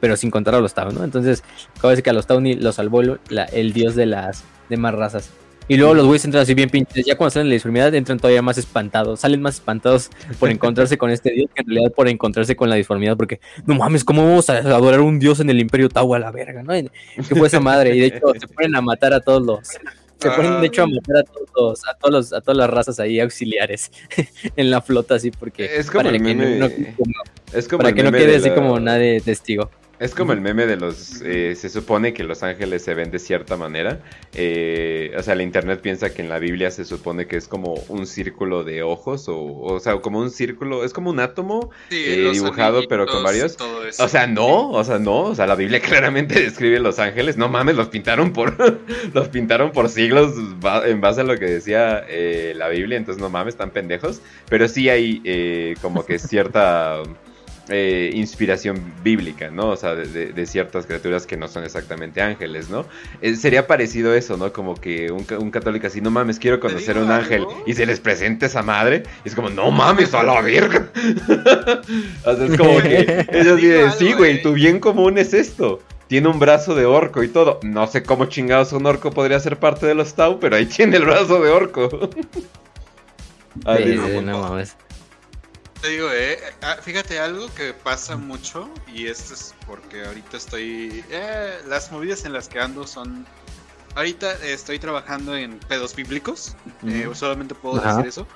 pero 0.00 0.16
sin 0.16 0.30
contar 0.30 0.54
a 0.54 0.60
los 0.60 0.74
Tau, 0.74 0.92
¿no? 0.92 1.04
Entonces, 1.04 1.44
acaba 1.76 1.90
de 1.90 1.96
decir 1.96 2.04
que 2.04 2.10
a 2.10 2.14
los 2.14 2.26
Tau 2.26 2.40
ni 2.40 2.54
los 2.54 2.76
salvó 2.76 3.02
el 3.02 3.72
dios 3.72 3.94
de 3.94 4.06
las 4.06 4.44
demás 4.68 4.94
razas. 4.94 5.30
Y 5.68 5.76
luego 5.76 5.94
los 5.94 6.06
güeyes 6.06 6.24
entran 6.24 6.42
así 6.42 6.54
bien 6.54 6.68
pinches. 6.68 7.04
Ya 7.06 7.16
cuando 7.16 7.30
salen 7.30 7.46
en 7.46 7.50
la 7.50 7.54
disformidad 7.54 7.94
entran 7.94 8.18
todavía 8.18 8.42
más 8.42 8.58
espantados. 8.58 9.20
Salen 9.20 9.42
más 9.42 9.54
espantados 9.54 10.10
por 10.38 10.50
encontrarse 10.50 10.98
con 10.98 11.10
este 11.10 11.30
dios 11.30 11.50
que 11.54 11.62
en 11.62 11.68
realidad 11.68 11.92
por 11.92 12.08
encontrarse 12.08 12.56
con 12.56 12.68
la 12.68 12.76
disformidad. 12.76 13.16
Porque, 13.16 13.40
no 13.66 13.74
mames, 13.74 14.04
¿cómo 14.04 14.26
vamos 14.26 14.50
a 14.50 14.58
adorar 14.58 15.00
un 15.00 15.18
dios 15.18 15.40
en 15.40 15.50
el 15.50 15.60
Imperio 15.60 15.88
Tau 15.88 16.14
a 16.14 16.18
la 16.18 16.30
verga, 16.30 16.62
no? 16.62 16.72
Que 16.72 17.34
fue 17.34 17.46
esa 17.46 17.60
madre. 17.60 17.94
Y 17.96 18.00
de 18.00 18.06
hecho 18.06 18.32
se 18.38 18.48
ponen 18.48 18.74
a 18.76 18.80
matar 18.80 19.12
a 19.12 19.20
todos 19.20 19.42
los, 19.42 19.68
se 20.22 20.30
ponen 20.30 20.60
de 20.60 20.66
hecho 20.68 20.84
a 20.84 20.86
matar 20.86 21.16
a 21.16 21.22
todos, 21.24 21.82
a 21.86 21.94
todos 21.94 22.32
a 22.32 22.40
todas 22.40 22.56
las 22.56 22.70
razas 22.70 23.00
ahí 23.00 23.18
auxiliares 23.18 23.90
en 24.56 24.70
la 24.70 24.80
flota 24.80 25.16
así 25.16 25.30
porque 25.32 25.76
es 25.76 25.90
como 25.90 26.04
para 26.04 26.18
que 26.18 26.34
no, 26.34 26.66
es 27.52 27.68
como 27.68 27.78
para 27.78 27.92
que 27.92 28.02
no 28.02 28.12
quede 28.12 28.36
así 28.36 28.50
como 28.50 28.78
nadie 28.78 29.20
testigo. 29.20 29.70
Es 30.02 30.16
como 30.16 30.32
el 30.32 30.40
meme 30.40 30.66
de 30.66 30.76
los... 30.76 31.22
Eh, 31.24 31.54
se 31.54 31.68
supone 31.68 32.12
que 32.12 32.24
los 32.24 32.42
ángeles 32.42 32.82
se 32.82 32.92
ven 32.92 33.12
de 33.12 33.20
cierta 33.20 33.56
manera. 33.56 34.00
Eh, 34.34 35.14
o 35.16 35.22
sea, 35.22 35.36
la 35.36 35.44
internet 35.44 35.80
piensa 35.80 36.12
que 36.12 36.22
en 36.22 36.28
la 36.28 36.40
Biblia 36.40 36.72
se 36.72 36.84
supone 36.84 37.28
que 37.28 37.36
es 37.36 37.46
como 37.46 37.74
un 37.86 38.08
círculo 38.08 38.64
de 38.64 38.82
ojos. 38.82 39.28
O, 39.28 39.38
o 39.38 39.78
sea, 39.78 39.94
como 39.98 40.18
un 40.18 40.32
círculo... 40.32 40.84
Es 40.84 40.92
como 40.92 41.10
un 41.10 41.20
átomo 41.20 41.70
eh, 41.90 42.30
dibujado 42.32 42.82
pero 42.88 43.06
con 43.06 43.22
varios... 43.22 43.56
O 44.00 44.08
sea, 44.08 44.26
no. 44.26 44.70
O 44.72 44.82
sea, 44.82 44.98
no. 44.98 45.20
O 45.20 45.34
sea, 45.36 45.46
la 45.46 45.54
Biblia 45.54 45.78
claramente 45.88 46.40
describe 46.40 46.80
los 46.80 46.98
ángeles. 46.98 47.36
No 47.36 47.48
mames, 47.48 47.76
los 47.76 47.86
pintaron 47.86 48.32
por... 48.32 48.56
los 49.14 49.28
pintaron 49.28 49.70
por 49.70 49.88
siglos 49.88 50.34
en 50.84 51.00
base 51.00 51.20
a 51.20 51.24
lo 51.24 51.38
que 51.38 51.46
decía 51.46 52.04
la 52.56 52.68
Biblia. 52.68 52.98
Entonces, 52.98 53.22
no 53.22 53.30
mames, 53.30 53.54
están 53.54 53.70
pendejos. 53.70 54.20
Pero 54.48 54.66
sí 54.66 54.88
hay 54.88 55.76
como 55.80 56.04
que 56.04 56.18
cierta... 56.18 57.04
Eh, 57.74 58.10
inspiración 58.12 58.92
bíblica, 59.02 59.50
¿no? 59.50 59.70
O 59.70 59.76
sea, 59.76 59.94
de, 59.94 60.46
ciertas 60.46 60.84
criaturas 60.84 61.26
que 61.26 61.38
no 61.38 61.48
son 61.48 61.64
exactamente 61.64 62.20
ángeles, 62.20 62.68
¿no? 62.68 62.84
Eh, 63.22 63.34
sería 63.34 63.66
parecido 63.66 64.14
eso, 64.14 64.36
¿no? 64.36 64.52
Como 64.52 64.74
que 64.74 65.10
un, 65.10 65.50
católico 65.50 65.86
así, 65.86 66.02
no 66.02 66.10
mames, 66.10 66.38
quiero 66.38 66.60
conocer 66.60 66.98
un 66.98 67.10
ángel 67.10 67.46
y 67.64 67.72
se 67.72 67.86
les 67.86 67.98
presenta 67.98 68.44
esa 68.44 68.62
madre, 68.62 69.04
y 69.24 69.28
es 69.28 69.34
como, 69.34 69.48
no 69.48 69.70
mames, 69.70 70.12
a 70.12 70.22
la 70.22 70.42
verga. 70.42 70.90
o 72.26 72.36
sea, 72.36 72.44
es 72.44 72.58
como 72.58 72.78
que 72.82 73.26
ellos 73.32 73.56
dicen, 73.56 73.92
sí, 73.98 74.12
güey, 74.12 74.42
tu 74.42 74.52
bien 74.52 74.78
común 74.78 75.16
es 75.16 75.32
esto. 75.32 75.80
Tiene 76.08 76.28
un 76.28 76.38
brazo 76.38 76.74
de 76.74 76.84
orco 76.84 77.22
y 77.22 77.28
todo. 77.28 77.58
No 77.62 77.86
sé 77.86 78.02
cómo 78.02 78.26
chingados 78.26 78.74
un 78.74 78.84
orco 78.84 79.12
podría 79.12 79.40
ser 79.40 79.58
parte 79.58 79.86
de 79.86 79.94
los 79.94 80.12
Tau, 80.12 80.38
pero 80.40 80.56
ahí 80.56 80.66
tiene 80.66 80.98
el 80.98 81.06
brazo 81.06 81.40
de 81.40 81.48
orco. 81.48 81.88
sí, 83.78 83.98
no 84.22 84.38
mames. 84.42 84.76
Te 85.82 85.88
digo, 85.88 86.12
eh, 86.12 86.38
ah, 86.60 86.76
fíjate 86.80 87.18
algo 87.18 87.52
que 87.56 87.74
pasa 87.74 88.16
mucho 88.16 88.70
y 88.86 89.08
esto 89.08 89.34
es 89.34 89.52
porque 89.66 90.04
ahorita 90.04 90.36
estoy... 90.36 91.04
Eh, 91.10 91.58
las 91.66 91.90
movidas 91.90 92.24
en 92.24 92.32
las 92.32 92.48
que 92.48 92.60
ando 92.60 92.86
son... 92.86 93.26
Ahorita 93.96 94.32
estoy 94.44 94.78
trabajando 94.78 95.36
en 95.36 95.58
pedos 95.58 95.96
bíblicos, 95.96 96.56
eh, 96.86 97.10
solamente 97.14 97.56
puedo 97.56 97.80
decir 97.80 98.06
eso, 98.06 98.28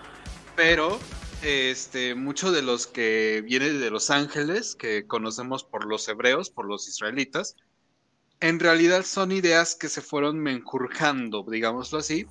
pero 0.57 0.99
este, 1.41 2.17
muchos 2.17 2.53
de 2.53 2.63
los 2.63 2.89
que 2.89 3.45
vienen 3.47 3.81
de 3.81 3.91
los 3.91 4.11
ángeles, 4.11 4.75
que 4.75 5.07
conocemos 5.07 5.63
por 5.63 5.87
los 5.87 6.09
hebreos, 6.09 6.51
por 6.51 6.67
los 6.67 6.89
israelitas, 6.89 7.55
en 8.41 8.59
realidad 8.59 9.05
son 9.05 9.31
ideas 9.31 9.77
que 9.77 9.89
se 9.89 10.03
fueron 10.03 10.41
menjurjando, 10.41 11.45
digámoslo 11.49 12.01
así, 12.01 12.27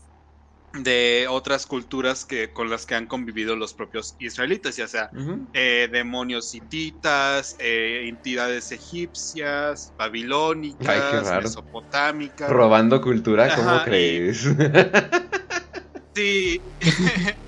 de 0.84 1.28
otras 1.30 1.66
culturas 1.66 2.26
que 2.26 2.52
con 2.54 2.70
las 2.70 2.86
que 2.86 2.96
han 2.96 3.08
convivido 3.08 3.56
los 3.56 3.74
propios 3.74 4.16
israelitas, 4.20 4.76
ya 4.76 4.88
sea 4.88 5.10
eh, 5.54 5.88
demonios 5.92 6.54
hititas, 6.54 7.56
eh, 7.60 8.08
entidades 8.08 8.72
egipcias, 8.72 9.94
babilónicas, 9.98 11.44
mesopotámicas. 11.44 12.50
Robando 12.50 13.02
cultura, 13.02 13.56
¿cómo 13.56 13.84
crees? 13.84 14.44
sí. 16.16 16.62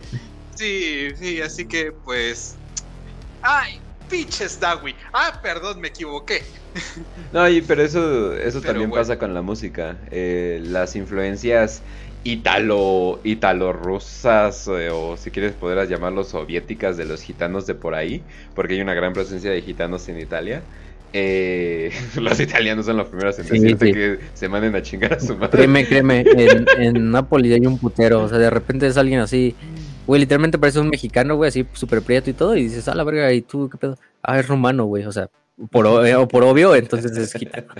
Sí, 0.58 1.12
sí, 1.16 1.40
así 1.40 1.68
que 1.68 1.91
pues. 2.04 2.56
¡Ay! 3.41 3.80
Pinches 4.10 4.60
Dawi. 4.60 4.95
Ah, 5.14 5.40
perdón, 5.44 5.82
me 5.82 5.90
equivoqué. 5.90 6.41
No, 7.32 7.45
pero 7.68 7.84
eso, 7.84 8.34
eso 8.34 8.62
también 8.62 8.90
pasa 8.90 9.20
con 9.20 9.34
la 9.34 9.41
música. 9.41 9.99
Eh, 10.10 10.60
las 10.64 10.95
influencias 10.95 11.84
italo, 12.23 13.19
italo 13.23 13.73
rusas 13.73 14.68
eh, 14.68 14.89
o 14.89 15.18
si 15.18 15.31
quieres 15.31 15.53
podrás 15.53 15.89
llamarlos 15.89 16.30
soviéticas 16.30 16.98
de 16.98 17.06
los 17.06 17.22
gitanos 17.22 17.65
de 17.65 17.76
por 17.76 17.95
ahí, 17.95 18.22
porque 18.56 18.73
hay 18.73 18.81
una 18.81 18.94
gran 18.94 19.14
presencia 19.14 19.52
de 19.52 19.61
gitanos 19.61 20.07
en 20.10 20.19
Italia. 20.19 20.61
Eh, 21.14 21.91
los 22.19 22.39
italianos 22.39 22.85
son 22.85 22.98
los 22.98 23.07
primeros 23.07 23.39
en 23.39 23.48
decirte 23.48 23.94
que 23.94 24.19
se 24.34 24.49
manden 24.49 24.76
a 24.76 24.81
chingar 24.81 25.14
a 25.14 25.19
su 25.19 25.35
madre. 25.35 25.52
Créeme, 25.52 25.85
créeme, 25.85 26.22
en, 26.22 26.65
en 26.77 27.11
Nápoles 27.11 27.53
hay 27.53 27.65
un 27.65 27.77
putero, 27.77 28.23
o 28.23 28.30
sea, 28.30 28.38
de 28.38 28.49
repente 28.49 28.88
es 28.88 28.98
alguien 28.98 29.22
así, 29.22 29.56
güey, 30.06 30.22
literalmente 30.22 30.57
parece 30.57 30.80
un 30.80 30.89
mexicano, 30.89 31.35
güey, 31.35 31.48
así 31.48 31.65
súper 31.73 32.02
prieto 32.02 32.30
y 32.30 32.34
todo, 32.34 32.56
y 32.57 32.64
dices, 32.64 32.88
ah, 32.88 32.95
la 32.95 33.03
verga, 33.03 33.31
¿y 33.31 33.41
tú 33.41 33.69
qué 33.69 33.77
pedo? 33.77 33.98
Ah, 34.22 34.39
es 34.39 34.48
romano, 34.48 34.85
güey, 34.85 35.06
o 35.06 35.11
sea, 35.11 35.30
por, 35.72 35.88
obvio, 35.88 36.28
por 36.28 36.44
obvio, 36.44 36.76
entonces 36.76 37.18
es 37.18 37.34
gitano. 37.34 37.68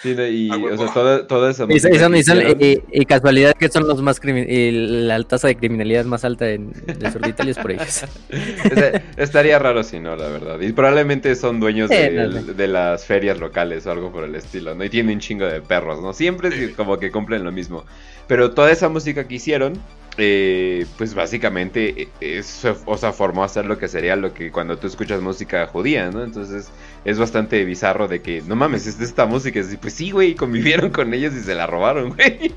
Sí, 0.00 0.10
y, 0.12 0.48
o 0.48 0.76
sea, 0.76 0.92
toda, 0.94 1.26
toda 1.26 1.50
esa 1.50 1.66
y, 1.68 1.80
son, 1.80 2.14
y, 2.14 2.82
y, 2.92 3.04
casualidad 3.04 3.52
que 3.54 3.68
son 3.68 3.88
los 3.88 4.00
más 4.00 4.20
la 4.22 5.20
tasa 5.24 5.48
de 5.48 5.56
criminalidad 5.56 6.04
más 6.04 6.24
alta 6.24 6.48
en, 6.48 6.70
de 6.70 7.10
sur 7.10 7.20
de 7.20 7.30
Italia 7.30 7.50
es 7.50 7.58
por 7.58 7.72
ellos. 7.72 8.04
estaría 9.16 9.58
raro 9.58 9.82
si 9.82 9.98
no, 9.98 10.14
la 10.14 10.28
verdad. 10.28 10.60
Y 10.60 10.70
probablemente 10.72 11.34
son 11.34 11.58
dueños 11.58 11.90
de, 11.90 12.10
de, 12.56 12.68
las 12.68 13.06
ferias 13.06 13.40
locales 13.40 13.88
o 13.88 13.90
algo 13.90 14.12
por 14.12 14.22
el 14.22 14.36
estilo, 14.36 14.76
¿no? 14.76 14.84
Y 14.84 14.88
tienen 14.88 15.16
un 15.16 15.20
chingo 15.20 15.46
de 15.46 15.62
perros, 15.62 16.00
¿no? 16.00 16.12
Siempre 16.12 16.50
es 16.50 16.76
como 16.76 17.00
que 17.00 17.10
cumplen 17.10 17.42
lo 17.42 17.50
mismo. 17.50 17.84
Pero 18.28 18.52
toda 18.52 18.70
esa 18.70 18.88
música 18.88 19.26
que 19.26 19.34
hicieron 19.34 19.72
eh, 20.18 20.84
pues 20.98 21.14
básicamente 21.14 22.02
eh, 22.02 22.08
es, 22.20 22.64
o 22.64 22.96
sea, 22.96 23.12
formó 23.12 23.44
a 23.44 23.48
ser 23.48 23.66
lo 23.66 23.78
que 23.78 23.86
sería 23.86 24.16
lo 24.16 24.34
que 24.34 24.50
cuando 24.50 24.76
tú 24.76 24.88
escuchas 24.88 25.20
música 25.20 25.66
judía, 25.68 26.10
¿no? 26.10 26.24
Entonces 26.24 26.70
es 27.04 27.18
bastante 27.18 27.64
bizarro 27.64 28.08
de 28.08 28.20
que, 28.20 28.42
no 28.42 28.56
mames, 28.56 28.86
es 28.86 28.98
de 28.98 29.04
esta 29.04 29.26
música. 29.26 29.60
Y 29.60 29.76
pues 29.76 29.94
sí, 29.94 30.10
güey, 30.10 30.34
convivieron 30.34 30.90
con 30.90 31.14
ellos 31.14 31.34
y 31.34 31.40
se 31.40 31.54
la 31.54 31.66
robaron, 31.66 32.14
güey. 32.14 32.52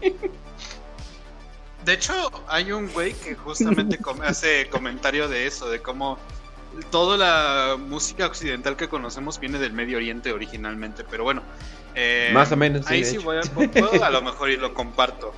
De 1.86 1.94
hecho, 1.94 2.14
hay 2.48 2.72
un 2.72 2.92
güey 2.92 3.14
que 3.14 3.36
justamente 3.36 4.00
hace 4.24 4.68
comentario 4.70 5.28
de 5.28 5.48
eso, 5.48 5.70
de 5.70 5.82
cómo 5.82 6.18
toda 6.90 7.18
la 7.18 7.78
música 7.78 8.26
occidental 8.26 8.76
que 8.76 8.88
conocemos 8.88 9.40
viene 9.40 9.60
del 9.60 9.74
Medio 9.74 9.98
Oriente 9.98 10.32
originalmente, 10.32 11.04
pero 11.10 11.24
bueno. 11.24 11.44
Eh, 11.96 12.32
Más 12.34 12.52
o 12.52 12.58
menos. 12.58 12.88
Ahí 12.88 13.04
sí, 13.04 13.18
voy 13.18 13.38
a, 13.38 13.42
puedo 13.42 14.04
a 14.04 14.10
lo 14.10 14.22
mejor 14.24 14.50
y 14.50 14.58
lo 14.58 14.74
comparto. 14.74 15.34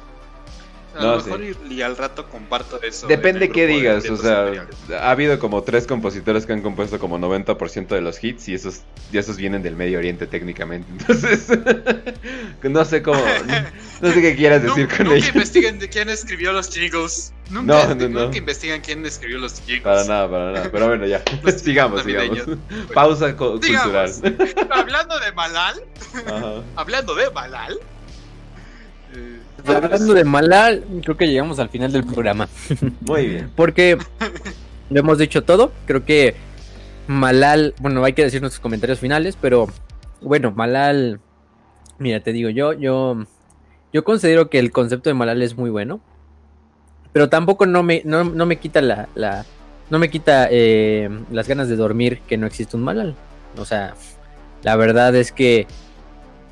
A 0.96 1.04
lo 1.04 1.16
mejor 1.18 1.42
y, 1.70 1.82
al 1.82 1.98
rato 1.98 2.30
comparto 2.30 2.82
eso. 2.82 3.08
Depende 3.08 3.50
qué 3.50 3.66
digas, 3.66 4.08
o 4.10 4.18
sea, 4.18 4.68
ha 5.00 5.10
habido 5.10 5.40
como 5.40 5.64
tres 5.64 5.88
compositores 5.88 6.46
que 6.46 6.54
han 6.54 6.62
compuesto 6.62 7.00
como 7.00 7.18
90% 7.18 7.88
de 7.88 8.02
los 8.02 8.24
hits 8.24 8.48
y 8.48 8.54
esos, 8.54 8.82
y 9.12 9.18
esos 9.18 9.38
vienen 9.38 9.64
del 9.64 9.76
Medio 9.76 9.98
Oriente 9.98 10.28
técnicamente. 10.28 10.88
Entonces, 11.00 11.48
no 12.62 12.86
sé 12.86 13.02
cómo, 13.02 13.20
no, 14.02 14.12
sé 14.12 14.22
qué 14.22 14.36
quieras 14.36 14.62
decir 14.62 14.88
con 14.88 15.08
ello. 15.08 15.16
Nunca 15.16 15.28
investiguen 15.30 15.80
de 15.80 15.90
quién 15.90 16.10
escribió 16.10 16.54
los 16.54 16.70
jingles. 16.70 17.34
Nunca, 17.50 17.88
no, 17.88 17.96
no, 17.96 18.26
nunca 18.26 18.38
investigan 18.38 18.82
quién 18.82 19.06
escribió 19.06 19.40
los 19.40 19.60
jingles. 19.62 19.84
Para 19.84 20.04
nada, 20.06 20.30
para 20.30 20.52
nada. 20.52 20.70
Pero 20.72 20.88
bueno, 20.88 21.06
ya. 21.08 21.24
sigamos, 21.58 22.04
sigamos. 22.04 22.40
Pausa 22.94 23.36
cultural. 23.36 24.12
Hablando 24.70 25.20
de 25.20 25.32
Malal, 25.32 25.84
hablando 26.76 27.16
de 27.16 27.32
Malal. 27.32 27.80
Hablando 29.66 30.14
de 30.14 30.24
Malal, 30.24 30.84
creo 31.02 31.18
que 31.18 31.28
llegamos 31.28 31.60
al 31.60 31.70
final 31.70 31.92
del 31.92 32.04
programa. 32.04 32.48
Muy 33.02 33.28
bien. 33.28 33.52
Porque 33.56 33.98
lo 34.90 35.00
hemos 35.00 35.18
dicho 35.18 35.44
todo. 35.44 35.72
Creo 35.86 36.06
que 36.06 36.36
Malal, 37.08 37.74
bueno, 37.80 38.04
hay 38.04 38.14
que 38.14 38.24
decir 38.24 38.42
nuestros 38.42 38.62
comentarios 38.62 39.00
finales, 39.00 39.38
pero 39.40 39.68
bueno, 40.22 40.52
Malal, 40.52 41.20
mira, 41.98 42.22
te 42.22 42.32
digo, 42.32 42.50
yo, 42.50 42.74
yo, 42.74 43.26
yo 43.92 44.04
considero 44.04 44.50
que 44.50 44.60
el 44.60 44.72
concepto 44.72 45.10
de 45.10 45.14
Malal 45.14 45.42
es 45.42 45.58
muy 45.58 45.70
bueno, 45.70 46.00
pero 47.12 47.30
tampoco 47.30 47.66
no 47.66 47.84
me, 47.84 48.02
no, 48.06 48.24
me 48.24 48.58
quita 48.58 48.82
la, 48.82 49.10
la, 49.16 49.46
no 49.90 50.00
me 50.00 50.10
quita 50.10 50.48
eh, 50.50 51.10
las 51.32 51.48
ganas 51.48 51.68
de 51.68 51.76
dormir 51.76 52.20
que 52.28 52.38
no 52.38 52.48
existe 52.48 52.78
un 52.78 52.84
Malal. 52.84 53.16
O 53.58 53.66
sea, 53.66 53.96
la 54.64 54.76
verdad 54.76 55.14
es 55.16 55.32
que 55.32 55.68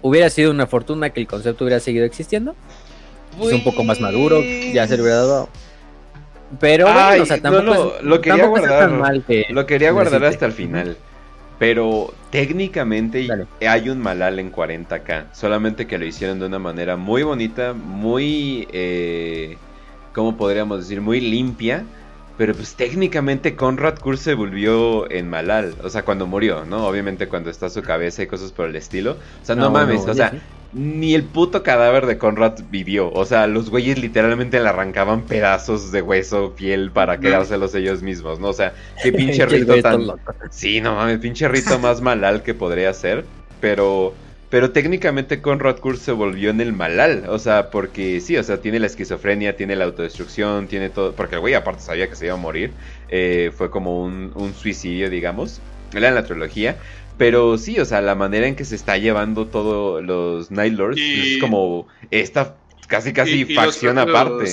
hubiera 0.01 0.29
sido 0.29 0.51
una 0.51 0.67
fortuna 0.67 1.11
que 1.11 1.21
el 1.21 1.27
concepto 1.27 1.63
hubiera 1.63 1.79
seguido 1.79 2.05
existiendo 2.05 2.55
es 3.39 3.53
un 3.53 3.63
poco 3.63 3.83
más 3.83 3.99
maduro, 3.99 4.41
ya 4.41 4.87
se 4.87 4.95
hubiera 4.95 5.17
dado. 5.17 5.49
Pero 6.59 6.85
bueno, 6.85 7.23
o 7.23 7.25
sea, 7.25 7.41
tampoco 7.41 7.93
lo 8.01 8.21
quería 8.21 8.45
guardar, 8.45 8.91
lo 9.49 9.65
quería 9.65 9.91
guardar 9.91 10.25
hasta 10.25 10.45
el 10.45 10.51
final. 10.51 10.97
Pero 11.59 12.11
técnicamente 12.31 13.27
hay 13.67 13.89
un 13.89 13.99
Malal 13.99 14.39
en 14.39 14.51
40k, 14.51 15.25
solamente 15.31 15.85
que 15.85 15.99
lo 15.99 16.05
hicieron 16.05 16.39
de 16.39 16.47
una 16.47 16.57
manera 16.57 16.97
muy 16.97 17.21
bonita, 17.21 17.73
muy, 17.73 18.67
eh, 18.71 19.57
¿cómo 20.11 20.37
podríamos 20.37 20.79
decir? 20.79 21.01
Muy 21.01 21.21
limpia. 21.21 21.85
Pero 22.35 22.55
pues 22.55 22.73
técnicamente 22.73 23.55
Conrad 23.55 23.99
Kurz 23.99 24.21
se 24.21 24.33
volvió 24.33 25.09
en 25.11 25.29
Malal, 25.29 25.75
o 25.83 25.89
sea, 25.89 26.01
cuando 26.01 26.25
murió, 26.25 26.65
¿no? 26.65 26.87
Obviamente 26.87 27.27
cuando 27.27 27.51
está 27.51 27.69
su 27.69 27.83
cabeza 27.83 28.23
y 28.23 28.27
cosas 28.27 28.51
por 28.51 28.67
el 28.67 28.75
estilo. 28.75 29.11
O 29.11 29.45
sea, 29.45 29.53
no, 29.55 29.69
mames, 29.69 30.07
o 30.07 30.13
sea, 30.15 30.33
ni 30.73 31.15
el 31.15 31.23
puto 31.23 31.63
cadáver 31.63 32.05
de 32.05 32.17
Conrad 32.17 32.59
vivió. 32.69 33.11
O 33.11 33.25
sea, 33.25 33.47
los 33.47 33.69
güeyes 33.69 33.97
literalmente 33.97 34.59
le 34.59 34.69
arrancaban 34.69 35.23
pedazos 35.23 35.91
de 35.91 36.01
hueso, 36.01 36.53
piel 36.55 36.91
para 36.91 37.19
quedárselos 37.19 37.75
ellos 37.75 38.01
mismos, 38.01 38.39
¿no? 38.39 38.49
O 38.49 38.53
sea, 38.53 38.73
qué 39.03 39.11
pinche 39.13 39.45
rito 39.45 39.81
tan. 39.81 40.07
Sí, 40.49 40.81
no 40.81 40.95
mames, 40.95 41.19
pinche 41.19 41.47
rito 41.47 41.77
más 41.79 42.01
malal 42.01 42.43
que 42.43 42.53
podría 42.53 42.93
ser. 42.93 43.25
Pero. 43.59 44.13
Pero 44.49 44.71
técnicamente 44.71 45.41
Conrad 45.41 45.77
Kurz 45.77 46.01
se 46.01 46.11
volvió 46.11 46.49
en 46.49 46.59
el 46.59 46.73
malal. 46.73 47.23
O 47.29 47.39
sea, 47.39 47.71
porque 47.71 48.19
sí, 48.19 48.35
o 48.35 48.43
sea, 48.43 48.59
tiene 48.59 48.79
la 48.79 48.87
esquizofrenia, 48.87 49.55
tiene 49.55 49.77
la 49.77 49.85
autodestrucción, 49.85 50.67
tiene 50.67 50.89
todo. 50.89 51.13
Porque 51.13 51.35
el 51.35 51.41
güey 51.41 51.53
aparte 51.53 51.81
sabía 51.81 52.09
que 52.09 52.17
se 52.17 52.25
iba 52.25 52.33
a 52.33 52.37
morir. 52.37 52.71
Eh, 53.07 53.53
fue 53.55 53.69
como 53.69 54.03
un, 54.03 54.33
un 54.35 54.53
suicidio, 54.53 55.09
digamos. 55.09 55.61
Era 55.93 56.09
en 56.09 56.15
la 56.15 56.25
trilogía. 56.25 56.75
Pero 57.17 57.57
sí, 57.57 57.79
o 57.79 57.85
sea, 57.85 58.01
la 58.01 58.15
manera 58.15 58.47
en 58.47 58.55
que 58.55 58.65
se 58.65 58.75
está 58.75 58.97
llevando 58.97 59.47
todos 59.47 60.03
los 60.03 60.51
Night 60.51 60.73
Lords 60.73 60.99
es 60.99 61.39
como 61.39 61.87
esta 62.09 62.55
casi 62.87 63.13
casi 63.13 63.45
facción 63.45 63.97
aparte. 63.97 64.45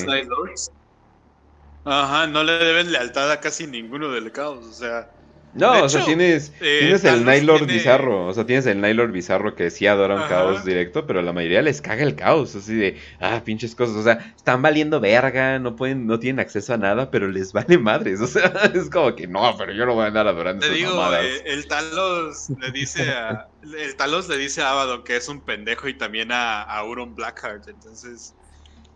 Ajá, 1.85 2.27
no 2.27 2.45
le 2.45 2.53
deben 2.53 2.93
lealtad 2.93 3.31
a 3.31 3.41
casi 3.41 3.67
ninguno 3.67 4.11
del 4.11 4.31
caos, 4.31 4.67
o 4.67 4.73
sea, 4.73 5.11
no, 5.55 5.85
o 5.85 5.89
sea, 5.89 6.05
tienes, 6.05 6.53
eh, 6.61 6.79
tienes 6.81 7.05
el 7.05 7.25
Nylord 7.25 7.67
bizarro. 7.67 8.27
O 8.27 8.35
sea, 8.35 8.45
tienes 8.45 8.67
el 8.67 8.81
Nylord 8.81 9.13
bizarro 9.13 9.55
que 9.55 9.71
sí 9.71 9.87
adora 9.87 10.17
un 10.17 10.29
caos 10.29 10.65
directo, 10.65 11.07
pero 11.07 11.23
la 11.23 11.33
mayoría 11.33 11.63
les 11.63 11.81
caga 11.81 12.03
el 12.03 12.15
caos. 12.15 12.55
Así 12.55 12.75
de, 12.75 12.97
ah, 13.21 13.43
pinches 13.45 13.75
cosas. 13.75 13.97
O 13.97 14.03
sea, 14.03 14.35
están 14.37 14.63
valiendo 14.63 15.01
verga, 15.01 15.59
no 15.59 15.75
pueden, 15.75 16.07
no 16.07 16.19
tienen 16.19 16.41
acceso 16.41 16.75
a 16.75 16.77
nada, 16.77 17.11
pero 17.11 17.29
les 17.29 17.53
vale 17.53 17.79
madres. 17.79 18.21
O 18.29 18.31
sea, 18.31 18.53
es 18.75 18.91
como 18.91 19.15
que 19.15 19.27
no, 19.27 19.55
pero 19.57 19.73
yo 19.73 19.87
no 19.87 19.95
voy 19.95 20.05
a 20.05 20.09
andar 20.09 20.29
adorando 20.29 20.67
Te 20.67 20.73
digo, 20.73 20.93
eh, 21.15 21.43
el 21.47 21.67
Talos 21.67 22.51
le 22.61 22.71
dice 22.73 23.11
a. 23.11 23.49
el 23.63 23.97
Talos 23.97 24.29
le 24.29 24.37
dice 24.37 24.61
a 24.61 24.73
Abaddon 24.73 25.03
que 25.03 25.17
es 25.17 25.29
un 25.29 25.41
pendejo 25.41 25.89
y 25.89 25.95
también 25.95 26.31
a, 26.31 26.63
a 26.65 26.85
Euron 26.85 27.15
Blackheart. 27.15 27.69
Entonces. 27.69 28.35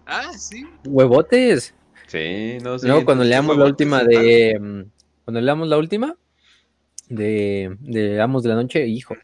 Ah, 0.06 0.32
sí. 0.36 0.66
Huevotes. 0.84 1.74
Sí, 2.08 2.58
no 2.62 2.78
sé. 2.78 2.88
No, 2.88 3.06
cuando 3.06 3.24
leamos 3.24 3.56
la 3.56 3.64
última 3.64 4.04
de. 4.04 4.58
Mm, 4.60 4.82
cuando 5.24 5.40
leamos 5.40 5.68
la 5.68 5.78
última, 5.78 6.16
de, 7.14 7.76
de 7.80 8.20
Amos 8.20 8.43
de 8.43 8.48
la 8.48 8.55
Noche, 8.56 8.86
hijo. 8.86 9.16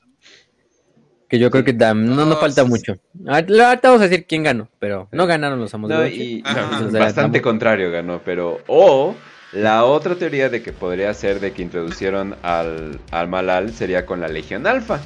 Que 1.28 1.38
yo 1.38 1.50
creo 1.50 1.64
que 1.64 1.74
no 1.74 1.94
nos 1.94 2.40
falta 2.40 2.64
mucho. 2.64 2.96
Ahorita 3.26 3.80
vamos 3.82 4.00
a 4.00 4.08
decir 4.08 4.26
quién 4.26 4.42
ganó, 4.44 4.68
pero 4.78 5.08
no 5.12 5.26
ganaron 5.26 5.60
los 5.60 5.74
Amos 5.74 5.90
de 5.90 5.96
la 5.96 6.04
Noche. 6.04 6.98
bastante 6.98 7.42
contrario 7.42 7.90
ganó, 7.90 8.22
pero. 8.24 8.60
O 8.66 9.14
la 9.52 9.84
otra 9.84 10.14
teoría 10.14 10.48
de 10.48 10.62
que 10.62 10.72
podría 10.72 11.12
ser 11.14 11.40
de 11.40 11.52
que 11.52 11.62
introducieron 11.62 12.36
al, 12.42 13.00
al 13.10 13.28
Malal 13.28 13.72
sería 13.72 14.06
con 14.06 14.20
la 14.20 14.28
Legión 14.28 14.66
Alfa. 14.66 15.00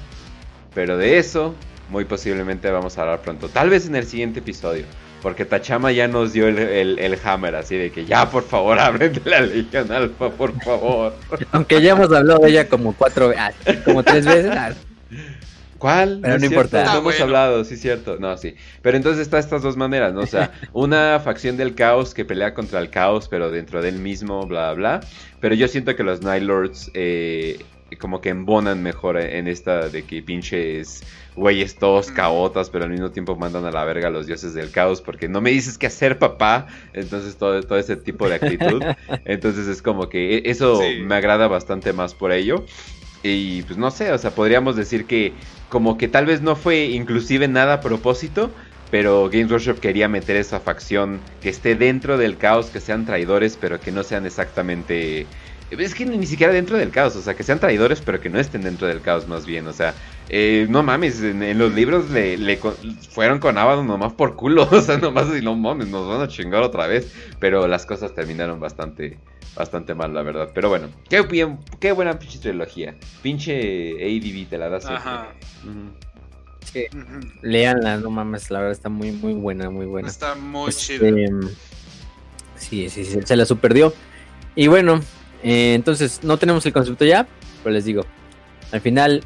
Pero 0.75 0.97
de 0.97 1.19
eso, 1.19 1.55
muy 1.91 2.05
posiblemente 2.05 2.71
vamos 2.71 2.99
a 2.99 3.03
hablar 3.03 3.23
pronto. 3.23 3.49
Tal 3.49 3.71
vez 3.71 3.87
en 3.87 3.97
el 3.97 4.05
siguiente 4.05 4.41
episodio. 4.41 4.85
Porque 5.23 5.45
Tachama 5.45 5.93
ya 5.93 6.09
nos 6.09 6.33
dio 6.33 6.49
el, 6.49 7.19
hammer, 7.25 7.55
así 7.55 7.77
de 7.77 7.93
que 7.93 8.05
ya, 8.05 8.29
por 8.29 8.45
favor, 8.45 8.79
abren 8.81 9.13
de 9.13 9.31
la 9.31 9.41
Legión 9.41 9.91
Alfa, 9.93 10.31
por 10.31 10.53
favor. 10.63 11.15
Aunque 11.53 11.81
ya 11.81 11.93
hemos 11.93 12.13
hablado 12.13 12.41
de 12.41 12.51
ella 12.51 12.69
como 12.69 12.93
cuatro, 12.93 13.33
ah, 13.39 13.53
como 13.85 14.03
tres 14.03 14.27
veces. 14.27 14.53
¿Cuál? 15.83 16.21
Pero 16.23 16.39
no, 16.39 16.45
es 16.45 16.51
importa. 16.51 16.71
cierto, 16.71 16.91
Ah, 16.91 16.93
no 16.95 16.99
hemos 17.01 17.13
bueno. 17.15 17.25
hablado, 17.25 17.65
sí, 17.65 17.77
cierto. 17.77 18.17
No, 18.19 18.37
sí. 18.39 18.55
Pero 18.83 18.97
entonces 18.97 19.21
está 19.23 19.39
estas 19.39 19.63
dos 19.63 19.77
maneras, 19.77 20.15
¿no? 20.15 20.21
O 20.21 20.27
sea, 20.27 20.53
una 20.73 21.19
facción 21.21 21.57
del 21.57 21.75
caos 21.75 22.15
que 22.15 22.25
pelea 22.25 22.55
contra 22.55 22.79
el 22.81 22.89
caos, 22.89 23.27
pero 23.29 23.51
dentro 23.51 23.83
del 23.83 23.99
mismo, 23.99 24.47
bla, 24.47 24.73
bla. 24.75 25.01
Pero 25.41 25.55
yo 25.57 25.67
siento 25.69 25.97
que 25.97 26.05
los 26.05 26.23
Night 26.23 26.45
Lords 26.45 26.91
eh, 26.95 27.59
como 28.01 28.21
que 28.23 28.31
embonan 28.31 28.83
mejor 28.83 29.19
en 29.21 29.49
esta 29.49 29.89
de 29.89 30.05
que 30.05 30.23
pinches 30.23 31.03
güeyes 31.35 31.77
todos 31.77 32.11
Mm. 32.11 32.15
caotas, 32.15 32.71
pero 32.71 32.85
al 32.85 32.91
mismo 32.91 33.11
tiempo 33.11 33.37
mandan 33.37 33.65
a 33.67 33.71
la 33.71 33.85
verga 33.85 34.09
a 34.09 34.11
los 34.11 34.27
dioses 34.27 34.55
del 34.55 34.71
caos, 34.71 35.01
porque 35.03 35.29
no 35.29 35.41
me 35.43 35.51
dices 35.51 35.77
qué 35.79 35.89
hacer, 35.89 36.19
papá. 36.19 36.69
Entonces 36.95 37.37
todo, 37.37 37.61
todo 37.63 37.77
ese 37.79 37.97
tipo 37.97 38.29
de 38.29 38.37
actitud. 38.37 38.83
Entonces 39.27 39.67
es 39.67 39.83
como 39.83 40.09
que 40.09 40.37
e- 40.39 40.43
eso 40.51 40.81
Sí. 40.81 41.01
me 41.03 41.17
agrada 41.17 41.49
bastante 41.49 41.93
más 41.93 42.15
por 42.15 42.33
ello. 42.33 42.65
Y 43.23 43.63
pues 43.63 43.79
no 43.79 43.91
sé, 43.91 44.13
o 44.13 44.19
sea, 44.19 44.35
podríamos 44.35 44.75
decir 44.77 45.07
que 45.07 45.39
como 45.69 45.97
que 45.97 46.09
tal 46.09 46.27
vez 46.27 46.43
no 46.43 46.57
fue 46.57 46.87
inclusive 46.87 47.47
nada 47.49 47.75
a 47.75 47.83
propósito, 47.83 48.55
pero 48.89 49.29
Games 49.31 49.51
Workshop 49.51 49.79
quería 49.81 50.09
meter 50.09 50.37
esa 50.37 50.61
facción 50.61 51.25
que 51.41 51.49
esté 51.49 51.77
dentro 51.77 52.19
del 52.19 52.37
caos, 52.39 52.71
que 52.71 52.81
sean 52.81 53.05
traidores, 53.05 53.57
pero 53.57 53.81
que 53.81 53.93
no 53.93 54.03
sean 54.03 54.27
exactamente... 54.27 55.31
Es 55.79 55.95
que 55.95 56.05
ni 56.05 56.27
siquiera 56.27 56.53
dentro 56.53 56.77
del 56.77 56.91
caos, 56.91 57.17
o 57.17 57.23
sea, 57.23 57.35
que 57.35 57.43
sean 57.43 57.59
traidores, 57.59 58.01
pero 58.01 58.21
que 58.21 58.29
no 58.29 58.39
estén 58.39 58.63
dentro 58.63 58.87
del 58.87 59.01
caos 59.01 59.27
más 59.27 59.47
bien, 59.47 59.67
o 59.67 59.73
sea, 59.73 59.95
eh, 60.29 60.67
no 60.69 60.83
mames, 60.83 61.23
en, 61.23 61.43
en 61.43 61.57
los 61.59 61.73
libros 61.73 62.11
le, 62.11 62.37
le 62.37 62.59
con- 62.59 62.75
fueron 63.11 63.39
con 63.39 63.57
Abaddon 63.57 63.87
nomás 63.87 64.13
por 64.13 64.37
culo, 64.37 64.69
o 64.71 64.81
sea, 64.81 64.99
nomás 64.99 65.29
y 65.37 65.43
no 65.43 65.57
mames, 65.57 65.89
nos 65.89 66.07
van 66.07 66.21
a 66.21 66.29
chingar 66.29 66.63
otra 66.63 66.87
vez, 66.87 67.13
pero 67.39 67.67
las 67.67 67.87
cosas 67.87 68.15
terminaron 68.15 68.61
bastante, 68.61 69.19
bastante 69.57 69.95
mal, 69.95 70.13
la 70.13 70.23
verdad. 70.23 70.51
Pero 70.55 70.69
bueno, 70.69 70.89
qué 71.09 71.23
bien, 71.23 71.59
qué 71.81 71.93
buena 71.93 72.19
pinche 72.19 72.39
trilogía, 72.39 72.95
pinche 73.23 73.93
ADV 73.93 74.49
te 74.51 74.59
la 74.59 74.69
das. 74.69 74.85
Ajá. 74.87 75.29
Ujú. 75.65 75.91
Sí. 76.73 76.85
Leanla, 77.43 77.97
no 77.97 78.11
mames, 78.11 78.51
la 78.51 78.59
verdad 78.61 78.73
está 78.73 78.89
muy, 78.89 79.11
muy 79.11 79.33
buena, 79.35 79.69
muy 79.71 79.87
buena. 79.87 80.09
Está 80.09 80.35
muy 80.35 80.69
Este, 80.71 80.99
chido. 80.99 81.41
Sí, 82.57 82.89
sí, 82.89 83.05
sí, 83.05 83.19
se 83.25 83.37
la 83.37 83.45
superdió. 83.45 83.93
Y 84.55 84.69
bueno, 84.69 85.01
eh, 85.43 85.75
entonces 85.75 86.21
no 86.23 86.37
tenemos 86.37 86.65
el 86.67 86.73
concepto 86.73 87.05
ya, 87.05 87.27
pero 87.63 87.73
les 87.73 87.85
digo, 87.85 88.05
al 88.71 88.81
final 88.81 89.23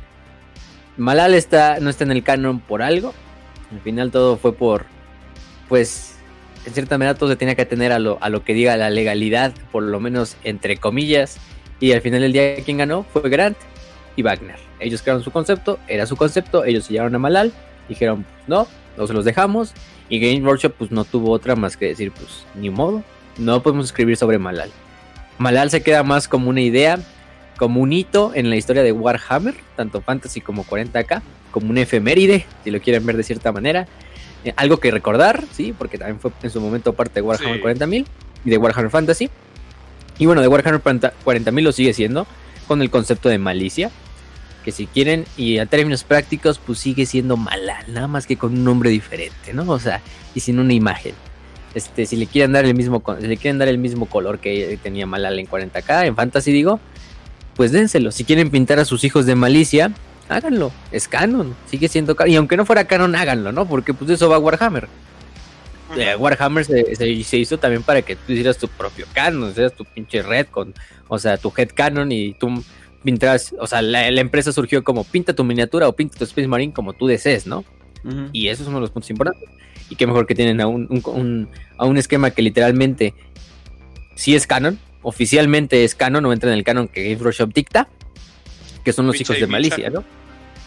Malal 0.96 1.34
está, 1.34 1.78
no 1.80 1.90
está 1.90 2.04
en 2.04 2.12
el 2.12 2.22
canon 2.22 2.60
por 2.60 2.82
algo. 2.82 3.14
Al 3.72 3.80
final 3.80 4.10
todo 4.10 4.36
fue 4.36 4.54
por, 4.54 4.86
pues, 5.68 6.16
en 6.64 6.72
cierta 6.72 6.98
manera 6.98 7.16
todo 7.16 7.28
se 7.28 7.36
tenía 7.36 7.54
que 7.54 7.62
atener 7.62 7.92
a 7.92 7.98
lo, 7.98 8.18
a 8.20 8.28
lo 8.28 8.44
que 8.44 8.54
diga 8.54 8.76
la 8.76 8.90
legalidad, 8.90 9.52
por 9.72 9.82
lo 9.82 10.00
menos 10.00 10.36
entre 10.44 10.76
comillas. 10.78 11.38
Y 11.80 11.92
al 11.92 12.00
final 12.00 12.22
del 12.22 12.32
día 12.32 12.56
quien 12.64 12.78
ganó 12.78 13.04
fue 13.04 13.28
Grant 13.28 13.58
y 14.16 14.22
Wagner. 14.22 14.56
Ellos 14.80 15.02
crearon 15.02 15.22
su 15.22 15.30
concepto, 15.30 15.78
era 15.88 16.06
su 16.06 16.16
concepto, 16.16 16.64
ellos 16.64 16.84
se 16.84 16.98
a 16.98 17.08
Malal, 17.10 17.52
dijeron, 17.88 18.24
pues, 18.24 18.48
no, 18.48 18.66
no 18.96 19.06
se 19.06 19.12
los 19.12 19.24
dejamos. 19.24 19.72
Y 20.08 20.20
Game 20.20 20.46
Workshop 20.46 20.74
pues 20.78 20.90
no 20.90 21.04
tuvo 21.04 21.32
otra 21.32 21.56
más 21.56 21.76
que 21.76 21.86
decir, 21.86 22.12
pues, 22.12 22.46
ni 22.54 22.70
modo, 22.70 23.02
no 23.36 23.62
podemos 23.62 23.86
escribir 23.86 24.16
sobre 24.16 24.38
Malal. 24.38 24.70
Malal 25.38 25.70
se 25.70 25.82
queda 25.82 26.02
más 26.02 26.28
como 26.28 26.48
una 26.50 26.60
idea, 26.60 26.98
como 27.58 27.80
un 27.80 27.92
hito 27.92 28.32
en 28.34 28.50
la 28.50 28.56
historia 28.56 28.82
de 28.82 28.92
Warhammer, 28.92 29.54
tanto 29.76 30.00
Fantasy 30.00 30.40
como 30.40 30.64
40k, 30.64 31.22
como 31.50 31.70
un 31.70 31.78
efeméride, 31.78 32.46
si 32.64 32.70
lo 32.70 32.80
quieren 32.80 33.04
ver 33.06 33.16
de 33.16 33.22
cierta 33.22 33.52
manera. 33.52 33.86
Eh, 34.44 34.52
algo 34.56 34.78
que 34.78 34.90
recordar, 34.90 35.44
sí, 35.52 35.74
porque 35.76 35.98
también 35.98 36.20
fue 36.20 36.30
en 36.42 36.50
su 36.50 36.60
momento 36.60 36.92
parte 36.92 37.14
de 37.14 37.22
Warhammer 37.22 37.56
Sí. 37.56 37.62
40.000 37.62 38.06
y 38.44 38.50
de 38.50 38.56
Warhammer 38.58 38.90
Fantasy. 38.90 39.30
Y 40.18 40.26
bueno, 40.26 40.40
de 40.40 40.48
Warhammer 40.48 40.80
40.000 40.82 41.62
lo 41.62 41.72
sigue 41.72 41.92
siendo, 41.92 42.26
con 42.66 42.80
el 42.80 42.90
concepto 42.90 43.28
de 43.28 43.38
malicia, 43.38 43.90
que 44.64 44.72
si 44.72 44.86
quieren, 44.86 45.24
y 45.36 45.58
a 45.58 45.66
términos 45.66 46.04
prácticos, 46.04 46.58
pues 46.58 46.78
sigue 46.78 47.06
siendo 47.06 47.36
Malal, 47.36 47.92
nada 47.92 48.06
más 48.08 48.26
que 48.26 48.36
con 48.36 48.52
un 48.52 48.64
nombre 48.64 48.90
diferente, 48.90 49.52
¿no? 49.52 49.70
O 49.70 49.78
sea, 49.78 50.00
y 50.34 50.40
sin 50.40 50.58
una 50.58 50.72
imagen. 50.72 51.14
Este, 51.76 52.06
si 52.06 52.16
le 52.16 52.26
quieren 52.26 52.52
dar 52.52 52.64
el 52.64 52.74
mismo, 52.74 53.02
si 53.20 53.26
le 53.26 53.36
quieren 53.36 53.58
dar 53.58 53.68
el 53.68 53.76
mismo 53.76 54.06
color 54.06 54.38
que 54.38 54.78
tenía 54.82 55.04
Malal 55.06 55.38
en 55.38 55.46
40k, 55.46 56.06
en 56.06 56.16
Fantasy 56.16 56.50
digo, 56.50 56.80
pues 57.54 57.70
dénselo. 57.70 58.10
Si 58.12 58.24
quieren 58.24 58.50
pintar 58.50 58.78
a 58.78 58.86
sus 58.86 59.04
hijos 59.04 59.26
de 59.26 59.34
malicia, 59.34 59.92
háganlo. 60.30 60.72
Es 60.90 61.06
canon, 61.06 61.54
sigue 61.70 61.88
siendo 61.88 62.16
canon. 62.16 62.32
Y 62.32 62.36
aunque 62.36 62.56
no 62.56 62.64
fuera 62.64 62.86
canon, 62.86 63.14
háganlo, 63.14 63.52
¿no? 63.52 63.68
Porque 63.68 63.92
pues 63.92 64.08
de 64.08 64.14
eso 64.14 64.28
va 64.30 64.38
Warhammer. 64.38 64.88
Eh, 65.98 66.16
Warhammer 66.16 66.64
se, 66.64 66.96
se- 66.96 67.24
se 67.24 67.36
hizo 67.36 67.58
también 67.58 67.82
para 67.82 68.00
que 68.02 68.16
tú 68.16 68.32
hicieras 68.32 68.56
tu 68.58 68.68
propio 68.68 69.06
canon, 69.12 69.50
hicieras 69.50 69.74
tu 69.74 69.84
pinche 69.84 70.22
red 70.22 70.46
con, 70.46 70.74
o 71.08 71.18
sea, 71.18 71.36
tu 71.36 71.52
head 71.56 71.68
canon 71.74 72.10
y 72.10 72.32
tú 72.34 72.64
pintas, 73.04 73.54
o 73.60 73.66
sea, 73.68 73.82
la, 73.82 74.10
la 74.10 74.20
empresa 74.20 74.50
surgió 74.50 74.82
como 74.82 75.04
pinta 75.04 75.32
tu 75.34 75.44
miniatura 75.44 75.86
o 75.86 75.92
pinta 75.92 76.18
tu 76.18 76.24
Space 76.24 76.48
Marine 76.48 76.72
como 76.72 76.92
tú 76.94 77.06
desees, 77.06 77.46
¿no? 77.46 77.58
Ujú. 78.04 78.30
Y 78.32 78.48
esos 78.48 78.64
son 78.64 78.72
uno 78.74 78.78
de 78.80 78.86
los 78.86 78.90
puntos 78.90 79.10
importantes. 79.10 79.48
Y 79.88 79.96
qué 79.96 80.06
mejor 80.06 80.26
que 80.26 80.34
tienen 80.34 80.60
a 80.60 80.66
un, 80.66 80.86
un- 80.90 81.02
un- 81.14 81.48
a 81.78 81.84
un 81.84 81.96
esquema 81.96 82.30
que 82.30 82.42
literalmente 82.42 83.14
sí 84.16 84.34
es 84.34 84.46
canon, 84.46 84.78
oficialmente 85.02 85.84
es 85.84 85.94
canon, 85.94 86.22
no 86.24 86.32
entra 86.32 86.50
en 86.50 86.58
el 86.58 86.64
canon 86.64 86.88
que 86.88 87.04
Game 87.10 87.22
Workshop 87.22 87.52
dicta, 87.52 87.88
que 88.84 88.92
son 88.92 89.06
los 89.06 89.14
Micha 89.14 89.22
hijos 89.22 89.36
de 89.40 89.46
Micha. 89.46 89.52
malicia, 89.52 89.90
¿no? 89.90 90.04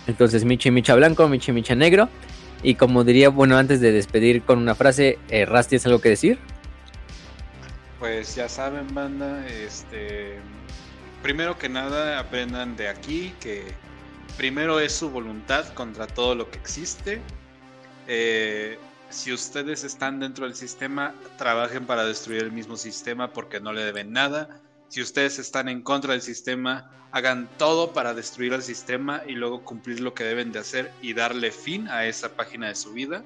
Entonces 0.08 0.46
Micha 0.46 0.70
y 0.70 0.72
Micha 0.72 0.96
blanco, 0.96 1.28
Micha 1.28 1.52
y 1.52 1.56
Micha 1.56 1.76
negro. 1.76 2.10
Y 2.64 2.76
como 2.76 3.04
diría, 3.06 3.30
bueno, 3.30 3.58
antes 3.58 3.80
de 3.80 3.92
despedir 3.92 4.42
con 4.42 4.60
una 4.60 4.76
frase, 4.76 5.18
eh, 5.30 5.46
Raz, 5.46 5.68
¿tienes 5.68 5.86
algo 5.86 6.00
que 6.02 6.10
decir? 6.10 6.38
Pues 8.00 8.36
ya 8.36 8.48
saben, 8.48 8.94
banda, 8.94 9.46
este 9.48 10.38
primero 11.22 11.58
que 11.58 11.68
nada 11.68 12.18
aprendan 12.20 12.78
de 12.78 12.88
aquí 12.88 13.34
que 13.42 13.64
primero 14.38 14.80
es 14.80 14.94
su 14.94 15.10
voluntad 15.10 15.68
contra 15.74 16.08
todo 16.08 16.34
lo 16.36 16.50
que 16.50 16.58
existe. 16.58 17.20
Eh, 18.08 18.78
si 19.10 19.34
ustedes 19.34 19.84
están 19.84 20.20
dentro 20.20 20.46
del 20.46 20.56
sistema, 20.56 21.16
trabajen 21.38 21.86
para 21.86 22.06
destruir 22.06 22.44
el 22.44 22.52
mismo 22.52 22.78
sistema 22.78 23.34
porque 23.34 23.60
no 23.60 23.74
le 23.74 23.84
deben 23.84 24.12
nada. 24.12 24.62
Si 24.88 25.02
ustedes 25.02 25.40
están 25.40 25.68
en 25.68 25.82
contra 25.82 26.14
del 26.14 26.22
sistema, 26.22 26.92
hagan 27.12 27.50
todo 27.58 27.94
para 27.94 28.14
destruir 28.14 28.54
el 28.54 28.62
sistema 28.62 29.24
y 29.28 29.34
luego 29.34 29.64
cumplir 29.64 30.00
lo 30.00 30.14
que 30.14 30.24
deben 30.24 30.52
de 30.52 30.60
hacer 30.60 30.92
y 31.02 31.14
darle 31.14 31.52
fin 31.52 31.88
a 31.88 32.06
esa 32.06 32.36
página 32.36 32.68
de 32.68 32.76
su 32.76 32.94
vida. 32.94 33.24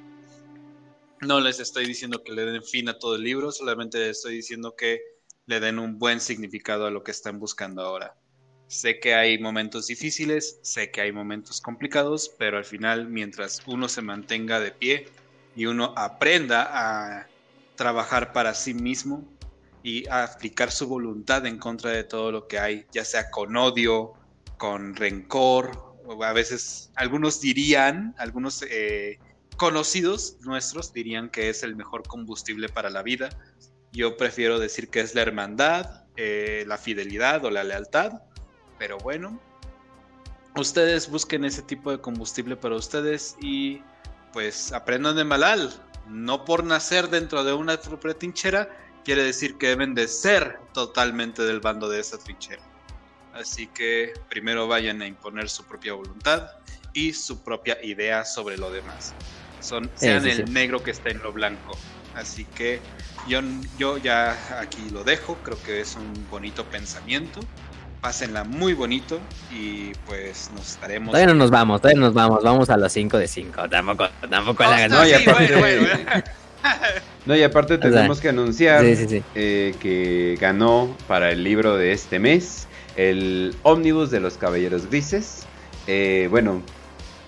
No 1.22 1.40
les 1.40 1.60
estoy 1.60 1.86
diciendo 1.86 2.24
que 2.24 2.34
le 2.34 2.46
den 2.46 2.64
fin 2.64 2.90
a 2.90 2.98
todo 2.98 3.16
el 3.16 3.24
libro, 3.24 3.52
solamente 3.52 3.98
les 4.00 4.18
estoy 4.18 4.36
diciendo 4.36 4.76
que 4.78 5.02
le 5.46 5.60
den 5.60 5.80
un 5.80 6.00
buen 6.00 6.20
significado 6.20 6.86
a 6.86 6.92
lo 6.92 7.04
que 7.04 7.12
están 7.12 7.40
buscando 7.40 7.82
ahora. 7.82 8.16
Sé 8.68 9.00
que 9.00 9.14
hay 9.14 9.38
momentos 9.38 9.88
difíciles, 9.88 10.60
sé 10.64 10.92
que 10.92 11.02
hay 11.02 11.12
momentos 11.12 11.62
complicados, 11.62 12.34
pero 12.38 12.58
al 12.58 12.66
final, 12.66 13.08
mientras 13.08 13.62
uno 13.68 13.88
se 13.88 14.02
mantenga 14.02 14.60
de 14.60 14.72
pie 14.72 15.08
y 15.56 15.66
uno 15.66 15.94
aprenda 15.96 16.70
a 16.72 17.28
trabajar 17.76 18.34
para 18.34 18.54
sí 18.54 18.74
mismo 18.74 19.24
y 19.84 20.08
a 20.08 20.24
aplicar 20.24 20.72
su 20.72 20.88
voluntad 20.88 21.46
en 21.46 21.58
contra 21.58 21.92
de 21.92 22.04
todo 22.04 22.32
lo 22.32 22.48
que 22.48 22.60
hay, 22.60 22.86
ya 22.92 23.04
sea 23.04 23.30
con 23.30 23.56
odio, 23.58 24.14
con 24.58 24.96
rencor, 24.96 25.94
o 26.06 26.24
a 26.24 26.34
veces 26.34 26.92
algunos 26.96 27.42
dirían, 27.42 28.16
algunos 28.18 28.64
eh, 28.70 29.20
conocidos 29.58 30.38
nuestros 30.42 30.94
dirían 30.94 31.30
que 31.30 31.50
es 31.50 31.64
el 31.64 31.76
mejor 31.76 32.08
combustible 32.08 32.70
para 32.70 32.90
la 32.90 33.04
vida. 33.04 33.30
Yo 33.92 34.18
prefiero 34.18 34.60
decir 34.60 34.90
que 34.90 35.02
es 35.02 35.16
la 35.16 35.22
hermandad, 35.22 36.06
eh, 36.16 36.64
la 36.68 36.78
fidelidad 36.78 37.44
o 37.46 37.52
la 37.52 37.64
lealtad, 37.64 38.22
pero 38.80 38.98
bueno, 38.98 39.40
ustedes 40.56 41.10
busquen 41.10 41.46
ese 41.46 41.62
tipo 41.62 41.92
de 41.92 42.00
combustible 42.00 42.56
para 42.56 42.76
ustedes 42.76 43.36
y 43.42 43.82
pues 44.34 44.74
aprendan 44.74 45.16
de 45.16 45.24
Malal. 45.24 45.72
No 46.08 46.44
por 46.44 46.66
nacer 46.66 47.10
dentro 47.10 47.44
de 47.46 47.54
una 47.54 47.78
propia 47.78 48.14
trinchera 48.14 48.68
quiere 49.06 49.24
decir 49.24 49.58
que 49.58 49.68
deben 49.68 49.96
de 49.96 50.08
ser 50.08 50.60
totalmente 50.74 51.44
del 51.44 51.62
bando 51.62 51.88
de 51.88 52.00
esa 52.02 52.18
trinchera. 52.18 52.64
Así 53.34 53.68
que 53.68 54.14
primero 54.30 54.68
vayan 54.68 55.02
a 55.02 55.08
imponer 55.08 55.50
su 55.50 55.64
propia 55.64 55.94
voluntad 55.94 56.50
y 56.94 57.14
su 57.14 57.44
propia 57.44 57.78
idea 57.84 58.26
sobre 58.26 58.58
lo 58.58 58.72
demás. 58.72 59.16
Son, 59.60 59.90
sean 59.96 60.24
sí, 60.24 60.30
el 60.30 60.48
sí. 60.48 60.54
negro 60.54 60.84
que 60.84 60.92
está 60.92 61.10
en 61.10 61.20
lo 61.20 61.32
blanco. 61.32 61.78
Así 62.14 62.46
que 62.46 62.82
yo, 63.28 63.42
yo 63.78 63.98
ya 63.98 64.38
aquí 64.60 64.90
lo 64.90 65.04
dejo, 65.04 65.36
creo 65.42 65.62
que 65.64 65.82
es 65.82 65.96
un 65.96 66.14
bonito 66.30 66.66
pensamiento. 66.70 67.40
Pásenla 68.04 68.44
muy 68.44 68.74
bonito 68.74 69.18
y 69.50 69.94
pues 70.06 70.52
nos 70.54 70.72
estaremos. 70.72 71.12
Todavía 71.12 71.28
no 71.34 71.40
nos 71.40 71.50
vamos, 71.50 71.80
todavía 71.80 72.02
no 72.02 72.08
nos 72.08 72.14
vamos, 72.14 72.44
vamos 72.44 72.70
a 72.70 72.76
los 72.76 72.92
5 72.92 73.18
de 73.18 73.30
5. 73.30 73.70
Tampoco, 73.70 74.10
tampoco 74.30 74.62
la 74.64 74.90
No, 74.90 75.06
y 75.06 75.12
sí, 75.12 75.14
aparte- 75.26 75.56
bueno, 75.56 75.88
bueno. 75.88 76.24
No, 77.26 77.34
y 77.38 77.44
aparte 77.44 77.78
sea, 77.78 77.90
tenemos 77.90 78.20
que 78.20 78.28
anunciar 78.28 78.82
Sí, 78.84 78.98
sí, 78.98 79.08
sí. 79.08 79.24
eh, 79.36 79.74
que 79.80 80.38
ganó 80.38 80.98
para 81.08 81.32
el 81.32 81.46
libro 81.46 81.78
de 81.78 81.94
este 81.94 82.20
mes 82.20 82.68
el 82.98 83.56
ómnibus 83.64 84.12
de 84.12 84.20
los 84.20 84.34
Caballeros 84.38 84.88
Grises. 84.88 85.44
Eh, 85.88 86.28
bueno, 86.30 86.62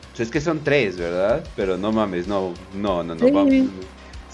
pues 0.10 0.20
es 0.28 0.30
que 0.30 0.42
son 0.42 0.62
tres, 0.62 0.98
¿verdad? 0.98 1.42
Pero 1.56 1.78
no 1.78 1.94
mames, 1.94 2.28
no, 2.28 2.54
no, 2.74 3.02
no, 3.02 3.16
no. 3.16 3.26
Sí. 3.26 3.32
Vamos, 3.32 3.54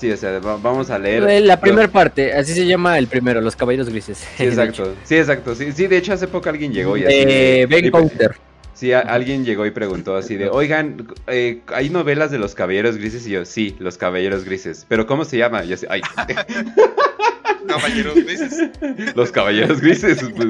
sí, 0.02 0.12
o 0.12 0.18
sea, 0.18 0.40
va- 0.40 0.58
vamos 0.58 0.90
a 0.90 0.98
leer. 0.98 1.24
Eh, 1.30 1.40
La 1.42 1.60
primera 1.60 1.88
parte, 1.88 2.34
así 2.34 2.54
se 2.54 2.66
llama 2.66 2.98
el 2.98 3.08
primero, 3.08 3.40
Los 3.40 3.56
Caballeros 3.56 3.88
Grises. 3.90 4.18
Sí, 4.36 4.44
exacto. 4.46 4.96
Sí, 5.04 5.16
exacto. 5.16 5.54
Sí, 5.56 5.72
sí, 5.72 5.86
de 5.88 5.98
hecho 5.98 6.14
hace 6.14 6.28
poco 6.28 6.50
alguien 6.50 6.74
llegó 6.74 6.98
y 6.98 7.06
así. 7.06 7.24
De- 7.26 7.68
Ben 7.70 7.92
Counter. 7.92 8.36
Sí, 8.74 8.92
alguien 8.94 9.46
llegó 9.46 9.66
y 9.68 9.72
preguntó 9.72 10.16
así 10.16 10.38
de, 10.38 10.50
oigan, 10.50 11.08
eh, 11.28 11.60
¿hay 11.68 11.92
novelas 11.92 12.32
de 12.32 12.40
los 12.40 12.56
caballeros 12.56 12.98
grises? 12.98 13.28
Y 13.28 13.32
yo, 13.32 13.46
sí, 13.46 13.76
los 13.78 13.96
caballeros 14.00 14.44
grises. 14.44 14.88
¿Pero 14.90 15.06
cómo 15.06 15.24
se 15.24 15.38
llama? 15.38 15.64
Y 15.64 15.68
yo, 15.68 15.76
ay. 15.88 16.02
Caballeros 17.68 18.16
grises. 18.16 18.70
Los 19.16 19.32
caballeros 19.32 19.82
grises. 19.82 20.20
Pues, 20.36 20.48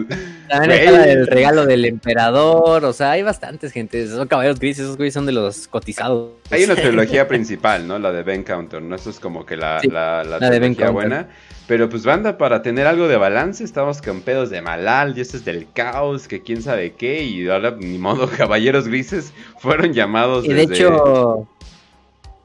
También 0.49 0.71
está 0.71 0.91
la 0.91 1.05
del 1.05 1.27
regalo 1.27 1.65
del 1.65 1.85
emperador. 1.85 2.85
O 2.85 2.93
sea, 2.93 3.11
hay 3.11 3.23
bastantes 3.23 3.71
gente. 3.71 4.07
Son 4.07 4.27
caballeros 4.27 4.59
grises, 4.59 4.85
esos 4.85 4.97
güeyes 4.97 5.13
son 5.13 5.25
de 5.25 5.31
los 5.31 5.67
cotizados. 5.67 6.31
Hay 6.49 6.63
una 6.63 6.75
trilogía 6.75 7.27
principal, 7.27 7.87
¿no? 7.87 7.99
La 7.99 8.11
de 8.11 8.23
Ben 8.23 8.43
Counter, 8.43 8.81
¿no? 8.81 8.95
Eso 8.95 9.09
es 9.09 9.19
como 9.19 9.45
que 9.45 9.57
la, 9.57 9.81
la, 9.83 10.23
la, 10.23 10.39
trilogía 10.39 10.89
buena. 10.89 11.27
Pero 11.67 11.87
pues 11.89 12.03
banda, 12.03 12.37
para 12.37 12.61
tener 12.61 12.85
algo 12.85 13.07
de 13.07 13.15
balance, 13.15 13.63
estamos 13.63 14.01
con 14.01 14.21
pedos 14.21 14.49
de 14.49 14.61
Malal, 14.61 15.13
dioses 15.13 15.45
del 15.45 15.71
caos, 15.71 16.27
que 16.27 16.41
quién 16.41 16.61
sabe 16.61 16.95
qué, 16.95 17.23
y 17.23 17.47
ahora 17.47 17.75
ni 17.79 17.97
modo, 17.97 18.27
caballeros 18.37 18.89
grises 18.89 19.31
fueron 19.57 19.93
llamados. 19.93 20.43
Y 20.43 20.51
de 20.51 20.63
hecho, 20.63 21.47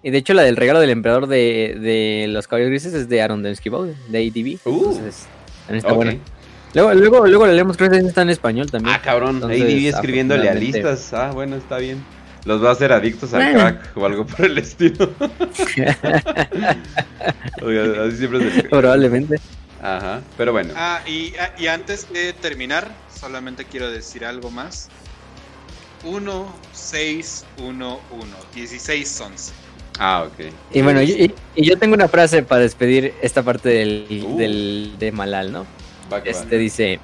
y 0.06 0.10
de 0.10 0.18
hecho 0.18 0.34
la 0.34 0.42
del 0.42 0.54
regalo 0.54 0.78
del 0.78 0.90
emperador 0.90 1.26
de, 1.26 1.76
de 1.80 2.26
los 2.28 2.46
caballeros 2.46 2.70
grises 2.70 2.94
es 2.94 3.08
de 3.08 3.22
Aaron 3.22 3.42
Dembski 3.42 3.70
de 3.70 4.18
ADB. 4.18 4.60
Uh, 4.64 4.90
Entonces, 4.92 5.26
está 5.68 5.92
okay. 5.92 6.20
Luego, 6.74 6.94
luego, 6.94 7.26
luego 7.26 7.46
la 7.48 7.52
leemos, 7.54 7.76
creo 7.76 7.90
que 7.90 7.96
está 7.96 8.22
en 8.22 8.30
español 8.30 8.70
también. 8.70 8.94
Ah, 8.94 9.02
cabrón, 9.02 9.34
Entonces, 9.34 9.62
ADB 9.62 9.88
escribiendo 9.88 10.36
lealistas. 10.36 11.12
Ah, 11.12 11.32
bueno, 11.34 11.56
está 11.56 11.78
bien 11.78 12.04
los 12.44 12.62
va 12.64 12.68
a 12.68 12.72
hacer 12.74 12.92
adictos 12.92 13.34
al 13.34 13.52
crack 13.52 13.96
o 13.96 14.06
algo 14.06 14.24
por 14.24 14.44
el 14.44 14.56
estilo. 14.58 15.12
Oiga, 17.62 18.04
así 18.06 18.18
siempre 18.18 18.46
es 18.46 18.58
el... 18.58 18.68
Probablemente. 18.68 19.40
Ajá, 19.82 20.20
pero 20.36 20.52
bueno. 20.52 20.72
Ah, 20.76 21.00
y, 21.04 21.34
ah, 21.40 21.50
y, 21.58 21.66
antes 21.66 22.08
de 22.12 22.32
terminar, 22.34 22.88
solamente 23.12 23.64
quiero 23.64 23.90
decir 23.90 24.24
algo 24.24 24.52
más. 24.52 24.88
1, 26.04 26.54
6, 26.72 27.44
1, 27.58 28.00
1, 28.12 28.26
16, 28.54 29.20
11. 29.20 29.65
Ah, 29.98 30.26
ok. 30.26 30.46
Y 30.72 30.82
bueno, 30.82 31.02
y, 31.02 31.34
y, 31.54 31.64
yo 31.64 31.78
tengo 31.78 31.94
una 31.94 32.08
frase 32.08 32.42
para 32.42 32.60
despedir 32.60 33.14
esta 33.22 33.42
parte 33.42 33.68
del, 33.68 34.26
uh. 34.26 34.36
del 34.36 34.92
de 34.98 35.12
Malal, 35.12 35.52
¿no? 35.52 35.66
Este 36.24 36.58
dice: 36.58 37.00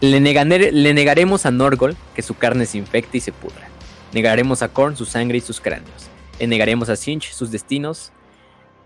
le, 0.00 0.20
negaremos 0.20 1.46
a 1.46 1.50
Norgol 1.50 1.96
que 2.14 2.22
su 2.22 2.34
carne 2.34 2.66
se 2.66 2.78
infecte 2.78 3.18
y 3.18 3.20
se 3.20 3.32
pudra. 3.32 3.68
Negaremos 4.12 4.62
a 4.62 4.68
Korn 4.68 4.96
su 4.96 5.04
sangre 5.04 5.38
y 5.38 5.40
sus 5.40 5.60
cráneos. 5.60 6.08
Le 6.38 6.46
negaremos 6.46 6.88
a 6.88 6.96
Sinch 6.96 7.32
sus 7.32 7.50
destinos 7.50 8.12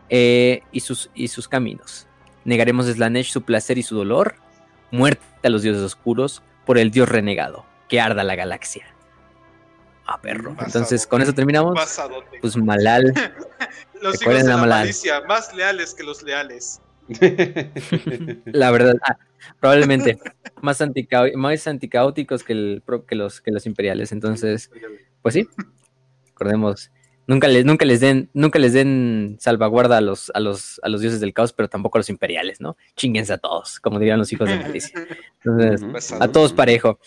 eh, 0.08 0.62
y, 0.72 0.80
sus, 0.80 1.10
y 1.14 1.28
sus 1.28 1.48
caminos. 1.48 2.06
Negaremos 2.44 2.86
a 2.86 2.92
Slanesh 2.92 3.30
su 3.30 3.42
placer 3.42 3.78
y 3.78 3.82
su 3.82 3.96
dolor. 3.96 4.36
Muerte 4.90 5.22
a 5.42 5.48
los 5.50 5.62
dioses 5.62 5.82
oscuros 5.82 6.42
por 6.64 6.78
el 6.78 6.90
dios 6.90 7.08
renegado. 7.08 7.64
Que 7.88 8.00
arda 8.00 8.24
la 8.24 8.36
galaxia. 8.36 8.86
Ah, 10.12 10.20
perro. 10.20 10.56
Entonces, 10.58 11.06
con 11.06 11.22
eso 11.22 11.32
terminamos. 11.32 11.78
Pues 12.40 12.56
Malal. 12.56 13.14
los 14.02 14.20
hijos 14.20 14.34
de 14.34 14.42
la 14.42 14.56
Malal? 14.56 14.80
malicia, 14.80 15.20
más 15.20 15.54
leales 15.54 15.94
que 15.94 16.02
los 16.02 16.20
leales. 16.24 16.80
la 18.46 18.70
verdad, 18.72 18.94
ah, 19.02 19.16
probablemente 19.60 20.18
más, 20.62 20.82
más 21.36 21.66
anticaóticos 21.68 22.42
que, 22.42 22.52
el, 22.52 22.82
que, 23.06 23.14
los, 23.14 23.40
que 23.40 23.52
los 23.52 23.66
imperiales. 23.66 24.10
Entonces, 24.10 24.72
pues 25.22 25.34
sí, 25.34 25.48
recordemos, 26.26 26.90
nunca 27.28 27.46
les, 27.46 27.64
nunca 27.64 27.84
les 27.84 28.00
den, 28.00 28.30
nunca 28.34 28.58
les 28.58 28.72
den 28.72 29.36
salvaguarda 29.38 29.98
a 29.98 30.00
los, 30.00 30.32
a 30.34 30.40
los, 30.40 30.80
a 30.82 30.88
los 30.88 31.02
dioses 31.02 31.20
del 31.20 31.32
caos, 31.32 31.52
pero 31.52 31.68
tampoco 31.68 31.98
a 31.98 32.00
los 32.00 32.10
imperiales, 32.10 32.60
¿no? 32.60 32.76
Chinguense 32.96 33.32
a 33.32 33.38
todos, 33.38 33.78
como 33.78 34.00
dirían 34.00 34.18
los 34.18 34.32
hijos 34.32 34.48
de 34.48 34.56
Malicia. 34.56 35.06
Entonces, 35.44 36.12
a 36.20 36.26
todos 36.26 36.52
parejo. 36.52 36.98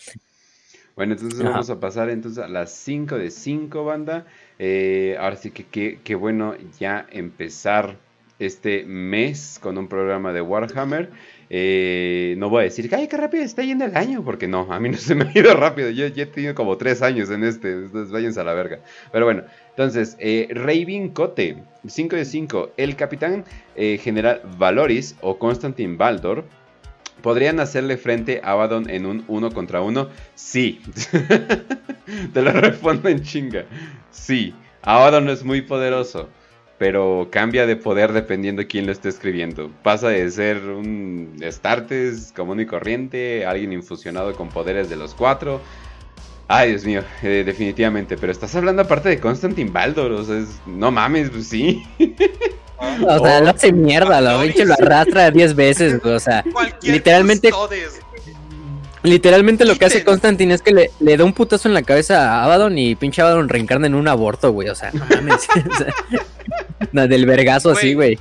Bueno, 0.96 1.14
entonces 1.14 1.42
vamos 1.42 1.70
a 1.70 1.80
pasar 1.80 2.10
entonces 2.10 2.42
a 2.42 2.48
las 2.48 2.72
5 2.72 3.18
de 3.18 3.30
5, 3.30 3.84
banda. 3.84 4.26
Eh, 4.58 5.16
ahora 5.18 5.36
sí 5.36 5.50
que 5.50 5.98
qué 6.02 6.14
bueno 6.14 6.54
ya 6.78 7.06
empezar 7.10 7.96
este 8.38 8.84
mes 8.84 9.58
con 9.60 9.78
un 9.78 9.88
programa 9.88 10.32
de 10.32 10.40
Warhammer. 10.40 11.10
Eh, 11.50 12.34
no 12.38 12.48
voy 12.48 12.62
a 12.62 12.64
decir, 12.64 12.92
ay, 12.94 13.06
qué 13.06 13.16
rápido 13.16 13.44
está 13.44 13.62
yendo 13.62 13.84
el 13.84 13.96
año, 13.96 14.24
porque 14.24 14.48
no, 14.48 14.72
a 14.72 14.80
mí 14.80 14.88
no 14.88 14.96
se 14.98 15.14
me 15.14 15.24
ha 15.24 15.32
ido 15.38 15.54
rápido. 15.54 15.90
Yo, 15.90 16.06
he 16.06 16.26
tenido 16.26 16.54
como 16.54 16.76
tres 16.76 17.02
años 17.02 17.30
en 17.30 17.44
este, 17.44 17.72
entonces 17.72 18.10
váyanse 18.10 18.40
a 18.40 18.44
la 18.44 18.54
verga. 18.54 18.80
Pero 19.12 19.24
bueno, 19.24 19.44
entonces, 19.70 20.16
eh, 20.18 20.48
Raven 20.50 21.10
Cote, 21.10 21.56
5 21.86 22.16
de 22.16 22.24
5. 22.24 22.70
El 22.76 22.96
capitán 22.96 23.44
eh, 23.76 23.98
general 23.98 24.42
Valoris 24.58 25.16
o 25.20 25.38
Constantin 25.38 25.96
Baldor. 25.96 26.44
¿Podrían 27.24 27.58
hacerle 27.58 27.96
frente 27.96 28.42
a 28.44 28.50
Abaddon 28.50 28.90
en 28.90 29.06
un 29.06 29.24
uno 29.28 29.50
contra 29.50 29.80
uno? 29.80 30.10
Sí. 30.34 30.82
Te 32.34 32.42
lo 32.42 32.52
respondo 32.52 33.08
en 33.08 33.22
chinga. 33.22 33.64
Sí. 34.10 34.54
Abaddon 34.82 35.30
es 35.30 35.42
muy 35.42 35.62
poderoso 35.62 36.28
pero 36.76 37.28
cambia 37.30 37.66
de 37.66 37.76
poder 37.76 38.12
dependiendo 38.12 38.60
de 38.60 38.66
quién 38.66 38.84
lo 38.84 38.92
esté 38.92 39.08
escribiendo. 39.08 39.70
Pasa 39.82 40.08
de 40.08 40.30
ser 40.30 40.58
un 40.58 41.34
Startes 41.42 42.30
común 42.36 42.60
y 42.60 42.66
corriente, 42.66 43.46
alguien 43.46 43.72
infusionado 43.72 44.34
con 44.34 44.50
poderes 44.50 44.90
de 44.90 44.96
los 44.96 45.14
cuatro. 45.14 45.62
Ay, 46.46 46.70
Dios 46.70 46.84
mío, 46.84 47.02
eh, 47.22 47.42
definitivamente. 47.46 48.18
Pero 48.18 48.32
estás 48.32 48.54
hablando 48.54 48.82
aparte 48.82 49.08
de 49.08 49.18
Constantin 49.18 49.72
Baldor, 49.72 50.12
o 50.12 50.24
sea, 50.24 50.44
no 50.66 50.90
mames, 50.90 51.30
pues 51.30 51.48
sí. 51.48 51.82
O 53.06 53.24
sea, 53.24 53.40
lo 53.40 53.50
hace 53.50 53.72
mierda, 53.72 54.20
lo, 54.20 54.44
lo 54.44 54.74
arrastra 54.74 55.30
10 55.30 55.54
veces, 55.54 56.04
o 56.04 56.20
sea, 56.20 56.44
literalmente... 56.82 57.50
Literalmente 59.02 59.66
lo 59.66 59.76
que 59.76 59.84
hace 59.84 60.02
Constantin 60.02 60.50
es 60.50 60.62
que 60.62 60.72
le, 60.72 60.90
le, 60.98 61.18
da 61.18 61.24
un 61.24 61.34
putazo 61.34 61.68
en 61.68 61.74
la 61.74 61.82
cabeza 61.82 62.40
a 62.40 62.44
Abaddon 62.44 62.78
y 62.78 62.94
pinche 62.94 63.20
Abaddon 63.20 63.50
reencarna 63.50 63.86
en 63.86 63.94
un 63.94 64.08
aborto, 64.08 64.50
güey. 64.50 64.70
O 64.70 64.74
sea, 64.74 64.92
no 64.92 65.04
mames. 65.04 65.46
del 67.10 67.26
vergazo 67.26 67.72
así, 67.72 67.92
güey. 67.92 68.18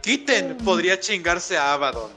Kitten 0.00 0.56
podría 0.64 0.98
chingarse 0.98 1.56
a 1.56 1.74
Abaddon. 1.74 2.10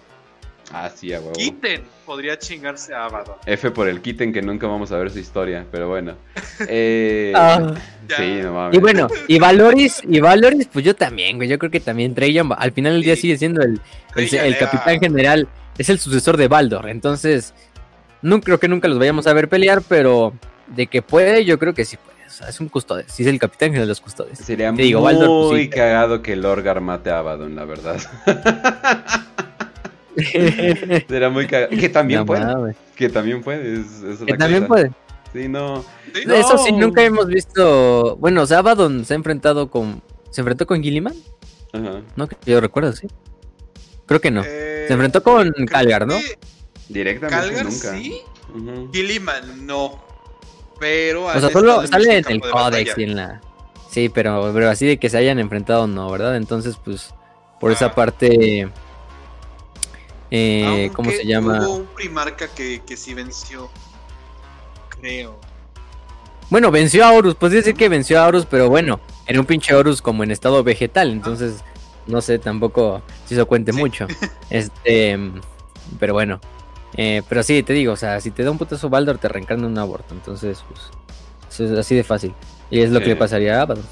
Ah, 0.73 0.89
sí, 0.93 1.13
a 1.13 1.19
huevo. 1.19 1.33
Kitten 1.33 1.83
podría 2.09 2.39
chingarse 2.39 2.91
a 2.91 3.05
Abaddon. 3.05 3.35
F 3.45 3.69
por 3.69 3.87
el 3.87 4.01
Kitten 4.01 4.33
que 4.33 4.41
nunca 4.41 4.65
vamos 4.65 4.91
a 4.91 4.97
ver 4.97 5.11
su 5.11 5.19
historia, 5.19 5.63
pero 5.71 5.87
bueno. 5.87 6.15
Eh, 6.67 7.31
ah. 7.35 7.73
sí, 8.17 8.39
no 8.41 8.53
mames. 8.53 8.75
Y 8.75 8.81
bueno, 8.81 9.07
y 9.27 9.39
Valoris, 9.39 10.01
y 10.07 10.19
Valoris, 10.19 10.67
pues 10.73 10.83
yo 10.83 10.95
también, 10.95 11.37
güey. 11.37 11.47
Yo 11.47 11.57
creo 11.59 11.71
que 11.71 11.79
también 11.79 12.15
Trajan 12.15 12.49
al 12.57 12.71
final 12.71 12.93
del 12.93 13.03
día 13.03 13.15
sigue 13.15 13.37
siendo 13.37 13.61
el, 13.61 13.79
el 14.15 14.57
capitán 14.57 14.99
general 14.99 15.47
es 15.77 15.89
el 15.89 15.99
sucesor 15.99 16.35
de 16.35 16.47
Baldor. 16.47 16.89
Entonces, 16.89 17.53
no 18.23 18.41
creo 18.41 18.59
que 18.59 18.67
nunca 18.67 18.87
los 18.87 18.97
vayamos 18.97 19.27
a 19.27 19.33
ver 19.33 19.47
pelear, 19.47 19.83
pero 19.87 20.33
de 20.67 20.87
que 20.87 21.01
puede, 21.03 21.45
yo 21.45 21.59
creo 21.59 21.75
que 21.75 21.85
sí 21.85 21.95
puede. 21.97 22.27
O 22.27 22.31
sea, 22.31 22.49
es 22.49 22.59
un 22.59 22.69
custodes. 22.69 23.05
Sí, 23.09 23.23
es 23.23 23.29
el 23.29 23.39
capitán 23.39 23.71
de 23.71 23.85
los 23.85 24.01
custodes. 24.01 24.39
Sería 24.39 24.71
muy 24.71 24.91
pues 24.91 25.69
cagado 25.69 26.23
que 26.23 26.35
Lorgar 26.35 26.81
mate 26.81 27.11
a 27.11 27.19
Abaddon, 27.19 27.55
la 27.55 27.65
verdad. 27.65 28.01
Sería 31.07 31.29
muy 31.29 31.47
cagado. 31.47 31.69
Que 31.69 31.89
también 31.89 32.25
puede. 32.25 32.75
Que 32.95 33.09
también 33.09 33.41
puede. 33.41 33.83
que 34.25 34.33
también 34.35 34.67
puede. 34.67 34.91
Sí, 35.33 35.47
no. 35.47 35.85
Eso 36.13 36.57
sí, 36.57 36.71
nunca 36.71 37.03
hemos 37.03 37.27
visto. 37.27 38.17
Bueno, 38.17 38.43
o 38.43 38.45
sea, 38.47 38.59
Abaddon 38.59 39.05
se 39.05 39.13
ha 39.13 39.15
enfrentado 39.15 39.69
con. 39.69 40.01
¿Se 40.31 40.41
enfrentó 40.41 40.65
con 40.65 40.81
Gilliman? 40.81 41.13
Ajá. 41.73 42.01
No, 42.15 42.27
que 42.27 42.35
yo 42.45 42.59
recuerdo, 42.61 42.93
sí. 42.93 43.07
Creo 44.05 44.19
que 44.21 44.31
no. 44.31 44.41
Eh, 44.45 44.85
se 44.87 44.93
enfrentó 44.93 45.21
con 45.23 45.51
Calgar, 45.67 46.07
¿no? 46.07 46.15
Directamente 46.87 47.47
Calgar, 47.47 47.65
nunca. 47.65 47.91
sí. 47.91 48.21
Gilliman, 48.91 49.65
no. 49.65 50.03
Pero. 50.79 51.25
O 51.25 51.39
sea, 51.39 51.49
solo 51.49 51.85
sale 51.85 52.17
en 52.17 52.25
el 52.27 52.41
códex 52.41 52.97
y 52.97 53.03
en 53.03 53.15
la. 53.15 53.41
Sí, 53.91 54.09
pero, 54.09 54.51
pero 54.53 54.69
así 54.69 54.85
de 54.85 54.97
que 54.97 55.09
se 55.09 55.17
hayan 55.17 55.39
enfrentado, 55.39 55.87
no, 55.87 56.09
¿verdad? 56.11 56.37
Entonces, 56.37 56.77
pues, 56.83 57.13
por 57.59 57.71
esa 57.71 57.93
parte. 57.93 58.69
Eh, 60.31 60.91
¿Cómo 60.93 61.11
se 61.11 61.25
llama? 61.25 61.59
Hubo 61.65 61.75
un 61.77 61.85
primarca 61.87 62.47
que, 62.47 62.81
que 62.85 62.95
sí 62.95 63.13
venció. 63.13 63.69
Creo. 64.89 65.39
Bueno, 66.49 66.71
venció 66.71 67.05
a 67.05 67.11
Horus, 67.11 67.35
pues 67.35 67.51
decir 67.51 67.75
que 67.75 67.89
venció 67.89 68.19
a 68.21 68.27
Horus, 68.27 68.45
pero 68.45 68.69
bueno, 68.69 68.99
era 69.27 69.39
un 69.39 69.45
pinche 69.45 69.75
Horus 69.75 70.01
como 70.01 70.23
en 70.23 70.31
estado 70.31 70.63
vegetal, 70.63 71.11
entonces 71.11 71.63
no 72.07 72.21
sé 72.21 72.39
tampoco 72.39 73.03
si 73.25 73.35
eso 73.35 73.47
cuente 73.47 73.71
mucho. 73.71 74.07
Este, 74.49 75.17
pero 75.99 76.13
bueno. 76.13 76.41
Eh, 76.97 77.21
pero 77.29 77.43
sí, 77.43 77.61
te 77.61 77.73
digo, 77.73 77.93
o 77.93 77.95
sea, 77.95 78.19
si 78.19 78.31
te 78.31 78.43
da 78.43 78.49
un 78.49 78.57
putazo 78.57 78.89
Baldor, 78.89 79.19
te 79.19 79.29
reencarna 79.29 79.67
un 79.67 79.77
aborto. 79.77 80.15
Entonces, 80.15 80.63
pues, 80.67 81.59
es 81.59 81.77
así 81.77 81.95
de 81.95 82.03
fácil. 82.03 82.33
Y 82.71 82.81
es 82.81 82.89
lo 82.89 82.99
que 82.99 83.07
le 83.07 83.15
pasaría 83.15 83.59
a 83.59 83.61
Abaddon. 83.61 83.85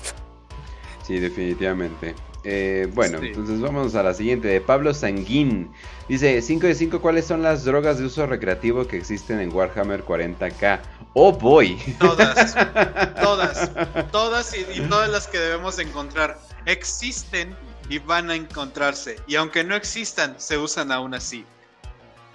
Sí, 1.03 1.19
definitivamente. 1.19 2.15
Eh, 2.49 2.87
bueno, 2.93 3.17
entonces 3.21 3.59
vamos 3.59 3.93
a 3.95 4.03
la 4.03 4.13
siguiente 4.13 4.47
de 4.47 4.61
Pablo 4.61 4.93
Sanguín. 4.93 5.69
Dice, 6.07 6.41
5 6.41 6.67
de 6.67 6.75
5, 6.75 7.01
¿cuáles 7.01 7.25
son 7.25 7.43
las 7.43 7.65
drogas 7.65 7.99
de 7.99 8.05
uso 8.05 8.25
recreativo 8.25 8.87
que 8.87 8.95
existen 8.95 9.41
en 9.41 9.53
Warhammer 9.53 10.05
40k? 10.05 10.79
Oh 11.13 11.33
boy. 11.33 11.77
Todas, 11.99 12.55
todas, 13.21 13.69
todas 14.13 14.55
y 14.55 14.79
todas 14.83 15.09
las 15.09 15.27
que 15.27 15.37
debemos 15.39 15.77
encontrar. 15.77 16.39
Existen 16.65 17.53
y 17.89 17.99
van 17.99 18.29
a 18.29 18.35
encontrarse. 18.35 19.17
Y 19.27 19.35
aunque 19.35 19.65
no 19.65 19.75
existan, 19.75 20.35
se 20.37 20.57
usan 20.57 20.93
aún 20.93 21.15
así. 21.15 21.43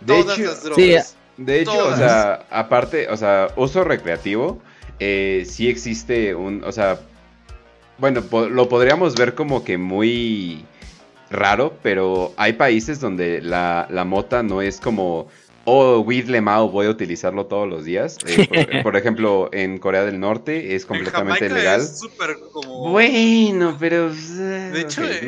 Todas 0.07 0.39
las 0.39 0.63
drogas. 0.63 1.17
De 1.39 1.61
hecho, 1.63 1.89
o 1.89 1.97
sea, 1.97 2.47
aparte, 2.51 3.09
o 3.09 3.17
sea, 3.17 3.49
uso 3.57 3.83
recreativo, 3.83 4.61
eh, 5.01 5.47
sí 5.49 5.71
existe 5.71 6.35
un, 6.35 6.63
o 6.65 6.71
sea, 6.71 7.01
bueno, 7.99 8.23
lo 8.51 8.69
podríamos 8.69 9.15
ver 9.15 9.35
como 9.35 9.65
que 9.65 9.79
muy 9.79 10.65
raro, 11.31 11.75
pero 11.83 12.33
hay 12.37 12.55
países 12.55 13.01
donde 13.01 13.41
la, 13.41 13.87
la 13.91 14.05
mota 14.05 14.43
no 14.43 14.61
es 14.61 14.81
como 14.81 15.29
o 15.65 16.01
weed 16.01 16.29
lemao 16.29 16.69
voy 16.69 16.87
a 16.87 16.91
utilizarlo 16.91 17.47
todos 17.47 17.69
los 17.69 17.85
días. 17.85 18.19
Eh, 18.27 18.83
por, 18.83 18.97
ejemplo, 18.99 19.49
en 19.53 19.79
Corea 19.79 20.05
del 20.05 20.19
Norte 20.19 20.75
es 20.75 20.85
completamente 20.87 21.47
en 21.47 21.55
legal. 21.55 21.81
Es 21.81 22.01
como... 22.53 22.91
Bueno, 22.91 23.77
pero. 23.81 24.13
De 24.13 24.81
hecho, 24.81 25.03
eh, 25.05 25.21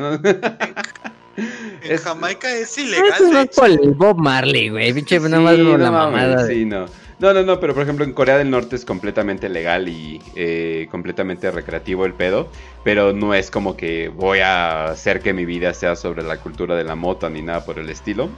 en, 1.83 1.99
Jamaica 1.99 2.53
es 2.53 2.77
ilegal. 2.79 3.13
Eso 3.15 3.33
no 3.33 3.41
es 3.41 3.49
por 3.49 3.71
el 3.71 3.93
Bob 3.93 4.19
Marley, 4.19 4.71
güey. 4.71 4.93
Pinche, 4.93 5.21
sí, 5.21 5.29
más 5.29 5.59
no, 5.59 5.79
la 5.79 5.91
mamada. 5.91 6.47
Sí, 6.47 6.65
no. 6.65 6.87
No, 7.19 7.33
no, 7.33 7.43
no, 7.43 7.61
pero 7.61 7.75
por 7.75 7.85
ejemplo 7.85 8.05
en 8.05 8.13
Corea 8.13 8.39
del 8.39 8.51
Norte 8.51 8.77
es 8.77 8.85
completamente 8.85 9.49
legal 9.49 9.89
y 9.89 10.21
eh, 10.35 10.89
completamente 10.91 11.51
recreativo 11.51 12.07
el 12.07 12.13
pedo, 12.13 12.49
pero 12.83 13.13
no 13.13 13.35
es 13.35 13.51
como 13.51 13.77
que 13.77 14.09
voy 14.09 14.41
a 14.41 14.87
hacer 14.87 15.21
que 15.21 15.33
mi 15.33 15.45
vida 15.45 15.73
sea 15.75 15.97
sobre 15.97 16.23
la 16.23 16.39
cultura 16.39 16.75
de 16.75 16.85
la 16.85 16.97
mota 16.97 17.31
ni 17.31 17.43
nada 17.43 17.65
por 17.65 17.79
el 17.79 17.89
estilo. 17.89 18.31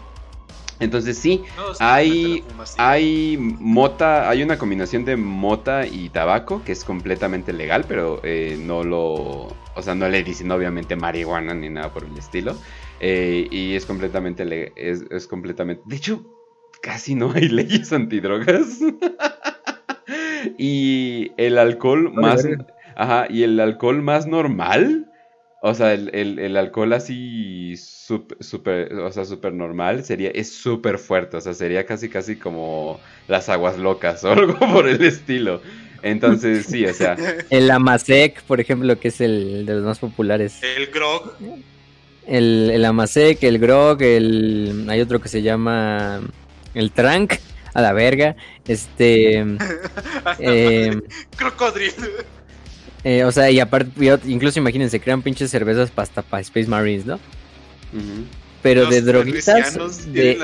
Entonces 0.79 1.17
sí, 1.17 1.43
hay, 1.81 2.45
hay 2.77 3.39
mota, 3.41 4.29
hay 4.29 4.43
una 4.43 4.59
combinación 4.59 5.07
de 5.07 5.17
mota 5.17 5.87
y 5.87 6.11
tabaco 6.11 6.63
que 6.63 6.73
es 6.73 6.85
completamente 6.85 7.55
legal, 7.55 7.87
pero 7.89 8.21
eh, 8.23 8.59
no 8.61 8.85
lo, 8.85 9.03
o 9.03 9.83
sea, 9.83 9.95
no 9.95 10.07
le 10.07 10.23
dicen 10.23 10.51
obviamente 10.51 10.95
marihuana 10.95 11.55
ni 11.55 11.71
nada 11.71 11.91
por 11.95 12.05
el 12.05 12.17
estilo. 12.19 12.55
Eh, 13.01 13.49
y 13.51 13.75
es 13.75 13.87
completamente, 13.87 14.73
es, 14.77 15.05
es 15.11 15.27
completamente, 15.27 15.83
de 15.87 15.97
hecho, 15.97 16.36
casi 16.83 17.15
no 17.15 17.33
hay 17.33 17.49
leyes 17.49 17.93
antidrogas. 17.93 18.79
y 20.59 21.33
el 21.37 21.59
alcohol 21.59 22.13
más, 22.13 22.47
ajá, 22.97 23.27
y 23.29 23.43
el 23.43 23.59
alcohol 23.61 24.03
más 24.03 24.27
normal 24.27 25.07
o 25.69 25.75
sea, 25.75 25.95
el, 25.95 26.57
alcohol 26.57 26.93
así 26.93 27.75
súper, 27.77 28.95
o 28.95 29.11
sea, 29.11 29.25
súper 29.25 29.53
normal 29.53 30.05
sería, 30.05 30.31
es 30.31 30.53
súper 30.53 30.97
fuerte, 30.97 31.39
o 31.39 31.41
sea, 31.41 31.55
sería 31.55 31.85
casi 31.85 32.09
casi 32.09 32.37
como 32.37 33.01
las 33.27 33.49
aguas 33.49 33.77
locas 33.77 34.23
o 34.25 34.31
algo 34.31 34.57
por 34.59 34.87
el 34.87 35.03
estilo. 35.03 35.61
Entonces, 36.03 36.67
sí, 36.67 36.87
o 36.87 36.95
sea. 36.95 37.17
El 37.51 37.69
Amasek, 37.69 38.43
por 38.43 38.61
ejemplo, 38.61 39.01
que 39.01 39.09
es 39.09 39.21
el 39.21 39.67
de 39.67 39.75
los 39.75 39.83
más 39.83 39.99
populares. 39.99 40.61
El 40.63 40.87
Grog. 40.87 41.33
El, 42.29 42.71
el 42.71 42.85
Amasek, 42.85 43.43
el 43.43 43.59
Grog, 43.59 44.01
el. 44.03 44.87
Hay 44.89 45.01
otro 45.01 45.21
que 45.21 45.29
se 45.29 45.43
llama. 45.43 46.21
El 46.77 46.93
Trank, 46.93 47.35
a 47.75 47.81
la 47.81 47.93
verga. 47.93 48.37
Este. 48.67 49.45
eh, 50.39 51.01
Crocodrilo. 51.37 52.07
Eh, 53.03 53.25
o 53.25 53.33
sea, 53.33 53.51
y 53.51 53.61
aparte, 53.61 53.91
incluso 54.27 54.59
imagínense, 54.59 55.01
crean 55.01 55.23
pinches 55.23 55.51
cervezas 55.51 55.91
pasta 55.91 56.23
para 56.23 56.41
Space 56.43 56.69
Marines, 56.69 57.07
¿no? 57.07 57.21
Pero 58.63 58.87
de 58.87 59.01
droguitas, 59.01 60.13
de, 60.13 60.35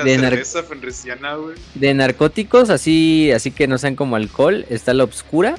de, 1.75 1.93
narcóticos, 1.93 2.69
así, 2.69 3.31
así 3.31 3.51
que 3.51 3.67
no 3.67 3.77
sean 3.77 3.95
como 3.95 4.15
alcohol, 4.15 4.65
está 4.69 4.93
la 4.93 5.03
obscura, 5.03 5.57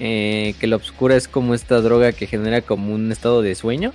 eh, 0.00 0.54
que 0.58 0.66
la 0.66 0.76
obscura 0.76 1.14
es 1.14 1.28
como 1.28 1.54
esta 1.54 1.80
droga 1.80 2.12
que 2.12 2.26
genera 2.26 2.62
como 2.62 2.92
un 2.92 3.12
estado 3.12 3.40
de 3.40 3.54
sueño, 3.54 3.92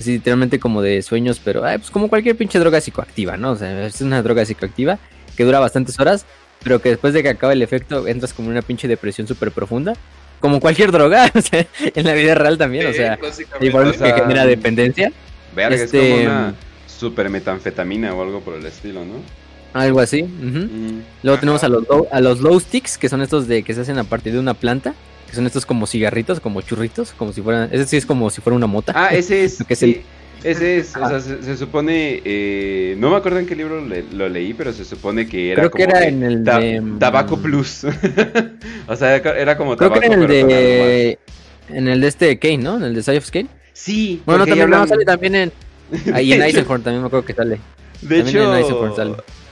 así 0.00 0.12
literalmente 0.12 0.58
como 0.58 0.80
de 0.80 1.02
sueños, 1.02 1.38
pero 1.44 1.60
pues 1.60 1.90
como 1.90 2.08
cualquier 2.08 2.34
pinche 2.34 2.58
droga 2.58 2.80
psicoactiva, 2.80 3.36
¿no? 3.36 3.50
O 3.50 3.56
sea, 3.56 3.86
es 3.86 4.00
una 4.00 4.22
droga 4.22 4.46
psicoactiva 4.46 4.98
que 5.38 5.44
dura 5.44 5.60
bastantes 5.60 5.98
horas, 6.00 6.26
pero 6.64 6.82
que 6.82 6.90
después 6.90 7.14
de 7.14 7.22
que 7.22 7.28
acaba 7.28 7.52
el 7.52 7.62
efecto 7.62 8.08
entras 8.08 8.34
como 8.34 8.48
en 8.48 8.52
una 8.52 8.62
pinche 8.62 8.88
depresión 8.88 9.28
súper 9.28 9.52
profunda 9.52 9.94
como 10.40 10.60
cualquier 10.60 10.92
droga, 10.92 11.30
o 11.34 11.40
sea, 11.40 11.66
en 11.78 12.04
la 12.04 12.12
vida 12.12 12.34
real 12.34 12.58
también, 12.58 12.86
o 12.86 12.92
sea, 12.92 13.18
igual 13.60 13.92
que 13.92 14.12
genera 14.12 14.46
dependencia. 14.46 15.12
Verga, 15.54 15.76
es 15.76 15.90
como 15.90 16.02
este, 16.02 16.26
una 16.26 16.54
super 16.86 17.30
metanfetamina 17.30 18.14
o 18.14 18.22
algo 18.22 18.40
por 18.40 18.54
el 18.54 18.66
estilo, 18.66 19.04
¿no? 19.04 19.14
Algo 19.74 20.00
así. 20.00 20.26
Luego 21.22 21.38
tenemos 21.38 21.62
a 21.62 21.68
los, 21.68 21.84
a 22.10 22.20
los 22.20 22.40
low 22.40 22.58
sticks, 22.58 22.98
que 22.98 23.08
son 23.08 23.22
estos 23.22 23.46
de 23.46 23.62
que 23.62 23.74
se 23.74 23.82
hacen 23.82 23.98
a 23.98 24.04
partir 24.04 24.32
de 24.32 24.38
una 24.38 24.54
planta, 24.54 24.94
que 25.28 25.34
son 25.34 25.46
estos 25.46 25.66
como 25.66 25.86
cigarritos, 25.86 26.40
como 26.40 26.60
churritos, 26.62 27.12
como 27.12 27.32
si 27.32 27.42
fueran, 27.42 27.68
ese 27.72 27.86
sí 27.86 27.96
es 27.96 28.06
como 28.06 28.30
si 28.30 28.40
fuera 28.40 28.56
una 28.56 28.66
mota. 28.66 28.92
Ah, 28.94 29.08
ese 29.08 29.44
es, 29.44 29.62
que 29.68 29.74
es 29.74 29.82
el, 29.82 30.02
ese 30.44 30.78
es, 30.78 30.96
o 30.96 31.08
sea, 31.08 31.20
se, 31.20 31.56
supone, 31.56 32.22
eh, 32.24 32.94
no 32.98 33.10
me 33.10 33.16
acuerdo 33.16 33.40
en 33.40 33.46
qué 33.46 33.56
libro 33.56 33.80
lo 34.12 34.28
leí, 34.28 34.54
pero 34.54 34.72
se 34.72 34.84
supone 34.84 35.26
que 35.26 35.52
era 35.52 35.62
Creo 35.62 35.70
como 35.70 35.84
que 35.84 35.90
era 35.90 36.06
en 36.06 36.22
el 36.22 36.44
de... 36.44 36.82
Tabaco 36.98 37.36
mm, 37.36 37.42
Plus. 37.42 37.84
o 38.86 38.96
sea, 38.96 39.16
era 39.16 39.56
como 39.56 39.76
Creo 39.76 39.90
tabaco, 39.90 40.00
que 40.00 40.14
en 40.14 40.22
el 40.22 40.28
de... 40.28 41.18
En 41.70 41.88
el 41.88 42.00
de 42.00 42.08
este 42.08 42.38
Kane, 42.38 42.58
¿no? 42.58 42.76
En 42.76 42.84
el 42.84 42.94
de 42.94 43.02
Side 43.02 43.18
of 43.18 43.30
Kane. 43.30 43.48
Sí. 43.72 44.22
Bueno, 44.24 44.46
también 44.46 44.70
no, 44.70 44.86
sale 44.86 45.04
también 45.04 45.34
en... 45.34 45.52
Ahí 46.14 46.32
en 46.32 46.42
Eisenhorn 46.42 46.82
también 46.82 47.02
me 47.02 47.06
acuerdo 47.08 47.26
que 47.26 47.34
sale. 47.34 47.58
De 48.02 48.20
hecho, 48.20 48.56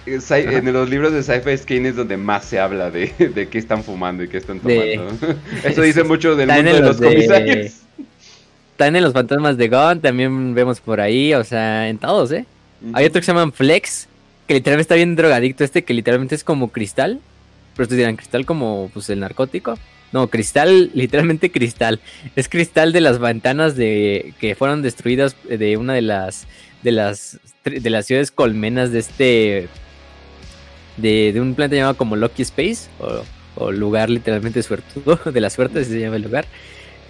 en, 0.07 0.21
sale. 0.21 0.57
en 0.57 0.73
los 0.73 0.89
libros 0.89 1.13
de 1.13 1.23
Sci-Fi 1.23 1.65
Kane 1.67 1.89
es 1.89 1.97
donde 1.97 2.17
más 2.17 2.45
se 2.45 2.61
habla 2.61 2.91
de, 2.91 3.13
de 3.35 3.49
qué 3.49 3.59
están 3.59 3.83
fumando 3.83 4.23
y 4.23 4.29
qué 4.29 4.37
están 4.37 4.61
tomando. 4.61 5.09
Eso 5.65 5.83
dice 5.83 6.05
mucho 6.05 6.37
del 6.37 6.49
mundo 6.49 6.73
de 6.73 6.81
los 6.81 6.97
comisarios. 6.99 7.86
Están 8.77 8.95
en 8.95 9.03
los 9.03 9.15
fantasmas 9.15 9.57
de 9.57 9.71
Gon, 9.71 10.03
también 10.03 10.53
vemos 10.53 10.81
por 10.81 11.01
ahí, 11.01 11.33
o 11.33 11.43
sea, 11.45 11.89
en 11.89 11.97
todos, 11.97 12.31
¿eh? 12.31 12.45
Hay 12.93 13.07
otro 13.07 13.23
que 13.23 13.25
se 13.25 13.33
llama 13.33 13.51
Flex, 13.51 14.07
que 14.47 14.53
literalmente 14.53 14.83
está 14.83 14.97
bien 14.97 15.17
drogadicto 15.17 15.65
este, 15.65 15.83
que 15.83 15.95
literalmente 15.95 16.35
es 16.35 16.45
como 16.45 16.69
cristal. 16.69 17.21
Pero 17.75 17.85
ustedes 17.85 18.01
dirán, 18.01 18.17
¿cristal 18.17 18.45
como 18.45 18.91
pues 18.93 19.09
el 19.09 19.21
narcótico? 19.21 19.79
No, 20.13 20.29
cristal, 20.29 20.91
literalmente 20.95 21.51
cristal. 21.51 22.01
Es 22.37 22.51
cristal 22.51 22.93
de 22.93 23.01
las 23.01 23.19
ventanas 23.19 23.77
de 23.77 24.35
que 24.41 24.55
fueron 24.55 24.83
destruidas 24.83 25.37
de 25.49 25.79
una 25.79 25.95
de 25.95 26.03
las 26.03 26.47
de 26.83 26.93
las 26.93 27.41
de 27.65 27.89
las 27.89 28.05
ciudades 28.05 28.31
colmenas 28.31 28.93
de 28.93 28.99
este 28.99 29.69
de, 30.99 31.33
de 31.33 31.41
un 31.41 31.55
planeta 31.55 31.77
llamado 31.77 31.97
como 31.97 32.15
Lucky 32.15 32.43
Space 32.43 32.91
o, 33.01 33.25
o 33.55 33.73
lugar 33.73 34.11
literalmente 34.11 34.63
suertudo 34.63 35.19
de 35.33 35.41
la 35.41 35.49
suerte 35.49 35.83
se 35.83 35.99
llama 35.99 36.17
el 36.17 36.23
lugar 36.23 36.45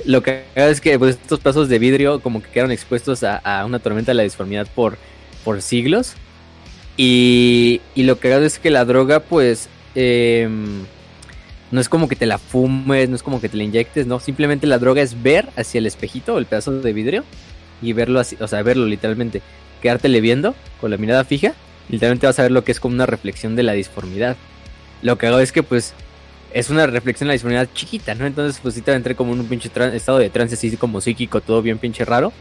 lo 0.04 0.22
que 0.22 0.44
es 0.54 0.80
que 0.80 0.98
pues, 0.98 1.16
estos 1.16 1.40
pedazos 1.40 1.68
de 1.68 1.78
vidrio 1.78 2.20
como 2.20 2.42
que 2.42 2.50
quedaron 2.50 2.72
expuestos 2.72 3.22
a, 3.24 3.64
una 3.64 3.78
tormenta 3.78 4.10
de 4.10 4.16
la 4.16 4.22
disformidad 4.22 4.66
por, 4.74 4.98
por 5.44 5.62
siglos. 5.62 6.14
Y, 6.96 7.80
y 7.94 8.04
lo 8.04 8.18
que 8.18 8.34
es 8.44 8.58
que 8.58 8.70
la 8.70 8.84
droga 8.84 9.20
pues 9.20 9.68
em, 9.94 10.84
no 11.70 11.80
es 11.80 11.88
como 11.88 12.08
que 12.08 12.16
te 12.16 12.26
la 12.26 12.38
fumes, 12.38 13.08
no 13.08 13.16
es 13.16 13.22
como 13.22 13.40
que 13.40 13.48
te 13.48 13.56
la 13.56 13.64
inyectes, 13.64 14.06
no, 14.06 14.20
simplemente 14.20 14.66
la 14.66 14.78
droga 14.78 15.02
es 15.02 15.22
ver 15.22 15.48
hacia 15.56 15.78
el 15.78 15.86
espejito, 15.86 16.38
el 16.38 16.46
pedazo 16.46 16.80
de 16.80 16.92
vidrio, 16.92 17.24
y 17.82 17.92
verlo 17.92 18.20
así, 18.20 18.36
o 18.40 18.48
sea, 18.48 18.62
verlo 18.62 18.86
literalmente, 18.86 19.42
quedártele 19.82 20.20
viendo 20.20 20.54
con 20.80 20.90
la 20.90 20.96
mirada 20.96 21.24
fija, 21.24 21.54
literalmente 21.88 22.26
vas 22.26 22.38
a 22.38 22.42
ver 22.42 22.52
lo 22.52 22.64
que 22.64 22.72
es 22.72 22.80
como 22.80 22.94
una 22.94 23.06
reflexión 23.06 23.56
de 23.56 23.62
la 23.62 23.72
disformidad. 23.72 24.36
Lo 25.02 25.18
que 25.18 25.26
hago 25.26 25.38
es 25.40 25.52
que 25.52 25.62
pues 25.62 25.94
es 26.56 26.70
una 26.70 26.86
reflexión 26.86 27.26
de 27.26 27.28
la 27.28 27.32
disponibilidad 27.34 27.68
chiquita, 27.74 28.14
¿no? 28.14 28.24
Entonces, 28.24 28.58
pues 28.62 28.74
sí 28.74 28.80
te 28.80 28.90
entré 28.90 29.14
como 29.14 29.34
en 29.34 29.40
un 29.40 29.46
pinche 29.46 29.70
estado 29.92 30.18
de 30.18 30.30
trance 30.30 30.54
así 30.54 30.74
como 30.78 31.02
psíquico, 31.02 31.42
todo 31.42 31.60
bien 31.60 31.76
pinche 31.76 32.02
raro. 32.06 32.32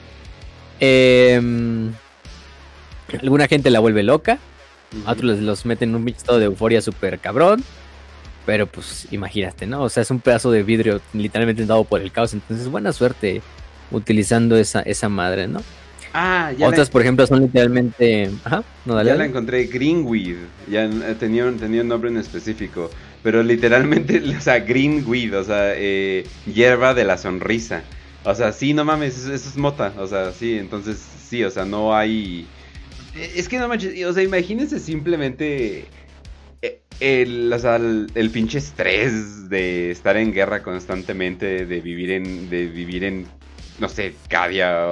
Em, 0.79 1.91
alguna 3.21 3.45
gente 3.49 3.69
la 3.69 3.81
vuelve 3.81 4.03
loca, 4.03 4.39
a 5.05 5.11
otros 5.11 5.39
los 5.39 5.65
meten 5.65 5.89
en 5.89 5.95
un 5.95 6.05
pinche 6.05 6.19
estado 6.19 6.39
de 6.39 6.45
euforia 6.45 6.81
súper 6.81 7.19
cabrón. 7.19 7.61
Pero 8.45 8.67
pues 8.67 9.05
imagínate, 9.11 9.67
¿no? 9.67 9.81
O 9.81 9.89
sea, 9.89 10.03
es 10.03 10.11
un 10.11 10.21
pedazo 10.21 10.49
de 10.49 10.63
vidrio 10.63 11.01
literalmente 11.11 11.65
dado 11.65 11.83
por 11.83 11.99
el 11.99 12.13
caos. 12.13 12.33
Entonces, 12.33 12.69
buena 12.69 12.93
suerte 12.93 13.41
utilizando 13.91 14.55
esa, 14.55 14.79
esa 14.81 15.09
madre, 15.09 15.49
¿no? 15.49 15.61
Ah, 16.13 16.53
ya 16.57 16.69
Otras, 16.69 16.89
por 16.89 17.01
ejemplo, 17.01 17.27
son 17.27 17.41
literalmente. 17.41 18.31
Ajá, 18.45 18.63
no, 18.85 18.95
dale. 18.95 19.09
Ya 19.09 19.17
la 19.17 19.25
encontré, 19.25 19.65
Greenweed. 19.65 20.37
Ya 20.69 20.87
tenía, 21.19 21.51
tenía 21.59 21.81
un 21.81 21.89
nombre 21.89 22.09
en 22.09 22.15
específico. 22.15 22.89
Pero 23.25 23.41
literalmente, 23.41 24.21
o 24.37 24.39
sea, 24.39 24.59
greenweed, 24.59 25.35
o 25.35 25.43
sea, 25.43 25.73
eh, 25.75 26.27
hierba 26.45 26.93
de 26.93 27.05
la 27.05 27.17
sonrisa. 27.17 27.81
O 28.23 28.35
sea, 28.35 28.51
sí, 28.51 28.75
no 28.75 28.85
mames, 28.85 29.17
eso, 29.17 29.33
es 29.33 29.57
mota. 29.57 29.91
O 29.97 30.05
sea, 30.05 30.31
sí, 30.31 30.59
entonces 30.59 31.03
sí, 31.27 31.43
o 31.43 31.49
sea, 31.49 31.65
no 31.65 31.95
hay... 31.95 32.45
Eh, 33.15 33.31
es 33.35 33.49
que 33.49 33.57
no 33.57 33.67
manches, 33.67 34.05
o 34.05 34.13
sea, 34.13 34.21
imagínense 34.21 34.79
simplemente 34.79 35.85
eh, 36.61 36.81
el, 36.99 37.51
o 37.51 37.57
sea, 37.57 37.77
el, 37.77 38.29
pinche 38.31 38.59
estrés 38.59 39.49
de 39.49 39.89
estar 39.89 40.17
en 40.17 40.31
guerra 40.31 40.61
constantemente, 40.61 41.65
de 41.65 41.81
vivir 41.81 42.11
en, 42.11 42.47
de 42.51 42.67
vivir 42.67 43.03
en, 43.05 43.25
no 43.79 43.89
sé, 43.89 44.13
Cadia, 44.29 44.87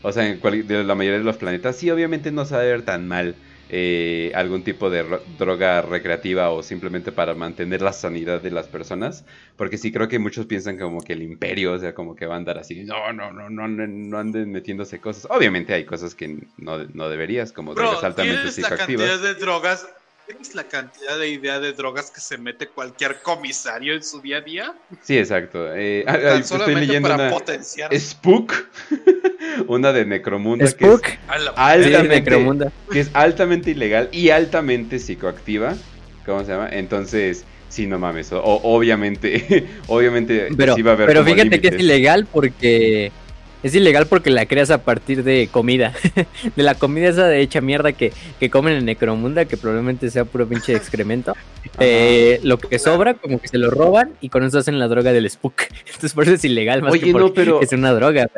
o 0.00 0.12
sea, 0.12 0.26
en 0.26 0.40
de 0.66 0.82
la 0.82 0.94
mayoría 0.94 1.18
de 1.18 1.24
los 1.24 1.36
planetas. 1.36 1.76
Sí, 1.76 1.90
obviamente 1.90 2.32
no 2.32 2.46
se 2.46 2.54
va 2.54 2.62
a 2.62 2.64
ver 2.64 2.82
tan 2.86 3.06
mal. 3.06 3.34
Eh, 3.70 4.32
algún 4.34 4.62
tipo 4.64 4.88
de 4.88 5.04
droga 5.38 5.82
recreativa 5.82 6.48
o 6.50 6.62
simplemente 6.62 7.12
para 7.12 7.34
mantener 7.34 7.82
la 7.82 7.92
sanidad 7.92 8.40
de 8.40 8.50
las 8.50 8.66
personas. 8.66 9.26
Porque 9.56 9.76
sí 9.76 9.92
creo 9.92 10.08
que 10.08 10.18
muchos 10.18 10.46
piensan 10.46 10.78
como 10.78 11.02
que 11.02 11.12
el 11.12 11.22
imperio, 11.22 11.72
o 11.74 11.78
sea, 11.78 11.94
como 11.94 12.16
que 12.16 12.24
va 12.24 12.34
a 12.34 12.38
andar 12.38 12.58
así, 12.58 12.84
no, 12.84 13.12
no, 13.12 13.30
no, 13.30 13.50
no, 13.50 13.68
no 13.68 14.18
anden 14.18 14.50
metiéndose 14.50 15.00
cosas. 15.00 15.26
Obviamente 15.30 15.74
hay 15.74 15.84
cosas 15.84 16.14
que 16.14 16.38
no, 16.56 16.78
no 16.94 17.08
deberías, 17.10 17.52
como 17.52 17.74
drogas 17.74 18.02
altamente 18.04 18.50
psicoactivas. 18.52 19.06
cantidad 19.10 19.34
de 19.34 19.34
drogas 19.34 19.86
¿Es 20.40 20.54
la 20.54 20.64
cantidad 20.64 21.18
de 21.18 21.28
idea 21.30 21.58
de 21.58 21.72
drogas 21.72 22.10
que 22.10 22.20
se 22.20 22.36
mete 22.38 22.68
cualquier 22.68 23.20
comisario 23.22 23.94
en 23.94 24.02
su 24.02 24.20
día 24.20 24.38
a 24.38 24.40
día? 24.42 24.74
Sí, 25.02 25.16
exacto. 25.16 25.74
Eh, 25.74 26.02
Tan 26.06 26.16
ah, 26.26 26.34
estoy 26.36 26.74
leyendo 26.74 27.08
para 27.08 27.22
una 27.28 27.30
potenciar. 27.30 27.98
Spook, 27.98 28.52
una 29.68 29.92
de 29.92 30.04
Necromunda 30.04 30.64
que 30.66 30.70
Spook. 30.70 31.06
es 31.06 31.42
la- 31.42 31.50
Sí, 31.52 31.54
altamente, 31.56 32.08
Necromunda. 32.20 32.72
que 32.92 33.00
es 33.00 33.10
altamente 33.14 33.70
ilegal 33.70 34.08
y 34.12 34.30
altamente 34.30 34.98
psicoactiva. 34.98 35.74
¿Cómo 36.26 36.44
se 36.44 36.52
llama? 36.52 36.68
Entonces, 36.70 37.44
sí, 37.70 37.86
no 37.86 37.98
mames. 37.98 38.30
o- 38.32 38.42
obviamente, 38.42 39.66
obviamente 39.88 40.48
Pero, 40.56 40.74
sí 40.74 40.82
va 40.82 40.90
a 40.90 40.94
haber 40.94 41.06
pero 41.06 41.24
fíjate 41.24 41.60
que 41.60 41.68
es 41.68 41.78
ilegal 41.78 42.26
porque 42.30 43.12
es 43.62 43.74
ilegal 43.74 44.06
porque 44.06 44.30
la 44.30 44.46
creas 44.46 44.70
a 44.70 44.82
partir 44.82 45.24
de 45.24 45.48
comida. 45.50 45.92
de 46.56 46.62
la 46.62 46.74
comida 46.74 47.08
esa 47.08 47.26
de 47.26 47.40
hecha 47.40 47.60
mierda 47.60 47.92
que, 47.92 48.12
que 48.38 48.50
comen 48.50 48.74
en 48.74 48.84
Necromunda, 48.84 49.44
que 49.46 49.56
probablemente 49.56 50.10
sea 50.10 50.24
puro 50.24 50.46
pinche 50.48 50.74
excremento. 50.74 51.34
Eh, 51.78 52.40
lo 52.42 52.58
que 52.58 52.78
sobra, 52.78 53.14
como 53.14 53.40
que 53.40 53.48
se 53.48 53.58
lo 53.58 53.70
roban 53.70 54.12
y 54.20 54.28
con 54.28 54.44
eso 54.44 54.58
hacen 54.58 54.78
la 54.78 54.88
droga 54.88 55.12
del 55.12 55.28
spook. 55.28 55.62
Entonces 55.86 56.12
por 56.14 56.24
eso 56.24 56.34
es 56.34 56.44
ilegal 56.44 56.82
más 56.82 56.92
Oye, 56.92 57.06
que 57.06 57.12
no, 57.12 57.32
pero- 57.32 57.60
es 57.60 57.72
una 57.72 57.92
droga. 57.92 58.28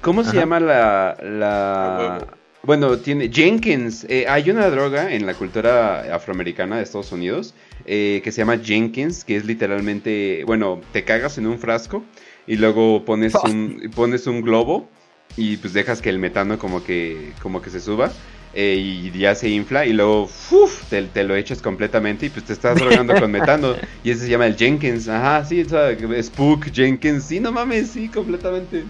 ¿Cómo 0.00 0.22
se 0.22 0.30
Ajá. 0.30 0.40
llama 0.40 0.60
la... 0.60 1.16
La... 1.22 2.18
huevo. 2.18 2.26
Bueno, 2.62 2.98
tiene 2.98 3.30
Jenkins. 3.32 4.04
eh, 4.08 4.26
hay 4.28 4.50
una 4.50 4.68
droga 4.70 5.12
en 5.14 5.24
la 5.24 5.34
cultura 5.34 6.12
afroamericana 6.14 6.78
de 6.78 6.82
Estados 6.82 7.12
Unidos 7.12 7.54
eh, 7.84 8.20
que 8.24 8.32
se 8.32 8.38
llama 8.38 8.58
Jenkins, 8.58 9.24
que 9.24 9.36
es 9.36 9.44
literalmente, 9.44 10.42
bueno, 10.46 10.80
te 10.92 11.04
cagas 11.04 11.38
en 11.38 11.46
un 11.46 11.60
frasco 11.60 12.02
y 12.46 12.56
luego 12.56 13.04
pones 13.04 13.34
un, 13.44 13.90
pones 13.94 14.26
un 14.26 14.42
globo 14.42 14.88
y 15.36 15.56
pues 15.58 15.72
dejas 15.72 16.00
que 16.00 16.10
el 16.10 16.18
metano 16.18 16.58
como 16.58 16.82
que, 16.84 17.32
como 17.42 17.60
que 17.62 17.70
se 17.70 17.80
suba. 17.80 18.10
eh, 18.54 18.74
y 18.76 19.10
ya 19.18 19.34
se 19.34 19.48
infla 19.50 19.84
y 19.84 19.92
luego 19.92 20.26
¡fuf! 20.28 20.84
te, 20.88 21.02
te 21.02 21.24
lo 21.24 21.36
echas 21.36 21.60
completamente 21.60 22.24
y 22.26 22.30
pues 22.30 22.46
te 22.46 22.54
estás 22.54 22.78
drogando 22.78 23.14
con 23.20 23.30
metano 23.30 23.74
y 24.04 24.10
ese 24.10 24.22
se 24.22 24.28
llama 24.30 24.46
el 24.46 24.56
Jenkins, 24.56 25.08
ajá, 25.08 25.44
sí, 25.44 25.60
o 25.62 25.68
sea, 25.68 25.94
Spook, 26.22 26.72
Jenkins, 26.72 27.24
sí, 27.24 27.38
no 27.40 27.52
mames, 27.52 27.90
sí, 27.90 28.08
completamente. 28.08 28.84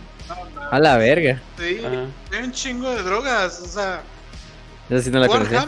A 0.70 0.78
la 0.78 0.96
verga. 0.98 1.40
Sí, 1.58 1.78
Ajá. 1.84 2.06
hay 2.32 2.44
un 2.44 2.52
chingo 2.52 2.90
de 2.94 3.02
drogas, 3.02 3.60
o 3.60 3.66
sea, 3.66 4.02
Esa 4.88 5.02
sí 5.02 5.10
no 5.10 5.18
la 5.18 5.26
conocía. 5.28 5.66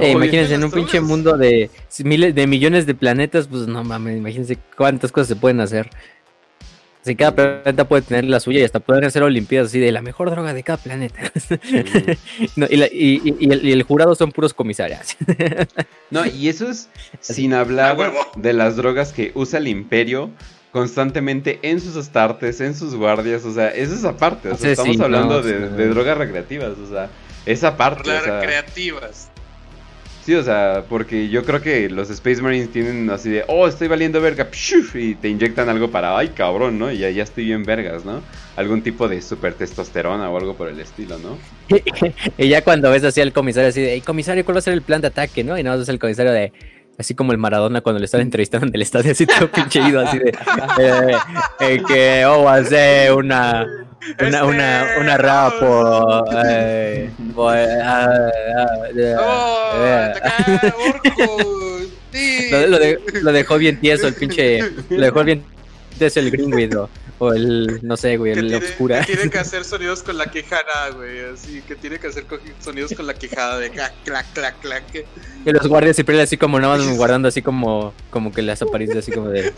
Eh, 0.00 0.10
imagínense 0.12 0.54
en 0.54 0.64
un 0.64 0.70
pinche 0.70 1.00
mundo 1.00 1.36
de 1.36 1.70
miles 2.04 2.34
de 2.34 2.46
millones 2.46 2.86
de 2.86 2.94
planetas, 2.94 3.48
pues 3.48 3.66
no 3.66 3.82
mames, 3.84 4.16
imagínense 4.16 4.58
cuántas 4.76 5.12
cosas 5.12 5.28
se 5.28 5.36
pueden 5.36 5.60
hacer. 5.60 5.90
Si 7.02 7.14
cada 7.16 7.34
planeta 7.34 7.86
puede 7.88 8.02
tener 8.02 8.24
la 8.24 8.38
suya 8.40 8.60
y 8.60 8.64
hasta 8.64 8.80
pueden 8.80 9.04
hacer 9.04 9.22
olimpiadas 9.22 9.68
así 9.68 9.78
de 9.78 9.92
la 9.92 10.02
mejor 10.02 10.30
droga 10.30 10.52
de 10.52 10.62
cada 10.62 10.76
planeta. 10.78 11.20
No, 12.56 12.66
y, 12.68 12.76
la- 12.76 12.86
y- 12.88 13.20
y- 13.24 13.36
y 13.46 13.52
el, 13.52 13.64
y 13.66 13.72
el 13.72 13.82
jurado 13.84 14.14
son 14.14 14.30
puros 14.32 14.52
comisarios. 14.52 15.16
No, 16.10 16.24
y 16.26 16.48
eso 16.48 16.68
es 16.70 16.88
sin 17.20 17.52
hablar 17.54 17.96
de 18.36 18.52
las 18.52 18.76
drogas 18.76 19.12
que 19.12 19.30
usa 19.34 19.58
el 19.58 19.68
imperio 19.68 20.30
constantemente 20.72 21.58
en 21.62 21.80
sus 21.80 21.96
astartes, 21.96 22.60
en 22.60 22.74
sus 22.74 22.94
guardias, 22.94 23.44
o 23.44 23.52
sea, 23.52 23.68
eso 23.68 23.94
es 23.94 24.04
aparte, 24.04 24.48
o 24.50 24.56
sea, 24.56 24.66
Sí, 24.66 24.68
estamos 24.72 24.96
sí, 24.96 25.02
hablando 25.02 25.34
no, 25.36 25.42
de, 25.42 25.52
sí. 25.68 25.74
de 25.76 25.88
drogas 25.88 26.16
recreativas, 26.18 26.78
o 26.78 26.88
sea, 26.88 27.10
esa 27.46 27.76
parte, 27.76 28.10
o 28.10 28.12
Las 28.12 28.24
sea, 28.24 28.40
creativas. 28.40 29.30
Sí, 30.28 30.34
o 30.34 30.42
sea, 30.42 30.84
porque 30.90 31.30
yo 31.30 31.42
creo 31.42 31.62
que 31.62 31.88
los 31.88 32.10
Space 32.10 32.42
Marines 32.42 32.70
tienen 32.70 33.08
así 33.08 33.30
de, 33.30 33.44
oh, 33.48 33.66
estoy 33.66 33.88
valiendo 33.88 34.20
verga, 34.20 34.46
y 34.92 35.14
te 35.14 35.30
inyectan 35.30 35.70
algo 35.70 35.90
para, 35.90 36.18
ay, 36.18 36.28
cabrón, 36.28 36.78
¿no? 36.78 36.92
Y 36.92 36.98
ya, 36.98 37.08
ya 37.08 37.22
estoy 37.22 37.46
bien 37.46 37.64
vergas, 37.64 38.04
¿no? 38.04 38.20
Algún 38.54 38.82
tipo 38.82 39.08
de 39.08 39.22
super 39.22 39.54
testosterona 39.54 40.28
o 40.28 40.36
algo 40.36 40.54
por 40.54 40.68
el 40.68 40.78
estilo, 40.80 41.16
¿no? 41.18 41.38
y 42.36 42.46
ya 42.46 42.62
cuando 42.62 42.90
ves 42.90 43.04
así 43.04 43.22
al 43.22 43.32
comisario 43.32 43.70
así 43.70 43.80
de, 43.80 43.94
"Ey, 43.94 44.02
comisario, 44.02 44.44
¿cuál 44.44 44.56
va 44.56 44.58
a 44.58 44.62
ser 44.62 44.74
el 44.74 44.82
plan 44.82 45.00
de 45.00 45.06
ataque? 45.06 45.42
¿no? 45.42 45.58
Y 45.58 45.64
más 45.64 45.80
es 45.80 45.88
el 45.88 45.98
comisario 45.98 46.32
de, 46.32 46.52
así 46.98 47.14
como 47.14 47.32
el 47.32 47.38
Maradona 47.38 47.80
cuando 47.80 47.98
le 48.00 48.04
están 48.06 48.20
entrevistando 48.20 48.66
en 48.66 48.74
el 48.74 48.82
estadio, 48.82 49.12
así 49.12 49.26
todo 49.26 49.50
pinche 49.50 49.80
ido, 49.80 50.00
así 50.00 50.18
de, 50.18 50.30
eh, 50.80 51.16
eh, 51.60 51.82
que, 51.86 52.26
oh, 52.26 52.46
ser 52.64 53.12
una... 53.12 53.66
Una, 54.24 54.44
una, 54.44 54.86
una 55.00 55.16
rapo. 55.18 56.24
Eh, 56.42 57.10
ah, 57.36 58.08
ah, 58.56 58.66
eh, 58.96 59.16
¡Oh! 59.18 59.72
eh. 59.74 60.12
Lo, 62.50 62.66
lo 62.68 62.78
de- 62.78 62.98
lo 63.22 63.32
dejó 63.32 63.58
bien 63.58 63.78
tieso 63.80 64.06
el 64.08 64.14
pinche. 64.14 64.60
Lo 64.88 65.00
dejó 65.04 65.24
bien 65.24 65.44
tieso 65.98 66.20
el 66.20 66.30
Greenwood 66.30 66.88
o, 67.18 67.32
el. 67.32 67.80
No 67.82 67.96
sé, 67.96 68.16
güey, 68.16 68.32
que 68.34 68.40
el 68.40 68.48
tiene, 68.48 68.64
Obscura. 68.64 69.00
que 69.04 69.14
tiene 69.16 69.30
que 69.30 69.38
hacer 69.38 69.64
sonidos 69.64 70.02
con 70.02 70.16
la 70.18 70.26
quejada, 70.30 70.90
güey. 70.94 71.20
Así 71.32 71.62
que 71.66 71.74
tiene 71.76 71.98
que 71.98 72.06
hacer 72.08 72.24
sonidos 72.60 72.92
con 72.94 73.06
la 73.06 73.14
quejada 73.14 73.58
de 73.58 73.70
clac, 73.70 73.92
clac, 74.04 74.26
clac, 74.32 74.60
clac. 74.60 74.84
Y 75.44 75.50
los 75.52 75.66
guardias 75.66 75.96
siempre 75.96 76.20
así 76.20 76.36
como 76.36 76.58
nada 76.60 76.76
más 76.76 76.86
guardando 76.96 77.28
así 77.28 77.42
como. 77.42 77.92
Como 78.10 78.32
que 78.32 78.42
las 78.42 78.62
apariencias 78.62 79.04
así 79.04 79.12
como 79.12 79.28
de. 79.28 79.52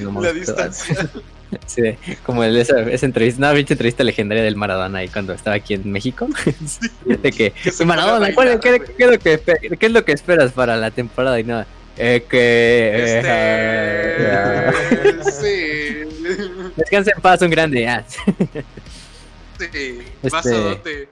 no 0.00 0.20
La 0.20 0.32
distancia. 0.32 1.08
sí, 1.66 1.82
como 2.24 2.42
el- 2.44 2.56
esa, 2.56 2.80
esa 2.80 3.04
entrevista, 3.06 3.38
una 3.38 3.52
pinche 3.54 3.74
entrevista 3.74 4.02
legendaria 4.04 4.42
del 4.42 4.56
Maradona 4.56 5.00
ahí 5.00 5.08
cuando 5.08 5.32
estaba 5.34 5.56
aquí 5.56 5.74
en 5.74 5.90
México. 5.92 6.26
de 7.04 7.30
que, 7.30 7.52
Que 7.52 7.84
Maradona, 7.84 8.28
a 8.28 8.34
¿cuál- 8.34 8.58
bailar, 8.58 8.60
qué, 8.60 8.94
qué 8.96 9.04
es 9.04 9.10
lo 9.10 9.18
que, 9.18 9.76
qué 9.78 9.86
es 9.86 9.92
lo 9.92 10.04
que 10.04 10.12
esperas 10.12 10.52
para 10.52 10.76
la 10.76 10.90
temporada? 10.90 11.38
Y 11.40 11.44
nada. 11.44 11.66
Eh, 11.96 12.24
que. 12.28 13.18
Este. 15.18 15.30
sí. 15.30 16.08
Descansa 16.76 17.12
en 17.14 17.20
paz, 17.20 17.42
un 17.42 17.50
grande. 17.50 17.86
ah. 17.88 18.04
Sí. 19.58 19.98
Este-. 20.22 21.08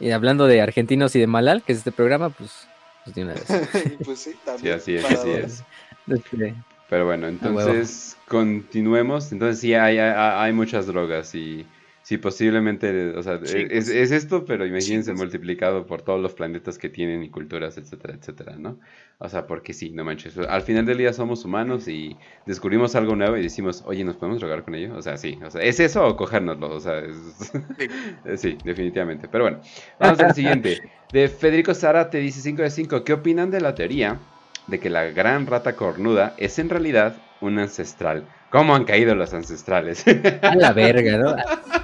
Y 0.00 0.10
hablando 0.10 0.46
de 0.46 0.60
argentinos 0.60 1.14
y 1.16 1.20
de 1.20 1.26
Malal, 1.26 1.62
que 1.62 1.72
es 1.72 1.78
este 1.78 1.92
programa, 1.92 2.30
pues, 2.30 2.66
pues 3.04 3.14
de 3.14 3.22
una 3.22 3.34
vez. 3.34 3.46
Pues 4.04 4.18
sí, 4.20 4.32
Sí, 4.32 4.38
también. 4.44 4.74
así 4.76 4.96
es, 4.96 5.04
así 5.04 5.30
es. 5.30 5.64
Este, 6.08 6.54
Pero 6.90 7.06
bueno, 7.06 7.28
entonces 7.28 8.16
continuemos. 8.28 9.30
Entonces 9.32 9.60
sí, 9.60 9.74
hay, 9.74 9.98
hay, 9.98 10.12
hay 10.16 10.52
muchas 10.52 10.86
drogas 10.86 11.34
y 11.34 11.66
sí, 12.02 12.18
posiblemente, 12.18 13.10
o 13.16 13.22
sea, 13.22 13.40
Chingos. 13.42 13.70
es, 13.72 13.88
es 13.88 14.10
esto, 14.10 14.44
pero 14.44 14.66
imagínense 14.66 15.10
Chingos. 15.10 15.20
multiplicado 15.24 15.86
por 15.86 16.02
todos 16.02 16.20
los 16.20 16.34
planetas 16.34 16.78
que 16.78 16.88
tienen 16.88 17.22
y 17.22 17.30
culturas, 17.30 17.78
etcétera, 17.78 18.14
etcétera, 18.14 18.56
¿no? 18.58 18.78
O 19.18 19.28
sea, 19.28 19.46
porque 19.46 19.72
sí, 19.72 19.90
no 19.90 20.04
manches. 20.04 20.36
Al 20.36 20.62
final 20.62 20.84
del 20.84 20.98
día 20.98 21.12
somos 21.12 21.44
humanos 21.44 21.86
y 21.86 22.18
descubrimos 22.44 22.94
algo 22.96 23.14
nuevo 23.14 23.36
y 23.36 23.42
decimos, 23.42 23.82
oye, 23.86 24.02
¿nos 24.04 24.16
podemos 24.16 24.40
drogar 24.40 24.64
con 24.64 24.74
ello? 24.74 24.96
O 24.96 25.02
sea, 25.02 25.16
sí, 25.16 25.38
o 25.44 25.50
sea, 25.50 25.62
¿es 25.62 25.78
eso 25.80 26.04
o 26.06 26.16
cogérnoslo? 26.16 26.70
O 26.74 26.80
sea, 26.80 26.98
es- 26.98 27.52
Sí. 27.78 27.88
Eh, 28.24 28.36
Sí, 28.36 28.58
definitivamente. 28.64 29.28
Pero 29.28 29.44
bueno, 29.44 29.60
vamos 29.98 30.20
al 30.20 30.34
siguiente. 30.34 30.78
De 31.12 31.28
Federico 31.28 31.72
Sara 31.74 32.10
te 32.10 32.18
dice 32.18 32.40
5 32.40 32.62
de 32.62 32.70
5. 32.70 33.04
¿Qué 33.04 33.12
opinan 33.12 33.50
de 33.50 33.60
la 33.60 33.74
teoría 33.74 34.18
de 34.66 34.80
que 34.80 34.88
la 34.90 35.04
gran 35.04 35.46
rata 35.46 35.76
cornuda 35.76 36.34
es 36.38 36.58
en 36.58 36.68
realidad 36.70 37.16
un 37.40 37.58
ancestral? 37.58 38.26
¿Cómo 38.50 38.74
han 38.74 38.84
caído 38.84 39.14
los 39.14 39.32
ancestrales? 39.34 40.04
a 40.42 40.54
la 40.56 40.72
verga, 40.72 41.18
¿no? 41.18 41.36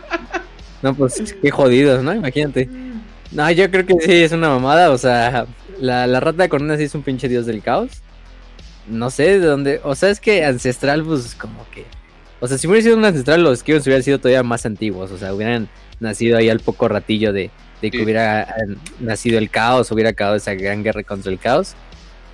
No, 0.83 0.95
pues 0.95 1.35
qué 1.43 1.51
jodidos, 1.51 2.03
¿no? 2.03 2.15
Imagínate. 2.15 2.69
No, 3.33 3.51
yo 3.51 3.71
creo 3.71 3.85
que 3.85 3.95
sí 4.01 4.13
es 4.13 4.33
una 4.33 4.49
mamada, 4.49 4.91
o 4.91 4.99
sea, 4.99 5.47
la, 5.81 6.07
la 6.07 6.21
rata 6.21 6.49
con 6.49 6.63
una 6.63 6.77
sí 6.77 6.85
es 6.85 6.95
un 6.95 7.03
pinche 7.03 7.29
dios 7.29 7.47
del 7.47 7.63
caos. 7.63 7.91
No 8.89 9.11
sé 9.11 9.39
de 9.39 9.47
dónde, 9.47 9.81
o 9.85 9.95
sea, 9.95 10.09
es 10.11 10.21
que 10.21 10.45
ancestral, 10.45 11.05
pues 11.05 11.35
como 11.35 11.67
que. 11.71 11.85
O 12.41 12.47
sea, 12.49 12.57
si 12.57 12.67
hubiera 12.67 12.83
sido 12.83 12.97
un 12.97 13.05
ancestral, 13.05 13.43
los 13.43 13.63
que 13.63 13.75
hubieran 13.77 14.03
sido 14.03 14.19
todavía 14.19 14.43
más 14.43 14.65
antiguos, 14.65 15.11
o 15.11 15.19
sea, 15.19 15.35
hubieran 15.35 15.69
nacido 16.01 16.39
ahí 16.39 16.49
al 16.49 16.61
poco 16.61 16.89
ratillo 16.89 17.33
de, 17.33 17.51
de 17.83 17.91
que 17.91 17.99
Sí. 17.99 18.05
hubiera 18.05 18.55
nacido 19.01 19.39
el 19.39 19.51
caos, 19.51 19.91
hubiera 19.91 20.11
acabado 20.11 20.37
esa 20.37 20.55
gran 20.55 20.83
guerra 20.83 21.03
contra 21.03 21.31
el 21.33 21.39
caos. 21.39 21.75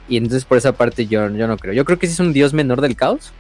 Y 0.09 0.19
entonces 0.19 0.45
por 0.45 0.59
esa 0.59 0.73
parte 0.73 1.07
yo, 1.07 1.29
yo 1.31 1.49
no 1.49 1.57
creo. 1.57 1.73
Yo 1.73 1.85
creo 1.87 1.99
que 1.99 2.07
sí 2.07 2.13
es 2.13 2.21
un 2.21 2.35
dios 2.35 2.53
menor 2.53 2.83
del 2.83 2.95
caos. 2.95 3.33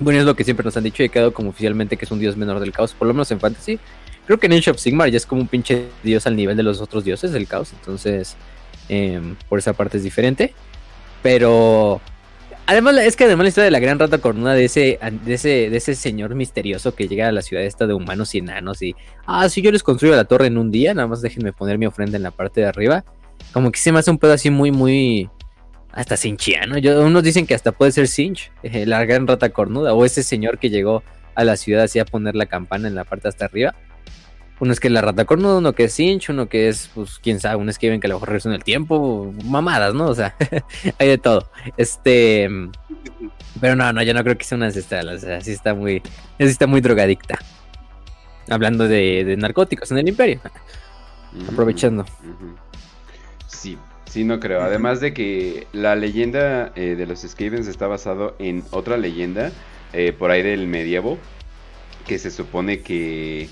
Bueno, 0.00 0.18
es 0.20 0.26
lo 0.26 0.34
que 0.36 0.44
siempre 0.44 0.64
nos 0.64 0.76
han 0.76 0.82
dicho 0.84 1.02
y 1.02 1.06
he 1.06 1.08
quedado 1.08 1.32
como 1.32 1.50
oficialmente 1.50 1.96
que 1.96 2.04
es 2.04 2.10
un 2.10 2.18
dios 2.18 2.36
menor 2.36 2.58
del 2.60 2.72
caos, 2.72 2.92
por 2.92 3.06
lo 3.08 3.14
menos 3.14 3.30
en 3.30 3.38
Fantasy. 3.40 3.78
Creo 4.26 4.38
que 4.38 4.46
en 4.46 4.54
Age 4.54 4.70
of 4.70 4.78
Sigmar 4.78 5.08
ya 5.10 5.16
es 5.16 5.26
como 5.26 5.42
un 5.42 5.48
pinche 5.48 5.86
dios 6.02 6.26
al 6.26 6.36
nivel 6.36 6.56
de 6.56 6.62
los 6.62 6.80
otros 6.80 7.04
dioses 7.04 7.32
del 7.32 7.46
caos, 7.46 7.72
entonces 7.72 8.36
em, 8.88 9.36
por 9.48 9.58
esa 9.58 9.72
parte 9.72 9.98
es 9.98 10.02
diferente. 10.02 10.52
Pero 11.22 12.00
además 12.66 12.96
es 12.98 13.16
que 13.16 13.24
además 13.24 13.44
la 13.44 13.48
historia 13.48 13.64
de 13.66 13.70
la 13.70 13.78
gran 13.78 13.98
rata 13.98 14.18
cornuda 14.18 14.54
de 14.54 14.64
ese, 14.64 14.98
de 15.24 15.34
ese, 15.34 15.70
de 15.70 15.76
ese 15.76 15.94
señor 15.94 16.34
misterioso 16.34 16.94
que 16.94 17.08
llega 17.08 17.28
a 17.28 17.32
la 17.32 17.42
ciudad 17.42 17.64
esta 17.64 17.86
de 17.86 17.94
humanos 17.94 18.34
y 18.34 18.38
enanos 18.38 18.82
y 18.82 18.94
ah, 19.26 19.48
si 19.48 19.62
yo 19.62 19.70
les 19.70 19.82
construyo 19.82 20.16
la 20.16 20.24
torre 20.24 20.46
en 20.46 20.58
un 20.58 20.70
día, 20.70 20.92
nada 20.92 21.06
más 21.06 21.22
déjenme 21.22 21.52
poner 21.52 21.78
mi 21.78 21.86
ofrenda 21.86 22.16
en 22.16 22.22
la 22.22 22.32
parte 22.32 22.60
de 22.60 22.66
arriba. 22.66 23.04
Como 23.52 23.70
que 23.70 23.78
se 23.78 23.92
me 23.92 24.00
hace 24.00 24.10
un 24.10 24.18
pedo 24.18 24.32
así 24.32 24.50
muy, 24.50 24.72
muy 24.72 25.30
hasta 25.96 26.16
cinchiano. 26.16 26.78
Yo, 26.78 27.02
unos 27.02 27.22
dicen 27.22 27.46
que 27.46 27.54
hasta 27.54 27.72
puede 27.72 27.90
ser 27.90 28.06
Cinch, 28.06 28.52
eh, 28.62 28.84
la 28.86 29.04
gran 29.04 29.26
rata 29.26 29.48
cornuda, 29.48 29.94
o 29.94 30.04
ese 30.04 30.22
señor 30.22 30.58
que 30.58 30.68
llegó 30.68 31.02
a 31.34 31.44
la 31.44 31.56
ciudad 31.56 31.84
así 31.84 31.98
a 31.98 32.04
poner 32.04 32.36
la 32.36 32.46
campana 32.46 32.86
en 32.86 32.94
la 32.94 33.04
parte 33.04 33.28
hasta 33.28 33.46
arriba. 33.46 33.74
Uno 34.58 34.72
es 34.72 34.80
que 34.80 34.88
es 34.88 34.92
la 34.92 35.02
rata 35.02 35.24
cornuda, 35.24 35.58
uno 35.58 35.74
que 35.74 35.84
es 35.84 35.92
Cinch, 35.92 36.30
uno 36.30 36.48
que 36.48 36.68
es, 36.68 36.90
pues, 36.94 37.18
quién 37.18 37.40
sabe, 37.40 37.56
uno 37.56 37.70
es 37.70 37.78
que 37.78 37.88
a 37.88 37.92
lo 37.92 38.14
mejor 38.14 38.28
regresó 38.28 38.48
en 38.48 38.54
el 38.54 38.64
tiempo, 38.64 39.34
mamadas, 39.44 39.94
¿no? 39.94 40.06
O 40.06 40.14
sea, 40.14 40.34
hay 40.98 41.08
de 41.08 41.18
todo. 41.18 41.50
Este, 41.76 42.48
pero 43.60 43.76
no, 43.76 43.92
no, 43.92 44.02
yo 44.02 44.14
no 44.14 44.22
creo 44.22 44.38
que 44.38 44.44
sea 44.44 44.56
una 44.56 44.66
ancestral, 44.66 45.08
o 45.08 45.18
sea, 45.18 45.40
sí 45.40 45.52
está 45.52 45.74
muy, 45.74 46.00
sí 46.38 46.44
está 46.44 46.66
muy 46.66 46.80
drogadicta. 46.80 47.38
Hablando 48.48 48.86
de, 48.88 49.24
de 49.24 49.36
narcóticos 49.36 49.90
en 49.90 49.98
el 49.98 50.08
imperio. 50.08 50.40
Aprovechando. 51.50 52.06
Sí, 53.46 53.76
sí, 54.06 54.24
no 54.24 54.40
creo. 54.40 54.62
Además 54.62 55.00
de 55.00 55.12
que 55.12 55.66
la 55.72 55.96
leyenda 55.96 56.72
eh, 56.76 56.94
de 56.96 57.06
los 57.06 57.20
Skavens 57.20 57.66
está 57.66 57.86
basado 57.86 58.36
en 58.38 58.64
otra 58.70 58.96
leyenda 58.96 59.52
eh, 59.92 60.12
por 60.12 60.30
ahí 60.30 60.42
del 60.42 60.66
medievo, 60.66 61.18
que 62.06 62.18
se 62.18 62.30
supone 62.30 62.80
que, 62.80 63.48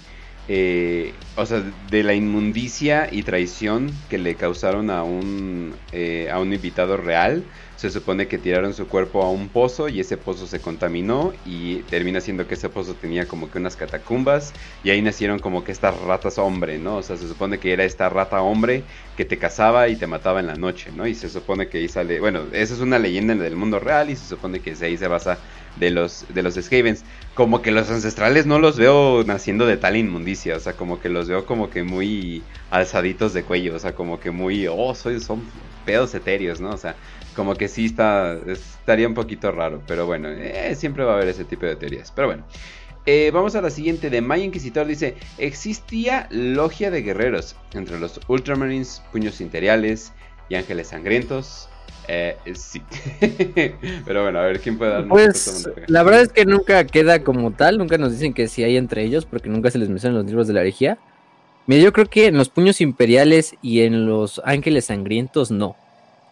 eh, 0.49 1.15
o 1.37 1.47
sea, 1.47 1.63
de 1.91 2.03
la 2.03 2.15
inmundicia 2.15 3.09
y 3.11 3.23
traición 3.23 3.91
que 4.09 4.19
le 4.19 4.35
causaron 4.37 4.91
a 4.91 5.03
un, 5.03 5.75
a 6.31 6.39
un 6.39 6.53
invitado 6.53 6.97
real, 6.97 7.45
se 7.85 7.91
supone 7.91 8.29
que 8.29 8.39
tiraron 8.39 8.73
su 8.73 8.89
cuerpo 8.89 9.23
a 9.23 9.29
un 9.29 9.51
pozo 9.51 9.91
y 9.91 10.01
ese 10.01 10.17
pozo 10.17 10.47
se 10.47 10.59
contaminó 10.59 11.35
y 11.45 11.81
termina 11.91 12.23
siendo 12.23 12.49
que 12.49 12.55
ese 12.55 12.71
pozo 12.71 12.95
tenía 12.95 13.29
como 13.29 13.51
que 13.51 13.59
unas 13.59 13.77
catacumbas 13.77 14.55
y 14.83 14.89
ahí 14.89 15.03
nacieron 15.03 15.39
como 15.39 15.65
que 15.65 15.73
estas 15.73 15.95
ratas 16.01 16.39
hombre, 16.39 16.79
¿no? 16.79 16.97
O 16.97 17.03
sea, 17.03 17.19
se 17.19 17.29
supone 17.29 17.59
que 17.59 17.75
era 17.75 17.85
esta 17.85 18.09
rata 18.09 18.41
hombre 18.41 18.85
que 19.19 19.27
te 19.27 19.37
cazaba 19.37 19.89
y 19.89 19.97
te 19.97 20.07
mataba 20.07 20.41
en 20.41 20.47
la 20.47 20.55
noche, 20.55 20.93
¿no? 20.97 21.07
Y 21.07 21.15
se 21.15 21.29
supone 21.29 21.69
que 21.69 21.77
ahí 21.77 21.89
sale, 21.89 22.21
bueno, 22.21 22.45
esa 22.53 22.73
es 22.73 22.81
una 22.81 22.99
leyenda 22.99 23.35
del 23.35 23.55
mundo 23.55 23.79
real 23.79 24.09
y 24.09 24.17
se 24.17 24.27
supone 24.27 24.61
que 24.61 24.75
ahí 24.81 24.97
se 24.97 25.07
basa 25.07 25.37
de 25.77 25.91
los, 25.91 26.25
de 26.31 26.43
los 26.43 26.55
Skavens. 26.55 27.05
Como 27.35 27.61
que 27.61 27.71
los 27.71 27.91
ancestrales 27.91 28.47
no 28.47 28.59
los 28.59 28.79
veo 28.79 29.25
naciendo 29.25 29.67
de 29.67 29.77
tal 29.77 29.97
inmundicia, 29.99 30.57
o 30.57 30.61
sea, 30.61 30.73
como 30.73 31.01
que 31.01 31.11
los 31.11 31.29
veo 31.29 31.45
como 31.45 31.69
que 31.69 31.83
muy 31.83 32.43
alzaditos 32.71 33.35
de 33.35 33.43
cuello, 33.43 33.75
o 33.75 33.79
sea, 33.79 33.95
como 33.95 34.21
que 34.21 34.31
muy, 34.31 34.67
oh, 34.69 34.95
soy, 34.95 35.21
son 35.21 35.43
pedos 35.85 36.15
etéreos, 36.15 36.61
¿no? 36.61 36.71
O 36.71 36.79
sea, 36.79 36.97
como 37.35 37.55
que 37.55 37.69
sí 37.69 37.87
está, 37.87 38.39
estaría 38.47 39.07
un 39.07 39.15
poquito 39.15 39.51
raro, 39.53 39.83
pero 39.87 40.07
bueno, 40.07 40.29
eh, 40.31 40.75
siempre 40.77 41.05
va 41.05 41.13
a 41.13 41.17
haber 41.17 41.29
ese 41.29 41.45
tipo 41.45 41.67
de 41.67 41.77
teorías. 41.77 42.13
Pero 42.13 42.29
bueno, 42.29 42.45
eh, 43.07 43.31
vamos 43.33 43.55
a 43.55 43.61
la 43.61 43.71
siguiente 43.71 44.09
de 44.09 44.21
Maya 44.21 44.45
Inquisitor. 44.45 44.87
Dice, 44.87 45.15
existía 45.39 46.27
logia 46.31 46.91
de 46.91 47.03
guerreros 47.03 47.57
entre 47.75 47.99
los 47.99 48.19
Ultramarines, 48.29 49.03
puños 49.13 49.41
imperiales 49.41 50.13
y 50.49 50.55
ángeles 50.55 50.89
sangrientos. 50.89 51.69
Eh, 52.09 52.37
sí. 52.55 52.83
Pero 54.05 54.23
bueno, 54.23 54.39
a 54.39 54.43
ver 54.43 54.61
quién 54.61 54.79
puede 54.79 54.93
dar. 54.93 55.09
Pues 55.09 55.69
la 55.87 56.03
verdad 56.03 56.23
es 56.23 56.33
que 56.33 56.45
nunca 56.47 56.87
queda 56.87 57.23
como 57.23 57.51
tal, 57.51 57.79
nunca 57.79 57.99
nos 57.99 58.13
dicen 58.13 58.33
que 58.33 58.49
si 58.49 58.63
hay 58.63 58.77
entre 58.77 59.03
ellos, 59.03 59.27
porque 59.27 59.49
nunca 59.49 59.71
se 59.71 59.79
les 59.79 59.89
mencionan 59.89 60.19
los 60.19 60.27
libros 60.27 60.47
de 60.47 60.55
la 60.55 60.61
herejía. 60.61 60.99
Mira, 61.67 61.83
yo 61.83 61.93
creo 61.93 62.07
que 62.07 62.27
en 62.27 62.37
los 62.37 62.51
puños 62.51 62.81
imperiales 62.83 63.57
y 63.63 63.81
en 63.83 64.07
los 64.07 64.41
ángeles 64.45 64.87
sangrientos 64.87 65.51
no 65.51 65.77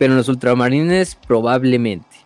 pero 0.03 0.15
en 0.15 0.17
los 0.17 0.29
ultramarines 0.29 1.15
probablemente. 1.29 2.17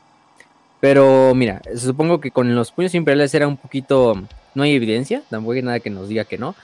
Pero 0.80 1.34
mira, 1.34 1.60
supongo 1.76 2.22
que 2.22 2.30
con 2.30 2.54
los 2.54 2.72
puños 2.72 2.94
imperiales 2.94 3.34
era 3.34 3.46
un 3.46 3.58
poquito... 3.58 4.14
No 4.54 4.62
hay 4.62 4.72
evidencia, 4.72 5.20
tampoco 5.28 5.52
hay 5.52 5.60
nada 5.60 5.80
que 5.80 5.90
nos 5.90 6.08
diga 6.08 6.24
que 6.24 6.38
no. 6.38 6.54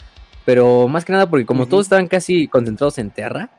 Pero 0.47 0.89
más 0.89 1.05
que 1.05 1.13
nada 1.13 1.29
porque 1.29 1.45
como 1.45 1.67
todos 1.67 1.85
estaban 1.85 2.07
casi 2.07 2.49
concentrados 2.49 2.97
en 2.97 3.11
Terra, 3.11 3.51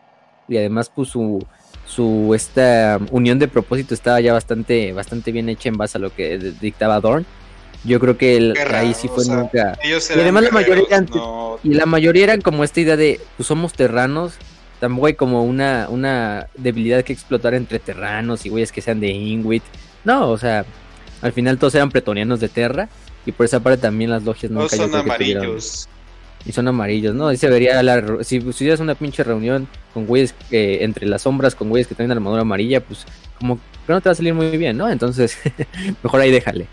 y 0.48 0.57
además 0.57 0.90
pues 0.90 1.09
su, 1.09 1.45
su 1.85 2.33
esta 2.33 2.99
unión 3.11 3.38
de 3.38 3.48
propósito 3.48 3.93
estaba 3.93 4.19
ya 4.19 4.33
bastante, 4.33 4.91
bastante 4.91 5.32
bien 5.32 5.48
hecha 5.48 5.69
en 5.69 5.77
base 5.77 5.99
a 5.99 6.01
lo 6.01 6.11
que 6.11 6.40
dictaba 6.59 6.99
Dorn. 7.01 7.23
Yo 7.83 7.99
creo 7.99 8.17
que 8.17 8.35
el, 8.35 8.57
ahí 8.73 8.95
sí 8.95 9.07
fue 9.09 9.25
nunca. 9.25 9.77
Y 9.83 9.91
además 10.19 10.45
la 10.45 10.49
mayoría 10.49 10.85
eran, 10.88 11.07
y 11.64 11.75
la 11.75 11.85
mayoría 11.85 12.23
eran 12.23 12.41
como 12.41 12.64
esta 12.64 12.82
idea 12.82 12.98
de 12.98 13.22
pues 13.38 13.45
somos 13.45 13.73
terranos, 13.73 14.40
tampoco 14.83 15.07
hay 15.07 15.13
como 15.13 15.45
una, 15.45 15.87
una 15.89 16.47
debilidad 16.55 17.05
que 17.05 17.13
explotar 17.13 17.53
entre 17.53 17.79
terranos 17.79 18.45
y 18.45 18.49
güeyes 18.49 18.69
que 18.69 18.81
sean 18.81 18.99
de 18.99 19.07
Ingwit. 19.07 19.63
No, 20.03 20.29
o 20.29 20.37
sea, 20.37 20.65
al 21.21 21.31
final 21.31 21.57
todos 21.57 21.73
eran 21.75 21.89
pretonianos 21.89 22.41
de 22.41 22.49
Terra 22.49 22.89
y 23.25 23.31
por 23.31 23.45
esa 23.45 23.61
parte 23.61 23.81
también 23.81 24.09
las 24.09 24.23
logias 24.23 24.51
no 24.51 24.67
son 24.67 24.93
amarillos. 24.93 25.87
y 26.45 26.51
son 26.51 26.67
amarillos, 26.67 27.15
¿no? 27.15 27.29
Ahí 27.29 27.37
se 27.37 27.49
vería 27.49 27.81
la, 27.81 28.25
si 28.25 28.39
hicieras 28.39 28.81
una 28.81 28.93
pinche 28.95 29.23
reunión 29.23 29.69
con 29.93 30.05
güeyes 30.05 30.35
que 30.49 30.83
entre 30.83 31.05
las 31.05 31.21
sombras 31.21 31.55
con 31.55 31.69
güeyes 31.69 31.87
que 31.87 31.95
tienen 31.95 32.11
armadura 32.11 32.41
amarilla, 32.41 32.81
pues 32.81 33.05
como 33.39 33.55
que 33.87 33.93
no 33.93 34.01
te 34.01 34.09
va 34.09 34.11
a 34.11 34.15
salir 34.15 34.33
muy 34.33 34.57
bien, 34.57 34.75
¿no? 34.75 34.89
Entonces, 34.89 35.37
mejor 36.03 36.19
ahí 36.19 36.29
déjale. 36.29 36.67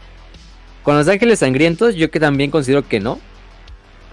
Con 0.83 0.99
los 0.99 1.07
ángeles 1.07 1.39
sangrientos, 1.39 1.95
yo 1.95 2.11
que 2.11 2.19
también 2.19 2.51
considero 2.51 2.89
que 2.89 2.99
no. 2.99 3.21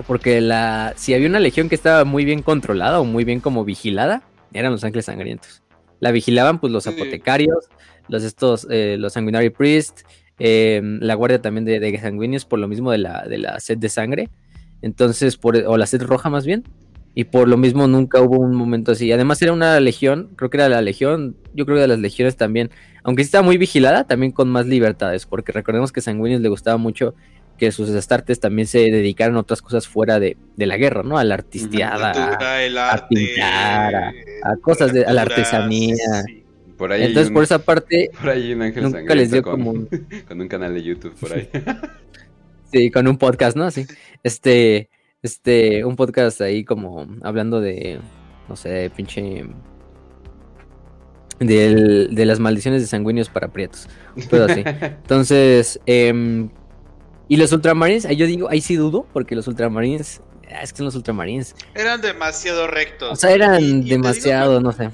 Porque 0.06 0.42
la, 0.42 0.94
si 0.96 1.14
había 1.14 1.28
una 1.28 1.40
legión 1.40 1.70
que 1.70 1.76
estaba 1.76 2.06
muy 2.06 2.26
bien 2.26 2.42
controlada 2.42 3.00
o 3.00 3.06
muy 3.06 3.24
bien 3.24 3.40
como 3.40 3.66
vigilada, 3.66 4.24
eran 4.54 4.72
los 4.72 4.84
ángeles 4.84 5.06
sangrientos. 5.06 5.64
La 6.00 6.12
vigilaban 6.12 6.60
pues 6.60 6.72
los 6.72 6.86
apotecarios, 6.88 7.70
los 8.08 8.24
estos, 8.24 8.68
eh, 8.70 8.98
los 9.00 9.14
sanguinary 9.14 9.50
priest, 9.50 10.02
em, 10.40 11.00
la 11.02 11.16
guardia 11.16 11.42
también 11.42 11.66
de, 11.66 11.80
de, 11.80 12.00
sanguíneos 12.00 12.46
por 12.46 12.60
lo 12.60 12.68
mismo 12.68 12.92
de 12.92 13.00
la, 13.00 13.24
de 13.24 13.40
la 13.40 13.60
sed 13.60 13.78
de 13.78 13.90
sangre. 13.90 14.30
Entonces, 14.82 15.38
por, 15.38 15.58
o 15.58 15.78
la 15.78 15.88
sed 15.88 16.04
roja 16.04 16.30
más 16.30 16.46
bien. 16.46 16.64
Y 17.16 17.24
por 17.24 17.48
lo 17.48 17.58
mismo 17.58 17.88
nunca 17.88 18.22
hubo 18.22 18.38
un 18.38 18.56
momento 18.56 18.92
así. 18.92 19.12
Además 19.12 19.42
era 19.42 19.52
una 19.52 19.80
legión, 19.80 20.30
creo 20.36 20.52
que 20.52 20.58
era 20.58 20.70
la 20.70 20.84
legión, 20.84 21.36
yo 21.56 21.66
creo 21.66 21.78
que 21.78 21.82
de 21.82 21.88
las 21.88 21.98
legiones 21.98 22.38
también, 22.38 22.70
aunque 23.04 23.24
estaba 23.24 23.42
muy 23.42 23.58
vigilada, 23.58 24.04
también 24.04 24.32
con 24.32 24.50
más 24.50 24.68
libertades, 24.68 25.26
porque 25.26 25.52
recordemos 25.52 25.92
que 25.92 26.02
Sanguíneos 26.02 26.42
le 26.42 26.50
gustaba 26.50 26.78
mucho 26.78 27.16
que 27.58 27.72
sus 27.72 27.90
astartes 27.90 28.40
también 28.40 28.68
se 28.68 28.80
dedicaron 28.80 29.36
a 29.36 29.40
otras 29.42 29.62
cosas 29.62 29.88
fuera 29.88 30.20
de, 30.20 30.38
la 30.56 30.78
guerra, 30.78 31.04
¿no? 31.04 31.18
A 31.18 31.24
la 31.24 31.34
artisteada, 31.34 32.12
a 32.12 33.08
pintar, 33.08 34.14
a, 34.44 34.56
cosas 34.62 34.94
de, 34.94 35.06
a 35.06 35.14
la 35.14 35.24
artesanía. 35.24 36.24
Por 36.78 36.92
ahí 36.92 37.04
Entonces, 37.04 37.34
por 37.34 37.44
esa 37.44 37.60
parte, 37.60 38.12
por 38.20 38.30
ahí 38.30 38.54
un 38.54 38.62
ángel 38.62 38.84
nunca 38.84 39.16
les 39.16 39.32
dio 39.32 39.42
con, 39.42 39.54
como 39.54 39.72
un... 39.72 39.90
con 40.28 40.40
un 40.40 40.48
canal 40.48 40.74
de 40.74 40.84
YouTube 40.84 41.16
por 41.20 41.34
ahí. 41.34 41.50
sí, 42.72 42.92
con 42.92 43.08
un 43.08 43.18
podcast, 43.18 43.58
¿no? 43.58 43.72
Sí. 43.72 43.86
Este, 44.24 44.90
este, 45.24 45.84
un 45.84 45.96
podcast 45.96 46.40
ahí 46.42 46.64
como 46.64 47.08
hablando 47.24 47.60
de, 47.60 48.00
no 48.48 48.56
sé, 48.56 48.92
pinche... 48.96 49.46
de 51.40 52.26
las 52.26 52.40
maldiciones 52.40 52.82
de 52.82 52.88
sanguíneos 52.88 53.30
para 53.30 53.48
prietos. 53.48 53.90
Pero 54.30 54.46
así. 54.46 54.64
Entonces, 54.66 55.80
eh, 55.88 56.48
y 57.28 57.38
los 57.38 57.52
Ultramarines, 57.52 58.06
ahí 58.06 58.16
yo 58.16 58.26
digo, 58.26 58.50
ahí 58.50 58.62
sí 58.62 58.76
dudo, 58.76 59.06
porque 59.14 59.36
los 59.36 59.48
Ultramarines, 59.48 60.22
ah, 60.52 60.62
es 60.62 60.72
que 60.72 60.78
son 60.78 60.86
los 60.86 60.96
Ultramarines. 60.96 61.56
Eran 61.76 62.02
demasiado 62.02 62.68
rectos. 62.68 63.12
O 63.12 63.16
sea, 63.16 63.32
eran 63.32 63.84
demasiado, 63.86 64.62
no 64.62 64.72
sé. 64.72 64.90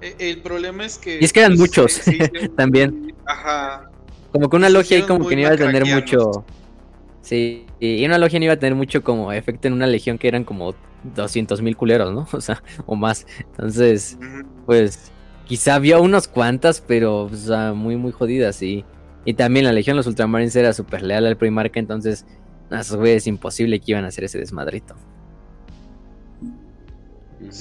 E, 0.00 0.14
el 0.18 0.38
problema 0.42 0.84
es 0.84 0.98
que. 0.98 1.18
Y 1.20 1.24
es 1.24 1.32
que 1.32 1.40
eran 1.40 1.56
pues, 1.56 1.60
muchos 1.60 2.00
también. 2.56 3.14
Ajá. 3.26 3.90
Como 4.32 4.48
que 4.48 4.56
una 4.56 4.68
logia 4.68 4.96
ahí 4.96 5.02
como 5.02 5.26
que 5.26 5.34
no 5.34 5.42
iba 5.42 5.50
a 5.50 5.56
tener 5.56 5.84
mucho. 5.86 6.44
Sí, 7.20 7.66
y 7.80 8.04
una 8.06 8.18
logia 8.18 8.38
no 8.38 8.44
iba 8.46 8.54
a 8.54 8.58
tener 8.58 8.74
mucho 8.74 9.02
como 9.02 9.32
efecto 9.32 9.68
en 9.68 9.74
una 9.74 9.86
legión 9.86 10.18
que 10.18 10.28
eran 10.28 10.44
como 10.44 10.74
200 11.14 11.60
mil 11.62 11.76
culeros, 11.76 12.12
¿no? 12.12 12.28
O 12.36 12.40
sea, 12.40 12.62
o 12.86 12.94
más. 12.94 13.26
Entonces, 13.40 14.18
pues, 14.66 15.10
quizá 15.46 15.74
había 15.74 15.98
unas 15.98 16.28
cuantas, 16.28 16.80
pero 16.80 17.24
o 17.24 17.34
sea, 17.34 17.72
muy, 17.72 17.96
muy 17.96 18.12
jodidas, 18.12 18.62
y 18.62 18.84
y 19.24 19.34
también 19.34 19.66
la 19.66 19.72
Legión 19.72 19.94
de 19.94 19.98
los 19.98 20.06
Ultramarines 20.06 20.56
era 20.56 20.72
súper 20.72 21.02
leal 21.02 21.26
al 21.26 21.36
Primarca, 21.36 21.78
entonces, 21.78 22.24
a 22.70 22.80
esos 22.80 22.96
güeyes 22.96 23.24
es 23.24 23.26
imposible 23.26 23.80
que 23.80 23.92
iban 23.92 24.04
a 24.04 24.08
hacer 24.08 24.24
ese 24.24 24.38
desmadrito. 24.38 24.94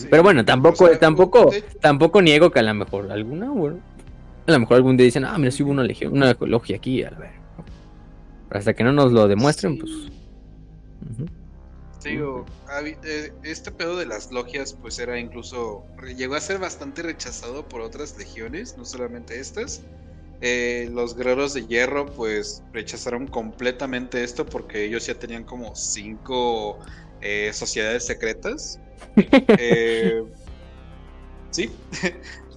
Pero 0.09 0.23
bueno, 0.23 0.43
tampoco, 0.43 0.89
tampoco, 0.97 1.51
tampoco 1.79 2.21
niego 2.21 2.51
que 2.51 2.59
a 2.59 2.63
lo 2.63 2.73
mejor 2.73 3.11
alguna, 3.11 3.49
bueno, 3.49 3.79
a 4.47 4.51
lo 4.51 4.59
mejor 4.59 4.77
algún 4.77 4.97
día 4.97 5.05
dicen, 5.05 5.25
ah, 5.25 5.37
mira, 5.37 5.51
si 5.51 5.63
hubo 5.63 5.71
una 5.71 5.83
legión, 5.83 6.13
una 6.13 6.35
logia 6.41 6.77
aquí, 6.77 7.03
a 7.03 7.11
ver. 7.11 7.31
hasta 8.49 8.73
que 8.73 8.83
no 8.83 8.91
nos 8.91 9.11
lo 9.11 9.27
demuestren, 9.27 9.77
pues. 9.77 9.91
Digo, 12.03 12.45
eh, 13.03 13.33
este 13.43 13.71
pedo 13.71 13.97
de 13.97 14.05
las 14.05 14.31
logias, 14.31 14.73
pues 14.73 14.99
era 14.99 15.19
incluso. 15.19 15.83
llegó 16.15 16.35
a 16.35 16.41
ser 16.41 16.57
bastante 16.57 17.01
rechazado 17.01 17.67
por 17.67 17.81
otras 17.81 18.17
legiones, 18.17 18.77
no 18.77 18.85
solamente 18.85 19.39
estas. 19.39 19.83
Eh, 20.41 20.89
los 20.93 21.17
guerreros 21.17 21.53
de 21.53 21.67
hierro 21.67 22.05
pues 22.05 22.63
rechazaron 22.71 23.27
completamente 23.27 24.23
esto 24.23 24.45
porque 24.45 24.85
ellos 24.85 25.05
ya 25.05 25.15
tenían 25.15 25.43
como 25.43 25.75
cinco 25.75 26.79
eh, 27.21 27.51
sociedades 27.53 28.05
secretas. 28.05 28.79
Eh, 29.57 30.23
sí. 31.51 31.71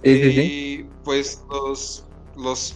y 0.03 0.83
pues 1.03 1.41
los, 1.49 2.05
los 2.37 2.75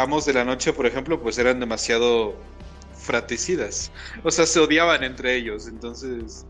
amos 0.00 0.26
de 0.26 0.32
la 0.32 0.44
noche, 0.44 0.72
por 0.72 0.86
ejemplo, 0.86 1.20
pues 1.20 1.38
eran 1.38 1.60
demasiado 1.60 2.34
fraticidas. 3.02 3.92
O 4.24 4.30
sea, 4.30 4.46
se 4.46 4.58
odiaban 4.58 5.04
entre 5.04 5.36
ellos. 5.36 5.68
Entonces... 5.68 6.44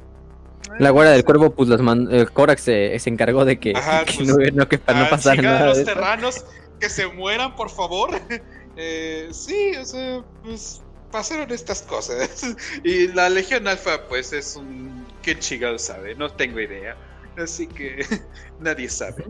La 0.78 0.90
guardia 0.90 1.12
del 1.12 1.24
cuervo, 1.24 1.50
pues 1.50 1.68
los 1.68 2.30
Corax 2.30 2.62
se, 2.62 2.96
encargó 3.06 3.44
de 3.44 3.58
que, 3.58 3.74
pues, 4.16 4.54
no, 4.54 4.68
que 4.68 4.78
para 4.78 5.00
no 5.00 5.10
pasar 5.10 5.42
nada. 5.42 5.66
los 5.66 5.84
terranos 5.84 6.44
que 6.82 6.88
se 6.88 7.06
mueran, 7.06 7.54
por 7.56 7.70
favor. 7.70 8.10
Eh, 8.74 9.28
sí, 9.32 9.76
o 9.76 9.84
sea, 9.84 10.24
pues 10.42 10.80
pasaron 11.10 11.50
estas 11.50 11.82
cosas. 11.82 12.56
Y 12.82 13.08
la 13.08 13.28
Legión 13.28 13.68
Alfa, 13.68 14.08
pues 14.08 14.32
es 14.32 14.56
un. 14.56 15.04
¿Qué 15.20 15.38
chingado 15.38 15.78
sabe? 15.78 16.14
No 16.14 16.30
tengo 16.30 16.58
idea. 16.58 16.96
Así 17.36 17.66
que 17.66 18.06
nadie 18.60 18.88
sabe. 18.88 19.26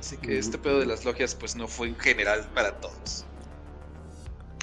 Así 0.00 0.16
que 0.16 0.38
este 0.38 0.56
pedo 0.56 0.80
de 0.80 0.86
las 0.86 1.04
logias, 1.04 1.34
pues 1.34 1.56
no 1.56 1.68
fue 1.68 1.88
en 1.88 1.96
general 1.96 2.48
para 2.54 2.80
todos. 2.80 3.26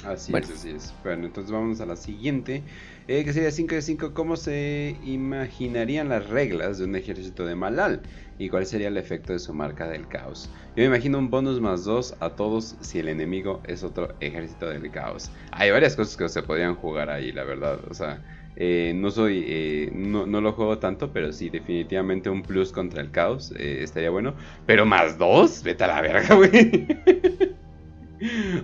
Así 0.04 0.32
es, 0.34 0.50
así 0.50 0.70
es. 0.70 0.92
Bueno, 1.04 1.26
entonces 1.26 1.52
vamos 1.52 1.80
a 1.80 1.86
la 1.86 1.94
siguiente. 1.94 2.64
Eh, 3.06 3.24
que 3.24 3.32
sería 3.32 3.52
5 3.52 3.76
de 3.76 3.82
5. 3.82 4.14
¿Cómo 4.14 4.36
se 4.36 4.96
imaginarían 5.04 6.08
las 6.08 6.28
reglas 6.28 6.78
de 6.78 6.86
un 6.86 6.96
ejército 6.96 7.46
de 7.46 7.54
Malal? 7.54 8.02
¿Y 8.38 8.48
cuál 8.48 8.66
sería 8.66 8.88
el 8.88 8.96
efecto 8.96 9.32
de 9.32 9.38
su 9.38 9.54
marca 9.54 9.88
del 9.88 10.08
caos? 10.08 10.50
Yo 10.74 10.82
me 10.82 10.86
imagino 10.86 11.18
un 11.18 11.30
bonus 11.30 11.60
más 11.60 11.84
2 11.84 12.16
a 12.20 12.30
todos 12.30 12.76
si 12.80 12.98
el 12.98 13.08
enemigo 13.08 13.62
es 13.66 13.82
otro 13.82 14.14
ejército 14.20 14.68
del 14.68 14.90
caos. 14.90 15.30
Hay 15.52 15.70
varias 15.70 15.96
cosas 15.96 16.16
que 16.16 16.28
se 16.28 16.42
podrían 16.42 16.74
jugar 16.74 17.08
ahí, 17.08 17.32
la 17.32 17.44
verdad. 17.44 17.80
O 17.88 17.94
sea, 17.94 18.22
eh, 18.56 18.92
no 18.94 19.10
soy, 19.10 19.44
eh, 19.46 19.90
no, 19.94 20.26
lo 20.26 20.52
juego 20.52 20.78
tanto, 20.78 21.12
pero 21.12 21.32
sí, 21.32 21.48
definitivamente 21.48 22.28
un 22.28 22.42
plus 22.42 22.72
contra 22.72 23.00
el 23.00 23.10
caos 23.10 23.52
estaría 23.52 24.10
bueno. 24.10 24.34
Pero 24.66 24.84
más 24.84 25.16
2, 25.16 25.62
vete 25.62 25.84
a 25.84 25.86
la 25.88 26.02
verga, 26.02 26.34
güey. 26.36 26.86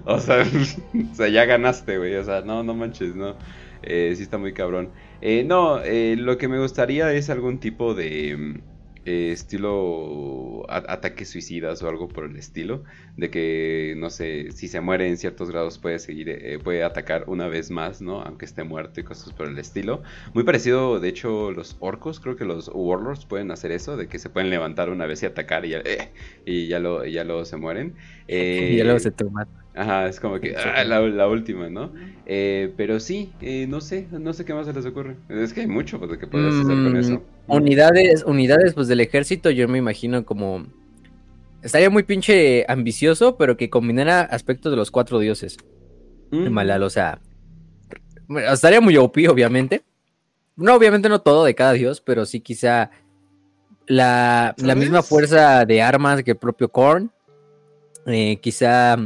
o, 0.05 0.19
sea, 0.19 0.43
o 1.13 1.15
sea, 1.15 1.29
ya 1.29 1.45
ganaste, 1.47 1.99
güey. 1.99 2.15
O 2.17 2.25
sea, 2.25 2.43
no, 2.43 2.63
no 2.63 2.75
manches, 2.75 3.15
no. 3.15 3.37
Eh, 3.83 4.15
sí 4.17 4.23
está 4.23 4.39
muy 4.39 4.53
cabrón. 4.53 4.93
Eh, 5.21 5.45
no, 5.45 5.81
eh, 5.83 6.17
lo 6.17 6.39
que 6.39 6.49
me 6.49 6.59
gustaría 6.59 7.13
es 7.13 7.31
algún 7.31 7.59
tipo 7.59 7.95
de 7.95 8.63
mm, 9.05 9.33
estilo 9.33 10.65
ataques 10.69 11.31
suicidas 11.31 11.83
o 11.83 11.89
algo 11.89 12.09
por 12.09 12.25
el 12.25 12.37
estilo. 12.37 12.85
De 13.17 13.31
que, 13.31 13.95
no 13.99 14.11
sé, 14.11 14.53
si 14.53 14.69
se 14.69 14.81
muere 14.81 15.09
en 15.09 15.17
ciertos 15.17 15.51
grados 15.51 15.79
puede 15.79 15.99
seguir, 15.99 16.61
puede 16.63 16.83
atacar 16.83 17.25
una 17.27 17.49
vez 17.49 17.71
más, 17.71 18.01
¿no? 18.01 18.23
Aunque 18.23 18.45
esté 18.45 18.65
muerto 18.65 19.01
y 19.01 19.05
cosas 19.05 19.33
por 19.33 19.49
el 19.49 19.59
estilo. 19.59 20.03
Muy 20.35 20.45
parecido, 20.45 21.01
de 21.01 21.09
hecho, 21.09 21.53
los 21.53 21.77
orcos, 21.81 22.21
creo 22.21 22.37
que 22.37 22.45
los 22.45 22.71
warlords 22.73 23.27
pueden 23.27 23.51
hacer 23.51 23.73
eso, 23.73 23.97
de 23.97 24.09
que 24.09 24.19
se 24.19 24.31
pueden 24.31 24.51
levantar 24.51 24.91
una 24.91 25.07
vez 25.07 25.23
y 25.23 25.27
atacar 25.27 25.65
y 25.65 25.71
ya, 25.71 25.83
y 26.47 26.69
ya, 26.69 26.79
lo, 26.79 27.05
ya 27.05 27.25
luego 27.25 27.45
se 27.45 27.57
mueren. 27.57 27.95
y 28.29 28.77
ya 28.77 28.85
luego 28.85 28.99
se 28.99 29.11
toman. 29.11 29.47
Ajá, 29.75 30.07
es 30.07 30.21
como 30.21 30.39
que 30.39 30.55
ah, 30.55 30.85
la, 30.85 31.29
última, 31.29 31.71
¿no? 31.71 31.93
Eh, 32.27 32.73
pero 32.77 33.01
sí, 33.01 33.33
eh, 33.41 33.67
no 33.67 33.81
sé, 33.81 34.07
no 34.11 34.33
sé 34.35 34.45
qué 34.45 34.53
más 34.53 34.67
se 34.67 34.73
les 34.73 34.85
ocurre. 34.85 35.17
Es 35.29 35.55
que 35.55 35.63
hay 35.63 35.67
mucho 35.67 35.99
pues, 35.99 36.19
que 36.19 36.27
puedes 36.27 36.55
hacer 36.55 36.77
con 36.83 36.97
eso. 36.97 37.23
Unidades, 37.47 38.25
unidades 38.25 38.75
pues 38.75 38.89
del 38.89 39.01
ejército, 39.01 39.51
yo 39.51 39.69
me 39.69 39.79
imagino 39.79 40.25
como 40.25 40.65
estaría 41.63 41.91
muy 41.91 42.03
pinche 42.03 42.65
ambicioso, 42.69 43.37
pero 43.37 43.57
que 43.57 43.71
combinara 43.71 44.23
aspectos 44.23 44.73
de 44.73 44.77
los 44.77 44.91
cuatro 44.91 45.19
dioses. 45.19 45.57
Mm. 46.31 46.49
Malal, 46.49 46.83
o 46.83 46.91
sea, 46.91 47.21
estaría 48.53 48.81
muy 48.81 48.97
OP, 48.97 49.17
obviamente. 49.29 49.83
No, 50.57 50.75
obviamente 50.75 51.09
no 51.09 51.21
todo 51.21 51.45
de 51.45 51.55
cada 51.55 51.73
dios, 51.73 52.01
pero 52.01 52.27
sí 52.27 52.41
quizá 52.41 52.91
la, 53.87 54.55
la 54.59 54.75
misma 54.75 55.03
fuerza 55.03 55.65
de 55.65 55.83
armas 55.83 56.23
que 56.23 56.33
el 56.33 56.37
propio 56.37 56.71
Korn. 56.71 57.11
Eh, 58.07 58.39
quizá 58.41 58.97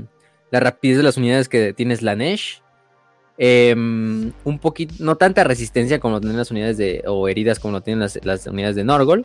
la 0.50 0.60
rapidez 0.60 0.96
de 0.98 1.02
las 1.02 1.16
unidades 1.16 1.48
que 1.48 1.72
tienes 1.72 2.02
la 2.02 2.16
Em, 3.38 4.32
un 4.44 4.58
poquito, 4.58 4.94
no 4.98 5.16
tanta 5.16 5.44
resistencia 5.44 6.00
como 6.00 6.14
lo 6.14 6.20
tienen 6.20 6.38
las 6.38 6.50
unidades 6.50 6.78
de, 6.78 7.04
o 7.06 7.28
heridas 7.28 7.58
como 7.58 7.72
lo 7.72 7.80
tienen 7.82 8.00
las, 8.00 8.46
unidades 8.46 8.76
de 8.76 8.84
Norgol. 8.84 9.24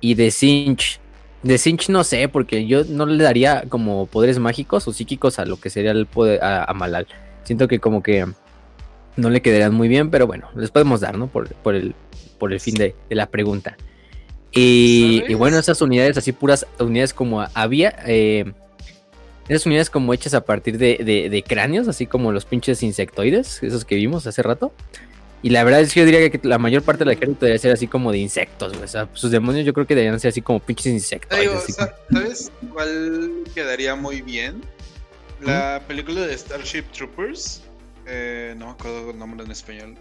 Y 0.00 0.14
de 0.14 0.30
Cinch. 0.30 1.00
De 1.42 1.58
Cinch 1.58 1.88
no 1.88 2.04
sé, 2.04 2.28
porque 2.28 2.66
yo 2.66 2.84
no 2.84 3.06
le 3.06 3.22
daría 3.22 3.64
como 3.68 4.06
poderes 4.06 4.38
mágicos 4.38 4.86
o 4.88 4.92
psíquicos 4.92 5.38
a 5.38 5.44
lo 5.44 5.58
que 5.58 5.70
sería 5.70 5.90
el 5.90 6.06
poder 6.06 6.42
a, 6.42 6.72
Malal. 6.74 7.06
Siento 7.44 7.68
que 7.68 7.78
como 7.78 8.02
que 8.02 8.26
no 9.16 9.30
le 9.30 9.42
quedarían 9.42 9.74
muy 9.74 9.88
bien, 9.88 10.10
pero 10.10 10.26
bueno, 10.26 10.48
les 10.54 10.70
podemos 10.70 11.00
dar, 11.00 11.16
¿no? 11.16 11.28
Por, 11.28 11.48
el, 11.74 11.94
por 12.38 12.52
el 12.52 12.60
fin 12.60 12.74
de, 12.74 12.94
la 13.10 13.26
pregunta. 13.26 13.76
Y, 14.52 15.24
y, 15.28 15.34
bueno, 15.34 15.58
esas 15.58 15.80
unidades 15.82 16.16
así 16.16 16.32
puras, 16.32 16.66
unidades 16.78 17.12
como 17.12 17.44
había, 17.54 17.96
eh, 18.06 18.52
esas 19.48 19.66
unidades 19.66 19.90
como 19.90 20.12
hechas 20.12 20.34
a 20.34 20.44
partir 20.44 20.78
de, 20.78 21.44
cráneos, 21.46 21.88
así 21.88 22.06
como 22.06 22.32
los 22.32 22.44
pinches 22.44 22.82
insectoides, 22.82 23.62
esos 23.62 23.84
que 23.84 23.94
vimos 23.94 24.26
hace 24.26 24.42
rato. 24.42 24.72
Y 25.42 25.50
la 25.50 25.62
verdad 25.62 25.82
es 25.82 25.92
que 25.92 26.00
yo 26.00 26.06
diría 26.06 26.28
que 26.30 26.40
la 26.42 26.58
mayor 26.58 26.82
parte 26.82 27.04
del 27.04 27.12
ejército 27.12 27.40
debería 27.46 27.60
ser 27.60 27.72
así 27.72 27.86
como 27.86 28.10
de 28.10 28.18
insectos, 28.18 28.76
O 28.76 28.86
sea, 28.88 29.08
sus 29.12 29.30
demonios 29.30 29.64
yo 29.64 29.72
creo 29.72 29.86
que 29.86 29.94
deberían 29.94 30.18
ser 30.18 30.30
así 30.30 30.42
como 30.42 30.58
pinches 30.58 30.86
insectos. 30.86 31.38
¿Sabes 32.10 32.50
cuál 32.72 33.44
quedaría 33.54 33.94
muy 33.94 34.22
bien? 34.22 34.62
La 35.40 35.82
película 35.86 36.22
de 36.22 36.36
Starship 36.36 36.84
Troopers. 36.92 37.62
Eh, 38.06 38.54
no 38.56 38.66
me 38.66 38.72
acuerdo 38.72 39.10
el 39.10 39.18
nombre 39.18 39.44
en 39.44 39.52
español. 39.52 39.94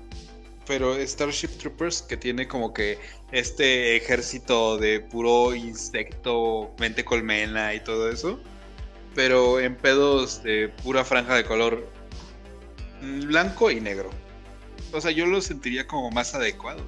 Pero 0.66 0.96
Starship 1.00 1.50
Troopers 1.60 2.02
que 2.02 2.18
tiene 2.18 2.48
como 2.48 2.74
que 2.74 2.98
este 3.32 3.98
ejército 3.98 4.78
de 4.78 5.02
puro 5.02 5.54
insecto, 5.54 6.74
mente 6.80 7.06
colmena 7.06 7.76
y 7.76 7.84
todo 7.84 8.10
eso 8.10 8.40
pero 9.16 9.60
en 9.62 9.76
pedos 9.76 10.44
de 10.44 10.70
pura 10.84 11.04
franja 11.04 11.36
de 11.36 11.46
color 11.46 11.90
blanco 13.02 13.72
y 13.72 13.80
negro. 13.80 14.10
O 14.92 15.02
sea, 15.02 15.12
yo 15.12 15.26
lo 15.26 15.42
sentiría 15.42 15.88
como 15.88 16.12
más 16.12 16.36
adecuado. 16.36 16.82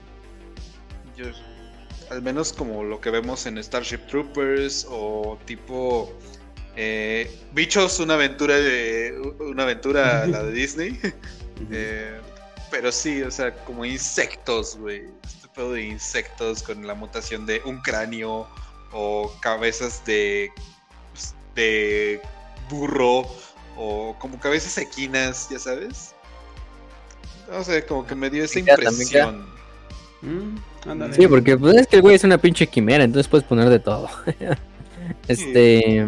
al 2.12 2.22
menos 2.22 2.54
como 2.54 2.84
lo 2.84 3.02
que 3.02 3.10
vemos 3.10 3.46
en 3.46 3.62
Starship 3.64 4.00
Troopers 4.08 4.86
o 4.90 5.40
tipo 5.46 6.14
eh, 6.76 7.30
Bichos, 7.54 8.00
una 8.00 8.14
aventura 8.14 8.56
de 8.56 9.20
una 9.40 9.64
aventura 9.64 10.28
la 10.28 10.44
de 10.44 10.52
Disney. 10.52 11.00
Eh, 11.72 12.22
pero 12.70 12.92
sí, 12.92 13.24
o 13.24 13.32
sea, 13.32 13.54
como 13.66 13.84
insectos, 13.84 14.78
güey. 14.78 15.06
Este 15.26 15.48
pedo 15.56 15.74
de 15.74 15.86
insectos 15.86 16.62
con 16.62 16.86
la 16.86 16.94
mutación 16.94 17.46
de 17.46 17.62
un 17.66 17.82
cráneo 17.82 18.48
o 18.92 19.34
cabezas 19.42 20.06
de 20.06 20.52
de 21.58 22.22
burro 22.70 23.28
o 23.76 24.16
como 24.20 24.40
cabezas 24.40 24.78
equinas, 24.78 25.50
ya 25.50 25.60
sabes. 25.60 26.14
No 27.52 27.64
sé, 27.64 27.86
como 27.86 28.06
que 28.06 28.16
me 28.16 28.30
dio 28.30 28.44
esa 28.44 28.60
impresión. 28.60 29.46
Mm, 30.22 30.58
sí, 31.12 31.28
porque 31.28 31.58
pues, 31.58 31.76
es 31.76 31.88
que 31.88 31.98
el 31.98 32.02
güey 32.02 32.16
es 32.16 32.24
una 32.24 32.38
pinche 32.38 32.68
quimera, 32.68 33.04
entonces 33.04 33.28
puedes 33.28 33.46
poner 33.46 33.70
de 33.70 33.80
todo. 33.80 34.10
este. 35.28 36.06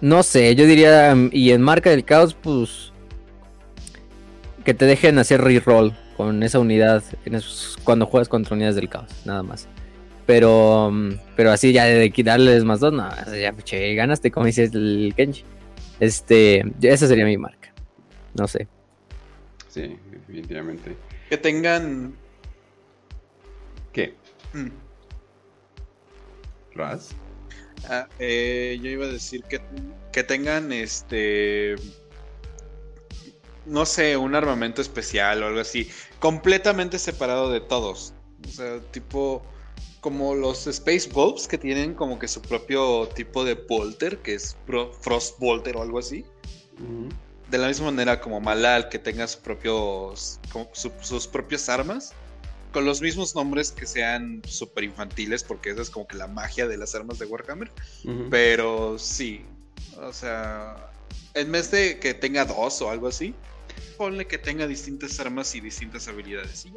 No 0.00 0.22
sé, 0.22 0.54
yo 0.54 0.66
diría. 0.66 1.14
Y 1.30 1.52
en 1.52 1.62
marca 1.62 1.90
del 1.90 2.04
caos, 2.04 2.34
pues. 2.34 2.92
Que 4.64 4.74
te 4.74 4.86
dejen 4.86 5.18
hacer 5.18 5.42
reroll 5.42 5.94
con 6.16 6.42
esa 6.42 6.58
unidad 6.58 7.02
en 7.26 7.40
cuando 7.82 8.06
juegas 8.06 8.28
contra 8.28 8.54
unidades 8.54 8.76
del 8.76 8.88
caos, 8.88 9.10
nada 9.24 9.42
más. 9.42 9.68
Pero, 10.26 10.90
pero 11.36 11.50
así 11.50 11.72
ya 11.72 11.84
de 11.84 12.12
darles 12.24 12.64
más 12.64 12.80
dos, 12.80 12.92
no, 12.92 13.08
ya 13.34 13.54
che, 13.62 13.94
ganaste 13.94 14.30
como 14.30 14.46
dices 14.46 14.72
el 14.74 15.12
Kenji. 15.14 15.44
Este, 16.00 16.64
esa 16.80 17.06
sería 17.06 17.24
mi 17.24 17.36
marca. 17.36 17.72
No 18.34 18.48
sé. 18.48 18.66
Sí, 19.68 19.98
definitivamente. 20.10 20.96
Que 21.28 21.36
tengan. 21.36 22.14
¿Qué? 23.92 24.14
Mm. 24.52 24.70
¿Ras? 26.74 27.10
Ah, 27.88 28.08
eh, 28.18 28.78
yo 28.82 28.90
iba 28.90 29.04
a 29.04 29.08
decir 29.08 29.42
que, 29.44 29.60
que 30.12 30.24
tengan 30.24 30.72
este. 30.72 31.76
No 33.66 33.86
sé, 33.86 34.16
un 34.16 34.34
armamento 34.34 34.82
especial 34.82 35.42
o 35.42 35.46
algo 35.46 35.60
así. 35.60 35.90
Completamente 36.18 36.98
separado 36.98 37.50
de 37.50 37.60
todos. 37.60 38.14
O 38.46 38.50
sea, 38.50 38.80
tipo 38.90 39.42
como 40.04 40.34
los 40.34 40.66
Space 40.66 41.08
Bulbs 41.08 41.48
que 41.48 41.56
tienen 41.56 41.94
como 41.94 42.18
que 42.18 42.28
su 42.28 42.42
propio 42.42 43.08
tipo 43.14 43.42
de 43.42 43.54
Bolter, 43.54 44.18
que 44.18 44.34
es 44.34 44.54
Frost 45.00 45.38
Bolter 45.38 45.78
o 45.78 45.82
algo 45.82 45.98
así. 45.98 46.26
De 47.50 47.56
la 47.56 47.68
misma 47.68 47.86
manera 47.86 48.20
como 48.20 48.38
Malal, 48.38 48.90
que 48.90 48.98
tenga 48.98 49.26
sus 49.26 49.40
propios, 49.40 50.40
sus 51.00 51.26
propias 51.26 51.70
armas, 51.70 52.12
con 52.74 52.84
los 52.84 53.00
mismos 53.00 53.34
nombres 53.34 53.72
que 53.72 53.86
sean 53.86 54.42
super 54.46 54.84
infantiles, 54.84 55.42
porque 55.42 55.70
esa 55.70 55.80
es 55.80 55.88
como 55.88 56.06
que 56.06 56.18
la 56.18 56.26
magia 56.26 56.68
de 56.68 56.76
las 56.76 56.94
armas 56.94 57.18
de 57.18 57.24
Warhammer. 57.24 57.72
Pero 58.28 58.98
sí, 58.98 59.46
o 59.96 60.12
sea, 60.12 60.92
en 61.32 61.50
vez 61.50 61.70
de 61.70 61.98
que 61.98 62.12
tenga 62.12 62.44
dos 62.44 62.82
o 62.82 62.90
algo 62.90 63.08
así, 63.08 63.34
ponle 63.96 64.26
que 64.26 64.36
tenga 64.36 64.66
distintas 64.66 65.18
armas 65.18 65.54
y 65.54 65.62
distintas 65.62 66.08
habilidades. 66.08 66.66
Y 66.66 66.74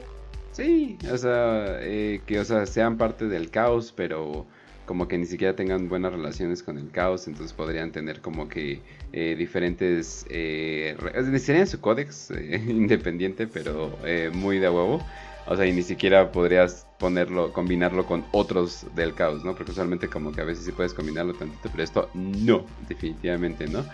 Sí, 0.58 0.98
o 1.12 1.18
sea, 1.20 1.78
eh, 1.82 2.22
que 2.26 2.40
o 2.40 2.44
sea, 2.44 2.66
sean 2.66 2.98
parte 2.98 3.28
del 3.28 3.52
caos, 3.52 3.94
pero 3.96 4.48
como 4.88 5.08
que 5.08 5.20
ni 5.20 5.28
siquiera 5.28 5.56
tengan 5.56 5.88
buenas 5.88 6.12
relaciones 6.12 6.64
con 6.64 6.80
el 6.80 6.90
caos, 6.90 7.28
entonces 7.28 7.54
podrían 7.54 7.92
tener 7.92 8.22
como 8.22 8.50
que 8.50 8.82
eh, 9.14 9.36
diferentes... 9.38 10.26
Eh, 10.32 10.98
necesitarían 11.14 11.68
su 11.68 11.80
códex 11.80 12.32
eh, 12.32 12.60
independiente, 12.70 13.46
pero 13.46 14.00
muy 14.34 14.58
de 14.58 14.68
huevo. 14.68 15.00
O 15.46 15.56
sea, 15.56 15.68
y 15.68 15.74
ni 15.74 15.84
siquiera 15.84 16.32
podrías 16.32 16.88
ponerlo, 16.98 17.54
combinarlo 17.54 18.08
con 18.08 18.26
otros 18.32 18.88
del 18.96 19.14
caos, 19.14 19.46
¿no? 19.46 19.54
Porque 19.54 19.74
usualmente 19.74 20.08
como 20.08 20.32
que 20.32 20.42
a 20.42 20.44
veces 20.44 20.66
sí 20.66 20.72
puedes 20.72 20.96
combinarlo 20.96 21.36
tantito, 21.36 21.70
pero 21.70 21.84
esto 21.84 22.10
no, 22.16 22.66
definitivamente 22.90 23.68
no. 23.68 23.86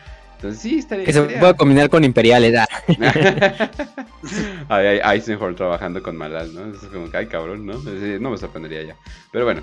Entonces 0.44 0.62
sí, 0.62 0.80
estaría... 0.80 1.06
Que 1.06 1.14
se 1.14 1.22
puede 1.22 1.56
combinar 1.56 1.90
con 1.90 2.04
imperiales, 2.04 2.54
¿ah? 2.58 2.68
hay, 4.68 5.00
Eisenhower 5.02 5.56
trabajando 5.56 6.04
con 6.04 6.18
Malal, 6.18 6.54
¿no? 6.54 6.76
Es 6.76 6.80
como 6.92 7.10
que, 7.10 7.16
ay, 7.16 7.28
cabrón, 7.28 7.66
¿no? 7.66 7.76
No 8.20 8.30
me 8.30 8.38
sorprendería 8.38 8.84
ya. 8.84 8.98
Pero 9.32 9.46
bueno. 9.46 9.62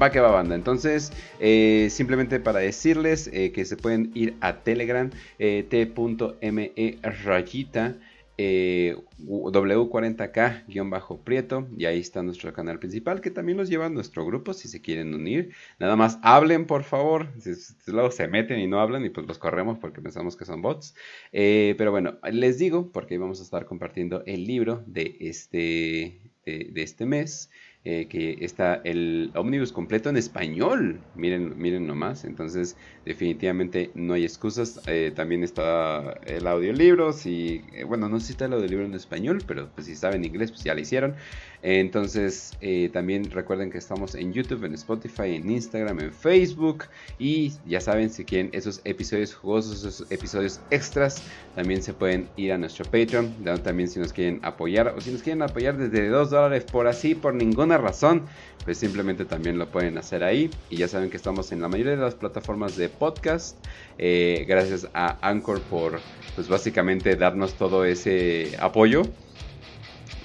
Va 0.00 0.12
que 0.12 0.20
va 0.20 0.30
banda. 0.30 0.54
Entonces, 0.54 1.12
eh, 1.40 1.88
simplemente 1.90 2.38
para 2.38 2.60
decirles 2.60 3.28
eh, 3.32 3.50
que 3.50 3.64
se 3.64 3.76
pueden 3.76 4.12
ir 4.14 4.36
a 4.40 4.58
Telegram, 4.58 5.10
eh, 5.40 5.66
t.me 5.68 6.98
rayita. 7.24 7.96
W40K-Prieto 9.18 11.68
y 11.76 11.86
ahí 11.86 12.00
está 12.00 12.22
nuestro 12.22 12.52
canal 12.52 12.78
principal 12.78 13.20
que 13.20 13.30
también 13.30 13.58
los 13.58 13.68
lleva 13.68 13.86
a 13.86 13.90
nuestro 13.90 14.24
grupo 14.26 14.52
si 14.52 14.68
se 14.68 14.80
quieren 14.80 15.14
unir. 15.14 15.52
Nada 15.78 15.96
más 15.96 16.18
hablen 16.22 16.66
por 16.66 16.84
favor, 16.84 17.28
si, 17.38 17.52
luego 17.90 18.10
se 18.10 18.28
meten 18.28 18.60
y 18.60 18.66
no 18.66 18.80
hablan 18.80 19.04
y 19.04 19.10
pues 19.10 19.26
los 19.26 19.38
corremos 19.38 19.78
porque 19.78 20.00
pensamos 20.00 20.36
que 20.36 20.44
son 20.44 20.62
bots. 20.62 20.94
pero 21.30 21.90
bueno, 21.90 22.18
les 22.30 22.58
digo 22.58 22.90
porque 22.92 23.18
vamos 23.18 23.40
a 23.40 23.44
estar 23.44 23.64
compartiendo 23.66 24.22
el 24.26 24.44
libro 24.44 24.82
de 24.86 25.16
este, 25.20 26.20
de 26.44 26.82
este 26.82 27.06
mes. 27.06 27.50
Eh, 27.84 28.06
que 28.06 28.38
está 28.42 28.80
el 28.84 29.32
ómnibus 29.34 29.72
completo 29.72 30.08
en 30.08 30.16
español. 30.16 31.00
Miren, 31.16 31.58
miren 31.58 31.88
nomás. 31.88 32.24
Entonces, 32.24 32.76
definitivamente 33.04 33.90
no 33.94 34.14
hay 34.14 34.24
excusas. 34.24 34.80
Eh, 34.86 35.12
también 35.14 35.42
está 35.42 36.20
el 36.26 36.46
audiolibro. 36.46 37.12
Si, 37.12 37.62
eh, 37.72 37.84
bueno, 37.84 38.08
no 38.08 38.20
sé 38.20 38.32
está 38.32 38.46
el 38.46 38.54
audiolibro 38.54 38.84
en 38.84 38.94
español, 38.94 39.42
pero 39.46 39.68
pues, 39.74 39.86
si 39.86 39.96
saben 39.96 40.24
inglés, 40.24 40.50
pues 40.50 40.64
ya 40.64 40.74
lo 40.74 40.80
hicieron. 40.80 41.14
Entonces, 41.64 42.58
también 42.92 43.30
recuerden 43.30 43.70
que 43.70 43.78
estamos 43.78 44.16
en 44.16 44.32
YouTube, 44.32 44.64
en 44.64 44.74
Spotify, 44.74 45.36
en 45.36 45.48
Instagram, 45.48 46.00
en 46.00 46.12
Facebook. 46.12 46.86
Y 47.20 47.52
ya 47.66 47.80
saben, 47.80 48.10
si 48.10 48.24
quieren 48.24 48.50
esos 48.52 48.80
episodios 48.84 49.32
jugosos, 49.32 49.84
esos 49.84 50.10
episodios 50.10 50.60
extras, 50.70 51.22
también 51.54 51.80
se 51.80 51.92
pueden 51.92 52.28
ir 52.36 52.52
a 52.52 52.58
nuestro 52.58 52.84
Patreon. 52.84 53.32
También 53.62 53.88
si 53.88 54.00
nos 54.00 54.12
quieren 54.12 54.40
apoyar 54.42 54.88
o 54.88 55.00
si 55.00 55.12
nos 55.12 55.22
quieren 55.22 55.42
apoyar 55.42 55.76
desde 55.76 56.08
2 56.08 56.30
dólares 56.30 56.64
por 56.64 56.88
así, 56.88 57.14
por 57.14 57.34
ninguna 57.34 57.78
razón, 57.78 58.26
pues 58.64 58.78
simplemente 58.78 59.24
también 59.24 59.58
lo 59.58 59.70
pueden 59.70 59.98
hacer 59.98 60.24
ahí. 60.24 60.50
Y 60.70 60.76
ya 60.76 60.88
saben 60.88 61.10
que 61.10 61.16
estamos 61.16 61.52
en 61.52 61.60
la 61.60 61.68
mayoría 61.68 61.92
de 61.92 61.98
las 61.98 62.14
plataformas 62.14 62.76
de 62.76 62.88
podcast. 62.92 63.56
Eh, 63.98 64.44
gracias 64.48 64.88
a 64.94 65.18
Anchor 65.28 65.60
por, 65.62 66.00
pues 66.34 66.48
básicamente 66.48 67.16
darnos 67.16 67.54
todo 67.54 67.84
ese 67.84 68.56
apoyo. 68.60 69.02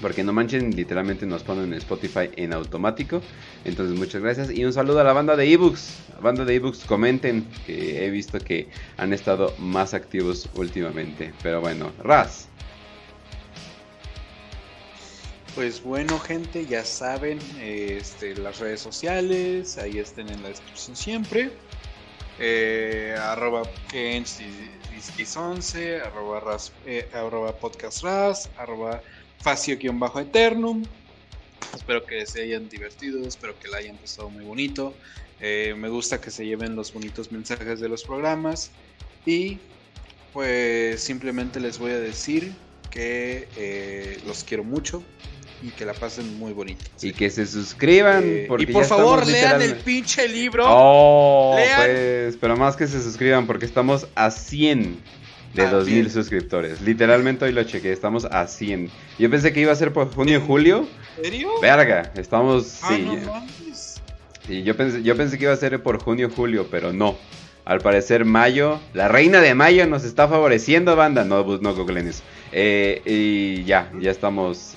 Porque 0.00 0.22
no 0.22 0.32
manchen, 0.32 0.76
literalmente 0.76 1.26
nos 1.26 1.42
ponen 1.42 1.72
en 1.72 1.74
Spotify 1.74 2.30
en 2.36 2.52
automático. 2.52 3.20
Entonces, 3.64 3.98
muchas 3.98 4.22
gracias. 4.22 4.50
Y 4.50 4.64
un 4.64 4.72
saludo 4.72 5.00
a 5.00 5.04
la 5.04 5.12
banda 5.12 5.34
de 5.34 5.52
ebooks. 5.52 5.96
banda 6.22 6.44
de 6.44 6.54
ebooks, 6.54 6.84
comenten. 6.84 7.48
Que 7.66 8.06
he 8.06 8.10
visto 8.10 8.38
que 8.38 8.68
han 8.96 9.12
estado 9.12 9.52
más 9.58 9.94
activos 9.94 10.48
últimamente. 10.54 11.32
Pero 11.42 11.60
bueno, 11.60 11.90
Raz. 12.04 12.48
Pues 15.58 15.82
bueno, 15.82 16.20
gente, 16.20 16.66
ya 16.66 16.84
saben, 16.84 17.40
este, 17.60 18.36
las 18.36 18.60
redes 18.60 18.80
sociales, 18.80 19.76
ahí 19.78 19.98
estén 19.98 20.28
en 20.28 20.40
la 20.44 20.50
descripción 20.50 20.94
siempre. 20.94 21.50
Eh, 22.38 23.14
arroba 23.18 23.62
Kens11, 23.90 26.02
arroba, 26.02 26.40
ras, 26.40 26.72
eh, 26.86 27.08
arroba 27.12 27.54
facio-eternum. 29.40 30.84
Espero 31.74 32.06
que 32.06 32.24
se 32.26 32.42
hayan 32.42 32.68
divertido, 32.68 33.26
espero 33.26 33.58
que 33.58 33.66
la 33.68 33.78
hayan 33.78 33.96
pasado 33.96 34.30
muy 34.30 34.44
bonito. 34.44 34.94
Eh, 35.40 35.74
me 35.76 35.88
gusta 35.88 36.20
que 36.20 36.30
se 36.30 36.46
lleven 36.46 36.76
los 36.76 36.92
bonitos 36.92 37.32
mensajes 37.32 37.80
de 37.80 37.88
los 37.88 38.04
programas. 38.04 38.70
Y 39.26 39.58
pues 40.32 41.02
simplemente 41.02 41.58
les 41.60 41.78
voy 41.78 41.92
a 41.92 41.98
decir 41.98 42.54
que 42.90 43.48
eh, 43.56 44.20
los 44.26 44.44
quiero 44.44 44.64
mucho 44.64 45.02
y 45.62 45.70
que 45.70 45.84
la 45.84 45.94
pasen 45.94 46.38
muy 46.38 46.52
bonito. 46.52 46.84
Y 47.02 47.12
que 47.12 47.30
se 47.30 47.46
suscriban. 47.46 48.22
Eh, 48.24 48.48
y 48.58 48.66
por 48.66 48.84
favor, 48.84 49.26
lean 49.26 49.60
el 49.62 49.76
pinche 49.76 50.28
libro. 50.28 50.64
Oh, 50.66 51.56
pues, 51.56 52.36
pero 52.40 52.56
más 52.56 52.76
que 52.76 52.86
se 52.86 53.02
suscriban 53.02 53.46
porque 53.46 53.66
estamos 53.66 54.06
a 54.14 54.30
100 54.30 54.98
de 55.54 55.66
2000 55.66 56.06
ah, 56.06 56.10
suscriptores. 56.10 56.80
Literalmente 56.80 57.44
hoy 57.44 57.52
lo 57.52 57.62
chequé, 57.64 57.92
estamos 57.92 58.24
a 58.24 58.46
100. 58.46 58.90
Yo 59.18 59.30
pensé 59.30 59.52
que 59.52 59.60
iba 59.60 59.72
a 59.72 59.76
ser 59.76 59.92
por 59.92 60.12
junio 60.12 60.38
y 60.38 60.46
julio. 60.46 60.88
¿En 61.16 61.24
serio? 61.24 61.50
Verga, 61.60 62.12
estamos. 62.16 62.80
Ah, 62.82 62.96
sí, 64.46 64.62
yo 64.62 64.76
pensé, 64.76 65.02
yo 65.02 65.16
pensé 65.16 65.38
que 65.38 65.44
iba 65.44 65.52
a 65.52 65.56
ser 65.56 65.82
por 65.82 66.02
junio 66.02 66.30
julio, 66.34 66.68
pero 66.70 66.92
no. 66.92 67.16
Al 67.68 67.82
parecer, 67.82 68.24
mayo, 68.24 68.80
la 68.94 69.08
reina 69.08 69.42
de 69.42 69.54
mayo 69.54 69.86
nos 69.86 70.02
está 70.02 70.26
favoreciendo, 70.26 70.96
banda. 70.96 71.22
No, 71.24 71.44
pues, 71.44 71.60
no 71.60 71.74
googleen 71.74 72.08
eso. 72.08 72.22
Eh, 72.50 73.02
y 73.04 73.64
ya, 73.64 73.92
ya 74.00 74.10
estamos 74.10 74.74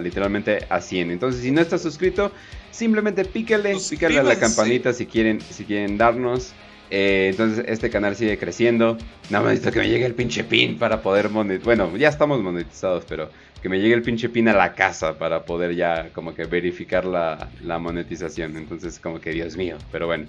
literalmente 0.00 0.64
a 0.70 0.80
100. 0.80 1.10
Entonces, 1.10 1.42
si 1.42 1.50
no 1.50 1.60
estás 1.60 1.82
suscrito, 1.82 2.32
simplemente 2.70 3.26
píquele, 3.26 3.76
pícale 3.76 4.18
a 4.18 4.22
la 4.22 4.38
campanita 4.38 4.94
si 4.94 5.04
quieren, 5.04 5.42
si 5.42 5.64
quieren 5.64 5.98
darnos. 5.98 6.54
Eh, 6.90 7.28
entonces, 7.32 7.66
este 7.68 7.90
canal 7.90 8.16
sigue 8.16 8.38
creciendo. 8.38 8.96
Nada 9.28 9.44
más 9.44 9.52
necesito 9.52 9.72
que 9.72 9.80
me 9.80 9.90
llegue 9.90 10.06
el 10.06 10.14
pinche 10.14 10.42
pin 10.42 10.78
para 10.78 11.02
poder 11.02 11.28
monetizar. 11.28 11.76
Bueno, 11.76 11.94
ya 11.98 12.08
estamos 12.08 12.40
monetizados, 12.40 13.04
pero 13.06 13.28
que 13.60 13.68
me 13.68 13.78
llegue 13.78 13.92
el 13.92 14.02
pinche 14.02 14.30
pin 14.30 14.48
a 14.48 14.54
la 14.54 14.72
casa 14.72 15.18
para 15.18 15.44
poder 15.44 15.74
ya 15.74 16.08
como 16.14 16.34
que 16.34 16.44
verificar 16.44 17.04
la, 17.04 17.50
la 17.62 17.78
monetización. 17.78 18.56
Entonces, 18.56 18.98
como 18.98 19.20
que 19.20 19.32
Dios 19.32 19.54
mío, 19.58 19.76
pero 19.90 20.06
bueno. 20.06 20.24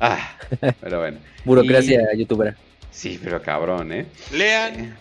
Ah, 0.00 0.36
pero 0.80 1.00
bueno. 1.00 1.18
Burocracia 1.44 2.12
youtuber. 2.14 2.56
Sí, 2.90 3.20
pero 3.22 3.40
cabrón, 3.40 3.92
¿eh? 3.92 4.06
Lean. 4.32 4.96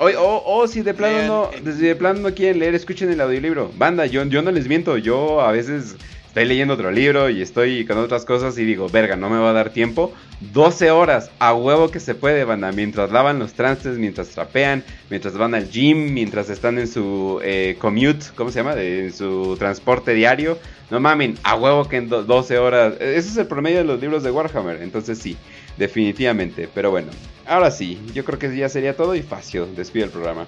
Eh, 0.00 0.16
o, 0.16 0.42
o, 0.46 0.68
si 0.68 0.82
de 0.82 0.94
plano 0.94 1.26
no, 1.26 1.50
desde 1.62 1.88
de 1.88 1.96
plano 1.96 2.20
no 2.20 2.34
quieren 2.34 2.58
leer, 2.58 2.74
escuchen 2.74 3.10
el 3.10 3.20
audiolibro. 3.20 3.72
Banda, 3.76 4.06
yo, 4.06 4.24
yo 4.24 4.42
no 4.42 4.50
les 4.50 4.68
miento, 4.68 4.98
yo 4.98 5.40
a 5.40 5.52
veces 5.52 5.96
estoy 6.36 6.44
leyendo 6.44 6.74
otro 6.74 6.90
libro 6.90 7.30
y 7.30 7.40
estoy 7.40 7.86
con 7.86 7.96
otras 7.96 8.26
cosas 8.26 8.58
y 8.58 8.64
digo, 8.66 8.90
verga, 8.90 9.16
no 9.16 9.30
me 9.30 9.38
va 9.38 9.50
a 9.50 9.52
dar 9.54 9.70
tiempo. 9.70 10.12
12 10.52 10.90
horas, 10.90 11.30
a 11.38 11.54
huevo 11.54 11.90
que 11.90 11.98
se 11.98 12.14
puede, 12.14 12.44
banda, 12.44 12.72
mientras 12.72 13.10
lavan 13.10 13.38
los 13.38 13.54
trastes, 13.54 13.96
mientras 13.96 14.28
trapean, 14.28 14.84
mientras 15.08 15.34
van 15.38 15.54
al 15.54 15.70
gym, 15.70 16.12
mientras 16.12 16.50
están 16.50 16.78
en 16.78 16.88
su 16.88 17.40
eh, 17.42 17.76
commute, 17.78 18.26
¿cómo 18.34 18.50
se 18.50 18.58
llama? 18.58 18.74
en 18.74 19.14
su 19.14 19.56
transporte 19.58 20.12
diario. 20.12 20.58
No 20.90 21.00
mamen, 21.00 21.36
a 21.42 21.56
huevo 21.56 21.88
que 21.88 21.96
en 21.96 22.08
12 22.08 22.58
horas. 22.58 22.94
E, 23.00 23.16
ese 23.16 23.28
es 23.28 23.36
el 23.36 23.46
promedio 23.46 23.78
de 23.78 23.84
los 23.84 24.00
libros 24.00 24.22
de 24.22 24.30
Warhammer, 24.30 24.82
entonces 24.82 25.18
sí, 25.18 25.36
definitivamente. 25.76 26.68
Pero 26.72 26.90
bueno, 26.90 27.10
ahora 27.46 27.70
sí, 27.70 28.00
yo 28.14 28.24
creo 28.24 28.38
que 28.38 28.56
ya 28.56 28.68
sería 28.68 28.96
todo 28.96 29.14
y 29.14 29.22
fácil, 29.22 29.74
despido 29.74 30.04
el 30.04 30.12
programa. 30.12 30.46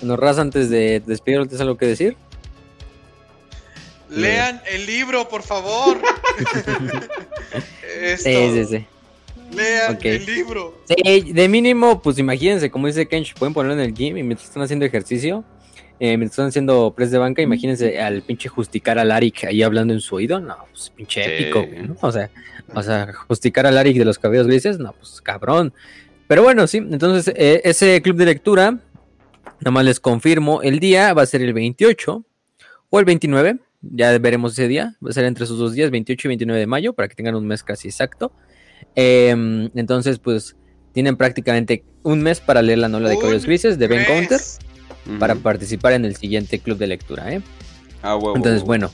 Bueno, 0.00 0.16
Raz, 0.16 0.38
antes 0.38 0.70
de 0.70 1.02
despedirlo, 1.04 1.46
¿tienes 1.46 1.60
algo 1.60 1.76
que 1.76 1.86
decir? 1.86 2.16
Lean 4.08 4.62
el 4.70 4.86
libro, 4.86 5.28
por 5.28 5.42
favor. 5.42 5.98
sí, 8.16 8.50
sí, 8.52 8.64
sí. 8.64 8.86
Lean 9.54 9.98
el 10.00 10.26
libro. 10.26 10.78
Sí, 10.84 11.32
de 11.32 11.48
mínimo, 11.48 12.00
pues 12.00 12.18
imagínense, 12.18 12.70
como 12.70 12.86
dice 12.86 13.08
Kench, 13.08 13.34
pueden 13.34 13.52
ponerlo 13.52 13.74
en 13.74 13.88
el 13.88 13.94
gym 13.94 14.16
y 14.16 14.22
mientras 14.22 14.48
están 14.48 14.62
haciendo 14.62 14.84
ejercicio, 14.84 15.44
eh, 16.00 16.16
mientras 16.16 16.32
están 16.32 16.46
haciendo 16.46 16.92
press 16.94 17.10
de 17.10 17.18
banca, 17.18 17.42
imagínense 17.42 18.00
al 18.00 18.22
pinche 18.22 18.48
justicar 18.48 18.98
a 18.98 19.04
Larik 19.04 19.44
ahí 19.44 19.62
hablando 19.62 19.92
en 19.92 20.00
su 20.00 20.14
oído, 20.14 20.38
no, 20.38 20.56
pues 20.70 20.90
pinche 20.90 21.24
épico, 21.24 21.66
¿no? 21.86 21.96
O 22.00 22.12
sea, 22.12 22.30
o 22.74 22.82
sea, 22.82 23.12
justicar 23.26 23.66
a 23.66 23.70
Larik 23.70 23.98
de 23.98 24.04
los 24.04 24.18
cabellos 24.18 24.46
grises, 24.46 24.78
no, 24.78 24.92
pues 24.92 25.20
cabrón. 25.20 25.72
Pero 26.28 26.42
bueno, 26.42 26.66
sí, 26.66 26.78
entonces 26.78 27.34
eh, 27.36 27.62
ese 27.64 28.00
club 28.02 28.16
de 28.16 28.26
lectura, 28.26 28.78
nada 29.60 29.70
más 29.72 29.84
les 29.84 29.98
confirmo, 29.98 30.62
el 30.62 30.78
día 30.78 31.12
va 31.14 31.22
a 31.22 31.26
ser 31.26 31.42
el 31.42 31.52
28 31.52 32.24
o 32.90 32.98
el 32.98 33.04
29, 33.04 33.58
ya 33.80 34.16
veremos 34.18 34.52
ese 34.52 34.68
día, 34.68 34.96
va 35.04 35.10
a 35.10 35.12
ser 35.12 35.24
entre 35.24 35.44
esos 35.44 35.58
dos 35.58 35.72
días, 35.72 35.90
28 35.90 36.26
y 36.26 36.28
29 36.28 36.60
de 36.60 36.66
mayo, 36.66 36.92
para 36.92 37.08
que 37.08 37.16
tengan 37.16 37.34
un 37.34 37.46
mes 37.46 37.64
casi 37.64 37.88
exacto. 37.88 38.32
Em, 38.94 39.70
entonces, 39.74 40.18
pues 40.18 40.56
tienen 40.92 41.16
prácticamente 41.16 41.84
un 42.02 42.22
mes 42.22 42.40
para 42.40 42.62
leer 42.62 42.78
la 42.78 42.88
novela 42.88 43.10
de 43.10 43.18
cabellos 43.18 43.44
grises 43.44 43.78
de 43.78 43.88
Ben 43.88 44.04
Counter 44.04 44.40
para 45.18 45.34
participar 45.36 45.92
en 45.92 46.04
el 46.04 46.16
siguiente 46.16 46.58
club 46.58 46.78
de 46.78 46.86
lectura, 46.86 47.32
¿eh? 47.32 47.40
Ah, 48.02 48.18
Entonces, 48.34 48.62
bueno. 48.62 48.90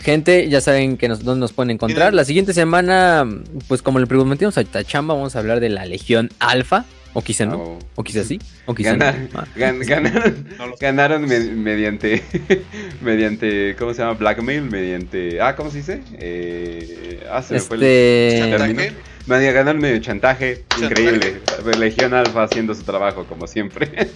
Gente, 0.00 0.48
ya 0.48 0.60
saben 0.60 0.96
que 0.96 1.08
nos, 1.08 1.24
dónde 1.24 1.40
nos 1.40 1.52
pueden 1.52 1.70
encontrar. 1.70 2.14
La 2.14 2.24
siguiente 2.24 2.52
semana, 2.52 3.26
pues 3.66 3.82
como 3.82 3.98
le 3.98 4.06
prometimos 4.06 4.56
a 4.56 4.64
Tachamba, 4.64 5.14
vamos 5.14 5.34
a 5.34 5.40
hablar 5.40 5.60
de 5.60 5.68
la 5.70 5.86
Legión 5.86 6.30
Alfa. 6.38 6.84
O 7.14 7.22
quizá 7.22 7.46
no. 7.46 7.78
Ah, 7.80 7.84
o 7.96 8.04
quizá 8.04 8.22
sí. 8.22 8.38
O 8.66 8.74
quizá 8.74 8.96
no. 8.96 9.04
Ah. 9.34 9.46
ganaron, 9.56 10.46
ganaron 10.78 11.26
mediante. 11.26 12.22
mediante. 13.00 13.74
¿Cómo 13.76 13.92
se 13.92 14.02
llama? 14.02 14.12
Blackmail. 14.12 14.62
Mediante. 14.62 15.40
Ah, 15.40 15.56
¿cómo 15.56 15.70
se 15.70 15.78
dice? 15.78 16.00
Eh, 16.18 17.26
ah, 17.32 17.42
se 17.42 17.56
este... 17.56 17.74
me 17.74 18.58
fue 18.58 18.86
el. 18.86 18.94
Ganaron 19.28 19.78
medio 19.78 19.98
chantaje. 20.00 20.64
Increíble. 20.80 21.40
Legión 21.78 22.14
Alfa 22.14 22.44
haciendo 22.44 22.74
su 22.74 22.82
trabajo, 22.82 23.24
como 23.24 23.46
siempre. 23.46 23.88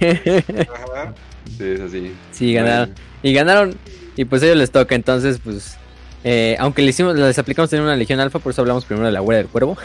sí, 0.00 1.64
es 1.64 1.80
así. 1.80 2.14
Sí, 2.32 2.52
ganaron. 2.52 2.94
Y 3.22 3.32
ganaron. 3.32 3.76
Y 4.16 4.24
pues 4.24 4.42
a 4.42 4.46
ellos 4.46 4.58
les 4.58 4.70
toca. 4.70 4.94
Entonces, 4.94 5.38
pues 5.42 5.76
eh, 6.24 6.56
aunque 6.58 6.82
le 6.82 6.90
hicimos, 6.90 7.14
les 7.16 7.38
aplicamos 7.38 7.72
en 7.72 7.82
una 7.82 7.96
Legión 7.96 8.20
Alfa, 8.20 8.38
por 8.38 8.52
eso 8.52 8.62
hablamos 8.62 8.84
primero 8.84 9.06
de 9.06 9.12
la 9.12 9.22
Huella 9.22 9.38
del 9.38 9.48
Cuervo. 9.48 9.76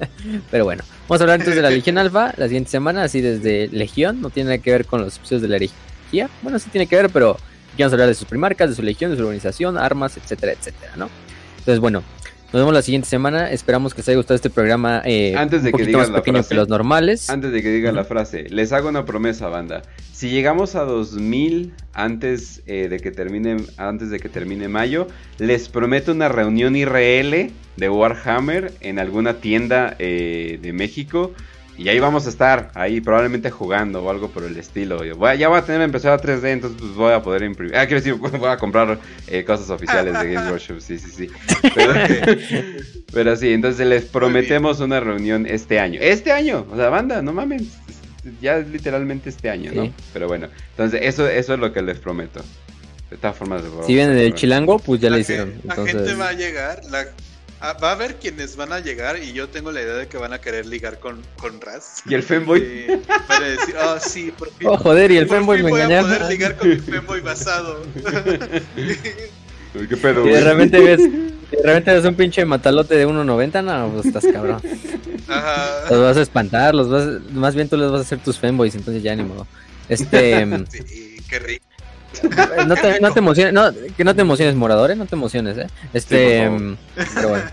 Pero 0.50 0.64
bueno, 0.64 0.84
vamos 1.08 1.20
a 1.20 1.24
hablar 1.24 1.40
entonces 1.40 1.56
de 1.56 1.62
la 1.62 1.70
Legión 1.76 1.98
Alfa 1.98 2.32
la 2.36 2.46
siguiente 2.46 2.70
semana, 2.70 3.02
así 3.02 3.20
desde 3.20 3.68
Legión, 3.68 4.20
no 4.20 4.30
tiene 4.30 4.50
nada 4.50 4.58
que 4.62 4.70
ver 4.70 4.84
con 4.84 5.00
los 5.00 5.16
episodios 5.16 5.42
de 5.42 5.48
la 5.48 5.56
herejía. 5.56 6.28
Bueno, 6.42 6.58
sí 6.58 6.70
tiene 6.70 6.86
que 6.86 6.96
ver, 6.96 7.10
pero 7.10 7.36
Aquí 7.76 7.82
vamos 7.82 7.92
a 7.92 7.96
hablar 7.96 8.08
de 8.08 8.14
sus 8.14 8.26
primarcas, 8.26 8.70
de 8.70 8.74
su 8.74 8.82
legión, 8.82 9.10
de 9.10 9.18
su 9.18 9.22
organización, 9.22 9.76
armas, 9.76 10.16
etcétera, 10.16 10.52
etcétera, 10.52 10.92
¿no? 10.96 11.10
Entonces, 11.58 11.78
bueno, 11.78 12.02
nos 12.52 12.62
vemos 12.62 12.72
la 12.72 12.82
siguiente 12.82 13.08
semana. 13.08 13.50
Esperamos 13.50 13.92
que 13.92 14.00
os 14.00 14.08
haya 14.08 14.16
gustado 14.16 14.36
este 14.36 14.50
programa. 14.50 15.02
Eh, 15.04 15.34
Antes 15.36 15.62
de 15.62 15.68
un 15.70 15.72
que 15.72 15.82
poquito 15.82 15.98
más 15.98 16.10
la 16.10 16.16
pequeño 16.18 16.36
frase. 16.38 16.48
que 16.48 16.54
los 16.54 16.68
normales. 16.68 17.28
Antes 17.28 17.52
de 17.52 17.62
que 17.62 17.70
diga 17.70 17.92
la 17.92 18.04
frase, 18.04 18.48
les 18.48 18.72
hago 18.72 18.88
una 18.88 19.04
promesa, 19.04 19.48
banda. 19.48 19.82
Si 20.12 20.30
llegamos 20.30 20.74
a 20.76 20.84
2000 20.84 21.74
antes 21.92 22.62
eh, 22.66 22.88
de 22.88 22.98
que 23.00 23.10
termine 23.10 23.56
antes 23.76 24.10
de 24.10 24.18
que 24.20 24.28
termine 24.28 24.68
mayo, 24.68 25.08
les 25.38 25.68
prometo 25.68 26.12
una 26.12 26.28
reunión 26.28 26.76
IRL 26.76 27.50
de 27.76 27.88
Warhammer 27.90 28.72
en 28.80 28.98
alguna 28.98 29.34
tienda 29.34 29.94
eh, 29.98 30.58
de 30.62 30.72
México 30.72 31.32
y 31.78 31.88
ahí 31.88 31.98
vamos 32.00 32.26
a 32.26 32.30
estar, 32.30 32.70
ahí 32.74 33.00
probablemente 33.00 33.50
jugando 33.50 34.02
o 34.02 34.10
algo 34.10 34.30
por 34.30 34.44
el 34.44 34.56
estilo. 34.56 35.04
Yo 35.04 35.16
voy 35.16 35.30
a- 35.30 35.34
ya 35.34 35.48
voy 35.48 35.58
a 35.58 35.62
tener 35.62 35.82
empezado 35.82 36.16
3D, 36.18 36.50
entonces 36.52 36.78
pues 36.80 36.94
voy 36.94 37.12
a 37.12 37.22
poder 37.22 37.42
imprimir. 37.42 37.76
Ah, 37.76 37.86
quiero 37.86 38.00
decir, 38.02 38.14
voy 38.40 38.50
a 38.50 38.56
comprar 38.56 38.98
eh, 39.26 39.44
cosas 39.44 39.70
oficiales 39.70 40.18
de 40.18 40.32
Games 40.32 40.50
Workshop, 40.50 40.80
sí, 40.80 40.98
sí, 40.98 41.10
sí. 41.10 41.30
Pero, 41.74 41.92
pero 43.12 43.36
sí, 43.36 43.52
entonces 43.52 43.86
les 43.86 44.04
prometemos 44.04 44.80
una 44.80 45.00
reunión 45.00 45.46
este 45.46 45.78
año. 45.80 45.98
Este 46.02 46.32
año, 46.32 46.66
o 46.70 46.76
sea, 46.76 46.88
banda, 46.88 47.22
no 47.22 47.32
mames. 47.32 47.62
Ya 48.40 48.58
es 48.58 48.68
literalmente 48.68 49.28
este 49.30 49.48
año, 49.50 49.70
¿no? 49.72 49.84
Sí. 49.84 49.92
Pero 50.12 50.26
bueno, 50.26 50.48
entonces 50.70 51.00
eso, 51.04 51.28
eso 51.28 51.54
es 51.54 51.60
lo 51.60 51.72
que 51.72 51.80
les 51.82 51.98
prometo. 51.98 52.42
De 53.10 53.16
todas 53.16 53.36
formas, 53.36 53.62
Si 53.86 53.94
vienen 53.94 54.16
del 54.16 54.34
chilango, 54.34 54.80
pues 54.80 55.00
ya 55.00 55.10
la, 55.10 55.16
le 55.16 55.22
hicieron. 55.22 55.54
la 55.62 55.74
Entonces, 55.74 55.94
gente 55.96 56.14
va 56.14 56.28
a 56.30 56.32
llegar, 56.32 56.80
la- 56.90 57.06
va 57.62 57.88
a 57.88 57.92
haber 57.92 58.16
quienes 58.16 58.56
van 58.56 58.72
a 58.72 58.80
llegar 58.80 59.22
y 59.22 59.32
yo 59.32 59.48
tengo 59.48 59.72
la 59.72 59.82
idea 59.82 59.94
de 59.94 60.06
que 60.08 60.18
van 60.18 60.32
a 60.32 60.40
querer 60.40 60.66
ligar 60.66 60.98
con, 60.98 61.22
con 61.40 61.60
Raz. 61.60 62.02
Y 62.06 62.14
el 62.14 62.22
femboy. 62.22 62.60
Sí, 62.60 62.86
van 63.28 63.42
a 63.42 63.46
decir, 63.46 63.74
oh 63.82 63.96
sí, 64.00 64.32
por 64.36 64.52
fin. 64.52 64.68
oh, 64.68 64.76
joder, 64.76 65.10
y 65.10 65.16
el 65.16 65.28
fin 65.28 65.38
me 65.40 65.44
voy 65.44 65.58
a 65.58 65.60
engañaron. 65.60 66.10
poder 66.10 66.30
ligar 66.30 66.56
con 66.56 66.68
mi 66.68 66.76
femboy 66.76 67.20
basado. 67.20 67.82
¿Qué 69.88 69.96
pedo, 69.96 70.26
Y 70.26 70.30
de 70.32 70.40
repente 70.40 70.80
ves, 70.80 70.98
de 71.02 71.62
repente 71.62 71.92
ves 71.92 72.04
un 72.04 72.14
pinche 72.14 72.44
matalote 72.46 72.94
de 72.94 73.06
1.90, 73.06 73.62
no, 73.64 73.90
pues 73.92 74.06
estás 74.06 74.24
cabrón. 74.32 74.62
Ajá. 75.28 75.90
Los 75.90 76.00
vas 76.00 76.16
a 76.16 76.22
espantar, 76.22 76.74
los 76.74 76.88
vas, 76.88 77.06
más 77.32 77.54
bien 77.54 77.68
tú 77.68 77.76
les 77.76 77.90
vas 77.90 78.00
a 78.00 78.02
hacer 78.04 78.18
tus 78.20 78.38
fanboys, 78.38 78.74
entonces 78.74 79.02
ya 79.02 79.14
ni 79.14 79.22
modo. 79.22 79.46
Este, 79.88 80.46
Sí, 80.70 81.16
qué 81.28 81.38
rico. 81.38 81.65
No 82.66 82.74
te, 82.74 83.00
no 83.00 83.12
te 83.12 83.18
emociones, 83.18 83.52
no, 83.52 83.70
que 83.96 84.04
no 84.04 84.14
te 84.14 84.20
emociones, 84.22 84.54
morador, 84.54 84.90
¿eh? 84.90 84.96
no 84.96 85.06
te 85.06 85.14
emociones, 85.14 85.58
eh. 85.58 85.66
Este, 85.92 86.48
Sí, 86.48 87.04
pero 87.14 87.28
bueno. 87.28 87.44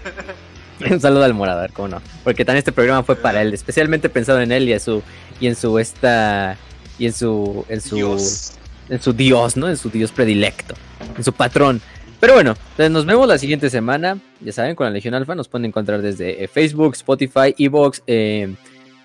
Un 0.89 0.99
saludo 0.99 1.23
al 1.23 1.33
morador, 1.33 1.71
cómo 1.71 1.87
no. 1.87 2.01
Porque 2.23 2.45
también 2.45 2.59
este 2.59 2.71
programa 2.71 3.03
fue 3.03 3.15
para 3.15 3.41
él, 3.41 3.53
especialmente 3.53 4.09
pensado 4.09 4.41
en 4.41 4.51
él 4.51 4.67
y 4.67 4.73
en 4.73 4.79
su, 4.79 5.01
y 5.39 5.47
en 5.47 5.55
su 5.55 5.79
esta, 5.79 6.57
y 6.97 7.05
en 7.05 7.13
su, 7.13 7.65
en 7.69 7.81
su, 7.81 7.95
Dios. 7.95 8.53
en 8.89 9.01
su 9.01 9.13
dios, 9.13 9.55
¿no? 9.55 9.69
En 9.69 9.77
su 9.77 9.89
dios 9.89 10.11
predilecto, 10.11 10.75
en 11.17 11.23
su 11.23 11.33
patrón. 11.33 11.81
Pero 12.19 12.35
bueno, 12.35 12.55
entonces 12.71 12.89
nos 12.89 13.05
vemos 13.05 13.27
la 13.27 13.37
siguiente 13.37 13.69
semana. 13.69 14.17
Ya 14.39 14.51
saben, 14.53 14.75
con 14.75 14.85
la 14.85 14.91
Legión 14.91 15.13
Alfa 15.13 15.35
nos 15.35 15.49
pueden 15.49 15.65
encontrar 15.65 16.01
desde 16.01 16.43
eh, 16.43 16.47
Facebook, 16.47 16.93
Spotify, 16.93 17.53
Evox, 17.57 18.01
eh, 18.07 18.53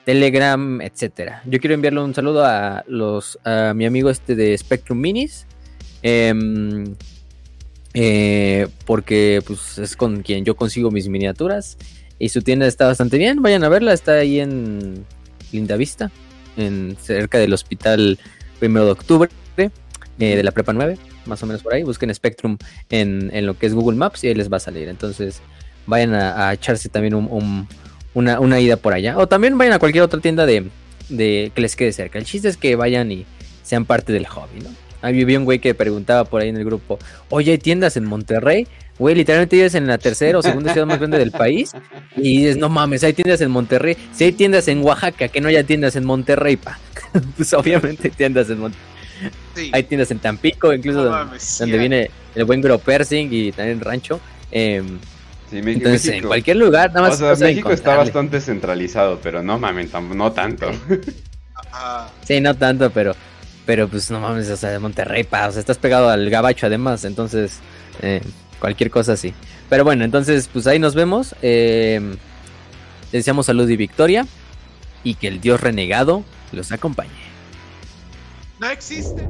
Telegram, 0.05 0.81
etcétera. 0.81 1.43
Yo 1.45 1.59
quiero 1.59 1.75
enviarle 1.75 2.01
un 2.01 2.15
saludo 2.15 2.45
a 2.45 2.85
los 2.87 3.39
a 3.45 3.73
mi 3.75 3.87
amigo 3.87 4.09
este 4.09 4.37
de 4.37 4.57
Spectrum 4.57 4.99
Minis. 4.99 5.48
Em, 6.03 6.95
eh, 7.95 8.69
porque 8.85 9.43
pues 9.47 9.79
es 9.79 9.97
con 9.97 10.23
quien 10.23 10.45
yo 10.45 10.57
consigo 10.57 10.91
mis 10.91 11.09
miniaturas. 11.09 11.77
Y 12.19 12.31
su 12.31 12.43
tienda 12.43 12.67
está 12.67 12.87
bastante 12.87 13.17
bien. 13.17 13.43
Vayan 13.43 13.63
a 13.65 13.69
verla, 13.69 13.93
está 13.93 14.13
ahí 14.15 14.41
en 14.41 15.05
Linda 15.53 15.77
Vista, 15.77 16.11
en 16.57 16.97
cerca 17.01 17.39
del 17.39 17.53
hospital 17.53 18.19
primero 18.59 18.87
de 18.87 18.93
octubre, 18.93 19.31
eh, 19.57 19.71
de 20.19 20.43
la 20.43 20.51
prepa 20.51 20.73
9, 20.73 20.99
más 21.27 21.41
o 21.45 21.47
menos 21.47 21.63
por 21.63 21.75
ahí. 21.75 21.85
Busquen 21.85 22.13
Spectrum 22.13 22.59
en, 22.91 23.31
en 23.33 23.47
lo 23.47 23.57
que 23.57 23.67
es 23.67 23.75
Google 23.75 23.97
Maps 23.97 24.25
y 24.25 24.29
ahí 24.29 24.35
les 24.35 24.51
va 24.53 24.57
a 24.57 24.61
salir. 24.61 24.89
Entonces 24.89 25.41
vayan 25.87 26.13
a, 26.13 26.53
echarse 26.53 26.89
también 26.89 27.15
un- 27.15 27.69
una, 28.15 28.41
una 28.41 28.59
ida 28.61 28.77
por 28.77 28.95
allá. 28.95 29.17
O 29.17 29.29
también 29.29 29.57
vayan 29.57 29.75
a 29.75 29.79
cualquier 29.79 30.03
otra 30.03 30.21
tienda 30.21 30.45
de, 30.45 30.67
de 31.09 31.53
que 31.55 31.61
les 31.61 31.77
quede 31.77 31.93
cerca. 31.93 32.19
El 32.19 32.25
chiste 32.25 32.49
es 32.49 32.57
que 32.57 32.75
vayan 32.75 33.13
y 33.13 33.27
sean 33.63 33.85
parte 33.85 34.13
del 34.13 34.27
hobby, 34.27 34.61
¿no? 34.61 34.71
Ahí 35.03 35.25
vi 35.25 35.37
un 35.37 35.45
güey 35.45 35.59
que 35.61 35.75
preguntaba 35.75 36.25
por 36.25 36.43
ahí 36.43 36.49
en 36.49 36.57
el 36.57 36.65
grupo, 36.65 36.99
oye, 37.31 37.53
¿hay 37.53 37.59
tiendas 37.59 37.97
en 37.97 38.05
Monterrey? 38.05 38.67
Güey, 38.99 39.15
literalmente 39.15 39.55
vives 39.55 39.77
en 39.77 39.87
la 39.87 39.97
tercera 39.99 40.39
o 40.39 40.43
segunda 40.43 40.73
ciudad 40.73 40.87
más 40.87 40.99
grande 40.99 41.19
del 41.19 41.31
país 41.31 41.71
y 42.17 42.39
dices, 42.39 42.57
no 42.57 42.69
mames, 42.69 43.05
hay 43.05 43.13
tiendas 43.13 43.41
en 43.41 43.51
Monterrey. 43.53 43.97
Si 44.13 44.25
hay 44.25 44.33
tiendas 44.33 44.67
en 44.67 44.83
Oaxaca, 44.83 45.29
que 45.29 45.41
no 45.41 45.49
haya 45.49 45.63
tiendas 45.63 45.95
en 45.95 46.05
Monterrey, 46.05 46.57
pa. 46.57 46.81
pues 47.37 47.53
obviamente 47.55 48.09
hay 48.09 48.15
tiendas 48.15 48.51
en 48.51 48.59
Monterrey. 48.59 48.87
Sí. 49.55 49.71
Hay 49.73 49.85
tiendas 49.85 50.11
en 50.11 50.19
Tampico, 50.19 50.73
incluso 50.73 50.99
No 50.99 51.05
donde, 51.05 51.25
mames, 51.27 51.43
sí 51.45 51.65
viene 51.71 52.11
el 52.35 52.45
buen 52.45 52.61
Gro 52.61 52.79
Persing 52.79 53.29
y 53.31 53.53
también 53.53 53.81
Rancho. 53.81 54.21
Em, 54.51 54.99
Sí, 55.51 55.63
Me- 55.63 55.73
entonces, 55.73 56.05
en 56.07 56.11
México. 56.11 56.29
cualquier 56.29 56.57
lugar, 56.59 56.91
nada 56.93 57.07
O 57.07 57.09
más. 57.11 57.19
sea, 57.19 57.31
cosa 57.31 57.45
de 57.47 57.51
México 57.53 57.71
está 57.73 57.97
bastante 57.97 58.39
centralizado, 58.41 59.19
pero 59.23 59.43
no 59.43 59.59
mamen, 59.59 59.91
tam- 59.91 60.15
no 60.15 60.31
tanto. 60.33 60.71
Ajá. 61.55 62.11
Sí, 62.27 62.41
no 62.41 62.55
tanto, 62.55 62.91
pero, 62.91 63.15
pero 63.69 63.87
pues 63.87 64.11
no 64.11 64.19
mames, 64.19 64.49
o 64.49 64.57
sea, 64.57 64.71
de 64.71 64.79
Monterrey, 64.79 65.25
pa, 65.25 65.47
o 65.47 65.53
sea, 65.53 65.61
estás 65.61 65.77
pegado 65.77 66.09
al 66.09 66.31
gabacho 66.31 66.65
además, 66.65 67.05
entonces, 67.05 67.59
eh, 68.01 68.23
cualquier 68.59 68.91
cosa 68.91 69.13
así. 69.13 69.35
Pero 69.69 69.85
bueno, 69.85 70.07
entonces, 70.07 70.49
pues 70.51 70.67
ahí 70.67 70.79
nos 70.79 70.95
vemos. 70.95 71.35
eh, 71.43 72.17
deseamos 73.13 73.45
salud 73.45 73.69
y 73.69 73.77
victoria 73.77 74.27
y 75.05 75.17
que 75.17 75.29
el 75.29 75.43
dios 75.43 75.61
renegado 75.61 76.25
los 76.51 76.73
acompañe. 76.73 77.11
No 78.59 78.71
existe. 78.71 79.29